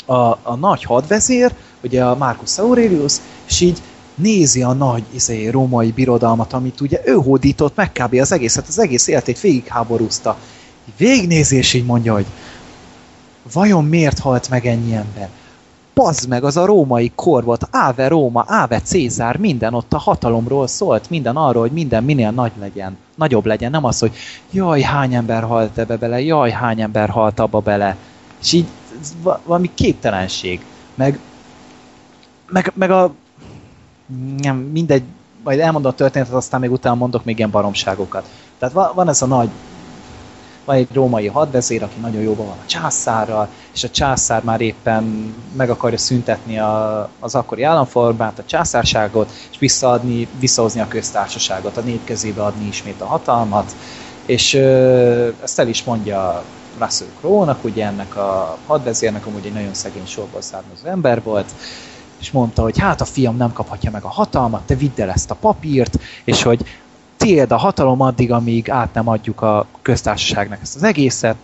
a, 0.06 0.38
a 0.42 0.56
nagy 0.60 0.82
hadvezér, 0.82 1.52
ugye 1.82 2.04
a 2.04 2.16
Marcus 2.16 2.58
Aurelius, 2.58 3.16
és 3.46 3.60
így 3.60 3.82
nézi 4.14 4.62
a 4.62 4.72
nagy 4.72 5.02
izé, 5.10 5.48
római 5.48 5.90
birodalmat, 5.90 6.52
amit 6.52 6.80
ugye 6.80 7.00
ő 7.04 7.12
hódított 7.14 7.76
meg 7.76 7.92
kb. 7.92 8.14
az 8.14 8.32
egészet, 8.32 8.68
az 8.68 8.78
egész 8.78 9.06
életét 9.06 9.40
végigháborúzta. 9.40 10.36
Végignézi, 10.96 11.56
és 11.56 11.72
így 11.72 11.84
mondja, 11.84 12.12
hogy 12.12 12.26
vajon 13.52 13.84
miért 13.84 14.18
halt 14.18 14.48
meg 14.48 14.66
ennyi 14.66 14.94
ember? 14.94 15.28
Pazd 15.94 16.28
meg, 16.28 16.44
az 16.44 16.56
a 16.56 16.64
római 16.64 17.12
kor 17.14 17.44
volt, 17.44 17.68
Áve 17.70 18.08
Róma, 18.08 18.44
Áve 18.48 18.80
Cézár, 18.80 19.36
minden 19.36 19.74
ott 19.74 19.92
a 19.92 19.98
hatalomról 19.98 20.66
szólt, 20.66 21.10
minden 21.10 21.36
arról, 21.36 21.62
hogy 21.62 21.72
minden 21.72 22.04
minél 22.04 22.30
nagy 22.30 22.52
legyen, 22.60 22.96
nagyobb 23.14 23.46
legyen, 23.46 23.70
nem 23.70 23.84
az, 23.84 23.98
hogy 23.98 24.12
jaj, 24.50 24.80
hány 24.80 25.14
ember 25.14 25.42
halt 25.42 25.78
ebbe 25.78 25.96
bele, 25.96 26.20
jaj, 26.20 26.50
hány 26.50 26.80
ember 26.80 27.08
halt 27.08 27.40
abba 27.40 27.60
bele. 27.60 27.96
És 28.42 28.52
így 28.52 28.66
valami 29.44 29.70
képtelenség. 29.74 30.64
Meg, 30.94 31.18
meg, 32.48 32.72
meg 32.74 32.90
a 32.90 33.14
nem, 34.38 34.56
mindegy, 34.56 35.02
majd 35.44 35.58
elmondom 35.58 35.90
a 35.90 35.94
történetet, 35.94 36.34
aztán 36.34 36.60
még 36.60 36.72
utána 36.72 36.94
mondok 36.94 37.24
még 37.24 37.38
ilyen 37.38 37.50
baromságokat. 37.50 38.28
Tehát 38.58 38.92
van 38.94 39.08
ez 39.08 39.22
a 39.22 39.26
nagy 39.26 39.50
van 40.64 40.76
egy 40.76 40.88
római 40.92 41.26
hadvezér, 41.26 41.82
aki 41.82 42.00
nagyon 42.00 42.22
jóban 42.22 42.46
van 42.46 42.56
a 42.62 42.66
császárral, 42.66 43.48
és 43.74 43.84
a 43.84 43.90
császár 43.90 44.42
már 44.44 44.60
éppen 44.60 45.34
meg 45.56 45.70
akarja 45.70 45.98
szüntetni 45.98 46.58
a, 46.58 47.08
az 47.20 47.34
akkori 47.34 47.62
államformát, 47.62 48.38
a 48.38 48.44
császárságot, 48.46 49.30
és 49.50 49.58
visszaadni, 49.58 50.28
visszahozni 50.38 50.80
a 50.80 50.88
köztársaságot, 50.88 51.76
a 51.76 51.80
nép 51.80 52.04
kezébe 52.04 52.42
adni 52.42 52.66
ismét 52.66 53.00
a 53.00 53.06
hatalmat, 53.06 53.76
és 54.26 54.54
ö, 54.54 55.28
ezt 55.42 55.58
el 55.58 55.68
is 55.68 55.84
mondja 55.84 56.42
Russell 56.78 57.08
Crowe-nak, 57.18 57.64
ugye 57.64 57.86
ennek 57.86 58.16
a 58.16 58.58
hadvezérnek, 58.66 59.26
amúgy 59.26 59.46
egy 59.46 59.52
nagyon 59.52 59.74
szegény 59.74 60.06
sorból 60.06 60.40
származó 60.40 60.86
ember 60.86 61.22
volt, 61.22 61.52
és 62.20 62.30
mondta, 62.30 62.62
hogy 62.62 62.78
hát 62.78 63.00
a 63.00 63.04
fiam 63.04 63.36
nem 63.36 63.52
kaphatja 63.52 63.90
meg 63.90 64.04
a 64.04 64.08
hatalmat, 64.08 64.66
te 64.66 64.74
vidd 64.74 65.00
el 65.00 65.10
ezt 65.10 65.30
a 65.30 65.34
papírt, 65.34 65.98
és 66.24 66.42
hogy 66.42 66.64
tiéd 67.16 67.52
a 67.52 67.56
hatalom 67.56 68.00
addig, 68.00 68.32
amíg 68.32 68.70
át 68.70 68.94
nem 68.94 69.08
adjuk 69.08 69.40
a 69.40 69.66
köztársaságnak 69.82 70.58
ezt 70.62 70.76
az 70.76 70.82
egészet. 70.82 71.36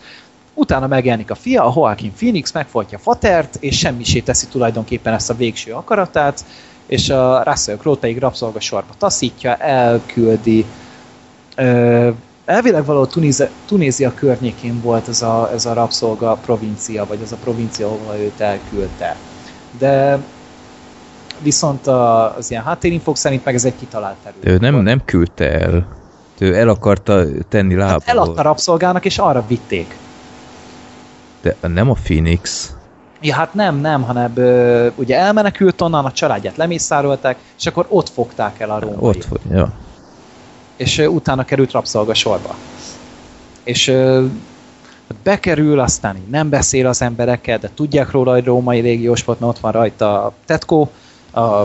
Utána 0.55 0.87
megjelenik 0.87 1.31
a 1.31 1.35
fia, 1.35 1.65
a 1.65 1.73
Joaquin 1.77 2.13
Phoenix, 2.13 2.53
megfojtja 2.53 2.99
Fatert, 2.99 3.57
és 3.61 3.79
semmisé 3.79 4.21
teszi 4.21 4.47
tulajdonképpen 4.47 5.15
ezt 5.15 5.31
a 5.31 5.35
végső 5.35 5.73
akaratát, 5.73 6.45
és 6.87 7.11
a 7.11 7.43
Russell 7.43 7.77
Crowe 7.77 7.99
pedig 7.99 8.19
rabszolga 8.19 8.61
sorba 8.61 8.95
taszítja, 8.99 9.57
elküldi. 9.57 10.65
Ö, 11.57 12.11
elvileg 12.51 12.85
valahol 12.85 13.07
Tunézia, 13.07 13.49
Tunézia 13.67 14.15
környékén 14.15 14.81
volt 14.81 15.09
ez 15.09 15.23
a, 15.23 15.51
ez 15.53 15.67
a 15.67 15.73
rabszolga 15.73 16.35
provincia, 16.35 17.07
vagy 17.07 17.19
az 17.23 17.33
a 17.33 17.37
provincia, 17.37 17.87
ahol 17.87 18.15
őt 18.15 18.41
elküldte. 18.41 19.17
De 19.79 20.19
viszont 21.43 21.87
az 21.87 22.51
ilyen 22.51 22.63
háttérinfok 22.63 23.17
szerint 23.17 23.45
meg 23.45 23.55
ez 23.55 23.65
egy 23.65 23.77
kitalált 23.79 24.17
terület. 24.23 24.49
Ő 24.49 24.57
nem, 24.59 24.83
nem 24.83 25.03
küldte 25.05 25.51
el. 25.51 25.87
Ő 26.39 26.55
el 26.55 26.69
akarta 26.69 27.25
tenni 27.49 27.75
lábból. 27.75 28.03
Hát 28.05 28.09
eladta 28.09 28.43
rabszolgának, 28.43 29.05
és 29.05 29.19
arra 29.19 29.45
vitték. 29.47 29.97
De 31.43 31.57
nem 31.61 31.91
a 31.91 31.95
Phoenix. 32.03 32.73
Ja, 33.21 33.35
hát 33.35 33.55
nem, 33.55 33.77
nem, 33.77 34.03
hanem 34.03 34.33
ö, 34.35 34.89
ugye 34.95 35.17
elmenekült 35.17 35.81
onnan, 35.81 36.05
a 36.05 36.13
családját 36.13 36.57
lemészárolták, 36.57 37.39
és 37.59 37.67
akkor 37.67 37.87
ott 37.89 38.09
fogták 38.09 38.61
el 38.61 38.71
a 38.71 38.79
római. 38.79 38.97
Ott, 38.99 39.29
ja. 39.51 39.73
És 40.81 40.99
utána 40.99 41.45
került 41.45 41.71
rabszolga 41.71 42.15
sorba. 42.15 42.55
És 43.63 43.93
bekerül, 45.23 45.81
aztán 45.81 46.17
nem 46.31 46.49
beszél 46.49 46.87
az 46.87 47.03
emberekkel, 47.03 47.59
de 47.59 47.71
tudják 47.75 48.11
róla, 48.11 48.33
hogy 48.33 48.45
római 48.45 48.81
légiós 48.81 49.25
volt, 49.25 49.41
mert 49.41 49.53
ott 49.53 49.61
van 49.61 49.73
rajta 49.73 50.25
a 50.25 50.33
tetkó, 50.47 50.91
a 51.33 51.65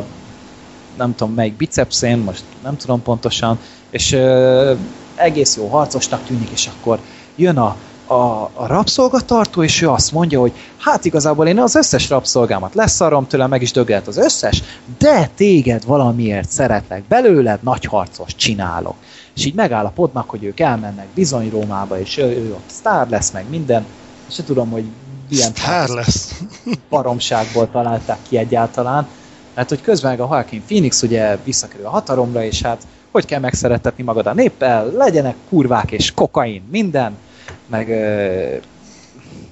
nem 0.98 1.16
tudom 1.16 1.34
melyik 1.34 1.54
bicepszén, 1.54 2.18
most 2.18 2.44
nem 2.64 2.78
tudom 2.78 3.02
pontosan, 3.02 3.60
és 3.90 4.18
egész 5.16 5.56
jó 5.56 5.68
harcosnak 5.68 6.26
tűnik, 6.26 6.50
és 6.50 6.70
akkor 6.78 7.00
jön 7.36 7.58
a, 7.58 7.76
a, 8.06 8.50
a 8.54 8.68
rabszolgatartó, 8.68 9.64
és 9.64 9.82
ő 9.82 9.90
azt 9.90 10.12
mondja, 10.12 10.40
hogy 10.40 10.54
hát 10.78 11.06
igazából 11.06 11.48
én 11.48 11.60
az 11.60 11.76
összes 11.76 12.10
rabszolgámat 12.10 12.74
leszarom 12.74 13.28
tőle, 13.28 13.48
meg 13.48 13.62
is 13.62 13.72
dögelt 13.72 14.08
az 14.08 14.18
összes, 14.18 14.64
de 14.98 15.30
téged 15.36 15.86
valamiért 15.86 16.50
szeretlek 16.50 17.04
belőled, 17.04 17.64
nagy 17.64 17.86
harcos 17.86 18.36
csinálok. 18.36 18.96
És 19.36 19.46
így 19.46 19.54
megállapodnak, 19.54 20.30
hogy 20.30 20.44
ők 20.44 20.60
elmennek 20.60 21.08
bizony 21.14 21.50
Rómába, 21.50 22.00
és 22.00 22.18
ő, 22.18 22.24
ő 22.24 22.54
ott 22.54 22.70
sztár 22.70 23.10
lesz, 23.10 23.32
meg 23.32 23.50
minden, 23.50 23.86
és 24.28 24.36
tudom, 24.46 24.70
hogy 24.70 24.86
sztár 25.32 25.90
lesz. 25.90 26.42
baromságból 26.90 27.70
találták 27.72 28.18
ki 28.30 28.38
egyáltalán, 28.38 29.08
Hát, 29.56 29.70
hogy 29.70 29.82
közben 29.82 30.12
meg 30.12 30.20
a 30.20 30.28
Joaquin 30.32 30.64
Phoenix 30.66 31.02
ugye 31.02 31.38
visszakerül 31.44 31.86
a 31.86 31.90
hatalomra, 31.90 32.44
és 32.44 32.62
hát 32.62 32.88
hogy 33.12 33.26
kell 33.26 33.40
megszerettetni 33.40 34.04
magad 34.04 34.26
a 34.26 34.34
néppel, 34.34 34.92
legyenek 34.92 35.36
kurvák 35.50 35.92
és 35.92 36.12
kokain, 36.12 36.64
minden, 36.72 37.18
meg 37.68 37.90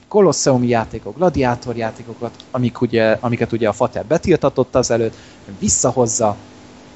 kolosszeumi 0.08 0.68
játékok, 0.68 1.16
gladiátor 1.16 1.76
játékokat, 1.76 2.32
amik 2.52 2.82
ugye, 2.82 3.18
amiket 3.20 3.52
ugye 3.52 3.68
a 3.68 3.74
Fater 3.74 4.06
betiltatott 4.06 4.76
azelőtt, 4.76 5.16
visszahozza, 5.60 6.36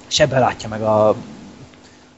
és 0.09 0.19
ebben 0.19 0.39
látja 0.39 0.69
meg 0.69 0.81
a 0.81 1.15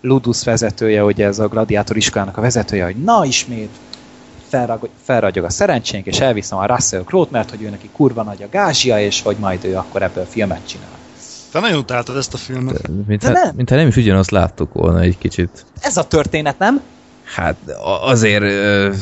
Ludus 0.01 0.43
vezetője, 0.43 1.03
ugye 1.03 1.25
ez 1.25 1.39
a 1.39 1.47
gladiátor 1.47 1.97
iskolának 1.97 2.37
a 2.37 2.41
vezetője, 2.41 2.85
hogy 2.85 2.95
na 2.95 3.25
ismét 3.25 3.69
felrag, 4.47 4.89
felragyog 5.03 5.45
a 5.45 5.49
szerencsénk, 5.49 6.05
és 6.05 6.19
elviszem 6.19 6.57
a 6.57 6.65
Russell 6.65 7.03
Crowe-t, 7.03 7.31
mert 7.31 7.49
hogy 7.49 7.61
ő 7.61 7.69
neki 7.69 7.89
kurva 7.93 8.23
nagy 8.23 8.43
a 8.43 8.49
gázsia, 8.51 8.99
és 8.99 9.21
hogy 9.21 9.37
majd 9.39 9.65
ő 9.65 9.75
akkor 9.75 10.01
ebből 10.01 10.25
filmet 10.25 10.67
csinál. 10.67 10.97
Te 11.51 11.59
nagyon 11.59 11.77
utáltad 11.77 12.17
ezt 12.17 12.33
a 12.33 12.37
filmet. 12.37 12.89
Mintha 13.07 13.31
nem. 13.31 13.55
Mint 13.55 13.69
nem 13.69 13.87
is 13.87 13.95
ugyanazt 13.95 14.31
láttuk 14.31 14.73
volna 14.73 14.99
egy 14.99 15.17
kicsit. 15.17 15.65
Ez 15.79 15.97
a 15.97 16.07
történet, 16.07 16.59
nem? 16.59 16.81
Hát 17.23 17.55
azért... 18.01 18.43
Uh... 18.43 18.95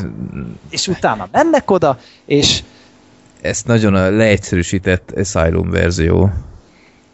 És 0.70 0.88
utána 0.88 1.28
mennek 1.32 1.72
oda, 1.72 2.00
és... 2.26 2.64
Ez 3.42 3.62
nagyon 3.66 3.96
a 3.96 4.10
leegyszerűsített 4.10 5.12
Asylum 5.16 5.70
verzió. 5.70 6.32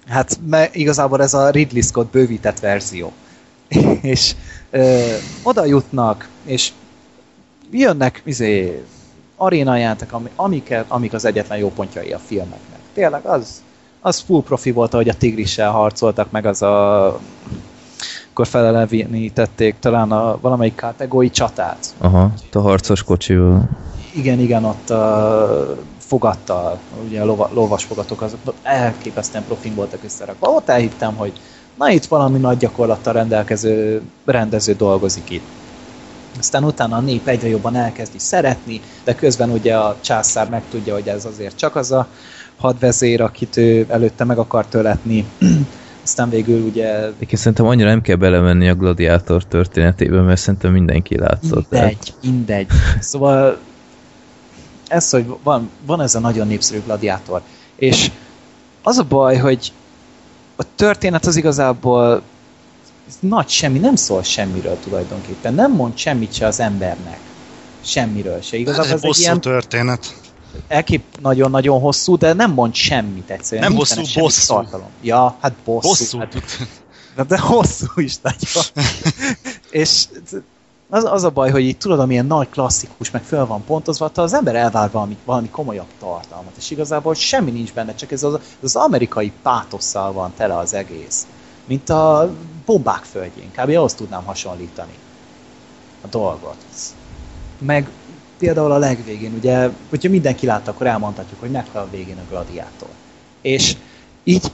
Hát 0.08 0.40
mert 0.48 0.76
igazából 0.76 1.22
ez 1.22 1.34
a 1.34 1.50
Ridley 1.50 1.82
Scott 1.82 2.12
bővített 2.12 2.60
verzió. 2.60 3.14
És 4.04 4.36
ö, 4.70 5.16
oda 5.44 5.66
jutnak, 5.66 6.30
és 6.46 6.72
jönnek 7.72 8.22
izé, 8.26 8.84
arénajátok, 9.36 10.22
amiket, 10.36 10.86
amik 10.88 11.14
az 11.14 11.26
egyetlen 11.26 11.58
jó 11.58 11.70
pontjai 11.70 12.12
a 12.12 12.20
filmeknek. 12.20 12.80
Tényleg 12.94 13.26
az, 13.26 13.62
az 14.02 14.20
full 14.20 14.42
profi 14.42 14.72
volt, 14.72 14.94
ahogy 14.94 15.10
a 15.10 15.14
Tigrissel 15.14 15.72
harcoltak, 15.72 16.32
meg 16.32 16.46
az 16.46 16.62
a 16.62 17.20
akkor 18.30 18.48
felelevítették 18.48 19.76
talán 19.80 20.12
a 20.12 20.38
valamelyik 20.42 20.76
kategóri 20.76 21.30
csatát. 21.30 21.94
Aha, 21.98 22.32
a 22.52 22.60
harcos 22.60 23.04
kocsival. 23.04 23.70
Igen, 24.16 24.40
igen, 24.40 24.64
ott 24.64 24.90
a 24.90 25.78
fogatta, 25.98 26.80
ugye 27.06 27.22
a 27.22 27.26
lova, 27.26 27.50
lovas 27.54 27.84
fogatok, 27.84 28.22
azok 28.22 28.40
elképesztően 28.64 29.44
profin 29.44 29.76
voltak 29.76 30.04
összerakva. 30.04 30.48
Ott 30.48 30.70
elhittem, 30.70 31.16
hogy 31.16 31.34
na 31.78 31.90
itt 31.90 32.06
valami 32.06 32.40
nagy 32.40 32.58
gyakorlattal 32.58 33.14
rendelkező 33.14 34.02
rendező 34.26 34.74
dolgozik 34.74 35.30
itt. 35.30 35.46
Aztán 36.40 36.64
utána 36.64 36.96
a 36.96 37.00
nép 37.00 37.28
egyre 37.28 37.48
jobban 37.48 37.76
elkezdi 37.76 38.20
szeretni, 38.20 38.82
de 39.04 39.16
közben 39.16 39.50
ugye 39.50 39.78
a 39.78 39.98
császár 40.02 40.50
megtudja, 40.50 40.94
hogy 40.94 41.08
ez 41.08 41.26
azért 41.26 41.58
csak 41.58 41.76
az 41.76 41.92
a 41.92 42.08
hadvezér, 42.58 43.22
akit 43.22 43.58
ő 43.58 43.86
előtte 43.90 44.24
meg 44.24 44.38
akar 44.38 44.66
töletni. 44.66 45.26
Aztán 46.04 46.30
végül 46.30 46.62
ugye... 46.62 47.08
Én 47.08 47.28
szerintem 47.32 47.66
annyira 47.66 47.90
nem 47.90 48.02
kell 48.02 48.16
belemenni 48.16 48.70
a 48.70 48.76
gladiátor 48.76 49.44
történetébe, 49.44 50.22
mert 50.22 50.40
szerintem 50.40 50.72
mindenki 50.72 51.18
látszott. 51.18 51.70
Mindegy, 51.70 51.98
tehát... 51.98 52.18
mindegy. 52.22 52.68
Szóval 53.00 53.58
ez, 54.88 55.10
hogy 55.10 55.26
van, 55.44 55.70
van 55.86 56.02
ez 56.02 56.16
a 56.16 56.20
nagyon 56.20 56.48
népszerű 56.48 56.82
gladiátor. 56.86 57.42
És 57.76 58.12
az 58.82 58.98
a 58.98 59.04
baj, 59.04 59.38
hogy 59.38 59.72
a 60.64 60.68
történet 60.76 61.26
az 61.26 61.36
igazából 61.36 62.22
nagy 63.20 63.50
semmi, 63.50 63.80
nem 63.80 63.96
szól 63.96 64.24
semmiről 64.24 64.80
tulajdonképpen. 64.80 65.54
Nem 65.54 65.72
mond 65.72 65.98
semmit 65.98 66.34
se 66.34 66.46
az 66.46 66.60
embernek. 66.60 67.20
Semmiről 67.84 68.42
se. 68.42 68.58
Igazából 68.58 68.92
ez 68.92 69.04
egy 69.04 69.10
egy 69.10 69.20
ilyen 69.20 69.42
történet. 69.42 70.16
elkép 70.68 71.04
nagyon-nagyon 71.22 71.80
hosszú, 71.80 72.18
de 72.18 72.34
nem 72.34 72.52
mond 72.52 72.74
semmit 72.74 73.30
egyszerűen. 73.30 73.68
Nem 73.68 73.78
hosszú, 73.78 74.04
semmi 74.04 74.26
bosszú. 74.26 74.54
Tartalom. 74.54 74.90
Ja, 75.02 75.38
hát 75.42 75.54
bosszú. 75.66 75.88
Hosszú. 75.88 76.20
Hát, 77.18 77.28
de 77.28 77.40
hosszú 77.40 77.88
is 77.96 78.16
nagyon. 78.22 78.64
És 79.82 80.06
az, 80.90 81.04
az 81.04 81.24
a 81.24 81.30
baj, 81.30 81.52
hogy 81.52 81.62
így 81.62 81.78
tudod, 81.78 82.00
amilyen 82.00 82.26
nagy 82.26 82.50
klasszikus, 82.50 83.12
meg 83.12 83.24
föl 83.24 83.46
van 83.46 83.64
pontozva, 83.64 84.12
az 84.14 84.34
ember 84.34 84.56
elvár 84.56 84.92
valami, 84.92 85.18
valami 85.26 85.50
komolyabb 85.50 85.88
tartalmat, 86.00 86.54
és 86.58 86.72
igazából 86.72 87.14
semmi 87.14 87.52
nincs 87.52 87.74
benne, 87.74 87.96
csak 87.96 88.12
ez 88.12 88.24
az, 88.24 88.40
az 88.62 88.76
amerikai 88.76 89.32
pátosszal 89.42 90.12
van 90.12 90.34
tele 90.38 90.58
az 90.58 90.74
egész. 90.74 91.28
Mint 91.66 91.90
a 91.90 92.34
bombák 92.66 93.04
földjén, 93.04 93.52
kb. 93.52 93.70
ahhoz 93.70 93.94
tudnám 93.94 94.24
hasonlítani 94.24 94.94
a 96.02 96.08
dolgot. 96.08 96.58
Meg 97.58 97.90
például 98.38 98.72
a 98.72 98.78
legvégén, 98.78 99.34
ugye, 99.34 99.70
hogyha 99.90 100.10
mindenki 100.10 100.46
látta, 100.46 100.72
akkor 100.72 100.88
elmondhatjuk, 100.88 101.40
hogy 101.40 101.52
meghal 101.52 101.82
a 101.82 101.90
végén 101.90 102.18
a 102.18 102.30
gladiátor. 102.30 102.90
És 103.42 103.76
így 104.24 104.52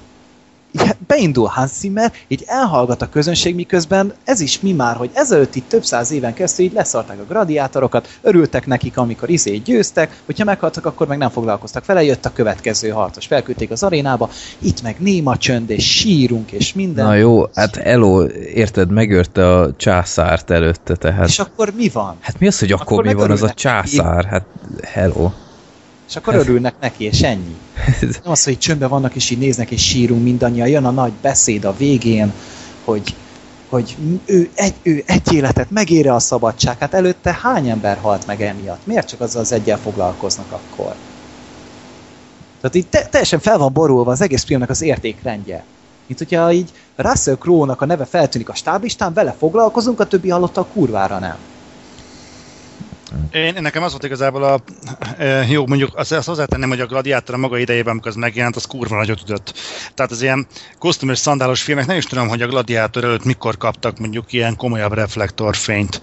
így 0.72 0.96
beindul 1.08 1.48
Hans 1.48 1.72
Zimmer, 1.72 2.14
így 2.28 2.44
elhallgat 2.48 3.02
a 3.02 3.10
közönség, 3.10 3.56
miközben 3.56 4.14
ez 4.24 4.40
is 4.40 4.60
mi 4.60 4.72
már, 4.72 4.96
hogy 4.96 5.10
ezelőtt 5.14 5.56
itt 5.56 5.70
több 5.70 5.84
száz 5.84 6.12
éven 6.12 6.34
keresztül 6.34 6.66
így 6.66 6.74
leszarták 6.74 7.20
a 7.20 7.26
gladiátorokat, 7.28 8.08
örültek 8.22 8.66
nekik, 8.66 8.98
amikor 8.98 9.30
izé 9.30 9.58
győztek, 9.58 10.22
hogyha 10.26 10.44
meghaltak, 10.44 10.86
akkor 10.86 11.08
meg 11.08 11.18
nem 11.18 11.30
foglalkoztak 11.30 11.86
vele, 11.86 12.04
jött 12.04 12.26
a 12.26 12.34
következő 12.34 12.90
harcos, 12.90 13.26
felküldték 13.26 13.72
az 13.72 13.84
arénába, 13.84 14.30
itt 14.58 14.82
meg 14.82 14.96
néma 15.00 15.38
csönd, 15.38 15.70
és 15.70 15.96
sírunk, 15.96 16.52
és 16.52 16.74
minden. 16.74 17.06
Na 17.06 17.14
jó, 17.14 17.44
hát 17.56 17.76
Elo, 17.76 18.26
érted, 18.54 18.92
megörte 18.92 19.58
a 19.58 19.76
császárt 19.76 20.50
előtte, 20.50 20.96
tehát... 20.96 21.28
És 21.28 21.40
akkor 21.40 21.74
mi 21.76 21.90
van? 21.90 22.16
Hát 22.20 22.40
mi 22.40 22.48
az, 22.48 22.60
hogy 22.60 22.72
akkor, 22.72 22.86
Akkor 22.86 23.06
mi 23.06 23.14
van 23.14 23.32
az 23.32 23.44
a 23.44 23.54
császár? 23.54 24.26
Hát 24.26 24.46
hello. 24.84 25.32
És 26.10 26.16
akkor 26.16 26.36
örülnek 26.36 26.74
neki, 26.80 27.04
és 27.04 27.22
ennyi. 27.22 27.56
Nem 28.00 28.32
az, 28.32 28.44
hogy 28.44 28.58
csöndbe 28.58 28.88
vannak, 28.88 29.16
és 29.16 29.30
így 29.30 29.38
néznek, 29.38 29.72
és 29.72 29.88
sírunk 29.88 30.24
mindannyian. 30.24 30.68
Jön 30.68 30.86
a 30.86 30.92
nagy 30.92 31.12
beszéd 31.22 31.66
a 31.66 31.76
végén, 31.78 32.34
hogy, 32.84 33.16
hogy 33.70 33.96
ő 34.26 34.50
egy, 34.54 34.74
ő 34.82 35.04
egy 35.06 35.34
életet 35.34 35.72
megére 35.72 36.14
a 36.14 36.20
szabadság. 36.20 36.80
Hát 36.80 36.94
előtte 36.94 37.40
hány 37.42 37.70
ember 37.70 37.98
halt 37.98 38.26
meg 38.26 38.42
emiatt? 38.42 38.86
Miért 38.86 39.08
csak 39.08 39.22
azzal 39.22 39.42
az 39.42 39.52
egyel 39.52 39.78
foglalkoznak 39.78 40.52
akkor? 40.52 40.96
Tehát 42.62 42.76
így 42.76 42.88
te, 42.88 43.06
teljesen 43.06 43.40
fel 43.40 43.58
van 43.58 43.74
borulva 43.74 44.12
az 44.12 44.22
egész 44.22 44.44
filmnek 44.44 44.70
az 44.70 44.82
értékrendje. 44.82 45.64
Mint 46.08 46.20
hogyha 46.20 46.52
így 46.52 46.72
Russell 46.96 47.36
Crowe-nak 47.36 47.82
a 47.82 47.86
neve 47.86 48.06
feltűnik 48.06 48.50
a 48.50 48.56
stáblistán, 48.56 49.14
vele 49.14 49.36
foglalkozunk, 49.38 50.00
a 50.00 50.08
többi 50.08 50.30
halottal 50.30 50.68
kurvára 50.74 51.20
nem. 51.20 51.38
Én, 53.32 53.56
nekem 53.62 53.84
az 53.84 53.92
volt 53.92 54.04
igazából 54.04 54.44
a... 54.44 54.62
E, 55.18 55.46
jó, 55.48 55.68
mondjuk 55.68 55.96
azt, 55.96 56.12
azt 56.12 56.28
hozzátenném, 56.28 56.70
hogy 56.70 56.80
a 56.80 56.86
Gladiátor 56.86 57.36
a 57.36 57.38
maga 57.38 57.58
idejében, 57.58 57.92
amikor 57.92 58.08
az 58.08 58.16
megjelent, 58.16 58.56
az 58.56 58.66
kurva 58.66 58.96
nagyot 58.96 59.22
ütött. 59.22 59.54
Tehát 59.94 60.12
az 60.12 60.22
ilyen 60.22 60.48
kosztüm 60.78 61.10
és 61.10 61.18
szandálos 61.18 61.62
filmek, 61.62 61.86
nem 61.86 61.98
is 61.98 62.06
tudom, 62.06 62.28
hogy 62.28 62.42
a 62.42 62.48
Gladiátor 62.48 63.04
előtt 63.04 63.24
mikor 63.24 63.58
kaptak 63.58 64.00
mondjuk 64.00 64.34
ilyen 64.34 64.56
komolyabb 64.56 64.94
reflektorfényt. 64.94 66.02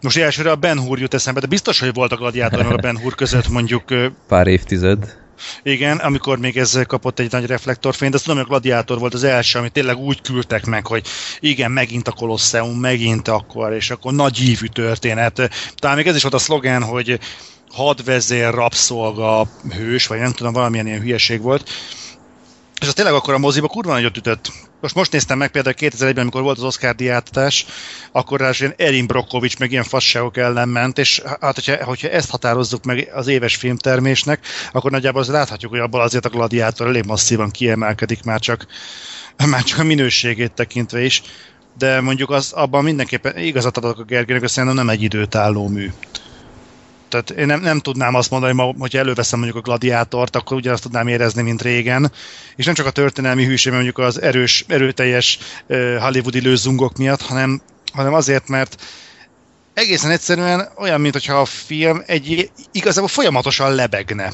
Most 0.00 0.18
elsőre 0.18 0.50
a 0.50 0.56
Ben 0.56 0.78
Hur 0.78 0.98
jut 0.98 1.14
eszembe, 1.14 1.40
de 1.40 1.46
biztos, 1.46 1.80
hogy 1.80 1.94
volt 1.94 2.12
a 2.12 2.16
Gladiátor 2.16 2.66
a 2.66 2.76
Ben 2.76 2.98
Hur 2.98 3.14
között 3.14 3.48
mondjuk 3.48 3.84
Pár 4.28 4.46
évtized. 4.46 5.20
Igen, 5.62 5.96
amikor 5.96 6.38
még 6.38 6.56
ez 6.56 6.78
kapott 6.86 7.18
egy 7.18 7.30
nagy 7.30 7.46
reflektorfényt, 7.46 8.14
azt 8.14 8.24
tudom, 8.24 8.38
hogy 8.38 8.46
a 8.46 8.50
Gladiátor 8.50 8.98
volt 8.98 9.14
az 9.14 9.24
első, 9.24 9.58
amit 9.58 9.72
tényleg 9.72 9.96
úgy 9.96 10.20
küldtek 10.20 10.64
meg, 10.66 10.86
hogy 10.86 11.06
igen, 11.40 11.70
megint 11.70 12.08
a 12.08 12.12
Kolosseum, 12.12 12.78
megint 12.78 13.28
akkor, 13.28 13.72
és 13.72 13.90
akkor 13.90 14.12
nagy 14.12 14.40
ívű 14.40 14.66
történet. 14.66 15.50
Talán 15.74 15.96
még 15.96 16.06
ez 16.06 16.16
is 16.16 16.22
volt 16.22 16.34
a 16.34 16.38
szlogán, 16.38 16.82
hogy 16.82 17.18
hadvezér, 17.72 18.54
rabszolga, 18.54 19.46
hős, 19.70 20.06
vagy 20.06 20.18
nem 20.18 20.32
tudom, 20.32 20.52
valamilyen 20.52 20.86
ilyen 20.86 21.00
hülyeség 21.00 21.40
volt. 21.40 21.70
És 22.82 22.88
az 22.88 22.94
tényleg 22.94 23.14
akkor 23.14 23.34
a 23.34 23.38
moziba 23.38 23.66
kurva 23.66 23.92
nagyot 23.92 24.16
ütött. 24.16 24.52
Most 24.80 24.94
most 24.94 25.12
néztem 25.12 25.38
meg 25.38 25.50
például 25.50 25.74
2001-ben, 25.78 26.16
amikor 26.18 26.42
volt 26.42 26.56
az 26.56 26.64
Oscar 26.64 26.94
diátadás, 26.94 27.66
akkor 28.12 28.40
rá 28.40 28.50
ilyen 28.58 28.74
Erin 28.76 29.06
Brockovich 29.06 29.58
meg 29.58 29.70
ilyen 29.70 29.84
fasságok 29.84 30.36
ellen 30.36 30.68
ment, 30.68 30.98
és 30.98 31.22
hát 31.40 31.54
hogyha, 31.54 31.84
hogyha 31.84 32.08
ezt 32.08 32.30
határozzuk 32.30 32.84
meg 32.84 33.10
az 33.14 33.26
éves 33.26 33.56
filmtermésnek, 33.56 34.46
akkor 34.72 34.90
nagyjából 34.90 35.20
az 35.20 35.28
láthatjuk, 35.28 35.70
hogy 35.70 35.80
abból 35.80 36.00
azért 36.00 36.24
a 36.24 36.28
gladiátor 36.28 36.86
elég 36.86 37.04
masszívan 37.04 37.50
kiemelkedik 37.50 38.22
már 38.22 38.40
csak, 38.40 38.66
már 39.46 39.62
csak 39.62 39.78
a 39.78 39.84
minőségét 39.84 40.52
tekintve 40.52 41.04
is. 41.04 41.22
De 41.78 42.00
mondjuk 42.00 42.30
az, 42.30 42.52
abban 42.52 42.84
mindenképpen 42.84 43.38
igazat 43.38 43.76
adok 43.76 43.98
a 43.98 44.04
Gergőnek, 44.04 44.40
hogy 44.40 44.50
szerintem 44.50 44.78
nem 44.78 44.94
egy 44.94 45.02
időtálló 45.02 45.68
mű. 45.68 45.90
Tehát 47.12 47.30
én 47.30 47.46
nem, 47.46 47.60
nem 47.60 47.80
tudnám 47.80 48.14
azt 48.14 48.30
mondani, 48.30 48.52
ma, 48.52 48.72
hogyha 48.78 48.98
előveszem 48.98 49.38
mondjuk 49.38 49.58
a 49.58 49.68
gladiátort, 49.68 50.36
akkor 50.36 50.56
ugyanazt 50.56 50.82
tudnám 50.82 51.08
érezni, 51.08 51.42
mint 51.42 51.62
régen. 51.62 52.12
És 52.56 52.64
nem 52.64 52.74
csak 52.74 52.86
a 52.86 52.90
történelmi 52.90 53.44
hűség, 53.44 53.72
mondjuk 53.72 53.98
az 53.98 54.22
erős, 54.22 54.64
erőteljes 54.68 55.38
hollywoodi 55.98 56.40
lőzungok 56.40 56.96
miatt, 56.96 57.22
hanem, 57.22 57.62
hanem 57.92 58.14
azért, 58.14 58.48
mert 58.48 58.82
egészen 59.74 60.10
egyszerűen 60.10 60.68
olyan, 60.76 61.00
mintha 61.00 61.40
a 61.40 61.44
film 61.44 62.02
egy 62.06 62.50
igazából 62.72 63.08
folyamatosan 63.08 63.74
lebegne. 63.74 64.32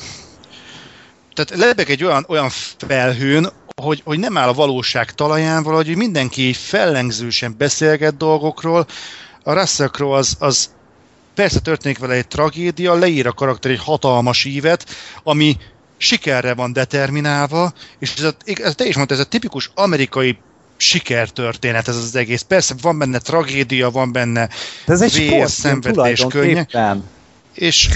Tehát 1.34 1.65
lebeg 1.66 1.90
egy 1.90 2.05
olyan, 2.05 2.24
olyan 2.28 2.48
felhőn, 2.86 3.52
hogy, 3.82 4.02
hogy 4.05 4.18
nem 4.18 4.36
áll 4.36 4.48
a 4.48 4.52
valóság 4.52 5.12
talaján, 5.15 5.62
valahogy 5.62 5.97
mindenki 5.97 6.42
így 6.42 6.57
fellengzősen 6.57 7.55
beszélget 7.58 8.16
dolgokról. 8.16 8.86
A 9.42 9.52
Russell 9.52 9.89
Crowe 9.89 10.16
az, 10.16 10.36
az 10.39 10.76
persze 11.39 11.60
történik 11.60 11.99
vele 11.99 12.15
egy 12.15 12.28
tragédia, 12.28 12.94
leír 12.94 13.26
a 13.26 13.33
karakter 13.33 13.70
egy 13.70 13.81
hatalmas 13.81 14.44
ívet, 14.44 14.86
ami 15.23 15.57
sikerre 15.97 16.55
van 16.55 16.73
determinálva, 16.73 17.73
és 17.99 18.15
ez, 18.17 18.25
a, 18.25 18.34
ez 18.44 18.75
te 18.75 18.84
is 18.84 18.97
mondtad, 18.97 19.18
ez 19.18 19.25
a 19.25 19.28
tipikus 19.28 19.70
amerikai 19.75 20.39
sikertörténet 20.76 21.89
ez 21.89 21.97
az 21.97 22.17
egész. 22.17 22.42
Persze 22.42 22.75
van 22.81 22.99
benne 22.99 23.18
tragédia, 23.18 23.91
van 23.91 24.12
benne 24.12 24.49
De 24.86 24.92
ez 24.92 25.00
egy 25.00 25.17
vér, 25.17 25.49
szenvedés, 25.49 26.25
könnye, 26.28 26.67
és 27.55 27.89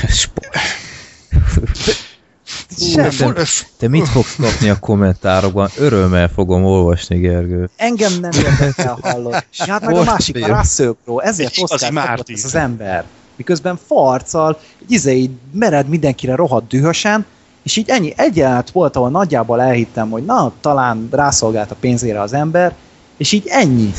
Semmi. 2.78 3.32
te, 3.32 3.44
te 3.78 3.88
mit 3.88 4.08
fogsz 4.08 4.36
kapni 4.36 4.68
a 4.68 4.78
kommentárokban? 4.78 5.70
Örömmel 5.76 6.28
fogom 6.28 6.64
olvasni, 6.64 7.18
Gergő. 7.18 7.70
Engem 7.76 8.12
nem 8.20 8.30
érdekel 8.32 8.98
hallott. 9.02 9.46
Ja, 9.66 9.72
hát 9.72 9.84
meg 9.84 9.96
a 9.96 10.04
másik, 10.04 10.44
a 10.44 10.46
Russell 10.46 10.96
Crowe, 11.04 11.24
ezért 11.24 11.58
ez 11.58 12.44
az 12.44 12.54
ember. 12.54 13.04
Miközben 13.36 13.78
farccal, 13.86 14.58
így 14.82 14.90
izé, 14.90 15.16
így 15.16 15.30
mered 15.52 15.88
mindenkire 15.88 16.34
rohadt 16.34 16.68
dühösen, 16.68 17.26
és 17.62 17.76
így 17.76 17.88
ennyi, 17.88 18.12
egy 18.16 18.36
jelenet 18.36 18.70
volt, 18.70 18.96
ahol 18.96 19.10
nagyjából 19.10 19.60
elhittem, 19.60 20.10
hogy 20.10 20.24
na, 20.24 20.52
talán 20.60 21.08
rászolgált 21.10 21.70
a 21.70 21.76
pénzére 21.80 22.20
az 22.20 22.32
ember, 22.32 22.74
és 23.16 23.32
így 23.32 23.46
ennyi. 23.46 23.92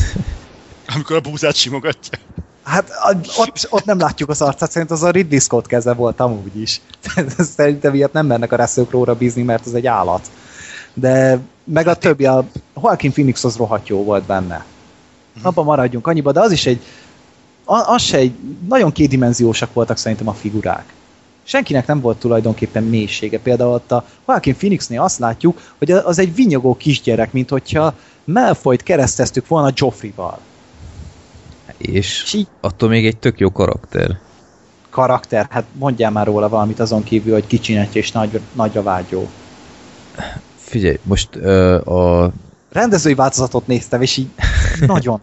amikor 0.96 1.16
a 1.16 1.20
búzát 1.20 1.56
simogatja. 1.56 2.18
Hát 2.64 2.90
ott, 3.38 3.68
ott 3.70 3.86
nem 3.86 4.00
látjuk 4.00 4.30
az 4.30 4.42
arcát, 4.42 4.72
szerint 4.72 4.92
az 4.92 5.04
a 5.04 5.10
Ridley 5.10 5.40
Scott 5.40 5.68
keze 5.68 5.94
volt 5.94 6.20
amúgy 6.20 6.62
is. 6.62 6.82
Szerintem 7.56 7.94
ilyet 7.94 8.14
nem 8.14 8.26
mennek 8.26 8.52
a 8.52 8.56
Russell 8.56 9.16
bízni, 9.18 9.42
mert 9.42 9.66
az 9.66 9.74
egy 9.74 9.88
állat. 9.88 10.32
De 10.94 11.40
meg 11.64 11.88
a 11.88 11.96
többi, 11.96 12.26
a 12.26 12.46
Joaquin 12.76 13.12
Phoenix 13.12 13.44
az 13.44 13.56
rohadt 13.56 13.88
jó 13.88 14.04
volt 14.04 14.24
benne. 14.24 14.66
Abban 15.42 15.66
maradjunk 15.66 16.08
annyiba, 16.08 16.32
de 16.32 16.40
az 16.40 16.52
is 16.52 16.66
egy, 16.66 16.82
az 17.66 18.02
se 18.02 18.18
egy, 18.18 18.34
nagyon 18.68 18.92
kétdimenziósak 18.92 19.74
voltak 19.74 19.98
szerintem 19.98 20.28
a 20.28 20.34
figurák. 20.34 20.94
Senkinek 21.44 21.88
nem 21.88 22.02
volt 22.02 22.18
tulajdonképpen 22.18 22.84
mélysége. 22.84 23.40
Például 23.40 23.74
ott 23.74 23.92
a 23.92 24.06
Joaquin 24.28 24.56
Phoenixnél 24.56 25.02
azt 25.02 25.20
látjuk, 25.20 25.60
hogy 25.78 25.92
az 25.92 26.20
egy 26.20 26.36
vinyogó 26.36 26.76
kisgyerek, 26.78 27.32
mint 27.32 27.50
hogyha 27.50 27.94
Malfoyt 28.24 28.84
kereszteztük 28.84 29.48
volna 29.48 29.72
Joffrey-val. 29.76 30.38
És 31.78 32.24
És 32.24 32.34
így 32.34 32.48
attól 32.62 32.90
még 32.90 33.06
egy 33.06 33.18
tök 33.18 33.40
jó 33.40 33.52
karakter. 33.52 34.20
karakter, 34.90 35.48
hát 35.50 35.64
mondjál 35.74 36.12
már 36.12 36.26
róla 36.26 36.50
valamit 36.50 36.80
azon 36.80 37.04
kívül, 37.04 37.34
hogy 37.34 37.48
kicsinetje 37.48 38.02
és 38.02 38.12
nagy, 38.12 38.40
nagyra 38.54 38.84
vágyó. 38.84 39.30
Figyelj, 40.56 41.00
most 41.04 41.30
ö, 41.36 41.76
a... 41.76 42.32
Rendezői 42.72 43.14
változatot 43.14 43.68
néztem, 43.68 44.02
és 44.02 44.18
így 44.18 44.28
nagyon. 44.88 45.22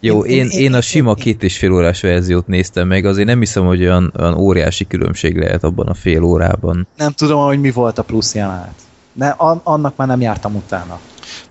Jó, 0.00 0.24
Én- 0.24 0.30
én, 0.30 0.44
én- 0.44 0.50
én, 0.50 0.60
én 0.60 0.74
a 0.74 0.80
sima 0.80 1.08
én- 1.10 1.14
két 1.24 1.42
és 1.42 1.58
fél 1.58 1.72
órás 1.72 2.00
verziót 2.00 2.46
néztem 2.46 2.86
meg, 2.86 3.04
azért 3.04 3.26
nem 3.26 3.38
hiszem, 3.38 3.66
hogy 3.66 3.80
olyan, 3.80 4.12
olyan 4.18 4.34
óriási 4.34 4.86
különbség 4.86 5.36
lehet 5.38 5.64
abban 5.64 5.86
a 5.86 5.94
fél 5.94 6.22
órában. 6.22 6.88
Nem 6.96 7.12
tudom, 7.12 7.44
hogy 7.44 7.60
mi 7.60 7.70
volt 7.70 7.98
a 7.98 8.02
plusz 8.02 8.34
jelenet. 8.34 8.74
De 9.12 9.34
an- 9.36 9.60
annak 9.64 9.96
már 9.96 10.08
nem 10.08 10.20
jártam 10.20 10.54
utána. 10.54 11.00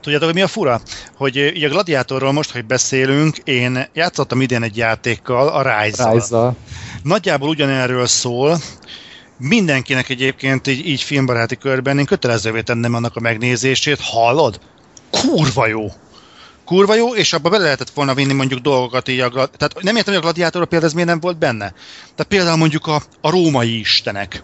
Tudjátok, 0.01 0.25
hogy 0.27 0.35
mi 0.35 0.41
a 0.43 0.47
fura? 0.47 0.81
Hogy 1.17 1.35
így 1.55 1.63
a 1.63 1.69
Gladiátorról 1.69 2.31
most, 2.31 2.51
hogy 2.51 2.65
beszélünk, 2.65 3.37
én 3.37 3.87
játszottam 3.93 4.41
idén 4.41 4.63
egy 4.63 4.77
játékkal, 4.77 5.47
a 5.47 5.61
Rise-zal. 5.61 6.13
Rise-zal. 6.13 6.55
Nagyjából 7.03 7.49
ugyanerről 7.49 8.05
szól, 8.07 8.57
mindenkinek 9.37 10.09
egyébként 10.09 10.67
így, 10.67 10.87
így 10.87 11.01
filmbaráti 11.01 11.55
körben 11.57 11.99
én 11.99 12.05
kötelezővé 12.05 12.61
tennem 12.61 12.93
annak 12.93 13.15
a 13.15 13.19
megnézését, 13.19 13.99
hallod? 14.01 14.59
kurva 15.11 15.67
jó. 15.67 15.91
Kurva 16.69 16.95
jó, 16.95 17.15
és 17.15 17.33
abba 17.33 17.49
bele 17.49 17.64
lehetett 17.64 17.89
volna 17.89 18.14
vinni 18.14 18.33
mondjuk 18.33 18.59
dolgokat 18.59 19.07
így 19.07 19.19
a. 19.19 19.30
Tehát 19.30 19.81
nem 19.81 19.95
értem, 19.95 20.14
hogy 20.14 20.22
a 20.22 20.25
gladiátor 20.25 20.65
például 20.65 20.89
ez 20.89 20.93
miért 20.93 21.09
nem 21.09 21.19
volt 21.19 21.38
benne. 21.38 21.73
Tehát 22.01 22.25
például 22.27 22.57
mondjuk 22.57 22.88
a, 22.88 23.01
a 23.22 23.30
római 23.30 23.80
istenek. 23.80 24.43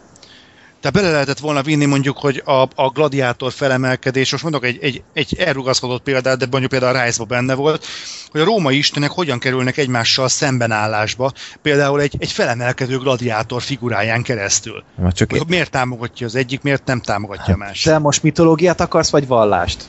Tehát 0.82 0.94
bele 0.94 1.12
lehetett 1.12 1.40
volna 1.40 1.62
vinni 1.62 1.86
mondjuk, 1.86 2.18
hogy 2.18 2.42
a, 2.46 2.62
a 2.76 2.90
gladiátor 2.94 3.52
felemelkedés, 3.52 4.32
most 4.32 4.44
mondok 4.44 4.66
egy, 4.66 4.78
egy, 4.82 5.04
egy 5.14 5.36
elrugaszkodott 5.40 6.04
példát, 6.04 6.38
de 6.38 6.48
mondjuk 6.50 6.72
például 6.72 6.96
a 6.96 7.04
rise 7.04 7.24
benne 7.24 7.54
volt, 7.54 7.86
hogy 8.32 8.42
a 8.42 8.44
római 8.44 8.78
istenek 8.78 9.12
hogyan 9.12 9.40
kerülnek 9.40 9.78
egymással 9.78 10.28
szembenállásba, 10.28 11.32
például 11.62 12.02
egy, 12.02 12.16
egy 12.18 12.32
felemelkedő 12.32 12.98
gladiátor 12.98 13.62
figuráján 13.62 14.24
keresztül. 14.24 14.84
Csak 15.12 15.32
Hogy 15.32 15.48
miért 15.48 15.72
támogatja 15.72 16.26
az 16.26 16.36
egyik, 16.36 16.62
miért 16.62 16.86
nem 16.86 17.02
támogatja 17.02 17.54
a 17.54 17.58
másik. 17.58 17.92
Te 17.92 17.98
most 17.98 18.24
mitológiát 18.24 18.82
akarsz, 18.82 19.10
vagy 19.10 19.28
vallást? 19.28 19.84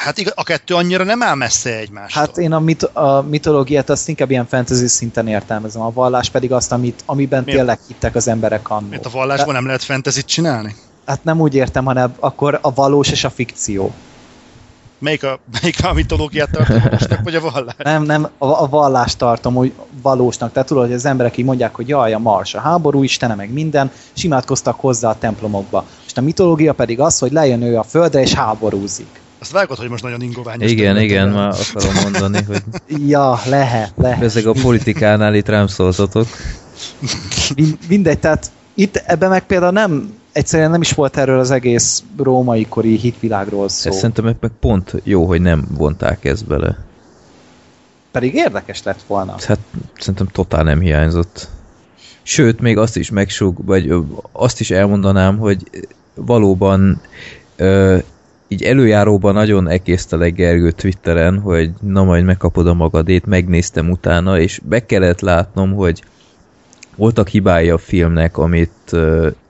Hát 0.00 0.18
igaz, 0.18 0.32
a 0.36 0.42
kettő 0.42 0.74
annyira 0.74 1.04
nem 1.04 1.22
áll 1.22 1.34
messze 1.34 1.76
egymástól. 1.76 2.22
Hát 2.22 2.38
én 2.38 2.52
a, 2.52 2.58
mit, 2.58 2.82
a 2.82 3.24
mitológiát 3.28 3.90
azt 3.90 4.08
inkább 4.08 4.30
ilyen 4.30 4.46
fantasy 4.46 4.86
szinten 4.86 5.28
értelmezem, 5.28 5.82
a 5.82 5.92
vallás 5.92 6.30
pedig 6.30 6.52
azt, 6.52 6.72
amit, 6.72 7.02
amiben 7.06 7.42
Miért? 7.42 7.58
tényleg 7.58 7.78
hittek 7.86 8.14
az 8.14 8.28
emberek 8.28 8.70
annó. 8.70 8.88
Miért 8.88 9.06
a 9.06 9.10
vallásban 9.10 9.54
nem 9.54 9.66
lehet 9.66 9.82
fantasy 9.82 10.22
csinálni? 10.22 10.74
Hát 11.06 11.24
nem 11.24 11.40
úgy 11.40 11.54
értem, 11.54 11.84
hanem 11.84 12.14
akkor 12.18 12.58
a 12.62 12.74
valós 12.74 13.10
és 13.10 13.24
a 13.24 13.30
fikció. 13.30 13.92
Melyik 14.98 15.24
a, 15.24 15.38
melyik 15.60 15.84
a 15.84 15.92
mitológiát 15.92 16.50
tartalmasnak, 16.50 17.20
vagy 17.24 17.34
a 17.34 17.40
vallás? 17.40 17.74
Nem, 17.76 18.02
nem, 18.02 18.28
a, 18.38 18.46
a 18.46 18.68
vallást 18.68 19.18
tartom 19.18 19.56
úgy 19.56 19.72
valósnak. 20.02 20.52
Tehát 20.52 20.68
tudod, 20.68 20.84
hogy 20.84 20.92
az 20.92 21.04
emberek 21.04 21.36
így 21.36 21.44
mondják, 21.44 21.74
hogy 21.74 21.88
jaj, 21.88 22.12
a 22.12 22.18
Mars 22.18 22.54
a 22.54 22.60
háború 22.60 23.02
istene, 23.02 23.34
meg 23.34 23.52
minden, 23.52 23.90
és 24.14 24.24
imádkoztak 24.24 24.80
hozzá 24.80 25.08
a 25.08 25.18
templomokba. 25.18 25.86
És 26.06 26.12
a 26.14 26.20
mitológia 26.20 26.72
pedig 26.72 27.00
az, 27.00 27.18
hogy 27.18 27.32
lejön 27.32 27.62
ő 27.62 27.78
a 27.78 27.82
földre 27.82 28.20
és 28.20 28.32
háborúzik. 28.34 29.20
Azt 29.40 29.50
vágod, 29.52 29.76
hogy 29.76 29.88
most 29.88 30.02
nagyon 30.02 30.20
ingoványos. 30.22 30.70
igen, 30.70 30.98
igen, 31.00 31.28
már 31.28 31.54
akarom 31.74 32.02
mondani, 32.02 32.42
hogy 32.42 32.62
Ja, 33.08 33.40
lehet, 33.46 33.92
lehet. 33.96 34.22
ezek 34.22 34.46
a 34.46 34.52
politikánál 34.52 35.34
itt 35.34 35.48
rám 35.48 35.66
szóltatok. 35.66 36.26
Min- 37.56 37.78
mindegy, 37.88 38.18
tehát 38.18 38.50
itt 38.74 38.96
ebben 38.96 39.28
meg 39.28 39.46
például 39.46 39.72
nem, 39.72 40.14
egyszerűen 40.32 40.70
nem 40.70 40.80
is 40.80 40.92
volt 40.92 41.16
erről 41.16 41.38
az 41.38 41.50
egész 41.50 42.02
római 42.16 42.66
kori 42.68 42.96
hitvilágról 42.96 43.68
szó. 43.68 43.90
Ez 43.90 43.96
szerintem 43.96 44.24
meg 44.24 44.36
meg 44.40 44.50
pont 44.60 44.94
jó, 45.02 45.26
hogy 45.26 45.40
nem 45.40 45.64
vonták 45.76 46.24
ezt 46.24 46.46
bele. 46.46 46.78
Pedig 48.10 48.34
érdekes 48.34 48.82
lett 48.82 49.02
volna. 49.06 49.34
Hát 49.46 49.58
szerintem 49.98 50.26
totál 50.26 50.62
nem 50.62 50.80
hiányzott. 50.80 51.48
Sőt, 52.22 52.60
még 52.60 52.78
azt 52.78 52.96
is 52.96 53.10
megsug, 53.10 53.64
vagy 53.64 53.94
azt 54.32 54.60
is 54.60 54.70
elmondanám, 54.70 55.38
hogy 55.38 55.70
valóban 56.14 57.00
ö, 57.56 57.98
így 58.52 58.62
előjáróban 58.62 59.34
nagyon 59.34 59.68
ekésztelek 59.68 60.34
Gergő 60.34 60.70
Twitteren, 60.70 61.38
hogy 61.38 61.70
na 61.80 62.04
majd 62.04 62.24
megkapod 62.24 62.66
a 62.66 62.74
magadét, 62.74 63.26
megnéztem 63.26 63.90
utána, 63.90 64.40
és 64.40 64.60
be 64.64 64.86
kellett 64.86 65.20
látnom, 65.20 65.74
hogy 65.74 66.02
voltak 66.96 67.28
hibái 67.28 67.70
a 67.70 67.78
filmnek, 67.78 68.38
amit, 68.38 68.96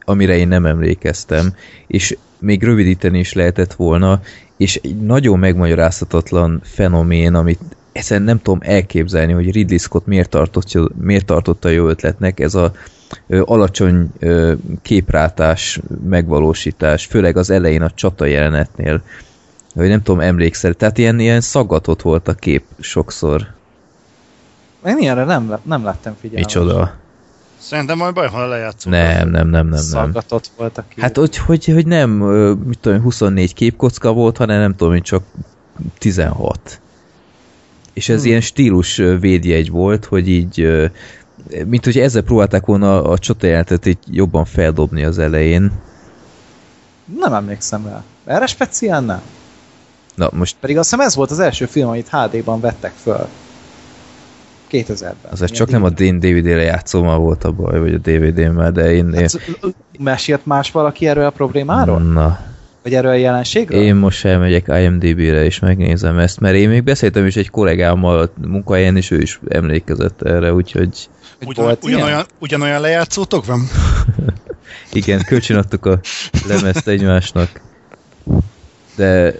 amire 0.05 0.37
én 0.37 0.49
nem 0.49 0.67
emlékeztem, 0.67 1.55
és 1.87 2.17
még 2.39 2.63
rövidíteni 2.63 3.19
is 3.19 3.33
lehetett 3.33 3.73
volna, 3.73 4.21
és 4.57 4.77
egy 4.83 4.97
nagyon 5.01 5.39
megmagyarázhatatlan 5.39 6.61
fenomén, 6.65 7.35
amit 7.35 7.61
ezen 7.93 8.23
nem 8.23 8.43
tudom 8.43 8.59
elképzelni, 8.63 9.33
hogy 9.33 9.53
Ridley 9.53 9.79
Scott 9.79 10.07
miért 10.07 10.31
tartotta, 10.31 10.89
miért 11.01 11.27
tartotta 11.27 11.69
jó 11.69 11.89
ötletnek, 11.89 12.41
ez 12.41 12.55
a 12.55 12.73
alacsony 13.45 14.13
képrátás 14.83 15.81
megvalósítás, 16.09 17.07
főleg 17.07 17.37
az 17.37 17.51
elején 17.51 17.83
a 17.83 17.91
csata 17.91 18.25
jelenetnél, 18.25 19.03
hogy 19.75 19.89
nem 19.89 20.03
tudom, 20.03 20.21
emlékszel, 20.21 20.75
tehát 20.75 20.99
ilyen, 20.99 21.19
ilyen 21.19 21.41
szaggatott 21.41 22.03
volt 22.03 22.29
a 22.29 22.35
kép 22.35 22.65
sokszor. 22.79 23.47
Én 24.87 24.99
ilyenre 24.99 25.25
nem, 25.25 25.59
nem 25.63 25.85
lettem 25.85 26.17
figyelme. 26.21 26.41
Micsoda? 26.41 26.95
Szerintem 27.59 27.97
majd 27.97 28.15
baj, 28.15 28.29
ha 28.29 28.47
lejátszol. 28.47 28.93
Nem, 28.93 29.29
nem, 29.29 29.31
nem, 29.31 29.49
nem, 29.49 29.67
nem. 29.67 29.79
Szaggatott 29.79 30.51
volt 30.57 30.79
a 30.79 30.85
kép. 30.89 31.01
Hát 31.01 31.17
hogy, 31.17 31.37
hogy, 31.37 31.65
hogy 31.65 31.87
nem, 31.87 32.11
mit 32.65 32.79
tudom, 32.79 33.01
24 33.03 33.55
képkocka 33.55 34.13
volt, 34.13 34.37
hanem 34.37 34.61
nem 34.61 34.75
tudom, 34.77 34.93
hogy 34.93 35.03
csak 35.03 35.23
16. 35.99 36.81
És 37.93 38.09
ez 38.09 38.19
Hmm. 38.21 38.29
ilyen 38.29 38.41
stílus 38.41 38.97
védjegy 38.97 39.71
volt, 39.71 40.05
hogy 40.05 40.29
így, 40.29 40.69
mint 41.67 41.85
hogy 41.85 41.99
ezzel 41.99 42.23
próbálták 42.23 42.67
volna 42.67 43.03
a 43.03 43.19
csatajelentet 43.19 43.87
így 43.87 43.99
jobban 44.11 44.45
feldobni 44.45 45.05
az 45.05 45.19
elején. 45.19 45.73
Nem 47.19 47.33
emlékszem 47.33 47.87
rá. 47.87 48.03
Erre 48.25 48.47
speciál 48.47 49.01
nem. 49.01 49.21
Na 50.15 50.29
most 50.33 50.57
Pedig 50.61 50.79
azt 50.79 50.91
hiszem 50.91 51.07
ez 51.07 51.15
volt 51.15 51.31
az 51.31 51.39
első 51.39 51.67
film, 51.67 51.89
amit 51.89 52.09
HD-ban 52.09 52.61
vettek 52.61 52.93
föl. 53.03 53.29
2000-ben. 54.71 55.31
az 55.31 55.51
csak 55.51 55.71
nem 55.71 55.85
a 55.85 55.89
DVD. 55.89 56.27
DVD-re 56.27 56.63
játszómal 56.63 57.19
volt 57.19 57.45
a 57.45 57.53
baj, 57.53 57.81
vagy 57.81 57.95
a 57.95 57.99
DVD-mmel, 57.99 58.73
de 58.73 58.93
én... 58.93 59.13
én 59.13 59.15
Hát, 59.15 59.39
mesélt 59.99 60.47
más 60.47 60.71
valaki 60.71 61.07
erről 61.07 61.25
a 61.25 61.31
problémáról? 61.31 61.99
na, 62.01 62.39
Vagy 62.83 62.95
erről 62.95 63.11
a 63.11 63.15
jelenségről? 63.15 63.83
én 63.83 63.95
most 63.95 64.25
elmegyek 64.25 64.67
IMDB-re 64.69 65.45
és 65.45 65.59
megnézem 65.59 66.19
ezt, 66.19 66.41
mert 66.41 66.55
én 66.55 66.69
még 66.69 66.85
beszéltem 66.85 67.27
is 67.27 67.37
egy 67.37 67.51
kollégámmal 67.51 68.19
a 68.19 68.31
munkahelyen, 68.47 68.97
és 68.97 69.11
ő 69.11 69.21
is 69.21 69.41
emlékezett 69.49 70.23
erre, 70.23 70.55
úgyhogy 70.55 70.89
Hogy 70.89 71.11
Ugyan, 71.47 71.65
volt 71.65 71.85
ilyen? 71.85 71.95
ugyanolyan, 71.97 72.25
ugyanolyan 72.39 72.81
lejátszótok 72.81 73.47
van? 73.47 73.61
Igen, 74.93 75.25
kölcsönadtuk 75.25 75.87
a 75.87 76.01
lemezt 76.49 76.89
egymásnak. 76.89 77.61
De 78.97 79.35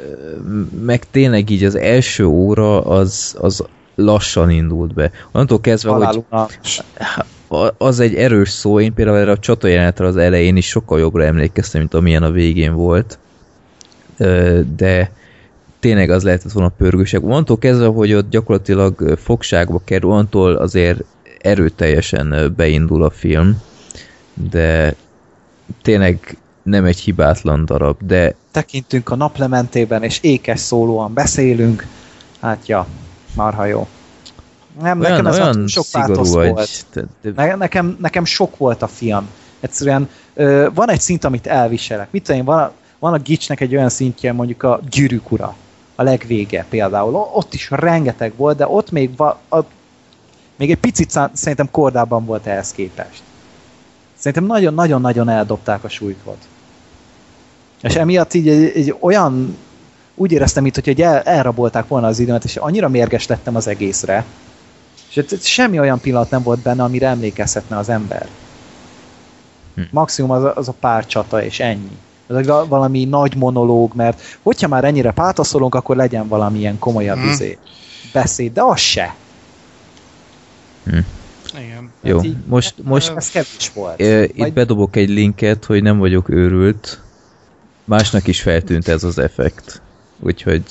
meg 0.85 1.11
tényleg 1.11 1.51
így 1.51 1.65
az 1.65 1.75
első 1.75 2.25
óra 2.27 2.81
az, 2.85 3.37
az 3.41 3.65
lassan 3.95 4.51
indult 4.51 4.95
be. 4.95 5.11
Onnantól 5.33 5.61
kezdve, 5.61 5.91
hogy 5.91 6.03
Halálunalmas. 6.05 6.83
a- 7.49 7.85
az 7.85 8.01
egy 8.01 8.15
erős 8.15 8.49
szó, 8.51 8.81
én 8.81 8.95
például 8.95 9.17
erre 9.17 9.31
a 9.31 9.39
csatajelenetre 9.39 10.07
az 10.07 10.17
elején 10.17 10.57
is 10.57 10.67
sokkal 10.69 10.99
jobbra 10.99 11.25
emlékeztem, 11.25 11.81
mint 11.81 11.95
amilyen 11.95 12.23
a 12.23 12.31
végén 12.31 12.75
volt. 12.75 13.19
De 14.77 15.11
tényleg 15.81 16.11
az 16.11 16.23
lehetett 16.23 16.53
volna 16.53 16.69
pörgősebb. 16.79 17.25
Onnantól 17.25 17.59
kezdve, 17.59 17.87
hogy 17.87 18.13
ott 18.13 18.31
gyakorlatilag 18.31 19.19
fogságba 19.19 19.81
kerül, 19.85 20.11
onnantól 20.11 20.57
azért 20.57 21.05
erőteljesen 21.41 22.55
beindul 22.57 23.03
a 23.03 23.11
film, 23.11 23.63
de 24.35 24.95
tényleg 25.83 26.37
nem 26.63 26.85
egy 26.85 26.99
hibátlan 26.99 27.65
darab, 27.65 27.97
de 28.07 28.35
Tekintünk 28.51 29.11
a 29.11 29.15
naplementében, 29.15 30.03
és 30.03 30.19
ékes 30.23 30.61
szólóan 30.61 31.13
beszélünk. 31.15 31.87
Hát 32.41 32.67
ja, 32.67 32.87
marha 33.35 33.65
jó. 33.65 33.89
Nem, 34.81 35.01
olyan, 35.01 35.11
nekem 35.11 35.27
ez 35.27 35.39
olyan 35.39 35.69
sok 35.69 35.87
pátosz 35.93 36.33
vagy. 36.33 36.51
volt. 36.51 36.85
Te, 36.93 37.05
te, 37.23 37.31
Ne, 37.35 37.55
nekem, 37.55 37.97
nekem 38.01 38.25
sok 38.25 38.57
volt 38.57 38.83
a 38.83 38.87
film. 38.87 39.29
Egyszerűen 39.61 40.09
ö, 40.35 40.69
van 40.75 40.91
egy 40.91 41.01
szint, 41.01 41.25
amit 41.25 41.47
elviselek. 41.47 42.09
Mit 42.11 42.23
tudom 42.23 42.41
én, 42.41 42.47
van 42.47 42.59
a, 42.59 42.73
van 42.99 43.13
a 43.13 43.19
gicsnek 43.19 43.61
egy 43.61 43.77
olyan 43.77 43.89
szintje, 43.89 44.33
mondjuk 44.33 44.63
a 44.63 44.81
gyűrűk 44.91 45.31
ura, 45.31 45.55
a 45.95 46.03
legvége 46.03 46.67
például. 46.69 47.15
Ott 47.15 47.55
is 47.55 47.71
rengeteg 47.71 48.33
volt, 48.37 48.57
de 48.57 48.67
ott 48.67 48.91
még, 48.91 49.17
va, 49.17 49.41
a, 49.49 49.59
még 50.61 50.71
egy 50.71 50.79
picit 50.79 51.19
szerintem 51.33 51.71
kordában 51.71 52.25
volt 52.25 52.47
ehhez 52.47 52.73
képest. 52.73 53.23
Szerintem 54.19 54.47
nagyon-nagyon-nagyon 54.47 55.29
eldobták 55.29 55.85
a 55.85 55.89
súlytot. 55.89 56.37
És 57.83 57.95
emiatt 57.95 58.35
így 58.35 58.49
egy, 58.49 58.63
egy 58.75 58.95
olyan, 59.01 59.57
úgy 60.15 60.33
éreztem 60.33 60.67
itt, 60.67 60.75
hogy 60.75 60.89
egy 60.89 61.03
el, 61.03 61.21
elrabolták 61.21 61.89
volna 61.89 62.07
az 62.07 62.19
időmet, 62.19 62.45
és 62.45 62.57
annyira 62.57 62.89
mérges 62.89 63.27
lettem 63.27 63.57
az 63.57 63.67
egészre, 63.67 64.25
és 65.15 65.25
semmi 65.41 65.79
olyan 65.79 66.01
pillanat 66.01 66.31
nem 66.31 66.43
volt 66.43 66.59
benne, 66.61 66.83
amire 66.83 67.07
emlékezhetne 67.09 67.77
az 67.79 67.89
ember. 67.89 68.29
Hm. 69.75 69.81
Maximum 69.91 70.31
az, 70.31 70.45
a- 70.45 70.57
az 70.57 70.69
a 70.69 70.75
pár 70.81 71.07
csata, 71.07 71.43
és 71.43 71.61
ennyi. 71.61 71.99
Ez 72.29 72.37
egy 72.37 72.47
val- 72.47 72.69
valami 72.69 73.05
nagy 73.05 73.37
monológ, 73.37 73.95
mert 73.95 74.23
hogyha 74.43 74.69
már 74.69 74.85
ennyire 74.85 75.11
pátoszolunk, 75.11 75.75
akkor 75.75 75.97
legyen 75.97 76.29
valamilyen 76.29 76.79
komolyabb 76.79 77.19
Hm. 77.19 77.29
izé, 77.29 77.59
beszéd, 78.13 78.53
de 78.53 78.63
az 78.63 78.79
se. 78.81 79.15
Igen. 81.59 81.91
jó, 82.03 82.17
Hát 82.17 82.27
így- 82.27 82.37
most, 82.47 82.75
most 82.83 83.13
Ez 83.17 83.31
kevés 83.31 83.71
volt. 83.75 84.01
ö, 84.01 84.23
itt 84.23 84.37
Majd- 84.37 84.53
bedobok 84.53 84.97
egy 84.97 85.09
linket, 85.09 85.65
hogy 85.65 85.83
nem 85.83 85.99
vagyok 85.99 86.29
őrült. 86.29 87.01
Másnak 87.85 88.27
is 88.27 88.41
feltűnt 88.43 88.89
ez 88.89 89.05
az 89.05 89.19
effekt. 89.19 89.83
Úgyhogy 90.21 90.63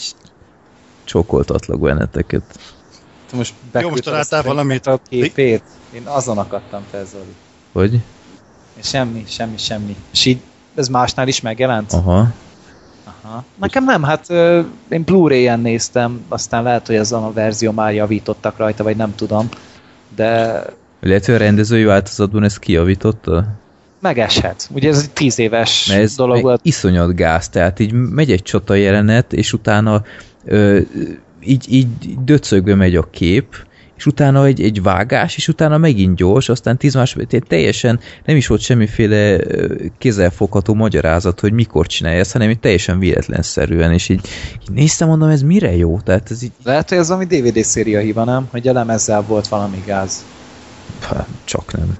csókoltatlak 1.03 1.79
benneteket. 1.79 2.59
Te 3.29 3.35
most 3.37 3.53
Jó, 3.79 3.89
most 3.89 4.03
találtál 4.03 4.43
valamit? 4.43 4.87
A 4.87 4.99
képét. 5.09 5.63
Én 5.93 6.01
azon 6.05 6.37
akadtam 6.37 6.83
fel, 6.91 7.05
Zoli. 7.05 7.35
Hogy? 7.73 7.99
És 8.79 8.87
semmi, 8.87 9.23
semmi, 9.27 9.57
semmi. 9.57 9.95
És 10.11 10.25
így, 10.25 10.39
ez 10.75 10.87
másnál 10.87 11.27
is 11.27 11.41
megjelent? 11.41 11.93
Aha. 11.93 12.27
Aha. 13.23 13.43
Nekem 13.59 13.83
nem, 13.83 14.03
hát 14.03 14.25
ö, 14.29 14.61
én 14.89 15.03
Blu-ray-en 15.03 15.59
néztem, 15.59 16.25
aztán 16.29 16.63
lehet, 16.63 16.87
hogy 16.87 16.95
azon 16.95 17.23
a 17.23 17.33
verzió 17.33 17.71
már 17.71 17.93
javítottak 17.93 18.57
rajta, 18.57 18.83
vagy 18.83 18.95
nem 18.95 19.15
tudom. 19.15 19.49
De 20.19 20.63
Lehet, 21.01 21.25
hogy 21.25 21.33
a 21.35 21.37
rendezői 21.37 21.83
változatban 21.83 22.43
ezt 22.43 22.59
kijavította? 22.59 23.45
megeshet. 24.01 24.69
Ugye 24.73 24.89
ez 24.89 25.01
egy 25.01 25.11
tíz 25.11 25.39
éves 25.39 25.87
Mert 25.87 26.01
ez 26.01 26.15
dolog 26.15 26.41
volt. 26.41 26.59
iszonyat 26.63 27.15
gáz, 27.15 27.49
tehát 27.49 27.79
így 27.79 27.91
megy 27.91 28.31
egy 28.31 28.41
csata 28.41 28.73
jelenet, 28.73 29.33
és 29.33 29.53
utána 29.53 30.03
ö, 30.45 30.79
így, 31.43 31.65
így 31.69 31.87
döcögbe 32.23 32.75
megy 32.75 32.95
a 32.95 33.09
kép, 33.09 33.55
és 33.99 34.05
utána 34.05 34.45
egy, 34.45 34.61
egy 34.61 34.81
vágás, 34.81 35.35
és 35.35 35.47
utána 35.47 35.77
megint 35.77 36.15
gyors, 36.15 36.49
aztán 36.49 36.77
10 36.77 36.93
másodperc, 36.93 37.47
teljesen 37.47 37.99
nem 38.25 38.35
is 38.35 38.47
volt 38.47 38.61
semmiféle 38.61 39.39
kézzelfogható 39.97 40.73
magyarázat, 40.73 41.39
hogy 41.39 41.51
mikor 41.51 41.87
csinálja 41.87 42.19
ezt, 42.19 42.31
hanem 42.31 42.49
így 42.49 42.59
teljesen 42.59 42.99
véletlenszerűen, 42.99 43.93
és 43.93 44.09
így, 44.09 44.27
így 44.61 44.71
néztem, 44.71 45.07
mondom, 45.07 45.29
ez 45.29 45.41
mire 45.41 45.75
jó? 45.75 45.99
Tehát 45.99 46.31
ez 46.31 46.43
így, 46.43 46.51
Lehet, 46.63 46.89
hogy 46.89 46.97
ez 46.97 47.07
valami 47.07 47.25
DVD 47.25 47.63
széria 47.63 47.99
hiva, 47.99 48.23
nem? 48.23 48.47
Hogy 48.51 48.67
a 48.67 48.73
lemezzel 48.73 49.21
volt 49.21 49.47
valami 49.47 49.83
gáz. 49.85 50.25
pá, 51.09 51.27
csak 51.43 51.73
nem. 51.73 51.97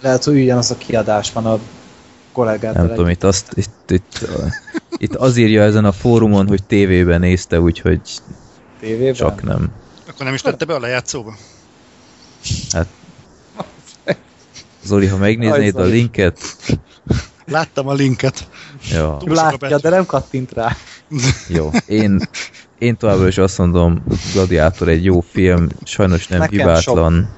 Lehet, 0.00 0.24
hogy 0.24 0.42
ugyanaz 0.42 0.70
a 0.70 0.76
kiadás 0.78 1.32
van 1.32 1.46
a 1.46 1.58
kollégát. 2.32 2.74
Nem 2.74 2.88
tudom, 2.88 3.08
itt, 3.08 3.24
azt, 3.24 3.52
itt, 3.54 3.90
itt, 3.90 4.28
itt 4.96 5.14
az 5.14 5.36
írja 5.36 5.62
ezen 5.62 5.84
a 5.84 5.92
fórumon, 5.92 6.48
hogy 6.48 6.62
tévében 6.62 7.20
nézte, 7.20 7.60
úgyhogy 7.60 8.00
tévében. 8.80 9.14
csak 9.14 9.42
nem. 9.42 9.80
Akkor 10.12 10.24
nem 10.24 10.34
is 10.34 10.40
tette 10.40 10.64
be 10.64 10.74
a 10.74 10.80
lejátszóba? 10.80 11.34
Zoli, 14.84 15.06
ha 15.06 15.16
megnéznéd 15.16 15.76
a 15.76 15.78
Zoli. 15.78 15.90
linket, 15.90 16.38
Láttam 17.46 17.88
a 17.88 17.92
linket. 17.92 18.48
sok 18.80 19.22
a 19.28 19.32
Látja, 19.32 19.78
de 19.78 19.88
nem 19.88 20.06
kattint 20.06 20.52
rá. 20.52 20.76
jó. 21.48 21.70
Én, 21.86 22.28
én 22.78 22.96
továbbra 22.96 23.26
is 23.26 23.38
azt 23.38 23.58
mondom, 23.58 24.04
Gladiátor 24.32 24.88
egy 24.88 25.04
jó 25.04 25.20
film, 25.20 25.68
sajnos 25.84 26.26
nem 26.26 26.38
Nekem 26.38 26.58
hibátlan, 26.58 27.36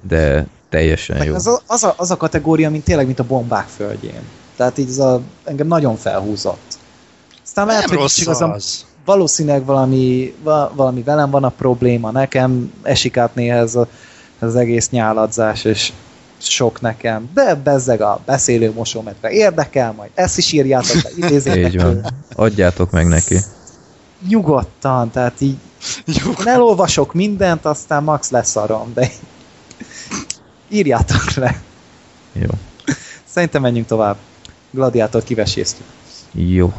de 0.00 0.46
teljesen 0.68 1.24
jó. 1.24 1.34
Ez 1.34 1.46
a, 1.46 1.60
az, 1.66 1.84
a, 1.84 1.94
az 1.96 2.10
a 2.10 2.16
kategória, 2.16 2.70
mint 2.70 2.84
tényleg, 2.84 3.06
mint 3.06 3.18
a 3.18 3.24
bombák 3.24 3.68
földjén. 3.68 4.22
Tehát 4.56 4.78
így 4.78 4.88
ez 4.88 4.98
a, 4.98 5.20
engem 5.44 5.66
nagyon 5.66 5.96
felhúzott. 5.96 6.78
Aztán 7.44 7.66
lehet, 7.66 7.80
Nem 7.82 7.90
hogy 7.90 7.98
rossz 7.98 8.18
igazán 8.18 8.50
az. 8.50 8.86
Valószínűleg 9.04 9.64
valami, 9.64 10.34
va, 10.42 10.72
valami 10.74 11.02
velem 11.02 11.30
van 11.30 11.44
a 11.44 11.48
probléma, 11.48 12.10
nekem 12.10 12.72
esik 12.82 13.16
át 13.16 13.34
néha 13.34 13.56
ez, 13.56 13.74
a, 13.74 13.88
ez 14.38 14.48
az 14.48 14.56
egész 14.56 14.90
nyáladzás, 14.90 15.64
és 15.64 15.92
sok 16.38 16.80
nekem, 16.80 17.30
de 17.34 17.54
bezzeg 17.54 18.00
a 18.00 18.20
beszélő 18.24 18.72
mosómetre 18.72 19.30
érdekel, 19.30 19.92
majd 19.92 20.10
ezt 20.14 20.38
is 20.38 20.52
írjátok 20.52 21.02
be, 21.02 21.26
idézzétek 21.26 21.72
Így 21.72 21.82
van. 21.82 22.06
Adjátok 22.34 22.90
meg 22.90 23.06
neki. 23.06 23.38
Nyugodtan, 24.28 25.10
tehát 25.10 25.40
így 25.40 25.56
Jó. 26.04 26.30
én 26.40 26.46
elolvasok 26.46 27.14
mindent, 27.14 27.64
aztán 27.64 28.02
max 28.02 28.30
leszarom, 28.30 28.92
de 28.94 29.10
írjátok 30.68 31.30
le. 31.34 31.60
Jó. 32.32 32.50
Szerintem 33.24 33.62
menjünk 33.62 33.86
tovább. 33.86 34.16
Gladiátort 34.70 35.24
kiveséztük. 35.24 35.86
Jó. 36.32 36.72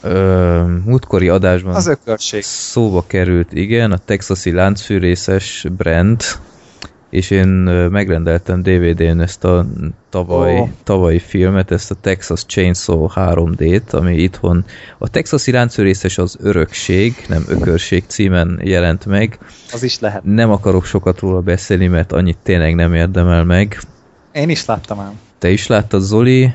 Ö, 0.00 0.62
múltkori 0.84 1.28
adásban 1.28 1.74
Az 1.74 1.86
ökörség. 1.86 2.42
szóba 2.42 3.04
került, 3.06 3.52
igen, 3.52 3.92
a 3.92 3.96
texasi 3.96 4.52
láncfűrészes 4.52 5.66
brand, 5.76 6.22
és 7.10 7.30
én 7.30 7.46
megrendeltem 7.90 8.62
DVD-n 8.62 9.20
ezt 9.20 9.44
a 9.44 9.66
tavaly, 10.10 10.58
oh. 10.58 10.68
tavalyi 10.84 11.18
filmet, 11.18 11.70
ezt 11.70 11.90
a 11.90 11.94
Texas 12.00 12.46
Chainsaw 12.46 13.08
3D-t, 13.14 13.90
ami 13.90 14.14
itthon 14.16 14.64
a 14.98 15.08
texasi 15.08 15.50
láncfűrészes 15.52 16.18
az 16.18 16.36
örökség, 16.40 17.24
nem 17.28 17.44
ökörség 17.48 18.04
címen 18.06 18.60
jelent 18.62 19.06
meg. 19.06 19.38
Az 19.72 19.82
is 19.82 19.98
lehet. 19.98 20.24
Nem 20.24 20.50
akarok 20.50 20.84
sokat 20.84 21.20
róla 21.20 21.40
beszélni, 21.40 21.86
mert 21.86 22.12
annyit 22.12 22.38
tényleg 22.42 22.74
nem 22.74 22.94
érdemel 22.94 23.44
meg. 23.44 23.80
Én 24.32 24.48
is 24.48 24.64
láttam 24.64 25.00
ám. 25.00 25.18
Te 25.38 25.50
is 25.50 25.66
láttad, 25.66 26.00
Zoli? 26.00 26.54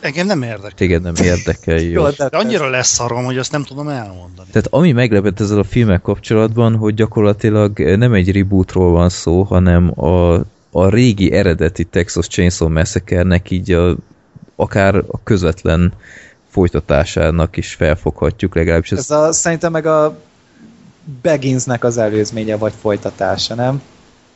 Engem 0.00 0.26
nem 0.26 0.42
érdekel. 0.42 0.70
Téged 0.74 1.02
nem 1.02 1.14
érdekel, 1.22 1.78
jó. 1.90 2.02
Jó, 2.02 2.08
De 2.08 2.24
annyira 2.24 2.70
lesz 2.70 2.88
szarom, 2.88 3.24
hogy 3.24 3.38
azt 3.38 3.52
nem 3.52 3.62
tudom 3.62 3.88
elmondani. 3.88 4.48
Tehát 4.50 4.68
ami 4.70 4.92
meglepett 4.92 5.40
ezzel 5.40 5.58
a 5.58 5.64
filmek 5.64 6.00
kapcsolatban, 6.00 6.76
hogy 6.76 6.94
gyakorlatilag 6.94 7.78
nem 7.78 8.12
egy 8.12 8.32
rebootról 8.32 8.90
van 8.90 9.08
szó, 9.08 9.42
hanem 9.42 10.00
a, 10.00 10.34
a 10.70 10.88
régi 10.88 11.32
eredeti 11.32 11.84
Texas 11.84 12.26
Chainsaw 12.26 12.68
Massacre-nek 12.68 13.50
így 13.50 13.72
a, 13.72 13.96
akár 14.56 14.94
a 14.94 15.22
közvetlen 15.22 15.92
folytatásának 16.50 17.56
is 17.56 17.74
felfoghatjuk, 17.74 18.54
legalábbis 18.54 18.92
ez, 18.92 18.98
Ez 18.98 19.10
a, 19.10 19.32
szerintem 19.32 19.72
meg 19.72 19.86
a 19.86 20.18
Begginsnek 21.22 21.84
az 21.84 21.98
előzménye 21.98 22.56
vagy 22.56 22.72
folytatása, 22.80 23.54
nem? 23.54 23.82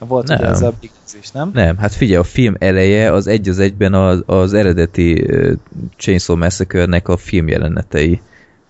Volt 0.07 0.29
ugye 0.29 0.39
Nem. 0.39 0.53
ez 0.53 0.63
a 0.63 0.73
Begins 0.81 1.15
is, 1.21 1.31
nem? 1.31 1.51
nem, 1.55 1.77
hát 1.77 1.95
figyelj, 1.95 2.19
a 2.19 2.25
film 2.25 2.55
eleje 2.59 3.13
az 3.13 3.27
egy 3.27 3.49
az 3.49 3.59
egyben 3.59 3.95
az, 3.95 4.23
az 4.27 4.55
eredeti 4.55 5.27
Chainsaw 5.97 6.37
Massacre-nek 6.37 7.09
a 7.09 7.17
film 7.17 7.49
jelenetei. 7.49 8.21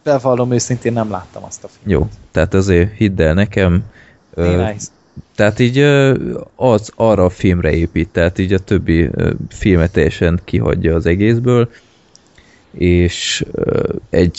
Bevallom 0.03 0.53
őszintén 0.53 0.93
nem 0.93 1.11
láttam 1.11 1.45
azt 1.45 1.65
a 1.65 1.69
filmet. 1.69 2.01
Jó, 2.01 2.09
tehát 2.31 2.55
azért 2.55 2.97
hidd 2.97 3.21
el 3.21 3.35
nekem, 3.35 3.85
Én. 4.37 4.77
Tehát 5.35 5.59
így 5.59 5.79
az 6.57 6.93
arra 6.95 7.25
a 7.25 7.31
filmre 7.31 7.73
épít, 7.73 8.09
tehát 8.09 8.39
így 8.39 8.53
a 8.53 8.59
többi 8.59 9.11
filmet 9.49 9.93
teljesen 9.93 10.41
kihagyja 10.45 10.95
az 10.95 11.07
egészből, 11.07 11.71
és 12.71 13.45
egy 14.11 14.39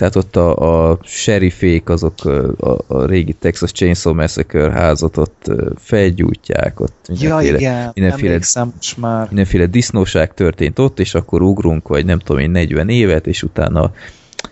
tehát 0.00 0.16
ott 0.16 0.36
a, 0.36 0.90
a 0.90 0.98
sheriffék, 1.02 1.88
azok 1.88 2.24
a, 2.58 2.78
a 2.86 3.04
régi 3.06 3.32
Texas 3.32 3.72
Chainsaw 3.72 4.14
Massacre 4.14 4.70
házat 4.70 5.16
ott 5.16 5.52
felgyújtják, 5.76 6.80
ott 6.80 7.08
Ja, 7.08 7.36
mindenféle, 7.36 7.58
igen, 7.58 7.90
mindenféle- 7.94 8.54
most 8.74 8.96
már. 8.96 9.26
mindenféle 9.26 9.66
disznóság 9.66 10.34
történt 10.34 10.78
ott, 10.78 11.00
és 11.00 11.14
akkor 11.14 11.42
ugrunk, 11.42 11.88
vagy 11.88 12.04
nem 12.04 12.18
tudom 12.18 12.42
én, 12.42 12.50
40 12.50 12.88
évet, 12.88 13.26
és 13.26 13.42
utána 13.42 13.92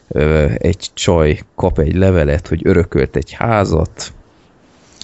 ö, 0.09 0.47
egy 0.59 0.91
csaj 0.95 1.41
kap 1.55 1.79
egy 1.79 1.95
levelet, 1.95 2.49
hogy 2.49 2.61
örökölt 2.65 3.17
egy 3.17 3.33
házat, 3.33 4.13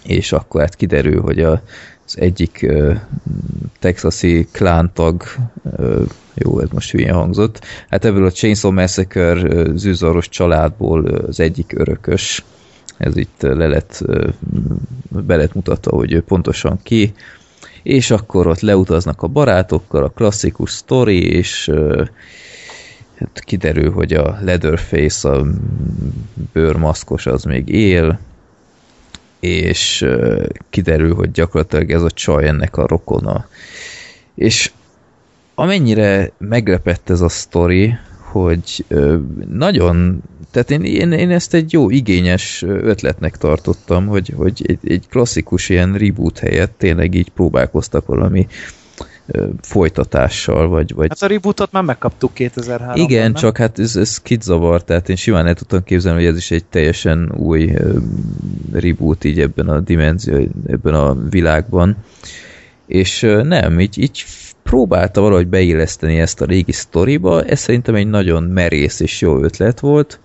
és 0.02 0.32
akkor 0.32 0.60
hát 0.60 0.74
kiderül, 0.74 1.20
hogy 1.20 1.40
a, 1.40 1.62
az 2.06 2.20
egyik 2.20 2.62
ö, 2.62 2.92
texasi 3.78 4.48
klántag, 4.52 5.22
ö, 5.76 6.02
jó, 6.34 6.60
ez 6.60 6.68
most 6.68 6.90
hülyén 6.90 7.14
hangzott, 7.14 7.64
hát 7.88 8.04
ebből 8.04 8.26
a 8.26 8.30
Chainsaw 8.30 8.72
Massacre 8.72 9.42
ö, 9.42 9.70
zűzaros 9.74 10.28
családból 10.28 11.06
az 11.06 11.40
egyik 11.40 11.72
örökös, 11.76 12.44
ez 12.96 13.16
itt 13.16 13.42
le 13.42 13.66
lett, 13.66 14.04
be 15.08 15.36
lett 15.36 15.54
mutatva, 15.54 15.96
hogy 15.96 16.12
ő 16.12 16.22
pontosan 16.22 16.78
ki, 16.82 17.14
és 17.82 18.10
akkor 18.10 18.46
ott 18.46 18.60
leutaznak 18.60 19.22
a 19.22 19.26
barátokkal, 19.26 20.04
a 20.04 20.08
klasszikus 20.08 20.70
sztori, 20.70 21.34
és 21.34 21.68
ö, 21.68 22.04
hát 23.18 23.40
kiderül, 23.44 23.92
hogy 23.92 24.12
a 24.12 24.38
Leatherface, 24.42 25.30
a 25.30 25.46
bőrmaszkos 26.52 27.26
az 27.26 27.44
még 27.44 27.68
él, 27.68 28.18
és 29.44 30.06
kiderül, 30.70 31.14
hogy 31.14 31.30
gyakorlatilag 31.30 31.90
ez 31.90 32.02
a 32.02 32.10
csaj 32.10 32.48
ennek 32.48 32.76
a 32.76 32.86
rokona. 32.86 33.48
És 34.34 34.72
amennyire 35.54 36.32
meglepett 36.38 37.10
ez 37.10 37.20
a 37.20 37.28
sztori, 37.28 37.94
hogy 38.20 38.84
nagyon, 39.48 40.22
tehát 40.50 40.70
én, 40.70 40.82
én, 40.82 41.12
én 41.12 41.30
ezt 41.30 41.54
egy 41.54 41.72
jó, 41.72 41.90
igényes 41.90 42.62
ötletnek 42.62 43.36
tartottam, 43.36 44.06
hogy, 44.06 44.32
hogy 44.36 44.62
egy, 44.66 44.78
egy 44.90 45.08
klasszikus 45.08 45.68
ilyen 45.68 45.94
reboot 45.94 46.38
helyett 46.38 46.74
tényleg 46.78 47.14
így 47.14 47.30
próbálkoztak 47.30 48.06
valami 48.06 48.46
folytatással, 49.60 50.68
vagy, 50.68 50.94
vagy 50.94 51.08
Hát 51.08 51.22
a 51.22 51.26
rebootot 51.26 51.72
már 51.72 51.82
megkaptuk 51.82 52.30
2003-ban. 52.36 52.92
igen, 52.94 53.22
nem? 53.22 53.34
csak 53.34 53.56
hát 53.56 53.78
ez, 53.78 53.96
ez 53.96 54.20
kidzavar, 54.20 54.84
tehát 54.84 55.08
én 55.08 55.16
simán 55.16 55.46
el 55.46 55.54
tudtam 55.54 55.84
képzelni, 55.84 56.18
hogy 56.18 56.30
ez 56.32 56.36
is 56.36 56.50
egy 56.50 56.64
teljesen 56.64 57.32
új 57.36 57.72
reboot 58.72 59.24
így 59.24 59.40
ebben 59.40 59.68
a 59.68 59.80
dimenzió, 59.80 60.48
ebben 60.66 60.94
a 60.94 61.28
világban. 61.30 61.96
És 62.86 63.20
nem, 63.42 63.80
így, 63.80 63.98
így 63.98 64.24
próbálta 64.62 65.20
valahogy 65.20 65.46
beilleszteni 65.46 66.18
ezt 66.18 66.40
a 66.40 66.44
régi 66.44 66.72
sztoriba, 66.72 67.42
ez 67.42 67.60
szerintem 67.60 67.94
egy 67.94 68.06
nagyon 68.06 68.42
merész 68.42 69.00
és 69.00 69.20
jó 69.20 69.42
ötlet 69.42 69.80
volt, 69.80 70.20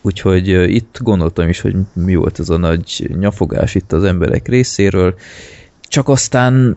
úgyhogy 0.00 0.48
itt 0.48 0.98
gondoltam 1.00 1.48
is, 1.48 1.60
hogy 1.60 1.76
mi 1.92 2.14
volt 2.14 2.38
ez 2.38 2.48
a 2.48 2.56
nagy 2.56 3.10
nyafogás 3.18 3.74
itt 3.74 3.92
az 3.92 4.04
emberek 4.04 4.48
részéről, 4.48 5.14
csak 5.88 6.08
aztán 6.08 6.76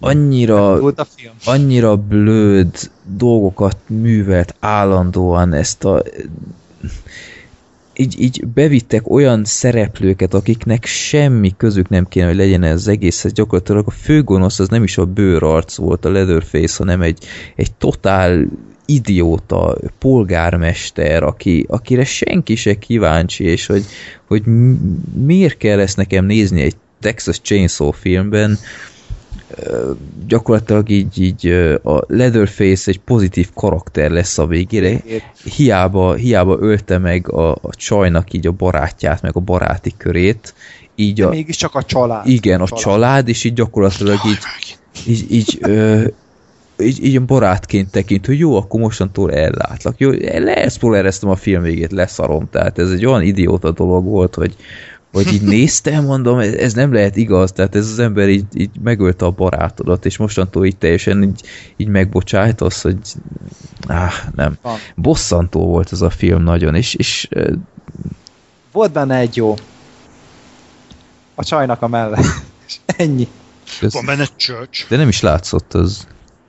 annyira 0.00 0.80
Volt 0.80 0.98
a 0.98 1.06
film. 1.16 1.34
annyira 1.44 1.96
blőd 1.96 2.90
dolgokat 3.16 3.76
művelt 3.86 4.54
állandóan 4.60 5.52
ezt 5.52 5.84
a 5.84 6.02
így, 7.96 8.20
így 8.20 8.46
bevittek 8.46 9.10
olyan 9.10 9.44
szereplőket, 9.44 10.34
akiknek 10.34 10.84
semmi 10.84 11.54
közük 11.56 11.88
nem 11.88 12.08
kéne, 12.08 12.26
hogy 12.26 12.36
legyen 12.36 12.62
ez 12.62 12.74
az 12.74 12.88
egészhez. 12.88 13.32
Gyakorlatilag 13.32 13.86
a 13.86 13.90
főgonosz 13.90 14.58
az 14.58 14.68
nem 14.68 14.82
is 14.82 14.98
a 14.98 15.04
bőrarc 15.04 15.76
volt, 15.76 16.04
a 16.04 16.10
Leatherface, 16.10 16.74
hanem 16.78 17.02
egy, 17.02 17.24
egy 17.56 17.72
totál 17.72 18.46
idióta 18.86 19.76
polgármester, 19.98 21.22
aki, 21.22 21.66
akire 21.68 22.04
senki 22.04 22.54
se 22.54 22.78
kíváncsi, 22.78 23.44
és 23.44 23.66
hogy, 23.66 23.84
hogy 24.26 24.42
miért 25.24 25.56
kell 25.56 25.78
ezt 25.78 25.96
nekem 25.96 26.24
nézni 26.24 26.62
egy 26.62 26.76
Texas 27.00 27.40
Chainsaw 27.40 27.90
filmben, 27.90 28.58
gyakorlatilag 30.26 30.88
így, 30.88 31.20
így 31.20 31.46
a 31.82 32.04
Leatherface 32.06 32.90
egy 32.90 33.00
pozitív 33.00 33.48
karakter 33.54 34.10
lesz 34.10 34.38
a 34.38 34.46
végére. 34.46 35.02
Hiába, 35.56 36.14
hiába 36.14 36.58
ölte 36.60 36.98
meg 36.98 37.32
a, 37.32 37.50
a 37.50 37.70
csajnak 37.70 38.32
így 38.32 38.46
a 38.46 38.52
barátját, 38.52 39.22
meg 39.22 39.36
a 39.36 39.40
baráti 39.40 39.94
körét, 39.96 40.54
így 40.94 41.14
De 41.14 41.26
a, 41.26 41.30
mégiscsak 41.30 41.74
a 41.74 41.82
család. 41.82 42.28
igen, 42.28 42.60
a 42.60 42.68
család, 42.68 43.28
és 43.28 43.44
így 43.44 43.52
gyakorlatilag 43.52 44.18
így, 44.26 44.38
így, 45.06 45.32
így, 45.32 45.58
ö, 45.60 46.04
így, 46.78 47.04
így 47.04 47.22
barátként 47.22 47.90
tekint, 47.90 48.26
hogy 48.26 48.38
jó, 48.38 48.56
akkor 48.56 48.80
mostantól 48.80 49.32
ellátlak. 49.32 49.94
Jó, 49.98 50.10
leexplolereztem 50.38 51.30
a 51.30 51.36
film 51.36 51.62
végét, 51.62 51.92
leszarom, 51.92 52.48
tehát 52.50 52.78
ez 52.78 52.90
egy 52.90 53.06
olyan 53.06 53.22
idióta 53.22 53.70
dolog 53.70 54.04
volt, 54.04 54.34
hogy, 54.34 54.56
hogy 55.14 55.32
így 55.32 55.42
néztem, 55.42 56.04
mondom, 56.04 56.38
ez, 56.38 56.52
ez 56.52 56.72
nem 56.72 56.92
lehet 56.92 57.16
igaz, 57.16 57.52
tehát 57.52 57.74
ez 57.74 57.90
az 57.90 57.98
ember 57.98 58.28
így, 58.28 58.44
így 58.52 58.70
megölte 58.82 59.24
a 59.24 59.30
barátodat, 59.30 60.04
és 60.06 60.16
mostantól 60.16 60.66
így 60.66 60.76
teljesen 60.76 61.22
így, 61.22 61.40
így 61.76 61.88
megbocsájtasz, 61.88 62.82
hogy 62.82 62.96
áh, 63.86 64.12
nem. 64.34 64.58
Van. 64.62 64.78
Bosszantó 64.96 65.66
volt 65.66 65.92
ez 65.92 66.00
a 66.00 66.10
film 66.10 66.42
nagyon, 66.42 66.74
és, 66.74 66.94
és 66.94 67.28
Volt 68.72 68.92
benne 68.92 69.16
egy 69.16 69.36
jó. 69.36 69.54
A 71.34 71.44
csajnak 71.44 71.82
a 71.82 71.88
mellett. 71.88 72.24
És 72.66 72.76
ennyi. 72.86 73.28
ez, 73.80 73.92
Van 73.92 74.04
benne 74.06 74.26
Church. 74.36 74.88
de 74.88 74.96
nem 74.96 75.08
is 75.08 75.20
látszott 75.20 75.74
az 75.74 76.06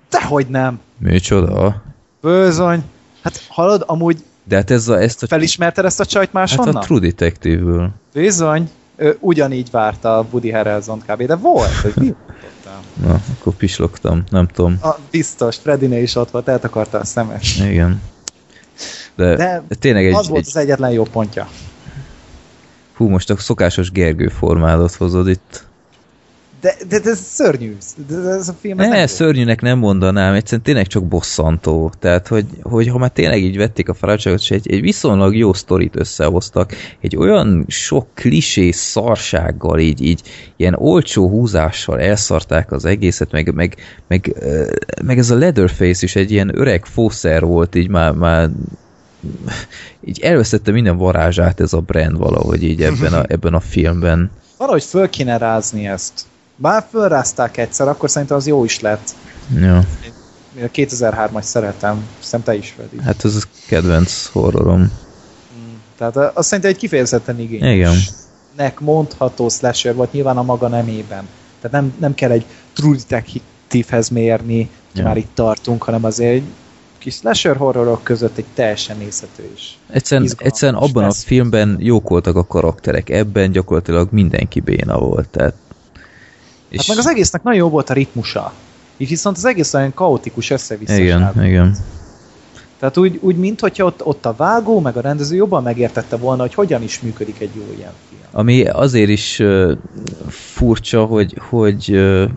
Dehogy 0.09 0.47
nem. 0.47 0.79
műcsoda. 0.97 1.83
Bőzony. 2.21 2.83
Hát 3.21 3.45
hallod, 3.47 3.83
amúgy 3.87 4.23
De 4.47 4.55
hát 4.55 4.71
ez 4.71 4.87
a, 4.87 5.01
ezt 5.01 5.23
a, 5.23 5.27
felismerted 5.27 5.85
ezt 5.85 5.99
a 5.99 6.05
csajt 6.05 6.25
hát 6.25 6.33
máshonnan? 6.33 6.75
a 6.75 6.79
True 6.79 6.99
Detective-ből. 6.99 7.89
Bizony. 8.13 8.69
Ő 8.95 9.17
ugyanígy 9.19 9.71
várta 9.71 10.17
a 10.17 10.25
Woody 10.31 10.51
harrelson 10.51 11.03
kb. 11.07 11.23
De 11.23 11.35
volt, 11.35 11.73
hogy 11.73 11.93
mi? 11.95 12.13
Na, 13.05 13.21
akkor 13.39 13.53
pislogtam, 13.53 14.23
nem 14.29 14.47
tudom. 14.47 14.77
A, 14.81 14.95
biztos, 15.11 15.55
Freddynél 15.55 16.01
is 16.01 16.15
ott 16.15 16.31
volt, 16.31 16.47
eltakarta 16.47 16.99
a 16.99 17.05
szemet. 17.05 17.43
Igen. 17.59 18.01
De, 19.15 19.35
De 19.35 19.63
de 19.67 19.75
tényleg 19.75 20.05
egy, 20.05 20.13
az 20.13 20.27
volt 20.27 20.41
egy, 20.41 20.47
az 20.47 20.55
egyetlen 20.55 20.91
jó 20.91 21.03
pontja. 21.03 21.47
hú, 22.95 23.07
most 23.07 23.29
a 23.29 23.37
szokásos 23.37 23.91
Gergő 23.91 24.27
formádat 24.27 24.93
hozod 24.93 25.27
itt. 25.27 25.65
De, 26.65 26.75
de, 26.87 26.99
de 26.99 27.09
ez 27.09 27.19
szörnyű. 27.19 27.77
De, 28.07 28.21
de 28.21 28.29
ez 28.29 28.49
a 28.49 28.55
film 28.59 28.77
Ne, 28.77 28.87
nem 28.87 29.07
szörnyűnek 29.07 29.61
nem 29.61 29.77
mondanám, 29.77 30.33
egyszerűen 30.33 30.61
tényleg 30.61 30.87
csak 30.87 31.05
bosszantó. 31.05 31.91
Tehát, 31.99 32.27
hogy, 32.27 32.45
hogy 32.61 32.87
ha 32.87 32.97
már 32.97 33.09
tényleg 33.09 33.43
így 33.43 33.57
vették 33.57 33.89
a 33.89 33.93
fáradtságot, 33.93 34.39
és 34.39 34.51
egy, 34.51 34.71
egy 34.71 34.81
viszonylag 34.81 35.35
jó 35.35 35.53
sztorit 35.53 35.95
összehoztak, 35.95 36.73
egy 37.01 37.15
olyan 37.15 37.65
sok 37.67 38.07
klisé 38.13 38.71
szarsággal, 38.71 39.79
így, 39.79 40.01
így 40.01 40.21
ilyen 40.55 40.75
olcsó 40.77 41.29
húzással 41.29 41.99
elszarták 41.99 42.71
az 42.71 42.85
egészet, 42.85 43.31
meg, 43.31 43.53
meg, 43.53 43.75
meg, 44.07 44.35
meg 45.03 45.17
ez 45.17 45.29
a 45.29 45.35
Leatherface 45.35 46.05
is 46.05 46.15
egy 46.15 46.31
ilyen 46.31 46.59
öreg 46.59 46.85
fószer 46.85 47.43
volt, 47.43 47.75
így 47.75 47.89
már, 47.89 48.11
már 48.11 48.49
így 50.05 50.19
elvesztette 50.21 50.71
minden 50.71 50.97
varázsát 50.97 51.59
ez 51.59 51.73
a 51.73 51.79
brand 51.79 52.17
valahogy 52.17 52.63
így 52.63 52.81
ebben 52.81 53.13
a, 53.13 53.23
ebben 53.33 53.53
a 53.53 53.59
filmben. 53.59 54.31
Valahogy 54.57 54.83
föl 54.83 55.09
kéne 55.09 55.37
rázni 55.37 55.87
ezt. 55.87 56.25
Bár 56.55 56.85
fölrázták 56.89 57.57
egyszer, 57.57 57.87
akkor 57.87 58.09
szerintem 58.09 58.37
az 58.37 58.47
jó 58.47 58.63
is 58.63 58.79
lett. 58.79 59.09
Ja. 59.59 59.83
Én 60.57 60.63
a 60.63 60.67
2003-as 60.67 61.41
szeretem, 61.41 62.03
szerintem 62.19 62.53
te 62.53 62.59
is 62.59 62.69
Freddy. 62.75 63.01
Hát 63.03 63.25
ez 63.25 63.35
a 63.35 63.39
kedvenc 63.67 64.25
horrorom. 64.25 64.91
Tehát 65.97 66.17
a- 66.17 66.31
azt 66.33 66.47
szerintem 66.47 66.73
egy 66.73 66.77
kifejezetten 66.79 67.39
igényes. 67.39 67.73
Igen. 67.75 67.93
Nek 68.57 68.79
mondható 68.79 69.49
slasher 69.49 69.95
volt 69.95 70.11
nyilván 70.11 70.37
a 70.37 70.43
maga 70.43 70.67
nemében. 70.67 71.27
Tehát 71.61 71.81
nem, 71.81 71.93
nem 71.99 72.13
kell 72.13 72.31
egy 72.31 72.45
true 72.73 72.97
detective-hez 73.07 74.09
mérni, 74.09 74.57
hogy 74.91 75.01
Ja. 75.01 75.03
már 75.03 75.17
itt 75.17 75.31
tartunk, 75.33 75.83
hanem 75.83 76.03
azért 76.03 76.33
egy 76.33 76.43
kis 76.97 77.13
slasher 77.15 77.57
horrorok 77.57 78.03
között 78.03 78.37
egy 78.37 78.45
teljesen 78.53 78.97
nézhető 78.97 79.49
is. 79.55 79.77
Egyszerűen, 79.89 80.29
egyszerűen 80.37 80.81
abban 80.81 81.03
a 81.03 81.11
filmben 81.11 81.77
jók 81.79 82.09
voltak 82.09 82.35
a 82.35 82.45
karakterek, 82.45 83.09
ebben 83.09 83.51
gyakorlatilag 83.51 84.07
mindenki 84.11 84.59
béna 84.59 84.97
volt. 84.99 85.29
Tehát, 85.29 85.53
és 86.75 86.87
Hát 86.87 86.95
meg 86.95 87.05
az 87.05 87.11
egésznek 87.11 87.43
nagyon 87.43 87.59
jó 87.59 87.69
volt 87.69 87.89
a 87.89 87.93
ritmusa. 87.93 88.53
Így 88.97 89.09
viszont 89.09 89.37
az 89.37 89.45
egész 89.45 89.73
olyan 89.73 89.93
kaotikus 89.93 90.49
össze-vissza. 90.49 90.95
igen, 90.95 91.43
igen. 91.43 91.77
Tehát 92.79 92.97
úgy, 92.97 93.19
úgy 93.21 93.37
mint 93.37 93.59
hogyha 93.59 93.85
ott, 93.85 94.05
ott 94.05 94.25
a 94.25 94.33
vágó, 94.37 94.79
meg 94.79 94.97
a 94.97 95.01
rendező 95.01 95.35
jobban 95.35 95.63
megértette 95.63 96.17
volna, 96.17 96.41
hogy 96.41 96.53
hogyan 96.53 96.83
is 96.83 97.01
működik 97.01 97.39
egy 97.39 97.49
jó 97.55 97.73
ilyen 97.77 97.91
film. 98.09 98.21
Ami 98.31 98.65
azért 98.65 99.09
is 99.09 99.39
uh, 99.39 99.71
furcsa, 100.27 101.05
hogy, 101.05 101.37
hogy 101.49 101.91
uh, 101.91 102.29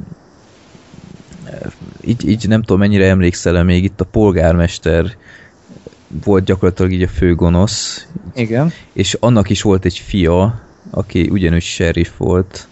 így, 2.00 2.28
így 2.28 2.48
nem 2.48 2.60
tudom 2.60 2.78
mennyire 2.78 3.08
emlékszel 3.08 3.64
még 3.64 3.84
itt 3.84 4.00
a 4.00 4.04
polgármester 4.04 5.16
volt 6.24 6.44
gyakorlatilag 6.44 6.92
így 6.92 7.02
a 7.02 7.08
főgonosz, 7.08 8.06
Igen. 8.34 8.72
és 8.92 9.16
annak 9.20 9.50
is 9.50 9.62
volt 9.62 9.84
egy 9.84 9.98
fia, 9.98 10.60
aki 10.90 11.28
ugyanúgy 11.28 11.62
sheriff 11.62 12.10
volt, 12.16 12.68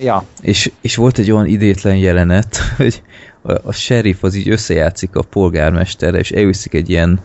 Ja. 0.00 0.24
És, 0.40 0.72
és 0.80 0.96
volt 0.96 1.18
egy 1.18 1.30
olyan 1.30 1.46
idétlen 1.46 1.96
jelenet, 1.96 2.56
hogy 2.76 3.02
a, 3.42 3.52
a 3.52 3.72
sheriff 3.72 4.22
az 4.22 4.34
így 4.34 4.48
összejátszik 4.48 5.16
a 5.16 5.22
polgármesterre, 5.22 6.18
és 6.18 6.30
elviszik 6.30 6.74
egy 6.74 6.90
ilyen, 6.90 7.20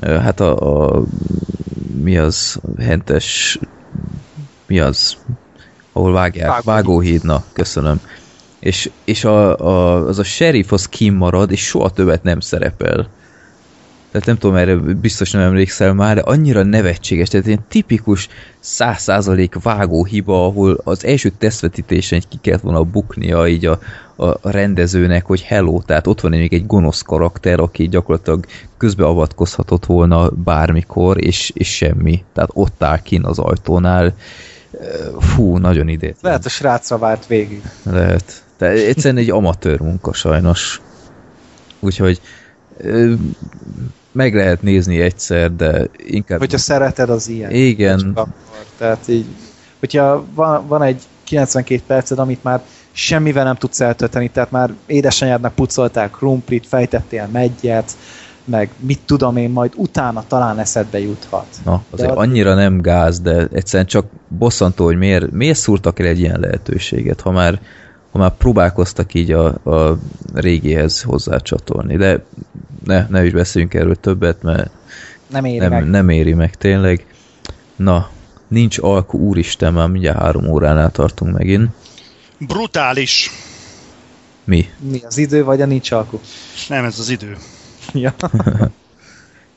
hát 0.00 0.40
a, 0.40 0.86
a 0.88 1.04
mi 2.02 2.16
az, 2.18 2.60
hentes, 2.78 3.58
mi 4.66 4.80
az, 4.80 5.16
ahol 5.92 6.12
vágják, 6.12 6.46
Vágóhíd. 6.48 6.64
vágóhíd, 6.64 7.24
na, 7.24 7.44
köszönöm. 7.52 8.00
És, 8.60 8.90
és 9.04 9.24
a, 9.24 9.58
a, 9.58 10.06
az 10.06 10.18
a 10.18 10.24
sheriff 10.24 10.72
az 10.72 10.86
kimarad, 10.86 11.50
és 11.50 11.66
soha 11.66 11.90
többet 11.90 12.22
nem 12.22 12.40
szerepel. 12.40 13.10
Tehát 14.12 14.26
nem 14.26 14.38
tudom, 14.38 14.56
erre 14.56 14.76
biztos 14.76 15.30
nem 15.30 15.42
emlékszel 15.42 15.92
már, 15.92 16.14
de 16.14 16.20
annyira 16.20 16.62
nevetséges, 16.62 17.28
tehát 17.28 17.46
ilyen 17.46 17.64
tipikus 17.68 18.28
100% 18.64 19.58
vágó 19.62 20.04
hiba, 20.04 20.46
ahol 20.46 20.80
az 20.84 21.04
első 21.04 21.32
tesztvetítésen 21.38 22.22
ki 22.28 22.38
kellett 22.40 22.60
volna 22.60 22.82
buknia 22.82 23.48
így 23.48 23.66
a, 23.66 23.78
a, 24.16 24.50
rendezőnek, 24.50 25.26
hogy 25.26 25.42
hello, 25.42 25.82
tehát 25.82 26.06
ott 26.06 26.20
van 26.20 26.30
még 26.30 26.52
egy 26.52 26.66
gonosz 26.66 27.02
karakter, 27.02 27.60
aki 27.60 27.88
gyakorlatilag 27.88 28.44
közbeavatkozhatott 28.76 29.86
volna 29.86 30.30
bármikor, 30.30 31.24
és, 31.24 31.50
és 31.54 31.76
semmi. 31.76 32.24
Tehát 32.32 32.50
ott 32.52 32.82
áll 32.82 33.02
kin 33.02 33.24
az 33.24 33.38
ajtónál. 33.38 34.14
Fú, 35.18 35.56
nagyon 35.56 35.88
idét. 35.88 36.16
Lehet 36.20 36.44
a 36.44 36.48
srácra 36.48 36.98
várt 36.98 37.26
végig. 37.26 37.62
Lehet. 37.82 38.44
Tehát 38.56 38.76
egyszerűen 38.76 39.22
egy 39.22 39.30
amatőr 39.30 39.80
munka 39.80 40.12
sajnos. 40.12 40.80
Úgyhogy 41.80 42.20
meg 44.12 44.34
lehet 44.34 44.62
nézni 44.62 45.00
egyszer, 45.00 45.56
de 45.56 45.86
inkább... 45.96 46.38
Hogyha 46.38 46.58
szereted 46.58 47.10
az 47.10 47.28
ilyen. 47.28 47.50
Igen. 47.50 48.12
Akkor. 48.14 48.32
Tehát 48.78 49.08
így, 49.08 49.26
hogyha 49.78 50.24
van, 50.34 50.66
van 50.66 50.82
egy 50.82 51.02
92 51.24 51.82
perced, 51.86 52.18
amit 52.18 52.42
már 52.42 52.62
semmivel 52.92 53.44
nem 53.44 53.56
tudsz 53.56 53.80
eltölteni, 53.80 54.28
tehát 54.28 54.50
már 54.50 54.72
édesanyádnak 54.86 55.54
pucolták 55.54 56.10
krumplit, 56.10 56.66
fejtettél 56.66 57.28
meggyet, 57.32 57.96
meg 58.44 58.70
mit 58.78 59.00
tudom 59.06 59.36
én, 59.36 59.50
majd 59.50 59.72
utána 59.76 60.24
talán 60.26 60.58
eszedbe 60.58 60.98
juthat. 60.98 61.46
Na, 61.64 61.82
azért 61.90 62.08
De- 62.08 62.16
annyira 62.16 62.54
nem 62.54 62.80
gáz, 62.80 63.20
de 63.20 63.48
egyszerűen 63.52 63.88
csak 63.88 64.06
bosszantó, 64.28 64.84
hogy 64.84 64.96
miért, 64.96 65.30
miért 65.30 65.58
szúrtak 65.58 65.98
el 65.98 66.06
egy 66.06 66.20
ilyen 66.20 66.40
lehetőséget, 66.40 67.20
ha 67.20 67.30
már, 67.30 67.60
ha 68.12 68.18
már 68.18 68.36
próbálkoztak 68.36 69.14
így 69.14 69.32
a, 69.32 69.46
a 69.46 69.98
régihez 70.34 71.02
hozzácsatolni. 71.02 71.96
De 71.96 72.24
ne, 72.84 73.06
ne 73.08 73.24
is 73.24 73.32
beszéljünk 73.32 73.74
erről 73.74 73.96
többet, 73.96 74.42
mert 74.42 74.70
Nem 75.30 75.44
éri 75.44 75.58
nem, 75.58 75.70
meg. 75.70 75.90
nem 75.90 76.08
éri 76.08 76.34
meg 76.34 76.54
tényleg. 76.54 77.06
Na, 77.76 78.10
nincs 78.48 78.78
alku, 78.78 79.18
úristen, 79.18 79.72
már 79.72 79.88
mindjárt 79.88 80.18
három 80.18 80.46
óránál 80.46 80.90
tartunk 80.90 81.32
megint. 81.36 81.70
Brutális. 82.38 83.30
Mi? 84.44 84.68
Mi 84.78 85.00
az 85.04 85.18
idő, 85.18 85.44
vagy 85.44 85.60
a 85.60 85.66
nincs 85.66 85.90
alku? 85.90 86.18
Nem, 86.68 86.84
ez 86.84 86.98
az 86.98 87.08
idő. 87.08 87.36
Ja. 87.92 88.14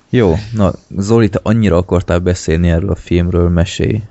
Jó, 0.09 0.35
na 0.51 0.73
Zoli, 0.97 1.29
te 1.29 1.39
annyira 1.43 1.77
akartál 1.77 2.19
beszélni 2.19 2.69
erről 2.69 2.89
a 2.89 2.95
filmről, 2.95 3.49
mesélj. 3.49 4.01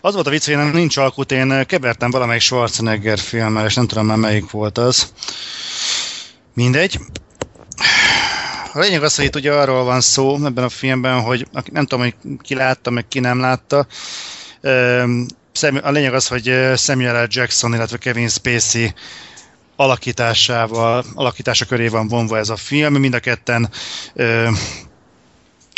Az 0.00 0.14
volt 0.14 0.26
a 0.26 0.30
vicc, 0.30 0.44
hogy 0.44 0.54
én 0.54 0.70
nincs 0.72 0.96
alkut, 0.96 1.32
én 1.32 1.66
kevertem 1.66 2.10
valamelyik 2.10 2.42
Schwarzenegger 2.42 3.18
filmmel, 3.18 3.66
és 3.66 3.74
nem 3.74 3.86
tudom 3.86 4.06
már 4.06 4.16
melyik 4.16 4.50
volt 4.50 4.78
az. 4.78 5.12
Mindegy. 6.54 6.98
A 8.72 8.78
lényeg 8.78 9.02
az, 9.02 9.16
hogy 9.16 9.24
itt 9.24 9.36
ugye 9.36 9.52
arról 9.52 9.84
van 9.84 10.00
szó 10.00 10.44
ebben 10.44 10.64
a 10.64 10.68
filmben, 10.68 11.20
hogy 11.20 11.46
nem 11.72 11.86
tudom, 11.86 12.04
hogy 12.04 12.38
ki 12.42 12.54
látta, 12.54 12.90
meg 12.90 13.08
ki 13.08 13.20
nem 13.20 13.40
látta. 13.40 13.86
Sam- 15.52 15.84
A 15.84 15.90
lényeg 15.90 16.14
az, 16.14 16.26
hogy 16.26 16.48
ö, 16.48 16.74
Samuel 16.76 17.22
L. 17.24 17.26
Jackson, 17.30 17.74
illetve 17.74 17.96
Kevin 17.96 18.28
Spacey 18.28 18.92
alakításával, 19.76 21.04
alakítása 21.14 21.64
köré 21.64 21.88
van 21.88 22.08
vonva 22.08 22.38
ez 22.38 22.48
a 22.48 22.56
film. 22.56 22.94
Mind 22.94 23.14
a 23.14 23.18
ketten 23.18 23.70
ö, 24.14 24.48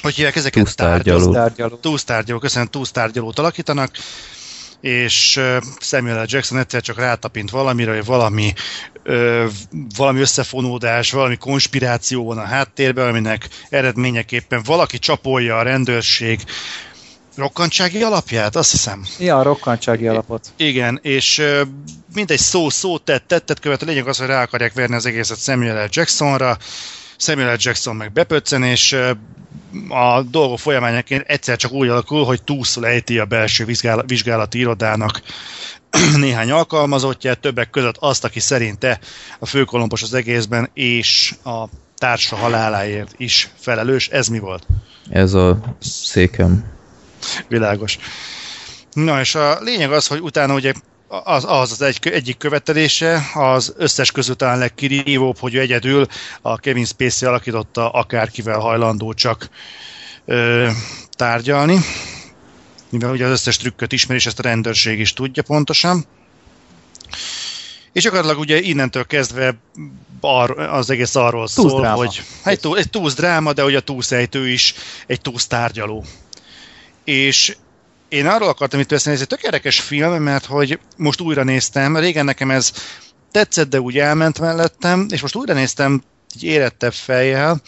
hogy 0.02 0.14
hívják 0.14 0.36
ezeket? 0.36 0.62
Túlsztárgyaló. 0.62 1.18
Tárgyaló 1.18 1.32
Tárgyaló. 1.32 1.76
túlsztárgyaló, 1.76 2.38
köszönöm, 2.38 2.68
túlsztárgyalót 2.68 3.38
alakítanak. 3.38 3.90
és 4.80 5.40
Samuel 5.80 6.22
L. 6.22 6.26
Jackson 6.26 6.58
egyszer 6.58 6.80
csak 6.80 6.98
rátapint 6.98 7.50
valamire, 7.50 7.94
hogy 7.94 8.04
valami, 8.04 8.52
ö, 9.02 9.46
valami 9.96 10.20
összefonódás, 10.20 11.12
valami 11.12 11.36
konspiráció 11.36 12.24
van 12.24 12.38
a 12.38 12.44
háttérben, 12.44 13.08
aminek 13.08 13.48
eredményeképpen 13.68 14.62
valaki 14.64 14.98
csapolja 14.98 15.58
a 15.58 15.62
rendőrség 15.62 16.40
rokkantsági 17.36 18.02
alapját, 18.02 18.56
azt 18.56 18.70
hiszem. 18.70 19.04
Ja, 19.18 19.38
a 19.38 19.42
rokkantsági 19.42 20.06
alapot. 20.08 20.46
Igen, 20.56 20.98
és 21.02 21.38
ö, 21.38 21.62
mindegy 22.14 22.38
szó 22.38 22.70
szó 22.70 22.98
tett, 22.98 23.26
tettet 23.26 23.60
követ, 23.60 23.82
a 23.82 23.86
lényeg 23.86 24.08
az, 24.08 24.18
hogy 24.18 24.26
rá 24.26 24.42
akarják 24.42 24.72
verni 24.72 24.94
az 24.94 25.06
egészet 25.06 25.38
Samuel 25.42 25.84
L. 25.84 25.88
Jacksonra, 25.90 26.56
Samuel 27.16 27.54
L. 27.54 27.56
Jackson 27.58 27.96
meg 27.96 28.12
bepöccen, 28.12 28.62
és 28.62 28.96
a 29.88 30.22
dolgok 30.22 30.58
folyamányaként 30.58 31.24
egyszer 31.26 31.56
csak 31.56 31.72
úgy 31.72 31.88
alakul, 31.88 32.24
hogy 32.24 32.42
túlszul 32.42 32.86
ejti 32.86 33.18
a 33.18 33.24
belső 33.24 33.64
vizsgála- 33.64 34.08
vizsgálati 34.08 34.58
irodának 34.58 35.22
néhány 36.16 36.50
alkalmazottját, 36.50 37.40
többek 37.40 37.70
között 37.70 37.96
azt, 37.98 38.24
aki 38.24 38.40
szerinte 38.40 38.98
a 39.38 39.46
főkolompos 39.46 40.02
az 40.02 40.14
egészben, 40.14 40.70
és 40.74 41.34
a 41.44 41.64
társa 41.96 42.36
haláláért 42.36 43.14
is 43.16 43.50
felelős. 43.58 44.08
Ez 44.08 44.28
mi 44.28 44.38
volt? 44.38 44.66
Ez 45.10 45.34
a 45.34 45.76
székem. 45.80 46.64
Világos. 47.48 47.98
Na 48.92 49.20
és 49.20 49.34
a 49.34 49.58
lényeg 49.60 49.92
az, 49.92 50.06
hogy 50.06 50.20
utána 50.20 50.54
ugye 50.54 50.72
az 51.10 51.44
az, 51.48 51.72
az 51.72 51.82
egy, 51.82 51.98
egyik 52.02 52.36
követelése, 52.36 53.22
az 53.34 53.74
összes 53.76 54.10
közül 54.10 54.36
talán 54.36 54.58
legkirívóbb, 54.58 55.38
hogy 55.38 55.54
ő 55.54 55.60
egyedül 55.60 56.06
a 56.40 56.58
Kevin 56.58 56.84
Spacey 56.84 57.28
alakította 57.28 57.90
akárkivel 57.90 58.58
hajlandó 58.58 59.12
csak 59.12 59.48
ö, 60.24 60.68
tárgyalni. 61.10 61.78
Mivel 62.88 63.10
ugye 63.10 63.24
az 63.24 63.30
összes 63.30 63.56
trükköt 63.56 63.92
ismer, 63.92 64.16
és 64.16 64.26
ezt 64.26 64.38
a 64.38 64.42
rendőrség 64.42 64.98
is 64.98 65.12
tudja 65.12 65.42
pontosan. 65.42 66.04
És 67.92 68.02
gyakorlatilag 68.02 68.38
ugye 68.38 68.60
innentől 68.60 69.06
kezdve 69.06 69.54
ar, 70.20 70.58
az 70.58 70.90
egész 70.90 71.14
arról 71.14 71.48
Túsz 71.48 71.70
szól, 71.70 71.80
dráma. 71.80 71.96
hogy 71.96 72.22
egy, 72.44 72.60
túl, 72.60 72.78
egy 72.78 72.90
túsz 72.90 73.14
dráma, 73.14 73.52
de 73.52 73.64
ugye 73.64 73.76
a 73.76 73.80
túszejtő 73.80 74.48
is 74.48 74.74
egy 75.06 75.20
túsz 75.20 75.46
tárgyaló. 75.46 76.04
És 77.04 77.56
én 78.10 78.26
arról 78.26 78.48
akartam 78.48 78.80
itt 78.80 78.88
beszélni, 78.88 79.16
ez 79.18 79.22
egy 79.22 79.28
tök 79.36 79.42
érdekes 79.42 79.80
film, 79.80 80.22
mert 80.22 80.44
hogy 80.44 80.78
most 80.96 81.20
újra 81.20 81.42
néztem, 81.44 81.96
régen 81.96 82.24
nekem 82.24 82.50
ez 82.50 82.72
tetszett, 83.30 83.68
de 83.70 83.80
úgy 83.80 83.98
elment 83.98 84.38
mellettem, 84.38 85.06
és 85.10 85.20
most 85.20 85.34
újra 85.34 85.54
néztem 85.54 86.02
egy 86.34 86.42
érettebb 86.44 86.92
fejjel, 86.92 87.60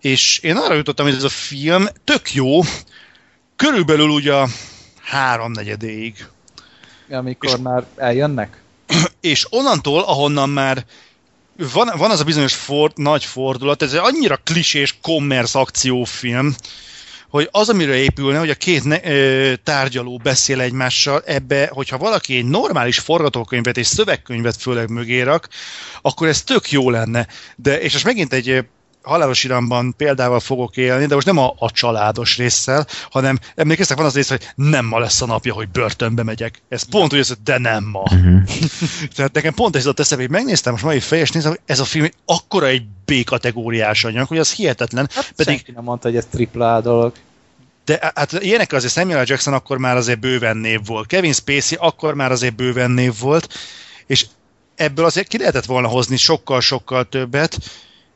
és 0.00 0.38
én 0.38 0.56
arra 0.56 0.74
jutottam, 0.74 1.06
hogy 1.06 1.14
ez 1.14 1.22
a 1.22 1.28
film 1.28 1.86
tök 2.04 2.34
jó, 2.34 2.60
körülbelül 3.56 4.08
ugye 4.08 4.34
a 4.34 4.48
háromnegyedéig. 5.02 6.26
Amikor 7.10 7.50
És- 7.50 7.56
már 7.62 7.84
eljönnek? 7.96 8.60
És 9.20 9.46
onnantól, 9.50 10.02
ahonnan 10.02 10.48
már 10.48 10.84
van, 11.72 11.92
van 11.96 12.10
az 12.10 12.20
a 12.20 12.24
bizonyos 12.24 12.54
for, 12.54 12.92
nagy 12.94 13.24
fordulat, 13.24 13.82
ez 13.82 13.92
egy 13.92 14.00
annyira 14.02 14.36
klisés 14.44 14.98
commerce 15.02 15.58
akciófilm, 15.58 16.54
hogy 17.32 17.48
az, 17.50 17.68
amire 17.68 17.94
épülne, 17.94 18.38
hogy 18.38 18.50
a 18.50 18.54
két 18.54 18.84
ne, 18.84 19.04
ö, 19.04 19.52
tárgyaló 19.62 20.20
beszél 20.22 20.60
egymással, 20.60 21.22
ebbe, 21.26 21.68
hogyha 21.72 21.98
valaki 21.98 22.36
egy 22.36 22.44
normális 22.44 22.98
forgatókönyvet 22.98 23.76
és 23.76 23.86
szövegkönyvet 23.86 24.56
főleg 24.56 24.90
mögé 24.90 25.20
rak, 25.20 25.48
akkor 26.02 26.28
ez 26.28 26.42
tök 26.42 26.70
jó 26.70 26.90
lenne. 26.90 27.26
De, 27.56 27.80
és 27.80 27.92
most 27.92 28.04
megint 28.04 28.32
egy 28.32 28.64
halálos 29.02 29.44
iramban 29.44 29.94
példával 29.96 30.40
fogok 30.40 30.76
élni, 30.76 31.06
de 31.06 31.14
most 31.14 31.26
nem 31.26 31.38
a, 31.38 31.54
a 31.58 31.70
családos 31.70 32.36
résszel, 32.36 32.86
hanem 33.10 33.38
emlékeztek, 33.54 33.96
van 33.96 34.06
az 34.06 34.14
rész, 34.14 34.28
hogy 34.28 34.52
nem 34.54 34.84
ma 34.84 34.98
lesz 34.98 35.22
a 35.22 35.26
napja, 35.26 35.54
hogy 35.54 35.68
börtönbe 35.68 36.22
megyek. 36.22 36.62
Ez 36.68 36.82
pont 36.82 37.12
úgy, 37.12 37.18
az, 37.18 37.28
hogy 37.28 37.42
de 37.44 37.58
nem 37.58 37.84
ma. 37.84 38.00
Uh-huh. 38.00 38.42
Tehát 39.16 39.32
nekem 39.32 39.54
pont 39.54 39.76
ez 39.76 39.82
jutott 39.82 40.00
eszembe, 40.00 40.24
hogy 40.24 40.32
megnéztem 40.32 40.72
most 40.72 40.84
mai 40.84 41.00
fejes 41.00 41.30
nézem, 41.30 41.50
hogy 41.50 41.60
ez 41.66 41.80
a 41.80 41.84
film 41.84 42.04
egy 42.04 42.14
akkora 42.24 42.66
egy 42.66 42.82
B-kategóriás 43.04 44.04
anyag, 44.04 44.26
hogy 44.26 44.38
az 44.38 44.52
hihetetlen. 44.52 45.08
Hát 45.14 45.32
Pedig- 45.36 45.54
senki 45.54 45.72
nem 45.72 45.84
mondta, 45.84 46.08
hogy 46.08 46.16
ez 46.16 46.26
tripla 46.30 46.74
A 46.74 46.80
dolog. 46.80 47.12
De 47.84 48.12
hát 48.14 48.32
ilyenek 48.32 48.72
azért 48.72 48.92
Samuel. 48.92 49.24
Jackson 49.26 49.54
akkor 49.54 49.78
már 49.78 49.96
azért 49.96 50.20
bőven 50.20 50.56
név 50.56 50.80
volt. 50.86 51.06
Kevin 51.06 51.32
Spacey 51.32 51.78
akkor 51.80 52.14
már 52.14 52.32
azért 52.32 52.54
bőven 52.54 52.90
név 52.90 53.18
volt, 53.18 53.54
és 54.06 54.26
ebből 54.74 55.04
azért 55.04 55.28
ki 55.28 55.38
lehetett 55.38 55.64
volna 55.64 55.88
hozni 55.88 56.16
sokkal-sokkal 56.16 57.08
többet, 57.08 57.58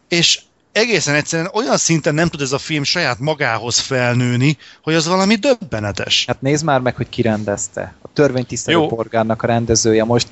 és 0.09 0.41
egészen 0.77 1.15
egyszerűen 1.15 1.51
olyan 1.55 1.77
szinten 1.77 2.15
nem 2.15 2.29
tud 2.29 2.41
ez 2.41 2.53
a 2.53 2.59
film 2.59 2.83
saját 2.83 3.19
magához 3.19 3.79
felnőni, 3.79 4.57
hogy 4.83 4.95
az 4.95 5.07
valami 5.07 5.35
döbbenetes. 5.35 6.25
Hát 6.27 6.41
nézd 6.41 6.65
már 6.65 6.81
meg, 6.81 6.97
hogy 6.97 7.09
ki 7.09 7.23
rendezte. 7.23 7.95
A 8.03 8.09
törvénytisztelő 8.13 8.77
Jó. 8.79 8.87
polgárnak 8.87 9.43
a 9.43 9.47
rendezője 9.47 10.05
most. 10.05 10.29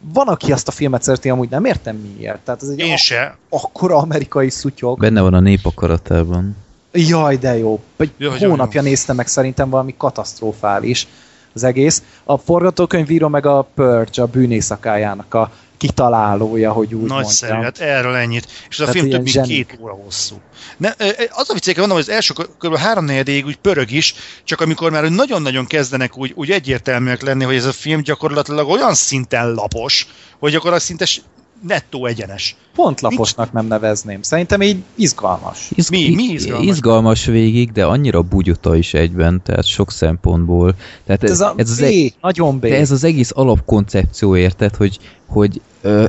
Van, 0.00 0.28
aki 0.28 0.52
azt 0.52 0.68
a 0.68 0.70
filmet 0.70 1.02
szereti, 1.02 1.28
amúgy 1.28 1.48
nem 1.48 1.64
értem 1.64 1.96
miért. 1.96 2.38
Tehát 2.38 2.62
ez 2.62 2.68
egy 2.68 2.78
Én 2.78 2.92
a- 2.92 2.96
se. 2.96 3.36
akkora 3.48 3.96
amerikai 3.96 4.50
szutyog. 4.50 4.98
Benne 4.98 5.20
van 5.20 5.34
a 5.34 5.40
nép 5.40 5.66
akaratában. 5.66 6.56
Jaj, 6.92 7.36
de 7.36 7.56
jó. 7.58 7.80
Egy 7.96 8.10
Jaj, 8.18 8.38
jaj, 8.40 8.48
hónapja 8.48 8.80
jó. 8.80 8.86
néztem 8.88 9.16
meg, 9.16 9.26
szerintem 9.26 9.70
valami 9.70 9.94
katasztrofális 9.98 11.06
az 11.54 11.62
egész. 11.64 12.02
A 12.24 12.36
forgatókönyvíró 12.38 13.28
meg 13.28 13.46
a 13.46 13.68
Purge, 13.74 14.22
a 14.22 14.26
bűnészakájának 14.26 15.34
a 15.34 15.50
kitalálója, 15.78 16.72
hogy 16.72 16.94
úgy 16.94 17.08
Nagyszerű, 17.08 17.52
mondjam. 17.52 17.72
hát 17.74 17.88
erről 17.96 18.14
ennyit. 18.14 18.46
És 18.68 18.78
ez 18.78 18.80
a 18.80 18.84
Tehát 18.84 18.92
film 18.92 19.10
több 19.10 19.22
mint 19.22 19.32
zsenik. 19.32 19.66
két 19.66 19.78
óra 19.80 19.92
hosszú. 19.92 20.40
Ne, 20.76 20.88
az 21.30 21.50
a 21.50 21.52
vicc, 21.52 21.64
hogy 21.64 21.76
mondom, 21.76 21.96
hogy 21.96 22.06
az 22.08 22.14
első 22.14 22.34
kb. 22.58 22.76
három 22.76 23.04
negyedéig 23.04 23.46
úgy 23.46 23.56
pörög 23.56 23.90
is, 23.90 24.14
csak 24.44 24.60
amikor 24.60 24.90
már 24.90 25.04
nagyon-nagyon 25.10 25.66
kezdenek 25.66 26.16
úgy, 26.16 26.32
úgy 26.34 26.50
egyértelműek 26.50 27.22
lenni, 27.22 27.44
hogy 27.44 27.56
ez 27.56 27.64
a 27.64 27.72
film 27.72 28.02
gyakorlatilag 28.02 28.68
olyan 28.68 28.94
szinten 28.94 29.52
lapos, 29.54 30.06
hogy 30.38 30.52
gyakorlatilag 30.52 30.98
szinte 30.98 31.22
nettó 31.66 32.06
egyenes. 32.06 32.56
Pont 32.74 33.00
laposnak 33.00 33.52
nem 33.52 33.66
nevezném. 33.66 34.22
Szerintem 34.22 34.62
így 34.62 34.82
izgalmas. 34.94 35.70
Izg- 35.74 35.90
Mi- 35.90 36.14
mi 36.14 36.22
izgalmas? 36.22 36.66
Izgalmas 36.66 37.24
végig, 37.24 37.72
de 37.72 37.84
annyira 37.84 38.22
bugyuta 38.22 38.76
is 38.76 38.94
egyben, 38.94 39.40
tehát 39.44 39.66
sok 39.66 39.90
szempontból. 39.92 40.74
Tehát 41.06 41.24
Ez 41.24 41.40
a 41.40 41.54
ez 41.56 41.70
az 41.70 41.78
B, 41.80 41.82
e- 41.82 42.08
nagyon 42.20 42.58
B. 42.58 42.60
de 42.60 42.76
ez 42.78 42.90
az 42.90 43.04
egész 43.04 43.30
alapkoncepció, 43.34 44.36
érted, 44.36 44.74
hogy, 44.76 44.98
hogy 45.26 45.60
ö, 45.80 46.04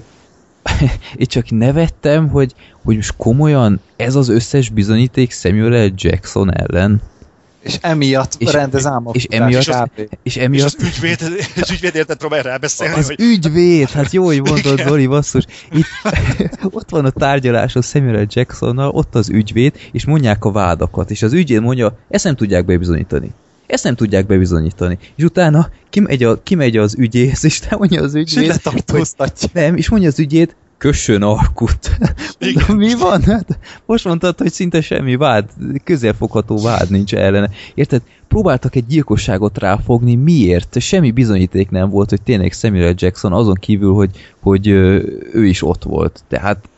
én 1.18 1.26
csak 1.28 1.50
nevettem, 1.50 2.30
hogy, 2.30 2.54
hogy 2.84 2.96
most 2.96 3.14
komolyan 3.18 3.80
ez 3.96 4.16
az 4.16 4.30
összes 4.30 4.70
bizonyíték 4.70 5.32
Samuel 5.32 5.86
L. 5.86 5.92
Jackson 5.96 6.54
ellen, 6.54 7.02
És 7.62 7.78
emiatt 7.82 8.36
És- 8.38 8.52
rendez 8.52 8.86
álmok. 8.86 9.16
és 9.16 9.24
emiatt- 9.30 9.92
és 9.98 10.06
És 10.24 10.38
emiatt 10.38 10.66
az 10.66 10.76
ügyvéd, 10.96 11.18
az 11.62 11.72
ügyvéd 11.72 11.96
érted 11.96 12.18
próbál 12.18 12.42
rábeszélni, 12.42 12.94
Az 13.00 13.08
hogy 13.08 13.20
ügyvéd, 13.20 13.90
hát 13.90 14.12
jó, 14.12 14.26
hogy 14.26 14.42
mondod, 14.42 14.82
Zoli, 14.88 15.08
basszus. 15.08 15.44
Itt, 15.72 15.86
ott 16.72 16.90
van 16.90 17.06
a 17.06 17.10
tárgyaláson 17.10 17.82
Samuel. 17.82 18.26
Jacksonnal, 18.30 18.90
ott 18.90 19.16
az 19.16 19.30
ügyvéd, 19.30 19.74
és 19.92 20.06
mondják 20.06 20.46
a 20.46 20.52
vádakat, 20.52 21.12
és 21.12 21.22
az 21.22 21.34
ügyvéd 21.34 21.62
mondja, 21.62 21.98
ezt 22.10 22.24
nem 22.24 22.36
tudják 22.36 22.66
bebizonyítani. 22.66 23.32
Ezt 23.68 23.84
nem 23.84 23.96
tudják 23.96 24.26
bebizonyítani. 24.26 24.98
És 25.16 25.24
utána 25.24 25.70
kimegy, 25.90 26.24
a, 26.24 26.44
kimegy 26.44 26.78
az 26.78 26.96
ügyész, 26.98 27.44
és 27.44 27.60
nem 27.60 27.80
mondja 27.80 28.02
az 28.02 28.16
És 28.16 28.34
hogy 28.36 28.48
letartóztatja. 28.48 29.50
nem, 29.54 29.76
és 29.76 29.90
mondja 29.90 30.10
az 30.10 30.20
ügyéd, 30.20 30.56
kössön 30.80 31.22
alkut. 31.22 31.98
Mondom, 32.40 32.78
mi 32.78 32.94
van? 32.94 33.22
Hát 33.22 33.58
most 33.86 34.06
mondtad, 34.06 34.38
hogy 34.38 34.52
szinte 34.52 34.82
semmi 34.82 35.16
vád, 35.16 35.50
közelfogható 35.84 36.62
vád 36.62 36.90
nincs 36.90 37.14
ellene. 37.16 37.50
Érted? 37.74 38.02
Próbáltak 38.28 38.76
egy 38.76 38.86
gyilkosságot 38.86 39.58
ráfogni, 39.58 40.16
miért? 40.16 40.80
Semmi 40.80 41.12
bizonyíték 41.12 41.70
nem 41.70 41.90
volt, 41.90 42.10
hogy 42.10 42.22
tényleg 42.22 42.52
Samuel. 42.52 42.94
Jackson 42.98 43.34
azon 43.34 43.56
kívül, 43.56 43.94
hogy, 43.94 44.10
hogy 44.40 44.68
ő 44.68 45.46
is 45.46 45.64
ott 45.64 45.84
volt. 45.84 46.24
Tehát 46.28 46.70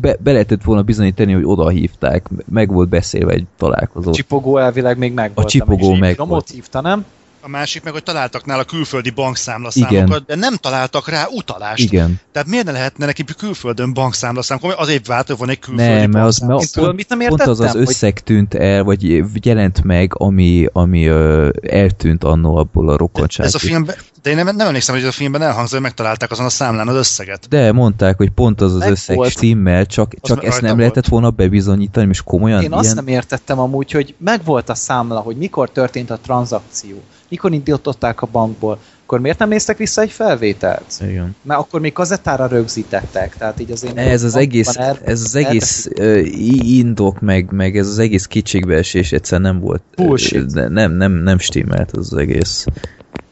be, 0.00 0.16
be 0.20 0.32
lehetett 0.32 0.62
volna 0.62 0.82
bizonyítani, 0.82 1.32
hogy 1.32 1.44
oda 1.44 1.68
hívták, 1.68 2.26
meg 2.50 2.72
volt 2.72 2.88
beszélve 2.88 3.32
egy 3.32 3.44
találkozó. 3.56 4.10
Csipogó 4.10 4.56
elvileg 4.58 4.98
még 4.98 5.12
meg 5.12 5.30
volt. 5.34 5.48
csipogó 5.48 5.94
meg 5.94 6.20
A 6.20 6.26
volt. 6.26 6.50
hívta, 6.50 6.80
nem? 6.80 7.04
A 7.40 7.48
másik 7.48 7.82
meg, 7.82 7.92
hogy 7.92 8.02
találtak 8.02 8.44
nála 8.44 8.64
külföldi 8.64 9.10
bankszámlaszámokat, 9.10 10.06
Igen. 10.06 10.22
de 10.26 10.34
nem 10.34 10.54
találtak 10.56 11.08
rá 11.08 11.26
utalást. 11.30 11.82
Igen. 11.82 12.20
Tehát 12.32 12.48
miért 12.48 12.64
ne 12.64 12.72
lehetne 12.72 13.06
neki 13.06 13.24
külföldön 13.38 13.92
bankszámlaszámok? 13.92 14.74
Azért 14.76 15.06
vált, 15.06 15.26
hogy 15.26 15.36
van 15.38 15.50
egy 15.50 15.58
külföldi 15.58 15.92
Nem, 15.92 16.10
mert 16.10 16.26
az, 16.26 16.38
bankszámla. 16.38 16.54
mert 16.56 16.62
Én 16.66 16.72
tudod, 16.82 16.94
mit 16.94 17.08
nem 17.08 17.18
pont 17.18 17.40
az 17.40 17.48
az 17.48 17.58
értettem? 17.58 17.78
Hogy- 17.84 17.88
összeg 17.90 18.20
tűnt 18.20 18.54
el, 18.54 18.82
vagy 18.82 19.22
jelent 19.46 19.82
meg, 19.84 20.12
ami, 20.14 20.66
ami 20.72 21.06
ö, 21.06 21.48
eltűnt 21.62 22.24
annó 22.24 22.56
abból 22.56 22.88
a 22.88 22.96
rokonság. 22.96 23.46
Ez 23.46 23.54
a 23.54 23.58
filmben, 23.58 23.94
de 24.22 24.30
én 24.30 24.36
nem, 24.36 24.56
nem 24.56 24.66
emlékszem, 24.66 24.94
hogy 24.94 25.04
ez 25.04 25.10
a 25.10 25.12
filmben 25.12 25.42
elhangzott, 25.42 25.70
hogy 25.72 25.80
megtalálták 25.80 26.30
azon 26.30 26.44
a 26.46 26.48
számlán 26.48 26.88
az 26.88 26.94
összeget. 26.96 27.48
De 27.48 27.72
mondták, 27.72 28.16
hogy 28.16 28.30
pont 28.30 28.60
az 28.60 28.72
az 28.72 28.78
Meg 28.78 28.90
összeg 28.90 29.16
volt. 29.16 29.30
stimmel, 29.30 29.86
csak, 29.86 30.12
Az 30.20 30.28
csak 30.28 30.44
ezt 30.44 30.60
nem 30.60 30.66
volt. 30.70 30.78
lehetett 30.78 31.06
volna 31.06 31.30
bebizonyítani, 31.30 32.08
és 32.10 32.22
komolyan 32.22 32.62
Én 32.62 32.72
azt 32.72 32.82
ilyen... 32.84 32.94
nem 32.96 33.06
értettem 33.08 33.58
amúgy, 33.58 33.90
hogy 33.90 34.14
megvolt 34.18 34.68
a 34.68 34.74
számla, 34.74 35.18
hogy 35.20 35.36
mikor 35.36 35.70
történt 35.70 36.10
a 36.10 36.18
tranzakció, 36.22 37.02
mikor 37.30 37.52
indították 37.52 38.22
a 38.22 38.26
bankból, 38.26 38.78
akkor 39.04 39.20
miért 39.20 39.38
nem 39.38 39.48
néztek 39.48 39.76
vissza 39.76 40.00
egy 40.00 40.10
felvételt? 40.10 40.84
Igen. 41.00 41.36
Mert 41.42 41.60
akkor 41.60 41.80
még 41.80 41.92
kazettára 41.92 42.46
rögzítettek, 42.46 43.36
tehát 43.36 43.60
így 43.60 43.70
azért... 43.70 43.98
Ez 43.98 44.22
az 44.22 44.34
egész, 44.34 44.76
er- 44.76 45.08
ez 45.08 45.22
az 45.22 45.34
egész 45.34 45.88
uh, 45.98 46.26
indok, 46.68 47.20
meg, 47.20 47.52
meg 47.52 47.76
ez 47.76 47.86
az 47.86 47.98
egész 47.98 48.26
kétségbeesés 48.26 49.12
egyszerűen 49.12 49.52
nem 49.52 49.60
volt. 49.60 49.82
Bullshit. 49.96 50.52
de 50.52 50.68
Nem, 50.68 50.92
nem, 50.92 51.12
nem 51.12 51.38
stimmelt 51.38 51.90
az, 51.92 52.12
az 52.12 52.18
egész. 52.18 52.64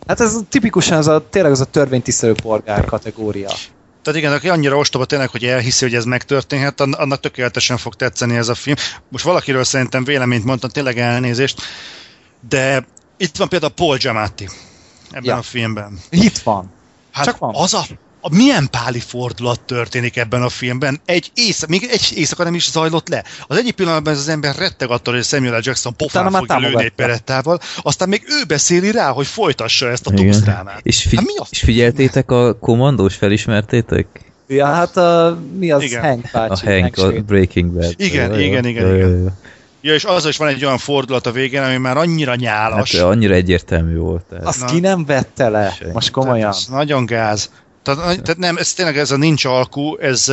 Hát 0.06 0.20
ez 0.20 0.40
tipikusan 0.48 0.98
az 0.98 1.08
a, 1.08 1.24
tényleg 1.30 1.52
az 1.52 1.60
a 1.60 1.64
törvénytisztelő 1.64 2.34
polgár 2.42 2.84
kategória. 2.84 3.50
Tehát 4.02 4.18
igen, 4.18 4.32
aki 4.32 4.48
annyira 4.48 4.76
ostoba 4.76 5.04
tényleg, 5.04 5.28
hogy 5.28 5.44
elhiszi, 5.44 5.84
hogy 5.84 5.94
ez 5.94 6.04
megtörténhet, 6.04 6.80
ann- 6.80 6.94
annak 6.94 7.20
tökéletesen 7.20 7.76
fog 7.76 7.94
tetszeni 7.94 8.36
ez 8.36 8.48
a 8.48 8.54
film. 8.54 8.76
Most 9.08 9.24
valakiről 9.24 9.64
szerintem 9.64 10.04
véleményt 10.04 10.44
mondtam, 10.44 10.70
tényleg 10.70 10.98
elnézést, 10.98 11.60
de 12.48 12.86
itt 13.18 13.36
van 13.36 13.48
például 13.48 13.72
Paul 13.72 13.96
Giamatti 13.96 14.48
ebben 15.10 15.24
Ja. 15.24 15.36
a 15.36 15.42
filmben. 15.42 15.98
Itt 16.10 16.38
van. 16.38 16.70
Hát 17.12 17.24
Csak 17.24 17.38
van. 17.38 17.54
az 17.54 17.74
a, 17.74 17.86
a 18.20 18.34
milyen 18.34 18.68
páli 18.70 19.00
fordulat 19.00 19.60
történik 19.60 20.16
ebben 20.16 20.42
a 20.42 20.48
filmben? 20.48 21.00
Egy 21.04 21.30
éjszaka, 21.34 21.72
még 21.72 21.88
egy 21.92 22.12
éjszaka 22.14 22.44
nem 22.44 22.54
is 22.54 22.70
zajlott 22.70 23.08
le. 23.08 23.24
Az 23.46 23.56
egyik 23.56 23.74
pillanatban 23.74 24.12
ez 24.12 24.18
az 24.18 24.28
ember 24.28 24.56
retteg 24.56 24.90
attól, 24.90 25.14
hogy 25.14 25.24
Samuel 25.24 25.58
L. 25.58 25.60
Jackson 25.62 25.96
pofán 25.96 26.32
már 26.32 26.42
fogja 26.46 26.68
lőni 26.68 26.84
egy 26.84 26.90
perettával, 26.90 27.60
aztán 27.82 28.08
még 28.08 28.22
ő 28.26 28.44
beszéli 28.46 28.90
rá, 28.90 29.10
hogy 29.10 29.26
folytassa 29.26 29.88
ezt 29.90 30.06
a 30.06 30.12
Igen. 30.12 30.24
túlsztrámát. 30.24 30.80
És, 30.82 31.02
figy- 31.02 31.14
Hát 31.18 31.26
mi 31.26 31.36
az? 31.36 31.46
és 31.50 31.58
figyeltétek 31.60 32.30
a 32.30 32.58
kommandós, 32.58 33.14
felismertétek? 33.14 34.06
Ja, 34.46 34.66
hát 34.66 34.96
a, 34.96 35.38
mi 35.58 35.70
az 35.70 35.82
Igen. 35.82 36.02
Hank 36.02 36.24
A 36.24 36.28
bácsi? 36.38 36.66
Hank, 36.66 36.96
a 36.96 37.02
Hank 37.02 37.24
Breaking 37.24 37.70
Bad. 37.72 37.94
Igen, 37.96 38.40
igen, 38.40 38.64
igen, 38.66 38.86
jaj, 38.86 38.96
igen. 38.96 39.38
Ja, 39.80 39.94
és 39.94 40.04
az 40.04 40.26
is 40.26 40.36
van 40.36 40.48
egy 40.48 40.64
olyan 40.64 40.78
fordulat 40.78 41.26
a 41.26 41.32
végén, 41.32 41.62
ami 41.62 41.76
már 41.76 41.96
annyira 41.96 42.34
nyálas. 42.34 42.96
Hát 42.96 43.04
annyira 43.04 43.34
egyértelmű 43.34 43.96
volt. 43.96 44.22
Tehát. 44.22 44.46
Azt 44.46 44.60
Na. 44.60 44.66
ki 44.66 44.80
nem 44.80 45.04
vette 45.04 45.48
le? 45.48 45.70
Senki. 45.78 45.92
Most 45.92 46.10
komolyan. 46.10 46.50
Tehát 46.50 46.56
ez 46.56 46.66
nagyon 46.66 47.06
gáz. 47.06 47.50
Tehát, 47.82 48.22
tehát 48.22 48.36
nem, 48.36 48.56
ez 48.56 48.72
tényleg 48.72 48.98
ez 48.98 49.10
a 49.10 49.16
nincs 49.16 49.44
alkú, 49.44 49.96
ez, 49.96 50.32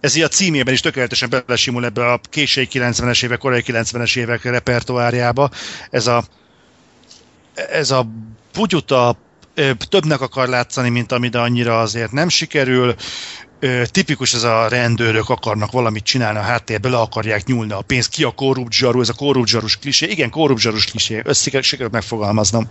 ez 0.00 0.16
így 0.16 0.22
a 0.22 0.28
címében 0.28 0.74
is 0.74 0.80
tökéletesen 0.80 1.30
belesimul 1.30 1.84
ebbe 1.84 2.12
a 2.12 2.20
késői 2.30 2.68
90-es 2.72 3.24
évek, 3.24 3.38
korai 3.38 3.62
90-es 3.66 4.16
évek 4.16 4.42
repertoárjába. 4.42 5.50
Ez 5.90 6.06
a, 6.06 6.24
ez 7.54 7.90
a 7.90 8.06
bugyuta 8.54 9.16
többnek 9.88 10.20
akar 10.20 10.48
látszani, 10.48 10.88
mint 10.88 11.12
ami, 11.12 11.28
de 11.28 11.38
annyira 11.38 11.80
azért 11.80 12.12
nem 12.12 12.28
sikerül. 12.28 12.94
Ö, 13.64 13.82
Tipikus 13.86 14.34
ez 14.34 14.42
a 14.42 14.68
rendőrök 14.68 15.28
akarnak 15.28 15.72
valamit 15.72 16.04
csinálni 16.04 16.38
a 16.38 16.42
háttérbe, 16.42 16.88
le 16.88 16.96
akarják 16.96 17.46
nyúlni 17.46 17.72
a 17.72 17.80
pénzt, 17.86 18.10
ki 18.10 18.24
a 18.24 18.30
korrupt 18.30 18.72
zsaru, 18.72 19.00
ez 19.00 19.08
a 19.08 19.12
korrupt 19.12 19.48
zsarus 19.48 19.76
klisé. 19.76 20.06
Igen, 20.06 20.30
korrupt 20.30 20.60
zsarus 20.60 20.84
klisé, 20.84 21.22
össze 21.24 21.62
sikerült 21.62 21.92
megfogalmaznom. 21.92 22.68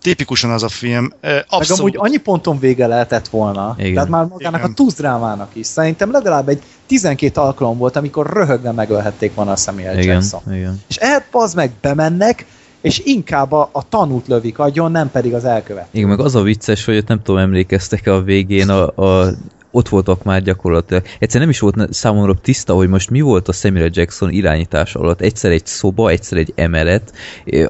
Tipikusan 0.00 0.50
az 0.50 0.62
a 0.62 0.68
film. 0.68 1.12
Ö, 1.20 1.32
Meg 1.32 1.44
Abszolút. 1.48 1.80
amúgy 1.80 1.94
annyi 1.96 2.16
ponton 2.16 2.58
vége 2.58 2.86
lehetett 2.86 3.28
volna. 3.28 3.74
Igen. 3.78 3.94
Tehát 3.94 4.08
már 4.08 4.24
magának 4.24 4.60
Igen. 4.60 4.70
a 4.70 4.74
túzdrámának 4.74 5.50
is. 5.52 5.66
Szerintem 5.66 6.10
legalább 6.10 6.48
egy 6.48 6.62
12 6.86 7.40
alkalom 7.40 7.78
volt, 7.78 7.96
amikor 7.96 8.32
röhögve 8.32 8.72
megölhették 8.72 9.34
volna 9.34 9.52
a 9.52 9.56
Samuel 9.56 9.98
Igen, 9.98 10.14
Jackson. 10.14 10.40
igen. 10.54 10.80
És 10.88 10.96
ehhez 10.96 11.22
az 11.30 11.54
meg 11.54 11.70
bemennek, 11.80 12.46
és 12.80 12.98
inkább 13.04 13.52
a, 13.52 13.68
a 13.72 13.88
tanút 13.88 14.26
lövik 14.26 14.58
agyon, 14.58 14.90
nem 14.90 15.10
pedig 15.10 15.34
az 15.34 15.44
elkövet. 15.44 15.86
Igen, 15.90 16.08
meg 16.08 16.20
az 16.20 16.34
a 16.34 16.42
vicces, 16.42 16.84
hogy 16.84 16.96
ott 16.96 17.06
nem 17.08 17.22
tudom, 17.22 17.40
emlékeztek-e 17.40 18.12
a 18.14 18.22
végén, 18.22 18.68
a, 18.68 19.02
a, 19.02 19.32
ott 19.72 19.88
voltak 19.88 20.22
már 20.22 20.42
gyakorlatilag. 20.42 21.02
Egyszer 21.18 21.40
nem 21.40 21.50
is 21.50 21.58
volt 21.58 21.92
számomra 21.92 22.34
tiszta, 22.42 22.74
hogy 22.74 22.88
most 22.88 23.10
mi 23.10 23.20
volt 23.20 23.48
a 23.48 23.52
Samuel 23.52 23.90
Jackson 23.92 24.30
irányítás 24.30 24.94
alatt. 24.94 25.20
Egyszer 25.20 25.50
egy 25.50 25.66
szoba, 25.66 26.10
egyszer 26.10 26.38
egy 26.38 26.52
emelet, 26.54 27.12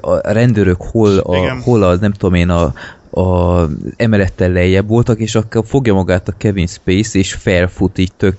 a 0.01 0.31
rendőrök 0.31 0.81
hol, 0.81 1.17
a, 1.17 1.37
Igen. 1.37 1.61
hol 1.61 1.83
a, 1.83 1.95
nem 1.95 2.11
tudom 2.11 2.33
én, 2.33 2.49
a, 2.49 2.73
a 3.13 3.67
emelettel 3.95 4.49
lejjebb 4.49 4.87
voltak, 4.87 5.19
és 5.19 5.35
akkor 5.35 5.63
fogja 5.65 5.93
magát 5.93 6.27
a 6.27 6.33
Kevin 6.37 6.67
Space, 6.67 7.17
és 7.17 7.33
felfut 7.33 7.97
így 7.97 8.11
tök 8.17 8.35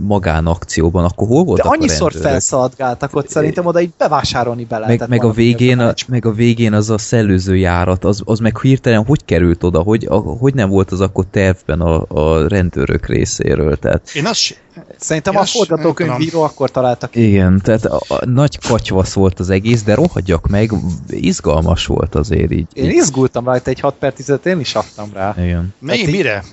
magánakcióban. 0.00 1.04
Akkor 1.04 1.26
hol 1.26 1.40
De 1.40 1.44
voltak 1.44 1.66
a 1.66 1.68
annyiszor 1.68 2.12
felszaladgáltak 2.12 3.16
ott 3.16 3.28
szerintem 3.28 3.66
oda 3.66 3.80
így 3.80 3.92
bevásárolni 3.98 4.64
be 4.64 4.78
meg, 4.78 4.86
lehetett 4.86 5.08
meg, 5.08 5.18
a 5.18 5.22
volna 5.22 5.36
végén, 5.36 5.78
a, 5.78 5.94
meg 6.08 6.26
a 6.26 6.32
végén 6.32 6.72
az 6.72 6.90
a 6.90 6.98
szellőző 6.98 7.56
járat, 7.56 8.04
az, 8.04 8.22
az 8.24 8.38
meg 8.38 8.58
hirtelen 8.60 9.04
hogy 9.04 9.24
került 9.24 9.64
oda, 9.64 9.80
hogy, 9.80 10.06
a, 10.08 10.14
hogy 10.14 10.54
nem 10.54 10.68
volt 10.68 10.90
az 10.90 11.00
akkor 11.00 11.24
tervben 11.30 11.80
a, 11.80 12.04
a 12.08 12.48
rendőrök 12.48 13.06
részéről, 13.06 13.76
tehát 13.76 14.10
Én 14.14 14.26
azt, 14.26 14.60
Szerintem 14.98 15.32
Én 15.34 15.38
a 15.38 15.44
forgatókönyvíró 15.44 16.42
akkor 16.42 16.70
találta 16.70 17.06
ki. 17.06 17.28
igen, 17.28 17.60
tehát 17.64 17.84
a, 17.84 18.00
a 18.08 18.24
nagy 18.24 18.58
katyvasz 18.58 19.12
volt 19.12 19.40
az 19.40 19.50
egész, 19.50 19.82
de 19.82 19.94
rohadjak 19.94 20.48
meg, 20.48 20.70
izgalmas 21.08 21.86
volt 21.86 22.14
azért 22.14 22.52
így. 22.52 22.66
Én 22.72 22.84
így 22.90 22.96
izgultam 22.96 23.44
rajta, 23.44 23.70
egy 23.70 23.80
6 23.80 23.94
per 23.94 24.12
10 24.12 24.32
én 24.44 24.60
is 24.60 24.74
adtam 24.74 25.10
rá. 25.14 25.34
igen. 25.38 25.74
mi, 25.78 25.94
így- 25.94 26.10
mire? 26.10 26.44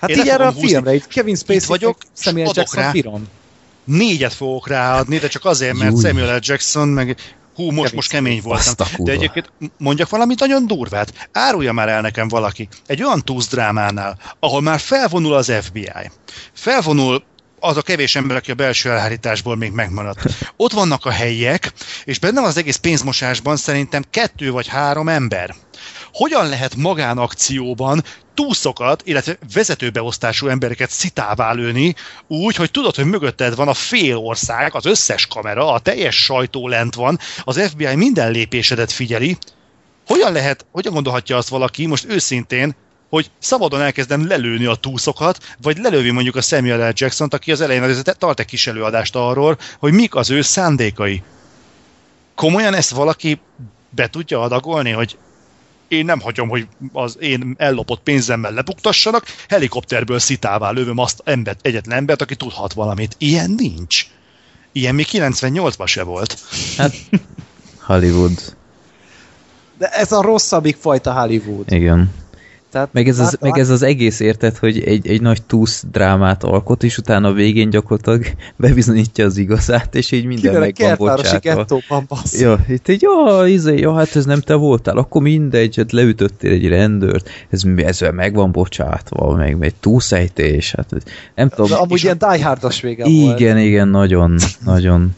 Hát 0.00 0.10
Én 0.10 0.18
így 0.18 0.28
erre 0.28 0.46
a 0.46 0.52
filmre, 0.52 0.94
itt 0.94 1.06
Kevin 1.06 1.36
Spacey 1.36 1.66
vagyok, 1.68 1.96
Samuel 2.16 2.50
Jackson 2.54 2.82
rá. 2.82 2.90
bírom. 2.90 3.28
Négyet 3.84 4.32
fogok 4.32 4.68
ráadni, 4.68 5.18
de 5.18 5.28
csak 5.28 5.44
azért, 5.44 5.78
mert 5.78 5.92
Júj. 5.92 6.02
Samuel 6.02 6.36
L. 6.36 6.38
Jackson, 6.42 6.88
meg 6.88 7.16
hú, 7.54 7.64
most, 7.64 7.76
Kevin 7.82 7.94
most 7.94 8.10
kemény 8.10 8.40
voltam. 8.42 8.86
De 8.98 9.12
egyébként 9.12 9.52
mondjak 9.78 10.08
valamit 10.08 10.40
nagyon 10.40 10.66
durvát. 10.66 11.28
Árulja 11.32 11.72
már 11.72 11.88
el 11.88 12.00
nekem 12.00 12.28
valaki. 12.28 12.68
Egy 12.86 13.02
olyan 13.02 13.20
túzdrámánál, 13.24 14.18
ahol 14.38 14.60
már 14.60 14.78
felvonul 14.80 15.34
az 15.34 15.52
FBI. 15.60 16.10
Felvonul 16.52 17.22
az 17.62 17.76
a 17.76 17.82
kevés 17.82 18.16
ember, 18.16 18.36
aki 18.36 18.50
a 18.50 18.54
belső 18.54 18.90
elhárításból 18.90 19.56
még 19.56 19.72
megmaradt. 19.72 20.22
Ott 20.56 20.72
vannak 20.72 21.04
a 21.04 21.10
helyiek, 21.10 21.72
és 22.04 22.18
benne 22.18 22.40
van 22.40 22.48
az 22.48 22.56
egész 22.56 22.76
pénzmosásban 22.76 23.56
szerintem 23.56 24.04
kettő 24.10 24.50
vagy 24.50 24.66
három 24.66 25.08
ember. 25.08 25.54
Hogyan 26.12 26.48
lehet 26.48 26.76
magánakcióban 26.76 28.02
túszokat, 28.34 29.02
illetve 29.04 29.38
vezetőbeosztású 29.54 30.46
embereket 30.46 30.90
szitává 30.90 31.52
lőni, 31.52 31.94
úgy, 32.26 32.56
hogy 32.56 32.70
tudod, 32.70 32.94
hogy 32.94 33.04
mögötted 33.04 33.54
van 33.54 33.68
a 33.68 33.74
fél 33.74 34.16
ország, 34.16 34.74
az 34.74 34.86
összes 34.86 35.26
kamera, 35.26 35.72
a 35.72 35.78
teljes 35.78 36.16
sajtó 36.16 36.68
lent 36.68 36.94
van, 36.94 37.18
az 37.44 37.68
FBI 37.68 37.94
minden 37.94 38.30
lépésedet 38.30 38.92
figyeli. 38.92 39.38
Hogyan 40.06 40.32
lehet, 40.32 40.66
hogyan 40.72 40.92
gondolhatja 40.92 41.36
azt 41.36 41.48
valaki, 41.48 41.86
most 41.86 42.04
őszintén, 42.08 42.74
hogy 43.12 43.30
szabadon 43.38 43.80
elkezdem 43.80 44.26
lelőni 44.26 44.64
a 44.64 44.74
túszokat, 44.74 45.56
vagy 45.62 45.78
lelővi 45.78 46.10
mondjuk 46.10 46.36
a 46.36 46.40
Samuel 46.40 46.88
L. 46.88 46.92
Jackson-t, 46.94 47.34
aki 47.34 47.52
az 47.52 47.60
elején 47.60 47.82
azért 47.82 48.18
tart 48.18 48.40
egy 48.40 48.46
kis 48.46 48.66
előadást 48.66 49.16
arról, 49.16 49.58
hogy 49.78 49.92
mik 49.92 50.14
az 50.14 50.30
ő 50.30 50.40
szándékai. 50.40 51.22
Komolyan 52.34 52.74
ezt 52.74 52.90
valaki 52.90 53.40
be 53.90 54.08
tudja 54.08 54.40
adagolni, 54.40 54.90
hogy 54.90 55.18
én 55.88 56.04
nem 56.04 56.20
hagyom, 56.20 56.48
hogy 56.48 56.66
az 56.92 57.16
én 57.20 57.54
ellopott 57.58 58.02
pénzemmel 58.02 58.52
lebuktassanak, 58.52 59.24
helikopterből 59.48 60.18
szitává 60.18 60.70
lövöm 60.70 60.98
azt 60.98 61.20
embert, 61.24 61.66
egyetlen 61.66 61.96
embert, 61.96 62.22
aki 62.22 62.36
tudhat 62.36 62.72
valamit. 62.72 63.14
Ilyen 63.18 63.50
nincs. 63.50 64.06
Ilyen 64.72 64.94
még 64.94 65.06
98-ban 65.10 65.86
se 65.86 66.02
volt. 66.02 66.38
Hollywood. 67.86 68.56
De 69.78 69.88
ez 69.88 70.12
a 70.12 70.22
rosszabbik 70.22 70.76
fajta 70.76 71.12
Hollywood. 71.12 71.72
Igen. 71.72 72.20
Tehát 72.72 72.92
Meg 72.92 73.08
ez, 73.08 73.18
az, 73.18 73.36
meg 73.40 73.58
ez 73.58 73.68
az 73.68 73.82
egész 73.82 74.20
érted, 74.20 74.56
hogy 74.56 74.80
egy, 74.80 75.06
egy 75.06 75.20
nagy 75.20 75.42
túsz 75.42 75.84
drámát 75.90 76.44
alkot, 76.44 76.82
és 76.82 76.98
utána 76.98 77.28
a 77.28 77.32
végén 77.32 77.70
gyakorlatilag 77.70 78.26
bebizonyítja 78.56 79.24
az 79.24 79.36
igazát, 79.36 79.94
és 79.94 80.10
így 80.10 80.24
minden 80.24 80.58
meg 80.58 80.74
van 80.78 80.96
bocsátva. 80.96 81.66
Ja, 82.32 82.64
itt 82.68 82.88
egy, 82.88 83.02
ja, 83.02 83.46
izé, 83.46 83.78
ja, 83.78 83.94
hát 83.94 84.16
ez 84.16 84.24
nem 84.24 84.40
te 84.40 84.54
voltál, 84.54 84.96
akkor 84.96 85.22
mindegy, 85.22 85.76
hát 85.76 85.92
leütöttél 85.92 86.50
egy 86.50 86.68
rendőrt, 86.68 87.30
ez, 87.50 87.62
ez 87.76 88.00
meg 88.12 88.34
van 88.34 88.52
bocsátva, 88.52 89.36
meg 89.36 89.56
egy 89.60 89.74
túlszejtés, 89.74 90.72
hát 90.72 90.88
nem 91.34 91.48
tudom. 91.48 91.70
De 91.70 91.76
amúgy 91.76 92.02
ilyen 92.02 92.18
Die 92.18 92.44
Hardos 92.44 92.80
vége 92.80 93.04
volt. 93.04 93.40
igen, 93.40 93.58
igen, 93.58 93.88
nagyon, 93.88 94.38
nagyon. 94.64 95.16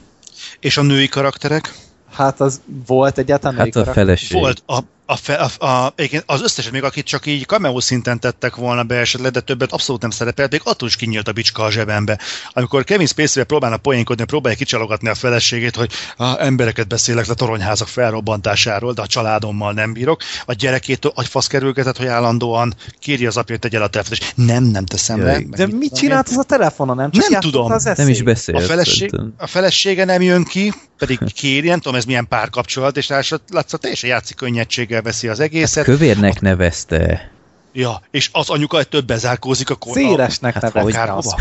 És 0.60 0.76
a 0.76 0.82
női 0.82 1.08
karakterek? 1.08 1.74
Hát 2.12 2.40
az 2.40 2.60
volt 2.86 3.18
egyáltalán 3.18 3.56
Hát 3.56 3.66
a 3.66 3.70
karakter? 3.70 3.94
feleség. 3.94 4.40
Volt 4.40 4.62
a, 4.66 4.78
a, 5.06 5.16
fe, 5.16 5.34
a, 5.34 5.66
a, 5.66 5.92
igen, 5.96 6.22
az 6.26 6.42
összeset 6.42 6.72
még, 6.72 6.82
akit 6.84 7.06
csak 7.06 7.26
így 7.26 7.46
cameo 7.46 7.80
szinten 7.80 8.20
tettek 8.20 8.56
volna 8.56 8.82
be 8.82 8.94
esetleg, 8.94 9.32
de 9.32 9.40
többet 9.40 9.72
abszolút 9.72 10.00
nem 10.00 10.10
szerepelt, 10.10 10.50
még 10.50 10.60
attól 10.64 10.88
is 10.88 10.96
kinyílt 10.96 11.28
a 11.28 11.32
bicska 11.32 11.62
a 11.62 11.70
zsebembe. 11.70 12.18
Amikor 12.52 12.84
Kevin 12.84 13.06
Spacey-vel 13.06 13.44
próbálna 13.44 13.76
poénkodni, 13.76 14.24
próbálja 14.24 14.58
kicsalogatni 14.58 15.08
a 15.08 15.14
feleségét, 15.14 15.76
hogy 15.76 15.90
a 16.16 16.42
embereket 16.42 16.88
beszélek 16.88 17.26
le 17.26 17.34
toronyházak 17.34 17.88
felrobbantásáról, 17.88 18.92
de 18.92 19.02
a 19.02 19.06
családommal 19.06 19.72
nem 19.72 19.92
bírok. 19.92 20.22
A 20.46 20.52
gyerekétől 20.52 21.12
agyfasz 21.14 21.46
kerülgetett, 21.46 21.96
hogy 21.96 22.06
állandóan 22.06 22.74
kéri 22.98 23.26
az 23.26 23.36
apja, 23.36 23.54
hogy 23.54 23.70
tegye 23.70 23.78
el 23.78 23.84
a 23.84 23.88
telefont, 23.88 24.20
és 24.20 24.32
nem, 24.34 24.64
nem 24.64 24.84
teszem 24.84 25.18
Ja, 25.18 25.24
le. 25.24 25.40
De 25.50 25.66
mit 25.66 25.94
mit 25.94 25.94
csinált 25.94 26.28
az 26.28 26.36
a 26.36 26.42
telefonon? 26.42 26.96
Nem 26.96 27.10
csak 27.10 27.28
Nem 27.28 27.40
tudom. 27.40 27.70
Az 27.72 27.84
Nem 27.84 28.08
is 28.08 28.12
eszét? 28.12 28.24
beszélt. 28.24 28.58
a, 28.58 28.60
feleség, 28.60 28.94
szerintem. 28.94 29.34
a 29.36 29.46
felesége 29.46 30.04
nem 30.04 30.22
jön 30.22 30.44
ki, 30.44 30.72
pedig 30.98 31.18
kéri, 31.34 31.68
nem 31.68 31.80
tudom 31.80 31.98
ez 31.98 32.04
milyen 32.04 32.28
párkapcsolat, 32.28 32.96
és 32.96 33.08
látszott 33.08 33.80
teljesen 33.80 34.10
játszik 34.10 34.36
könnyedséggel 34.36 34.93
veszi 35.02 35.28
az 35.28 35.40
egészet. 35.40 35.84
Kövérnek 35.84 36.40
nevezte. 36.40 37.30
Ja, 37.72 38.02
és 38.10 38.28
az 38.32 38.50
anyuka 38.50 38.78
egy 38.78 38.88
több 38.88 39.06
bezárkózik 39.06 39.70
a 39.70 39.74
kor. 39.74 39.92
Szélesnek 39.92 40.54
Hát 40.54 40.62
hát 40.62 40.74
nevezte. 40.74 41.36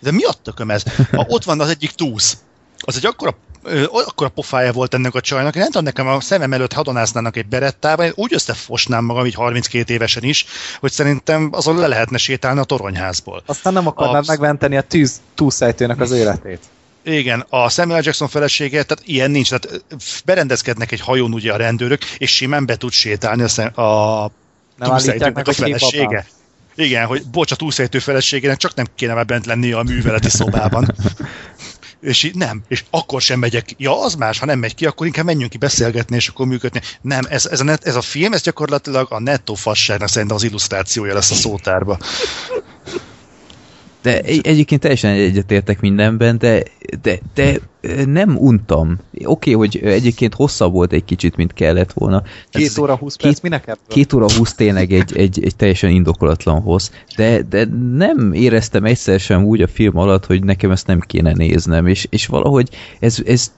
De 0.00 0.10
mi 0.12 0.22
a 0.22 0.32
tököm 0.42 0.70
ez? 0.70 0.82
Ha 1.10 1.24
ott 1.28 1.44
van 1.44 1.60
az 1.60 1.68
egyik 1.68 1.90
túsz, 1.90 2.36
az 2.78 2.96
egy 2.96 3.06
akkora 3.06 3.34
ö, 3.62 3.84
akkor 3.84 4.26
a 4.26 4.30
pofája 4.30 4.72
volt 4.72 4.94
ennek 4.94 5.14
a 5.14 5.20
csajnak. 5.20 5.54
Én 5.54 5.60
nem 5.60 5.70
tudom, 5.70 5.84
nekem 5.84 6.06
a 6.06 6.20
szemem 6.20 6.52
előtt 6.52 6.72
hadonásznának 6.72 7.36
egy 7.36 7.46
berettában, 7.46 8.06
én 8.06 8.12
úgy 8.14 8.34
összefosnám 8.34 9.04
magam, 9.04 9.26
így 9.26 9.34
32 9.34 9.92
évesen 9.92 10.22
is, 10.22 10.44
hogy 10.80 10.92
szerintem 10.92 11.48
azon 11.52 11.76
le 11.76 11.86
lehetne 11.86 12.18
sétálni 12.18 12.60
a 12.60 12.64
toronyházból. 12.64 13.42
Aztán 13.46 13.72
nem 13.72 13.86
akarnád 13.86 14.22
A- 14.22 14.30
megmenteni 14.30 14.76
a 14.76 14.82
tűz 14.82 15.20
túlszejtőnek 15.34 16.00
az 16.00 16.10
életét. 16.10 16.60
Igen, 17.04 17.46
a 17.48 17.68
Samuel 17.68 18.00
Jackson 18.04 18.28
felesége, 18.28 18.82
tehát 18.82 19.02
ilyen 19.06 19.30
nincs, 19.30 19.48
tehát 19.48 19.84
berendezkednek 20.24 20.92
egy 20.92 21.00
hajón 21.00 21.32
ugye 21.32 21.52
a 21.52 21.56
rendőrök, 21.56 22.04
és 22.04 22.34
simán 22.34 22.66
be 22.66 22.76
tud 22.76 22.92
sétálni 22.92 23.42
a, 23.74 23.80
a 23.82 24.32
meg, 24.76 25.48
a 25.48 25.52
felesége. 25.52 26.26
Igen, 26.74 27.06
hogy 27.06 27.22
bocs, 27.26 27.52
a 27.52 27.56
túlszejtő 27.56 27.98
feleségének 27.98 28.56
csak 28.56 28.74
nem 28.74 28.86
kéne 28.94 29.14
már 29.14 29.26
bent 29.26 29.46
lennie 29.46 29.78
a 29.78 29.82
műveleti 29.82 30.28
szobában. 30.28 30.94
és 32.02 32.22
így 32.22 32.34
nem, 32.34 32.62
és 32.68 32.84
akkor 32.90 33.20
sem 33.20 33.38
megyek. 33.38 33.74
Ja, 33.76 34.02
az 34.02 34.14
más, 34.14 34.38
ha 34.38 34.46
nem 34.46 34.58
megy 34.58 34.74
ki, 34.74 34.86
akkor 34.86 35.06
inkább 35.06 35.24
menjünk 35.24 35.50
ki 35.50 35.58
beszélgetni, 35.58 36.16
és 36.16 36.28
akkor 36.28 36.46
működni. 36.46 36.80
Nem, 37.00 37.22
ez, 37.28 37.46
ez, 37.46 37.60
a, 37.60 37.64
net, 37.64 37.84
ez 37.84 37.96
a 37.96 38.00
film, 38.00 38.32
ez 38.32 38.42
gyakorlatilag 38.42 39.06
a 39.10 39.20
nettó 39.20 39.54
fasságnak 39.54 40.08
szerintem 40.08 40.36
az 40.36 40.42
illusztrációja 40.42 41.14
lesz 41.14 41.30
a 41.30 41.34
szótárba. 41.34 41.98
De 44.02 44.20
egy, 44.20 44.46
egyébként 44.46 44.80
teljesen 44.80 45.10
egyetértek 45.10 45.80
mindenben, 45.80 46.38
de, 46.38 46.62
de, 47.02 47.18
de 47.34 47.58
nem 48.06 48.36
untam. 48.36 48.98
Oké, 49.24 49.24
okay, 49.24 49.52
hogy 49.54 49.80
egyébként 49.84 50.34
hosszabb 50.34 50.72
volt 50.72 50.92
egy 50.92 51.04
kicsit, 51.04 51.36
mint 51.36 51.52
kellett 51.52 51.92
volna. 51.92 52.22
Két 52.50 52.66
Ez- 52.66 52.78
óra, 52.78 52.96
20 52.96 53.16
két- 53.16 53.26
perc, 53.26 53.40
minek 53.40 53.62
ebből? 53.62 53.82
Két 53.88 54.12
óra 54.12 54.32
húsz 54.32 54.54
tényleg 54.54 54.92
egy, 54.92 55.16
egy, 55.16 55.44
egy 55.44 55.56
teljesen 55.56 55.90
indokolatlan 55.90 56.60
hossz, 56.60 56.90
de, 57.16 57.42
de 57.42 57.66
nem 57.94 58.32
éreztem 58.32 58.84
egyszer 58.84 59.20
sem 59.20 59.44
úgy 59.44 59.62
a 59.62 59.66
film 59.66 59.96
alatt, 59.96 60.26
hogy 60.26 60.44
nekem 60.44 60.70
ezt 60.70 60.86
nem 60.86 61.00
kéne 61.00 61.32
néznem, 61.32 61.86
és, 61.86 62.06
és 62.10 62.26
valahogy 62.26 62.68
ez, 63.00 63.18
ez 63.26 63.52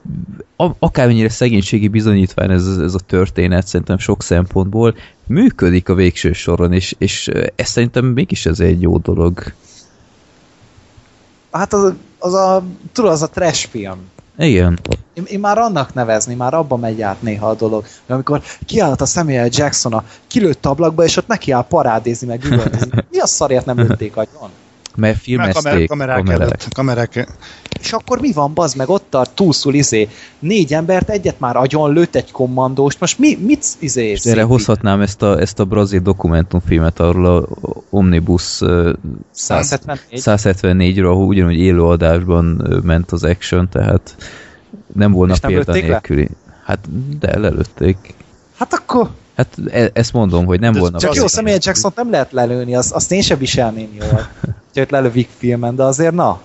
akármennyire 0.79 1.29
szegénységi 1.29 1.87
bizonyítvány 1.87 2.51
ez, 2.51 2.67
ez 2.67 2.93
a 2.93 2.99
történet 2.99 3.67
szerintem 3.67 3.97
sok 3.97 4.23
szempontból 4.23 4.95
működik 5.27 5.89
a 5.89 5.95
végső 5.95 6.33
soron, 6.33 6.73
és, 6.73 6.95
és 6.97 7.29
ez 7.55 7.69
szerintem 7.69 8.05
mégis 8.05 8.45
ez 8.45 8.59
egy 8.59 8.81
jó 8.81 8.97
dolog. 8.97 9.53
Hát 11.57 11.73
az, 11.73 11.93
az 12.19 12.33
a, 12.33 12.63
tudod, 12.91 13.11
az 13.11 13.21
a 13.21 13.29
trash 13.29 13.67
film. 13.67 13.97
Igen. 14.37 14.79
Én, 15.13 15.23
én 15.27 15.39
már 15.39 15.57
annak 15.57 15.93
nevezni, 15.93 16.33
már 16.33 16.53
abba 16.53 16.75
megy 16.75 17.01
át 17.01 17.21
néha 17.21 17.49
a 17.49 17.53
dolog. 17.55 17.81
hogy 17.81 18.15
Amikor 18.15 18.41
kiállt 18.65 19.01
a 19.01 19.05
Samuel 19.05 19.47
Jackson 19.51 19.93
a 19.93 20.03
kilőtt 20.27 20.65
ablakba, 20.65 21.03
és 21.03 21.17
ott 21.17 21.27
neki 21.27 21.51
áll 21.51 21.65
parádézni, 21.67 22.27
meg 22.27 22.43
üvöltözni. 22.43 23.05
Mi 23.11 23.19
a 23.19 23.27
szarért 23.27 23.65
nem 23.65 23.77
lőtték 23.77 24.17
agyon? 24.17 24.49
Mert 24.95 25.19
filmezték 25.21 25.87
kamerák, 25.87 26.17
kamerák. 26.17 26.41
előtt, 26.41 26.73
kamerák. 26.73 27.27
És 27.79 27.93
akkor 27.93 28.19
mi 28.19 28.31
van, 28.31 28.53
bazd 28.53 28.77
meg, 28.77 28.89
ott 28.89 29.05
tart 29.09 29.31
túlszul 29.31 29.73
izé. 29.73 30.09
Négy 30.39 30.73
embert, 30.73 31.09
egyet 31.09 31.39
már 31.39 31.55
agyon 31.55 31.93
lőtt 31.93 32.15
egy 32.15 32.31
kommandóst, 32.31 32.99
most 32.99 33.19
mi, 33.19 33.37
mit 33.41 33.65
izé? 33.79 34.05
És 34.05 34.25
erre 34.25 34.43
hozhatnám 34.43 35.01
ezt 35.01 35.21
a, 35.21 35.39
ezt 35.39 35.59
a 35.59 35.65
brazil 35.65 35.99
dokumentumfilmet 35.99 36.99
arról 36.99 37.25
a 37.25 37.47
Omnibus 37.89 38.61
ö, 38.61 38.93
174. 39.31 40.21
174-ről, 40.23 41.11
ahol 41.11 41.25
ugyanúgy 41.25 41.57
élőadásban 41.57 42.79
ment 42.83 43.11
az 43.11 43.23
action, 43.23 43.69
tehát 43.69 44.15
nem 44.93 45.11
volna 45.11 45.33
És 45.33 45.39
példa 45.39 45.71
le? 45.71 45.79
nélküli. 45.79 46.29
Hát, 46.63 46.79
de 47.19 47.39
lelőtték. 47.39 47.97
Hát 48.57 48.73
akkor 48.73 49.09
Hát 49.35 49.47
e- 49.71 49.89
ezt 49.93 50.13
mondom, 50.13 50.45
hogy 50.45 50.59
nem 50.59 50.73
De 50.73 50.79
volna 50.79 50.99
Csak 50.99 51.15
jó, 51.15 51.27
Samuel 51.27 51.57
jackson 51.61 51.91
nem 51.95 52.09
lehet 52.11 52.31
lelőni, 52.31 52.75
az, 52.75 52.91
azt 52.93 53.11
én 53.11 53.21
sem 53.21 53.37
viselném 53.37 53.89
jól. 53.99 54.07
hogy 54.41 54.81
őt 54.81 54.91
lelövik 54.91 55.29
filmen, 55.37 55.75
de 55.75 55.83
azért 55.83 56.13
na. 56.13 56.39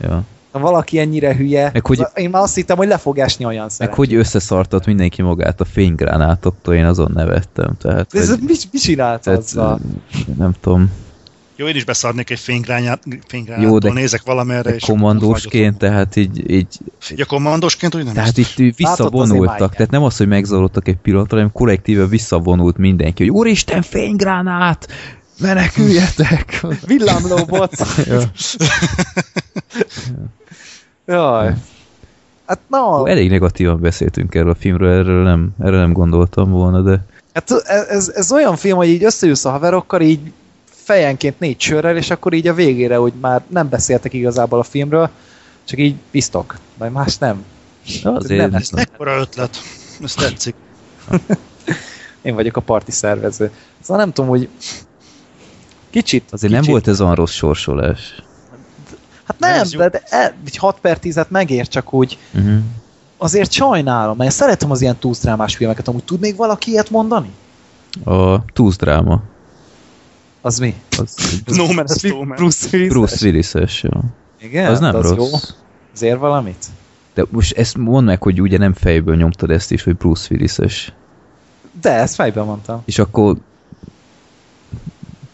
Ja. 0.00 0.22
Ha 0.52 0.58
valaki 0.58 0.98
ennyire 0.98 1.34
hülye, 1.36 1.70
Meg 1.72 1.86
hogy- 1.86 2.00
az- 2.00 2.10
én 2.14 2.30
már 2.30 2.42
azt 2.42 2.54
hittem, 2.54 2.76
hogy 2.76 2.88
le 2.88 2.96
fog 2.98 3.18
esni 3.18 3.44
olyan 3.44 3.62
Meg 3.62 3.70
szerep. 3.70 3.94
hogy 3.94 4.14
összeszartott 4.14 4.86
mindenki 4.86 5.22
magát 5.22 5.60
a 5.60 5.64
fénygránátoktól, 5.64 6.74
én 6.74 6.84
azon 6.84 7.10
nevettem. 7.14 7.70
Tehát, 7.82 8.14
Ez 8.14 8.28
hogy, 8.28 8.38
mit, 8.40 8.68
mit 8.72 8.82
csinált 8.82 9.22
tehát 9.22 9.38
azzal? 9.40 9.80
nem 10.38 10.52
tudom, 10.60 10.90
Jó, 11.58 11.66
én 11.66 11.74
is 11.74 11.84
beszarnék 11.84 12.30
egy 12.30 12.38
fénygrányától, 12.38 13.12
Jó, 13.58 13.78
de- 13.78 13.92
nézek 13.92 14.22
valamerre, 14.24 14.70
de 14.70 14.74
és 14.74 14.84
kommandósként, 14.84 15.78
tehát 15.78 16.16
így, 16.16 16.50
így 16.50 16.66
Ja, 17.08 17.24
kommandósként 17.24 17.94
úgy 17.94 18.04
nem 18.04 18.14
Tehát 18.14 18.34
biztos. 18.34 18.66
itt 18.66 18.76
visszavonultak, 18.76 19.74
tehát 19.74 19.90
nem 19.90 20.02
az, 20.02 20.16
hogy 20.16 20.28
megzavarodtak 20.28 20.88
egy 20.88 20.96
pillanatra, 20.96 21.36
hanem 21.36 21.52
kollektíve 21.52 22.06
visszavonult 22.06 22.76
mindenki, 22.76 23.22
hogy 23.26 23.32
úristen, 23.32 23.82
fénygránát! 23.82 24.88
Meneküljetek! 25.40 26.60
Villámlóbot! 26.86 27.72
ja. 28.06 28.20
Jaj. 31.06 31.54
Hát 32.46 32.58
na, 32.68 33.08
Elég 33.08 33.30
negatívan 33.30 33.80
beszéltünk 33.80 34.34
erről 34.34 34.50
a 34.50 34.54
filmről, 34.54 34.90
erről 34.90 35.22
nem, 35.22 35.48
erről 35.60 35.80
nem 35.80 35.92
gondoltam 35.92 36.50
volna, 36.50 36.80
de 36.80 37.04
hát 37.34 37.50
ez, 37.88 38.12
ez 38.14 38.32
olyan 38.32 38.56
film, 38.56 38.76
hogy 38.76 38.88
így 38.88 39.04
összejössz 39.04 39.44
a 39.44 39.50
haverokkal, 39.50 40.00
így 40.00 40.20
fejenként 40.86 41.38
négy 41.38 41.60
sörrel, 41.60 41.96
és 41.96 42.10
akkor 42.10 42.32
így 42.32 42.48
a 42.48 42.54
végére, 42.54 42.96
hogy 42.96 43.12
már 43.20 43.42
nem 43.48 43.68
beszéltek 43.68 44.12
igazából 44.12 44.58
a 44.58 44.62
filmről, 44.62 45.10
csak 45.64 45.78
így 45.78 45.94
biztok, 46.10 46.58
vagy 46.78 46.90
más 46.90 47.18
nem. 47.18 47.44
azért 48.04 48.40
nem 48.40 48.50
nem, 48.50 48.50
lesz. 48.50 48.70
Mekkora 48.70 49.18
ötlet. 49.18 49.56
Ez 50.02 50.14
tetszik. 50.14 50.54
Én 52.22 52.34
vagyok 52.34 52.56
a 52.56 52.60
parti 52.60 52.90
szervező. 52.90 53.50
Szóval 53.80 54.04
nem 54.04 54.12
tudom, 54.12 54.30
hogy 54.30 54.48
kicsit... 55.90 56.24
azért 56.30 56.52
kicsit. 56.52 56.64
nem 56.64 56.72
volt 56.72 56.88
ez 56.88 57.00
olyan 57.00 57.14
rossz 57.14 57.32
sorsolás. 57.32 58.22
Hát 59.24 59.38
nem, 59.38 59.60
Ez 59.60 59.72
jó. 59.72 59.78
de, 59.78 59.88
de 59.88 60.02
el, 60.04 60.34
egy 60.46 60.56
6 60.56 60.78
per 60.80 60.98
10-et 61.02 61.28
megér, 61.28 61.68
csak 61.68 61.92
úgy 61.92 62.18
Uh-huh. 62.34 62.58
azért 63.16 63.52
sajnálom, 63.52 64.16
mert 64.16 64.34
szeretem 64.34 64.70
az 64.70 64.80
ilyen 64.82 64.96
túlsztrámás 64.96 65.56
filmeket. 65.56 65.88
Amúgy 65.88 66.04
tud 66.04 66.20
még 66.20 66.36
valaki 66.36 66.70
ilyet 66.70 66.90
mondani? 66.90 67.30
A 68.04 68.44
Tooth 68.44 68.76
dráma. 68.76 69.22
Az 70.46 70.58
mi? 70.58 70.74
Az 70.98 71.14
No 71.44 71.66
Man, 71.72 71.84
Az 71.88 72.02
mi? 72.02 72.08
no 72.08 72.16
man. 72.24 72.36
Bruce 72.36 72.68
Willis? 72.72 72.88
Bruce 72.88 73.26
Willis-es, 73.26 73.82
jó. 73.82 74.00
Igen, 74.40 74.70
Az 74.70 74.80
nem 74.80 74.94
az 74.94 75.10
rossz. 75.10 75.16
Jó. 75.32 75.38
Az 75.94 76.02
ér 76.02 76.18
valamit? 76.18 76.64
De 77.14 77.24
most 77.30 77.52
ezt 77.56 77.76
mondd 77.76 78.06
meg, 78.06 78.22
hogy 78.22 78.40
ugye 78.40 78.58
nem 78.58 78.72
fejből 78.72 79.16
nyomtad 79.16 79.50
ezt 79.50 79.72
is, 79.72 79.82
hogy 79.82 79.96
Bruce 79.96 80.26
Willis-es. 80.30 80.92
De, 81.80 81.90
ezt 81.92 82.14
fejben 82.14 82.44
mondtam. 82.44 82.82
És 82.84 82.98
akkor 82.98 83.36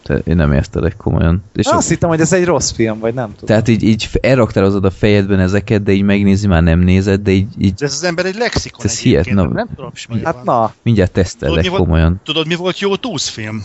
te, 0.03 0.17
én 0.17 0.35
nem 0.35 0.53
értelek 0.53 0.95
komolyan. 0.97 1.43
És 1.53 1.65
Azt 1.65 1.89
hittem, 1.89 2.09
hogy 2.09 2.19
ez 2.19 2.33
egy 2.33 2.45
rossz 2.45 2.71
film, 2.71 2.99
vagy 2.99 3.13
nem 3.13 3.29
tudom. 3.29 3.45
Tehát 3.45 3.67
így, 3.67 3.83
így 3.83 4.09
elraktározod 4.21 4.85
a 4.85 4.89
fejedben 4.91 5.39
ezeket, 5.39 5.83
de 5.83 5.91
így 5.91 6.01
megnézi, 6.03 6.47
már 6.47 6.63
nem 6.63 6.79
nézed, 6.79 7.21
de 7.21 7.31
így, 7.31 7.53
így 7.57 7.73
De 7.73 7.85
ez 7.85 7.93
az 7.93 8.03
ember 8.03 8.25
egy 8.25 8.35
lexikon 8.35 8.85
Ez 8.85 8.91
egyébként, 8.99 9.25
hihet, 9.25 9.37
na- 9.47 9.53
nem 9.53 9.67
tudom, 9.75 9.91
Hát 10.23 10.33
van. 10.33 10.43
na, 10.43 10.73
mindjárt 10.83 11.11
tesztelek 11.11 11.49
Tudod, 11.55 11.63
mi 11.63 11.69
volt- 11.69 11.83
komolyan. 11.83 12.21
Tudod, 12.23 12.47
mi 12.47 12.55
volt 12.55 12.79
jó 12.79 12.95
túszfilm? 12.95 13.63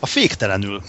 A 0.00 0.06
Féktelenül. 0.06 0.82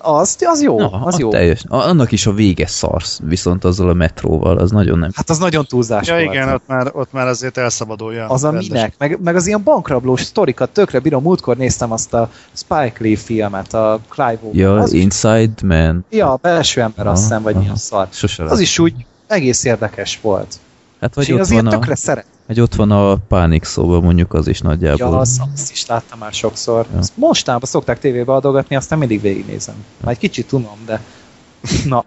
az, 0.00 0.36
az 0.40 0.62
jó, 0.62 0.78
Na, 0.78 0.90
az 1.04 1.18
jó. 1.18 1.30
Teljes. 1.30 1.62
Annak 1.68 2.12
is 2.12 2.26
a 2.26 2.32
vége 2.32 2.66
szarsz, 2.66 3.20
viszont 3.24 3.64
azzal 3.64 3.88
a 3.88 3.92
metróval, 3.92 4.58
az 4.58 4.70
nagyon 4.70 4.98
nem. 4.98 5.10
Hát 5.14 5.30
az 5.30 5.38
nagyon 5.38 5.64
túlzás 5.66 6.06
Ja 6.06 6.14
volt. 6.14 6.26
igen, 6.32 6.52
ott 6.52 6.62
már, 6.66 6.90
ott 6.92 7.12
már 7.12 7.26
azért 7.26 7.56
elszabadulja. 7.56 8.26
Az 8.26 8.44
a 8.44 8.50
rendes. 8.50 8.68
minek? 8.68 8.94
Meg, 8.98 9.18
meg 9.22 9.36
az 9.36 9.46
ilyen 9.46 9.62
bankrablós 9.62 10.20
sztorikat 10.22 10.70
tökre 10.70 10.98
bírom. 10.98 11.22
Múltkor 11.22 11.56
néztem 11.56 11.92
azt 11.92 12.14
a 12.14 12.30
Spike 12.52 12.94
Lee 12.98 13.16
filmet, 13.16 13.74
a 13.74 14.00
Clive 14.08 14.38
Owen. 14.42 14.56
Ja, 14.56 14.76
az 14.78 14.92
is, 14.92 15.02
Inside 15.02 15.52
Man. 15.64 16.04
ja, 16.10 16.32
a 16.32 16.36
belső 16.36 16.80
ember 16.80 17.06
azt 17.06 17.16
Aha, 17.16 17.22
hiszem, 17.28 17.42
vagy 17.42 17.52
aha. 17.52 17.62
milyen 17.62 17.76
szar. 17.76 18.06
Sose 18.10 18.44
Az 18.44 18.60
is 18.60 18.78
úgy 18.78 18.94
egész 19.26 19.64
érdekes 19.64 20.18
volt. 20.22 20.54
Hát 21.00 21.10
És 21.10 21.14
vagy 21.16 21.28
én 21.28 21.34
ott, 21.34 21.40
az 21.40 21.50
ilyen 21.50 21.64
van 21.64 21.74
a, 21.74 21.78
tökre 21.78 21.94
szeret. 21.94 22.24
vagy 22.46 22.60
ott 22.60 22.74
van 22.74 22.90
a 22.90 23.16
Pánik 23.16 23.64
szóba, 23.64 24.00
mondjuk 24.00 24.34
az 24.34 24.48
is 24.48 24.60
Ja, 24.60 24.68
nagyjából. 24.68 25.18
azt, 25.18 25.40
azt 25.54 25.70
is 25.70 25.86
láttam 25.86 26.18
már 26.18 26.32
sokszor. 26.32 26.86
Ja. 26.92 26.98
Azt 26.98 27.12
Mostában 27.14 27.68
szokták 27.68 27.98
tévébe 27.98 28.32
adogatni, 28.32 28.76
aztán 28.76 28.98
mindig 28.98 29.20
végignézem. 29.20 29.74
Már 30.00 30.12
egy 30.12 30.18
kicsit 30.18 30.52
unom, 30.52 30.78
de... 30.86 31.00
Na. 31.84 32.04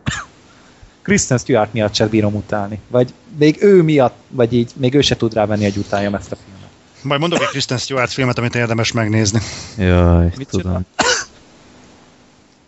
Kristen 1.02 1.38
Stewart 1.38 1.74
miatt 1.74 1.94
sem 1.94 2.10
bírom 2.10 2.36
utálni. 2.36 2.80
Vagy 2.88 3.14
még 3.38 3.58
ő 3.64 3.82
miatt, 3.82 4.16
vagy 4.30 4.53
így, 4.53 4.72
még 4.76 4.94
ő 4.94 5.02
se 5.02 5.16
tud 5.16 5.34
rávenni, 5.34 5.64
hogy 5.64 5.78
utáljam 5.78 6.16
ezt 6.16 6.32
a 6.32 6.36
filmet. 6.36 6.70
Majd 7.02 7.20
mondok 7.20 7.42
egy 7.42 7.48
Kristen 7.48 7.78
Stewart 7.78 8.11
filmet, 8.11 8.38
amit 8.38 8.56
érdemes 8.56 8.92
megnézni. 8.92 9.40
Jaj, 9.78 10.34
Mit 10.38 10.48
tudom. 10.50 10.86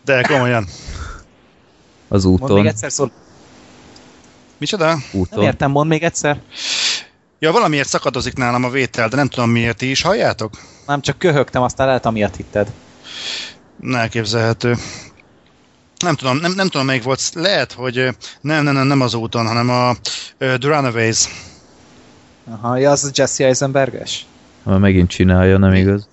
De 0.06 0.22
komolyan. 0.22 0.68
Az 2.08 2.24
Mondd 2.24 2.42
még 2.42 2.50
úton. 2.52 2.68
egyszer 2.68 2.92
szól. 2.92 3.12
Micsoda? 4.58 4.86
Nem 4.86 5.04
úton. 5.12 5.44
értem, 5.44 5.72
mondd 5.72 5.90
még 5.90 6.04
egyszer. 6.04 6.40
Ja, 7.40 7.52
valamiért 7.52 7.88
szakadozik 7.88 8.36
nálam 8.36 8.64
a 8.64 8.70
vétel, 8.70 9.08
de 9.08 9.16
nem 9.16 9.28
tudom 9.28 9.50
miért 9.50 9.78
ti 9.78 9.90
is 9.90 10.02
halljátok? 10.02 10.54
Nem, 10.88 11.02
csak 11.02 11.18
köhögtem, 11.18 11.62
aztán 11.62 11.88
lehet, 11.88 12.06
amiatt 12.06 12.36
hitted. 12.36 12.72
Elképzelhető. 13.92 14.76
Nem 15.98 16.16
tudom, 16.16 16.38
nem, 16.38 16.52
nem 16.52 16.68
tudom 16.68 16.86
melyik 16.86 17.04
volt. 17.04 17.32
Lehet, 17.34 17.72
hogy 17.72 17.96
nem, 18.42 18.64
nem, 18.64 18.74
nem, 18.74 18.88
nem 18.88 19.02
az 19.02 19.14
úton, 19.14 19.48
hanem 19.48 19.70
a 19.70 19.90
uh, 19.90 19.96
The 20.38 20.58
Runaways. 20.76 21.28
Aha, 22.52 22.78
ja, 22.78 22.92
az 22.92 23.04
a 23.04 23.10
Jesse 23.14 23.46
Eisenberges? 23.46 24.26
Ha 24.64 24.78
megint 24.78 25.10
csinálja, 25.10 25.58
nem 25.58 25.74
igaz? 25.74 26.08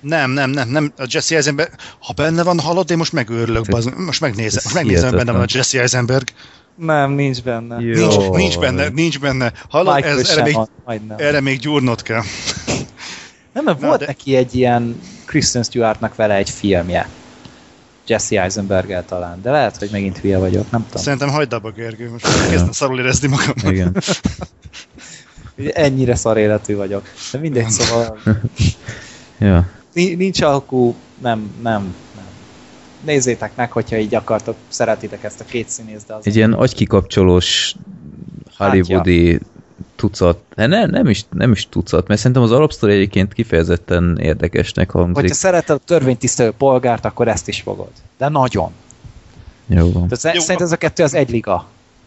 Nem, 0.00 0.30
nem, 0.30 0.50
nem, 0.50 0.68
nem. 0.68 0.92
A 0.98 1.06
Jesse 1.08 1.36
Eisenberg, 1.36 1.70
ha 1.98 2.12
benne 2.12 2.42
van, 2.42 2.60
hallod, 2.60 2.90
én 2.90 2.96
most 2.96 3.12
megőrülök, 3.12 3.66
most 3.96 4.20
megnézem, 4.20 4.60
most 4.64 4.74
megnézem, 4.74 5.10
benne 5.10 5.32
van 5.32 5.40
a 5.40 5.46
Jesse 5.48 5.80
Eisenberg. 5.80 6.28
Nem, 6.78 7.10
nincs 7.10 7.42
benne. 7.42 7.80
Jó. 7.80 8.06
Nincs, 8.06 8.28
nincs 8.30 8.58
benne, 8.58 8.88
nincs 8.88 9.20
benne. 9.20 9.52
Hallod, 9.68 9.94
Michael 9.94 10.18
ez, 10.18 10.28
erre, 10.28 10.42
még, 10.42 10.56
erre 11.16 11.40
még 11.40 11.58
gyúrnod 11.58 12.02
kell. 12.02 12.22
Nem, 13.52 13.64
mert 13.64 13.80
Na, 13.80 13.86
volt 13.86 13.98
de- 14.00 14.06
neki 14.06 14.36
egy 14.36 14.54
ilyen 14.54 15.00
Kristen 15.24 15.62
Stewartnak 15.62 16.14
vele 16.14 16.34
egy 16.34 16.50
filmje. 16.50 17.08
Jesse 18.06 18.40
eisenberg 18.42 19.04
talán, 19.04 19.42
de 19.42 19.50
lehet, 19.50 19.76
hogy 19.76 19.88
megint 19.92 20.18
hülye 20.18 20.38
vagyok, 20.38 20.70
nem 20.70 20.86
tudom. 20.86 21.02
Szerintem 21.02 21.28
hagyd 21.28 21.52
abba, 21.52 21.70
Gergő, 21.70 22.10
most 22.10 22.48
kezdem 22.50 22.72
szarul 22.72 22.98
érezni 22.98 23.28
magam. 23.28 23.54
Igen. 23.72 23.96
Ennyire 25.72 26.14
szar 26.14 26.36
életű 26.36 26.76
vagyok. 26.76 27.08
De 27.32 27.38
mindegy, 27.38 27.70
szóval 27.70 28.18
Ja. 29.38 29.68
ni- 29.92 30.14
nincs 30.14 30.40
alkú, 30.42 30.94
nem, 31.22 31.50
nem. 31.62 31.94
Nézzétek 33.00 33.56
meg, 33.56 33.72
hogyha 33.72 33.96
így 33.96 34.14
akartok, 34.14 34.56
szeretitek 34.68 35.24
ezt 35.24 35.40
a 35.40 35.44
két 35.44 35.68
színészt, 35.68 36.06
de 36.06 36.14
az 36.14 36.26
Egy 36.26 36.36
ilyen 36.36 36.52
agykikapcsolós 36.52 37.74
hollywoodi 38.56 39.40
tucat, 39.96 40.38
hát 40.56 40.68
nem, 40.68 40.90
nem, 40.90 41.06
is, 41.06 41.24
nem 41.30 41.52
is 41.52 41.68
tucat, 41.68 42.08
mert 42.08 42.20
szerintem 42.20 42.42
az 42.42 42.52
alapsztori 42.52 42.92
egyébként 42.92 43.32
kifejezetten 43.32 44.18
érdekesnek 44.20 44.90
hangzik. 44.90 45.14
Hogyha 45.14 45.34
szereted 45.34 45.76
a 45.76 45.84
törvénytisztelő 45.84 46.50
polgárt, 46.50 47.04
akkor 47.04 47.28
ezt 47.28 47.48
is 47.48 47.60
fogod. 47.60 47.90
De 48.18 48.28
nagyon. 48.28 48.72
Jó 49.66 49.92
van. 49.92 50.08
Tehát 50.08 50.36
Jó, 50.36 50.40
szerintem 50.40 50.66
ez 50.66 50.72
a 50.72 50.76
kettő 50.76 51.02
az 51.02 51.14
egy 51.14 51.30
liga. 51.30 51.66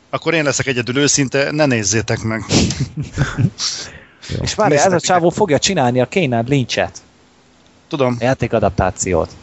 Akkor 0.10 0.34
én 0.34 0.44
leszek 0.44 0.68
egyedül 0.68 0.98
őszinte, 0.98 1.52
ne 1.52 1.66
nézzétek 1.66 2.22
meg. 2.24 2.44
És 4.42 4.56
várj, 4.56 4.76
ez 4.76 4.94
a 4.94 5.00
csávó 5.00 5.30
fogja 5.30 5.60
csinálni 5.60 6.02
a 6.02 6.08
Kane 6.10 6.44
Lynchet, 6.48 7.02
Tudom. 7.88 8.16
a 8.20 8.24
játékadaptációt. 8.24 9.36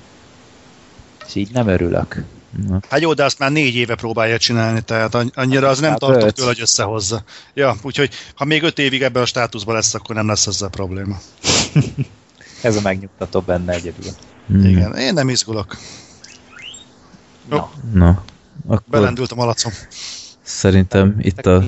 És 1.28 1.34
így 1.34 1.50
nem 1.52 1.68
örülök. 1.68 2.24
Na, 2.68 2.80
Hát 2.90 3.00
jó, 3.00 3.12
de 3.14 3.24
azt 3.24 3.38
már 3.38 3.50
négy 3.52 3.74
éve 3.74 3.94
próbálja 3.94 4.38
csinálni, 4.38 4.80
tehát 4.80 5.14
anny- 5.14 5.36
annyira 5.36 5.68
az 5.68 5.78
nem 5.78 5.90
Hát 5.90 5.98
tartok 5.98 6.30
tőle, 6.30 6.48
hogy 6.48 6.60
összehozza. 6.60 7.22
Ja, 7.54 7.76
úgyhogy 7.82 8.10
ha 8.34 8.44
még 8.44 8.62
öt 8.62 8.78
évig 8.78 9.02
ebben 9.02 9.22
a 9.22 9.26
státuszban 9.26 9.74
lesz, 9.74 9.94
akkor 9.94 10.14
nem 10.14 10.26
lesz 10.28 10.46
ezzel 10.46 10.68
probléma. 10.68 11.18
Ez 12.62 12.76
a 12.76 12.80
megnyugtató 12.80 13.40
benne 13.40 13.72
egyedül. 13.72 14.10
mm, 14.52 14.64
Igen, 14.64 14.94
én 14.96 15.12
nem 15.14 15.28
izgulok. 15.28 15.76
Na, 17.48 17.70
Na, 17.92 18.22
akkor 18.66 18.82
Belendült 18.90 19.32
a 19.32 19.34
malacom. 19.34 19.72
szerintem 20.42 21.14
itt, 21.18 21.46
a, 21.46 21.64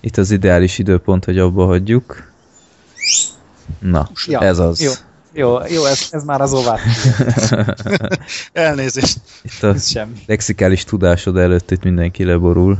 itt 0.00 0.16
az 0.16 0.30
ideális 0.30 0.78
időpont, 0.78 1.24
hogy 1.24 1.38
abba 1.38 1.66
hagyjuk. 1.66 2.32
Na, 3.78 4.10
Ja, 4.26 4.40
ez 4.40 4.58
az. 4.58 4.80
Jó, 4.80 4.92
jó, 5.34 5.58
jó 5.68 5.84
ez, 5.84 6.08
ez 6.10 6.24
már 6.24 6.40
az 6.40 6.52
ovát. 6.52 6.80
Elnézést. 8.52 9.18
Itt 9.42 9.62
a 9.62 9.66
Ez 9.66 9.88
semmi. 9.88 10.12
lexikális 10.26 10.84
tudásod 10.84 11.36
előtt 11.36 11.70
itt 11.70 11.82
mindenki 11.82 12.24
leborul. 12.24 12.78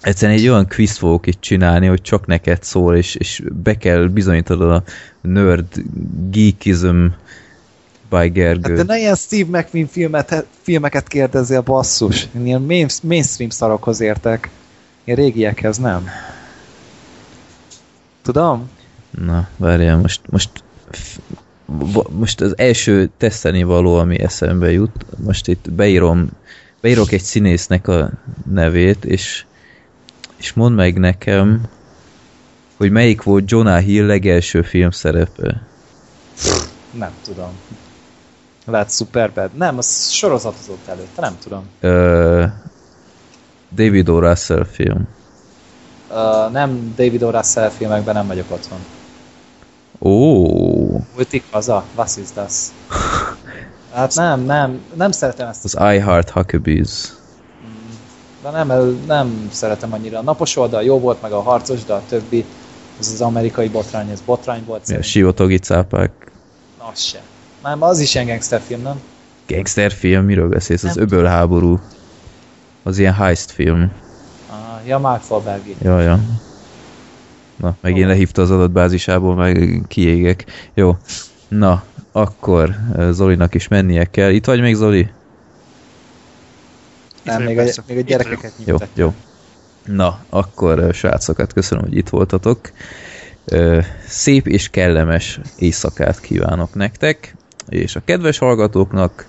Egyszerűen 0.00 0.38
egy 0.38 0.48
olyan 0.48 0.68
quiz 0.68 0.96
fogok 0.96 1.26
itt 1.26 1.40
csinálni, 1.40 1.86
hogy 1.86 2.02
csak 2.02 2.26
neked 2.26 2.62
szól, 2.62 2.96
és, 2.96 3.14
és 3.14 3.42
be 3.62 3.76
kell 3.76 4.06
bizonyítanod 4.06 4.70
a 4.70 4.82
nerd 5.20 5.66
geekism 6.30 7.06
by 8.10 8.28
Gergő. 8.28 8.76
Hát 8.76 8.86
de 8.86 8.92
ne 8.92 8.98
ilyen 8.98 9.14
Steve 9.14 9.58
McQueen 9.58 9.86
filmet, 9.86 10.46
filmeket 10.62 11.08
kérdezzél, 11.08 11.60
basszus. 11.60 12.28
Én 12.36 12.46
ilyen 12.46 12.62
main, 12.62 12.88
mainstream 13.02 13.50
szarokhoz 13.50 14.00
értek. 14.00 14.50
Én 15.04 15.14
régiekhez 15.14 15.76
nem. 15.78 16.08
Tudom? 18.22 18.70
Na, 19.10 19.48
várjál, 19.56 19.96
most, 19.96 20.20
most, 20.30 20.50
most 22.10 22.40
az 22.40 22.58
első 22.58 23.10
teszteni 23.16 23.62
való, 23.62 23.94
ami 23.94 24.20
eszembe 24.20 24.70
jut, 24.70 25.06
most 25.24 25.48
itt 25.48 25.70
beírom, 25.70 26.28
beírok 26.80 27.12
egy 27.12 27.22
színésznek 27.22 27.88
a 27.88 28.10
nevét, 28.50 29.04
és, 29.04 29.44
és 30.36 30.52
mondd 30.52 30.74
meg 30.74 30.98
nekem, 30.98 31.62
hogy 32.76 32.90
melyik 32.90 33.22
volt 33.22 33.50
Jonah 33.50 33.80
Hill 33.80 34.06
legelső 34.06 34.62
film 34.62 34.90
szerepe. 34.90 35.62
Nem 36.90 37.12
tudom. 37.24 37.50
Lehet 38.64 38.90
Superbad. 38.90 39.50
Nem, 39.54 39.78
az 39.78 40.10
sorozatozott 40.10 40.86
előtte, 40.86 41.20
nem 41.20 41.36
tudom. 41.42 41.64
Ö, 41.80 42.44
David 43.74 44.08
O. 44.08 44.18
Russell 44.18 44.64
film. 44.64 45.08
Uh, 46.10 46.52
nem 46.52 46.94
David 46.96 47.22
O. 47.22 47.30
Russell 47.30 47.68
filmekben 47.68 48.14
nem 48.14 48.26
vagyok 48.26 48.50
otthon. 48.50 48.78
Ó, 49.98 50.79
Multik 51.14 51.44
haza? 51.50 51.84
Was 51.94 52.16
ist 52.16 52.34
das? 52.34 52.52
Hát 53.94 54.14
nem, 54.14 54.40
nem, 54.40 54.80
nem 54.94 55.10
szeretem 55.10 55.48
ezt. 55.48 55.64
az 55.64 55.74
I 55.74 55.98
Heart 56.00 56.30
Huckabees. 56.30 57.12
De 58.42 58.50
nem, 58.50 58.98
nem 59.06 59.48
szeretem 59.52 59.92
annyira. 59.92 60.18
A 60.18 60.22
napos 60.22 60.56
oldal 60.56 60.82
jó 60.82 60.98
volt, 60.98 61.22
meg 61.22 61.32
a 61.32 61.40
harcos, 61.42 61.84
de 61.84 61.92
a 61.92 62.02
többi, 62.08 62.44
ez 62.98 63.10
az 63.12 63.20
amerikai 63.20 63.68
botrány, 63.68 64.10
ez 64.10 64.20
botrány 64.20 64.64
volt. 64.66 64.88
Mi 64.88 64.96
a 64.96 65.02
sivatagi 65.02 65.58
cápák. 65.58 66.32
Na, 66.78 66.84
Az 66.92 66.98
se. 67.00 67.20
Nem, 67.62 67.82
az 67.82 67.98
is 68.00 68.14
ilyen 68.14 68.26
gangsterfilm, 68.26 68.82
nem? 68.82 69.00
Gangster 69.46 69.92
film, 69.92 70.24
miről 70.24 70.48
beszélsz? 70.48 70.82
Az 70.84 70.94
Nem. 70.94 71.04
öbölháború. 71.04 71.78
Az 72.82 72.98
ilyen 72.98 73.14
heist 73.14 73.50
film. 73.50 73.92
Ah, 74.50 74.86
ja, 74.86 74.98
Mark 74.98 75.22
Wahlbergi. 75.30 75.76
Ja, 75.82 76.00
ja. 76.00 76.18
Na, 77.60 77.76
megint 77.80 78.06
lehívta 78.06 78.42
az 78.42 78.50
adatbázisából, 78.50 79.34
meg 79.34 79.82
kiégek. 79.88 80.44
Jó. 80.74 80.96
Na, 81.48 81.82
akkor 82.12 82.76
eh, 82.96 83.12
Zolinak 83.12 83.54
is 83.54 83.68
mennie 83.68 84.04
kell. 84.04 84.30
Itt 84.30 84.44
vagy 84.44 84.60
még, 84.60 84.74
Zoli? 84.74 85.08
Nem, 87.22 87.42
még 87.42 87.58
a, 87.58 87.64
még 87.86 87.98
a 87.98 88.00
gyerekeket 88.00 88.52
Jó, 88.64 88.76
jó. 88.94 89.14
Na, 89.86 90.18
akkor 90.28 90.78
eh, 90.78 90.92
srácokat 90.92 91.52
köszönöm, 91.52 91.84
hogy 91.84 91.96
itt 91.96 92.08
voltatok. 92.08 92.70
Ö, 93.44 93.80
Szép 94.06 94.46
és 94.46 94.68
kellemes 94.68 95.40
éjszakát 95.58 96.20
kívánok 96.20 96.74
nektek, 96.74 97.34
és 97.68 97.96
a 97.96 98.00
kedves 98.04 98.38
hallgatóknak 98.38 99.26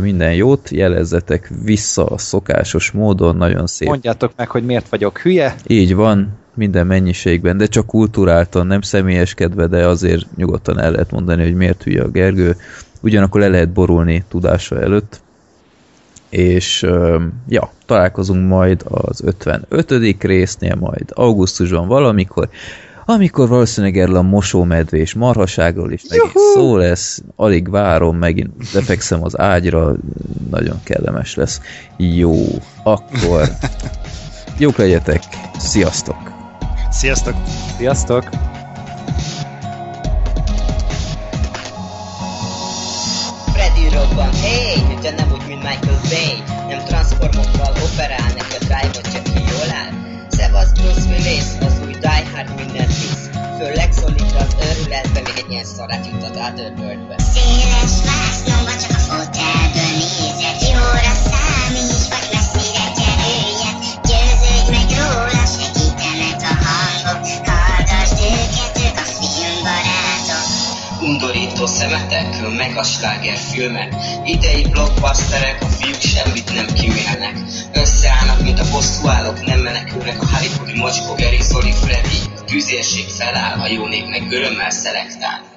minden 0.00 0.34
jót, 0.34 0.70
jelezzetek 0.70 1.50
vissza 1.64 2.06
a 2.06 2.18
szokásos 2.18 2.90
módon, 2.90 3.36
nagyon 3.36 3.66
szép 3.66 3.88
Mondjátok 3.88 4.32
meg, 4.36 4.50
hogy 4.50 4.64
miért 4.64 4.88
vagyok 4.88 5.18
hülye. 5.18 5.54
Így 5.66 5.94
van, 5.94 6.38
minden 6.58 6.86
mennyiségben, 6.86 7.56
de 7.56 7.66
csak 7.66 7.86
kulturáltan, 7.86 8.66
nem 8.66 8.80
személyeskedve, 8.80 9.66
de 9.66 9.86
azért 9.86 10.26
nyugodtan 10.36 10.80
el 10.80 10.90
lehet 10.90 11.10
mondani, 11.10 11.42
hogy 11.42 11.54
miért 11.54 11.82
hülye 11.82 12.02
a 12.02 12.08
Gergő. 12.08 12.56
Ugyanakkor 13.00 13.40
le 13.40 13.48
lehet 13.48 13.68
borulni 13.68 14.24
tudása 14.28 14.80
előtt. 14.80 15.20
És 16.28 16.86
ja, 17.48 17.70
találkozunk 17.86 18.48
majd 18.48 18.82
az 18.88 19.22
55. 19.24 20.22
résznél, 20.22 20.74
majd 20.74 21.04
augusztusban 21.14 21.88
valamikor, 21.88 22.48
amikor 23.10 23.48
valószínűleg 23.48 23.98
erről 23.98 24.16
a 24.16 24.22
mosómedvés 24.22 25.14
marhaságról 25.14 25.92
is 25.92 26.02
megint 26.08 26.32
szó 26.54 26.76
lesz, 26.76 27.22
alig 27.36 27.70
várom, 27.70 28.16
megint 28.16 28.72
lefekszem 28.72 29.24
az 29.24 29.38
ágyra, 29.38 29.94
nagyon 30.50 30.80
kellemes 30.84 31.34
lesz. 31.34 31.60
Jó, 31.96 32.46
akkor 32.82 33.48
jók 34.58 34.76
legyetek, 34.76 35.22
sziasztok! 35.58 36.37
Sziasztok! 36.90 37.34
Sziasztok! 37.76 38.28
Freddy 43.52 43.88
robban, 43.92 44.32
hey, 44.34 44.98
de 45.00 45.10
nem 45.10 45.30
úgy, 45.32 45.46
mint 45.46 45.62
Michael 45.62 46.00
Bay. 46.08 46.42
Nem 46.68 46.84
transformokkal 46.84 47.72
operál, 47.92 48.32
neki 48.36 48.54
a 48.54 48.58
drive-ot 48.58 49.12
csak 49.12 49.22
ki 49.22 49.32
jól 49.32 49.70
áll? 49.70 49.92
Szevasz 50.28 50.72
Bruce 50.72 51.08
Willis, 51.08 51.44
az 51.60 51.80
új 51.86 51.92
Die 51.92 52.24
Hard 52.34 52.54
mindent 52.56 52.86
visz 52.86 53.28
Főleg 53.58 53.92
szólít 53.92 54.32
az 54.38 54.56
őrületbe, 54.68 55.20
még 55.20 55.32
egy 55.36 55.50
ilyen 55.50 55.64
szarát 55.64 56.06
juttat 56.06 56.36
Otherworldbe 56.36 57.16
Széles 57.32 57.94
vásznomba 58.08 58.70
csak 58.82 58.90
a 58.90 59.00
fotelből 59.08 59.92
nézek 59.98 60.68
Jóra 60.70 61.17
Undorító 71.58 71.80
szemetek, 71.80 72.56
meg 72.56 72.76
a 72.76 72.82
slágerfilmek 72.82 73.94
Idei 74.24 74.62
blockbusterek, 74.62 75.62
a 75.62 75.66
fiúk 75.66 76.00
semmit 76.00 76.54
nem 76.54 76.66
kimélnek 76.66 77.34
Összeállnak, 77.72 78.42
mint 78.42 78.58
a 78.58 78.70
bosszúállók, 78.70 79.46
nem 79.46 79.60
menekülnek 79.60 80.22
A 80.22 80.26
Hollywoodi 80.36 80.78
mocskó, 80.78 81.14
Gary, 81.14 81.42
Zoli, 81.42 81.72
Freddy 81.72 82.18
A 82.36 82.44
tűzérség 82.44 83.08
feláll, 83.08 83.60
a 83.60 83.66
jó 83.66 83.86
nép 83.86 84.08
meg 84.08 84.32
örömmel 84.32 84.70
szelektál 84.70 85.47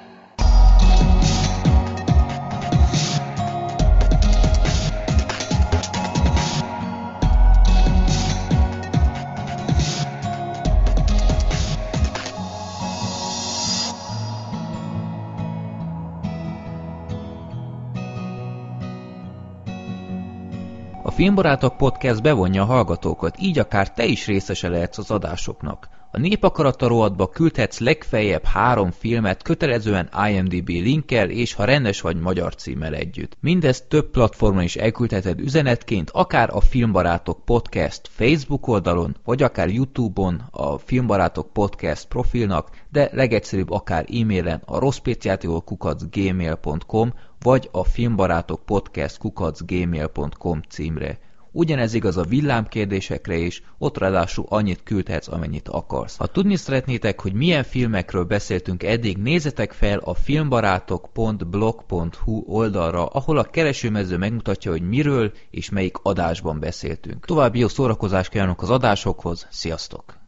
Filmbarátok 21.22 21.77
Podcast 21.77 22.22
bevonja 22.22 22.61
a 22.61 22.66
hallgatókat, 22.66 23.41
így 23.41 23.59
akár 23.59 23.93
te 23.93 24.06
is 24.06 24.27
részese 24.27 24.69
lehetsz 24.69 24.98
az 24.98 25.11
adásoknak. 25.11 25.90
A 26.11 26.19
Népakarata 26.19 26.88
rovatba 26.88 27.30
küldhetsz 27.30 27.80
legfeljebb 27.80 28.43
három 28.43 28.91
filmet 28.91 29.41
kötelezően 29.41 30.09
IMDB 30.30 30.67
linkkel 30.67 31.30
és 31.30 31.53
ha 31.53 31.64
rendes 31.64 32.01
vagy 32.01 32.19
magyar 32.19 32.56
címmel 32.56 32.93
együtt. 32.93 33.38
Mindezt 33.40 33.88
több 33.88 34.09
platformon 34.09 34.64
is 34.64 34.75
elküldheted 34.75 35.40
üzenetként, 35.40 36.09
akár 36.09 36.50
a 36.53 36.61
Filmbarátok 36.61 37.45
Podcast 37.45 38.01
Facebook 38.09 38.67
oldalon, 38.67 39.16
vagy 39.25 39.43
akár 39.43 39.69
Youtube-on 39.69 40.41
a 40.51 40.77
Filmbarátok 40.77 41.53
Podcast 41.53 42.08
profilnak, 42.08 42.69
de 42.90 43.09
legegyszerűbb 43.14 43.72
akár 43.72 44.06
e-mailen 44.14 44.61
a 44.66 44.80
rosszpéciátikolkukacgmail.com 44.80 47.14
vagy 47.44 47.70
a 47.72 47.84
filmbarátok 47.84 48.66
podcast 48.66 49.18
kukacgmail.com 49.18 50.61
címre. 50.70 51.20
Ugyanez 51.53 51.94
igaz 51.94 52.18
a 52.18 52.24
villámkérdésekre 52.24 53.36
is, 53.36 53.64
ott 53.78 53.98
ráadásul 53.98 54.45
annyit 54.50 54.84
küldhetsz, 54.84 55.28
amennyit 55.28 55.68
akarsz. 55.68 56.18
Ha 56.18 56.28
tudni 56.28 56.56
szeretnétek, 56.56 57.22
hogy 57.22 57.34
milyen 57.34 57.64
filmekről 57.64 58.24
beszéltünk 58.24 58.84
eddig, 58.84 59.18
nézzetek 59.18 59.72
fel 59.72 59.98
a 59.98 60.14
filmbarátok.blog.hu 60.14 62.44
oldalra, 62.45 63.06
ahol 63.06 63.38
a 63.38 63.44
keresőmező 63.44 64.18
megmutatja, 64.18 64.72
hogy 64.72 64.88
miről 64.88 65.32
és 65.50 65.70
melyik 65.70 65.98
adásban 66.02 66.60
beszéltünk. 66.60 67.26
További 67.26 67.60
jó 67.60 67.68
szórakozást 67.68 68.30
kívánok 68.30 68.61
az 68.61 68.70
adásokhoz, 68.70 69.48
sziasztok! 69.50 70.20